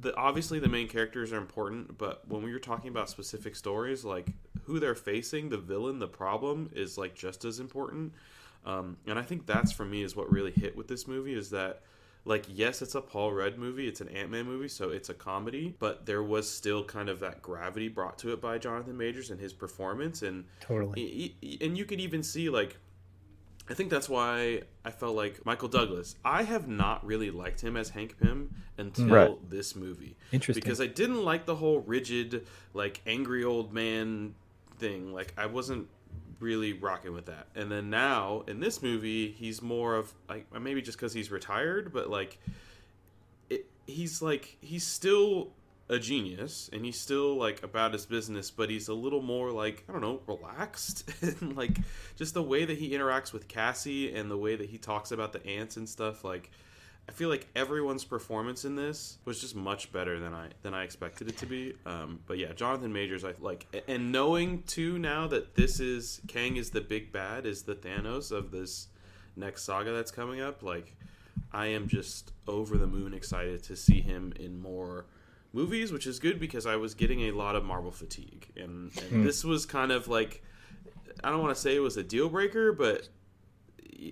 the 0.00 0.16
obviously 0.16 0.58
the 0.58 0.68
main 0.68 0.88
characters 0.88 1.32
are 1.32 1.38
important, 1.38 1.98
but 1.98 2.26
when 2.28 2.42
we 2.42 2.52
were 2.52 2.58
talking 2.58 2.88
about 2.88 3.10
specific 3.10 3.56
stories, 3.56 4.04
like 4.04 4.28
who 4.64 4.80
they're 4.80 4.94
facing, 4.94 5.48
the 5.48 5.58
villain, 5.58 5.98
the 5.98 6.08
problem 6.08 6.70
is 6.74 6.96
like 6.96 7.14
just 7.14 7.44
as 7.44 7.60
important. 7.60 8.12
Um, 8.64 8.96
and 9.06 9.18
I 9.18 9.22
think 9.22 9.46
that's 9.46 9.72
for 9.72 9.84
me 9.84 10.02
is 10.02 10.16
what 10.16 10.30
really 10.30 10.52
hit 10.52 10.76
with 10.76 10.88
this 10.88 11.06
movie 11.06 11.34
is 11.34 11.50
that 11.50 11.82
like 12.24 12.46
yes, 12.48 12.80
it's 12.82 12.94
a 12.94 13.00
Paul 13.00 13.32
Rudd 13.32 13.58
movie, 13.58 13.86
it's 13.86 14.00
an 14.00 14.08
Ant 14.08 14.30
Man 14.30 14.46
movie, 14.46 14.68
so 14.68 14.90
it's 14.90 15.08
a 15.10 15.14
comedy, 15.14 15.74
but 15.78 16.06
there 16.06 16.22
was 16.22 16.50
still 16.50 16.82
kind 16.84 17.08
of 17.08 17.20
that 17.20 17.42
gravity 17.42 17.88
brought 17.88 18.18
to 18.20 18.32
it 18.32 18.40
by 18.40 18.58
Jonathan 18.58 18.96
Majors 18.96 19.30
and 19.30 19.38
his 19.40 19.52
performance, 19.52 20.22
and 20.22 20.44
Totally. 20.60 21.34
and 21.60 21.76
you 21.76 21.84
could 21.84 22.00
even 22.00 22.22
see 22.22 22.48
like 22.50 22.76
I 23.68 23.72
think 23.72 23.88
that's 23.88 24.10
why 24.10 24.60
I 24.84 24.90
felt 24.90 25.16
like 25.16 25.44
Michael 25.46 25.68
Douglas. 25.68 26.16
I 26.22 26.42
have 26.42 26.68
not 26.68 27.04
really 27.06 27.30
liked 27.30 27.62
him 27.62 27.78
as 27.78 27.88
Hank 27.88 28.18
Pym 28.20 28.54
until 28.76 29.06
Right. 29.08 29.50
this 29.50 29.74
movie. 29.74 30.16
Interesting. 30.32 30.60
Because 30.62 30.82
I 30.82 30.86
didn't 30.86 31.24
like 31.24 31.46
the 31.46 31.54
whole 31.54 31.80
rigid, 31.80 32.46
like 32.74 33.00
angry 33.06 33.42
old 33.42 33.72
man 33.72 34.34
thing. 34.78 35.14
Like 35.14 35.32
I 35.38 35.46
wasn't 35.46 35.88
really 36.44 36.72
rocking 36.74 37.12
with 37.12 37.26
that. 37.26 37.48
And 37.54 37.72
then 37.72 37.90
now 37.90 38.44
in 38.46 38.60
this 38.60 38.82
movie, 38.82 39.32
he's 39.32 39.62
more 39.62 39.96
of 39.96 40.12
like 40.28 40.46
maybe 40.60 40.82
just 40.82 40.98
because 40.98 41.12
he's 41.12 41.30
retired, 41.30 41.92
but 41.92 42.10
like 42.10 42.38
it, 43.50 43.66
he's 43.86 44.20
like 44.22 44.56
he's 44.60 44.86
still 44.86 45.52
a 45.88 45.98
genius 45.98 46.70
and 46.72 46.84
he's 46.84 46.98
still 46.98 47.36
like 47.36 47.62
about 47.62 47.92
his 47.92 48.06
business 48.06 48.50
but 48.50 48.70
he's 48.70 48.88
a 48.88 48.94
little 48.94 49.20
more 49.20 49.50
like 49.50 49.84
i 49.86 49.92
don't 49.92 50.00
know 50.00 50.18
relaxed 50.26 51.04
and 51.20 51.54
like 51.58 51.78
just 52.16 52.32
the 52.32 52.42
way 52.42 52.64
that 52.64 52.78
he 52.78 52.92
interacts 52.92 53.34
with 53.34 53.48
cassie 53.48 54.14
and 54.14 54.30
the 54.30 54.36
way 54.36 54.56
that 54.56 54.70
he 54.70 54.78
talks 54.78 55.12
about 55.12 55.34
the 55.34 55.46
ants 55.46 55.76
and 55.76 55.86
stuff 55.86 56.24
like 56.24 56.50
i 57.08 57.12
feel 57.12 57.28
like 57.28 57.46
everyone's 57.54 58.04
performance 58.04 58.64
in 58.64 58.76
this 58.76 59.18
was 59.24 59.40
just 59.40 59.54
much 59.54 59.92
better 59.92 60.18
than 60.18 60.34
i 60.34 60.48
than 60.62 60.74
i 60.74 60.84
expected 60.84 61.28
it 61.28 61.36
to 61.38 61.46
be. 61.46 61.74
Um, 61.86 62.20
but 62.26 62.38
yeah 62.38 62.52
jonathan 62.52 62.92
majors 62.92 63.24
i 63.24 63.34
like 63.40 63.66
and 63.88 64.12
knowing 64.12 64.62
too 64.62 64.98
now 64.98 65.26
that 65.28 65.54
this 65.54 65.80
is 65.80 66.20
kang 66.28 66.56
is 66.56 66.70
the 66.70 66.80
big 66.80 67.12
bad 67.12 67.46
is 67.46 67.62
the 67.62 67.74
thanos 67.74 68.32
of 68.32 68.50
this 68.50 68.88
next 69.36 69.64
saga 69.64 69.92
that's 69.92 70.10
coming 70.10 70.40
up 70.40 70.62
like 70.62 70.94
I 71.54 71.66
am 71.66 71.86
just 71.86 72.32
over 72.48 72.76
the 72.76 72.86
moon 72.86 73.14
excited 73.14 73.62
to 73.64 73.76
see 73.76 74.00
him 74.00 74.32
in 74.38 74.60
more 74.60 75.06
movies, 75.52 75.92
which 75.92 76.06
is 76.06 76.18
good 76.18 76.40
because 76.40 76.66
I 76.66 76.76
was 76.76 76.94
getting 76.94 77.22
a 77.22 77.30
lot 77.30 77.54
of 77.54 77.64
Marvel 77.64 77.92
fatigue, 77.92 78.48
and, 78.56 78.90
and 79.00 79.24
this 79.24 79.44
was 79.44 79.64
kind 79.64 79.92
of 79.92 80.08
like 80.08 80.42
I 81.22 81.30
don't 81.30 81.40
want 81.40 81.54
to 81.54 81.60
say 81.60 81.76
it 81.76 81.80
was 81.80 81.96
a 81.96 82.02
deal 82.02 82.28
breaker, 82.28 82.72
but 82.72 83.08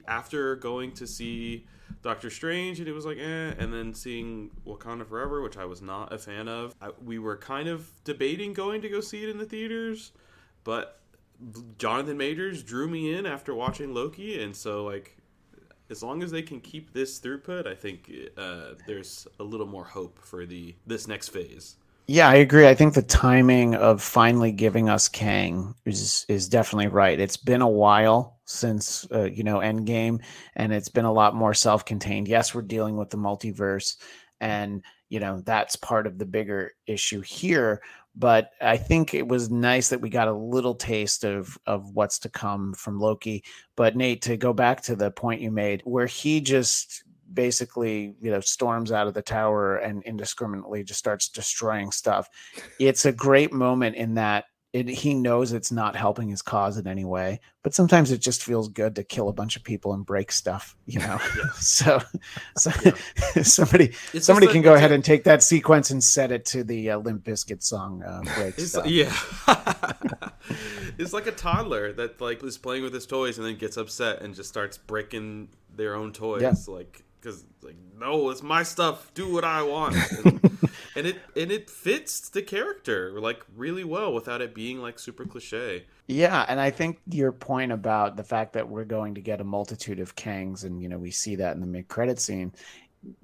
after 0.06 0.55
going 0.56 0.93
to 0.93 1.06
see 1.06 1.66
Doctor 2.03 2.31
Strange, 2.31 2.81
and 2.81 2.89
it 2.89 2.93
was 2.93 3.07
like, 3.07 3.19
eh, 3.19 3.55
and 3.59 3.73
then 3.73 3.95
seeing 3.95 4.51
Wakanda 4.66 5.07
Forever, 5.07 5.41
which 5.41 5.57
I 5.57 5.65
was 5.65 5.81
not 5.81 6.12
a 6.12 6.19
fan 6.19 6.49
of, 6.49 6.74
I, 6.83 6.91
we 7.05 7.19
were 7.19 7.37
kind 7.37 7.69
of 7.69 7.91
debating 8.05 8.53
going 8.53 8.83
to 8.83 8.89
go 8.89 9.01
see 9.01 9.23
it 9.23 9.29
in 9.29 9.39
the 9.39 9.47
theaters, 9.47 10.12
but 10.65 11.01
Jonathan 11.79 12.16
Majors 12.16 12.62
drew 12.62 12.89
me 12.89 13.15
in 13.15 13.24
after 13.27 13.55
watching 13.55 13.95
Loki, 13.95 14.43
and 14.43 14.55
so 14.55 14.85
like 14.85 15.16
as 15.91 16.03
long 16.03 16.23
as 16.23 16.31
they 16.31 16.43
can 16.43 16.61
keep 16.61 16.93
this 16.93 17.20
throughput, 17.20 17.66
I 17.66 17.74
think 17.74 18.11
uh, 18.37 18.74
there's 18.87 19.27
a 19.39 19.45
little 19.45 19.66
more 19.66 19.85
hope 19.85 20.19
for 20.19 20.47
the 20.47 20.74
this 20.87 21.07
next 21.07 21.29
phase. 21.29 21.77
Yeah, 22.07 22.29
I 22.29 22.35
agree. 22.37 22.66
I 22.69 22.74
think 22.74 22.95
the 22.95 23.03
timing 23.03 23.74
of 23.74 24.03
finally 24.03 24.53
giving 24.53 24.89
us 24.89 25.09
Kang 25.09 25.74
is 25.87 26.27
is 26.29 26.49
definitely 26.49 26.89
right. 26.89 27.19
It's 27.19 27.37
been 27.37 27.62
a 27.62 27.69
while 27.69 28.41
since 28.45 29.07
uh, 29.12 29.24
you 29.24 29.45
know 29.45 29.59
Endgame, 29.59 30.20
and 30.57 30.73
it's 30.73 30.89
been 30.89 31.05
a 31.05 31.12
lot 31.12 31.35
more 31.35 31.55
self-contained. 31.55 32.27
Yes, 32.29 32.55
we're 32.55 32.62
dealing 32.62 32.97
with 32.97 33.11
the 33.11 33.16
multiverse, 33.19 33.97
and 34.41 34.83
you 35.11 35.20
know 35.20 35.41
that's 35.47 35.77
part 35.77 36.07
of 36.07 36.19
the 36.19 36.27
bigger 36.27 36.73
issue 36.87 37.20
here. 37.20 37.81
But 38.16 38.51
I 38.61 38.77
think 38.77 39.15
it 39.15 39.27
was 39.27 39.51
nice 39.51 39.89
that 39.89 40.01
we 40.01 40.11
got 40.11 40.29
a 40.29 40.33
little 40.33 40.74
taste 40.74 41.24
of 41.24 41.57
of 41.66 41.95
what's 41.95 42.19
to 42.20 42.29
come 42.29 42.74
from 42.74 42.99
Loki. 42.99 43.45
But 43.77 43.97
Nate, 43.97 44.23
to 44.23 44.37
go 44.37 44.53
back 44.53 44.83
to 44.83 44.97
the 44.97 45.12
point 45.12 45.41
you 45.41 45.53
made, 45.53 45.83
where 45.85 46.07
he 46.07 46.41
just 46.41 47.05
basically 47.35 48.15
you 48.21 48.31
know 48.31 48.41
storms 48.41 48.93
out 48.93 49.07
of 49.07 49.15
the 49.15 49.23
tower 49.23 49.77
and 49.77 50.03
indiscriminately 50.05 50.85
just 50.85 50.99
starts 50.99 51.29
destroying 51.29 51.91
stuff 51.91 52.29
it's 52.79 53.05
a 53.05 53.13
great 53.13 53.53
moment 53.53 53.97
in 53.97 54.15
that 54.15 54.45
it, 54.73 54.89
he 54.89 55.13
knows 55.13 55.53
it's 55.53 55.71
not 55.71 55.95
helping 55.97 56.31
his 56.31 56.41
cause 56.41 56.79
in 56.79 56.87
any 56.87 57.05
way 57.05 57.41
but 57.63 57.75
sometimes 57.75 58.11
it 58.11 58.23
just 58.23 58.43
feels 58.43 58.69
good 58.69 58.97
to 58.97 59.05
kill 59.05 59.29
a 59.29 59.33
bunch 59.33 59.55
of 59.55 59.63
people 59.63 59.93
and 59.93 60.07
break 60.07 60.33
stuff 60.33 60.75
you 60.87 60.99
know 60.99 61.19
so, 61.57 62.01
so 62.57 62.71
somebody 63.43 63.93
It's 64.15 64.25
somebody 64.25 64.47
can 64.47 64.63
go 64.63 64.73
ahead 64.75 64.91
a- 64.91 64.95
and 64.95 65.05
take 65.05 65.25
that 65.25 65.43
sequence 65.43 65.91
and 65.91 66.03
set 66.03 66.33
it 66.33 66.47
to 66.47 66.65
the 66.65 66.91
uh, 66.93 66.99
Limp 66.99 67.23
Bizkit 67.23 67.63
song 67.63 68.03
uh, 68.03 68.23
break 68.37 68.59
stuff. 68.59 68.87
yeah, 68.87 69.13
it's 70.99 71.13
like 71.13 71.27
a 71.27 71.33
toddler 71.33 71.93
that 71.93 72.21
like 72.21 72.43
is 72.43 72.59
playing 72.59 72.83
with 72.83 72.95
his 72.95 73.07
toys 73.07 73.39
and 73.39 73.47
then 73.47 73.57
gets 73.57 73.77
upset 73.77 74.23
and 74.23 74.35
just 74.35 74.49
starts 74.49 74.79
breaking 74.79 75.49
their 75.75 75.95
own 75.95 76.13
toys. 76.13 76.43
Yeah. 76.43 76.55
Like 76.67 77.03
because 77.23 77.44
like 77.62 77.77
no, 77.99 78.31
it's 78.31 78.43
my 78.43 78.62
stuff. 78.62 79.12
Do 79.15 79.32
what 79.32 79.44
I 79.44 79.62
want. 79.62 79.97
And, 80.94 81.07
and 81.07 81.07
it 81.07 81.16
and 81.36 81.51
it 81.51 81.70
fits 81.70 82.28
the 82.28 82.43
character 82.43 83.19
like 83.19 83.43
really 83.57 83.85
well 83.85 84.12
without 84.12 84.40
it 84.40 84.55
being 84.55 84.78
like 84.78 84.99
super 84.99 85.24
cliche. 85.24 85.85
Yeah, 86.07 86.44
and 86.49 86.61
I 86.61 86.70
think 86.70 87.01
your 87.07 87.32
point 87.32 87.73
about 87.73 88.16
the 88.16 88.24
fact 88.24 88.53
that 88.55 88.69
we're 88.69 88.85
going 88.85 89.15
to 89.15 89.20
get 89.20 89.40
a 89.40 89.44
multitude 89.44 90.01
of 90.01 90.16
Kangs, 90.16 90.65
and 90.65 90.82
you 90.82 90.89
know 90.89 90.99
we 90.99 91.11
see 91.11 91.36
that 91.36 91.55
in 91.55 91.61
the 91.61 91.66
mid-credit 91.66 92.19
scene. 92.19 92.53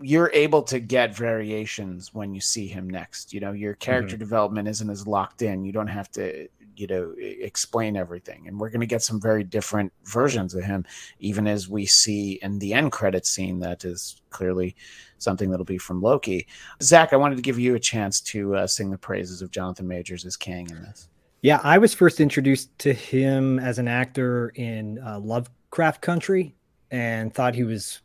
You're 0.00 0.30
able 0.34 0.62
to 0.64 0.80
get 0.80 1.14
variations 1.14 2.12
when 2.12 2.34
you 2.34 2.40
see 2.40 2.66
him 2.66 2.90
next. 2.90 3.32
You 3.32 3.40
know, 3.40 3.52
your 3.52 3.74
character 3.74 4.14
mm-hmm. 4.14 4.24
development 4.24 4.68
isn't 4.68 4.90
as 4.90 5.06
locked 5.06 5.42
in. 5.42 5.64
You 5.64 5.70
don't 5.70 5.86
have 5.86 6.10
to, 6.12 6.48
you 6.78 6.86
know, 6.86 7.14
explain 7.18 7.96
everything. 7.96 8.46
And 8.46 8.58
we're 8.58 8.70
going 8.70 8.80
to 8.80 8.86
get 8.86 9.02
some 9.02 9.20
very 9.20 9.44
different 9.44 9.92
versions 10.04 10.54
of 10.54 10.64
him, 10.64 10.84
even 11.18 11.46
as 11.46 11.68
we 11.68 11.86
see 11.86 12.38
in 12.42 12.58
the 12.58 12.72
end 12.72 12.92
credit 12.92 13.26
scene. 13.26 13.58
That 13.60 13.84
is 13.84 14.20
clearly 14.30 14.76
something 15.18 15.50
that'll 15.50 15.64
be 15.64 15.78
from 15.78 16.00
Loki. 16.00 16.46
Zak, 16.82 17.12
I 17.12 17.16
wanted 17.16 17.36
to 17.36 17.42
give 17.42 17.58
you 17.58 17.74
a 17.74 17.80
chance 17.80 18.20
to 18.22 18.56
uh, 18.56 18.66
sing 18.66 18.90
the 18.90 18.98
praises 18.98 19.42
of 19.42 19.50
Jonathan 19.50 19.88
Majors 19.88 20.24
as 20.24 20.36
Kang 20.36 20.68
in 20.70 20.82
this. 20.82 21.08
Yeah, 21.42 21.60
I 21.62 21.78
was 21.78 21.94
first 21.94 22.20
introduced 22.20 22.76
to 22.80 22.92
him 22.92 23.58
as 23.58 23.78
an 23.78 23.86
actor 23.86 24.52
in 24.56 24.98
uh, 25.04 25.20
Lovecraft 25.20 26.00
Country 26.00 26.54
and 26.90 27.32
thought 27.32 27.54
he 27.54 27.64
was 27.64 28.00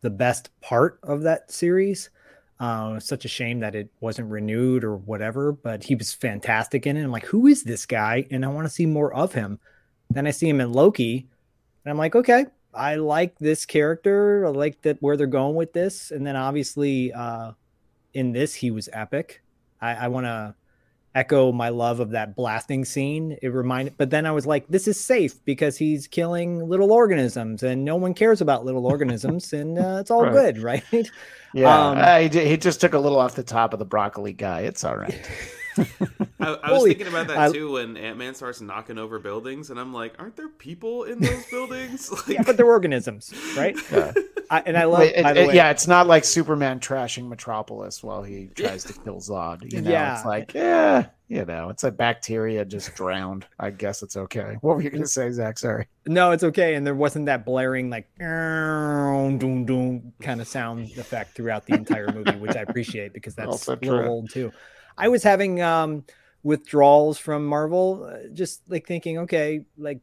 the 0.00 0.10
best 0.10 0.50
part 0.60 1.00
of 1.02 1.22
that 1.22 1.50
series. 1.50 2.10
Uh, 2.62 3.00
such 3.00 3.24
a 3.24 3.28
shame 3.28 3.58
that 3.58 3.74
it 3.74 3.90
wasn't 3.98 4.30
renewed 4.30 4.84
or 4.84 4.94
whatever, 4.96 5.50
but 5.50 5.82
he 5.82 5.96
was 5.96 6.14
fantastic 6.14 6.86
in 6.86 6.96
it. 6.96 7.02
I'm 7.02 7.10
like, 7.10 7.26
who 7.26 7.48
is 7.48 7.64
this 7.64 7.86
guy? 7.86 8.24
And 8.30 8.44
I 8.44 8.48
want 8.48 8.68
to 8.68 8.72
see 8.72 8.86
more 8.86 9.12
of 9.12 9.32
him. 9.32 9.58
Then 10.10 10.28
I 10.28 10.30
see 10.30 10.48
him 10.48 10.60
in 10.60 10.72
Loki, 10.72 11.26
and 11.84 11.90
I'm 11.90 11.98
like, 11.98 12.14
okay, 12.14 12.46
I 12.72 12.94
like 12.94 13.36
this 13.40 13.66
character. 13.66 14.46
I 14.46 14.50
like 14.50 14.80
that 14.82 14.98
where 15.00 15.16
they're 15.16 15.26
going 15.26 15.56
with 15.56 15.72
this. 15.72 16.12
And 16.12 16.24
then 16.24 16.36
obviously, 16.36 17.12
uh, 17.12 17.50
in 18.14 18.30
this, 18.30 18.54
he 18.54 18.70
was 18.70 18.88
epic. 18.92 19.42
I, 19.80 19.94
I 19.94 20.08
want 20.08 20.26
to 20.26 20.54
echo 21.14 21.52
my 21.52 21.68
love 21.68 22.00
of 22.00 22.10
that 22.10 22.34
blasting 22.36 22.84
scene. 22.84 23.36
It 23.42 23.48
reminded, 23.48 23.96
but 23.98 24.10
then 24.10 24.24
I 24.26 24.32
was 24.32 24.46
like, 24.46 24.66
this 24.68 24.88
is 24.88 24.98
safe 24.98 25.44
because 25.44 25.76
he's 25.76 26.06
killing 26.06 26.68
little 26.68 26.92
organisms 26.92 27.62
and 27.62 27.84
no 27.84 27.96
one 27.96 28.14
cares 28.14 28.40
about 28.40 28.64
little 28.64 28.86
organisms 28.92 29.52
and 29.52 29.78
uh, 29.78 29.98
it's 30.00 30.10
all 30.10 30.22
Right. 30.22 30.32
good, 30.32 30.58
right? 30.62 30.84
Yeah, 31.52 31.90
Um, 31.90 31.98
uh, 31.98 32.18
he, 32.20 32.28
ju- 32.30 32.40
he 32.44 32.56
just 32.56 32.80
took 32.80 32.94
a 32.94 32.98
little 32.98 33.18
off 33.18 33.34
the 33.34 33.42
top 33.42 33.72
of 33.72 33.78
the 33.78 33.84
broccoli 33.84 34.32
guy. 34.32 34.60
It's 34.62 34.84
all 34.84 34.96
right. 34.96 35.20
I, 35.78 36.54
I 36.62 36.72
was 36.72 36.84
thinking 36.84 37.06
about 37.06 37.28
that 37.28 37.38
I- 37.38 37.52
too 37.52 37.72
when 37.72 37.96
Ant 37.96 38.18
Man 38.18 38.34
starts 38.34 38.60
knocking 38.60 38.98
over 38.98 39.18
buildings, 39.18 39.70
and 39.70 39.78
I'm 39.80 39.92
like, 39.92 40.14
aren't 40.18 40.36
there 40.36 40.48
people 40.48 41.04
in 41.04 41.20
those 41.20 41.44
buildings? 41.46 42.10
Like, 42.12 42.28
yeah, 42.28 42.42
but 42.42 42.56
they're 42.56 42.66
organisms, 42.66 43.32
right? 43.56 43.76
Yeah. 43.90 44.12
I, 44.50 44.62
and 44.66 44.76
I 44.76 44.84
love, 44.84 45.00
Wait, 45.00 45.14
it- 45.16 45.22
by 45.22 45.32
the 45.32 45.42
it- 45.42 45.48
way, 45.48 45.54
yeah, 45.54 45.70
it's 45.70 45.86
not 45.88 46.06
like 46.06 46.24
Superman 46.24 46.78
trashing 46.80 47.28
Metropolis 47.28 48.02
while 48.02 48.22
he 48.22 48.46
tries 48.54 48.84
to 48.84 48.92
kill 48.92 49.16
Zod. 49.16 49.72
You 49.72 49.80
know, 49.82 49.90
Yeah. 49.90 50.16
it's 50.16 50.26
like, 50.26 50.52
yeah, 50.54 51.06
you 51.28 51.44
know, 51.46 51.70
it's 51.70 51.84
a 51.84 51.90
bacteria 51.90 52.64
just 52.64 52.94
drowned. 52.94 53.46
I 53.58 53.70
guess 53.70 54.02
it's 54.02 54.16
okay. 54.16 54.58
What 54.60 54.76
were 54.76 54.82
you 54.82 54.90
going 54.90 55.02
to 55.02 55.08
say, 55.08 55.30
Zak? 55.30 55.58
Sorry. 55.58 55.86
No, 56.06 56.32
it's 56.32 56.44
okay. 56.44 56.74
And 56.74 56.86
there 56.86 56.94
wasn't 56.94 57.26
that 57.26 57.46
blaring 57.46 57.88
like 57.88 58.08
doom 58.18 59.64
doom 59.64 60.12
kind 60.20 60.40
of 60.40 60.48
sound 60.48 60.84
effect 60.98 61.34
throughout 61.34 61.66
the 61.66 61.74
entire 61.74 62.12
movie, 62.12 62.36
which 62.38 62.56
I 62.56 62.60
appreciate 62.62 63.12
because 63.12 63.34
that's 63.36 63.46
Also 63.48 63.74
a 63.74 63.76
little 63.76 63.98
true. 64.00 64.06
old 64.08 64.30
too. 64.30 64.52
I 64.96 65.08
was 65.08 65.22
having 65.22 65.60
um 65.62 66.04
withdrawals 66.42 67.18
from 67.18 67.46
Marvel, 67.46 68.10
uh, 68.10 68.28
just 68.32 68.62
like 68.68 68.86
thinking, 68.86 69.18
okay, 69.18 69.64
like 69.78 70.00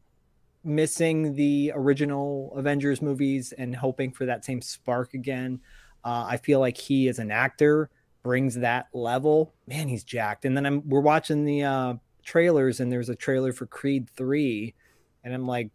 missing 0.64 1.34
the 1.34 1.72
original 1.74 2.52
Avengers 2.56 3.00
movies 3.00 3.52
and 3.56 3.74
hoping 3.74 4.12
for 4.12 4.26
that 4.26 4.44
same 4.44 4.60
spark 4.60 5.14
again. 5.14 5.60
Uh, 6.04 6.26
I 6.28 6.36
feel 6.36 6.60
like 6.60 6.76
he 6.76 7.08
as 7.08 7.18
an 7.18 7.30
actor 7.30 7.90
brings 8.22 8.54
that 8.56 8.88
level. 8.92 9.54
Man, 9.66 9.88
he's 9.88 10.04
jacked. 10.04 10.44
And 10.44 10.56
then 10.56 10.66
I'm 10.66 10.88
we're 10.88 11.00
watching 11.00 11.44
the 11.44 11.64
uh 11.64 11.94
trailers 12.22 12.80
and 12.80 12.92
there's 12.92 13.08
a 13.08 13.16
trailer 13.16 13.52
for 13.52 13.66
Creed 13.66 14.08
3 14.10 14.74
and 15.24 15.34
I'm 15.34 15.46
like 15.46 15.70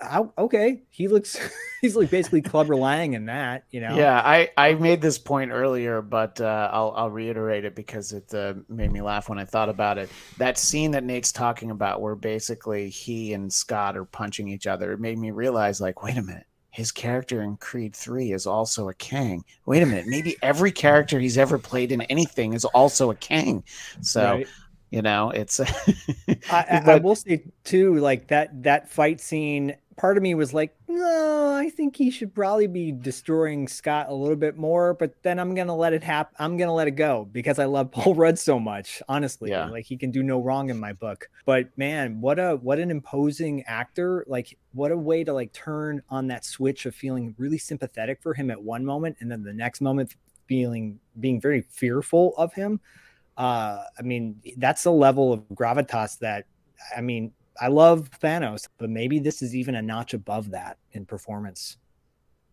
how, 0.00 0.32
okay, 0.38 0.82
he 0.90 1.08
looks 1.08 1.38
he's 1.80 1.96
like 1.96 2.10
basically 2.10 2.42
Clubber 2.42 2.76
Lang 2.76 3.14
in 3.14 3.26
that, 3.26 3.64
you 3.70 3.80
know. 3.80 3.94
Yeah, 3.94 4.20
I, 4.24 4.50
I 4.56 4.74
made 4.74 5.00
this 5.00 5.18
point 5.18 5.50
earlier, 5.52 6.02
but 6.02 6.40
uh, 6.40 6.70
I'll 6.72 6.92
I'll 6.96 7.10
reiterate 7.10 7.64
it 7.64 7.74
because 7.74 8.12
it 8.12 8.32
uh, 8.34 8.54
made 8.68 8.92
me 8.92 9.02
laugh 9.02 9.28
when 9.28 9.38
I 9.38 9.44
thought 9.44 9.68
about 9.68 9.98
it. 9.98 10.10
That 10.38 10.58
scene 10.58 10.92
that 10.92 11.04
Nate's 11.04 11.32
talking 11.32 11.70
about, 11.70 12.00
where 12.00 12.14
basically 12.16 12.90
he 12.90 13.32
and 13.34 13.52
Scott 13.52 13.96
are 13.96 14.04
punching 14.04 14.48
each 14.48 14.66
other, 14.66 14.92
it 14.92 15.00
made 15.00 15.18
me 15.18 15.30
realize, 15.30 15.80
like, 15.80 16.02
wait 16.02 16.16
a 16.16 16.22
minute, 16.22 16.46
his 16.70 16.92
character 16.92 17.42
in 17.42 17.56
Creed 17.56 17.94
Three 17.96 18.32
is 18.32 18.46
also 18.46 18.88
a 18.88 18.94
Kang. 18.94 19.44
Wait 19.66 19.82
a 19.82 19.86
minute, 19.86 20.06
maybe 20.06 20.36
every 20.42 20.72
character 20.72 21.20
he's 21.20 21.38
ever 21.38 21.58
played 21.58 21.92
in 21.92 22.02
anything 22.02 22.54
is 22.54 22.64
also 22.64 23.10
a 23.10 23.16
Kang. 23.16 23.64
So 24.00 24.22
Right. 24.22 24.48
you 24.90 25.02
know, 25.02 25.30
it's. 25.30 25.60
I, 26.50 26.64
I, 26.70 26.82
I 26.86 26.96
will 26.96 27.16
say 27.16 27.44
too, 27.64 27.96
like 27.96 28.28
that 28.28 28.62
that 28.64 28.90
fight 28.90 29.20
scene. 29.20 29.76
Part 30.00 30.16
of 30.16 30.22
me 30.22 30.34
was 30.34 30.54
like, 30.54 30.74
no, 30.88 31.54
I 31.54 31.68
think 31.68 31.94
he 31.94 32.10
should 32.10 32.34
probably 32.34 32.66
be 32.66 32.90
destroying 32.90 33.68
Scott 33.68 34.06
a 34.08 34.14
little 34.14 34.34
bit 34.36 34.56
more. 34.56 34.94
But 34.94 35.22
then 35.22 35.38
I'm 35.38 35.54
gonna 35.54 35.76
let 35.76 35.92
it 35.92 36.02
happen. 36.02 36.34
I'm 36.38 36.56
gonna 36.56 36.72
let 36.72 36.88
it 36.88 36.92
go 36.92 37.28
because 37.30 37.58
I 37.58 37.66
love 37.66 37.90
Paul 37.92 38.14
Rudd 38.14 38.38
so 38.38 38.58
much. 38.58 39.02
Honestly, 39.10 39.50
Yeah. 39.50 39.66
like 39.66 39.84
he 39.84 39.98
can 39.98 40.10
do 40.10 40.22
no 40.22 40.40
wrong 40.40 40.70
in 40.70 40.80
my 40.80 40.94
book. 40.94 41.28
But 41.44 41.76
man, 41.76 42.22
what 42.22 42.38
a 42.38 42.56
what 42.56 42.78
an 42.78 42.90
imposing 42.90 43.62
actor! 43.64 44.24
Like 44.26 44.56
what 44.72 44.90
a 44.90 44.96
way 44.96 45.22
to 45.22 45.34
like 45.34 45.52
turn 45.52 46.00
on 46.08 46.28
that 46.28 46.46
switch 46.46 46.86
of 46.86 46.94
feeling 46.94 47.34
really 47.36 47.58
sympathetic 47.58 48.22
for 48.22 48.32
him 48.32 48.50
at 48.50 48.62
one 48.62 48.86
moment, 48.86 49.18
and 49.20 49.30
then 49.30 49.42
the 49.42 49.52
next 49.52 49.82
moment 49.82 50.14
feeling 50.48 50.98
being 51.20 51.40
very 51.42 51.60
fearful 51.60 52.34
of 52.36 52.54
him 52.54 52.80
uh 53.36 53.84
i 53.96 54.02
mean 54.02 54.40
that's 54.56 54.82
the 54.82 54.90
level 54.90 55.32
of 55.32 55.44
gravitas 55.54 56.18
that 56.18 56.44
i 56.96 57.00
mean 57.00 57.30
i 57.60 57.68
love 57.68 58.10
thanos 58.22 58.68
but 58.78 58.90
maybe 58.90 59.18
this 59.18 59.42
is 59.42 59.54
even 59.54 59.74
a 59.74 59.82
notch 59.82 60.14
above 60.14 60.50
that 60.50 60.76
in 60.92 61.06
performance 61.06 61.76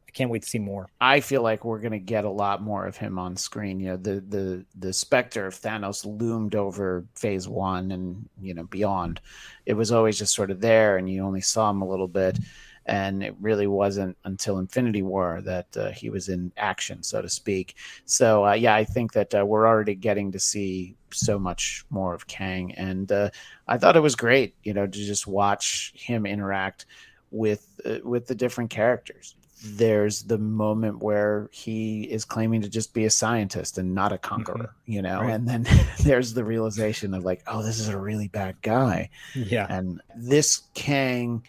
i 0.08 0.12
can't 0.12 0.30
wait 0.30 0.42
to 0.42 0.50
see 0.50 0.60
more 0.60 0.88
I 1.00 1.20
feel 1.20 1.42
like 1.42 1.64
we're 1.64 1.80
gonna 1.80 2.00
get 2.00 2.26
a 2.26 2.30
lot 2.30 2.62
more 2.62 2.86
of 2.86 2.98
him 2.98 3.20
on 3.20 3.36
screen. 3.36 3.80
You 3.80 3.90
know, 3.90 3.98
the 3.98 4.24
the 4.28 4.66
the 4.78 4.92
specter 4.92 5.46
of 5.46 5.54
Thanos 5.54 6.06
loomed 6.06 6.56
over 6.56 7.06
Phase 7.16 7.48
One 7.48 7.92
and 7.92 8.28
you 8.42 8.54
know 8.54 8.64
beyond. 8.64 9.22
It 9.66 9.74
was 9.74 9.92
always 9.92 10.18
just 10.18 10.34
sort 10.34 10.52
of 10.52 10.60
there, 10.60 10.98
and 10.98 11.10
you 11.10 11.24
only 11.24 11.42
saw 11.42 11.70
him 11.70 11.82
a 11.82 11.88
little 11.88 12.08
bit. 12.08 12.40
And 12.88 13.22
it 13.22 13.36
really 13.42 13.68
wasn't 13.68 14.18
until 14.24 14.60
Infinity 14.60 15.04
War 15.04 15.42
that 15.44 15.76
uh, 15.78 15.92
he 15.92 16.10
was 16.10 16.30
in 16.30 16.52
action, 16.58 17.04
so 17.04 17.22
to 17.22 17.30
speak. 17.30 17.76
So 18.06 18.46
uh, 18.46 18.54
yeah, 18.54 18.76
I 18.76 18.86
think 18.86 19.12
that 19.14 19.36
uh, 19.36 19.46
we're 19.46 19.68
already 19.68 19.94
getting 19.96 20.32
to 20.32 20.40
see 20.40 20.96
so 21.12 21.38
much 21.38 21.86
more 21.90 22.14
of 22.14 22.28
Kang, 22.28 22.74
and 22.76 23.12
uh, 23.12 23.30
I 23.68 23.78
thought 23.78 23.96
it 23.98 24.02
was 24.02 24.16
great, 24.16 24.56
you 24.64 24.74
know, 24.74 24.88
to 24.88 24.92
just 25.06 25.28
watch 25.28 25.92
him 25.96 26.26
interact 26.26 26.86
with 27.32 27.80
uh, 27.86 27.98
with 28.04 28.28
the 28.28 28.36
different 28.36 28.70
characters 28.70 29.36
there's 29.64 30.22
the 30.22 30.38
moment 30.38 31.02
where 31.02 31.50
he 31.52 32.04
is 32.04 32.24
claiming 32.26 32.62
to 32.62 32.70
just 32.70 32.94
be 32.94 33.06
a 33.06 33.10
scientist 33.10 33.80
and 33.80 33.96
not 33.96 34.12
a 34.14 34.18
conqueror, 34.20 34.70
you 34.86 35.02
know, 35.02 35.20
Right. 35.22 35.32
and 35.34 35.48
then 35.48 35.66
there's 36.04 36.36
the 36.36 36.44
realization 36.46 37.16
of 37.16 37.26
like, 37.26 37.42
oh, 37.48 37.64
this 37.64 37.80
is 37.80 37.88
a 37.88 37.98
really 37.98 38.28
bad 38.28 38.62
guy. 38.62 39.10
yeah 39.34 39.66
And 39.68 40.00
this 40.16 40.62
Kang 40.76 41.42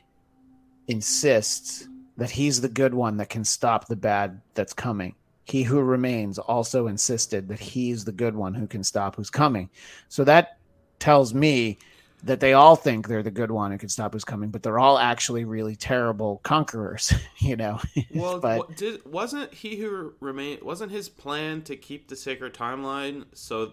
insists 0.89 1.86
that 2.16 2.31
he's 2.31 2.60
the 2.60 2.69
good 2.69 2.93
one 2.94 3.16
that 3.19 3.28
can 3.28 3.44
stop 3.44 3.86
the 3.86 3.97
bad 3.97 4.40
that's 4.55 4.73
coming. 4.73 5.15
He 5.44 5.62
who 5.62 5.81
remains 5.81 6.39
also 6.39 6.89
insisted 6.89 7.48
that 7.48 7.60
he's 7.60 8.05
the 8.05 8.12
good 8.12 8.35
one 8.35 8.55
who 8.55 8.66
can 8.66 8.82
stop 8.82 9.16
who's 9.16 9.31
coming. 9.31 9.70
So 10.09 10.24
that 10.24 10.59
tells 10.98 11.32
me 11.32 11.78
that 12.24 12.40
they 12.40 12.52
all 12.52 12.74
think 12.74 13.06
they're 13.06 13.23
the 13.23 13.31
good 13.31 13.51
one 13.51 13.70
who 13.70 13.78
can 13.78 13.89
stop 13.89 14.12
who's 14.12 14.24
coming, 14.24 14.51
but 14.51 14.62
they're 14.62 14.81
all 14.81 14.98
actually 14.98 15.44
really 15.44 15.77
terrible 15.77 16.40
conquerors, 16.43 17.12
you 17.39 17.55
know. 17.56 17.81
Well, 18.15 18.40
but 18.40 18.77
did, 18.77 19.05
wasn't 19.06 19.55
he 19.55 19.77
who 19.77 20.15
remained? 20.20 20.62
Wasn't 20.62 20.90
his 20.90 21.09
plan 21.09 21.62
to 21.62 21.77
keep 21.77 22.09
the 22.09 22.16
sacred 22.16 22.55
timeline 22.55 23.27
so, 23.32 23.73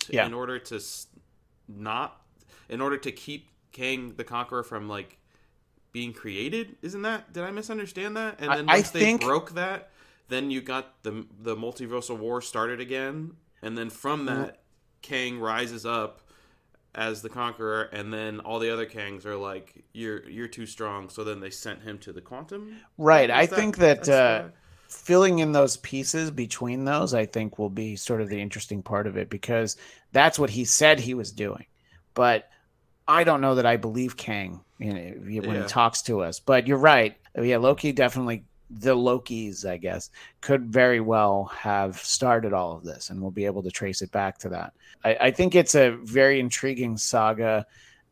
to, 0.00 0.12
Yeah. 0.12 0.24
in 0.26 0.32
order 0.32 0.58
to 0.58 0.80
not, 1.68 2.22
in 2.70 2.80
order 2.80 2.96
to 2.96 3.12
keep 3.12 3.50
Kang 3.72 4.14
the 4.16 4.24
Conqueror 4.24 4.62
from 4.62 4.88
like 4.88 5.18
being 5.92 6.12
created? 6.12 6.76
Isn't 6.82 7.02
that? 7.02 7.32
Did 7.32 7.44
I 7.44 7.50
misunderstand 7.50 8.16
that? 8.16 8.36
And 8.40 8.50
then 8.50 8.68
I 8.68 8.76
once 8.76 8.90
they 8.90 9.00
think- 9.00 9.22
broke 9.22 9.52
that, 9.52 9.90
then 10.28 10.50
you 10.50 10.60
got 10.60 11.02
the 11.02 11.26
the 11.40 11.56
multiversal 11.56 12.18
war 12.18 12.40
started 12.40 12.80
again, 12.80 13.32
and 13.62 13.76
then 13.76 13.90
from 13.90 14.26
that, 14.26 14.62
Kang 15.02 15.38
rises 15.38 15.84
up 15.86 16.20
as 16.94 17.22
the 17.22 17.28
conqueror 17.30 17.84
and 17.84 18.12
then 18.12 18.38
all 18.40 18.58
the 18.58 18.70
other 18.70 18.84
kangs 18.84 19.24
are 19.24 19.34
like 19.36 19.82
you're 19.94 20.28
you're 20.28 20.46
too 20.46 20.66
strong 20.66 21.08
so 21.08 21.24
then 21.24 21.40
they 21.40 21.48
sent 21.48 21.80
him 21.80 21.96
to 21.98 22.12
the 22.12 22.20
quantum 22.20 22.76
Right. 22.98 23.30
I 23.30 23.46
think 23.46 23.78
that 23.78 24.06
uh, 24.10 24.48
filling 24.88 25.38
in 25.38 25.52
those 25.52 25.78
pieces 25.78 26.30
between 26.30 26.84
those, 26.84 27.14
I 27.14 27.24
think, 27.24 27.58
will 27.58 27.70
be 27.70 27.96
sort 27.96 28.20
of 28.20 28.28
the 28.28 28.38
interesting 28.40 28.82
part 28.82 29.06
of 29.06 29.16
it 29.16 29.30
because 29.30 29.78
that's 30.12 30.38
what 30.38 30.50
he 30.50 30.66
said 30.66 31.00
he 31.00 31.14
was 31.14 31.32
doing. 31.32 31.64
But 32.12 32.50
I 33.12 33.24
don't 33.24 33.40
know 33.42 33.56
that 33.56 33.66
I 33.66 33.76
believe 33.76 34.16
Kang 34.16 34.60
you 34.78 34.92
know, 34.92 35.42
when 35.42 35.56
Yeah. 35.56 35.62
he 35.62 35.68
talks 35.68 36.02
to 36.02 36.22
us. 36.22 36.40
But 36.40 36.66
you're 36.66 36.78
right. 36.78 37.16
Yeah, 37.36 37.58
Loki 37.58 37.92
definitely 37.92 38.44
the 38.70 38.96
Lokis, 38.96 39.68
I 39.68 39.76
guess, 39.76 40.10
could 40.40 40.72
very 40.72 41.00
well 41.00 41.44
have 41.54 41.98
started 41.98 42.52
all 42.54 42.72
of 42.72 42.84
this, 42.84 43.10
and 43.10 43.20
we'll 43.20 43.30
be 43.30 43.44
able 43.44 43.62
to 43.64 43.70
trace 43.70 44.00
it 44.00 44.10
back 44.12 44.38
to 44.38 44.48
that. 44.48 44.72
I, 45.04 45.16
I 45.20 45.30
think 45.30 45.54
it's 45.54 45.74
a 45.74 45.90
very 46.02 46.40
intriguing 46.40 46.96
saga, 46.96 47.66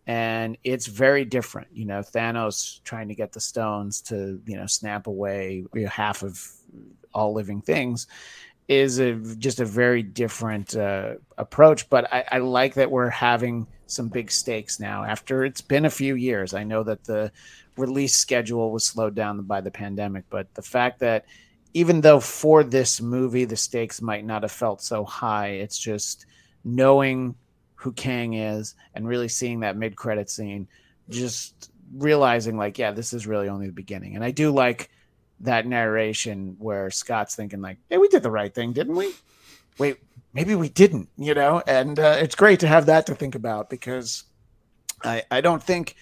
and 0.07 0.59
it's 0.63 0.87
very 0.87 1.25
different. 1.25 1.69
You 1.73 1.87
know, 1.87 2.01
Thanos 2.01 2.83
trying 2.85 3.09
to 3.09 3.15
get 3.15 3.33
the 3.33 3.41
stones 3.41 4.03
to 4.03 4.41
you 4.47 4.57
know 4.57 4.67
snap 4.67 5.07
away 5.07 5.65
you 5.75 5.83
know, 5.83 5.89
half 5.89 6.23
of 6.23 6.47
all 7.15 7.33
living 7.33 7.63
things 7.63 8.07
is 8.69 9.01
a 9.01 9.15
just 9.39 9.61
a 9.61 9.65
very 9.65 10.03
different 10.03 10.77
uh, 10.77 11.15
approach. 11.39 11.89
But 11.89 12.13
I, 12.13 12.25
I 12.33 12.39
like 12.39 12.75
that 12.75 12.91
we're 12.91 13.09
having 13.09 13.67
some 13.91 14.09
big 14.09 14.31
stakes 14.31 14.81
now 14.81 15.05
after 15.05 15.45
it's 15.45 15.61
been 15.61 15.85
a 15.85 15.91
few 15.91 16.15
years. 16.15 16.55
I 16.55 16.65
know 16.65 16.83
that 16.85 17.05
the 17.05 17.33
release 17.77 18.17
schedule 18.17 18.71
was 18.71 18.85
slowed 18.85 19.15
down 19.15 19.43
by 19.43 19.61
the 19.61 19.71
pandemic, 19.71 20.25
but 20.31 20.53
the 20.55 20.63
fact 20.63 21.01
that 21.01 21.25
even 21.73 22.01
though 22.01 22.21
for 22.21 22.65
this 22.65 23.01
movie 23.01 23.45
the 23.45 23.57
stakes 23.57 24.03
might 24.03 24.25
not 24.25 24.43
have 24.43 24.53
felt 24.53 24.83
so 24.83 25.05
high, 25.05 25.49
it's 25.49 25.79
just 25.79 26.27
knowing 26.65 27.35
who 27.77 27.93
Kang 27.93 28.35
is 28.35 28.75
and 28.95 29.09
really 29.09 29.29
seeing 29.29 29.61
that 29.61 29.77
mid 29.77 29.97
credit 29.97 30.29
scene, 30.29 30.69
just 31.09 31.71
realizing 31.95 32.57
like, 32.57 32.79
yeah, 32.79 32.91
this 32.91 33.13
is 33.13 33.27
really 33.27 33.49
only 33.49 33.67
the 33.67 33.73
beginning. 33.73 34.15
And 34.15 34.25
I 34.25 34.31
do 34.31 34.51
like 34.51 34.91
that 35.41 35.67
narration 35.67 36.57
where 36.59 36.91
Scott's 36.91 37.35
thinking 37.35 37.61
like, 37.61 37.79
"Hey, 37.89 37.99
we 37.99 38.09
did 38.09 38.23
the 38.23 38.31
right 38.31 38.55
thing, 38.55 38.73
didn't 38.73 38.95
we?" 38.95 39.13
Wait, 39.79 39.97
maybe 40.33 40.55
we 40.55 40.69
didn't, 40.69 41.09
you 41.17 41.35
know. 41.35 41.63
And 41.67 41.99
uh, 41.99 42.17
it's 42.21 42.35
great 42.35 42.61
to 42.61 42.69
have 42.69 42.87
that 42.87 43.07
to 43.07 43.15
think 43.15 43.35
about 43.35 43.71
because 43.71 44.25
I 45.03 45.23
I 45.31 45.41
don't 45.41 45.63
think 45.63 45.97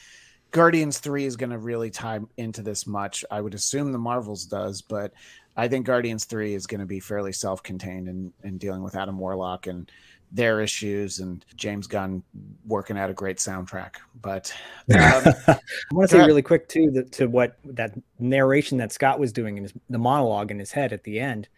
Guardians 0.50 0.98
Three 0.98 1.24
is 1.24 1.36
going 1.36 1.50
to 1.50 1.58
really 1.58 1.90
tie 1.90 2.20
into 2.36 2.62
this 2.62 2.86
much. 2.86 3.24
I 3.30 3.40
would 3.40 3.54
assume 3.54 3.92
the 3.92 3.98
Marvels 3.98 4.44
does, 4.44 4.82
but 4.82 5.12
I 5.56 5.68
think 5.68 5.86
Guardians 5.86 6.24
Three 6.24 6.54
is 6.54 6.66
going 6.66 6.80
to 6.80 6.86
be 6.86 7.00
fairly 7.00 7.32
self-contained 7.32 8.08
in, 8.08 8.32
in 8.44 8.58
dealing 8.58 8.82
with 8.82 8.94
Adam 8.94 9.18
Warlock 9.18 9.66
and 9.66 9.90
their 10.30 10.60
issues 10.60 11.20
and 11.20 11.44
James 11.56 11.86
Gunn 11.86 12.22
working 12.66 12.98
out 12.98 13.10
a 13.10 13.14
great 13.14 13.38
soundtrack. 13.38 13.94
But 14.20 14.54
um, 14.94 15.34
I 15.48 15.58
want 15.92 16.10
to 16.10 16.16
say 16.16 16.26
really 16.26 16.42
quick 16.42 16.68
too 16.68 16.90
that 16.92 17.12
to 17.12 17.26
what 17.26 17.58
that 17.64 17.94
narration 18.18 18.78
that 18.78 18.92
Scott 18.92 19.18
was 19.18 19.32
doing 19.32 19.56
in 19.56 19.64
his 19.64 19.72
the 19.88 19.98
monologue 19.98 20.50
in 20.50 20.58
his 20.58 20.72
head 20.72 20.92
at 20.92 21.04
the 21.04 21.20
end, 21.20 21.48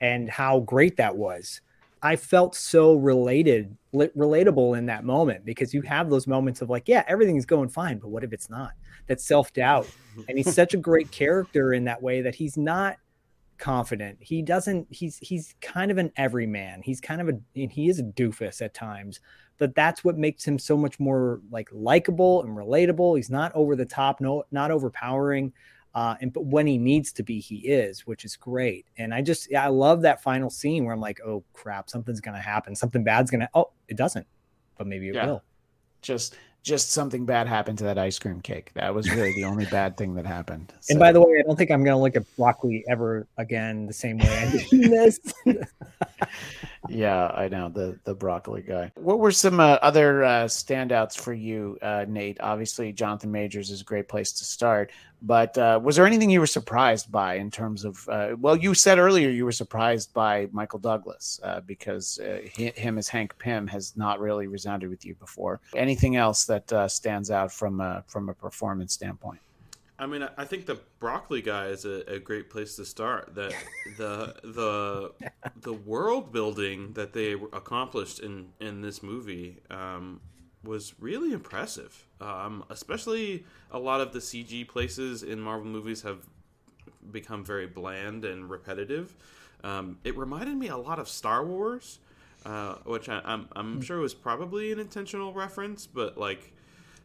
and 0.00 0.28
how 0.30 0.60
great 0.60 0.96
that 0.96 1.16
was. 1.16 1.60
I 2.02 2.16
felt 2.16 2.56
so 2.56 2.94
related, 2.94 3.76
relatable 3.94 4.76
in 4.76 4.86
that 4.86 5.04
moment 5.04 5.44
because 5.44 5.72
you 5.72 5.82
have 5.82 6.10
those 6.10 6.26
moments 6.26 6.60
of 6.60 6.68
like, 6.68 6.88
yeah, 6.88 7.04
everything's 7.06 7.46
going 7.46 7.68
fine, 7.68 7.98
but 7.98 8.08
what 8.08 8.24
if 8.24 8.32
it's 8.32 8.50
not? 8.50 8.72
That 9.06 9.20
self 9.20 9.52
doubt, 9.52 9.86
and 10.28 10.36
he's 10.36 10.52
such 10.52 10.74
a 10.74 10.78
great 10.78 11.10
character 11.10 11.72
in 11.72 11.84
that 11.84 12.02
way 12.02 12.22
that 12.22 12.34
he's 12.34 12.56
not 12.56 12.96
confident. 13.58 14.18
He 14.20 14.42
doesn't. 14.42 14.88
He's 14.90 15.18
he's 15.18 15.54
kind 15.60 15.92
of 15.92 15.98
an 15.98 16.10
everyman. 16.16 16.82
He's 16.82 17.00
kind 17.00 17.20
of 17.20 17.28
a 17.28 17.38
he 17.54 17.88
is 17.88 18.00
a 18.00 18.02
doofus 18.02 18.60
at 18.60 18.74
times, 18.74 19.20
but 19.58 19.74
that's 19.76 20.02
what 20.02 20.18
makes 20.18 20.44
him 20.44 20.58
so 20.58 20.76
much 20.76 20.98
more 20.98 21.40
like 21.50 21.68
likable 21.72 22.42
and 22.42 22.56
relatable. 22.56 23.16
He's 23.16 23.30
not 23.30 23.52
over 23.54 23.76
the 23.76 23.84
top, 23.84 24.20
no, 24.20 24.42
not 24.50 24.72
overpowering. 24.72 25.52
Uh, 25.94 26.14
and 26.20 26.32
but 26.32 26.46
when 26.46 26.66
he 26.66 26.78
needs 26.78 27.12
to 27.12 27.22
be, 27.22 27.38
he 27.38 27.56
is, 27.68 28.06
which 28.06 28.24
is 28.24 28.36
great. 28.36 28.86
And 28.96 29.12
I 29.12 29.20
just 29.22 29.50
yeah, 29.50 29.64
I 29.64 29.68
love 29.68 30.02
that 30.02 30.22
final 30.22 30.48
scene 30.50 30.84
where 30.84 30.94
I'm 30.94 31.00
like, 31.00 31.20
oh 31.24 31.44
crap, 31.52 31.90
something's 31.90 32.20
gonna 32.20 32.40
happen, 32.40 32.74
something 32.74 33.04
bad's 33.04 33.30
gonna. 33.30 33.48
Oh, 33.54 33.70
it 33.88 33.96
doesn't, 33.96 34.26
but 34.78 34.86
maybe 34.86 35.08
it 35.08 35.14
Yeah. 35.14 35.26
will. 35.26 35.42
just 36.00 36.36
just 36.62 36.92
something 36.92 37.26
bad 37.26 37.48
happened 37.48 37.76
to 37.78 37.82
that 37.84 37.98
ice 37.98 38.20
cream 38.20 38.40
cake. 38.40 38.70
That 38.74 38.94
was 38.94 39.10
really 39.10 39.32
the 39.34 39.42
only 39.44 39.66
bad 39.66 39.96
thing 39.96 40.14
that 40.14 40.24
happened. 40.24 40.72
And 40.90 40.98
by 40.98 41.10
the 41.10 41.20
way, 41.20 41.38
I 41.40 41.42
don't 41.42 41.56
think 41.56 41.72
I'm 41.72 41.82
gonna 41.84 42.00
look 42.00 42.14
at 42.16 42.24
broccoli 42.36 42.84
ever 42.88 43.26
again 43.36 43.84
the 43.86 43.92
same 43.92 44.16
way 44.18 44.28
I 44.38 44.50
did 44.50 44.90
this. 44.90 45.18
yeah, 46.88 47.26
I 47.28 47.48
know 47.48 47.68
the 47.68 47.98
the 48.04 48.14
broccoli 48.14 48.62
guy. 48.62 48.92
What 48.96 49.18
were 49.18 49.32
some 49.32 49.60
uh, 49.60 49.78
other 49.82 50.24
uh, 50.24 50.44
standouts 50.44 51.18
for 51.18 51.32
you, 51.32 51.78
uh, 51.82 52.04
Nate? 52.08 52.38
Obviously, 52.40 52.92
Jonathan 52.92 53.30
Majors 53.30 53.70
is 53.70 53.80
a 53.80 53.84
great 53.84 54.08
place 54.08 54.32
to 54.32 54.44
start. 54.44 54.90
But 55.24 55.56
uh, 55.56 55.78
was 55.82 55.94
there 55.96 56.04
anything 56.06 56.30
you 56.30 56.40
were 56.40 56.46
surprised 56.48 57.12
by 57.12 57.34
in 57.36 57.48
terms 57.50 57.84
of? 57.84 58.08
Uh, 58.08 58.30
well, 58.38 58.56
you 58.56 58.74
said 58.74 58.98
earlier 58.98 59.30
you 59.30 59.44
were 59.44 59.52
surprised 59.52 60.12
by 60.12 60.48
Michael 60.50 60.80
Douglas 60.80 61.38
uh, 61.44 61.60
because 61.60 62.18
uh, 62.18 62.40
hi- 62.56 62.72
him 62.74 62.98
as 62.98 63.08
Hank 63.08 63.38
Pym 63.38 63.68
has 63.68 63.96
not 63.96 64.18
really 64.18 64.48
resounded 64.48 64.90
with 64.90 65.04
you 65.06 65.14
before. 65.14 65.60
Anything 65.76 66.16
else 66.16 66.44
that 66.46 66.72
uh, 66.72 66.88
stands 66.88 67.30
out 67.30 67.52
from 67.52 67.80
a, 67.80 68.02
from 68.08 68.28
a 68.30 68.34
performance 68.34 68.94
standpoint? 68.94 69.38
I 69.96 70.06
mean, 70.06 70.24
I- 70.24 70.30
I 70.38 70.44
think 70.44 70.66
the 70.66 70.80
broccoli 70.98 71.40
guy 71.40 71.66
is 71.66 71.84
a, 71.84 72.02
a 72.12 72.18
great 72.18 72.50
place 72.50 72.74
to 72.76 72.84
start. 72.84 73.32
That 73.36 73.54
the 73.96 74.34
the 74.42 75.12
the 75.60 75.72
world 75.72 76.32
building 76.32 76.94
that 76.94 77.12
they 77.12 77.34
accomplished 77.34 78.18
in 78.18 78.48
in 78.58 78.80
this 78.82 79.04
movie 79.04 79.58
um, 79.70 80.20
was 80.64 80.94
really 81.00 81.32
impressive. 81.32 82.06
Um, 82.20 82.64
especially 82.70 83.44
a 83.70 83.78
lot 83.78 84.00
of 84.00 84.12
the 84.12 84.20
CG 84.20 84.66
places 84.68 85.22
in 85.22 85.40
Marvel 85.40 85.66
movies 85.66 86.02
have 86.02 86.26
become 87.10 87.44
very 87.44 87.66
bland 87.66 88.24
and 88.24 88.48
repetitive. 88.48 89.14
Um, 89.64 89.98
it 90.04 90.16
reminded 90.16 90.56
me 90.56 90.68
a 90.68 90.76
lot 90.76 90.98
of 90.98 91.08
Star 91.08 91.44
Wars, 91.44 91.98
uh, 92.44 92.74
which 92.84 93.08
I, 93.08 93.20
I'm 93.24 93.48
I'm 93.52 93.80
sure 93.80 93.98
was 93.98 94.14
probably 94.14 94.72
an 94.72 94.78
intentional 94.78 95.32
reference, 95.32 95.86
but 95.86 96.18
like 96.18 96.52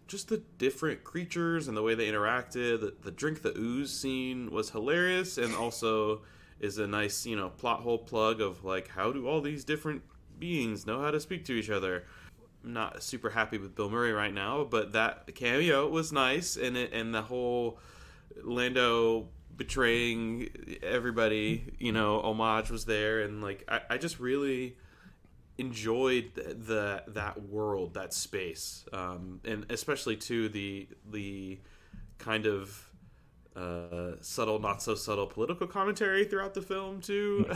just 0.07 0.29
the 0.29 0.41
different 0.57 1.03
creatures 1.03 1.67
and 1.67 1.75
the 1.75 1.83
way 1.83 1.93
they 1.93 2.09
interacted. 2.09 2.81
The, 2.81 2.93
the 3.03 3.11
drink 3.11 3.41
the 3.41 3.55
ooze 3.57 3.91
scene 3.91 4.49
was 4.51 4.71
hilarious, 4.71 5.37
and 5.37 5.53
also 5.55 6.21
is 6.59 6.79
a 6.79 6.87
nice 6.87 7.25
you 7.25 7.35
know 7.35 7.49
plot 7.49 7.81
hole 7.81 7.99
plug 7.99 8.41
of 8.41 8.63
like 8.63 8.87
how 8.89 9.11
do 9.11 9.27
all 9.27 9.41
these 9.41 9.63
different 9.63 10.01
beings 10.39 10.85
know 10.85 11.01
how 11.01 11.11
to 11.11 11.19
speak 11.19 11.45
to 11.45 11.53
each 11.53 11.69
other. 11.69 12.05
Not 12.67 13.01
super 13.01 13.29
happy 13.29 13.57
with 13.57 13.75
Bill 13.75 13.89
Murray 13.89 14.11
right 14.11 14.33
now, 14.33 14.63
but 14.63 14.91
that 14.91 15.33
cameo 15.35 15.87
was 15.87 16.11
nice, 16.11 16.57
and 16.57 16.75
it 16.75 16.91
and 16.93 17.13
the 17.13 17.21
whole 17.21 17.79
Lando 18.43 19.29
betraying 19.55 20.49
everybody, 20.83 21.73
you 21.79 21.91
know, 21.91 22.21
homage 22.21 22.69
was 22.69 22.85
there, 22.85 23.21
and 23.21 23.41
like 23.41 23.63
I, 23.67 23.81
I 23.91 23.97
just 23.97 24.19
really 24.19 24.75
enjoyed 25.57 26.31
the, 26.35 26.53
the 26.53 27.03
that 27.07 27.41
world, 27.41 27.95
that 27.95 28.13
space, 28.13 28.85
um, 28.93 29.41
and 29.43 29.65
especially 29.69 30.17
to 30.17 30.49
the 30.49 30.87
the 31.09 31.59
kind 32.17 32.45
of 32.45 32.86
uh, 33.57 34.11
subtle, 34.21 34.59
not 34.59 34.81
so 34.83 34.93
subtle 34.93 35.25
political 35.25 35.65
commentary 35.65 36.23
throughout 36.25 36.53
the 36.53 36.61
film 36.61 37.01
too, 37.01 37.49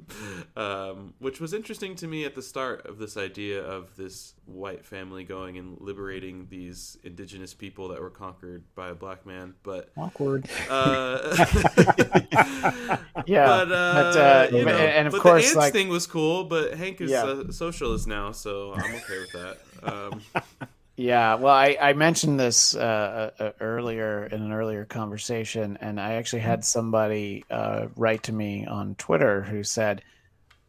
um, 0.56 1.12
which 1.18 1.40
was 1.40 1.52
interesting 1.52 1.94
to 1.96 2.06
me 2.08 2.24
at 2.24 2.34
the 2.34 2.40
start 2.42 2.86
of 2.86 2.98
this 2.98 3.16
idea 3.16 3.62
of 3.62 3.94
this 3.96 4.34
white 4.46 4.84
family 4.84 5.24
going 5.24 5.58
and 5.58 5.76
liberating 5.80 6.46
these 6.50 6.96
indigenous 7.04 7.52
people 7.54 7.88
that 7.88 8.00
were 8.00 8.10
conquered 8.10 8.64
by 8.74 8.88
a 8.88 8.94
black 8.94 9.26
man. 9.26 9.54
But 9.62 9.90
Awkward. 9.96 10.48
Uh, 10.70 11.36
Yeah, 13.26 13.46
but, 13.46 13.72
uh, 13.72 13.92
but, 13.94 14.16
uh, 14.16 14.48
you 14.56 14.64
know, 14.64 14.72
and 14.72 15.06
of 15.06 15.12
but 15.12 15.20
course, 15.22 15.42
the 15.42 15.48
ants 15.48 15.56
like- 15.56 15.72
thing 15.72 15.88
was 15.88 16.06
cool. 16.06 16.44
But 16.44 16.74
Hank 16.74 17.00
is 17.00 17.10
Yeah. 17.10 17.42
a 17.48 17.52
socialist 17.52 18.06
now, 18.06 18.32
so 18.32 18.72
I'm 18.74 18.94
okay 18.96 19.18
with 19.18 19.32
that. 19.32 19.58
Um, 19.82 20.22
Yeah, 21.02 21.34
well, 21.34 21.52
I, 21.54 21.76
I 21.80 21.92
mentioned 21.94 22.38
this 22.38 22.76
uh, 22.76 23.30
uh, 23.40 23.50
earlier 23.60 24.26
in 24.26 24.40
an 24.40 24.52
earlier 24.52 24.84
conversation, 24.84 25.76
and 25.80 25.98
I 26.00 26.12
actually 26.14 26.42
had 26.42 26.64
somebody 26.64 27.44
uh, 27.50 27.86
write 27.96 28.22
to 28.24 28.32
me 28.32 28.66
on 28.66 28.94
Twitter 28.94 29.42
who 29.42 29.64
said, 29.64 30.02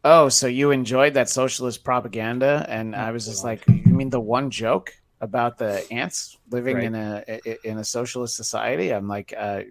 "Oh, 0.03 0.29
so 0.29 0.47
you 0.47 0.71
enjoyed 0.71 1.15
that 1.15 1.29
socialist 1.29 1.83
propaganda?" 1.83 2.65
And 2.69 2.95
I 2.95 3.11
was 3.11 3.25
just 3.27 3.43
like, 3.43 3.63
"You 3.67 3.93
mean 3.93 4.09
the 4.09 4.19
one 4.21 4.49
joke 4.49 4.93
about 5.21 5.57
the 5.59 5.85
ants 5.91 6.37
living 6.51 6.75
Right. 6.77 6.85
in 6.85 6.95
a 6.95 7.59
in 7.69 7.77
a 7.79 7.83
socialist 7.85 8.35
society?" 8.35 8.93
I'm 8.93 9.07
like, 9.07 9.33
uh, 9.37 9.63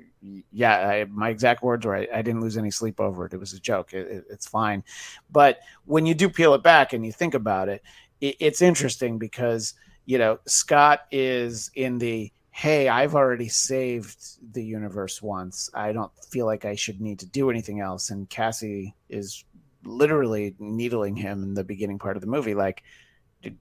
"Yeah, 0.53 0.77
I, 0.89 1.05
my 1.05 1.31
exact 1.31 1.63
words 1.63 1.85
were, 1.87 1.97
I, 1.97 2.09
I 2.15 2.23
didn't 2.23 2.41
lose 2.41 2.57
any 2.57 2.71
sleep 2.71 3.01
over 3.01 3.27
it. 3.27 3.35
It 3.35 3.41
was 3.41 3.53
a 3.53 3.61
joke. 3.61 3.95
It, 3.95 4.07
it- 4.07 4.25
it's 4.31 4.47
fine." 4.49 4.85
But 5.31 5.59
when 5.87 6.07
you 6.07 6.15
do 6.15 6.29
peel 6.29 6.55
it 6.55 6.63
back 6.63 6.93
and 6.93 7.05
you 7.05 7.13
think 7.13 7.35
about 7.35 7.69
it, 7.69 7.83
it 8.21 8.37
it's 8.41 8.63
interesting 8.63 9.19
because 9.19 9.75
you 10.05 10.19
know, 10.19 10.39
Scott 10.47 11.01
is 11.11 11.71
in 11.75 11.99
the 11.99 12.33
hey, 12.53 12.87
I've 12.87 13.15
already 13.15 13.49
saved 13.49 14.23
the 14.53 14.63
universe 14.63 15.23
once. 15.23 15.71
I 15.73 15.93
don't 15.93 16.13
feel 16.31 16.45
like 16.45 16.67
I 16.67 16.75
should 16.75 17.01
need 17.01 17.19
to 17.21 17.27
do 17.27 17.49
anything 17.49 17.81
else. 17.81 18.11
And 18.11 18.29
Cassie 18.29 18.95
is 19.09 19.45
literally 19.85 20.55
needling 20.59 21.17
him 21.17 21.43
in 21.43 21.55
the 21.55 21.65
beginning 21.65 21.99
part 21.99 22.17
of 22.17 22.21
the 22.21 22.29
movie, 22.29 22.55
like, 22.55 22.83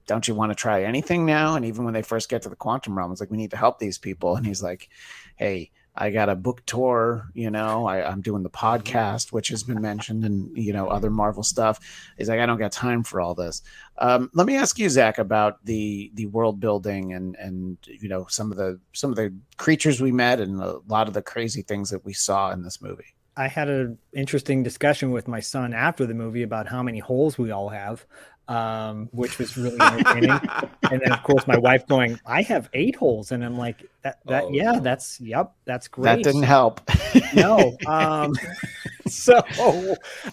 don't 0.06 0.28
you 0.28 0.34
want 0.34 0.50
to 0.50 0.54
try 0.54 0.84
anything 0.84 1.26
now? 1.26 1.56
And 1.56 1.64
even 1.64 1.84
when 1.84 1.94
they 1.94 2.02
first 2.02 2.28
get 2.28 2.42
to 2.42 2.48
the 2.48 2.54
quantum 2.54 2.96
realm, 2.96 3.10
it's 3.10 3.20
like, 3.20 3.30
we 3.30 3.38
need 3.38 3.50
to 3.50 3.56
help 3.56 3.78
these 3.78 3.98
people. 3.98 4.36
And 4.36 4.46
he's 4.46 4.62
like, 4.62 4.90
hey, 5.36 5.70
I 5.94 6.10
got 6.10 6.30
a 6.30 6.34
book 6.34 6.62
tour, 6.64 7.28
you 7.34 7.50
know, 7.50 7.86
I, 7.86 8.08
I'm 8.08 8.22
doing 8.22 8.42
the 8.42 8.50
podcast, 8.50 9.30
which 9.30 9.48
has 9.48 9.62
been 9.62 9.80
mentioned, 9.82 10.24
and 10.24 10.56
you 10.56 10.72
know, 10.72 10.88
other 10.88 11.10
Marvel 11.10 11.42
stuff. 11.42 11.80
He's 12.16 12.28
like, 12.28 12.40
I 12.40 12.46
don't 12.46 12.58
got 12.58 12.72
time 12.72 13.02
for 13.02 13.20
all 13.20 13.34
this. 13.34 13.62
Um, 13.98 14.30
let 14.32 14.46
me 14.46 14.56
ask 14.56 14.78
you, 14.78 14.88
Zak, 14.88 15.18
about 15.18 15.64
the 15.64 16.10
the 16.14 16.26
world 16.26 16.60
building 16.60 17.12
and 17.12 17.36
and 17.36 17.76
you 17.84 18.08
know 18.08 18.26
some 18.28 18.50
of 18.50 18.56
the 18.56 18.80
some 18.92 19.10
of 19.10 19.16
the 19.16 19.34
creatures 19.58 20.00
we 20.00 20.12
met 20.12 20.40
and 20.40 20.60
a 20.60 20.78
lot 20.88 21.08
of 21.08 21.14
the 21.14 21.22
crazy 21.22 21.62
things 21.62 21.90
that 21.90 22.04
we 22.04 22.14
saw 22.14 22.50
in 22.52 22.62
this 22.62 22.80
movie. 22.80 23.14
I 23.36 23.48
had 23.48 23.68
an 23.68 23.98
interesting 24.12 24.62
discussion 24.62 25.10
with 25.10 25.26
my 25.26 25.40
son 25.40 25.72
after 25.72 26.04
the 26.04 26.12
movie 26.12 26.42
about 26.42 26.68
how 26.68 26.82
many 26.82 26.98
holes 26.98 27.38
we 27.38 27.50
all 27.50 27.70
have, 27.70 28.04
um, 28.48 29.08
which 29.12 29.38
was 29.38 29.56
really 29.56 29.80
entertaining. 29.80 30.30
and 30.90 31.00
then, 31.00 31.12
of 31.12 31.22
course, 31.22 31.46
my 31.46 31.58
wife 31.58 31.86
going, 31.86 32.18
"I 32.26 32.42
have 32.42 32.68
eight 32.74 32.96
holes," 32.96 33.32
and 33.32 33.44
I'm 33.44 33.56
like, 33.56 33.88
"That, 34.02 34.18
that, 34.26 34.44
Oh, 34.44 34.50
yeah, 34.52 34.72
no. 34.72 34.80
that's, 34.80 35.20
yep, 35.20 35.52
that's 35.64 35.88
great." 35.88 36.04
That 36.16 36.22
didn't 36.22 36.42
help. 36.42 36.80
no. 37.34 37.76
Um, 37.86 38.32
so, 39.08 39.40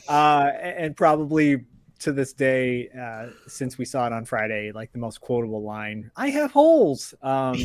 uh, 0.08 0.52
and 0.62 0.96
probably 0.96 1.66
to 2.00 2.12
this 2.14 2.32
day, 2.34 2.88
uh, 2.98 3.28
since 3.48 3.78
we 3.78 3.84
saw 3.86 4.08
it 4.08 4.14
on 4.14 4.24
Friday, 4.26 4.72
like 4.72 4.92
the 4.94 5.00
most 5.00 5.20
quotable 5.22 5.64
line, 5.64 6.10
I 6.16 6.30
have 6.30 6.52
holes. 6.52 7.14
Um, 7.22 7.58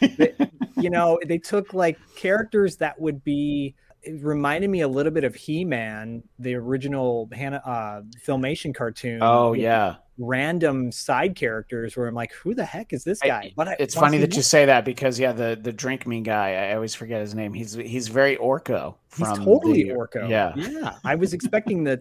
they- 0.00 0.34
you 0.76 0.90
know, 0.90 1.18
they 1.26 1.38
took 1.38 1.74
like 1.74 1.98
characters 2.14 2.76
that 2.76 3.00
would 3.00 3.24
be, 3.24 3.74
it 4.02 4.22
reminded 4.22 4.70
me 4.70 4.80
a 4.80 4.88
little 4.88 5.12
bit 5.12 5.24
of 5.24 5.34
He 5.34 5.64
Man, 5.64 6.22
the 6.38 6.54
original 6.54 7.28
Hannah, 7.32 7.62
uh, 7.64 8.02
filmation 8.26 8.74
cartoon. 8.74 9.20
Oh 9.22 9.52
yeah. 9.52 9.96
Random 10.18 10.90
side 10.90 11.36
characters 11.36 11.96
where 11.96 12.08
I'm 12.08 12.14
like, 12.14 12.32
who 12.32 12.54
the 12.54 12.64
heck 12.64 12.92
is 12.92 13.04
this 13.04 13.20
guy? 13.20 13.52
But 13.56 13.68
I, 13.68 13.76
It's 13.78 13.94
funny 13.94 14.18
see 14.18 14.24
that 14.24 14.34
you 14.36 14.42
say 14.42 14.66
that 14.66 14.84
because 14.84 15.20
yeah, 15.20 15.32
the 15.32 15.58
the 15.60 15.72
drink 15.72 16.06
me 16.06 16.20
guy, 16.22 16.54
I 16.70 16.74
always 16.74 16.94
forget 16.94 17.20
his 17.20 17.34
name. 17.34 17.52
He's 17.54 17.74
he's 17.74 18.08
very 18.08 18.36
Orco. 18.36 18.96
He's 19.16 19.28
totally 19.28 19.84
the- 19.84 19.90
Orco. 19.90 20.28
Yeah. 20.28 20.52
yeah. 20.56 20.96
I 21.04 21.14
was 21.14 21.32
expecting 21.32 21.84
the 21.84 21.96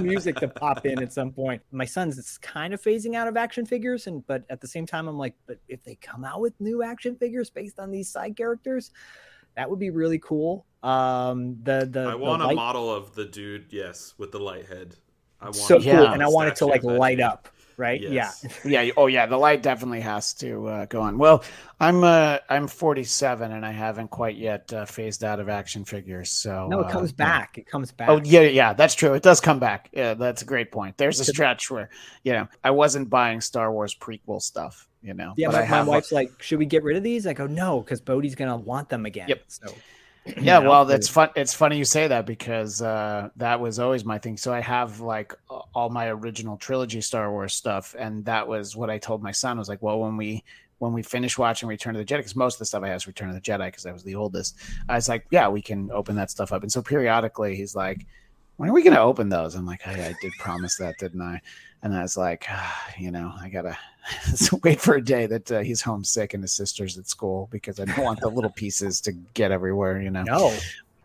music 0.00 0.36
to 0.36 0.48
pop 0.48 0.86
in 0.86 1.02
at 1.02 1.12
some 1.12 1.32
point. 1.32 1.62
My 1.72 1.84
son's 1.84 2.18
it's 2.18 2.38
kind 2.38 2.74
of 2.74 2.82
phasing 2.82 3.14
out 3.14 3.28
of 3.28 3.36
action 3.36 3.66
figures, 3.66 4.06
and 4.06 4.26
but 4.26 4.44
at 4.50 4.60
the 4.60 4.68
same 4.68 4.86
time, 4.86 5.08
I'm 5.08 5.18
like, 5.18 5.34
but 5.46 5.58
if 5.68 5.82
they 5.84 5.94
come 5.96 6.24
out 6.24 6.40
with 6.40 6.58
new 6.60 6.82
action 6.82 7.16
figures 7.16 7.50
based 7.50 7.78
on 7.78 7.90
these 7.90 8.08
side 8.08 8.36
characters, 8.36 8.90
that 9.56 9.68
would 9.68 9.78
be 9.78 9.90
really 9.90 10.18
cool. 10.18 10.66
Um, 10.82 11.56
the 11.62 11.88
the 11.90 12.00
I 12.08 12.10
the 12.12 12.18
want 12.18 12.42
a 12.42 12.54
model 12.54 12.92
of 12.92 13.14
the 13.14 13.24
dude, 13.24 13.66
yes, 13.70 14.14
with 14.18 14.32
the 14.32 14.40
light 14.40 14.66
head. 14.66 14.96
I 15.44 15.48
want 15.48 15.56
so 15.56 15.76
a 15.76 15.82
cool, 15.82 16.06
and 16.08 16.22
I 16.22 16.28
want 16.28 16.48
it 16.48 16.56
to 16.56 16.66
like 16.66 16.82
of 16.82 16.92
light 16.92 17.18
dude. 17.18 17.26
up, 17.26 17.48
right? 17.76 18.00
Yes. 18.00 18.44
Yeah. 18.64 18.82
yeah 18.82 18.92
oh 18.96 19.06
yeah 19.06 19.26
the 19.26 19.36
light 19.36 19.62
definitely 19.62 20.00
has 20.00 20.32
to 20.34 20.66
uh, 20.68 20.84
go 20.86 21.00
on 21.02 21.18
well 21.18 21.42
i'm 21.80 22.04
uh 22.04 22.38
i'm 22.48 22.68
47 22.68 23.50
and 23.52 23.66
i 23.66 23.72
haven't 23.72 24.08
quite 24.08 24.36
yet 24.36 24.72
uh, 24.72 24.84
phased 24.84 25.24
out 25.24 25.40
of 25.40 25.48
action 25.48 25.84
figures 25.84 26.30
so 26.30 26.68
No, 26.68 26.80
it 26.80 26.86
uh, 26.86 26.90
comes 26.90 27.10
yeah. 27.10 27.16
back. 27.26 27.58
It 27.58 27.66
comes 27.66 27.92
back. 27.92 28.08
Oh 28.08 28.20
yeah, 28.24 28.42
yeah, 28.42 28.72
that's 28.72 28.94
true. 28.94 29.14
It 29.14 29.22
does 29.22 29.40
come 29.40 29.58
back. 29.58 29.90
Yeah, 29.92 30.14
that's 30.14 30.42
a 30.42 30.44
great 30.44 30.70
point. 30.72 30.96
There's 30.96 31.20
a 31.20 31.24
stretch 31.24 31.70
where, 31.70 31.90
you 32.22 32.32
know, 32.32 32.48
I 32.62 32.70
wasn't 32.70 33.10
buying 33.10 33.40
Star 33.40 33.72
Wars 33.72 33.94
prequel 33.94 34.40
stuff, 34.40 34.88
you 35.02 35.14
know. 35.14 35.34
Yeah, 35.36 35.48
but 35.50 35.64
I 35.64 35.68
my, 35.68 35.82
my 35.82 35.88
wife's 35.88 36.12
like, 36.12 36.30
should 36.42 36.58
we 36.58 36.66
get 36.66 36.82
rid 36.84 36.96
of 36.96 37.02
these? 37.02 37.26
I 37.26 37.32
go, 37.34 37.46
no, 37.46 37.80
because 37.80 38.00
Bodie's 38.00 38.34
gonna 38.34 38.56
want 38.56 38.88
them 38.88 39.04
again. 39.04 39.28
Yep. 39.28 39.42
So 39.48 39.74
yeah, 40.40 40.58
well, 40.58 40.84
that's 40.84 41.08
fun. 41.08 41.30
It's 41.36 41.52
funny 41.52 41.76
you 41.76 41.84
say 41.84 42.08
that 42.08 42.24
because 42.24 42.80
uh, 42.80 43.28
that 43.36 43.60
was 43.60 43.78
always 43.78 44.04
my 44.04 44.18
thing. 44.18 44.36
So 44.36 44.52
I 44.52 44.60
have 44.60 45.00
like 45.00 45.34
all 45.74 45.90
my 45.90 46.08
original 46.08 46.56
trilogy 46.56 47.00
Star 47.00 47.30
Wars 47.30 47.54
stuff, 47.54 47.94
and 47.98 48.24
that 48.24 48.46
was 48.46 48.74
what 48.74 48.88
I 48.88 48.98
told 48.98 49.22
my 49.22 49.32
son. 49.32 49.58
I 49.58 49.60
was 49.60 49.68
like, 49.68 49.82
well, 49.82 50.00
when 50.00 50.16
we 50.16 50.42
when 50.78 50.92
we 50.92 51.02
finish 51.02 51.38
watching 51.38 51.68
Return 51.68 51.94
of 51.94 52.04
the 52.04 52.14
Jedi, 52.14 52.18
because 52.18 52.36
most 52.36 52.54
of 52.54 52.58
the 52.60 52.64
stuff 52.66 52.82
I 52.82 52.88
have 52.88 52.96
is 52.96 53.06
Return 53.06 53.28
of 53.28 53.34
the 53.34 53.40
Jedi, 53.40 53.66
because 53.66 53.86
I 53.86 53.92
was 53.92 54.02
the 54.02 54.14
oldest. 54.14 54.56
I 54.88 54.94
was 54.94 55.08
like, 55.08 55.26
yeah, 55.30 55.48
we 55.48 55.62
can 55.62 55.90
open 55.92 56.16
that 56.16 56.30
stuff 56.30 56.52
up. 56.52 56.62
And 56.62 56.72
so 56.72 56.82
periodically, 56.82 57.54
he's 57.54 57.74
like, 57.74 58.06
when 58.56 58.68
are 58.68 58.72
we 58.72 58.82
going 58.82 58.94
to 58.94 59.00
open 59.00 59.28
those? 59.28 59.54
I'm 59.54 59.66
like, 59.66 59.82
hey, 59.82 60.04
I 60.04 60.14
did 60.20 60.32
promise 60.38 60.76
that, 60.76 60.98
didn't 60.98 61.22
I? 61.22 61.40
And 61.82 61.94
I 61.94 62.02
was 62.02 62.16
like, 62.16 62.46
ah, 62.48 62.90
you 62.98 63.10
know, 63.10 63.32
I 63.40 63.48
gotta 63.50 63.76
wait 64.62 64.80
for 64.80 64.94
a 64.94 65.04
day 65.04 65.26
that 65.26 65.50
uh, 65.50 65.60
he's 65.60 65.80
homesick 65.80 66.34
and 66.34 66.42
his 66.42 66.52
sister's 66.52 66.98
at 66.98 67.08
school 67.08 67.48
because 67.50 67.80
I 67.80 67.84
don't 67.84 68.04
want 68.04 68.20
the 68.20 68.28
little 68.28 68.50
pieces 68.50 69.00
to 69.02 69.12
get 69.12 69.50
everywhere. 69.50 70.00
You 70.00 70.10
know, 70.10 70.22
no. 70.22 70.56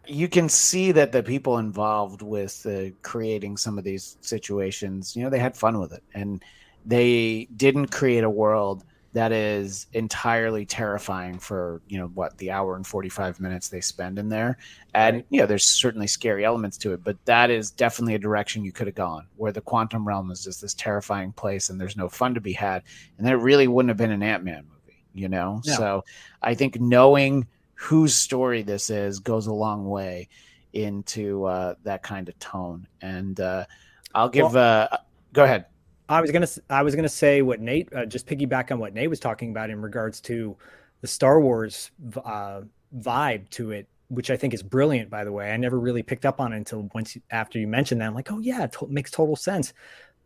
you 0.08 0.28
can 0.28 0.50
see 0.50 0.92
that 0.92 1.12
the 1.12 1.24
people 1.24 1.58
involved 1.58 2.22
with 2.22 2.66
uh, 2.66 2.96
creating 3.02 3.58
some 3.58 3.78
of 3.78 3.84
these 3.84 4.18
situations, 4.22 5.16
you 5.16 5.24
know, 5.24 5.30
they 5.30 5.40
had 5.40 5.56
fun 5.56 5.80
with 5.80 5.94
it, 5.94 6.04
and 6.14 6.44
they 6.86 7.48
didn't 7.56 7.88
create 7.88 8.24
a 8.24 8.30
world 8.30 8.84
that 9.14 9.32
is 9.32 9.88
entirely 9.94 10.66
terrifying 10.66 11.40
for 11.40 11.82
you 11.88 11.98
know 11.98 12.08
what 12.08 12.38
the 12.38 12.52
hour 12.52 12.76
and 12.76 12.86
45 12.86 13.40
minutes 13.40 13.70
they 13.70 13.82
spend 13.82 14.20
in 14.20 14.30
there. 14.30 14.58
And 14.94 15.24
you 15.30 15.40
know 15.40 15.46
there's 15.46 15.66
certainly 15.66 16.08
scary 16.08 16.46
elements 16.46 16.78
to 16.80 16.94
it 16.94 17.04
but 17.04 17.24
that 17.26 17.50
is 17.50 17.72
definitely 17.72 18.16
a 18.16 18.20
direction 18.20 18.64
you 18.64 18.72
could 18.72 18.88
have 18.88 18.96
gone 18.96 19.28
where 19.38 19.52
the 19.52 19.62
quantum 19.62 20.08
realm 20.08 20.32
is 20.32 20.44
just 20.44 20.62
this 20.62 20.74
terrifying 20.74 21.32
place 21.32 21.70
and 21.70 21.80
there's 21.80 21.98
no 21.98 22.10
fun 22.10 22.34
to 22.34 22.42
be 22.42 22.54
had. 22.54 22.84
And 23.18 23.26
then 23.26 23.34
it 23.34 23.38
really 23.38 23.68
wouldn't 23.68 23.90
have 23.90 23.98
been 23.98 24.12
an 24.12 24.24
ant-man 24.24 24.66
movie 24.70 24.80
you 25.14 25.28
know? 25.28 25.62
No. 25.66 25.74
so 25.74 26.06
i 26.42 26.54
think 26.54 26.80
knowing 26.80 27.48
whose 27.74 28.16
story 28.16 28.62
this 28.62 28.90
is 28.90 29.20
goes 29.20 29.48
a 29.48 29.54
long 29.54 29.88
way 29.90 30.28
into 30.74 31.46
uh, 31.46 31.74
that 31.84 32.04
kind 32.04 32.30
of 32.30 32.38
tone. 32.40 32.88
And 33.02 33.40
uh, 33.40 33.66
i'll 34.14 34.30
give 34.30 34.56
uh, 34.56 34.88
go 35.34 35.44
ahead 35.44 35.66
I 36.10 36.22
was 36.22 36.32
gonna 36.32 36.48
I 36.70 36.82
was 36.82 36.96
gonna 36.96 37.08
say 37.08 37.42
what 37.44 37.62
Nate 37.62 37.94
uh, 37.94 38.06
just 38.06 38.26
piggyback 38.26 38.72
on 38.72 38.80
what 38.80 38.94
Nate 38.94 39.10
was 39.10 39.20
talking 39.20 39.52
about 39.52 39.70
in 39.70 39.82
regards 39.82 40.20
to 40.22 40.58
the 41.02 41.08
Star 41.08 41.40
Wars 41.40 41.92
uh, 42.26 42.62
vibe 42.98 43.50
to 43.52 43.72
it, 43.72 43.88
which 44.10 44.32
I 44.32 44.36
think 44.36 44.54
is 44.54 44.64
brilliant. 44.64 45.10
By 45.10 45.24
the 45.24 45.32
way, 45.32 45.52
I 45.52 45.58
never 45.58 45.80
really 45.80 46.02
picked 46.02 46.26
up 46.26 46.42
on 46.42 46.52
it 46.52 46.58
until 46.58 46.90
once 46.94 47.16
you, 47.16 47.22
after 47.30 47.60
you 47.60 47.68
mentioned 47.68 48.02
that. 48.02 48.08
I'm 48.08 48.16
like, 48.16 48.32
oh 48.32 48.40
yeah, 48.40 48.64
it 48.64 48.72
to- 48.74 48.88
makes 48.88 49.12
total 49.12 49.36
sense. 49.36 49.72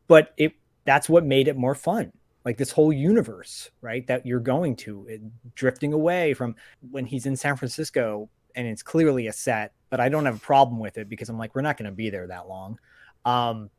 But 0.08 0.34
it 0.38 0.54
that's 0.86 1.10
what 1.10 1.26
made 1.26 1.50
it 1.50 1.58
more 1.58 1.76
fun. 1.76 2.14
Like 2.46 2.58
this 2.58 2.72
whole 2.72 2.92
universe, 2.92 3.70
right? 3.82 4.08
That 4.08 4.26
you're 4.26 4.40
going 4.40 4.78
to 4.78 5.06
it, 5.08 5.22
drifting 5.56 5.94
away 5.94 6.34
from 6.34 6.56
when 6.92 7.06
he's 7.06 7.26
in 7.26 7.36
San 7.36 7.56
Francisco 7.58 8.30
and 8.56 8.68
it's 8.68 8.84
clearly 8.84 9.28
a 9.28 9.34
set, 9.34 9.74
but 9.90 10.00
I 10.00 10.10
don't 10.10 10.26
have 10.26 10.36
a 10.36 10.40
problem 10.40 10.80
with 10.80 10.98
it 10.98 11.10
because 11.10 11.30
I'm 11.30 11.38
like, 11.38 11.56
we're 11.56 11.62
not 11.62 11.78
going 11.78 11.90
to 11.90 11.96
be 11.96 12.10
there 12.10 12.28
that 12.28 12.48
long. 12.48 12.80
Um, 13.26 13.70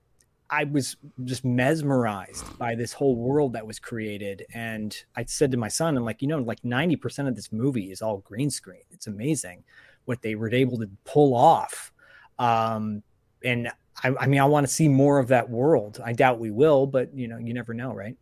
I 0.51 0.65
was 0.65 0.97
just 1.25 1.45
mesmerized 1.45 2.59
by 2.59 2.75
this 2.75 2.93
whole 2.93 3.17
world 3.17 3.55
that 3.55 3.67
was 3.67 3.79
created. 3.79 4.47
And 4.53 4.97
I 5.17 5.25
said 5.25 5.51
to 5.53 5.57
my 5.57 5.69
son, 5.69 5.97
I'm 5.97 6.05
like, 6.05 6.23
you 6.23 6.29
know, 6.29 6.39
like 6.39 6.63
90% 6.63 7.29
of 7.29 7.35
this 7.35 7.51
movie 7.51 7.91
is 7.91 8.03
all 8.03 8.19
green 8.19 8.51
screen. 8.51 8.83
It's 8.91 9.07
amazing 9.07 9.65
what 10.05 10.23
they 10.23 10.35
were 10.35 10.53
able 10.53 10.79
to 10.79 10.91
pull 11.05 11.35
off. 11.35 11.93
Um, 12.39 13.03
and 13.43 13.69
I, 14.03 14.15
I 14.21 14.27
mean, 14.27 14.41
I 14.41 14.45
want 14.45 14.67
to 14.67 14.73
see 14.73 14.89
more 14.89 15.19
of 15.19 15.29
that 15.29 15.49
world. 15.49 16.01
I 16.05 16.13
doubt 16.13 16.39
we 16.39 16.51
will, 16.51 16.87
but 16.87 17.15
you 17.15 17.29
know, 17.29 17.39
you 17.39 17.55
never 17.55 17.75
know, 17.75 17.93
right? 17.93 18.17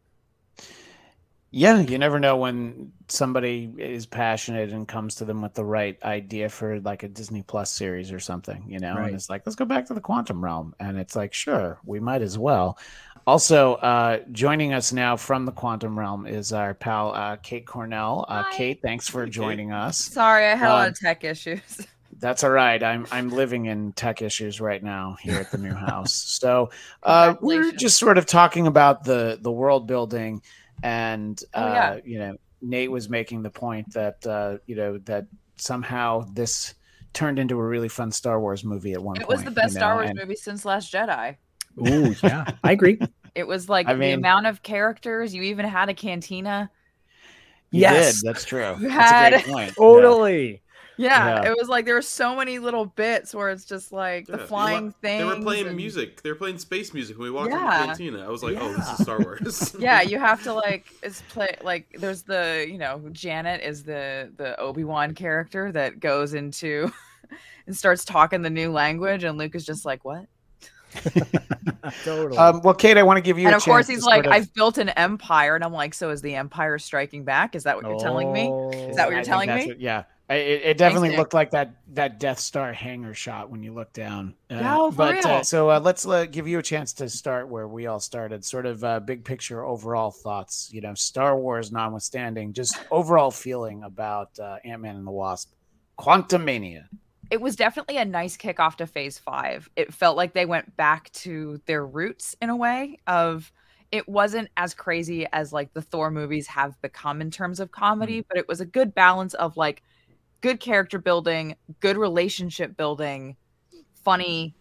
Yeah, 1.55 1.81
you 1.81 1.99
never 1.99 2.19
know 2.19 2.39
when 2.39 2.93
somebody 3.09 3.71
is 3.77 4.07
passionate 4.07 4.71
and 4.71 4.89
comes 4.89 5.17
to 5.17 5.27
them 5.27 5.43
with 5.43 5.53
the 5.53 5.65
right 5.65 6.03
idea 6.03 6.49
for 6.49 6.81
like 6.81 7.03
a 7.03 7.09
Disney 7.09 7.43
Plus 7.43 7.71
series 7.71 8.11
or 8.11 8.19
something, 8.21 8.65
you 8.67 8.79
know, 8.79 8.95
Right. 8.97 9.09
and 9.09 9.15
it's 9.15 9.29
like, 9.29 9.43
let's 9.45 9.55
go 9.55 9.67
back 9.67 9.85
to 9.89 9.95
the 9.95 10.01
quantum 10.01 10.43
realm. 10.43 10.75
And 10.81 10.99
it's 10.99 11.15
like, 11.15 11.35
sure, 11.35 11.79
we 11.85 12.01
might 12.01 12.23
as 12.23 12.39
well. 12.39 12.79
Also, 13.27 13.75
uh, 13.75 14.21
joining 14.33 14.73
us 14.73 14.95
now 14.95 15.15
from 15.15 15.45
the 15.45 15.53
quantum 15.53 15.97
realm 15.99 16.27
is 16.27 16.55
our 16.55 16.73
pal, 16.73 17.13
uh, 17.15 17.37
Kate 17.37 17.67
Cornelle. 17.67 18.25
Uh, 18.29 18.45
Kate, 18.51 18.81
thanks 18.81 19.07
for 19.07 19.27
joining 19.27 19.73
us. 19.73 19.99
Sorry, 19.99 20.47
I 20.47 20.55
had 20.55 20.71
a 20.71 20.73
lot 20.73 20.87
Um, 20.87 20.93
of 20.93 20.99
tech 20.99 21.23
issues. 21.23 21.87
That's 22.19 22.45
all 22.45 22.51
right. 22.51 22.83
I'm 22.83 23.07
I'm 23.11 23.31
living 23.31 23.67
in 23.67 23.93
tech 23.93 24.23
issues 24.23 24.61
right 24.61 24.83
now 24.83 25.17
here 25.21 25.37
at 25.39 25.51
the 25.51 25.59
new 25.59 25.75
house. 25.89 26.15
So 26.15 26.71
uh, 27.03 27.35
we're 27.41 27.73
just 27.73 27.99
sort 27.99 28.17
of 28.17 28.27
talking 28.27 28.67
about 28.69 29.03
the 29.05 29.39
the 29.41 29.51
world 29.51 29.87
building, 29.89 30.41
and 30.83 31.43
Oh, 31.55 31.63
uh, 31.63 31.73
yeah. 31.73 32.01
you 32.05 32.19
know, 32.19 32.37
Nate 32.61 32.91
was 32.91 33.09
making 33.09 33.43
the 33.43 33.51
point 33.51 33.93
that 33.95 34.27
uh, 34.27 34.59
you 34.67 34.77
know 34.77 34.99
that 34.99 35.27
somehow 35.57 36.25
this 36.33 36.75
turned 37.13 37.39
into 37.39 37.59
a 37.59 37.63
really 37.65 37.89
fun 37.89 38.11
Star 38.11 38.41
Wars 38.41 38.65
movie 38.65 38.93
at 38.95 39.03
one 39.03 39.17
It 39.17 39.21
point. 39.27 39.31
It 39.31 39.35
was 39.37 39.45
the 39.45 39.51
best 39.51 39.75
you 39.75 39.81
Star 39.81 39.95
Wars 39.97 40.11
and- 40.11 40.19
movie 40.19 40.37
since 40.37 40.65
Last 40.65 40.93
Jedi. 40.93 41.37
Ooh, 41.89 42.15
yeah, 42.23 42.51
I 42.65 42.73
agree. 42.73 42.99
It 43.35 43.47
was 43.47 43.67
like 43.67 43.89
I 43.89 43.95
the 43.95 44.11
amount 44.13 44.47
of 44.47 44.63
characters. 44.63 45.35
You 45.35 45.41
even 45.45 45.65
had 45.65 45.89
a 45.89 45.95
cantina. 45.95 46.71
You 47.71 47.81
Yes. 47.81 48.21
did. 48.21 48.29
That's 48.29 48.45
true. 48.45 48.77
You 48.79 48.89
That's 48.89 49.11
a 49.11 49.15
had- 49.15 49.33
great 49.33 49.47
point. 49.47 49.75
Totally. 49.75 50.51
Yeah, 50.51 50.59
Yeah. 50.99 51.45
it 51.47 51.57
was 51.57 51.69
like 51.69 51.85
there 51.87 51.95
were 51.95 52.03
so 52.03 52.37
many 52.37 52.59
little 52.59 52.85
bits 52.87 53.35
where 53.35 53.49
it's 53.51 53.65
just 53.65 53.93
like 53.93 54.27
the 54.27 54.37
they 54.37 54.47
flying 54.47 54.87
wa- 54.87 54.93
things. 55.01 55.21
They 55.21 55.25
were 55.39 55.43
playing 55.43 55.67
and- 55.69 55.77
music. 55.77 56.23
They 56.23 56.31
were 56.31 56.37
playing 56.37 56.59
space 56.59 56.93
music 56.93 57.17
when 57.19 57.25
we 57.25 57.31
walked 57.31 57.51
Yeah. 57.53 57.65
into 57.65 57.81
the 57.81 57.87
cantina. 58.11 58.27
I 58.27 58.29
was 58.31 58.43
like, 58.43 58.57
oh, 58.61 58.73
this 58.73 58.89
is 58.91 58.99
Star 59.03 59.19
Wars. 59.21 59.75
Yeah, 59.79 60.03
you 60.03 60.19
have 60.19 60.43
to 60.45 60.53
like 60.53 60.87
it's 61.03 61.23
play 61.31 61.57
like 61.63 61.97
there's 61.99 62.23
the 62.23 62.67
you 62.69 62.79
know 62.79 63.01
Janet 63.13 63.63
is 63.63 63.83
the 63.85 64.31
the 64.37 64.59
Obi 64.61 64.85
Wan 64.85 65.15
character 65.15 65.73
that 65.73 65.99
goes 66.01 66.35
into 66.35 66.93
and 67.67 67.77
starts 67.77 68.05
talking 68.05 68.43
the 68.43 68.51
new 68.51 68.71
language, 68.71 69.25
and 69.25 69.39
Luke 69.39 69.55
is 69.55 69.65
just 69.65 69.85
like 69.85 70.05
what? 70.05 70.27
Totally. 72.05 72.37
Um, 72.37 72.61
well, 72.63 72.75
Kate, 72.75 72.97
I 72.97 73.03
want 73.03 73.17
to 73.17 73.21
give 73.23 73.39
you. 73.39 73.47
and 73.47 73.55
a 73.55 73.57
of 73.57 73.65
course 73.65 73.87
he's 73.89 74.05
like, 74.05 74.27
of- 74.27 74.33
I've 74.33 74.53
built 74.55 74.79
an 74.79 74.91
empire, 74.91 75.55
and 75.55 75.65
I'm 75.65 75.73
like, 75.73 75.95
so 75.95 76.11
is 76.11 76.23
the 76.23 76.35
Empire 76.35 76.79
striking 76.79 77.25
back? 77.25 77.55
Is 77.55 77.65
that 77.65 77.77
what 77.77 77.87
you're 77.87 77.99
telling 77.99 78.33
me? 78.33 78.49
Is 78.91 78.97
that 78.97 79.07
what 79.07 79.15
you're 79.15 79.25
think 79.25 79.27
telling 79.27 79.55
me? 79.55 79.67
what- 79.69 79.81
yeah, 79.81 79.99
I- 80.01 80.05
it, 80.29 80.63
it 80.65 80.79
definitely 80.79 81.11
Nick. 81.11 81.19
looked 81.19 81.35
like 81.35 81.51
that 81.51 81.75
that 81.95 82.19
Death 82.19 82.39
Star 82.39 82.73
hangar 82.73 83.15
shot 83.15 83.51
when 83.51 83.63
you 83.63 83.73
look 83.73 83.93
down. 83.93 84.35
Uh, 84.51 84.91
for 84.91 84.97
but 84.97 85.27
uh, 85.27 85.43
so 85.43 85.71
uh, 85.71 85.81
let's 85.81 86.07
uh, 86.07 86.27
give 86.27 86.49
you 86.49 86.59
a 86.59 86.63
chance 86.63 86.93
to 86.95 87.09
start 87.09 87.49
where 87.49 87.69
we 87.69 87.87
all 87.87 88.01
started. 88.01 88.45
Sort 88.45 88.67
of 88.67 88.83
uh, 88.85 89.01
big 89.01 89.25
picture 89.25 89.65
overall 89.65 90.11
thoughts. 90.11 90.71
You 90.73 90.81
know, 90.81 90.95
Star 90.95 91.39
Wars 91.39 91.73
notwithstanding, 91.73 92.53
just 92.53 92.79
overall 92.91 93.31
feeling 93.31 93.83
about 93.83 94.39
uh, 94.39 94.57
Ant 94.65 94.83
Man 94.83 94.97
and 94.97 95.07
the 95.07 95.11
Wasp, 95.11 95.53
Quantumania. 95.99 96.85
it 97.31 97.41
was 97.41 97.57
definitely 97.57 97.97
a 97.97 98.05
nice 98.05 98.37
kickoff 98.37 98.77
to 98.77 98.87
phase 98.87 99.19
five. 99.19 99.69
It 99.77 99.93
felt 99.93 100.17
like 100.17 100.35
they 100.35 100.47
went 100.47 100.77
back 100.77 101.11
to 101.13 101.61
their 101.67 101.85
roots 101.85 102.37
in 102.41 102.51
a 102.51 102.57
way 102.57 102.99
of 103.07 103.53
it 103.91 104.09
wasn't 104.09 104.49
as 104.57 104.73
crazy 104.73 105.27
as 105.33 105.53
like 105.53 105.73
the 105.75 105.83
Thor 105.83 106.11
movies 106.11 106.47
have 106.47 106.81
become 106.81 107.21
in 107.21 107.31
terms 107.31 107.61
of 107.61 107.71
comedy, 107.71 108.25
but 108.27 108.39
it 108.39 108.49
was 108.49 108.61
a 108.61 108.67
good 108.67 108.95
balance 108.95 109.35
of 109.35 109.57
like 109.57 109.83
good 110.43 110.61
character 110.61 110.99
building, 110.99 111.57
good 111.81 111.97
relationship 111.97 112.77
building, 112.77 113.37
funny, 114.05 114.55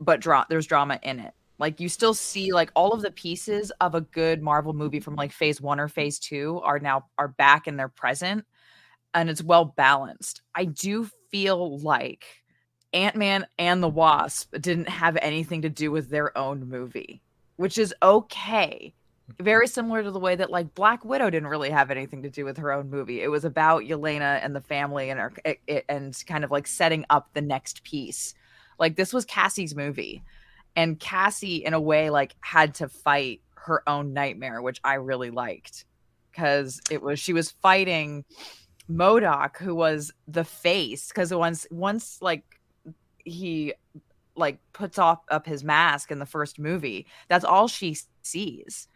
but 0.00 0.20
dra- 0.20 0.46
there's 0.48 0.66
drama 0.66 1.00
in 1.02 1.18
it. 1.18 1.32
Like 1.58 1.80
you 1.80 1.88
still 1.88 2.14
see 2.14 2.52
like 2.52 2.70
all 2.74 2.92
of 2.92 3.02
the 3.02 3.10
pieces 3.10 3.70
of 3.80 3.94
a 3.94 4.00
good 4.00 4.42
Marvel 4.42 4.72
movie 4.72 5.00
from 5.00 5.16
like 5.16 5.32
phase 5.32 5.60
one 5.60 5.80
or 5.80 5.88
phase 5.88 6.18
two 6.18 6.60
are 6.64 6.78
now 6.78 7.06
are 7.18 7.28
back 7.28 7.66
and 7.66 7.78
they're 7.78 7.88
present 7.88 8.44
and 9.14 9.30
it's 9.30 9.42
well 9.42 9.64
balanced. 9.64 10.42
I 10.54 10.64
do 10.64 11.08
feel 11.30 11.78
like 11.78 12.24
Ant 12.92 13.16
Man 13.16 13.46
and 13.58 13.82
the 13.82 13.88
Wasp 13.88 14.54
didn't 14.60 14.88
have 14.88 15.16
anything 15.22 15.62
to 15.62 15.68
do 15.68 15.90
with 15.90 16.10
their 16.10 16.36
own 16.36 16.68
movie, 16.68 17.22
which 17.56 17.78
is 17.78 17.94
okay. 18.02 18.94
Very 19.40 19.66
similar 19.66 20.02
to 20.02 20.10
the 20.10 20.18
way 20.18 20.36
that 20.36 20.50
like 20.50 20.74
Black 20.74 21.04
Widow 21.04 21.30
didn't 21.30 21.48
really 21.48 21.70
have 21.70 21.90
anything 21.90 22.22
to 22.22 22.30
do 22.30 22.44
with 22.44 22.58
her 22.58 22.72
own 22.72 22.90
movie. 22.90 23.22
It 23.22 23.28
was 23.28 23.44
about 23.44 23.82
Yelena 23.82 24.40
and 24.44 24.54
the 24.54 24.60
family 24.60 25.10
and 25.10 25.20
her, 25.20 25.32
it, 25.44 25.60
it- 25.66 25.84
and 25.88 26.16
kind 26.26 26.44
of 26.44 26.50
like 26.50 26.66
setting 26.66 27.04
up 27.10 27.28
the 27.34 27.40
next 27.42 27.84
piece. 27.84 28.34
Like 28.78 28.96
this 28.96 29.12
was 29.12 29.24
Cassie's 29.24 29.74
movie, 29.76 30.22
and 30.76 30.98
Cassie 30.98 31.64
in 31.64 31.74
a 31.74 31.80
way 31.80 32.10
like 32.10 32.34
had 32.40 32.74
to 32.76 32.88
fight 32.88 33.40
her 33.54 33.88
own 33.88 34.12
nightmare, 34.12 34.60
which 34.60 34.80
I 34.82 34.94
really 34.94 35.30
liked 35.30 35.84
because 36.30 36.80
it 36.90 37.02
was 37.02 37.20
she 37.20 37.32
was 37.32 37.50
fighting 37.50 38.24
MODOK, 38.90 39.56
who 39.58 39.74
was 39.74 40.12
the 40.26 40.44
face, 40.44 41.08
because 41.08 41.32
once 41.32 41.66
once 41.70 42.18
like 42.20 42.44
he 43.24 43.74
like 44.34 44.58
puts 44.72 44.98
off 44.98 45.20
up 45.30 45.46
his 45.46 45.62
mask 45.62 46.10
in 46.10 46.18
the 46.18 46.26
first 46.26 46.58
movie, 46.58 47.06
that's 47.28 47.44
all 47.44 47.68
she 47.68 47.96
sees. 48.22 48.88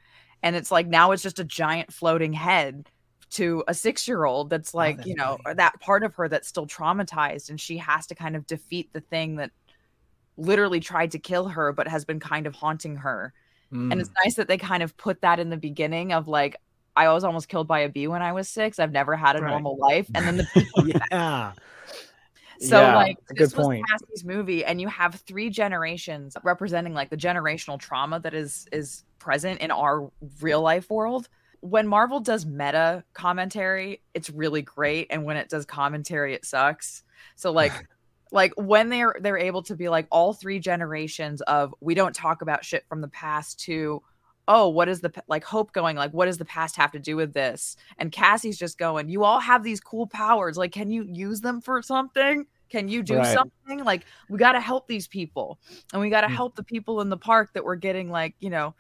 And 0.43 0.55
it's 0.57 0.71
like 0.71 0.87
now 0.87 1.13
it's 1.13 1.23
just 1.23 1.39
a 1.39 1.45
giant 1.45 1.93
floating 1.93 2.33
head 2.33 2.89
to 3.31 3.65
a 3.67 3.75
six 3.75 4.07
year 4.07 4.25
old 4.25 4.51
that's 4.51 4.75
oh, 4.75 4.79
like, 4.79 5.05
you 5.05 5.15
know, 5.15 5.39
that 5.55 5.81
part 5.81 6.05
of 6.05 6.15
her 6.15 6.29
that's 6.29 6.49
still 6.49 6.67
traumatized 6.67 7.51
and 7.51 7.61
she 7.61 7.77
has 7.79 8.07
to 8.07 8.15
kind 8.15 8.37
of 8.37 8.47
defeat 8.47 8.93
the 8.93 9.01
thing 9.01 9.37
that 9.37 9.51
literally 10.37 10.81
tried 10.81 11.11
to 11.11 11.19
kill 11.19 11.49
her 11.49 11.73
but 11.73 11.89
has 11.89 12.05
been 12.05 12.21
kind 12.21 12.47
of 12.47 12.55
haunting 12.55 12.97
her. 12.97 13.33
And 13.73 14.01
it's 14.01 14.11
mm. 14.11 14.15
nice 14.25 14.35
that 14.37 14.47
they 14.47 14.59
kind 14.59 14.83
of 14.83 14.97
put 14.97 15.23
that 15.23 15.41
in 15.41 15.51
the 15.51 15.57
beginning 15.57 16.13
of 16.13 16.29
like, 16.29 16.57
I 16.95 17.13
was 17.13 17.25
almost 17.25 17.49
killed 17.49 17.67
by 17.67 17.81
a 17.81 17.89
bee 17.89 18.07
when 18.07 18.23
I 18.23 18.33
was 18.33 18.49
six. 18.49 18.79
I've 18.79 18.93
never 18.93 19.17
had 19.17 19.37
a 19.37 19.43
Right. 19.43 19.51
normal 19.51 19.77
life. 19.77 20.09
And 20.15 20.27
then 20.27 20.37
the 20.37 20.47
people 20.55 20.89
yeah. 20.89 21.53
So 22.61 22.81
Yeah, 22.81 22.97
like 22.97 23.19
this 23.31 23.55
was 23.55 23.67
point. 23.67 23.85
Cassie's 23.89 24.25
movie, 24.25 24.65
and 24.65 24.81
you 24.81 24.89
have 24.89 25.17
three 25.27 25.51
generations 25.51 26.37
representing 26.43 26.95
like 26.95 27.11
the 27.11 27.17
generational 27.17 27.79
trauma 27.79 28.21
that 28.21 28.35
is 28.35 28.67
is 28.73 29.05
present 29.19 29.61
in 29.61 29.71
our 29.71 30.11
real 30.41 30.63
life 30.63 30.91
world. 30.91 31.29
When 31.61 31.87
Marvel 31.87 32.21
does 32.21 32.47
meta 32.47 33.05
commentary, 33.13 34.03
it's 34.15 34.31
really 34.31 34.63
great, 34.63 35.09
and 35.11 35.25
when 35.25 35.37
it 35.37 35.49
does 35.49 35.65
commentary, 35.65 36.35
it 36.35 36.45
sucks. 36.45 37.03
So 37.35 37.53
like 37.53 37.73
like 38.33 38.53
when 38.57 38.89
they're 38.89 39.17
they're 39.21 39.39
able 39.39 39.63
to 39.65 39.77
be 39.77 39.89
like 39.89 40.07
all 40.11 40.33
three 40.33 40.59
generations 40.59 41.41
of 41.43 41.75
we 41.81 41.95
don't 41.95 42.15
talk 42.15 42.43
about 42.43 42.65
shit 42.65 42.85
from 42.89 43.01
the 43.01 43.09
past 43.09 43.61
to 43.61 44.03
oh 44.49 44.69
what 44.69 44.89
is 44.89 45.01
the 45.01 45.13
like 45.29 45.45
hope 45.45 45.73
going 45.73 45.97
like 45.97 46.13
what 46.13 46.27
does 46.27 46.39
the 46.39 46.45
past 46.45 46.77
have 46.77 46.93
to 46.93 46.99
do 46.99 47.17
with 47.17 47.33
this? 47.35 47.77
And 47.99 48.13
cassie's 48.13 48.59
just 48.59 48.79
going 48.79 49.09
you 49.09 49.25
all 49.25 49.41
have 49.41 49.63
these 49.63 49.81
cool 49.81 50.07
powers 50.07 50.57
like 50.57 50.73
can 50.73 50.91
you 50.91 51.05
use 51.05 51.41
them 51.41 51.61
for 51.61 51.83
something? 51.83 52.47
Can 52.71 52.89
you 52.89 53.03
do 53.03 53.17
Right. 53.17 53.27
something? 53.27 53.85
Like 53.85 54.05
we 54.29 54.39
got 54.39 54.53
to 54.53 54.61
help 54.61 54.89
these 54.89 55.09
people 55.09 55.59
and 55.93 56.01
we 56.03 56.11
got 56.11 56.23
to 56.23 56.29
Mm. 56.29 56.35
help 56.37 56.57
the 56.57 56.65
people 56.65 57.01
in 57.01 57.09
the 57.09 57.17
park 57.17 57.51
that 57.55 57.65
we're 57.65 57.77
getting 57.77 58.11
like 58.11 58.35
you 58.41 58.51
know 58.51 58.75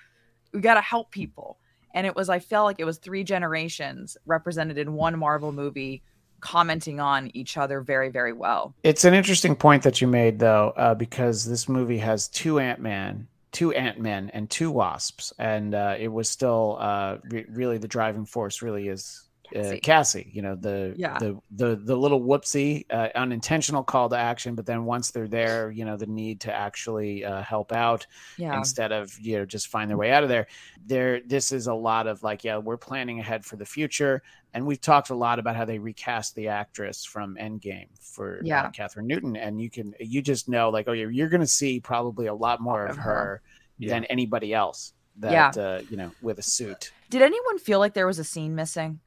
we 0.52 0.60
got 0.60 0.74
to 0.74 0.80
help 0.80 1.10
people. 1.10 1.58
And 1.94 2.06
it 2.06 2.14
was 2.14 2.28
i 2.28 2.38
felt 2.38 2.66
like 2.66 2.80
it 2.80 2.84
was 2.84 2.98
three 2.98 3.24
generations 3.24 4.16
represented 4.26 4.78
in 4.78 4.92
one 4.94 5.18
marvel 5.18 5.52
movie 5.52 6.02
commenting 6.40 7.00
on 7.00 7.30
each 7.34 7.56
other 7.56 7.80
very 7.80 8.10
very 8.10 8.32
well. 8.32 8.74
It's 8.82 9.04
an 9.04 9.14
interesting 9.14 9.56
point 9.56 9.82
that 9.84 10.00
you 10.00 10.06
made, 10.06 10.38
though, 10.38 10.72
uh, 10.76 10.94
because 10.94 11.44
this 11.46 11.68
movie 11.68 11.98
has 11.98 12.28
two 12.28 12.58
Ant 12.60 12.80
Man, 12.80 13.26
two 13.56 13.72
Ant 13.72 13.98
Men, 13.98 14.30
and 14.34 14.50
two 14.50 14.70
Wasps, 14.70 15.32
and 15.38 15.74
uh, 15.74 15.96
it 15.98 16.08
was 16.08 16.28
still 16.28 16.76
uh, 16.78 17.16
re- 17.30 17.46
really 17.48 17.78
the 17.78 17.88
driving 17.88 18.26
force. 18.26 18.60
Really 18.60 18.88
is 18.88 19.22
uh, 19.48 19.60
Cassie. 19.60 19.80
Cassie. 19.80 20.30
You 20.34 20.42
know 20.42 20.56
the 20.56 20.92
Yeah. 20.96 21.18
the 21.18 21.38
the 21.52 21.76
the 21.76 21.96
little 21.96 22.20
whoopsie, 22.20 22.84
uh, 22.90 23.08
unintentional 23.14 23.82
call 23.82 24.08
to 24.10 24.16
action, 24.16 24.54
but 24.56 24.66
then 24.66 24.84
once 24.84 25.10
they're 25.12 25.28
there, 25.28 25.70
you 25.70 25.84
know 25.86 25.96
the 25.96 26.06
need 26.06 26.40
to 26.42 26.52
actually 26.52 27.24
uh, 27.24 27.42
help 27.42 27.72
out 27.72 28.06
Yeah. 28.36 28.58
instead 28.58 28.92
of 28.92 29.18
you 29.20 29.38
know 29.38 29.46
just 29.46 29.68
find 29.68 29.88
their 29.88 29.96
way 29.96 30.10
out 30.12 30.22
of 30.22 30.28
there. 30.28 30.46
There, 30.84 31.20
this 31.26 31.50
is 31.52 31.66
a 31.66 31.74
lot 31.74 32.06
of 32.06 32.22
like, 32.22 32.44
yeah, 32.44 32.58
we're 32.58 32.76
planning 32.76 33.20
ahead 33.20 33.44
for 33.44 33.56
the 33.56 33.64
future, 33.66 34.22
and 34.56 34.66
we've 34.66 34.80
talked 34.80 35.10
a 35.10 35.14
lot 35.14 35.38
about 35.38 35.54
how 35.54 35.66
they 35.66 35.78
recast 35.78 36.34
the 36.34 36.48
actress 36.48 37.04
from 37.04 37.36
Endgame 37.38 37.88
for 38.00 38.40
Yeah. 38.42 38.62
uh, 38.62 38.70
Kathryn 38.70 39.04
Newton, 39.04 39.36
and 39.36 39.60
you 39.60 39.68
can 39.68 39.94
you 40.00 40.22
just 40.22 40.48
know 40.48 40.70
like, 40.70 40.88
oh, 40.88 40.92
yeah, 40.92 41.06
you're 41.08 41.28
going 41.28 41.42
to 41.42 41.46
see 41.46 41.78
probably 41.78 42.26
a 42.26 42.34
lot 42.34 42.60
more 42.62 42.84
of 42.86 42.92
of 42.92 42.96
her 42.96 43.12
her. 43.14 43.42
than 43.78 44.04
anybody 44.06 44.54
else 44.54 44.94
that 45.18 45.56
Yeah. 45.56 45.62
uh, 45.62 45.82
you 45.90 45.98
know 45.98 46.10
with 46.22 46.38
a 46.38 46.42
suit. 46.42 46.90
did 47.10 47.20
anyone 47.20 47.58
feel 47.58 47.78
like 47.78 47.92
there 47.92 48.06
was 48.06 48.18
a 48.18 48.24
scene 48.24 48.54
missing 48.54 49.00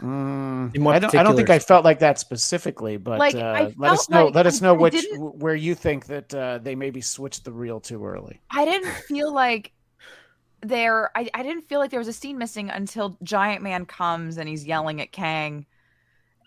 Mm, 0.00 0.70
I 0.94 0.98
don't. 1.00 1.14
I 1.16 1.22
don't 1.24 1.34
think 1.34 1.50
I 1.50 1.58
felt 1.58 1.84
like 1.84 1.98
that 2.00 2.20
specifically, 2.20 2.98
but 2.98 3.18
Like, 3.18 3.34
uh, 3.34 3.70
let 3.76 3.92
us 3.92 4.08
know. 4.08 4.26
like 4.26 4.34
let 4.36 4.46
us 4.46 4.60
know 4.60 4.74
I 4.74 4.78
which 4.78 5.04
where 5.16 5.56
you 5.56 5.74
think 5.74 6.06
that 6.06 6.32
uh, 6.32 6.58
they 6.58 6.76
maybe 6.76 7.00
switched 7.00 7.44
the 7.44 7.50
reel 7.52 7.80
too 7.80 8.04
early. 8.04 8.40
I 8.48 8.64
didn't 8.64 8.92
feel 9.08 9.32
like 9.32 9.72
there 10.60 11.10
I, 11.16 11.28
I 11.34 11.42
didn't 11.42 11.68
feel 11.68 11.78
like 11.78 11.90
there 11.90 12.00
was 12.00 12.08
a 12.08 12.12
scene 12.12 12.38
missing 12.38 12.70
until 12.70 13.16
Giant 13.22 13.62
Man 13.62 13.86
comes 13.86 14.38
and 14.38 14.48
he's 14.48 14.66
yelling 14.66 15.00
at 15.00 15.12
Kang. 15.12 15.66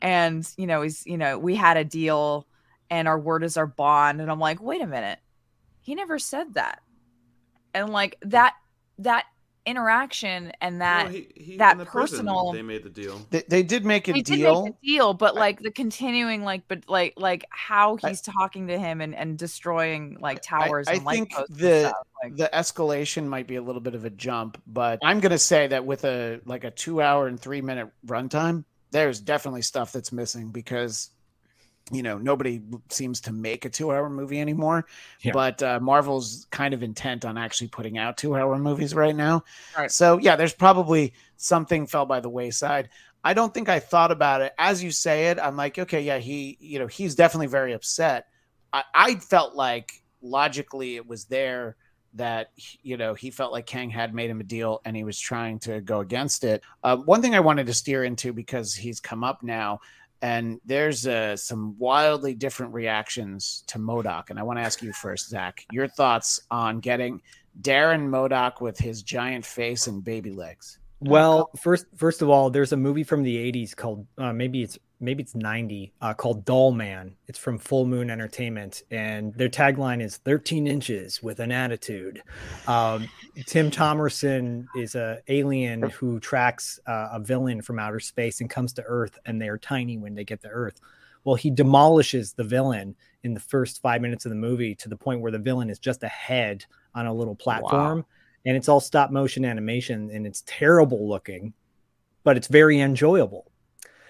And 0.01 0.47
you 0.57 0.67
know 0.67 0.81
he's 0.81 1.05
you 1.05 1.17
know 1.17 1.37
we 1.37 1.55
had 1.55 1.77
a 1.77 1.83
deal 1.83 2.47
and 2.89 3.07
our 3.07 3.19
word 3.19 3.43
is 3.43 3.57
our 3.57 3.67
bond. 3.67 4.21
And 4.21 4.29
I'm 4.29 4.39
like 4.39 4.61
wait 4.61 4.81
a 4.81 4.87
minute. 4.87 5.19
He 5.79 5.95
never 5.95 6.19
said 6.19 6.55
that. 6.55 6.81
And 7.73 7.89
like 7.89 8.17
that 8.23 8.55
that 8.99 9.25
interaction 9.65 10.51
and 10.61 10.81
that 10.81 11.05
Well, 11.05 11.13
he- 11.13 11.27
he- 11.35 11.57
that 11.57 11.73
in 11.73 11.77
the 11.79 11.85
prison, 11.85 12.17
personal 12.25 12.51
they 12.51 12.61
made 12.61 12.83
the 12.83 12.89
deal. 12.89 13.21
They, 13.29 13.43
they 13.47 13.63
did 13.63 13.85
make 13.85 14.07
a 14.07 14.13
they 14.13 14.21
deal. 14.21 14.55
did 14.63 14.63
make 14.71 14.81
the 14.81 14.87
deal 14.87 15.13
but 15.13 15.35
like 15.35 15.59
the 15.59 15.71
continuing 15.71 16.43
like 16.43 16.67
but 16.67 16.83
like 16.87 17.13
like 17.17 17.45
how 17.51 17.95
he's 17.97 18.21
talking 18.21 18.67
to 18.67 18.77
him 18.79 19.01
and 19.01 19.13
and 19.15 19.37
destroying 19.37 20.17
like 20.19 20.41
towers 20.41 20.87
I, 20.87 20.91
I 20.91 20.95
and 20.95 21.05
light 21.05 21.15
think 21.15 21.31
posts 21.33 21.49
and 21.51 21.59
the 21.59 21.79
stuff, 21.89 22.07
like- 22.23 22.35
the 22.37 22.49
escalation 22.53 23.27
might 23.27 23.47
be 23.47 23.55
a 23.55 23.61
little 23.61 23.81
bit 23.81 23.95
of 23.95 24.05
a 24.05 24.09
jump, 24.09 24.61
but 24.67 24.99
I'm 25.03 25.19
gonna 25.19 25.37
say 25.37 25.67
that 25.67 25.85
with 25.85 26.05
a 26.05 26.39
like 26.45 26.63
a 26.63 26.71
two 26.71 27.01
hour 27.01 27.27
and 27.27 27.39
three 27.39 27.61
minute 27.61 27.89
runtime, 28.05 28.63
there's 28.91 29.19
definitely 29.19 29.61
stuff 29.61 29.91
that's 29.91 30.11
missing 30.11 30.49
because 30.51 31.09
you 31.91 32.03
know 32.03 32.17
nobody 32.17 32.61
seems 32.89 33.21
to 33.21 33.31
make 33.31 33.65
a 33.65 33.69
two 33.69 33.91
hour 33.91 34.09
movie 34.09 34.39
anymore. 34.39 34.85
Yeah. 35.21 35.33
But 35.33 35.63
uh, 35.63 35.79
Marvel's 35.79 36.47
kind 36.51 36.73
of 36.73 36.83
intent 36.83 37.25
on 37.25 37.37
actually 37.37 37.69
putting 37.69 37.97
out 37.97 38.17
two 38.17 38.35
hour 38.35 38.57
movies 38.57 38.93
right 38.93 39.15
now. 39.15 39.43
Right. 39.77 39.91
So 39.91 40.17
yeah, 40.17 40.35
there's 40.35 40.53
probably 40.53 41.13
something 41.37 41.87
fell 41.87 42.05
by 42.05 42.19
the 42.19 42.29
wayside. 42.29 42.89
I 43.23 43.33
don't 43.33 43.53
think 43.53 43.69
I 43.69 43.79
thought 43.79 44.11
about 44.11 44.41
it 44.41 44.53
as 44.57 44.83
you 44.83 44.91
say 44.91 45.27
it. 45.27 45.39
I'm 45.39 45.55
like, 45.55 45.77
okay, 45.77 46.01
yeah, 46.01 46.17
he, 46.17 46.57
you 46.59 46.79
know, 46.79 46.87
he's 46.87 47.15
definitely 47.15 47.47
very 47.47 47.73
upset. 47.73 48.27
I, 48.73 48.83
I 48.93 49.15
felt 49.15 49.55
like 49.55 50.01
logically 50.21 50.95
it 50.95 51.07
was 51.07 51.25
there 51.25 51.75
that 52.13 52.51
you 52.83 52.97
know 52.97 53.13
he 53.13 53.31
felt 53.31 53.53
like 53.53 53.65
Kang 53.65 53.89
had 53.89 54.13
made 54.13 54.29
him 54.29 54.41
a 54.41 54.43
deal 54.43 54.81
and 54.83 54.95
he 54.95 55.03
was 55.03 55.17
trying 55.19 55.59
to 55.59 55.81
go 55.81 55.99
against 56.01 56.43
it. 56.43 56.61
Uh, 56.83 56.97
one 56.97 57.21
thing 57.21 57.35
I 57.35 57.39
wanted 57.39 57.67
to 57.67 57.73
steer 57.73 58.03
into 58.03 58.33
because 58.33 58.75
he's 58.75 58.99
come 58.99 59.23
up 59.23 59.43
now, 59.43 59.79
and 60.21 60.59
there's 60.65 61.07
uh, 61.07 61.35
some 61.35 61.75
wildly 61.77 62.33
different 62.35 62.73
reactions 62.73 63.63
to 63.67 63.79
MODOK, 63.79 64.29
and 64.29 64.39
I 64.39 64.43
want 64.43 64.59
to 64.59 64.63
ask 64.63 64.81
you 64.81 64.93
first, 64.93 65.29
Zak, 65.29 65.65
your 65.71 65.87
thoughts 65.87 66.39
on 66.51 66.79
getting 66.79 67.21
Darren 67.61 68.07
MODOK 68.09 68.61
with 68.61 68.77
his 68.77 69.01
giant 69.01 69.45
face 69.45 69.87
and 69.87 70.03
baby 70.03 70.31
legs. 70.31 70.79
Well, 70.99 71.49
first 71.59 71.87
first 71.95 72.21
of 72.21 72.29
all, 72.29 72.51
there's 72.51 72.71
a 72.71 72.77
movie 72.77 73.03
from 73.03 73.23
the 73.23 73.35
80s 73.51 73.75
called 73.75 74.05
uh, 74.17 74.33
maybe 74.33 74.61
it's 74.61 74.77
maybe 75.01 75.23
it's 75.23 75.35
90 75.35 75.91
uh, 76.01 76.13
called 76.13 76.45
Dollman. 76.45 77.13
It's 77.27 77.39
from 77.39 77.57
Full 77.57 77.85
Moon 77.85 78.09
Entertainment, 78.09 78.83
and 78.91 79.33
their 79.33 79.49
tagline 79.49 80.01
is 80.01 80.17
13 80.17 80.67
inches 80.67 81.21
with 81.21 81.39
an 81.39 81.51
attitude. 81.51 82.21
Um, 82.67 83.09
Tim 83.47 83.71
Thomerson 83.71 84.67
is 84.75 84.95
a 84.95 85.19
alien 85.27 85.89
who 85.89 86.19
tracks 86.19 86.79
uh, 86.87 87.09
a 87.13 87.19
villain 87.19 87.61
from 87.61 87.79
outer 87.79 87.99
space 87.99 88.39
and 88.39 88.49
comes 88.49 88.73
to 88.73 88.83
Earth, 88.83 89.17
and 89.25 89.41
they 89.41 89.49
are 89.49 89.57
tiny 89.57 89.97
when 89.97 90.15
they 90.15 90.23
get 90.23 90.41
to 90.43 90.49
Earth. 90.49 90.79
Well, 91.23 91.35
he 91.35 91.51
demolishes 91.51 92.33
the 92.33 92.43
villain 92.43 92.95
in 93.23 93.33
the 93.33 93.39
first 93.39 93.81
five 93.81 94.01
minutes 94.01 94.25
of 94.25 94.29
the 94.29 94.35
movie 94.35 94.75
to 94.75 94.89
the 94.89 94.97
point 94.97 95.21
where 95.21 95.31
the 95.31 95.39
villain 95.39 95.69
is 95.69 95.79
just 95.79 96.03
a 96.03 96.07
head 96.07 96.65
on 96.95 97.05
a 97.05 97.13
little 97.13 97.35
platform 97.35 98.05
and 98.45 98.57
it's 98.57 98.67
all 98.67 98.79
stop 98.79 99.11
motion 99.11 99.45
animation 99.45 100.09
and 100.11 100.25
it's 100.25 100.43
terrible 100.45 101.07
looking 101.07 101.53
but 102.23 102.37
it's 102.37 102.47
very 102.47 102.79
enjoyable 102.79 103.50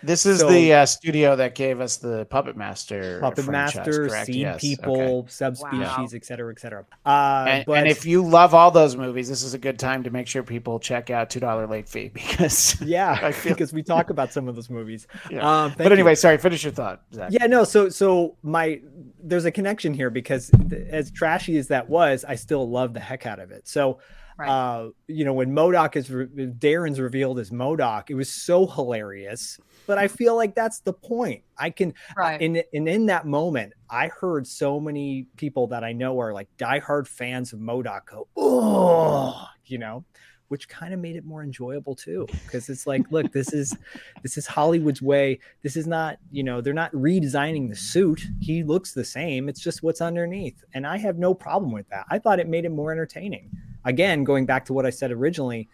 This 0.03 0.25
is 0.25 0.39
So- 0.39 0.49
the 0.49 0.73
uh, 0.73 0.85
studio 0.85 1.35
that 1.35 1.55
gave 1.55 1.79
us 1.79 1.97
the 1.97 2.25
Puppet 2.25 2.57
Master. 2.57 3.19
Puppet 3.21 3.47
Master, 3.47 4.07
correct? 4.07 4.25
Seed 4.27 4.35
Yes, 4.35 4.55
okay. 4.57 4.67
People, 4.75 5.25
Subspecies, 5.29 5.79
Wow. 5.79 6.07
et 6.13 6.25
cetera, 6.25 6.51
et 6.51 6.59
cetera. 6.59 6.85
Uh, 7.05 7.45
And, 7.47 7.65
but 7.65 7.77
and 7.79 7.87
if 7.87 8.05
you 8.05 8.25
love 8.25 8.53
all 8.53 8.71
those 8.71 8.95
movies, 8.95 9.29
this 9.29 9.43
is 9.43 9.53
a 9.53 9.57
good 9.59 9.77
time 9.77 10.03
to 10.03 10.09
make 10.09 10.27
sure 10.27 10.43
people 10.43 10.79
check 10.79 11.09
out 11.09 11.29
Two 11.29 11.39
Dollar 11.39 11.67
Late 11.67 11.87
Fee 11.87 12.07
because 12.13 12.79
yeah, 12.81 13.19
I 13.21 13.31
feel- 13.31 13.53
because 13.53 13.73
we 13.73 13.83
talk 13.83 14.09
about 14.09 14.33
some 14.33 14.47
of 14.47 14.55
those 14.55 14.69
movies. 14.69 15.07
Yeah. 15.29 15.39
Um, 15.65 15.69
thank 15.71 15.77
but 15.77 15.85
you. 15.87 15.93
anyway, 15.93 16.15
sorry. 16.15 16.37
Finish 16.37 16.63
your 16.63 16.73
thought, 16.73 17.01
Zak. 17.13 17.31
Yeah, 17.31 17.45
no. 17.47 17.63
So, 17.63 17.89
so 17.89 18.35
my 18.43 18.81
there's 19.23 19.45
a 19.45 19.51
connection 19.51 19.93
here 19.93 20.09
because 20.09 20.49
th- 20.69 20.87
as 20.89 21.11
trashy 21.11 21.57
as 21.57 21.67
that 21.67 21.89
was, 21.89 22.25
I 22.27 22.35
still 22.35 22.67
love 22.69 22.93
the 22.95 22.99
heck 22.99 23.25
out 23.27 23.39
of 23.39 23.51
it. 23.51 23.67
So, 23.67 23.99
Right. 24.37 24.49
uh, 24.49 24.89
you 25.07 25.25
know, 25.25 25.33
when 25.33 25.51
MODOK 25.53 25.95
is 25.95 26.09
re- 26.09 26.25
Darren's 26.25 26.99
revealed 26.99 27.37
as 27.37 27.51
MODOK, 27.51 28.09
it 28.09 28.15
was 28.15 28.31
so 28.31 28.65
hilarious. 28.65 29.59
But 29.91 29.97
I 29.97 30.07
feel 30.07 30.37
like 30.37 30.55
that's 30.55 30.79
the 30.79 30.93
point. 30.93 31.43
I 31.57 31.69
can, 31.69 31.93
Right. 32.15 32.41
and 32.41 32.63
and 32.73 32.87
in 32.87 33.07
that 33.07 33.25
moment, 33.25 33.73
I 33.89 34.07
heard 34.07 34.47
so 34.47 34.79
many 34.79 35.27
people 35.35 35.67
that 35.67 35.83
I 35.83 35.91
know 35.91 36.17
are 36.21 36.31
like 36.31 36.47
diehard 36.57 37.07
fans 37.07 37.51
of 37.51 37.59
MODOK 37.59 38.05
go, 38.05 38.25
oh, 38.37 39.47
you 39.65 39.77
know, 39.77 40.05
which 40.47 40.69
kind 40.69 40.93
of 40.93 41.01
made 41.01 41.17
it 41.17 41.25
more 41.25 41.43
enjoyable 41.43 41.93
too. 41.93 42.25
Because 42.45 42.69
it's 42.69 42.87
like, 42.87 43.11
look, 43.11 43.33
this 43.33 43.51
is 43.51 43.75
this 44.23 44.37
is 44.37 44.47
Hollywood's 44.47 45.01
way. 45.01 45.39
This 45.61 45.75
is 45.75 45.87
not, 45.87 46.19
you 46.31 46.43
know, 46.43 46.61
they're 46.61 46.73
not 46.73 46.93
redesigning 46.93 47.67
the 47.67 47.75
suit. 47.75 48.21
He 48.39 48.63
looks 48.63 48.93
the 48.93 49.03
same. 49.03 49.49
It's 49.49 49.59
just 49.59 49.83
what's 49.83 49.99
underneath. 49.99 50.63
And 50.73 50.87
I 50.87 50.97
have 50.99 51.17
no 51.17 51.33
problem 51.33 51.73
with 51.73 51.89
that. 51.89 52.05
I 52.09 52.17
thought 52.17 52.39
it 52.39 52.47
made 52.47 52.63
it 52.63 52.69
more 52.71 52.93
entertaining. 52.93 53.49
Again, 53.83 54.23
going 54.23 54.45
back 54.45 54.63
to 54.67 54.73
what 54.73 54.85
I 54.85 54.89
said 54.89 55.11
originally, 55.11 55.67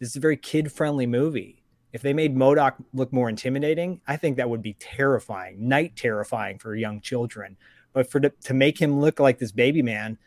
this 0.00 0.08
is 0.08 0.16
a 0.16 0.20
very 0.20 0.36
kid-friendly 0.36 1.06
movie. 1.06 1.59
If 1.92 2.02
they 2.02 2.12
made 2.12 2.36
MODOK 2.36 2.74
look 2.94 3.12
more 3.12 3.28
intimidating, 3.28 4.00
I 4.06 4.16
think 4.16 4.36
that 4.36 4.48
would 4.48 4.62
be 4.62 4.74
terrifying, 4.74 5.68
night 5.68 5.96
terrifying 5.96 6.58
for 6.58 6.74
young 6.74 7.00
children. 7.00 7.56
But 7.92 8.10
for 8.10 8.20
the, 8.20 8.30
to 8.44 8.54
make 8.54 8.80
him 8.80 9.00
look 9.00 9.18
like 9.18 9.38
this 9.38 9.52
baby 9.52 9.82
man 9.82 10.18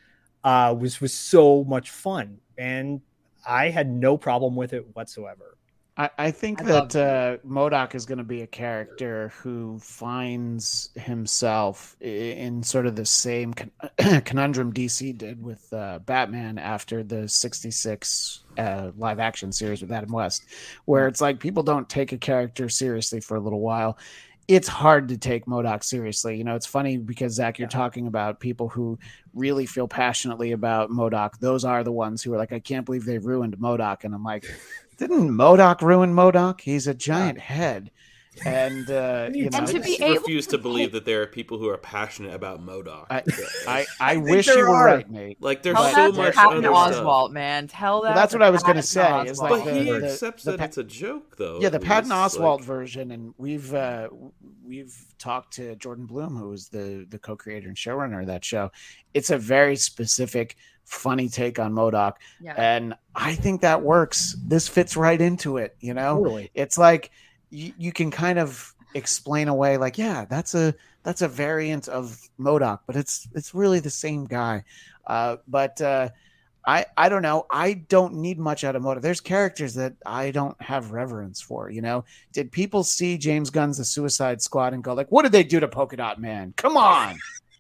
uh, 0.43 0.75
was 0.77 0.99
was 0.99 1.13
so 1.13 1.63
much 1.63 1.89
fun, 1.89 2.39
and 2.57 3.01
I 3.47 3.69
had 3.69 3.89
no 3.89 4.17
problem 4.17 4.55
with 4.55 4.73
it 4.73 4.85
whatsoever. 4.93 5.57
I, 5.95 6.09
I 6.17 6.31
think 6.31 6.61
I 6.61 6.65
that 6.65 6.95
love 6.95 6.95
uh, 6.95 7.37
MODOK 7.47 7.93
is 7.95 8.05
going 8.05 8.17
to 8.17 8.23
be 8.23 8.41
a 8.41 8.47
character 8.47 9.31
who 9.41 9.77
finds 9.79 10.89
himself 10.95 11.95
i- 12.01 12.05
in 12.05 12.63
sort 12.63 12.87
of 12.87 12.95
the 12.95 13.05
same 13.05 13.53
con- 13.53 13.71
conundrum 14.25 14.73
DC 14.73 15.15
did 15.17 15.43
with 15.43 15.71
uh, 15.71 15.99
Batman 15.99 16.57
after 16.57 17.03
the 17.03 17.27
66 17.29 18.42
uh, 18.57 18.91
live 18.97 19.19
action 19.19 19.51
series 19.51 19.81
with 19.81 19.91
Adam 19.91 20.11
West, 20.11 20.45
where 20.85 21.07
it's 21.07 21.21
like 21.21 21.39
people 21.39 21.63
don't 21.63 21.87
take 21.89 22.11
a 22.11 22.17
character 22.17 22.69
seriously 22.69 23.19
for 23.19 23.35
a 23.35 23.39
little 23.39 23.61
while. 23.61 23.97
It's 24.47 24.67
hard 24.67 25.07
to 25.07 25.17
take 25.17 25.45
MODOK 25.45 25.83
seriously. 25.83 26.37
You 26.37 26.43
know, 26.43 26.55
it's 26.55 26.65
funny 26.65 26.97
because 26.97 27.33
Zak, 27.33 27.59
you're 27.59 27.69
talking 27.69 28.07
about 28.07 28.41
people 28.41 28.67
who 28.67 28.99
really 29.33 29.65
feel 29.65 29.87
passionately 29.87 30.51
about 30.51 30.89
MODOK. 30.89 31.39
Those 31.39 31.63
are 31.63 31.83
the 31.83 31.93
ones 31.93 32.21
who 32.21 32.33
are 32.33 32.37
like, 32.37 32.51
I 32.51 32.59
can't 32.59 32.85
believe 32.85 33.05
they 33.05 33.19
ruined 33.19 33.57
MODOK. 33.57 34.03
And 34.03 34.13
I'm 34.13 34.23
like, 34.23 34.45
didn't 34.97 35.29
MODOK 35.29 35.81
ruin 35.81 36.13
MODOK? 36.13 36.59
He's 36.59 36.87
a 36.87 36.93
giant 36.93 37.39
head. 37.39 37.89
And 38.45 38.89
uh, 38.89 39.29
you 39.33 39.49
know, 39.49 39.57
And 39.59 39.67
to 39.67 39.73
be 39.79 39.89
just 39.91 40.01
able 40.01 40.15
refuse 40.15 40.45
to 40.47 40.57
to 40.57 40.63
believe 40.63 40.91
that 40.93 41.05
there 41.05 41.21
are 41.21 41.27
people 41.27 41.57
who 41.59 41.69
are 41.69 41.77
passionate 41.77 42.33
about 42.33 42.65
MODOK. 42.65 43.05
I 43.09 43.23
I, 43.67 43.85
I 43.99 44.13
think 44.15 44.27
wish 44.29 44.47
you 44.47 44.57
were 44.59 44.69
are. 44.69 44.85
right, 44.85 45.09
Nate. 45.09 45.41
like 45.41 45.61
there's 45.61 45.75
Tell 45.77 45.91
so 45.93 46.11
that 46.11 46.17
much 46.17 46.33
to 46.33 46.39
Patton 46.39 46.65
other 46.65 46.93
stuff. 46.93 47.31
Man. 47.31 47.67
Tell 47.67 48.01
that. 48.01 48.09
Well, 48.09 48.15
that's 48.15 48.33
what 48.33 48.41
I 48.41 48.49
was 48.49 48.63
gonna 48.63 48.81
say, 48.81 49.23
is 49.27 49.39
like 49.39 49.49
But 49.51 49.65
the- 49.65 49.73
he 49.75 49.83
the- 49.91 50.05
accepts 50.07 50.43
the 50.43 50.51
that 50.51 50.57
pa- 50.59 50.65
it's 50.65 50.77
a 50.77 50.83
joke, 50.83 51.37
though. 51.37 51.59
yeah, 51.61 51.69
the 51.69 51.75
at 51.77 51.83
Patton 51.83 52.09
least. 52.09 52.37
Oswalt 52.37 52.57
Like, 52.57 52.65
version, 52.65 53.11
and 53.11 53.33
we've 53.37 53.73
uh, 53.73 54.09
we've 54.65 54.95
talked 55.19 55.53
to 55.53 55.75
Jordan 55.75 56.05
Blum, 56.05 56.35
who 56.35 56.49
was 56.49 56.69
the 56.69 57.05
the 57.09 57.19
co-creator 57.19 57.67
and 57.67 57.77
showrunner 57.77 58.21
of 58.21 58.27
that 58.27 58.43
show. 58.43 58.71
It's 59.13 59.29
a 59.29 59.37
very 59.37 59.75
specific, 59.75 60.55
funny 60.85 61.29
take 61.29 61.59
on 61.59 61.71
MODOK, 61.73 62.13
yeah. 62.41 62.55
and 62.57 62.95
I 63.15 63.35
think 63.35 63.61
that 63.61 63.81
works. 63.83 64.35
This 64.45 64.67
fits 64.67 64.97
right 64.97 65.21
into 65.21 65.57
it. 65.57 65.75
You 65.79 65.93
know, 65.93 66.17
Totally. 66.17 66.51
it's 66.55 66.77
like 66.77 67.11
you, 67.53 67.73
you 67.77 67.91
can 67.91 68.11
kind 68.11 68.39
of 68.39 68.73
explain 68.95 69.47
away 69.47 69.77
like 69.77 69.97
yeah 69.97 70.25
that's 70.25 70.53
a 70.53 70.73
that's 71.03 71.21
a 71.21 71.27
variant 71.27 71.87
of 71.87 72.19
modok 72.39 72.79
but 72.85 72.95
it's 72.95 73.27
it's 73.33 73.53
really 73.53 73.79
the 73.79 73.89
same 73.89 74.25
guy. 74.25 74.63
Uh 75.05 75.37
but 75.47 75.81
uh 75.81 76.09
i 76.65 76.85
i 76.97 77.09
don't 77.09 77.21
know. 77.21 77.45
I 77.49 77.73
don't 77.73 78.15
need 78.15 78.39
much 78.39 78.63
out 78.63 78.75
of 78.75 78.81
modok. 78.81 79.01
There's 79.01 79.21
characters 79.21 79.73
that 79.75 79.93
i 80.05 80.31
don't 80.31 80.59
have 80.61 80.91
reverence 80.91 81.41
for 81.41 81.69
you 81.69 81.81
know? 81.81 82.05
Did 82.31 82.51
people 82.51 82.83
see 82.83 83.17
james 83.17 83.49
gunn's 83.49 83.77
the 83.77 83.85
suicide 83.85 84.41
squad 84.41 84.73
and 84.73 84.83
go 84.83 84.93
like 84.93 85.11
what 85.11 85.23
did 85.23 85.31
they 85.31 85.43
do 85.43 85.59
to 85.59 85.67
polka 85.67 85.97
dot 85.97 86.19
man? 86.19 86.53
Come 86.57 86.77
on! 86.77 87.17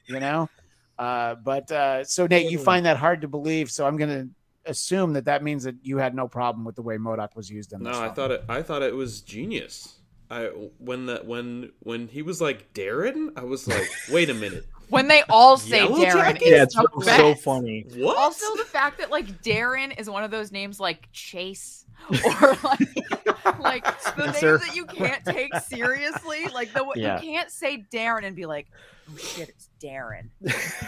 You 0.07 0.19
know? 0.19 0.49
Uh 0.97 1.35
but 1.35 1.71
uh 1.71 2.03
so 2.03 2.27
nate 2.27 2.51
you 2.51 2.59
find 2.59 2.85
that 2.85 2.97
hard 2.97 3.21
to 3.21 3.27
believe 3.27 3.69
so 3.71 3.85
i'm 3.85 3.97
gonna 3.97 4.27
assume 4.65 5.13
that 5.13 5.25
that 5.25 5.43
means 5.43 5.63
that 5.63 5.75
you 5.83 5.97
had 5.97 6.15
no 6.15 6.27
problem 6.27 6.65
with 6.65 6.75
the 6.75 6.81
way 6.81 6.97
modok 6.97 7.35
was 7.35 7.49
used 7.49 7.73
in 7.73 7.83
No, 7.83 7.89
this 7.91 7.99
I 7.99 8.09
thought 8.09 8.31
it. 8.31 8.43
I 8.49 8.61
thought 8.61 8.81
it 8.81 8.95
was 8.95 9.21
genius. 9.21 9.97
I 10.31 10.45
when 10.79 11.05
that 11.07 11.25
when 11.25 11.71
when 11.79 12.07
he 12.07 12.21
was 12.21 12.41
like 12.41 12.73
Darren, 12.73 13.37
I 13.37 13.43
was 13.43 13.67
like, 13.67 13.87
wait 14.09 14.29
a 14.29 14.33
minute, 14.33 14.65
when 14.89 15.07
they 15.07 15.21
all 15.29 15.57
say 15.57 15.79
Yellow 15.83 15.97
Darren, 15.99 16.13
Jacket? 16.13 16.47
Yeah, 16.47 16.63
it's 16.63 16.75
so, 16.75 16.85
so 17.01 17.35
funny. 17.35 17.85
what? 17.95 18.17
Also, 18.17 18.45
the 18.55 18.63
fact 18.63 18.97
that 18.99 19.11
like 19.11 19.41
Darren 19.43 19.97
is 19.99 20.09
one 20.09 20.23
of 20.23 20.31
those 20.31 20.51
names 20.51 20.79
like 20.79 21.07
Chase 21.11 21.85
or 22.09 22.57
like 22.63 23.59
like 23.59 23.83
the 23.83 23.99
Spencer. 24.33 24.51
names 24.57 24.67
that 24.67 24.75
you 24.75 24.85
can't 24.85 25.23
take 25.25 25.53
seriously. 25.57 26.47
Like 26.53 26.73
the 26.73 26.89
Yeah. 26.95 27.21
you 27.21 27.31
can't 27.33 27.51
say 27.51 27.85
Darren 27.93 28.23
and 28.25 28.35
be 28.35 28.45
like, 28.45 28.67
oh 29.11 29.17
shit, 29.17 29.49
it's 29.49 29.69
Darren. 29.83 30.29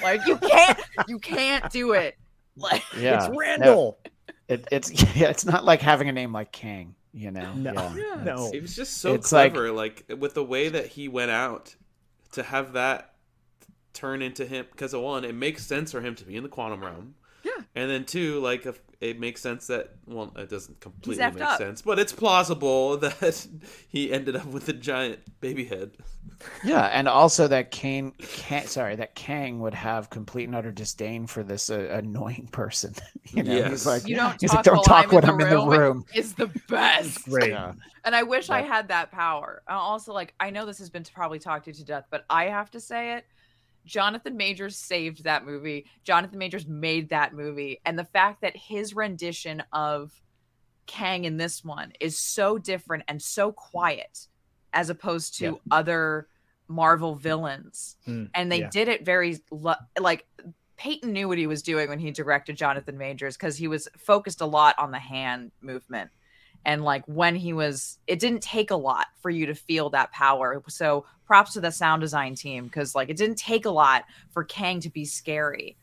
like 0.02 0.26
you 0.26 0.38
can't 0.38 0.80
you 1.08 1.20
can't 1.20 1.70
do 1.72 1.92
it. 1.94 2.18
Like 2.58 2.84
yeah 2.98 3.26
It's 3.26 3.38
Randall. 3.38 4.00
It, 4.48 4.68
it's 4.72 4.92
yeah, 5.16 5.30
it's 5.30 5.46
not 5.46 5.66
like 5.66 5.82
having 5.82 6.08
a 6.08 6.12
name 6.12 6.32
like 6.32 6.52
Kang, 6.52 6.96
you 7.14 7.32
know. 7.32 7.54
No. 7.54 7.74
Yeah. 7.74 8.24
No. 8.24 8.52
It 8.54 8.62
was 8.62 8.76
just 8.76 8.98
so 9.00 9.14
It's 9.14 9.32
like- 9.32 9.54
clever, 9.54 9.72
like, 9.72 10.06
with 10.20 10.36
the 10.36 10.44
way 10.44 10.70
that 10.70 10.88
he 10.88 11.08
went 11.08 11.32
out 11.32 11.76
to 12.34 12.44
have 12.44 12.74
that 12.74 13.14
turn 13.94 14.22
into 14.22 14.46
him. 14.46 14.68
Because 14.72 14.96
one, 14.96 15.24
it 15.26 15.34
makes 15.36 15.66
sense 15.66 15.92
for 15.92 16.00
him 16.02 16.16
to 16.16 16.24
be 16.26 16.36
in 16.36 16.44
the 16.44 16.50
quantum 16.50 16.82
realm. 16.82 17.16
Yeah. 17.44 17.64
And 17.76 17.90
then 17.90 18.06
two, 18.06 18.40
like, 18.40 18.66
if 18.66 18.80
it 19.02 19.20
makes 19.20 19.42
sense 19.42 19.68
that 19.68 19.92
well, 20.06 20.32
it 20.38 20.50
doesn't 20.50 20.80
completely 20.80 21.24
make 21.26 21.42
up. 21.42 21.58
sense, 21.58 21.82
but 21.82 22.00
it's 22.00 22.14
plausible 22.14 22.98
that 23.00 23.48
he 23.90 24.12
ended 24.12 24.36
up 24.36 24.46
with 24.48 24.68
a 24.70 24.74
giant 24.74 25.20
baby 25.42 25.66
head. 25.66 25.92
Yeah, 26.66 26.84
and 26.88 27.08
also 27.08 27.48
that 27.48 27.72
Kane, 27.72 28.12
Kang, 28.20 28.68
sorry, 28.68 28.98
that 28.98 29.16
Kang 29.16 29.62
would 29.62 29.74
have 29.74 30.10
complete 30.10 30.44
and 30.44 30.56
utter 30.56 30.72
disdain 30.72 31.28
for 31.28 31.44
this 31.44 31.70
uh, 31.70 31.88
annoying 31.92 32.50
person. 32.52 32.94
you 33.28 33.42
know, 33.42 33.54
Yes. 33.56 33.70
he's 33.70 33.86
like, 33.86 34.06
you 34.08 34.18
don't 34.18 34.40
he's 34.42 34.52
talk, 34.52 34.58
like, 34.58 34.66
don't 34.66 34.84
talk 34.84 35.06
I'm 35.06 35.16
when 35.16 35.26
I'm 35.26 35.40
in 35.40 35.50
the 35.50 35.56
room. 35.58 35.70
room. 35.70 36.06
Is 36.14 36.34
the 36.34 36.48
best. 36.68 37.24
Great. 37.26 37.52
Yeah. 37.52 37.74
And 38.04 38.14
I 38.16 38.24
wish 38.24 38.50
I 38.50 38.62
had 38.64 38.90
that 38.90 39.12
power. 39.12 39.62
Also, 39.70 40.12
like 40.14 40.34
I 40.40 40.50
know 40.50 40.66
this 40.66 40.78
has 40.80 40.90
been 40.90 41.04
probably 41.14 41.40
talked 41.40 41.66
to 41.66 41.74
to 41.74 41.86
death, 41.86 42.06
but 42.12 42.26
I 42.30 42.46
have 42.46 42.70
to 42.72 42.80
say 42.82 43.14
it. 43.14 43.26
Jonathan 43.86 44.36
Majors 44.36 44.76
saved 44.76 45.24
that 45.24 45.46
movie. 45.46 45.86
Jonathan 46.04 46.38
Majors 46.40 46.68
made 46.68 47.10
that 47.10 47.34
movie, 47.34 47.80
and 47.86 47.98
the 47.98 48.04
fact 48.06 48.42
that 48.42 48.56
his 48.58 48.96
rendition 48.96 49.64
of 49.72 50.12
Kang 50.88 51.26
in 51.26 51.38
this 51.38 51.64
one 51.64 51.94
is 52.00 52.18
so 52.18 52.58
different 52.58 53.04
and 53.08 53.22
so 53.22 53.52
quiet, 53.52 54.28
as 54.74 54.90
opposed 54.90 55.38
to 55.38 55.46
Yeah. 55.46 55.52
other 55.72 56.28
Marvel 56.68 57.16
villains, 57.16 57.96
Mm, 58.08 58.30
and 58.34 58.52
they 58.52 58.62
yeah. 58.62 58.70
did 58.70 58.88
it 58.88 59.06
very 59.06 59.40
lo- 59.52 59.76
like 60.00 60.28
Peyton 60.78 61.14
knew 61.14 61.28
what 61.28 61.38
he 61.38 61.48
was 61.48 61.62
doing 61.62 61.88
when 61.90 62.00
he 62.00 62.12
directed 62.12 62.58
Jonathan 62.58 62.98
Majors 62.98 63.38
because 63.38 63.56
he 63.56 63.68
was 63.68 63.88
focused 63.98 64.42
a 64.42 64.46
lot 64.46 64.78
on 64.78 64.92
the 64.92 65.00
hand 65.00 65.52
movement 65.62 66.10
and 66.66 66.84
like 66.84 67.04
when 67.06 67.36
he 67.36 67.54
was 67.54 68.00
it 68.08 68.20
didn't 68.20 68.42
take 68.42 68.72
a 68.72 68.76
lot 68.76 69.08
for 69.22 69.30
you 69.30 69.46
to 69.46 69.56
feel 69.56 69.90
that 69.92 70.12
power. 70.12 70.62
So 70.68 71.06
props 71.26 71.54
to 71.54 71.62
the 71.62 71.72
sound 71.72 72.02
design 72.02 72.36
team 72.36 72.66
because 72.66 72.96
like 72.96 73.10
it 73.10 73.18
didn't 73.18 73.38
take 73.38 73.66
a 73.66 73.70
lot 73.70 74.04
for 74.32 74.44
kang 74.44 74.80
to 74.82 74.90
be 74.90 75.06
scary. 75.06 75.78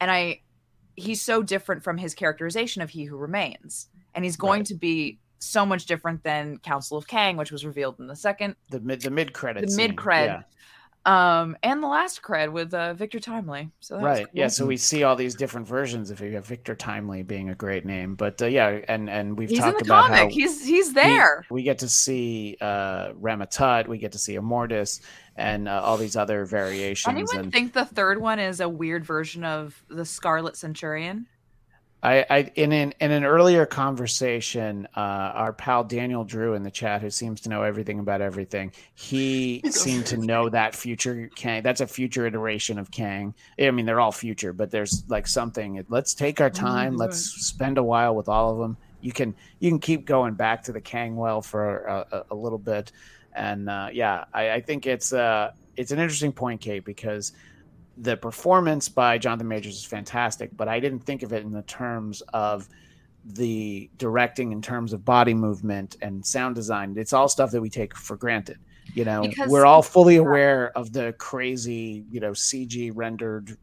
And 0.00 0.10
i 0.10 0.40
he's 0.96 1.22
so 1.22 1.42
different 1.42 1.84
from 1.84 1.96
his 1.96 2.12
characterization 2.14 2.82
of 2.82 2.90
he 2.90 3.04
who 3.04 3.16
remains. 3.16 3.88
And 4.14 4.24
he's 4.24 4.36
going 4.36 4.60
Right. 4.60 4.66
to 4.66 4.74
be 4.74 5.20
so 5.38 5.64
much 5.64 5.86
different 5.86 6.24
than 6.24 6.58
council 6.58 6.96
of 6.98 7.06
kang 7.06 7.36
which 7.36 7.52
was 7.52 7.64
revealed 7.64 8.00
in 8.00 8.08
the 8.08 8.16
second 8.16 8.56
The 8.70 8.80
mid 8.80 9.02
the 9.02 9.10
mid 9.10 9.32
credits 9.32 9.76
the 9.76 9.82
mid 9.82 9.94
cred 9.96 10.44
um 11.06 11.56
and 11.62 11.82
the 11.82 11.86
last 11.86 12.22
cred 12.22 12.52
with 12.52 12.74
uh 12.74 12.92
victor 12.94 13.20
timely 13.20 13.70
so 13.80 13.98
Right. 13.98 14.26
Yeah. 14.32 14.48
So 14.48 14.66
we 14.66 14.76
see 14.76 15.02
all 15.02 15.16
these 15.16 15.34
different 15.34 15.66
versions 15.66 16.10
of. 16.10 16.20
You 16.20 16.34
have 16.34 16.46
Victor 16.46 16.74
Timely 16.74 17.22
being 17.22 17.48
a 17.50 17.54
great 17.54 17.84
name, 17.84 18.14
but 18.14 18.40
uh, 18.42 18.46
yeah, 18.46 18.80
and 18.88 19.08
and 19.08 19.36
we've 19.38 19.48
he's 19.50 19.60
talked 19.60 19.82
about 19.82 20.04
comic 20.06 20.18
how 20.18 20.28
he's 20.28 20.64
he's 20.66 20.88
we- 20.88 20.94
there 20.94 21.44
We, 21.50 21.62
get 21.62 21.78
to 21.80 21.88
see 21.88 22.56
uh, 22.60 23.12
Rama-Tut, 23.14 23.88
we 23.88 23.98
get 23.98 24.12
to 24.12 24.18
see 24.18 24.34
Immortus, 24.34 25.00
and 25.36 25.68
uh, 25.68 25.80
all 25.82 25.96
these 25.96 26.16
other 26.16 26.44
variations. 26.44 27.12
Anyone 27.14 27.38
and 27.38 27.52
think 27.52 27.72
the 27.72 27.84
third 27.84 28.20
one 28.20 28.38
is 28.38 28.60
a 28.60 28.68
weird 28.68 29.04
version 29.04 29.44
of 29.44 29.82
the 29.88 30.04
Scarlet 30.04 30.56
Centurion? 30.56 31.26
I, 32.00 32.24
I 32.30 32.52
in 32.54 32.72
an 32.72 32.94
in 33.00 33.10
an 33.10 33.24
earlier 33.24 33.66
conversation, 33.66 34.86
uh, 34.96 35.00
our 35.00 35.52
pal 35.52 35.82
Daniel 35.82 36.24
Drew 36.24 36.54
in 36.54 36.62
the 36.62 36.70
chat, 36.70 37.02
who 37.02 37.10
seems 37.10 37.40
to 37.42 37.48
know 37.48 37.64
everything 37.64 37.98
about 37.98 38.20
everything, 38.20 38.72
he 38.94 39.62
seemed 39.70 40.06
to 40.06 40.16
know 40.16 40.48
that 40.48 40.76
future 40.76 41.28
Kang. 41.34 41.62
That's 41.62 41.80
a 41.80 41.88
future 41.88 42.24
iteration 42.26 42.78
of 42.78 42.92
Kang. 42.92 43.34
I 43.60 43.70
mean, 43.72 43.84
they're 43.84 44.00
all 44.00 44.12
future, 44.12 44.52
but 44.52 44.70
there's 44.70 45.02
like 45.08 45.26
something. 45.26 45.84
Let's 45.88 46.14
take 46.14 46.40
our 46.40 46.50
time. 46.50 46.96
Let's 46.96 47.18
spend 47.18 47.78
a 47.78 47.82
while 47.82 48.14
with 48.14 48.28
all 48.28 48.52
of 48.52 48.58
them. 48.58 48.76
You 49.00 49.10
can 49.10 49.34
you 49.58 49.68
can 49.68 49.80
keep 49.80 50.06
going 50.06 50.34
back 50.34 50.62
to 50.64 50.72
the 50.72 50.80
Kang 50.80 51.16
well 51.16 51.42
for 51.42 51.78
a, 51.78 52.06
a, 52.12 52.24
a 52.30 52.34
little 52.34 52.58
bit, 52.58 52.92
and 53.34 53.68
uh, 53.68 53.88
yeah, 53.92 54.24
I, 54.32 54.50
I 54.52 54.60
think 54.60 54.86
it's 54.86 55.12
uh 55.12 55.50
it's 55.76 55.90
an 55.90 55.98
interesting 55.98 56.32
point, 56.32 56.60
Kate, 56.60 56.84
because 56.84 57.32
the 58.00 58.16
performance 58.16 58.88
by 58.88 59.18
Jonathan 59.18 59.48
Majors 59.48 59.76
is 59.76 59.84
fantastic, 59.84 60.56
but 60.56 60.68
I 60.68 60.80
didn't 60.80 61.00
think 61.00 61.22
of 61.22 61.32
it 61.32 61.42
in 61.44 61.52
the 61.52 61.62
terms 61.62 62.20
of 62.32 62.68
the 63.24 63.90
directing 63.98 64.52
in 64.52 64.62
terms 64.62 64.92
of 64.92 65.04
body 65.04 65.34
movement 65.34 65.96
and 66.00 66.24
sound 66.24 66.54
design. 66.54 66.94
It's 66.96 67.12
all 67.12 67.28
stuff 67.28 67.50
that 67.50 67.60
we 67.60 67.68
take 67.68 67.96
for 67.96 68.16
granted. 68.16 68.58
You 68.94 69.04
know, 69.04 69.22
Because- 69.22 69.50
we're 69.50 69.66
all 69.66 69.82
fully 69.82 70.16
aware 70.16 70.70
of 70.76 70.92
the 70.92 71.12
crazy, 71.18 72.04
you 72.10 72.20
know, 72.20 72.32
CG 72.32 72.90
rendered 72.94 73.58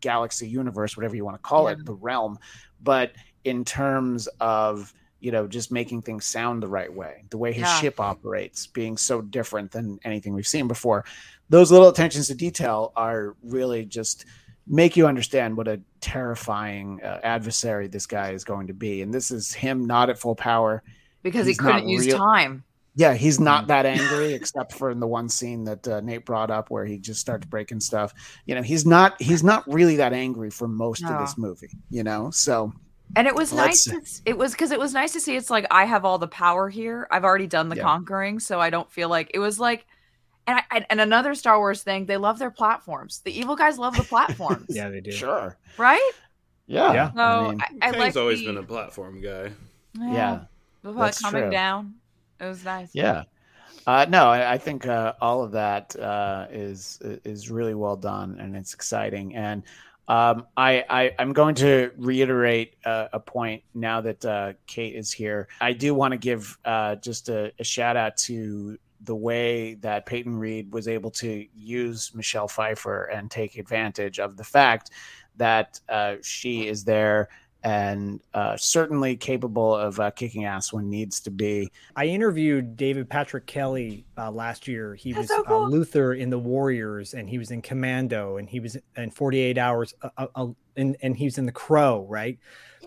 galaxy 0.00 0.48
universe, 0.48 0.96
whatever 0.96 1.16
you 1.16 1.24
want 1.24 1.36
to 1.36 1.42
call 1.42 1.68
it, 1.68 1.84
the 1.84 1.94
realm. 1.94 2.38
But 2.82 3.12
in 3.44 3.64
terms 3.64 4.26
of 4.40 4.92
you 5.20 5.30
know 5.30 5.46
just 5.46 5.70
making 5.70 6.00
things 6.00 6.24
sound 6.24 6.62
the 6.62 6.66
right 6.68 6.92
way, 6.92 7.24
the 7.28 7.36
way 7.36 7.52
his 7.52 7.62
Yeah. 7.62 7.78
ship 7.80 8.00
operates, 8.00 8.66
being 8.66 8.96
so 8.96 9.20
different 9.20 9.70
than 9.70 10.00
anything 10.02 10.32
we've 10.32 10.46
seen 10.46 10.66
before, 10.66 11.04
those 11.50 11.70
little 11.70 11.88
attentions 11.88 12.28
to 12.28 12.34
detail 12.34 12.92
are 12.96 13.36
really 13.42 13.84
just 13.84 14.24
make 14.66 14.96
you 14.96 15.06
understand 15.06 15.56
what 15.56 15.68
a 15.68 15.80
terrifying 16.00 17.00
uh, 17.02 17.20
adversary 17.22 17.88
this 17.88 18.06
guy 18.06 18.30
is 18.30 18.44
going 18.44 18.68
to 18.68 18.72
be. 18.74 19.02
And 19.02 19.12
this 19.12 19.30
is 19.30 19.52
him 19.52 19.84
not 19.84 20.10
at 20.10 20.18
full 20.18 20.34
power 20.36 20.82
because 21.22 21.46
He's 21.46 21.56
he 21.56 21.62
couldn't 21.62 21.88
use 21.88 22.06
real- 22.06 22.18
time. 22.18 22.64
yeah, 22.94 23.14
he's 23.14 23.40
not 23.40 23.66
that 23.66 23.84
angry, 23.96 24.32
except 24.32 24.72
for 24.74 24.90
in 24.90 25.00
the 25.00 25.06
one 25.08 25.28
scene 25.28 25.64
that 25.64 25.86
uh, 25.88 26.00
Nate 26.00 26.24
brought 26.24 26.50
up 26.50 26.70
where 26.70 26.84
he 26.84 26.98
just 26.98 27.20
starts 27.20 27.46
breaking 27.46 27.80
stuff. 27.80 28.14
You 28.46 28.54
know, 28.54 28.62
he's 28.62 28.86
not 28.86 29.20
he's 29.20 29.42
not 29.42 29.64
really 29.66 29.96
that 29.96 30.12
angry 30.12 30.50
for 30.50 30.68
most 30.68 31.04
of 31.04 31.18
this 31.18 31.36
movie. 31.36 31.70
You 31.90 32.04
know, 32.04 32.30
so 32.30 32.72
And 33.16 33.26
it 33.26 33.34
was 33.34 33.52
nice. 33.52 33.82
To, 33.84 34.00
it 34.24 34.38
was 34.38 34.52
because 34.52 34.70
it 34.70 34.78
was 34.78 34.92
nice 34.94 35.12
to 35.14 35.20
see. 35.20 35.34
It's 35.36 35.50
like 35.50 35.66
I 35.70 35.84
have 35.84 36.04
all 36.04 36.18
the 36.18 36.28
power 36.28 36.68
here. 36.68 37.08
I've 37.10 37.24
already 37.24 37.46
done 37.48 37.68
the 37.70 37.76
Yeah. 37.76 37.82
conquering, 37.82 38.38
so 38.40 38.60
I 38.60 38.70
don't 38.70 38.90
feel 38.92 39.08
like 39.08 39.30
it 39.34 39.40
was 39.40 39.58
like. 39.58 39.86
And 40.50 40.58
I, 40.58 40.76
and- 40.76 40.86
and 40.90 41.00
another 41.00 41.34
Star 41.34 41.58
Wars 41.58 41.82
thing, 41.82 42.06
they 42.06 42.16
love 42.16 42.38
their 42.38 42.50
platforms. 42.50 43.20
The 43.24 43.38
evil 43.38 43.54
guys 43.56 43.78
love 43.78 43.96
the 43.96 44.02
platforms, 44.02 44.66
Yeah, 44.68 44.88
they 44.88 45.00
do. 45.00 45.12
sure, 45.12 45.56
right? 45.78 46.10
yeah, 46.66 46.92
Yeah. 46.92 47.12
So 47.12 47.20
I 47.20 47.22
I, 47.46 47.48
mean, 47.50 47.60
I, 47.62 47.90
Kang's 47.92 47.96
like 47.98 48.16
always 48.16 48.40
the, 48.40 48.46
been 48.46 48.56
a 48.58 48.62
platform 48.62 49.20
guy. 49.20 49.52
yeah, 49.98 50.40
the 50.82 50.92
that's 50.92 51.20
coming 51.20 51.42
true. 51.42 51.50
down. 51.50 51.94
It 52.40 52.46
was 52.46 52.64
nice. 52.64 52.90
yeah. 52.94 53.24
Uh, 53.86 54.06
no, 54.08 54.28
I, 54.28 54.52
I 54.54 54.58
think 54.58 54.86
uh, 54.86 55.14
all 55.20 55.42
of 55.42 55.52
that 55.52 55.94
uh, 55.96 56.46
is 56.50 56.98
is 57.24 57.50
really 57.50 57.74
well 57.74 57.96
done 57.96 58.38
and 58.40 58.54
it's 58.56 58.74
exciting. 58.74 59.34
And 59.34 59.62
um, 60.08 60.46
I, 60.56 60.84
I 60.90 61.14
I'm 61.18 61.32
going 61.32 61.54
to 61.56 61.90
reiterate 61.96 62.74
uh, 62.84 63.08
a 63.12 63.20
point 63.20 63.62
now 63.74 64.00
that 64.02 64.24
uh, 64.24 64.52
Kate 64.66 64.94
is 64.96 65.10
here. 65.12 65.48
I 65.60 65.72
do 65.72 65.94
want 65.94 66.12
to 66.12 66.18
give 66.18 66.58
uh, 66.64 66.96
just 66.96 67.28
a, 67.30 67.52
a 67.58 67.64
shout 67.64 67.96
out 67.96 68.16
to 68.28 68.78
the 69.02 69.16
way 69.16 69.74
that 69.74 70.06
Peyton 70.06 70.38
Reed 70.38 70.72
was 70.72 70.88
able 70.88 71.10
to 71.12 71.46
use 71.54 72.12
Michelle 72.14 72.48
Pfeiffer 72.48 73.04
and 73.04 73.30
take 73.30 73.56
advantage 73.56 74.18
of 74.18 74.36
the 74.36 74.44
fact 74.44 74.90
that 75.36 75.80
uh, 75.88 76.16
she 76.22 76.68
is 76.68 76.84
there 76.84 77.28
and 77.62 78.20
uh, 78.32 78.56
certainly 78.56 79.16
capable 79.16 79.74
of 79.74 80.00
uh, 80.00 80.10
kicking 80.10 80.44
ass 80.44 80.72
when 80.72 80.88
needs 80.88 81.20
to 81.20 81.30
be. 81.30 81.70
I 81.94 82.06
interviewed 82.06 82.76
David 82.76 83.08
Patrick 83.08 83.46
Kelly 83.46 84.06
uh, 84.16 84.30
last 84.30 84.66
year. 84.66 84.94
He 84.94 85.12
That's 85.12 85.28
was 85.28 85.36
so 85.36 85.44
cool. 85.44 85.64
uh, 85.64 85.68
Luther 85.68 86.14
in 86.14 86.30
the 86.30 86.38
Warriors, 86.38 87.14
and 87.14 87.28
he 87.28 87.38
was 87.38 87.50
in 87.50 87.60
Commando, 87.60 88.38
and 88.38 88.48
he 88.48 88.60
was 88.60 88.78
in 88.96 89.10
48 89.10 89.58
Hours, 89.58 89.94
uh, 90.02 90.08
uh, 90.16 90.26
uh, 90.34 90.46
and, 90.76 90.96
and 91.02 91.16
he 91.16 91.24
was 91.24 91.36
in 91.36 91.46
The 91.46 91.52
Crow, 91.52 92.06
right? 92.08 92.38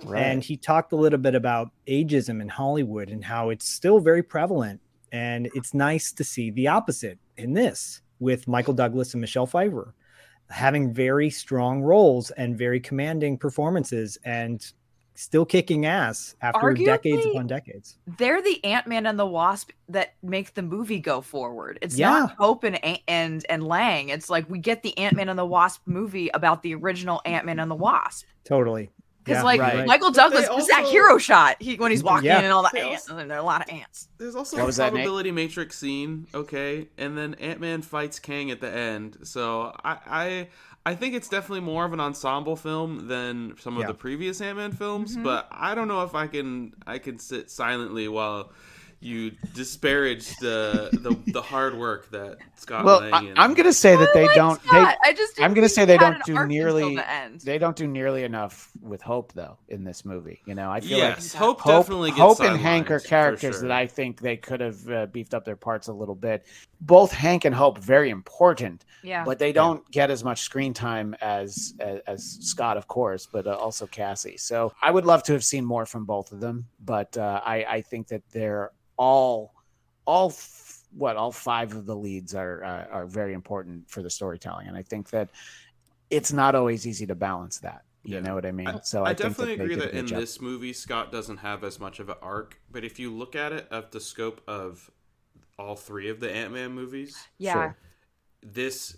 And 0.06 0.44
he 0.44 0.58
talked 0.58 0.92
a 0.92 0.96
little 0.96 1.20
bit 1.20 1.36
about 1.36 1.70
ageism 1.88 2.42
in 2.42 2.50
Hollywood 2.50 3.10
and 3.10 3.24
how 3.24 3.50
it's 3.50 3.70
still 3.70 4.00
very 4.00 4.24
prevalent. 4.24 4.82
And 5.14 5.48
it's 5.54 5.74
nice 5.74 6.12
to 6.12 6.24
see 6.24 6.50
the 6.52 6.68
opposite 6.68 7.20
in 7.38 7.54
this 7.54 8.02
with 8.20 8.48
Michael 8.48 8.74
Douglas 8.74 9.14
and 9.14 9.22
Michelle 9.22 9.46
Pfeiffer 9.46 9.94
having 10.50 10.94
very 10.94 11.30
strong 11.30 11.82
roles 11.82 12.30
and 12.32 12.58
very 12.58 12.80
commanding 12.80 13.38
performances 13.38 14.18
and 14.26 14.74
still 15.16 15.46
kicking 15.46 15.86
ass 15.86 16.36
after 16.42 16.74
decades 16.74 17.26
Arguably- 17.26 17.32
upon 17.32 17.48
decades. 17.48 17.98
They're 18.18 18.42
the 18.42 18.64
Ant 18.66 18.86
Man 18.88 19.06
and 19.06 19.18
the 19.18 19.26
Wasp 19.26 19.70
that 19.90 20.16
make 20.22 20.54
the 20.56 20.62
movie 20.64 21.00
go 21.00 21.22
forward. 21.22 21.80
It's 21.82 21.98
Yeah. 21.98 22.10
not 22.10 22.32
Hope 22.38 22.64
and 22.64 22.80
and 23.08 23.46
and 23.48 23.64
Lang. 23.64 24.10
It's 24.10 24.30
like 24.30 24.50
we 24.50 24.60
get 24.60 24.84
the 24.84 24.98
Ant 24.98 25.16
Man 25.16 25.30
and 25.30 25.38
the 25.40 25.46
Wasp 25.46 25.82
movie 25.86 26.30
about 26.34 26.62
the 26.64 26.74
original 26.76 27.22
Ant 27.26 27.46
Man 27.46 27.60
and 27.60 27.70
the 27.72 27.76
Wasp. 27.76 28.26
Totally. 28.44 28.90
Because 29.24 29.38
Yeah, 29.40 29.44
like 29.44 29.62
right. 29.62 29.88
Michael 29.88 30.12
But 30.12 30.30
they 30.30 30.36
Douglas 30.42 30.50
was 30.50 30.68
that 30.68 30.86
hero 30.86 31.18
shot 31.18 31.56
he 31.62 31.76
when 31.76 31.92
he's 31.92 32.04
walking 32.04 32.26
Yeah. 32.26 32.40
in 32.40 32.46
and 32.46 32.54
all 32.54 32.64
the 32.64 32.70
They 32.74 32.82
ants 32.82 33.08
and 33.10 33.30
there 33.30 33.38
are 33.38 33.42
a 33.42 33.44
lot 33.44 33.62
of 33.62 33.70
ants. 33.70 34.10
There's 34.18 34.36
also 34.36 34.58
What 34.58 34.64
a 34.64 34.66
was 34.66 34.78
that, 34.78 34.92
probability 34.92 35.32
matrix 35.32 35.78
scene, 35.78 36.28
okay, 36.34 36.90
and 36.98 37.18
then 37.18 37.36
Ant 37.36 37.60
Man 37.62 37.82
fights 37.82 38.20
Kang 38.20 38.52
at 38.52 38.60
the 38.62 38.70
end. 38.70 39.18
So 39.24 39.76
I, 39.84 39.98
I, 40.08 40.48
I 40.86 40.96
think 40.96 41.16
it's 41.16 41.30
definitely 41.30 41.62
more 41.62 41.86
of 41.86 41.94
an 41.94 42.00
ensemble 42.02 42.56
film 42.58 43.08
than 43.08 43.56
some 43.60 43.76
of 43.78 43.82
Yeah. 43.82 43.88
the 43.88 43.94
previous 43.94 44.42
Ant 44.42 44.58
Man 44.58 44.72
films. 44.74 45.14
Mm-hmm. 45.14 45.24
But 45.24 45.48
I 45.52 45.74
don't 45.76 45.88
know 45.88 46.04
if 46.04 46.16
I 46.16 46.28
can, 46.28 46.74
I 46.86 46.98
can 46.98 47.20
sit 47.20 47.50
silently 47.50 48.08
while 48.10 48.52
you 49.04 49.32
disparage 49.54 50.36
the 50.38 50.90
the, 50.94 51.32
the 51.32 51.42
hard 51.42 51.78
work 51.78 52.10
that 52.12 52.38
Scott 52.56 52.86
Well, 52.86 53.02
Lang 53.02 53.14
I, 53.14 53.20
and 53.20 53.40
I'm 53.40 53.54
going 53.54 53.66
to 53.66 53.74
say 53.74 53.96
that 53.96 54.14
they 54.14 54.28
like 54.28 54.36
don't. 54.36 54.62
They, 54.64 54.78
I 54.78 55.14
just 55.16 55.42
I'm 55.42 55.54
gonna 55.54 55.70
say 55.70 55.86
they 55.86 55.98
don't 55.98 56.24
do 56.26 56.46
nearly- 56.46 56.96
the 56.96 57.40
they 57.44 57.58
don't 57.58 57.76
do 57.76 57.88
nearly 57.88 58.24
enough 58.24 58.72
with 58.82 59.02
Hope 59.02 59.34
though 59.34 59.58
in 59.68 59.84
this 59.84 60.06
movie. 60.06 60.42
You 60.46 60.56
know, 60.56 60.72
I 60.72 60.80
feel 60.80 60.98
yes, 60.98 61.34
like 61.34 61.40
Hope, 61.40 61.62
Hope, 61.62 61.84
definitely 61.84 62.12
gets 62.12 62.22
Hope 62.22 62.40
and 62.42 62.58
Hank 62.58 62.90
are 62.92 63.00
characters 63.00 63.56
sure. 63.56 63.62
that 63.68 63.72
I 63.72 63.88
think 63.88 64.22
they 64.22 64.38
could 64.38 64.62
have 64.62 64.90
uh, 64.90 65.06
beefed 65.08 65.34
up 65.34 65.46
their 65.46 65.56
parts 65.56 65.88
a 65.88 65.94
little 65.94 66.16
bit. 66.16 66.46
Both 66.80 67.12
Hank 67.12 67.46
and 67.46 67.54
Hope 67.56 67.78
very 67.78 68.10
important, 68.10 68.86
yeah. 69.04 69.24
but 69.24 69.40
they 69.40 69.52
don't 69.52 69.90
get 69.92 70.10
as 70.10 70.24
much 70.24 70.42
screen 70.42 70.74
time 70.74 71.16
as 71.22 71.74
as, 71.80 72.00
as 72.08 72.38
Scott, 72.42 72.78
of 72.78 72.88
course, 72.88 73.28
but 73.32 73.48
uh, 73.48 73.56
also 73.56 73.86
Cassie. 73.88 74.38
So 74.38 74.74
I 74.82 74.92
would 74.92 75.06
love 75.06 75.24
to 75.24 75.34
have 75.34 75.44
seen 75.44 75.66
more 75.66 75.86
from 75.86 76.06
both 76.06 76.32
of 76.32 76.40
them, 76.40 76.68
but 76.84 77.18
uh, 77.18 77.42
I 77.46 77.66
I 77.66 77.82
think 77.82 78.08
that 78.08 78.24
they're 78.32 78.72
all 78.98 79.54
all 80.06 80.30
f- 80.30 80.82
what 80.96 81.16
all 81.16 81.32
five 81.32 81.74
of 81.74 81.86
the 81.86 81.96
leads 81.96 82.36
are 82.36 82.64
uh, 82.64 82.86
are 82.92 83.06
very 83.06 83.34
important 83.34 83.90
for 83.90 84.02
the 84.04 84.10
storytelling, 84.10 84.68
and 84.68 84.78
I 84.78 84.84
think 84.84 85.10
that 85.12 85.30
it's 86.10 86.32
not 86.34 86.56
always 86.56 86.86
easy 86.86 87.06
to 87.08 87.16
balance 87.16 87.60
that. 87.60 87.84
You 88.04 88.16
Yeah. 88.16 88.22
know 88.22 88.36
what 88.36 88.46
I 88.46 88.52
mean? 88.52 88.68
I, 88.68 88.80
so 88.84 89.04
I, 89.04 89.12
I, 89.12 89.14
think 89.14 89.30
definitely 89.30 89.56
that 89.56 89.64
agree 89.64 89.76
that 89.78 89.92
in 89.94 90.08
job. 90.08 90.20
this 90.20 90.42
movie 90.42 90.74
Scott 90.74 91.12
doesn't 91.12 91.38
have 91.38 91.64
as 91.64 91.80
much 91.80 92.00
of 92.00 92.10
an 92.10 92.18
arc, 92.22 92.60
but 92.70 92.84
if 92.84 93.00
you 93.00 93.12
look 93.12 93.36
at 93.36 93.54
it 93.54 93.68
of 93.72 93.92
the 93.92 94.00
scope 94.02 94.42
of 94.48 94.92
all 95.58 95.76
three 95.76 96.10
of 96.10 96.20
the 96.20 96.30
Ant 96.32 96.52
Man 96.54 96.72
movies, 96.74 97.16
yeah. 97.38 97.54
Sure. 97.54 97.78
this 98.42 98.98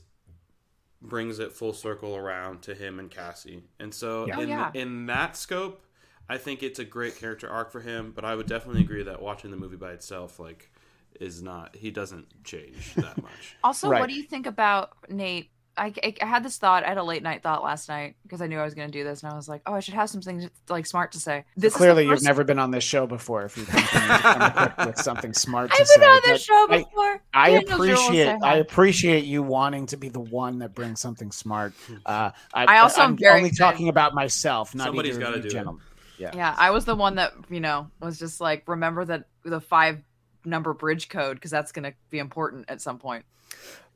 brings 1.01 1.37
it 1.37 1.51
full 1.53 1.73
circle 1.73 2.15
around 2.15 2.63
to 2.63 2.73
him 2.73 2.97
and 2.99 3.11
Cassie. 3.11 3.63
And 3.79 3.93
so 3.93 4.25
Yeah. 4.25 4.37
Oh, 4.37 4.41
in 4.41 4.49
yeah. 4.49 4.71
in 4.73 5.05
that 5.05 5.37
scope, 5.37 5.84
I 6.27 6.37
think 6.37 6.63
it's 6.63 6.79
a 6.79 6.85
great 6.85 7.17
character 7.17 7.49
arc 7.49 7.71
for 7.71 7.81
him, 7.81 8.11
but 8.15 8.25
I 8.25 8.35
would 8.35 8.47
definitely 8.47 8.81
agree 8.81 9.03
that 9.03 9.21
watching 9.21 9.51
the 9.51 9.57
movie 9.57 9.77
by 9.77 9.91
itself 9.91 10.39
like 10.39 10.71
is 11.19 11.41
not 11.41 11.75
he 11.75 11.91
doesn't 11.91 12.43
change 12.43 12.93
that 12.95 13.17
much. 13.21 13.55
Also, 13.63 13.89
Right. 13.89 13.99
what 14.01 14.09
do 14.09 14.15
you 14.15 14.23
think 14.23 14.47
about 14.47 14.91
Nate? 15.09 15.49
I, 15.77 15.93
I, 16.01 16.13
I 16.21 16.25
had 16.25 16.41
this 16.41 16.57
thought. 16.57 16.85
I 16.85 16.87
had 16.87 16.97
a 16.97 17.03
late 17.03 17.21
night 17.21 17.43
thought 17.43 17.61
last 17.61 17.89
night 17.89 18.15
because 18.23 18.41
I 18.41 18.47
knew 18.47 18.57
I 18.57 18.63
was 18.63 18.73
going 18.73 18.89
to 18.89 18.97
do 18.97 19.03
this, 19.03 19.23
and 19.23 19.31
I 19.33 19.35
was 19.35 19.49
like, 19.49 19.61
"Oh, 19.65 19.73
I 19.73 19.81
should 19.81 19.93
have 19.93 20.09
something 20.09 20.49
like 20.69 20.85
smart 20.85 21.11
to 21.11 21.19
say." 21.19 21.43
This 21.57 21.73
is 21.73 21.77
Clearly, 21.77 22.05
you've 22.07 22.23
never 22.23 22.45
been 22.45 22.59
on 22.59 22.71
this 22.71 22.83
show 22.85 23.05
before. 23.05 23.43
If 23.43 23.57
you 23.57 23.65
think 23.65 23.93
you 23.93 23.99
need 23.99 24.07
to 24.07 24.19
come 24.21 24.41
up 24.41 24.85
with 24.85 24.97
something 24.97 25.33
smart 25.33 25.71
to 25.71 25.77
I've 25.77 25.85
say, 25.85 25.99
been 25.99 26.09
on 26.09 26.21
but 26.23 26.27
this 26.31 26.43
show 26.45 26.67
before. 26.69 27.21
I 27.33 27.49
Daniel 27.51 27.77
Drew 27.77 27.87
will 27.89 27.93
appreciate. 27.93 28.37
I 28.41 28.55
appreciate 28.59 29.25
you 29.25 29.43
wanting 29.43 29.85
to 29.87 29.97
be 29.97 30.07
the 30.07 30.21
one 30.21 30.59
that 30.59 30.73
brings 30.73 31.01
something 31.01 31.33
smart. 31.33 31.73
Uh, 32.05 32.31
I, 32.53 32.65
I 32.75 32.79
also 32.79 33.01
am 33.01 33.09
I'm 33.11 33.17
very 33.17 33.35
only 33.39 33.49
excited. 33.49 33.71
talking 33.73 33.89
about 33.89 34.15
myself, 34.15 34.73
not 34.75 34.85
Somebody's 34.85 35.17
either 35.17 35.25
of 35.25 35.35
you 35.35 35.41
do 35.41 35.47
it. 35.49 35.51
gentlemen. 35.51 35.81
Yeah. 36.17 36.31
Yeah, 36.33 36.55
I 36.57 36.71
was 36.71 36.85
the 36.85 36.95
one 36.95 37.15
that 37.15 37.33
you 37.49 37.59
know 37.59 37.89
was 38.01 38.17
just 38.19 38.39
like, 38.39 38.67
remember 38.67 39.05
that 39.05 39.25
the 39.43 39.61
five 39.61 40.01
number 40.45 40.73
bridge 40.73 41.09
code 41.09 41.37
because 41.37 41.51
that's 41.51 41.71
going 41.71 41.83
to 41.83 41.93
be 42.09 42.19
important 42.19 42.65
at 42.69 42.81
some 42.81 42.99
point. 42.99 43.25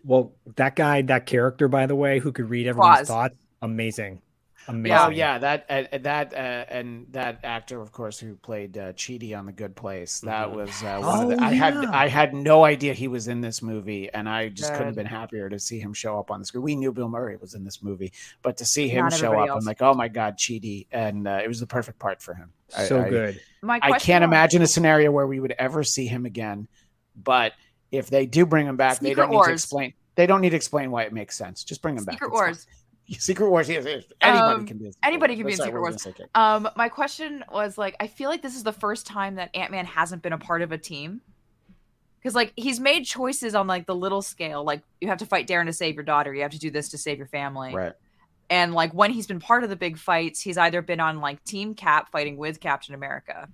Well, 0.03 0.33
that 0.55 0.75
guy, 0.75 1.01
that 1.03 1.25
character, 1.25 1.67
by 1.67 1.85
the 1.85 1.95
way, 1.95 2.19
who 2.19 2.31
could 2.31 2.49
read 2.49 2.67
everyone's 2.67 2.99
Quaz. 2.99 3.07
thoughts, 3.07 3.35
amazing. 3.61 4.21
Amazing. 4.69 4.97
Oh 4.97 5.09
yeah, 5.09 5.37
that 5.39 5.65
uh, 5.69 5.97
that 5.99 6.33
uh, 6.33 6.37
and 6.37 7.07
that 7.11 7.39
actor, 7.43 7.81
of 7.81 7.91
course, 7.91 8.17
who 8.19 8.35
played 8.35 8.77
uh, 8.77 8.93
Chidi 8.93 9.37
on 9.37 9.45
The 9.45 9.51
Good 9.51 9.75
Place. 9.75 10.19
That 10.21 10.49
Mhm. 10.49 10.53
was 10.55 10.83
uh, 10.83 10.99
one 11.01 11.23
of 11.23 11.29
the, 11.29 11.43
Oh, 11.43 11.47
I 11.47 11.53
had. 11.53 11.75
I 11.85 12.07
had 12.07 12.33
no 12.33 12.63
idea 12.63 12.93
he 12.93 13.07
was 13.07 13.27
in 13.27 13.41
this 13.41 13.61
movie, 13.61 14.09
and 14.13 14.29
I 14.29 14.49
just 14.49 14.71
couldn't 14.71 14.87
have 14.87 14.95
been 14.95 15.05
happier 15.05 15.49
to 15.49 15.59
see 15.59 15.79
him 15.79 15.93
show 15.93 16.17
up 16.19 16.31
on 16.31 16.39
the 16.39 16.45
screen. 16.45 16.63
We 16.63 16.75
knew 16.75 16.91
Bill 16.91 17.09
Murray 17.09 17.35
was 17.37 17.53
in 17.55 17.63
this 17.65 17.83
movie, 17.83 18.13
but 18.41 18.57
to 18.57 18.65
see 18.65 18.87
him 18.87 19.05
Not 19.05 19.13
show 19.13 19.33
up, 19.39 19.49
else. 19.49 19.61
I'm 19.61 19.65
like, 19.65 19.81
oh 19.81 19.93
my 19.93 20.07
god, 20.07 20.37
Chidi, 20.37 20.87
and 20.91 21.27
uh, 21.27 21.39
it 21.43 21.47
was 21.47 21.59
the 21.59 21.67
perfect 21.67 21.99
part 21.99 22.21
for 22.21 22.33
him. 22.33 22.51
So 22.69 23.01
I- 23.01 23.09
good. 23.09 23.41
My 23.61 23.79
I 23.81 23.99
can't 23.99 24.23
on- 24.23 24.29
imagine 24.29 24.61
a 24.61 24.67
scenario 24.67 25.11
where 25.11 25.27
we 25.27 25.39
would 25.39 25.53
ever 25.59 25.83
see 25.83 26.05
him 26.07 26.25
again. 26.25 26.67
But 27.21 27.53
if 27.91 28.09
they 28.09 28.25
do 28.25 28.45
bring 28.45 28.65
him 28.67 28.77
back, 28.77 28.99
they 28.99 29.13
don't 29.13 29.31
need 29.31 29.43
to 29.43 29.51
explain. 29.51 29.93
They 30.15 30.27
don't 30.27 30.41
need 30.41 30.49
to 30.51 30.55
explain 30.55 30.91
why 30.91 31.03
it 31.03 31.13
makes 31.13 31.35
sense. 31.37 31.63
Just 31.63 31.81
bring 31.81 31.97
him 31.97 32.03
back. 32.05 32.15
Secret 32.15 32.49
It's 32.49 32.65
fine. 32.65 32.73
Wars. 33.09 33.23
Secret 33.23 33.49
Wars. 33.49 33.69
Yes, 33.69 33.85
yes. 33.85 34.03
Anybody 34.21 34.53
Um, 34.55 34.65
can 34.65 34.77
be. 34.77 34.85
in 34.87 34.91
Secret 34.93 35.07
anybody 35.07 35.33
Wars. 35.33 35.37
can 35.39 35.45
be 35.47 35.51
in 35.53 35.57
Secret 35.57 35.79
Wars. 35.81 35.93
was 35.93 36.05
I 36.05 36.09
gonna 36.09 36.15
say, 36.17 36.23
Kate? 36.23 36.41
Um, 36.41 36.69
my 36.75 36.89
question 36.89 37.43
was 37.51 37.77
like, 37.77 37.95
I 37.99 38.07
feel 38.07 38.29
like 38.29 38.41
this 38.41 38.55
is 38.55 38.63
the 38.63 38.73
first 38.73 39.05
time 39.07 39.35
that 39.35 39.49
Ant 39.55 39.71
Man 39.71 39.85
hasn't 39.85 40.21
been 40.21 40.33
a 40.33 40.37
part 40.37 40.61
of 40.61 40.71
a 40.71 40.77
team. 40.77 41.21
Because 42.19 42.35
like 42.35 42.51
he's 42.57 42.79
made 42.81 43.05
choices 43.05 43.55
on 43.55 43.65
like 43.67 43.85
the 43.85 43.95
little 43.95 44.21
scale, 44.21 44.63
like 44.63 44.81
you 44.99 45.07
have 45.07 45.19
to 45.19 45.25
fight 45.25 45.47
Darren 45.47 45.67
to 45.67 45.73
save 45.73 45.95
your 45.95 46.03
daughter, 46.03 46.33
you 46.33 46.41
have 46.41 46.51
to 46.51 46.59
do 46.59 46.69
this 46.69 46.89
to 46.89 46.97
save 46.97 47.17
your 47.17 47.27
family. 47.27 47.73
Right. 47.73 47.93
And 48.49 48.73
like 48.73 48.93
when 48.93 49.11
he's 49.11 49.25
been 49.27 49.39
part 49.39 49.63
of 49.63 49.69
the 49.69 49.77
big 49.77 49.97
fights, 49.97 50.41
he's 50.41 50.57
either 50.57 50.81
been 50.81 50.99
on 50.99 51.21
like 51.21 51.41
Team 51.45 51.75
Cap 51.75 52.11
fighting 52.11 52.35
with 52.35 52.59
Captain 52.59 52.93
America. 52.93 53.47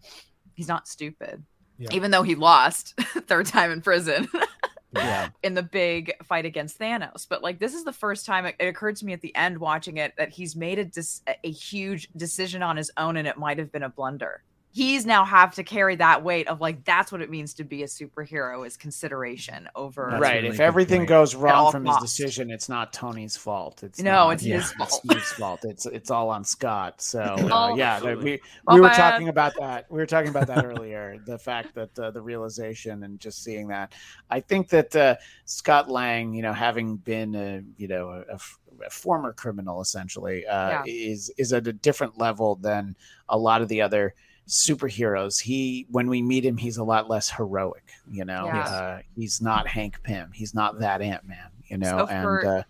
He's 0.55 0.67
not 0.67 0.87
stupid. 0.87 1.43
Yeah. 1.77 1.89
Even 1.91 2.09
though 2.09 2.23
he 2.23 2.33
lost 2.33 2.95
third 3.27 3.45
time 3.45 3.69
in 3.71 3.81
prison 3.81 4.27
Yeah. 4.93 5.29
in 5.43 5.53
the 5.53 5.63
big 5.63 6.13
fight 6.23 6.45
against 6.45 6.79
Thanos. 6.79 7.27
But 7.27 7.43
like 7.43 7.59
this 7.59 7.73
is 7.73 7.83
the 7.83 7.93
first 7.93 8.25
time 8.25 8.45
it, 8.45 8.55
it 8.59 8.67
occurred 8.67 8.95
to 8.97 9.05
me 9.05 9.13
at 9.13 9.21
the 9.21 9.35
end 9.35 9.57
watching 9.57 9.97
it 9.97 10.13
that 10.17 10.29
he's 10.29 10.55
made 10.55 10.79
a 10.79 10.85
dis- 10.85 11.21
a 11.43 11.51
huge 11.51 12.09
decision 12.15 12.63
on 12.63 12.77
his 12.77 12.91
own 12.97 13.17
and 13.17 13.27
it 13.27 13.37
might 13.37 13.57
have 13.57 13.71
been 13.71 13.83
a 13.83 13.89
blunder. 13.89 14.43
He's 14.75 15.05
now 15.05 15.23
have 15.23 15.55
to 15.55 15.63
carry 15.63 15.95
that 15.95 16.21
weight 16.21 16.49
of 16.49 16.59
like 16.59 16.83
that's 16.83 17.09
what 17.09 17.21
it 17.21 17.29
means 17.29 17.53
to 17.53 17.63
be 17.63 17.83
a 17.83 17.85
superhero 17.85 18.67
is 18.67 18.75
consideration 18.75 19.69
over 19.73 20.09
That's 20.11 20.21
right. 20.21 20.35
really 20.43 20.49
if 20.53 20.59
everything 20.59 20.99
point. 21.01 21.07
goes 21.09 21.33
wrong 21.33 21.71
from 21.71 21.85
his 21.85 21.95
decision, 21.99 22.51
it's 22.51 22.67
not 22.67 22.91
Tony's 22.91 23.37
fault. 23.37 23.83
It's 23.83 24.01
No, 24.01 24.11
not, 24.11 24.29
it's 24.31 24.43
Yeah. 24.43 24.57
his 24.57 24.73
fault. 24.73 24.91
Steve's 24.91 25.31
fault. 25.31 25.63
It's 25.63 25.85
it's 25.85 26.11
all 26.11 26.29
on 26.29 26.43
Scott. 26.43 27.01
So 27.01 27.21
uh, 27.21 27.37
Oh. 27.71 27.75
yeah, 27.77 27.93
Absolutely. 27.93 28.31
we 28.33 28.41
My 28.67 28.73
we 28.73 28.81
were 28.81 28.87
bad. 28.89 29.11
talking 29.11 29.29
about 29.29 29.53
that. 29.59 29.85
We 29.89 29.97
were 29.97 30.05
talking 30.05 30.29
about 30.29 30.47
that 30.47 30.65
earlier. 30.65 31.19
The 31.25 31.39
fact 31.39 31.73
that 31.75 31.97
uh, 31.97 32.11
the 32.11 32.21
realization 32.21 33.03
and 33.03 33.17
just 33.17 33.45
seeing 33.45 33.69
that, 33.69 33.93
I 34.29 34.41
think 34.41 34.67
that 34.71 34.93
uh, 34.93 35.15
Scott 35.45 35.89
Lang, 35.89 36.33
you 36.33 36.41
know, 36.41 36.51
having 36.51 36.97
been 36.97 37.33
a 37.33 37.63
you 37.77 37.87
know 37.87 38.25
a 38.29 38.89
former 38.89 39.31
criminal 39.31 39.79
essentially, 39.79 40.45
uh, 40.45 40.69
Yeah. 40.69 40.83
is 40.85 41.31
is 41.37 41.53
at 41.53 41.65
a 41.65 41.71
different 41.71 42.17
level 42.17 42.55
than 42.55 42.97
a 43.29 43.37
lot 43.37 43.61
of 43.61 43.69
the 43.69 43.81
other 43.81 44.13
superheroes. 44.47 45.41
He 45.41 45.87
when 45.89 46.07
we 46.07 46.21
meet 46.21 46.45
him, 46.45 46.57
he's 46.57 46.77
a 46.77 46.83
lot 46.83 47.09
less 47.09 47.29
heroic. 47.29 47.83
You 48.09 48.25
know, 48.25 48.45
Yeah. 48.45 48.59
uh, 48.61 48.99
he's 49.15 49.41
not 49.41 49.67
Hank 49.67 50.01
Pym. 50.03 50.31
He's 50.33 50.53
not 50.53 50.79
that 50.79 51.01
Ant 51.01 51.25
Man. 51.27 51.49
You 51.67 51.77
know, 51.77 51.97
So 51.99 52.07
and 52.07 52.23
for- 52.23 52.45
uh, 52.45 52.63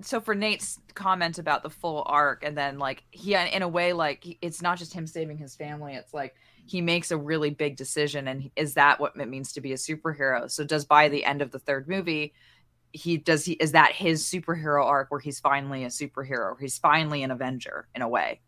so 0.00 0.20
for 0.20 0.34
Nate's 0.34 0.78
comment 0.94 1.38
about 1.38 1.62
the 1.62 1.68
full 1.70 2.02
arc, 2.06 2.44
and 2.44 2.56
then 2.56 2.78
like 2.78 3.04
he, 3.10 3.34
in 3.34 3.60
a 3.62 3.68
way, 3.68 3.92
like 3.92 4.38
it's 4.40 4.62
not 4.62 4.78
just 4.78 4.94
him 4.94 5.06
saving 5.06 5.36
his 5.36 5.54
family. 5.54 5.94
It's 5.94 6.14
like 6.14 6.34
he 6.64 6.80
makes 6.80 7.10
a 7.10 7.16
really 7.18 7.50
big 7.50 7.76
decision, 7.76 8.26
and 8.28 8.50
is 8.56 8.74
that 8.74 9.00
what 9.00 9.14
it 9.16 9.28
means 9.28 9.52
to 9.52 9.60
be 9.60 9.72
a 9.72 9.76
superhero? 9.76 10.50
So 10.50 10.64
does 10.64 10.86
by 10.86 11.08
the 11.10 11.24
end 11.26 11.42
of 11.42 11.50
the 11.50 11.58
third 11.58 11.88
movie, 11.88 12.32
he 12.92 13.18
does 13.18 13.44
he 13.44 13.52
is 13.54 13.72
that 13.72 13.92
his 13.92 14.24
superhero 14.24 14.82
arc 14.82 15.10
where 15.10 15.20
he's 15.20 15.40
finally 15.40 15.84
a 15.84 15.88
superhero? 15.88 16.58
He's 16.58 16.78
finally 16.78 17.22
an 17.22 17.30
Avenger 17.30 17.86
in 17.94 18.00
a 18.00 18.08
way. 18.08 18.40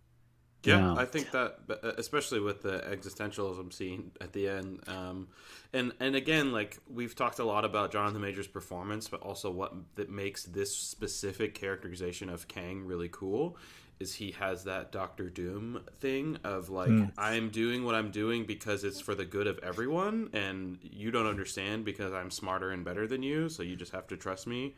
Yeah. 0.67 0.95
I 0.95 1.05
think 1.05 1.31
that, 1.33 1.59
uh, 1.69 1.93
especially 1.99 2.41
with 2.41 2.63
the 2.63 2.79
existentialism 2.81 3.73
scene 3.73 4.13
at 4.21 4.33
the 4.33 4.49
end, 4.49 4.81
um, 4.89 5.29
and 5.73 5.93
and 6.01 6.15
again, 6.17 6.53
like 6.53 6.79
we've 6.93 7.15
talked 7.15 7.39
a 7.39 7.45
lot 7.45 7.65
about 7.65 7.93
Jonathan 7.93 8.21
Majors' 8.21 8.47
performance, 8.47 9.09
but 9.09 9.21
also 9.21 9.51
what 9.51 9.75
that 9.97 10.11
makes 10.11 10.45
this 10.45 10.75
specific 10.75 11.55
characterization 11.55 12.29
of 12.29 12.49
Kang 12.49 12.85
really 12.87 13.09
cool 13.11 13.57
is 14.01 14.15
he 14.15 14.33
has 14.33 14.65
that 14.65 14.91
Doctor 14.91 15.31
Doom 15.31 15.81
thing 16.01 16.37
of 16.43 16.69
like 16.69 16.89
Mm. 16.89 17.13
I'm 17.17 17.51
doing 17.51 17.85
what 17.85 17.95
I'm 17.95 18.11
doing 18.11 18.45
because 18.45 18.83
it's 18.83 19.01
for 19.01 19.15
the 19.15 19.25
good 19.25 19.47
of 19.47 19.59
everyone, 19.63 20.31
and 20.33 20.79
you 20.83 21.11
don't 21.11 21.27
understand 21.27 21.85
because 21.85 22.13
I'm 22.13 22.31
smarter 22.31 22.71
and 22.71 22.85
better 22.85 23.07
than 23.07 23.23
you, 23.23 23.49
so 23.49 23.63
you 23.63 23.77
just 23.77 23.93
have 23.93 24.07
to 24.09 24.17
trust 24.17 24.47
me 24.47 24.75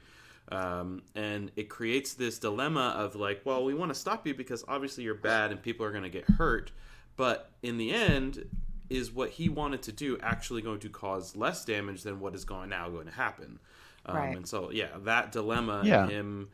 um, 0.52 1.02
and 1.14 1.50
it 1.56 1.68
creates 1.68 2.14
this 2.14 2.38
dilemma 2.38 2.94
of 2.96 3.14
like 3.16 3.40
well 3.44 3.64
we 3.64 3.74
want 3.74 3.90
to 3.92 3.98
stop 3.98 4.26
you 4.26 4.34
because 4.34 4.64
obviously 4.68 5.04
you're 5.04 5.14
bad 5.14 5.50
and 5.50 5.60
people 5.62 5.84
are 5.84 5.90
going 5.90 6.04
to 6.04 6.08
get 6.10 6.24
hurt 6.30 6.70
but 7.16 7.50
in 7.62 7.76
the 7.78 7.92
end 7.92 8.46
is 8.88 9.10
what 9.10 9.30
he 9.30 9.48
wanted 9.48 9.82
to 9.82 9.90
do 9.92 10.16
actually 10.22 10.62
going 10.62 10.78
to 10.78 10.88
cause 10.88 11.34
less 11.34 11.64
damage 11.64 12.02
than 12.02 12.20
what 12.20 12.34
is 12.34 12.44
going 12.44 12.68
now 12.70 12.88
going 12.88 13.06
to 13.06 13.12
happen 13.12 13.58
um, 14.06 14.16
Right. 14.16 14.36
and 14.36 14.46
so 14.46 14.70
yeah 14.70 14.88
that 15.04 15.32
dilemma 15.32 15.82
Yeah. 15.84 16.02
and 16.04 16.10
him 16.12 16.48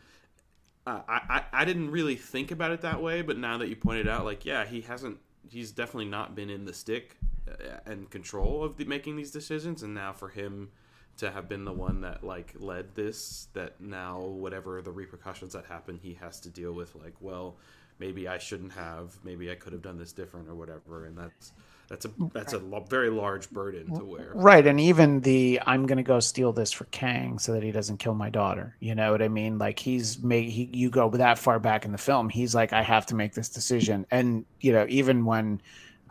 uh, 0.87 1.01
I, 1.07 1.21
I 1.29 1.45
I 1.61 1.65
didn't 1.65 1.91
really 1.93 2.17
think 2.17 2.51
about 2.51 2.73
it 2.73 2.81
that 2.81 3.01
way, 3.01 3.23
but 3.23 3.39
now 3.39 3.57
that 3.59 3.69
you 3.69 3.77
pointed 3.77 4.09
out, 4.09 4.25
like, 4.25 4.45
yeah, 4.45 4.65
he 4.65 4.81
hasn't. 4.81 5.19
He's 5.49 5.71
definitely 5.71 6.07
not 6.07 6.35
been 6.35 6.51
in 6.51 6.65
the 6.65 6.73
stick 6.73 7.19
uh, 7.49 7.79
and 7.87 8.11
control 8.11 8.65
of 8.65 8.77
the, 8.79 8.85
making 8.85 9.15
these 9.15 9.31
decisions, 9.31 9.85
and 9.85 9.95
now 9.95 10.12
for 10.12 10.31
him 10.31 10.71
to 11.18 11.31
have 11.31 11.49
been 11.49 11.65
the 11.65 11.73
one 11.73 12.00
that 12.02 12.24
like 12.24 12.55
led 12.58 12.94
this, 12.94 13.49
that 13.55 13.81
now 13.81 14.20
whatever 14.20 14.82
the 14.82 14.91
repercussions 14.91 15.52
that 15.52 15.66
happen, 15.66 15.99
he 16.02 16.15
has 16.15 16.41
to 16.41 16.49
deal 16.49 16.73
with. 16.73 16.94
Like, 16.94 17.15
well, 17.20 17.57
maybe 17.99 18.28
I 18.28 18.39
shouldn't 18.39 18.73
have. 18.73 19.16
Maybe 19.24 19.50
I 19.50 19.55
could 19.55 19.73
have 19.73 19.82
done 19.82 19.99
this 19.99 20.12
different 20.12 20.49
or 20.49 20.55
whatever, 20.55 21.07
and 21.07 21.16
that's 21.16 21.52
that's 21.89 22.07
a 22.07 22.10
that's 22.32 22.52
a 22.55 22.58
lo- 22.58 22.86
very 22.89 23.10
large 23.10 23.50
burden 23.50 23.94
to 23.94 24.05
wear. 24.05 24.31
Right, 24.34 24.66
and 24.66 24.81
even 24.81 25.20
the 25.20 25.60
I'm 25.66 25.86
gonna 25.86 26.02
go 26.02 26.20
steal 26.20 26.52
this 26.52 26.73
for 26.73 26.84
Kang 26.86 27.39
so 27.39 27.52
that 27.52 27.62
he 27.62 27.70
doesn't 27.70 27.99
kill 27.99 28.15
my 28.15 28.31
daughter. 28.31 28.74
You 28.81 28.94
know 28.94 29.12
what 29.12 29.20
I 29.20 29.28
mean? 29.28 29.58
Like 29.58 29.78
he's 29.78 30.23
made 30.23 30.49
he 30.49 30.70
you 30.73 30.89
go 30.89 31.10
that 31.10 31.39
far 31.39 31.58
back 31.58 31.84
in 31.84 31.92
the 31.92 31.99
film, 31.99 32.31
he's 32.31 32.55
like, 32.55 32.73
I 32.73 32.82
have 32.82 33.07
to 33.07 33.15
make 33.15 33.34
this 33.34 33.50
decision. 33.50 34.07
And 34.10 34.47
you 34.60 34.73
know, 34.73 34.86
even 34.89 35.26
when 35.26 35.60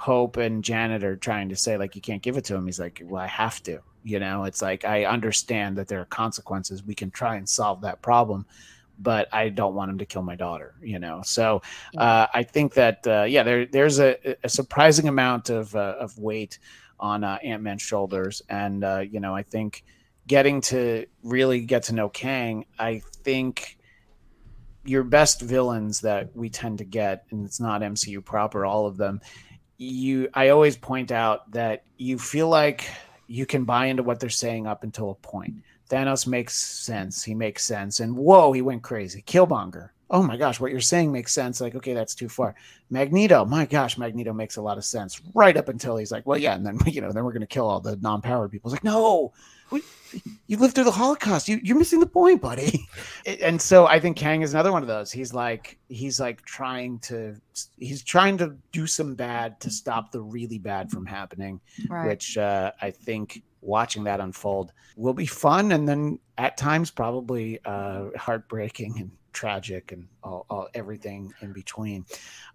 Hope 0.02 0.38
and 0.38 0.64
Janet 0.64 1.04
are 1.04 1.16
trying 1.16 1.50
to 1.50 1.56
say 1.56 1.78
like 1.78 1.96
you 1.96 2.02
can't 2.02 2.24
give 2.24 2.36
it 2.36 2.46
to 2.46 2.56
him, 2.56 2.66
he's 2.66 2.80
like, 2.80 3.04
Well, 3.06 3.22
I 3.22 3.28
have 3.28 3.62
to. 3.64 3.82
You 4.04 4.20
know, 4.20 4.46
it's 4.46 4.60
like 4.60 4.84
I 4.84 5.06
understand 5.06 5.78
that 5.78 5.88
there 5.88 6.02
are 6.02 6.06
consequences. 6.06 6.84
We 6.84 6.96
can 6.96 7.12
try 7.12 7.36
and 7.36 7.48
solve 7.48 7.82
that 7.82 8.02
problem, 8.02 8.48
but 8.98 9.28
I 9.32 9.50
don't 9.50 9.76
want 9.76 9.92
him 9.92 10.00
to 10.00 10.08
kill 10.08 10.24
my 10.24 10.36
daughter. 10.36 10.74
You 10.82 10.98
know, 10.98 11.22
so 11.24 11.62
uh, 11.96 12.26
I 12.34 12.42
think 12.42 12.74
that 12.74 13.06
uh, 13.06 13.26
yeah, 13.30 13.44
there 13.44 13.68
there's 13.68 14.00
a, 14.00 14.38
a 14.44 14.50
surprising 14.50 15.08
amount 15.08 15.52
of 15.52 15.76
uh, 15.76 15.98
of 16.00 16.18
weight 16.18 16.58
on 17.00 17.24
uh, 17.24 17.38
Ant 17.44 17.62
Man's 17.62 17.84
shoulders, 17.84 18.42
and 18.50 18.84
uh, 18.84 19.04
you 19.08 19.20
know 19.20 19.36
I 19.36 19.44
think 19.44 19.84
getting 20.26 20.62
to 20.62 21.06
really 21.22 21.62
get 21.62 21.84
to 21.84 21.94
know 21.94 22.10
Kang, 22.10 22.66
I 22.80 23.04
think 23.24 23.78
your 24.84 25.04
best 25.04 25.42
villains 25.42 26.02
that 26.02 26.36
we 26.36 26.50
tend 26.50 26.80
to 26.80 26.86
get, 26.86 27.26
and 27.30 27.46
it's 27.46 27.60
not 27.60 27.82
MCU 27.82 28.26
proper, 28.26 28.66
all 28.66 28.88
of 28.88 28.98
them. 28.98 29.22
You, 29.84 30.30
I 30.36 30.50
always 30.50 30.78
point 30.78 31.12
out 31.12 31.50
that 31.54 31.84
you 31.98 32.20
feel 32.20 32.48
like 32.50 32.88
you 33.26 33.48
can 33.48 33.64
buy 33.64 33.88
into 33.88 34.04
what 34.04 34.20
they're 34.20 34.30
saying 34.30 34.68
up 34.68 34.84
until 34.84 35.10
a 35.10 35.16
point. 35.16 35.56
Thanos 35.90 36.28
makes 36.28 36.56
sense. 36.56 37.24
He 37.24 37.34
makes 37.34 37.66
sense. 37.66 38.00
And 38.00 38.16
whoa, 38.16 38.52
he 38.52 38.62
went 38.62 38.84
crazy. 38.84 39.24
Killmonger. 39.24 39.90
Oh 40.12 40.22
my 40.22 40.38
gosh, 40.38 40.60
what 40.60 40.72
you're 40.72 40.82
saying 40.82 41.12
makes 41.12 41.34
sense. 41.34 41.62
Like, 41.62 41.74
okay, 41.74 41.94
that's 41.94 42.14
too 42.14 42.30
far. 42.30 42.54
Magneto. 42.90 43.44
My 43.46 43.66
gosh, 43.66 43.98
Magneto 43.98 44.34
makes 44.34 44.58
a 44.58 44.62
lot 44.62 44.78
of 44.78 44.86
sense. 44.86 45.20
Right 45.34 45.58
up 45.58 45.68
until 45.68 45.98
he's 45.98 46.12
like, 46.12 46.28
well, 46.28 46.38
yeah, 46.38 46.54
and 46.54 46.66
then 46.66 46.78
you 46.86 47.02
know, 47.02 47.12
then 47.12 47.24
we're 47.24 47.34
gonna 47.34 47.48
kill 47.48 47.68
all 47.68 47.80
the 47.80 47.96
non-powered 47.96 48.52
people. 48.52 48.70
It's 48.70 48.76
like, 48.76 48.84
no, 48.84 49.34
you 50.48 50.58
lived 50.58 50.76
through 50.76 50.84
the 50.84 50.92
Holocaust. 50.92 51.48
You, 51.48 51.60
you're 51.64 51.78
missing 51.78 52.00
the 52.00 52.06
point, 52.06 52.42
buddy. 52.42 52.86
And 53.42 53.62
so 53.62 53.86
I 53.86 54.00
think 54.00 54.18
Kang 54.18 54.42
is 54.42 54.54
another 54.54 54.72
one 54.72 54.82
of 54.82 54.88
those. 54.88 55.12
He's 55.12 55.34
like, 55.34 55.78
he's 55.88 56.20
like 56.20 56.44
trying 56.44 57.00
to, 57.00 57.36
he's 57.78 58.04
trying 58.04 58.38
to 58.40 58.56
do 58.72 58.88
some 58.88 59.14
bad 59.16 59.60
to 59.62 59.70
stop 59.70 60.12
the 60.12 60.22
really 60.22 60.58
bad 60.58 60.90
from 60.90 61.06
happening 61.06 61.62
Right. 61.88 62.08
which 62.08 62.38
uh, 62.38 62.72
I 62.82 62.90
think 62.92 63.44
watching 63.62 64.04
that 64.06 64.20
unfold 64.20 64.72
will 64.96 65.14
be 65.14 65.28
fun 65.28 65.72
and 65.72 65.88
then 65.88 66.18
at 66.40 66.58
times 66.58 66.90
probably 66.90 67.60
uh, 67.64 68.06
heartbreaking 68.18 68.96
and 69.00 69.12
tragic 69.34 69.92
and 69.92 70.08
all, 70.24 70.46
all 70.50 70.68
everything 70.74 71.32
in 71.42 71.54
between. 71.54 72.06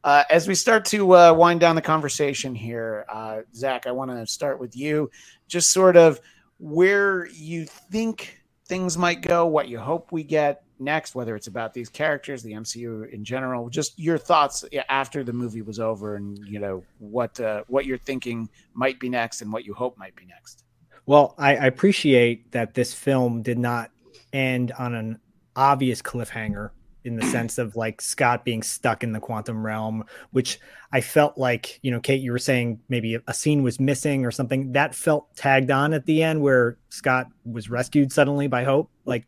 Uh, 0.04 0.24
as 0.28 0.46
we 0.48 0.54
start 0.54 0.84
to 0.86 1.14
uh, 1.14 1.32
wind 1.32 1.60
down 1.60 1.74
the 1.76 1.80
conversation 1.82 2.54
here, 2.54 3.06
uh, 3.08 3.40
Zak, 3.54 3.86
I 3.86 3.92
want 3.92 4.10
to 4.10 4.26
start 4.26 4.58
with 4.58 4.76
you. 4.76 5.10
Just 5.48 5.70
sort 5.70 5.96
of 5.96 6.20
where 6.58 7.26
you 7.26 7.66
think 7.66 8.42
things 8.66 8.98
might 8.98 9.22
go, 9.22 9.46
what 9.46 9.68
you 9.68 9.78
hope 9.78 10.12
we 10.12 10.22
get 10.22 10.62
next, 10.78 11.14
whether 11.14 11.36
it's 11.36 11.46
about 11.46 11.72
these 11.72 11.88
characters, 11.88 12.42
the 12.42 12.52
MCU 12.52 13.10
in 13.10 13.24
general, 13.24 13.68
just 13.68 13.98
your 13.98 14.18
thoughts 14.18 14.64
after 14.88 15.24
the 15.24 15.32
movie 15.32 15.62
was 15.62 15.78
over, 15.78 16.16
and 16.16 16.38
you 16.46 16.58
know 16.58 16.82
what 16.98 17.38
uh, 17.40 17.64
what 17.68 17.86
you're 17.86 17.98
thinking 17.98 18.48
might 18.74 18.98
be 19.00 19.08
next, 19.08 19.42
and 19.42 19.52
what 19.52 19.64
you 19.64 19.74
hope 19.74 19.96
might 19.98 20.14
be 20.16 20.26
next. 20.26 20.64
Well, 21.06 21.34
I, 21.38 21.56
I 21.56 21.66
appreciate 21.66 22.50
that 22.52 22.74
this 22.74 22.92
film 22.92 23.42
did 23.42 23.58
not 23.58 23.90
end 24.32 24.72
on 24.72 24.94
an 24.94 25.20
obvious 25.54 26.02
cliffhanger. 26.02 26.70
In 27.06 27.16
the 27.16 27.26
sense 27.26 27.58
of 27.58 27.76
like 27.76 28.00
Scott 28.00 28.44
being 28.44 28.62
stuck 28.62 29.04
in 29.04 29.12
the 29.12 29.20
quantum 29.20 29.64
realm, 29.64 30.04
which 30.32 30.58
I 30.92 31.00
felt 31.00 31.38
like, 31.38 31.78
you 31.82 31.90
know, 31.90 32.00
Kate, 32.00 32.20
you 32.20 32.32
were 32.32 32.38
saying 32.38 32.80
maybe 32.88 33.18
a 33.26 33.34
scene 33.34 33.62
was 33.62 33.78
missing 33.78 34.24
or 34.24 34.30
something 34.30 34.72
that 34.72 34.94
felt 34.94 35.34
tagged 35.36 35.70
on 35.70 35.92
at 35.92 36.06
the 36.06 36.22
end 36.22 36.42
where 36.42 36.78
Scott 36.88 37.28
was 37.44 37.70
rescued 37.70 38.12
suddenly 38.12 38.48
by 38.48 38.64
Hope. 38.64 38.90
Like 39.04 39.26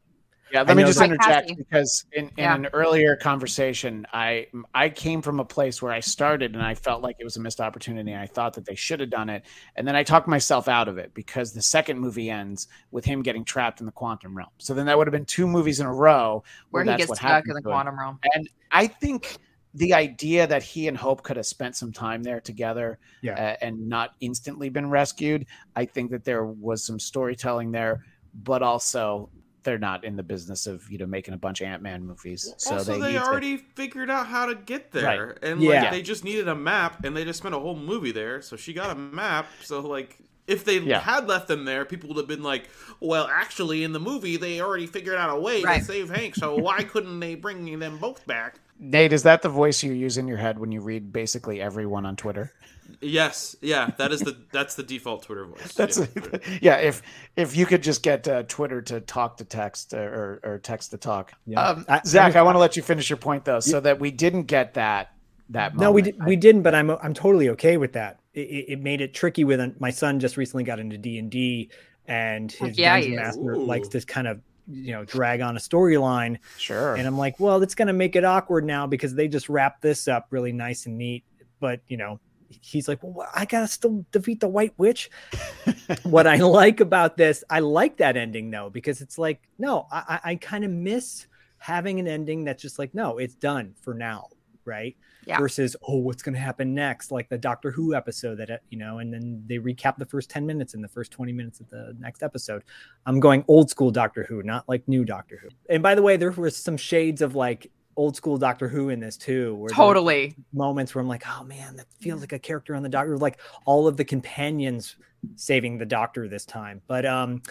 Yeah, 0.52 0.60
I 0.60 0.62
let 0.65 0.77
me 0.77 0.83
just 0.85 0.99
that- 0.99 1.07
interject 1.10 1.49
Cassie. 1.49 1.55
because 1.55 2.05
in, 2.12 2.25
in 2.27 2.31
Yeah. 2.39 2.55
an 2.55 2.67
earlier 2.73 3.17
conversation, 3.17 4.07
I 4.12 4.47
I 4.75 4.89
came 4.89 5.20
from 5.23 5.41
a 5.41 5.44
place 5.44 5.83
where 5.83 5.93
I 5.93 6.01
started 6.01 6.55
and 6.55 6.62
I 6.62 6.75
felt 6.75 7.02
like 7.02 7.17
it 7.18 7.25
was 7.25 7.36
a 7.36 7.41
missed 7.41 7.60
opportunity. 7.60 8.15
I 8.15 8.27
thought 8.27 8.55
that 8.55 8.65
they 8.65 8.75
should 8.75 9.01
have 9.01 9.10
done 9.10 9.28
it, 9.28 9.44
and 9.77 9.86
then 9.86 9.94
I 9.97 10.02
talked 10.02 10.28
myself 10.28 10.68
out 10.68 10.89
of 10.89 10.99
it 10.99 11.12
because 11.15 11.52
the 11.52 11.62
second 11.62 11.99
movie 11.99 12.31
ends 12.31 12.68
with 12.91 13.05
him 13.05 13.23
getting 13.23 13.44
trapped 13.44 13.81
in 13.81 13.86
the 13.86 13.93
quantum 13.93 14.36
realm. 14.36 14.51
So 14.59 14.75
then 14.75 14.86
that 14.86 14.97
would 14.97 15.07
have 15.07 15.12
been 15.12 15.25
two 15.27 15.47
movies 15.47 15.81
in 15.81 15.86
a 15.86 15.93
row 15.94 16.43
Where 16.70 16.83
he 16.83 16.89
that's 16.89 16.99
gets 17.01 17.09
what 17.10 17.18
stuck 17.18 17.47
in 17.47 17.55
the 17.55 17.62
quantum 17.62 17.99
realm. 17.99 18.18
And 18.35 18.49
I 18.70 18.86
think 18.86 19.36
the 19.75 19.93
idea 19.93 20.47
that 20.47 20.62
he 20.62 20.89
and 20.89 20.97
Hope 20.97 21.23
could 21.23 21.36
have 21.36 21.44
spent 21.47 21.77
some 21.77 21.93
time 21.93 22.23
there 22.23 22.41
together 22.41 22.99
Yeah. 23.23 23.35
uh, 23.35 23.57
and 23.65 23.86
not 23.86 24.15
instantly 24.20 24.70
been 24.70 24.89
rescued, 24.89 25.44
I 25.77 25.85
think 25.85 26.10
that 26.10 26.25
there 26.25 26.47
was 26.47 26.83
some 26.83 26.99
storytelling 26.99 27.70
there, 27.70 28.02
but 28.43 28.62
also 28.62 29.28
they're 29.62 29.78
not 29.78 30.04
in 30.04 30.16
the 30.16 30.22
business 30.22 30.66
of 30.66 30.88
you 30.90 30.98
know 30.98 31.06
making 31.06 31.34
a 31.34 31.36
bunch 31.38 31.60
of 31.60 31.66
Ant 31.68 31.82
Man 31.82 32.04
movies. 32.04 32.52
So 32.58 32.74
also, 32.76 32.92
they, 32.94 33.00
they, 33.00 33.06
need 33.12 33.18
to- 33.18 33.24
already 33.24 33.56
figured 33.56 34.10
out 34.10 34.26
how 34.26 34.46
to 34.46 34.54
get 34.54 34.92
there, 34.92 35.26
Right. 35.28 35.38
and 35.50 35.60
Yeah. 35.62 35.82
like 35.82 35.90
they 35.90 36.02
just 36.02 36.24
needed 36.24 36.48
a 36.48 36.54
map, 36.54 37.04
and 37.04 37.16
they 37.16 37.24
just 37.24 37.38
spent 37.40 37.54
a 37.54 37.58
whole 37.58 37.76
movie 37.76 38.12
there. 38.12 38.40
So 38.42 38.56
she 38.56 38.72
got 38.72 38.90
a 38.90 38.94
map. 38.98 39.46
So 39.62 39.80
like, 39.80 40.18
if 40.46 40.64
they 40.64 40.78
Yeah. 40.78 41.00
had 41.00 41.26
left 41.28 41.48
them 41.48 41.64
there, 41.64 41.84
people 41.84 42.08
would 42.08 42.16
have 42.18 42.26
been 42.28 42.42
like, 42.42 42.68
"Well, 43.00 43.26
actually, 43.30 43.84
in 43.84 43.92
the 43.92 44.00
movie, 44.00 44.36
they 44.36 44.60
already 44.60 44.86
figured 44.86 45.16
out 45.16 45.36
a 45.36 45.40
way 45.40 45.62
Right. 45.62 45.80
to 45.80 45.84
save 45.84 46.08
Hank. 46.10 46.36
So 46.36 46.56
why 46.56 46.82
couldn't 46.84 47.20
they 47.20 47.34
bring 47.34 47.78
them 47.78 47.98
both 47.98 48.26
back?" 48.26 48.60
Nate, 48.80 49.12
is 49.12 49.24
that 49.24 49.42
the 49.42 49.48
voice 49.48 49.82
you 49.82 49.92
use 49.92 50.16
in 50.18 50.28
your 50.28 50.36
head 50.36 50.58
when 50.60 50.70
you 50.70 50.80
read 50.80 51.12
basically 51.12 51.60
everyone 51.60 52.06
on 52.06 52.14
Twitter? 52.14 52.52
Yes, 53.00 53.55
yeah, 53.60 53.91
that 53.99 54.12
is 54.12 54.20
the 54.20 54.36
that's 54.52 54.75
the 54.75 54.83
default 54.83 55.23
Twitter 55.23 55.44
voice. 55.47 55.73
That's 55.76 55.99
yeah. 55.99 56.58
yeah. 56.60 56.76
If 56.76 57.02
if 57.36 57.57
you 57.57 57.67
could 57.67 57.83
just 57.83 58.02
get 58.02 58.26
uh, 58.26 58.42
Twitter 58.44 58.81
to 58.83 59.00
talk 59.00 59.36
to 59.39 59.44
text 59.44 59.94
uh, 59.94 59.99
or 59.99 60.41
or 60.42 60.58
text 60.58 60.91
to 60.92 60.97
talk. 60.97 61.33
Yeah. 61.47 61.60
Um, 61.62 61.84
I- 61.89 62.00
Zak, 62.05 62.34
I- 62.34 62.41
I 62.41 62.42
want 62.42 62.57
to 62.57 62.60
let 62.60 62.76
you 62.76 62.83
finish 62.83 63.08
your 63.10 63.17
point 63.18 63.44
though, 63.44 63.60
so 63.60 63.81
that 63.81 64.00
we 64.00 64.10
didn't 64.10 64.44
get 64.44 64.75
that 64.75 65.12
that. 65.50 65.76
No, 65.76 65.92
we 65.92 66.02
did, 66.02 66.17
we 66.25 66.36
didn't, 66.36 66.62
but 66.62 66.75
I'm 66.75 66.91
I'm 66.91 67.15
totally 67.15 67.50
okay 67.50 67.76
with 67.76 67.92
that. 67.92 68.20
It, 68.34 68.41
it, 68.41 68.73
it 68.73 68.81
made 68.81 69.00
it 69.00 69.15
tricky 69.15 69.44
with 69.44 69.81
my 69.81 69.91
son 69.91 70.18
just 70.20 70.36
recently 70.36 70.65
got 70.65 70.81
into 70.81 70.99
D 70.99 71.18
and 71.18 71.31
D, 71.31 71.70
and 72.07 72.50
his 72.50 72.78
yeah, 72.78 72.94
dungeon 72.99 73.17
master 73.17 73.52
Ooh. 73.52 73.65
likes 73.65 73.89
to 73.89 74.00
kind 74.00 74.26
of 74.26 74.41
you 74.67 74.92
know 74.92 75.05
drag 75.05 75.41
on 75.41 75.57
a 75.57 75.60
storyline, 75.60 76.39
Sure. 76.57 76.94
and 76.94 77.07
I'm 77.07 77.17
like, 77.18 77.39
well, 77.41 77.62
it's 77.62 77.75
going 77.75 77.89
to 77.89 77.94
make 77.94 78.17
it 78.17 78.25
awkward 78.25 78.65
now 78.65 78.86
because 78.86 79.15
they 79.15 79.28
just 79.28 79.49
wrap 79.49 79.81
this 79.81 80.08
up 80.08 80.26
really 80.31 80.52
nice 80.52 80.86
and 80.86 80.97
neat. 80.99 81.25
But 81.60 81.81
you 81.89 81.97
know, 81.97 82.20
he's 82.49 82.89
like, 82.89 82.99
well, 83.02 83.28
I 83.35 83.44
gotta 83.44 83.68
still 83.68 84.05
defeat 84.12 84.41
the 84.41 84.49
White 84.49 84.75
Witch. 84.77 85.10
what 86.02 86.27
I 86.27 86.36
like 86.36 86.81
about 86.81 87.17
this, 87.17 87.44
I 87.51 87.60
like 87.60 87.99
that 87.99 88.17
ending 88.17 88.51
though 88.51 88.70
because 88.70 89.01
it's 89.01 89.18
like, 89.18 89.49
no, 89.59 89.86
I, 89.91 90.20
I 90.25 90.35
kind 90.36 90.65
of 90.65 90.70
miss 90.70 91.27
having 91.59 92.01
an 92.01 92.09
ending 92.09 92.44
that's 92.44 92.62
just 92.62 92.78
like, 92.78 92.94
no, 92.94 93.18
it's 93.18 93.35
done 93.35 93.75
for 93.83 93.94
now, 93.94 94.28
right? 94.65 94.97
Yeah. 95.27 95.39
Versus, 95.39 95.77
oh, 95.86 95.99
what's 95.99 96.23
going 96.23 96.35
to 96.35 96.41
happen 96.41 96.75
next? 96.75 97.10
Like 97.10 97.28
the 97.28 97.36
Doctor 97.36 97.70
Who 97.70 97.94
episode 97.94 98.36
that, 98.36 98.51
uh, 98.51 98.57
you 98.70 98.78
know, 98.78 98.99
and 98.99 99.12
then 99.12 99.43
they 99.47 99.59
recap 99.59 99.99
the 99.99 100.07
first 100.07 100.31
10 100.31 100.47
minutes 100.47 100.73
and 100.73 100.83
the 100.83 100.89
first 100.89 101.10
20 101.10 101.33
minutes 101.33 101.60
of 101.60 101.68
the 101.68 101.94
next 101.99 102.23
episode. 102.23 102.62
I'm 103.05 103.20
going 103.20 103.44
old 103.47 103.68
school 103.68 103.91
Doctor 103.91 104.25
Who, 104.25 104.43
not 104.43 104.67
like 104.68 104.89
new 104.89 105.05
Doctor 105.05 105.39
Who. 105.43 105.49
And 105.68 105.83
by 105.83 105.94
the 105.94 106.02
way, 106.02 106.17
there 106.17 106.31
were 106.31 106.49
some 106.49 106.78
shades 106.78 107.20
of 107.20 107.35
like 107.35 107.70
old 107.99 108.15
school 108.15 108.39
Doctor 108.39 108.68
Who 108.68 108.89
in 108.91 109.01
this 109.01 109.17
too. 109.17 109.55
Where 109.57 109.62
were 109.65 109.68
Totally. 109.70 110.36
moments 110.52 110.94
where 110.94 111.02
I'm 111.02 111.09
like, 111.09 111.25
oh 111.27 111.43
man, 111.43 111.77
that 111.77 111.86
feels 112.01 112.20
like 112.20 112.33
a 112.33 112.39
character 112.39 112.75
on 112.77 112.83
the 112.83 112.89
Doctor. 112.89 113.18
Like 113.18 113.41
all 113.67 113.89
of 113.89 113.97
the 113.97 114.05
companions 114.05 114.97
saving 115.35 115.78
the 115.78 115.85
Doctor 115.85 116.28
this 116.28 116.47
time. 116.47 116.81
But 116.86 117.05
um, 117.05 117.43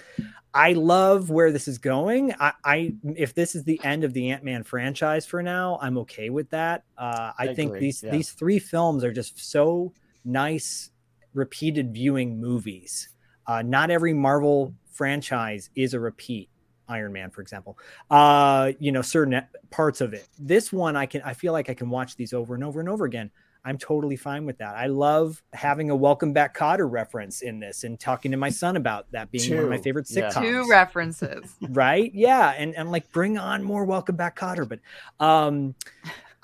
I 0.54 0.72
love 0.72 1.30
where 1.30 1.52
this 1.52 1.68
is 1.68 1.78
going. 1.78 2.34
I, 2.40 2.54
I 2.64 2.94
if 3.04 3.36
this 3.36 3.56
is 3.56 3.66
the 3.66 3.80
end 3.84 4.06
of 4.06 4.14
the 4.14 4.32
Ant 4.32 4.44
Man 4.46 4.64
franchise 4.64 5.26
for 5.26 5.44
now, 5.44 5.78
I'm 5.82 5.98
okay 6.00 6.30
with 6.30 6.50
that. 6.52 6.86
Uh, 6.98 7.34
I, 7.38 7.50
I 7.50 7.54
think 7.54 7.72
agree, 7.72 7.82
these 7.82 8.02
yeah. 8.02 8.12
these 8.12 8.32
three 8.32 8.58
films 8.58 9.04
are 9.04 9.12
just 9.12 9.52
so 9.52 9.94
nice, 10.24 10.92
repeated 11.34 11.94
viewing 11.94 12.40
movies. 12.40 13.10
Uh, 13.46 13.62
not 13.62 13.92
every 13.92 14.14
Marvel 14.14 14.74
franchise 14.94 15.70
is 15.76 15.94
a 15.94 16.00
repeat. 16.00 16.50
Iron 16.88 17.14
Man, 17.14 17.30
for 17.30 17.42
example, 17.42 17.78
uh, 18.10 18.72
you 18.80 18.92
know, 18.92 19.02
certain 19.02 19.42
parts 19.70 20.02
of 20.02 20.14
it. 20.14 20.28
This 20.40 20.72
one, 20.72 20.96
I 20.96 21.06
can, 21.06 21.22
I 21.24 21.34
feel 21.34 21.54
like 21.54 21.70
I 21.70 21.74
can 21.74 21.90
watch 21.90 22.16
these 22.16 22.34
over 22.34 22.56
and 22.56 22.64
over 22.64 22.80
and 22.80 22.90
over 22.90 23.06
again. 23.06 23.32
I'm 23.68 23.78
totally 23.78 24.16
fine 24.16 24.46
with 24.46 24.60
that. 24.60 24.78
I 24.78 24.86
love 24.86 25.44
having 25.52 25.90
a 25.90 25.96
Welcome 25.96 26.32
Back 26.32 26.58
Kotter 26.58 26.90
reference 26.90 27.42
in 27.42 27.60
this 27.60 27.84
and 27.84 28.00
talking 28.00 28.32
to 28.32 28.38
my 28.38 28.50
son 28.50 28.78
about 28.78 29.12
that 29.12 29.30
being 29.30 29.54
one 29.54 29.66
of 29.66 29.70
my 29.70 29.76
Two, 29.76 29.84
favorite 29.84 30.08
yeah. 30.10 30.30
sitcoms. 30.30 30.42
Two 30.42 30.70
references. 30.70 31.56
right? 31.70 32.10
Yeah, 32.14 32.52
and 32.58 32.74
and 32.76 32.92
like 32.92 33.12
bring 33.12 33.38
on 33.38 33.64
more 33.64 33.84
Welcome 33.84 34.16
Back 34.16 34.40
Kotter. 34.40 34.66
But 34.68 34.80
um, 35.20 35.76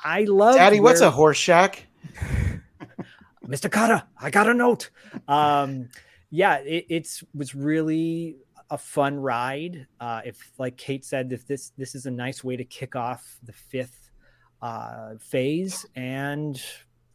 I 0.04 0.26
love 0.26 0.56
Daddy, 0.56 0.82
what's 0.82 1.00
a 1.00 1.10
Horshack? 1.10 1.80
Mr. 3.48 3.70
Kotter, 3.70 4.04
I 4.20 4.30
got 4.30 4.50
a 4.50 4.54
note. 4.54 4.90
Um, 5.28 5.88
yeah, 6.30 6.58
it, 6.58 6.88
it's 6.90 7.24
was 7.34 7.56
really 7.56 8.36
a 8.74 8.77
fun 8.77 9.19
ride. 9.19 9.85
Uh, 10.00 10.22
if 10.26 10.52
like 10.58 10.76
Kate 10.77 11.06
said, 11.06 11.32
if 11.32 11.45
this 11.45 11.72
this 11.77 11.93
is 11.93 12.08
a 12.08 12.11
nice 12.11 12.43
way 12.43 12.58
to 12.58 12.66
kick 12.66 12.95
off 12.95 13.38
the 13.43 13.53
fifth 13.53 14.10
uh, 14.64 15.11
phase, 15.19 15.85
and 15.95 16.60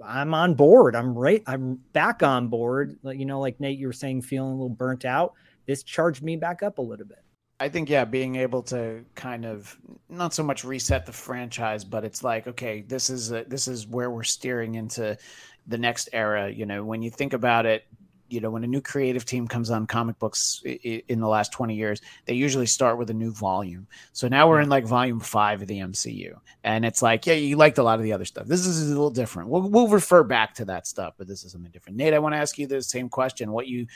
I'm 0.03 0.35
on 0.35 0.55
board. 0.55 0.95
I'm 0.95 1.19
right. 1.19 1.43
I'm 1.49 1.81
back 1.93 2.23
on 2.23 2.47
board. 2.47 2.97
You 3.03 3.27
know, 3.27 3.41
like 3.41 3.59
Nate, 3.59 3.77
you 3.77 3.89
were 3.89 3.93
saying, 3.93 4.23
feeling 4.23 4.53
a 4.53 4.55
little 4.55 4.69
burnt 4.69 5.05
out. 5.05 5.35
This 5.67 5.83
charged 5.83 6.23
me 6.23 6.37
back 6.37 6.63
up 6.63 6.79
a 6.79 6.83
little 6.83 7.07
bit. 7.07 7.25
I 7.59 7.69
think 7.69 7.91
yeah, 7.91 8.05
being 8.05 8.37
able 8.37 8.63
to 8.65 9.05
kind 9.17 9.45
of 9.45 9.77
not 10.09 10.33
so 10.33 10.45
much 10.45 10.63
reset 10.63 11.07
the 11.07 11.13
franchise, 11.13 11.85
but 11.85 12.05
it's 12.05 12.23
like 12.23 12.47
okay, 12.47 12.83
this 12.83 13.11
is 13.11 13.33
a, 13.33 13.43
this 13.49 13.67
is 13.67 13.85
where 13.85 14.13
we're 14.13 14.23
steering 14.23 14.77
into 14.77 15.19
the 15.67 15.79
next 15.79 16.09
era. 16.13 16.49
You 16.51 16.67
know, 16.67 16.85
when 16.85 17.03
you 17.03 17.11
think 17.11 17.33
about 17.33 17.67
it, 17.67 17.85
you 18.29 18.41
know, 18.41 18.51
when 18.51 18.65
a 18.65 18.67
new 18.67 18.81
creative 18.81 19.25
team 19.25 19.49
comes 19.49 19.71
on 19.71 19.87
comic 19.87 20.19
books 20.19 20.63
i- 20.67 20.79
i- 20.85 21.03
in 21.09 21.21
the 21.21 21.29
last 21.29 21.53
twenty 21.53 21.75
years, 21.75 22.01
they 22.27 22.35
usually 22.35 22.67
start 22.67 22.99
with 22.99 23.11
a 23.11 23.15
new 23.15 23.31
volume. 23.33 23.87
So 24.13 24.29
now 24.29 24.49
we're 24.49 24.61
in 24.61 24.69
like 24.69 24.85
volume 24.85 25.21
five 25.21 25.63
of 25.63 25.69
the 25.69 25.79
MCU, 25.79 26.39
and 26.65 26.85
it's 26.85 27.03
like 27.03 27.27
yeah, 27.27 27.35
you 27.35 27.57
liked 27.57 27.79
a 27.79 27.83
lot 27.83 27.99
of 27.99 28.03
the 28.05 28.13
other 28.13 28.25
stuff. 28.25 28.47
This 28.47 28.67
is 28.67 28.87
a 28.87 28.89
little 28.95 29.11
different. 29.11 29.49
We'll 29.49 29.69
we'll 29.69 29.89
refer 29.89 30.23
back 30.23 30.55
to 30.57 30.65
that 30.67 30.87
stuff, 30.87 31.15
but 31.19 31.27
this 31.27 31.45
is 31.45 31.53
something 31.53 31.71
different. 31.71 31.97
Nate, 31.99 32.15
I 32.15 32.19
want 32.19 32.35
to 32.35 32.39
ask 32.39 32.59
you 32.59 32.67
the 32.67 32.83
same 32.83 33.09
question: 33.09 33.53
what 33.53 33.67
you 33.67 33.87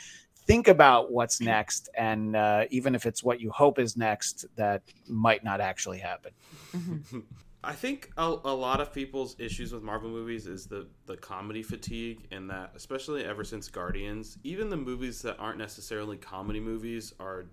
think 0.45 0.67
about 0.67 1.09
what's 1.09 1.39
next 1.39 1.87
and 1.97 2.35
uh, 2.35 2.65
even 2.69 2.95
if 2.95 3.05
it's 3.05 3.23
what 3.23 3.39
you 3.39 3.49
hope 3.49 3.79
is 3.79 3.95
next 3.95 4.45
that 4.57 4.81
might 5.07 5.41
not 5.41 5.61
actually 5.61 5.99
happen 5.99 6.33
I 7.63 7.73
think 7.73 8.11
a, 8.17 8.23
a 8.43 8.53
lot 8.53 8.81
of 8.81 8.91
people's 8.91 9.37
issues 9.39 9.71
with 9.71 9.83
Marvel 9.83 10.09
movies 10.09 10.47
is 10.47 10.67
the 10.67 10.87
the 11.05 11.15
comedy 11.15 11.63
fatigue, 11.63 12.27
and 12.31 12.49
that 12.49 12.73
especially 12.75 13.23
ever 13.23 13.43
since 13.45 13.69
Guardians, 13.69 14.37
even 14.43 14.69
the 14.69 14.77
movies 14.77 15.21
that 15.21 15.37
aren't 15.39 15.57
necessarily 15.57 16.17
comedy 16.17 16.59
movies 16.59 17.13
are 17.19 17.45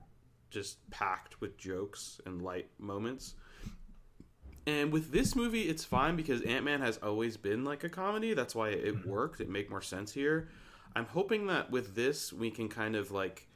just 0.50 0.78
packed 0.90 1.40
with 1.40 1.56
jokes 1.56 2.20
and 2.26 2.42
light 2.42 2.68
moments. 2.78 3.34
And 4.66 4.92
with 4.92 5.12
this 5.12 5.36
movie, 5.36 5.62
it's 5.62 5.84
fine 5.84 6.16
because 6.16 6.42
Ant 6.42 6.64
Man 6.64 6.80
has 6.80 6.98
always 6.98 7.36
been 7.36 7.64
like 7.64 7.84
a 7.84 7.88
comedy. 7.88 8.34
That's 8.34 8.54
why 8.54 8.70
it 8.70 8.96
mm-hmm. 8.96 9.08
worked. 9.08 9.40
It 9.40 9.48
make 9.48 9.70
more 9.70 9.82
sense 9.82 10.12
here. 10.12 10.48
I'm 10.96 11.06
hoping 11.06 11.46
that 11.46 11.70
with 11.70 11.94
this, 11.94 12.32
we 12.32 12.50
can 12.50 12.68
kind 12.68 12.96
of 12.96 13.12
like 13.12 13.46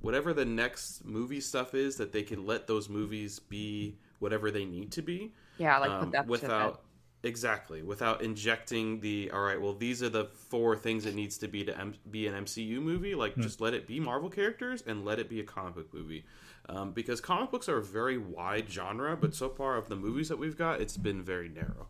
whatever 0.00 0.32
the 0.32 0.46
next 0.46 1.04
movie 1.04 1.40
stuff 1.40 1.74
is, 1.74 1.96
that 1.96 2.10
they 2.10 2.22
can 2.22 2.46
let 2.46 2.66
those 2.66 2.88
movies 2.88 3.38
be 3.38 3.98
whatever 4.18 4.50
they 4.50 4.64
need 4.64 4.92
to 4.92 5.02
be 5.02 5.34
Yeah, 5.60 5.78
like 5.78 5.90
um, 5.90 6.00
put 6.00 6.12
that 6.12 6.26
without 6.26 6.72
bed. 6.74 6.80
exactly 7.22 7.82
without 7.82 8.22
injecting 8.22 9.00
the 9.00 9.30
all 9.32 9.42
right 9.42 9.60
well 9.60 9.74
these 9.74 10.02
are 10.02 10.08
the 10.08 10.24
four 10.24 10.74
things 10.76 11.04
it 11.06 11.14
needs 11.14 11.36
to 11.38 11.48
be 11.48 11.64
to 11.64 11.78
M- 11.78 11.94
be 12.10 12.26
an 12.26 12.34
mcu 12.44 12.80
movie 12.80 13.14
like 13.14 13.36
just 13.36 13.60
let 13.60 13.74
it 13.74 13.86
be 13.86 14.00
marvel 14.00 14.30
characters 14.30 14.82
and 14.86 15.04
let 15.04 15.18
it 15.18 15.28
be 15.28 15.38
a 15.38 15.44
comic 15.44 15.74
book 15.74 15.92
movie 15.92 16.24
um, 16.70 16.92
because 16.92 17.20
comic 17.20 17.50
books 17.50 17.68
are 17.68 17.76
a 17.76 17.82
very 17.82 18.16
wide 18.16 18.70
genre 18.70 19.16
but 19.18 19.34
so 19.34 19.50
far 19.50 19.76
of 19.76 19.88
the 19.90 19.96
movies 19.96 20.28
that 20.30 20.38
we've 20.38 20.56
got 20.56 20.80
it's 20.80 20.96
been 20.96 21.22
very 21.22 21.48
narrow 21.50 21.88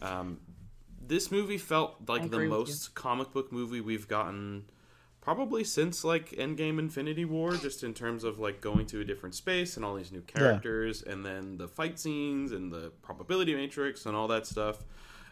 um, 0.00 0.40
this 1.06 1.30
movie 1.30 1.58
felt 1.58 1.96
like 2.08 2.30
the 2.30 2.38
agree 2.38 2.48
with 2.48 2.66
you. 2.66 2.72
most 2.74 2.94
comic 2.94 3.32
book 3.32 3.52
movie 3.52 3.82
we've 3.82 4.08
gotten 4.08 4.64
probably 5.20 5.64
since 5.64 6.04
like 6.04 6.30
Endgame 6.30 6.78
Infinity 6.78 7.24
War, 7.24 7.54
just 7.54 7.84
in 7.84 7.94
terms 7.94 8.24
of 8.24 8.38
like 8.38 8.60
going 8.60 8.86
to 8.86 9.00
a 9.00 9.04
different 9.04 9.34
space 9.34 9.76
and 9.76 9.84
all 9.84 9.94
these 9.94 10.12
new 10.12 10.22
characters, 10.22 11.02
and 11.02 11.24
then 11.24 11.56
the 11.58 11.68
fight 11.68 11.98
scenes 11.98 12.52
and 12.52 12.72
the 12.72 12.92
probability 13.02 13.54
matrix 13.54 14.06
and 14.06 14.16
all 14.16 14.28
that 14.28 14.46
stuff. 14.46 14.84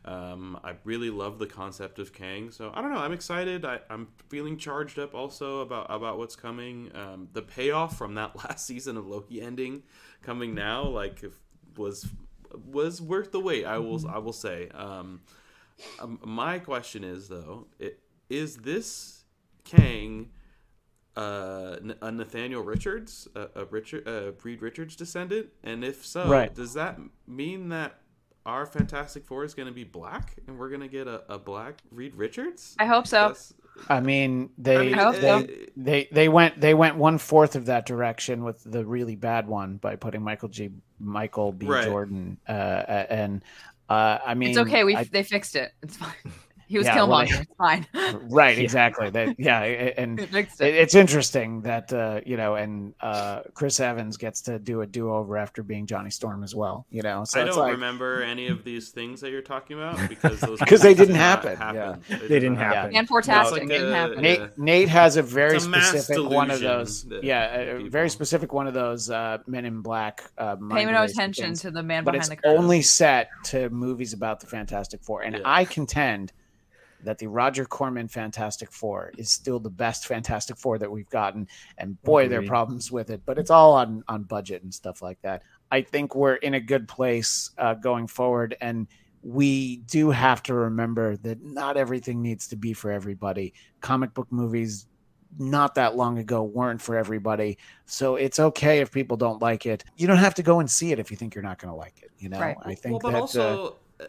Um, 0.05 0.58
I 0.62 0.75
really 0.84 1.10
love 1.10 1.39
the 1.39 1.47
concept 1.47 1.99
of 1.99 2.12
Kang, 2.12 2.50
so 2.50 2.70
I 2.75 2.81
don't 2.81 2.92
know. 2.92 3.00
I'm 3.00 3.12
excited. 3.12 3.65
I, 3.65 3.81
I'm 3.91 4.08
feeling 4.28 4.57
charged 4.57 4.99
up 4.99 5.15
also 5.15 5.60
about 5.60 5.86
about 5.91 6.18
what's 6.18 6.36
coming. 6.36 6.91
Um, 6.94 7.28
the 7.33 7.42
payoff 7.42 7.99
from 7.99 8.15
that 8.15 8.36
last 8.44 8.67
season 8.67 8.97
of 8.97 9.07
Loki 9.07 9.42
ending 9.42 9.83
coming 10.23 10.55
now, 10.55 10.84
like 10.84 11.23
if, 11.23 11.33
was 11.76 12.08
was 12.65 13.02
worth 13.02 13.33
the 13.33 13.41
wait. 13.41 13.65
I 13.65 13.78
will 13.78 14.07
I 14.08 14.18
will 14.18 14.33
say. 14.33 14.68
Um, 14.75 15.23
um, 16.00 16.20
my 16.25 16.58
question 16.58 17.05
is 17.05 17.28
though, 17.28 17.67
it, 17.78 18.00
is 18.31 18.57
this 18.57 19.17
Kang 19.68 20.30
uh, 21.16 21.76
N- 21.82 21.97
a 22.00 22.10
Nathaniel 22.12 22.62
Richards, 22.62 23.26
a, 23.34 23.48
a 23.56 23.64
Richard, 23.66 24.06
a 24.06 24.34
Reed 24.42 24.62
Richards 24.62 24.94
descendant? 24.97 25.48
And 25.64 25.84
if 25.84 26.06
so, 26.06 26.28
Right. 26.28 26.55
does 26.55 26.74
that 26.74 26.98
mean 27.26 27.68
that 27.70 27.98
our 28.47 28.64
Fantastic 28.66 29.24
Four 29.26 29.44
is 29.44 29.52
going 29.55 29.66
to 29.68 29.74
be 29.74 29.84
black, 29.84 30.36
and 30.47 30.58
we're 30.58 30.68
going 30.68 30.80
to 30.80 30.88
get 30.88 31.06
a, 31.08 31.22
a 31.28 31.38
black 31.38 31.78
Reed 31.90 32.14
Richards? 32.14 32.76
I 32.78 32.86
hope 32.86 33.06
so. 33.06 33.16
That's- 33.28 33.52
I 33.88 34.00
mean, 34.00 34.50
they 34.58 34.92
I 34.92 34.97
hope 34.97 35.14
they, 35.16 35.20
so. 35.20 35.47
they 35.76 36.08
they 36.10 36.28
went 36.28 36.60
they 36.60 36.74
went 36.74 36.97
one 36.97 37.16
fourth 37.18 37.55
of 37.55 37.66
that 37.66 37.86
direction 37.86 38.42
with 38.42 38.60
the 38.64 38.84
really 38.84 39.14
bad 39.14 39.47
one 39.47 39.76
by 39.76 39.94
putting 39.94 40.20
Michael 40.20 40.48
G. 40.48 40.70
Michael 40.98 41.52
B. 41.52 41.66
Right. 41.66 41.84
Jordan, 41.84 42.38
uh, 42.48 42.52
uh, 42.52 43.06
and 43.08 43.40
uh, 43.88 44.18
I 44.26 44.34
mean, 44.34 44.48
it's 44.48 44.58
okay. 44.58 44.82
We 44.82 44.97
I- 44.97 45.05
they 45.05 45.22
fixed 45.22 45.55
it. 45.55 45.72
It's 45.82 45.97
fine. 45.97 46.10
He 46.68 46.78
was 46.78 46.86
Yeah, 46.86 47.02
well, 47.05 47.20
Killmonger. 47.24 47.28
they- 47.30 47.38
it's 47.40 47.55
fine. 47.56 47.86
right 48.30 48.58
exactly 48.66 49.10
that 49.10 49.34
yeah 49.40 49.62
and 49.62 50.20
it, 50.20 50.34
it. 50.34 50.48
it's 50.60 50.94
interesting 50.94 51.62
that 51.62 51.92
uh, 51.92 52.20
you 52.26 52.36
know 52.36 52.55
and 52.56 52.94
uh, 53.00 53.40
Chris 53.55 53.80
Evans 53.80 54.16
gets 54.16 54.42
to 54.42 54.58
do 54.58 54.82
a 54.82 54.86
do 54.86 55.12
over 55.12 55.36
after 55.36 55.62
being 55.62 55.86
Johnny 55.86 56.10
Storm 56.10 56.42
as 56.44 56.55
well 56.55 56.86
you 56.90 57.02
know 57.02 57.24
so 57.24 57.40
I 57.40 57.44
don't 57.44 57.56
like 57.56 57.72
remember 57.72 58.22
any 58.22 58.48
of 58.48 58.64
these 58.64 58.90
things 58.90 59.20
that 59.22 59.30
you're 59.30 59.42
talking 59.42 59.76
about 59.78 60.08
because 60.08 60.40
those 60.40 60.58
Because 60.60 60.82
they 60.82 60.94
didn't 60.94 61.14
did 61.14 61.18
not 61.20 61.44
happen, 61.44 61.74
yeah. 61.74 61.97
They, 62.08 62.16
They 62.28 62.40
didn't 62.40 62.56
happen. 62.56 62.94
And 62.97 63.05
It's 63.05 63.10
Portastic 63.12 63.50
like 63.52 63.68
didn't 63.68 63.92
a- 63.92 63.94
happen. 63.97 64.20
Nate 64.22 64.40
yeah. 64.40 64.47
Nate 64.56 64.88
has 64.88 65.16
a 65.16 65.22
very 65.22 65.56
a 65.56 65.60
specific 65.60 66.18
one 66.30 66.50
of 66.50 66.60
those 66.60 67.06
yeah 67.22 67.55
a 67.55 67.76
people- 67.76 67.90
very 67.90 68.10
specific 68.10 68.52
one 68.52 68.66
of 68.66 68.74
those 68.74 69.10
uh, 69.10 69.38
Men 69.47 69.64
in 69.64 69.80
Black 69.80 70.24
uh, 70.38 70.56
Pay 70.56 70.84
no 70.84 71.02
attention 71.02 71.47
things. 71.47 71.60
to 71.62 71.70
the 71.70 71.82
man 71.82 72.05
but 72.05 72.12
behind 72.12 72.22
it's 72.22 72.28
the 72.28 72.36
curtain. 72.36 72.58
only 72.62 72.82
set 72.82 73.30
to 73.44 73.68
movies 73.70 74.12
about 74.12 74.40
the 74.40 74.47
Fantastic 74.47 75.02
Four, 75.02 75.22
and 75.22 75.36
Yeah. 75.36 75.42
I 75.44 75.64
contend 75.64 76.32
that 77.05 77.18
the 77.18 77.27
Roger 77.27 77.65
Corman 77.65 78.09
Fantastic 78.09 78.73
Four 78.73 79.12
is 79.17 79.31
still 79.31 79.59
the 79.60 79.70
best 79.70 80.07
Fantastic 80.07 80.57
Four 80.57 80.78
that 80.78 80.91
we've 80.91 81.09
gotten. 81.10 81.49
And 81.77 82.01
boy, 82.02 82.28
there 82.28 82.41
are 82.41 82.47
problems 82.47 82.91
with 82.91 83.10
it, 83.10 83.23
but 83.25 83.39
it's 83.39 83.51
all 83.51 83.75
on 83.75 84.05
on 84.09 84.25
budget 84.25 84.62
and 84.62 84.73
stuff 84.73 85.02
like 85.02 85.20
that. 85.23 85.43
I 85.70 85.83
think 85.83 86.15
we're 86.15 86.36
in 86.36 86.55
a 86.55 86.60
good 86.60 86.89
place 86.89 87.51
uh, 87.59 87.75
going 87.75 88.07
forward, 88.07 88.57
and 88.60 88.86
we 89.23 89.78
do 89.78 90.10
have 90.10 90.43
to 90.44 90.55
remember 90.55 91.17
that 91.18 91.43
not 91.43 91.77
everything 91.77 92.23
needs 92.23 92.49
to 92.49 92.57
be 92.57 92.73
for 92.73 92.91
everybody. 92.91 93.55
Comic 93.81 94.15
book 94.15 94.28
movies. 94.31 94.86
Not 95.39 95.75
that 95.75 95.94
long 95.94 96.18
ago, 96.18 96.43
weren't 96.43 96.81
for 96.81 96.97
everybody. 96.97 97.59
So 97.85 98.17
it's 98.17 98.39
okay 98.39 98.81
if 98.81 98.91
people 98.91 99.18
don't 99.18 99.43
like 99.43 99.67
it. 99.67 99.85
You 99.99 100.07
don't 100.07 100.17
have 100.17 100.35
to 100.36 100.43
go 100.43 100.59
and 100.60 100.70
see 100.70 100.91
it 100.91 100.99
if 100.99 101.10
you 101.10 101.18
think 101.18 101.35
you're 101.35 101.44
not 101.44 101.59
going 101.59 101.70
to 101.70 101.77
like 101.77 102.01
it. 102.02 102.10
You 102.18 102.31
know, 102.31 102.41
Right. 102.41 102.57
I 102.65 102.75
think 102.75 103.02
well, 103.02 103.12
but 103.12 103.12
that 103.12 103.18
uh, 103.18 103.20
also 103.20 103.77
uh, 104.01 104.07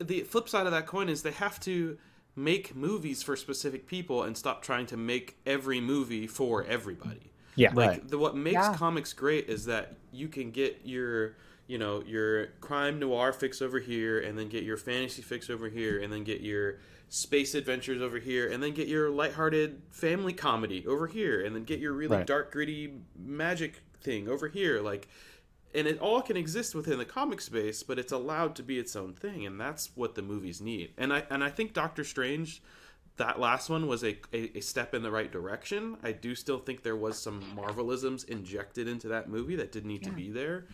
the 0.00 0.20
flip 0.22 0.48
side 0.48 0.66
of 0.66 0.72
that 0.72 0.86
coin 0.86 1.08
is 1.08 1.22
they 1.22 1.32
have 1.32 1.58
to 1.60 1.98
make 2.36 2.74
movies 2.74 3.22
for 3.22 3.36
specific 3.36 3.86
people 3.86 4.22
and 4.24 4.36
stop 4.36 4.62
trying 4.62 4.86
to 4.86 4.96
make 4.96 5.36
every 5.46 5.80
movie 5.80 6.26
for 6.26 6.64
everybody. 6.64 7.30
Yeah. 7.56 7.72
Like 7.74 7.90
Right. 7.90 8.08
the, 8.08 8.18
what 8.18 8.36
makes 8.36 8.54
Yeah. 8.54 8.74
comics 8.76 9.12
great 9.12 9.48
is 9.48 9.66
that 9.66 9.96
you 10.12 10.28
can 10.28 10.50
get 10.50 10.80
your 10.84 11.36
you 11.66 11.78
know 11.78 12.02
your 12.04 12.48
crime 12.60 12.98
noir 12.98 13.32
fix 13.32 13.62
over 13.62 13.78
here 13.78 14.18
and 14.20 14.38
then 14.38 14.48
get 14.48 14.64
your 14.64 14.76
fantasy 14.76 15.22
fix 15.22 15.48
over 15.48 15.68
here 15.70 15.98
and 16.02 16.12
then 16.12 16.22
get 16.22 16.42
your 16.42 16.78
space 17.08 17.54
adventures 17.54 18.02
over 18.02 18.18
here 18.18 18.50
and 18.50 18.62
then 18.62 18.74
get 18.74 18.86
your 18.88 19.08
lighthearted 19.08 19.80
family 19.90 20.32
comedy 20.34 20.84
over 20.86 21.06
here 21.06 21.40
and 21.42 21.54
then 21.56 21.64
get 21.64 21.78
your 21.78 21.92
really 21.94 22.16
Right. 22.18 22.26
dark 22.26 22.52
gritty 22.52 22.94
magic 23.18 23.80
thing 24.02 24.28
over 24.28 24.48
here 24.48 24.80
like 24.82 25.08
and 25.74 25.86
it 25.88 25.98
all 25.98 26.22
can 26.22 26.36
exist 26.36 26.74
within 26.74 26.98
the 26.98 27.04
comic 27.04 27.40
space 27.40 27.82
but 27.82 27.98
it's 27.98 28.12
allowed 28.12 28.54
to 28.56 28.62
be 28.62 28.78
its 28.78 28.94
own 28.96 29.12
thing 29.12 29.44
and 29.46 29.60
that's 29.60 29.90
what 29.94 30.14
the 30.14 30.22
movies 30.22 30.60
need. 30.60 30.92
And 30.98 31.12
i 31.12 31.24
and 31.30 31.42
i 31.44 31.50
think 31.50 31.72
doctor 31.72 32.04
strange 32.04 32.62
that 33.16 33.38
last 33.38 33.70
one 33.70 33.86
was 33.86 34.02
a, 34.02 34.18
a, 34.32 34.58
a 34.58 34.60
step 34.60 34.92
in 34.92 35.02
the 35.02 35.10
right 35.10 35.30
direction. 35.30 35.96
I 36.02 36.10
do 36.10 36.34
still 36.34 36.58
think 36.58 36.82
there 36.82 36.96
was 36.96 37.16
some 37.16 37.40
marvelisms 37.56 38.28
injected 38.28 38.88
into 38.88 39.06
that 39.08 39.28
movie 39.28 39.54
that 39.54 39.70
didn't 39.70 39.88
need 39.88 40.02
to 40.02 40.10
be 40.10 40.30
there. 40.30 40.66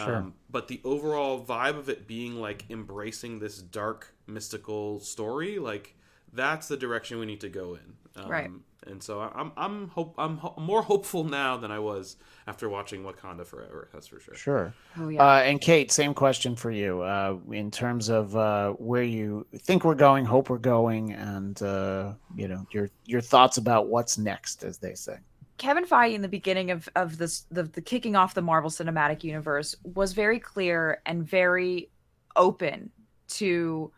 Sure. 0.00 0.16
um, 0.16 0.34
but 0.48 0.68
the 0.68 0.80
overall 0.84 1.44
vibe 1.44 1.76
of 1.76 1.90
it 1.90 2.06
being 2.08 2.36
like 2.40 2.64
embracing 2.70 3.40
this 3.40 3.58
dark 3.58 4.14
mystical 4.26 5.00
story 5.00 5.58
like 5.58 5.94
that's 6.32 6.66
the 6.66 6.78
direction 6.78 7.18
we 7.18 7.26
need 7.26 7.42
to 7.42 7.50
go 7.50 7.74
in. 7.74 7.92
Um, 8.22 8.30
Right. 8.30 8.50
and 8.86 9.02
so 9.02 9.20
I- 9.20 9.32
i'm 9.38 9.52
i'm 9.56 9.88
hope 9.88 10.14
i'm 10.18 10.38
ho- 10.38 10.54
more 10.58 10.82
hopeful 10.82 11.24
now 11.24 11.58
than 11.58 11.70
i 11.70 11.78
was 11.78 12.16
after 12.46 12.68
watching 12.68 13.02
wakanda 13.02 13.46
forever 13.46 13.88
that's 13.92 14.06
for 14.06 14.20
sure 14.20 14.34
Sure. 14.52 14.74
Oh, 14.98 15.08
yeah. 15.08 15.22
Uh, 15.22 15.38
and 15.40 15.60
Kate, 15.60 15.92
same 15.92 16.14
question 16.14 16.56
for 16.56 16.70
you. 16.70 17.02
Uh, 17.02 17.38
in 17.50 17.70
terms 17.70 18.08
of 18.08 18.36
uh, 18.36 18.72
where 18.72 19.02
you 19.02 19.46
think 19.56 19.84
we're 19.84 19.94
going, 19.94 20.24
hope 20.24 20.50
we're 20.50 20.58
going, 20.58 21.12
and 21.12 21.62
uh, 21.62 22.12
you 22.36 22.48
know 22.48 22.66
your 22.72 22.90
your 23.04 23.20
thoughts 23.20 23.56
about 23.56 23.88
what's 23.88 24.18
next, 24.18 24.64
as 24.64 24.78
they 24.78 24.94
say. 24.94 25.16
Kevin 25.58 25.84
Feige 25.84 26.14
in 26.14 26.22
the 26.22 26.28
beginning 26.28 26.70
of 26.70 26.88
of 26.96 27.18
this 27.18 27.46
the, 27.50 27.62
the 27.62 27.80
kicking 27.80 28.16
off 28.16 28.34
the 28.34 28.42
Marvel 28.42 28.70
Cinematic 28.70 29.22
Universe 29.22 29.76
was 29.84 30.12
very 30.12 30.40
clear 30.40 31.00
and 31.06 31.24
very 31.24 31.90
open 32.36 32.90
to 33.28 33.92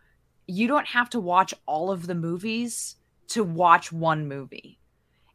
you 0.46 0.66
don't 0.68 0.86
have 0.86 1.08
to 1.10 1.20
watch 1.20 1.54
all 1.66 1.90
of 1.90 2.06
the 2.06 2.14
movies 2.14 2.96
to 3.28 3.42
watch 3.42 3.90
one 3.90 4.28
movie. 4.28 4.78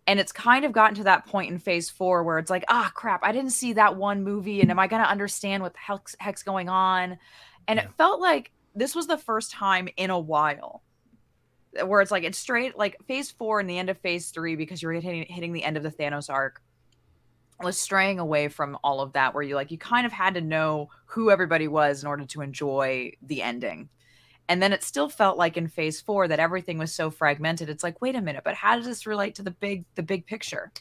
And 0.09 0.19
it's 0.19 0.31
kind 0.31 0.65
of 0.65 0.71
gotten 0.71 0.95
to 0.95 1.03
that 1.03 1.27
point 1.27 1.51
in 1.51 1.59
phase 1.59 1.87
four 1.87 2.23
where 2.23 2.39
it's 2.39 2.49
like, 2.49 2.65
ah, 2.67 2.91
crap, 2.95 3.19
I 3.23 3.31
didn't 3.31 3.51
see 3.51 3.73
that 3.73 3.95
one 3.95 4.23
movie. 4.23 4.59
And 4.59 4.71
am 4.71 4.79
I 4.79 4.87
going 4.87 5.03
to 5.03 5.07
understand 5.07 5.61
what 5.61 5.73
the 5.73 5.79
heck's, 5.79 6.15
heck's 6.19 6.41
going 6.41 6.67
on? 6.67 7.19
And 7.67 7.77
it 7.77 7.91
felt 7.95 8.19
like 8.19 8.51
this 8.73 8.95
was 8.95 9.05
the 9.05 9.19
first 9.19 9.51
time 9.51 9.87
in 9.97 10.09
a 10.09 10.17
while 10.17 10.81
where 11.85 12.01
it's 12.01 12.09
like 12.09 12.23
it's 12.23 12.39
straight 12.39 12.75
like 12.75 12.97
phase 13.05 13.29
four 13.29 13.59
and 13.59 13.69
the 13.69 13.77
end 13.77 13.91
of 13.91 13.99
phase 13.99 14.31
three 14.31 14.55
because 14.55 14.81
you're 14.81 14.93
hitting 14.93 15.27
hitting 15.29 15.53
the 15.53 15.63
end 15.63 15.77
of 15.77 15.83
the 15.83 15.91
Thanos 15.91 16.27
arc 16.27 16.63
was 17.61 17.79
straying 17.79 18.17
away 18.17 18.47
from 18.47 18.79
all 18.83 19.01
of 19.01 19.13
that 19.13 19.35
where 19.35 19.43
you 19.43 19.53
like 19.53 19.69
you 19.69 19.77
kind 19.77 20.07
of 20.07 20.11
had 20.11 20.33
to 20.33 20.41
know 20.41 20.89
who 21.05 21.29
everybody 21.29 21.67
was 21.67 22.01
in 22.01 22.07
order 22.07 22.25
to 22.25 22.41
enjoy 22.41 23.11
the 23.21 23.43
ending. 23.43 23.89
And 24.49 24.61
then 24.61 24.73
it 24.73 24.83
still 24.83 25.07
felt 25.09 25.37
like 25.37 25.55
in 25.55 25.67
phase 25.67 26.01
four 26.01 26.27
that 26.27 26.39
everything 26.39 26.77
was 26.77 26.91
so 26.91 27.09
fragmented. 27.11 27.69
It's 27.69 27.83
like, 27.83 28.01
wait 28.01 28.15
a 28.15 28.21
minute, 28.21 28.41
but 28.43 28.55
how 28.55 28.75
does 28.75 28.85
this 28.85 29.05
relate 29.05 29.35
to 29.35 29.43
the 29.43 29.51
big 29.51 29.85
the 29.95 30.03
big 30.03 30.25
picture? 30.25 30.71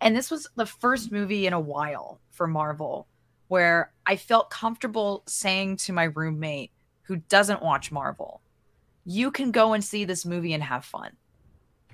And 0.00 0.16
this 0.16 0.30
was 0.30 0.48
the 0.56 0.66
first 0.66 1.10
movie 1.12 1.46
in 1.46 1.52
a 1.52 1.60
while 1.60 2.20
for 2.30 2.46
Marvel 2.46 3.08
where 3.48 3.92
I 4.06 4.16
felt 4.16 4.50
comfortable 4.50 5.22
saying 5.26 5.76
to 5.78 5.92
my 5.92 6.04
roommate 6.04 6.70
who 7.02 7.16
doesn't 7.16 7.62
watch 7.62 7.92
Marvel, 7.92 8.40
you 9.04 9.30
can 9.30 9.50
go 9.52 9.72
and 9.72 9.84
see 9.84 10.04
this 10.04 10.24
movie 10.26 10.52
and 10.52 10.62
have 10.62 10.84
fun 10.84 11.12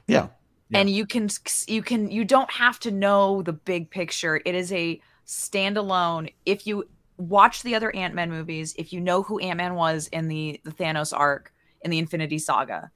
Yeah. 0.06 0.28
and 0.72 0.88
you 0.88 1.04
can 1.06 1.28
you 1.66 1.82
can 1.82 2.10
you 2.10 2.24
don't 2.24 2.50
have 2.50 2.78
to 2.80 2.90
know 2.90 3.42
the 3.42 3.52
big 3.52 3.90
picture 3.90 4.40
it 4.46 4.54
is 4.54 4.72
a 4.72 4.98
standalone 5.26 6.32
if 6.46 6.66
you 6.66 6.88
watch 7.18 7.62
the 7.62 7.74
other 7.74 7.94
ant-man 7.94 8.31
movies 8.31 8.74
if 8.78 8.92
you 8.92 9.00
know 9.00 9.23
who 9.23 9.39
ant-man 9.39 9.74
was 9.74 10.08
in 10.08 10.28
the 10.28 10.60
the 10.65 10.70
thanos 10.70 11.16
arc 11.16 11.52
in 11.82 11.91
the 11.91 11.99
infinity 11.99 12.39
saga 12.39 12.91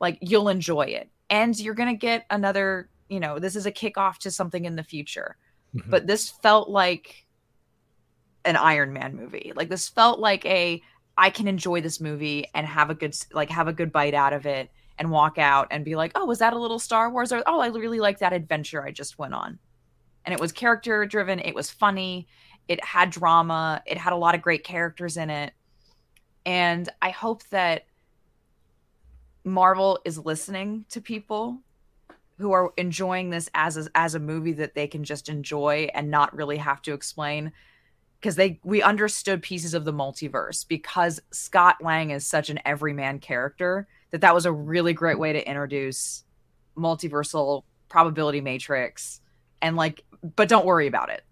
like 0.00 0.18
you'll 0.20 0.48
enjoy 0.48 0.82
it 0.82 1.08
and 1.30 1.58
you're 1.58 1.74
gonna 1.74 1.94
get 1.94 2.26
another 2.30 2.88
you 3.08 3.20
know 3.20 3.38
this 3.38 3.56
is 3.56 3.66
a 3.66 3.72
kickoff 3.72 4.18
to 4.18 4.30
something 4.30 4.64
in 4.64 4.76
the 4.76 4.82
future 4.84 5.36
Mhm. 5.74 5.88
but 5.88 6.06
this 6.06 6.28
felt 6.28 6.68
like 6.68 7.26
an 8.44 8.56
iron 8.56 8.92
man 8.92 9.14
movie 9.14 9.52
like 9.54 9.68
this 9.68 9.88
felt 9.88 10.18
like 10.18 10.44
a 10.46 10.82
i 11.16 11.30
can 11.30 11.46
enjoy 11.46 11.80
this 11.80 12.00
movie 12.00 12.46
and 12.54 12.66
have 12.66 12.90
a 12.90 12.94
good 12.94 13.14
like 13.32 13.50
have 13.50 13.68
a 13.68 13.72
good 13.72 13.92
bite 13.92 14.14
out 14.14 14.32
of 14.32 14.46
it 14.46 14.70
and 14.98 15.10
walk 15.10 15.38
out 15.38 15.66
and 15.70 15.82
be 15.82 15.96
like, 15.96 16.12
oh, 16.14 16.26
was 16.26 16.40
that 16.40 16.52
a 16.52 16.58
little 16.58 16.78
Star 16.78 17.10
Wars? 17.10 17.32
Or, 17.32 17.42
oh, 17.46 17.58
I 17.60 17.68
really 17.68 18.00
like 18.00 18.18
that 18.18 18.34
adventure 18.34 18.84
I 18.84 18.90
just 18.90 19.18
went 19.18 19.32
on. 19.32 19.58
And 20.26 20.34
it 20.34 20.38
was 20.38 20.52
character 20.52 21.06
driven. 21.06 21.38
It 21.38 21.54
was 21.54 21.70
funny. 21.70 22.28
It 22.70 22.84
had 22.84 23.10
drama. 23.10 23.82
It 23.84 23.98
had 23.98 24.12
a 24.12 24.16
lot 24.16 24.36
of 24.36 24.42
great 24.42 24.62
characters 24.62 25.16
in 25.16 25.28
it. 25.28 25.52
And 26.46 26.88
I 27.02 27.10
hope 27.10 27.42
that 27.48 27.86
Marvel 29.42 29.98
is 30.04 30.18
listening 30.18 30.84
to 30.90 31.00
people 31.00 31.58
who 32.38 32.52
are 32.52 32.72
enjoying 32.76 33.30
this 33.30 33.50
as 33.54 33.76
a, 33.76 33.88
as 33.96 34.14
a 34.14 34.20
movie 34.20 34.52
that 34.52 34.76
they 34.76 34.86
can 34.86 35.02
just 35.02 35.28
enjoy 35.28 35.88
and 35.94 36.12
not 36.12 36.32
really 36.32 36.58
have 36.58 36.80
to 36.82 36.92
explain 36.94 37.50
because 38.20 38.36
they 38.36 38.60
we 38.62 38.82
understood 38.82 39.42
pieces 39.42 39.74
of 39.74 39.84
the 39.84 39.92
multiverse 39.92 40.66
because 40.66 41.20
Scott 41.32 41.76
Lang 41.82 42.10
is 42.10 42.24
such 42.24 42.50
an 42.50 42.60
everyman 42.64 43.18
character 43.18 43.88
that 44.12 44.20
that 44.20 44.34
was 44.34 44.46
a 44.46 44.52
really 44.52 44.92
great 44.92 45.18
way 45.18 45.32
to 45.32 45.48
introduce 45.48 46.22
multiversal 46.76 47.64
probability 47.88 48.40
matrix 48.40 49.20
and 49.60 49.74
like 49.74 50.04
but 50.36 50.48
don't 50.48 50.64
worry 50.64 50.86
about 50.86 51.10
it 51.10 51.24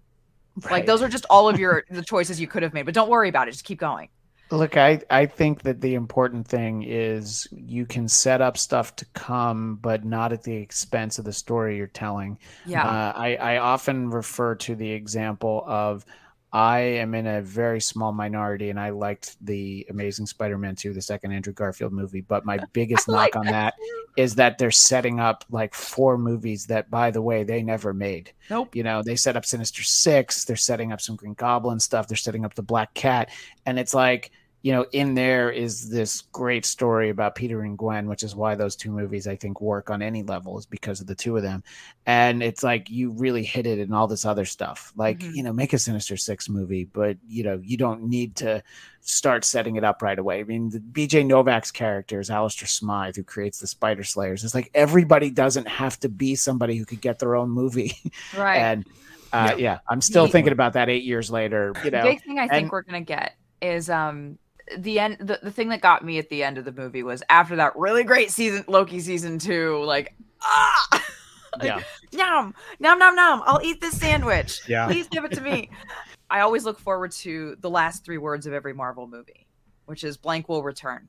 like 0.70 0.86
those 0.86 1.02
are 1.02 1.08
just 1.08 1.26
all 1.30 1.48
of 1.48 1.58
your 1.58 1.84
the 1.90 2.02
choices 2.02 2.40
you 2.40 2.46
could 2.46 2.62
have 2.62 2.74
made 2.74 2.84
but 2.84 2.94
don't 2.94 3.08
worry 3.08 3.28
about 3.28 3.48
it. 3.48 3.52
Just 3.52 3.64
keep 3.64 3.78
going. 3.78 4.08
Look, 4.50 4.78
I, 4.78 5.00
I 5.10 5.26
think 5.26 5.62
that 5.62 5.82
the 5.82 5.94
important 5.94 6.48
thing 6.48 6.82
is 6.82 7.46
you 7.50 7.84
can 7.84 8.08
set 8.08 8.40
up 8.40 8.56
stuff 8.56 8.96
to 8.96 9.04
come, 9.12 9.76
but 9.76 10.06
not 10.06 10.32
at 10.32 10.42
the 10.42 10.54
expense 10.54 11.18
of 11.18 11.26
the 11.26 11.34
story 11.34 11.76
you're 11.76 11.86
telling. 11.86 12.38
yeah. 12.64 12.86
Uh, 12.86 13.12
I, 13.14 13.36
I 13.36 13.58
often 13.58 14.08
refer 14.08 14.54
to 14.54 14.74
the 14.74 14.90
example 14.90 15.64
of 15.66 16.06
I 16.52 16.78
am 16.80 17.14
in 17.14 17.26
a 17.26 17.42
very 17.42 17.80
small 17.80 18.12
minority, 18.12 18.70
and 18.70 18.80
I 18.80 18.90
liked 18.90 19.36
the 19.44 19.86
Amazing 19.90 20.26
Spider-Man 20.26 20.76
2, 20.76 20.94
the 20.94 21.02
second 21.02 21.32
Andrew 21.32 21.52
Garfield 21.52 21.92
movie. 21.92 22.22
But 22.22 22.46
my 22.46 22.58
biggest 22.72 23.06
knock 23.06 23.36
on 23.36 23.46
that 23.46 23.74
is 24.16 24.34
that 24.36 24.56
they're 24.56 24.70
setting 24.70 25.20
up 25.20 25.44
like 25.50 25.74
four 25.74 26.16
movies 26.16 26.66
that, 26.66 26.90
by 26.90 27.10
the 27.10 27.20
way, 27.20 27.44
they 27.44 27.62
never 27.62 27.92
made. 27.92 28.32
Nope. 28.48 28.74
You 28.74 28.82
know, 28.82 29.02
they 29.02 29.14
set 29.14 29.36
up 29.36 29.44
Sinister 29.44 29.82
Six, 29.82 30.44
they're 30.44 30.56
setting 30.56 30.90
up 30.90 31.00
some 31.00 31.16
Green 31.16 31.34
Goblin 31.34 31.80
stuff, 31.80 32.08
they're 32.08 32.16
setting 32.16 32.44
up 32.44 32.54
the 32.54 32.62
Black 32.62 32.94
Cat, 32.94 33.28
and 33.66 33.78
it's 33.78 33.94
like 33.94 34.30
you 34.62 34.72
know, 34.72 34.84
in 34.92 35.14
there 35.14 35.50
is 35.50 35.88
this 35.88 36.22
great 36.32 36.66
story 36.66 37.10
about 37.10 37.36
Peter 37.36 37.62
and 37.62 37.78
Gwen, 37.78 38.08
which 38.08 38.24
is 38.24 38.34
why 38.34 38.56
those 38.56 38.74
two 38.74 38.90
movies 38.90 39.28
I 39.28 39.36
think 39.36 39.60
work 39.60 39.88
on 39.88 40.02
any 40.02 40.24
level 40.24 40.58
is 40.58 40.66
because 40.66 41.00
of 41.00 41.06
the 41.06 41.14
two 41.14 41.36
of 41.36 41.44
them. 41.44 41.62
And 42.06 42.42
it's 42.42 42.64
like 42.64 42.90
you 42.90 43.12
really 43.12 43.44
hit 43.44 43.68
it 43.68 43.78
in 43.78 43.92
all 43.92 44.08
this 44.08 44.24
other 44.24 44.44
stuff. 44.44 44.92
Like, 44.96 45.20
Mhm. 45.20 45.34
you 45.36 45.42
know, 45.44 45.52
make 45.52 45.72
a 45.74 45.78
Sinister 45.78 46.16
Six 46.16 46.48
movie, 46.48 46.84
but 46.92 47.16
you 47.28 47.44
know, 47.44 47.60
you 47.62 47.76
don't 47.76 48.02
need 48.08 48.34
to 48.36 48.60
start 49.00 49.44
setting 49.44 49.76
it 49.76 49.84
up 49.84 50.02
right 50.02 50.18
away. 50.18 50.40
I 50.40 50.42
mean, 50.44 50.70
the 50.70 50.80
BJ 50.80 51.22
Novak's 51.24 51.70
character 51.70 52.18
is 52.18 52.28
Alistair 52.28 52.66
Smythe, 52.66 53.14
who 53.14 53.22
creates 53.22 53.60
the 53.60 53.68
Spider 53.68 54.02
Slayers. 54.02 54.42
It's 54.42 54.56
like 54.56 54.70
everybody 54.74 55.30
doesn't 55.30 55.68
have 55.68 56.00
to 56.00 56.08
be 56.08 56.34
somebody 56.34 56.76
who 56.76 56.84
could 56.84 57.00
get 57.00 57.20
their 57.20 57.36
own 57.36 57.50
movie. 57.50 57.92
Right. 58.36 58.58
and 58.58 58.86
uh, 59.32 59.54
yeah. 59.56 59.78
I'm 59.88 60.00
still 60.00 60.26
The- 60.26 60.32
thinking 60.32 60.52
about 60.52 60.72
that 60.72 60.88
eight 60.88 61.04
years 61.04 61.30
later. 61.30 61.72
You 61.84 61.92
know, 61.92 62.02
the 62.02 62.08
big 62.10 62.24
thing 62.24 62.38
I 62.40 62.48
think 62.48 62.62
and- 62.64 62.70
we're 62.72 62.82
gonna 62.82 63.02
get 63.02 63.34
is 63.62 63.88
um 63.90 64.38
the 64.76 64.98
end 64.98 65.18
the, 65.20 65.38
the 65.42 65.50
thing 65.50 65.68
that 65.70 65.80
got 65.80 66.04
me 66.04 66.18
at 66.18 66.28
the 66.28 66.42
end 66.42 66.58
of 66.58 66.64
the 66.64 66.72
movie 66.72 67.02
was 67.02 67.22
after 67.28 67.56
that 67.56 67.76
really 67.76 68.04
great 68.04 68.30
season 68.30 68.64
Loki 68.68 69.00
season 69.00 69.38
two, 69.38 69.82
like 69.84 70.14
ah 70.42 71.04
yeah. 71.62 71.80
yum 72.12 72.54
nom 72.80 72.98
nom 72.98 73.14
nom 73.14 73.42
I'll 73.46 73.62
eat 73.62 73.80
this 73.80 73.98
sandwich. 73.98 74.60
Yeah. 74.68 74.86
Please 74.86 75.08
give 75.08 75.24
it 75.24 75.32
to 75.32 75.40
me. 75.40 75.70
I 76.30 76.40
always 76.40 76.64
look 76.64 76.78
forward 76.78 77.12
to 77.12 77.56
the 77.60 77.70
last 77.70 78.04
three 78.04 78.18
words 78.18 78.46
of 78.46 78.52
every 78.52 78.74
Marvel 78.74 79.06
movie, 79.06 79.46
which 79.86 80.04
is 80.04 80.16
blank 80.16 80.48
will 80.48 80.62
return. 80.62 81.08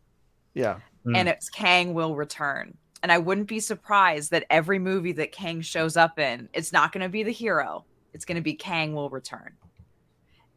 Yeah. 0.53 0.79
and 1.15 1.29
it's 1.29 1.49
Kang 1.49 1.93
will 1.93 2.15
return. 2.15 2.77
And 3.01 3.11
I 3.11 3.17
wouldn't 3.17 3.47
be 3.47 3.59
surprised 3.59 4.31
that 4.31 4.45
every 4.49 4.79
movie 4.79 5.13
that 5.13 5.31
Kang 5.31 5.61
shows 5.61 5.95
up 5.95 6.19
in, 6.19 6.49
it's 6.53 6.73
not 6.73 6.91
going 6.91 7.03
to 7.03 7.09
be 7.09 7.23
the 7.23 7.31
hero. 7.31 7.85
It's 8.13 8.25
going 8.25 8.35
to 8.35 8.41
be 8.41 8.53
Kang 8.53 8.93
will 8.93 9.09
return. 9.09 9.53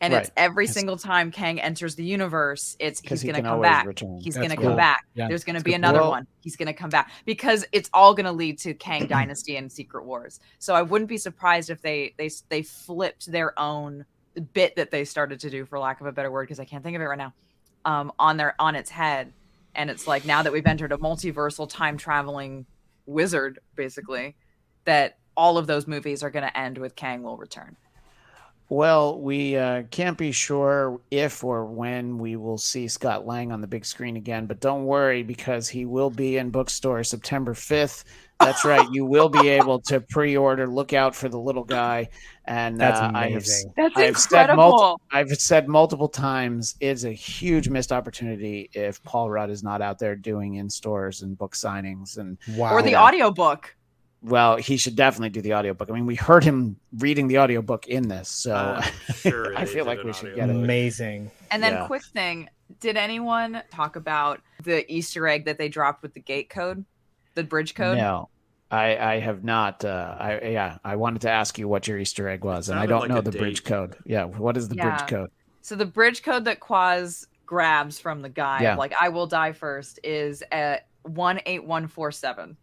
And 0.02 0.12
it's 0.14 0.30
every 0.36 0.66
single 0.66 0.96
time 0.96 1.30
Kang 1.30 1.60
enters 1.60 1.94
the 1.94 2.04
universe, 2.04 2.76
it's 2.80 3.00
'Cause 3.00 3.10
he's 3.10 3.22
he 3.22 3.26
going 3.28 3.36
to 3.36 3.40
can 3.42 3.50
come 3.52 3.62
back. 3.62 3.86
return. 3.86 4.18
He's 4.20 4.34
That's 4.34 4.46
going 4.46 4.50
to 4.50 4.56
cool. 4.56 4.66
come 4.70 4.76
back. 4.76 5.06
Yeah. 5.14 5.28
There's 5.28 5.44
going 5.44 5.54
to 5.54 5.58
That's 5.60 5.64
be 5.64 5.74
another 5.74 6.00
Well- 6.00 6.10
one. 6.10 6.26
He's 6.40 6.56
going 6.56 6.66
to 6.66 6.72
come 6.72 6.90
back 6.90 7.10
because 7.24 7.64
it's 7.72 7.88
all 7.94 8.12
going 8.12 8.26
to 8.26 8.32
lead 8.32 8.58
to 8.60 8.74
Kang 8.74 9.06
Dynasty 9.06 9.56
and 9.56 9.70
Secret 9.70 10.04
Wars. 10.04 10.40
So 10.58 10.74
I 10.74 10.82
wouldn't 10.82 11.08
be 11.08 11.16
surprised 11.18 11.70
if 11.70 11.80
they 11.82 12.14
they 12.18 12.28
they 12.48 12.62
flipped 12.62 13.30
their 13.30 13.58
own 13.58 14.04
bit 14.52 14.74
that 14.76 14.90
they 14.90 15.04
started 15.04 15.38
to 15.40 15.50
do, 15.50 15.64
for 15.64 15.78
lack 15.78 16.00
of 16.00 16.06
a 16.06 16.12
better 16.12 16.30
word, 16.30 16.44
because 16.44 16.58
I 16.58 16.64
can't 16.64 16.82
think 16.82 16.96
of 16.96 17.02
it 17.02 17.06
right 17.06 17.18
now, 17.18 17.32
um, 17.84 18.12
on 18.18 18.36
their 18.38 18.54
on 18.58 18.74
its 18.74 18.90
head. 18.90 19.32
And 19.74 19.88
it's 19.88 20.06
like 20.08 20.24
now 20.24 20.42
that 20.42 20.52
we've 20.52 20.66
entered 20.66 20.90
a 20.92 20.96
multiversal 20.96 21.68
time 21.68 21.96
traveling 21.96 22.66
wizard, 23.06 23.60
basically, 23.76 24.34
that 24.84 25.18
all 25.36 25.58
of 25.58 25.66
those 25.66 25.86
movies 25.86 26.22
are 26.22 26.30
going 26.30 26.44
to 26.46 26.58
end 26.58 26.76
with 26.78 26.96
Kang 26.96 27.22
will 27.22 27.36
return. 27.36 27.76
Well, 28.72 29.20
we 29.20 29.54
uh, 29.54 29.82
can't 29.90 30.16
be 30.16 30.32
sure 30.32 30.98
if 31.10 31.44
or 31.44 31.66
when 31.66 32.16
we 32.16 32.36
will 32.36 32.56
see 32.56 32.88
Scott 32.88 33.26
Lang 33.26 33.52
on 33.52 33.60
the 33.60 33.66
big 33.66 33.84
screen 33.84 34.16
again, 34.16 34.46
but 34.46 34.60
don't 34.60 34.86
worry 34.86 35.22
because 35.22 35.68
he 35.68 35.84
will 35.84 36.08
be 36.08 36.38
in 36.38 36.48
bookstore 36.48 37.04
September 37.04 37.52
5th. 37.52 38.04
That's 38.40 38.64
right. 38.64 38.88
You 38.90 39.04
will 39.04 39.28
be 39.28 39.50
able 39.50 39.78
to 39.82 40.00
pre-order. 40.00 40.66
Look 40.66 40.94
out 40.94 41.14
for 41.14 41.28
the 41.28 41.38
little 41.38 41.64
guy. 41.64 42.08
And 42.46 42.80
That's 42.80 42.98
uh, 42.98 43.10
I 43.14 43.28
have. 43.32 43.44
That's 43.76 43.94
I've 43.94 44.16
said 44.16 44.56
multi- 44.56 45.02
I've 45.12 45.28
said 45.32 45.68
multiple 45.68 46.08
times 46.08 46.74
it's 46.80 47.04
a 47.04 47.12
huge 47.12 47.68
missed 47.68 47.92
opportunity 47.92 48.70
if 48.72 49.02
Paul 49.02 49.28
Rudd 49.28 49.50
is 49.50 49.62
not 49.62 49.82
out 49.82 49.98
there 49.98 50.16
doing 50.16 50.54
in 50.54 50.70
stores 50.70 51.20
and 51.20 51.36
book 51.36 51.54
signings 51.54 52.16
and 52.16 52.38
Wow. 52.56 52.72
Or 52.72 52.80
the 52.80 52.92
Yeah. 52.92 53.04
audiobook. 53.04 53.76
Well, 54.22 54.56
he 54.56 54.76
should 54.76 54.96
definitely 54.96 55.30
do 55.30 55.42
the 55.42 55.54
audiobook. 55.54 55.90
I 55.90 55.92
mean, 55.94 56.06
we 56.06 56.14
heard 56.14 56.44
him 56.44 56.76
reading 56.98 57.26
the 57.28 57.38
audiobook 57.38 57.86
in 57.88 58.08
this, 58.08 58.28
so 58.28 58.54
I'm 58.54 58.92
sure 59.16 59.56
I 59.56 59.64
feel 59.64 59.84
like 59.84 60.02
we 60.02 60.12
should 60.12 60.32
audio 60.32 60.46
get 60.46 60.50
it. 60.50 60.56
Amazing. 60.56 61.30
And 61.50 61.62
then, 61.62 61.72
Yeah. 61.72 61.86
quick 61.86 62.04
thing 62.04 62.48
did 62.80 62.96
anyone 62.96 63.62
talk 63.70 63.96
about 63.96 64.40
the 64.62 64.90
Easter 64.90 65.28
egg 65.28 65.44
that 65.44 65.58
they 65.58 65.68
dropped 65.68 66.02
with 66.02 66.14
the 66.14 66.20
gate 66.20 66.48
code, 66.48 66.84
the 67.34 67.44
bridge 67.44 67.74
code? 67.74 67.98
No, 67.98 68.30
I, 68.70 68.96
I 68.96 69.20
have 69.20 69.44
not. 69.44 69.84
Uh, 69.84 70.16
I 70.18 70.40
yeah, 70.48 70.78
I 70.84 70.96
wanted 70.96 71.22
to 71.22 71.30
ask 71.30 71.58
you 71.58 71.68
what 71.68 71.86
your 71.86 71.98
Easter 71.98 72.28
egg 72.28 72.44
was, 72.44 72.68
and 72.70 72.78
I 72.78 72.86
don't 72.86 73.00
like 73.00 73.10
know 73.10 73.18
a 73.18 73.22
the 73.22 73.32
bridge 73.32 73.64
code. 73.64 73.96
Yeah, 74.06 74.24
what 74.24 74.56
is 74.56 74.68
the 74.68 74.76
Yeah. 74.76 74.88
bridge 74.96 75.06
code? 75.08 75.30
So 75.60 75.76
the 75.76 75.84
bridge 75.86 76.22
code 76.22 76.46
that 76.46 76.60
Quaz 76.60 77.26
grabs 77.44 77.98
from 77.98 78.22
the 78.22 78.30
guy, 78.30 78.62
Yeah. 78.62 78.76
like 78.76 78.94
I 78.98 79.10
will 79.10 79.26
die 79.26 79.52
first, 79.52 80.00
is 80.02 80.42
at 80.50 80.86
one 81.02 81.40
eight 81.44 81.64
one 81.64 81.88
four 81.88 82.10
seven, 82.10 82.56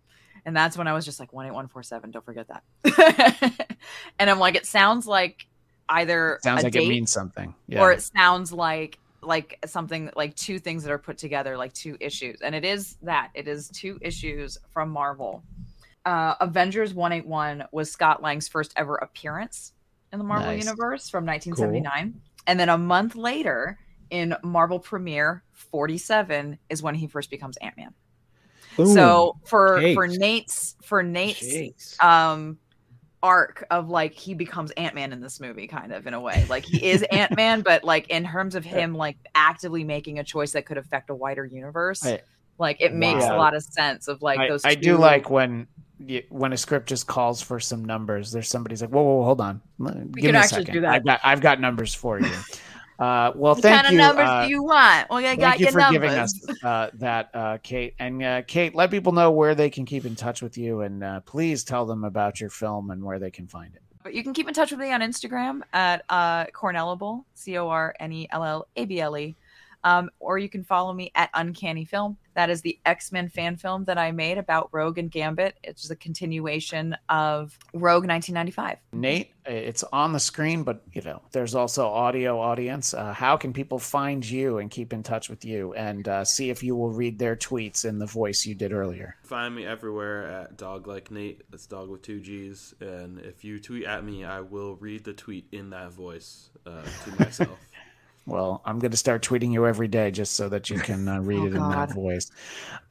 and 0.46 0.56
that's 0.56 0.78
when 0.78 0.88
I 0.88 0.94
was 0.94 1.06
just 1.06 1.20
like 1.20 1.34
one 1.34 1.46
eight 1.46 1.54
one 1.54 1.68
four 1.68 1.84
seven. 1.84 2.12
Don't 2.12 2.26
forget 2.26 2.48
that. 2.48 3.68
and 4.20 4.30
I'm 4.30 4.40
like, 4.40 4.56
it 4.56 4.66
sounds 4.66 5.08
like 5.08 5.48
either 5.88 6.36
it 6.36 6.44
Sounds 6.44 6.64
like 6.64 6.76
it 6.76 6.88
means 6.88 7.12
something. 7.12 7.54
Yeah. 7.68 7.82
or 7.82 7.92
it 7.92 8.02
sounds 8.02 8.52
like 8.52 9.00
like 9.22 9.60
something 9.66 10.10
like 10.16 10.36
two 10.36 10.60
things 10.60 10.84
that 10.84 10.92
are 10.92 10.98
put 10.98 11.18
together, 11.18 11.58
like 11.58 11.74
two 11.74 11.98
issues, 12.00 12.42
and 12.42 12.56
it 12.56 12.64
is 12.64 12.98
that 13.02 13.32
it 13.34 13.48
is 13.48 13.70
two 13.70 14.00
issues 14.02 14.58
from 14.72 14.90
Marvel. 14.90 15.44
Uh, 16.06 16.36
Avengers 16.40 16.94
181 16.94 17.66
was 17.72 17.92
Scott 17.92 18.22
Lang's 18.22 18.48
first 18.48 18.74
ever 18.78 18.96
appearance 18.96 19.74
in 20.14 20.20
the 20.20 20.26
Marvel 20.26 20.48
Nice. 20.48 20.64
universe 20.64 21.10
from 21.10 21.26
1979. 21.26 22.22
And 22.48 22.60
then 22.60 22.70
a 22.70 22.78
month 22.78 23.16
later, 23.16 23.78
in 24.10 24.36
Marvel 24.42 24.80
Premiere 24.80 25.44
47, 25.52 26.58
is 26.70 26.82
when 26.82 26.96
he 26.96 27.08
first 27.08 27.30
becomes 27.30 27.58
Ant 27.58 27.76
Man. 28.78 28.88
So 28.88 29.38
for 29.46 29.82
for 29.94 30.08
Nate's 30.08 30.76
for 30.84 31.04
Nate's 31.04 31.44
Jeez. 31.44 32.04
um 32.04 32.58
arc 33.22 33.66
of 33.70 33.90
like 33.90 34.14
he 34.14 34.34
becomes 34.34 34.72
Ant-Man 34.72 35.12
in 35.12 35.20
this 35.20 35.42
movie 35.42 35.68
kind 35.68 35.92
of 35.92 36.08
in 36.08 36.14
a 36.14 36.20
way. 36.22 36.46
Like 36.50 36.64
he 36.64 36.84
is 36.86 37.02
Ant-Man 37.12 37.62
but 37.62 37.84
like 37.84 38.08
in 38.10 38.26
terms 38.26 38.56
of 38.56 38.64
him 38.64 38.94
like 38.96 39.18
actively 39.36 39.84
making 39.84 40.20
a 40.20 40.24
choice 40.24 40.54
that 40.54 40.66
could 40.66 40.78
affect 40.78 41.10
a 41.10 41.16
wider 41.16 41.46
universe. 41.46 42.06
I- 42.06 42.22
like 42.58 42.82
it 42.82 42.94
makes 42.94 43.22
Wow. 43.24 43.36
a 43.36 43.38
lot 43.38 43.56
of 43.56 43.64
sense 43.64 44.08
of 44.10 44.22
like 44.22 44.38
I, 44.40 44.48
those 44.50 44.66
I 44.66 44.76
do 44.76 44.98
like 44.98 45.30
when 45.30 45.68
when 46.30 46.52
a 46.54 46.58
script 46.58 46.88
just 46.90 47.08
calls 47.08 47.42
for 47.42 47.58
some 47.60 47.84
numbers. 47.86 48.32
There's 48.34 48.50
somebody's 48.50 48.82
like, 48.82 48.90
whoa, 48.92 49.02
whoa, 49.02 49.16
whoa, 49.20 49.24
hold 49.24 49.42
on, 49.42 49.62
give 49.80 49.92
can 49.96 50.12
me 50.24 50.30
a 50.32 50.34
actually 50.36 50.62
second. 50.62 50.74
do 50.74 50.82
that. 50.82 50.94
I've 50.94 51.06
got 51.06 51.20
I've 51.24 51.42
got 51.42 51.60
numbers 51.62 51.94
for 51.94 52.20
you. 52.20 52.32
Uh, 53.00 53.32
well, 53.34 53.54
what 53.56 53.62
thank 53.62 53.84
kind 53.84 53.94
you. 53.94 54.00
What 54.00 54.08
kind 54.08 54.20
of 54.20 54.26
numbers 54.26 54.30
uh, 54.30 54.44
do 54.44 54.50
you 54.50 54.64
want? 54.64 55.10
Well, 55.10 55.20
I 55.20 55.36
got 55.36 55.40
Thank 55.40 55.60
you 55.60 55.66
your 55.68 55.72
for 55.72 55.80
numbers. 55.80 56.02
giving 56.02 56.20
us 56.20 56.64
uh, 56.64 56.90
that, 56.96 57.30
uh, 57.34 57.58
Kate. 57.64 57.96
And 57.98 58.22
uh, 58.22 58.42
Kate, 58.46 58.76
let 58.76 58.92
people 58.92 59.14
know 59.14 59.32
where 59.32 59.56
they 59.56 59.70
can 59.70 59.86
keep 59.86 60.06
in 60.06 60.16
touch 60.16 60.42
with 60.42 60.58
you, 60.58 60.82
and 60.82 61.02
uh, 61.02 61.22
please 61.22 61.64
tell 61.64 61.86
them 61.86 62.04
about 62.04 62.42
your 62.42 62.50
film 62.50 62.92
and 62.92 63.02
where 63.02 63.18
they 63.18 63.32
can 63.32 63.48
find 63.48 63.74
it. 63.74 63.82
But 64.04 64.14
you 64.14 64.24
can 64.24 64.34
keep 64.34 64.50
in 64.50 64.54
touch 64.54 64.72
with 64.72 64.82
me 64.82 64.92
on 64.92 65.00
Instagram 65.00 65.62
at 65.72 66.04
uh, 66.10 66.46
Cornellable, 66.48 67.24
C 67.36 67.58
O 67.58 67.70
R 67.70 67.96
N 68.00 68.12
E 68.12 68.28
L 68.32 68.44
L 68.44 68.68
A 68.76 68.86
B 68.86 69.00
L 69.00 69.18
E. 69.18 69.36
Um, 69.84 70.10
or 70.20 70.38
you 70.38 70.50
can 70.50 70.64
follow 70.64 70.94
me 70.94 71.12
at 71.16 71.30
Uncanny 71.34 71.86
Film. 71.86 72.18
That 72.34 72.50
is 72.50 72.62
the 72.62 72.80
X 72.86 73.12
Men 73.12 73.28
fan 73.28 73.58
film 73.58 73.86
that 73.86 73.98
I 73.98 74.12
made 74.12 74.38
about 74.38 74.70
Rogue 74.72 74.98
and 74.98 75.12
Gambit. 75.12 75.58
It's 75.64 75.90
a 75.90 75.96
continuation 75.96 76.96
of 77.10 77.58
Rogue 77.74 78.08
1995. 78.08 78.78
Nate, 78.94 79.34
uh, 79.48 79.52
it's 79.52 79.84
on 79.92 80.14
the 80.14 80.20
screen, 80.20 80.64
but 80.64 80.82
you 80.94 81.02
know, 81.02 81.22
there's 81.32 81.56
also 81.56 81.88
audio 81.88 82.40
audience. 82.40 82.94
Uh, 82.94 83.14
how 83.14 83.36
can 83.36 83.52
people 83.52 83.80
find 83.80 84.28
you 84.28 84.60
and 84.60 84.72
keep 84.72 84.94
in 84.94 85.04
touch 85.04 85.30
with 85.30 85.44
you 85.44 85.74
and 85.74 86.08
uh, 86.08 86.24
see 86.24 86.50
if 86.50 86.64
you 86.64 86.76
will 86.76 86.92
read 86.92 87.20
their 87.20 87.36
tweets 87.36 87.84
in 87.84 88.00
the 88.00 88.06
voice 88.06 88.46
you 88.46 88.56
did 88.56 88.72
earlier? 88.72 89.16
Find 89.24 89.56
me 89.56 89.66
everywhere 89.66 90.26
at 90.30 90.58
dog 90.58 90.88
like 90.88 91.12
Nate. 91.12 91.42
That's 91.50 91.66
dog 91.66 91.90
with 91.90 92.04
two 92.04 92.20
G's. 92.20 92.74
And 92.80 93.20
if 93.20 93.44
you 93.44 93.60
tweet 93.60 93.86
at 93.86 94.06
me, 94.06 94.24
I 94.24 94.42
will 94.42 94.76
read 94.76 95.04
the 95.04 95.14
tweet 95.14 95.48
in 95.52 95.72
that 95.72 95.92
voice 95.92 96.52
uh, 96.66 96.84
to 96.84 97.24
myself. 97.24 97.60
Well, 98.30 98.62
I'm 98.66 98.80
going 98.80 98.92
to 98.92 98.98
start 98.98 99.24
tweeting 99.24 99.52
you 99.52 99.66
every 99.68 99.88
day 99.88 100.12
just 100.12 100.36
so 100.36 100.50
that 100.50 100.70
you 100.70 100.80
can 100.80 101.08
uh, 101.08 101.20
read 101.20 101.40
Oh, 101.40 101.46
it 101.48 101.54
in 101.54 101.70
that 101.70 101.94
voice. 101.94 102.32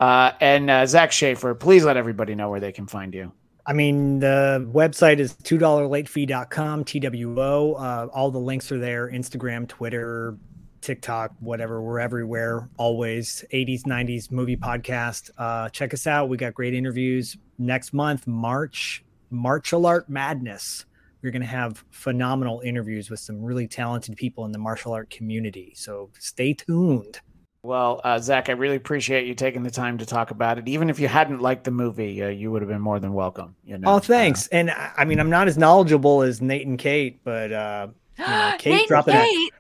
Uh, 0.01 0.33
and 0.41 0.69
uh, 0.71 0.87
Zak 0.87 1.13
Shaffer, 1.13 1.55
please 1.55 1.85
let 1.85 1.97
everybody 1.97 2.35
know 2.35 2.51
where 2.51 2.61
they 2.61 2.73
can 2.73 2.87
find 2.87 3.15
you. 3.15 3.33
I 3.67 3.75
mean, 3.75 4.19
the 4.19 4.67
website 4.73 5.19
is 5.19 5.35
$2latefee.com, 5.35 6.85
TWO. 6.85 7.75
Uh, 7.75 8.09
all 8.15 8.31
the 8.31 8.39
links 8.39 8.73
are 8.73 8.79
there 8.79 9.11
Instagram, 9.11 9.69
Twitter, 9.69 10.39
TikTok, 10.81 11.33
whatever. 11.41 11.83
We're 11.83 12.01
everywhere, 12.01 12.69
always. 12.79 13.45
80s, 13.53 13.83
90s 13.83 14.31
movie 14.31 14.57
podcast. 14.57 15.31
Uh, 15.37 15.69
check 15.69 15.93
us 15.93 16.07
out. 16.07 16.29
We 16.31 16.39
got 16.39 16.55
great 16.55 16.73
interviews. 16.73 17.37
Next 17.59 17.93
month, 17.93 18.27
March, 18.27 19.05
Martial 19.31 19.85
Art 19.85 20.09
Madness. 20.09 20.87
We're 21.23 21.31
going 21.33 21.43
to 21.43 21.49
have 21.49 21.85
phenomenal 21.91 22.61
interviews 22.61 23.11
with 23.11 23.21
some 23.21 23.43
really 23.43 23.67
talented 23.67 24.17
people 24.17 24.45
in 24.45 24.53
the 24.53 24.59
martial 24.59 24.93
art 24.93 25.11
community. 25.11 25.73
So 25.77 26.11
stay 26.19 26.55
tuned. 26.55 27.21
Well, 27.63 28.01
uh, 28.05 28.21
Zak, 28.21 28.49
I 28.49 28.53
really 28.53 28.77
appreciate 28.77 29.27
you 29.27 29.35
taking 29.35 29.65
the 29.65 29.71
time 29.71 29.99
to 29.99 30.07
talk 30.07 30.31
about 30.31 30.59
it. 30.59 30.69
Even 30.69 30.89
if 30.91 31.01
you 31.01 31.09
hadn't 31.09 31.41
liked 31.41 31.65
the 31.65 31.73
movie, 31.73 32.23
uh, 32.23 32.29
you 32.29 32.53
would 32.53 32.63
have 32.63 32.69
been 32.69 32.81
more 32.81 33.01
than 33.01 33.13
welcome. 33.15 33.57
You 33.65 33.79
know. 33.79 33.97
Oh, 33.97 33.99
thanks. 33.99 34.47
and 34.49 34.71
I 34.71 34.93
I 34.99 35.05
mean, 35.05 35.19
I'm 35.19 35.29
not 35.31 35.49
as 35.49 35.59
knowledgeable 35.59 36.23
as 36.23 36.41
Nate 36.41 36.67
and 36.67 36.79
Kate, 36.79 37.21
but 37.25 37.51
uh, 37.53 37.89
You 38.17 38.25
know, 38.27 38.55
Kate 38.59 38.71
Nate 38.73 38.89
dropping 38.89 39.15
that 39.15 39.25
Kate. 39.27 39.53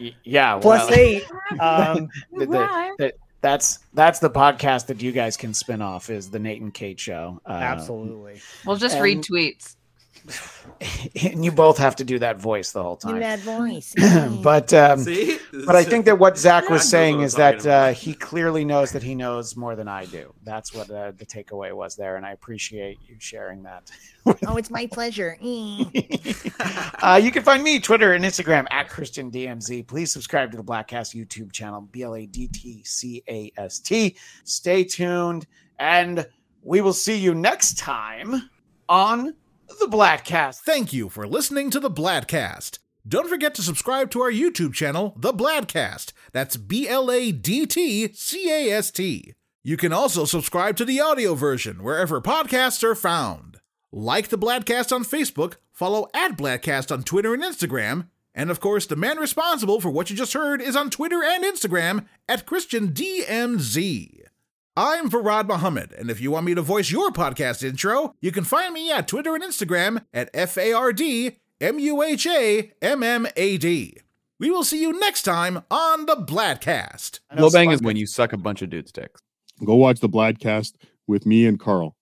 Y- 0.00 0.14
Yeah. 0.24 0.58
plus 0.58 0.90
well, 0.90 0.98
eight. 0.98 1.24
Um, 1.60 2.08
the- 2.32 2.46
the- 2.46 2.58
Right. 2.58 2.92
the- 2.98 3.14
that's 3.40 3.78
that's 3.92 4.18
the 4.20 4.30
podcast 4.30 4.86
that 4.86 5.00
you 5.02 5.12
guys 5.12 5.36
can 5.36 5.52
spin 5.54 5.80
off 5.82 6.08
is 6.10 6.30
the 6.30 6.38
Nate 6.40 6.60
and 6.62 6.72
Kate 6.74 6.98
show. 6.98 7.40
Uh, 7.46 7.52
absolutely. 7.52 8.40
We'll 8.66 8.76
just 8.76 8.98
read 8.98 9.18
tweets. 9.22 9.76
And 11.22 11.44
you 11.44 11.52
both 11.52 11.76
have 11.78 11.96
to 11.96 12.04
do 12.04 12.18
that 12.18 12.38
voice 12.40 12.72
the 12.72 12.82
whole 12.82 12.96
time. 12.96 13.20
that 13.20 13.40
voice. 13.40 13.94
but 14.42 14.72
um, 14.72 15.00
See? 15.00 15.38
but 15.66 15.76
I 15.76 15.84
think 15.84 16.06
that 16.06 16.18
what 16.18 16.38
Zak 16.38 16.68
was 16.70 16.82
Zak 16.82 16.90
saying 16.90 17.20
is 17.20 17.34
that 17.34 17.66
uh, 17.66 17.92
he 17.92 18.14
clearly 18.14 18.64
knows 18.64 18.92
that 18.92 19.02
he 19.02 19.14
knows 19.14 19.56
more 19.56 19.76
than 19.76 19.86
I 19.86 20.06
do. 20.06 20.32
That's 20.42 20.72
what 20.74 20.90
uh, 20.90 21.12
the 21.12 21.26
takeaway 21.26 21.72
was 21.72 21.94
there, 21.96 22.16
and 22.16 22.24
I 22.24 22.32
appreciate 22.32 22.98
you 23.06 23.16
sharing 23.18 23.62
that. 23.64 23.90
Oh, 24.46 24.56
it's 24.56 24.70
my 24.70 24.86
pleasure. 24.86 25.36
uh, 25.42 27.20
you 27.22 27.30
can 27.30 27.42
find 27.42 27.62
me 27.62 27.78
Twitter 27.78 28.14
and 28.14 28.24
Instagram 28.24 28.66
at 28.70 28.88
Christian 28.88 29.30
DMZ. 29.30 29.86
Please 29.86 30.10
subscribe 30.10 30.50
to 30.52 30.56
the 30.56 30.64
Bladtcast 30.64 31.14
YouTube 31.14 31.52
channel, 31.52 31.82
B 31.82 32.04
L 32.04 32.14
A 32.14 32.24
D 32.24 32.48
T 32.48 32.82
C 32.84 33.22
A 33.28 33.52
S 33.58 33.80
T. 33.80 34.16
Stay 34.44 34.82
tuned, 34.82 35.46
and 35.78 36.26
we 36.62 36.80
will 36.80 36.94
see 36.94 37.18
you 37.18 37.34
next 37.34 37.76
time 37.76 38.48
on 38.88 39.34
the 39.68 39.86
Bladtcast. 39.86 40.60
Thank 40.60 40.92
you 40.92 41.08
for 41.08 41.26
listening 41.26 41.70
to 41.70 41.80
the 41.80 41.90
Bladtcast. 41.90 42.78
Don't 43.06 43.28
forget 43.28 43.54
to 43.54 43.62
subscribe 43.62 44.10
to 44.12 44.22
our 44.22 44.32
YouTube 44.32 44.72
channel, 44.72 45.14
The 45.16 45.32
Bladtcast. 45.32 46.12
That's 46.32 46.56
B 46.56 46.88
L 46.88 47.10
A 47.10 47.32
D 47.32 47.66
T 47.66 48.12
C 48.12 48.50
A 48.50 48.70
S 48.72 48.90
T. 48.90 49.34
You 49.62 49.76
can 49.76 49.92
also 49.92 50.24
subscribe 50.24 50.76
to 50.76 50.84
the 50.84 51.00
audio 51.00 51.34
version 51.34 51.82
wherever 51.82 52.20
podcasts 52.20 52.82
are 52.82 52.94
found. 52.94 53.60
Like 53.92 54.28
the 54.28 54.38
Bladtcast 54.38 54.94
on 54.94 55.04
Facebook, 55.04 55.56
follow 55.72 56.08
at 56.14 56.36
Bladtcast 56.36 56.90
on 56.90 57.02
Twitter 57.02 57.34
and 57.34 57.42
Instagram, 57.42 58.08
and 58.34 58.50
of 58.50 58.60
course, 58.60 58.86
the 58.86 58.96
man 58.96 59.18
responsible 59.18 59.80
for 59.80 59.90
what 59.90 60.10
you 60.10 60.16
just 60.16 60.32
heard 60.32 60.60
is 60.60 60.74
on 60.74 60.90
Twitter 60.90 61.22
and 61.22 61.44
Instagram 61.44 62.06
at 62.28 62.46
Christian 62.46 62.88
DMZ. 62.88 64.23
I'm 64.76 65.08
Farad 65.08 65.46
Muhammad, 65.46 65.92
and 65.92 66.10
if 66.10 66.20
you 66.20 66.32
want 66.32 66.46
me 66.46 66.54
to 66.56 66.60
voice 66.60 66.90
your 66.90 67.12
podcast 67.12 67.62
intro, 67.62 68.16
you 68.20 68.32
can 68.32 68.42
find 68.42 68.74
me 68.74 68.90
at 68.90 69.06
Twitter 69.06 69.36
and 69.36 69.44
Instagram 69.44 70.04
at 70.12 70.30
F 70.34 70.58
A 70.58 70.72
R 70.72 70.92
D 70.92 71.36
M 71.60 71.78
U 71.78 72.02
H 72.02 72.26
A 72.26 72.72
M 72.82 73.04
M 73.04 73.28
A 73.36 73.56
D. 73.56 73.98
We 74.40 74.50
will 74.50 74.64
see 74.64 74.82
you 74.82 74.98
next 74.98 75.22
time 75.22 75.62
on 75.70 76.06
the 76.06 76.16
Bladtcast. 76.16 77.20
know 77.36 77.46
Blowbang 77.46 77.72
is 77.72 77.82
when 77.82 77.94
you 77.94 78.08
suck 78.08 78.32
a 78.32 78.36
bunch 78.36 78.62
of 78.62 78.70
dude's 78.70 78.90
dicks. 78.90 79.22
Go 79.64 79.76
watch 79.76 80.00
the 80.00 80.08
Bladtcast 80.08 80.72
with 81.06 81.24
me 81.24 81.46
and 81.46 81.60
Carl. 81.60 81.94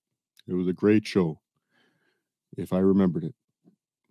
It 0.48 0.54
was 0.54 0.66
a 0.66 0.72
great 0.72 1.06
show, 1.06 1.40
if 2.56 2.72
I 2.72 2.78
remembered 2.78 3.24
it. 3.24 3.34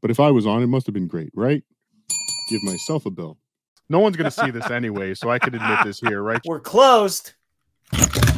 But 0.04 0.12
if 0.12 0.20
I 0.20 0.30
was 0.30 0.46
on, 0.46 0.62
it 0.62 0.68
must 0.68 0.86
have 0.86 0.94
been 0.94 1.08
great, 1.08 1.32
right? 1.34 1.64
Give 2.48 2.62
myself 2.62 3.08
a 3.08 3.10
bill. 3.10 3.40
No 3.90 3.98
one's 3.98 4.18
going 4.18 4.30
to 4.30 4.32
see 4.32 4.52
this 4.52 4.70
anyway, 4.70 5.16
so 5.16 5.32
I 5.32 5.40
could 5.40 5.56
admit 5.56 5.80
this 5.84 6.00
here, 6.00 6.22
right? 6.22 6.42
We're 6.46 6.60
closed. 6.60 7.34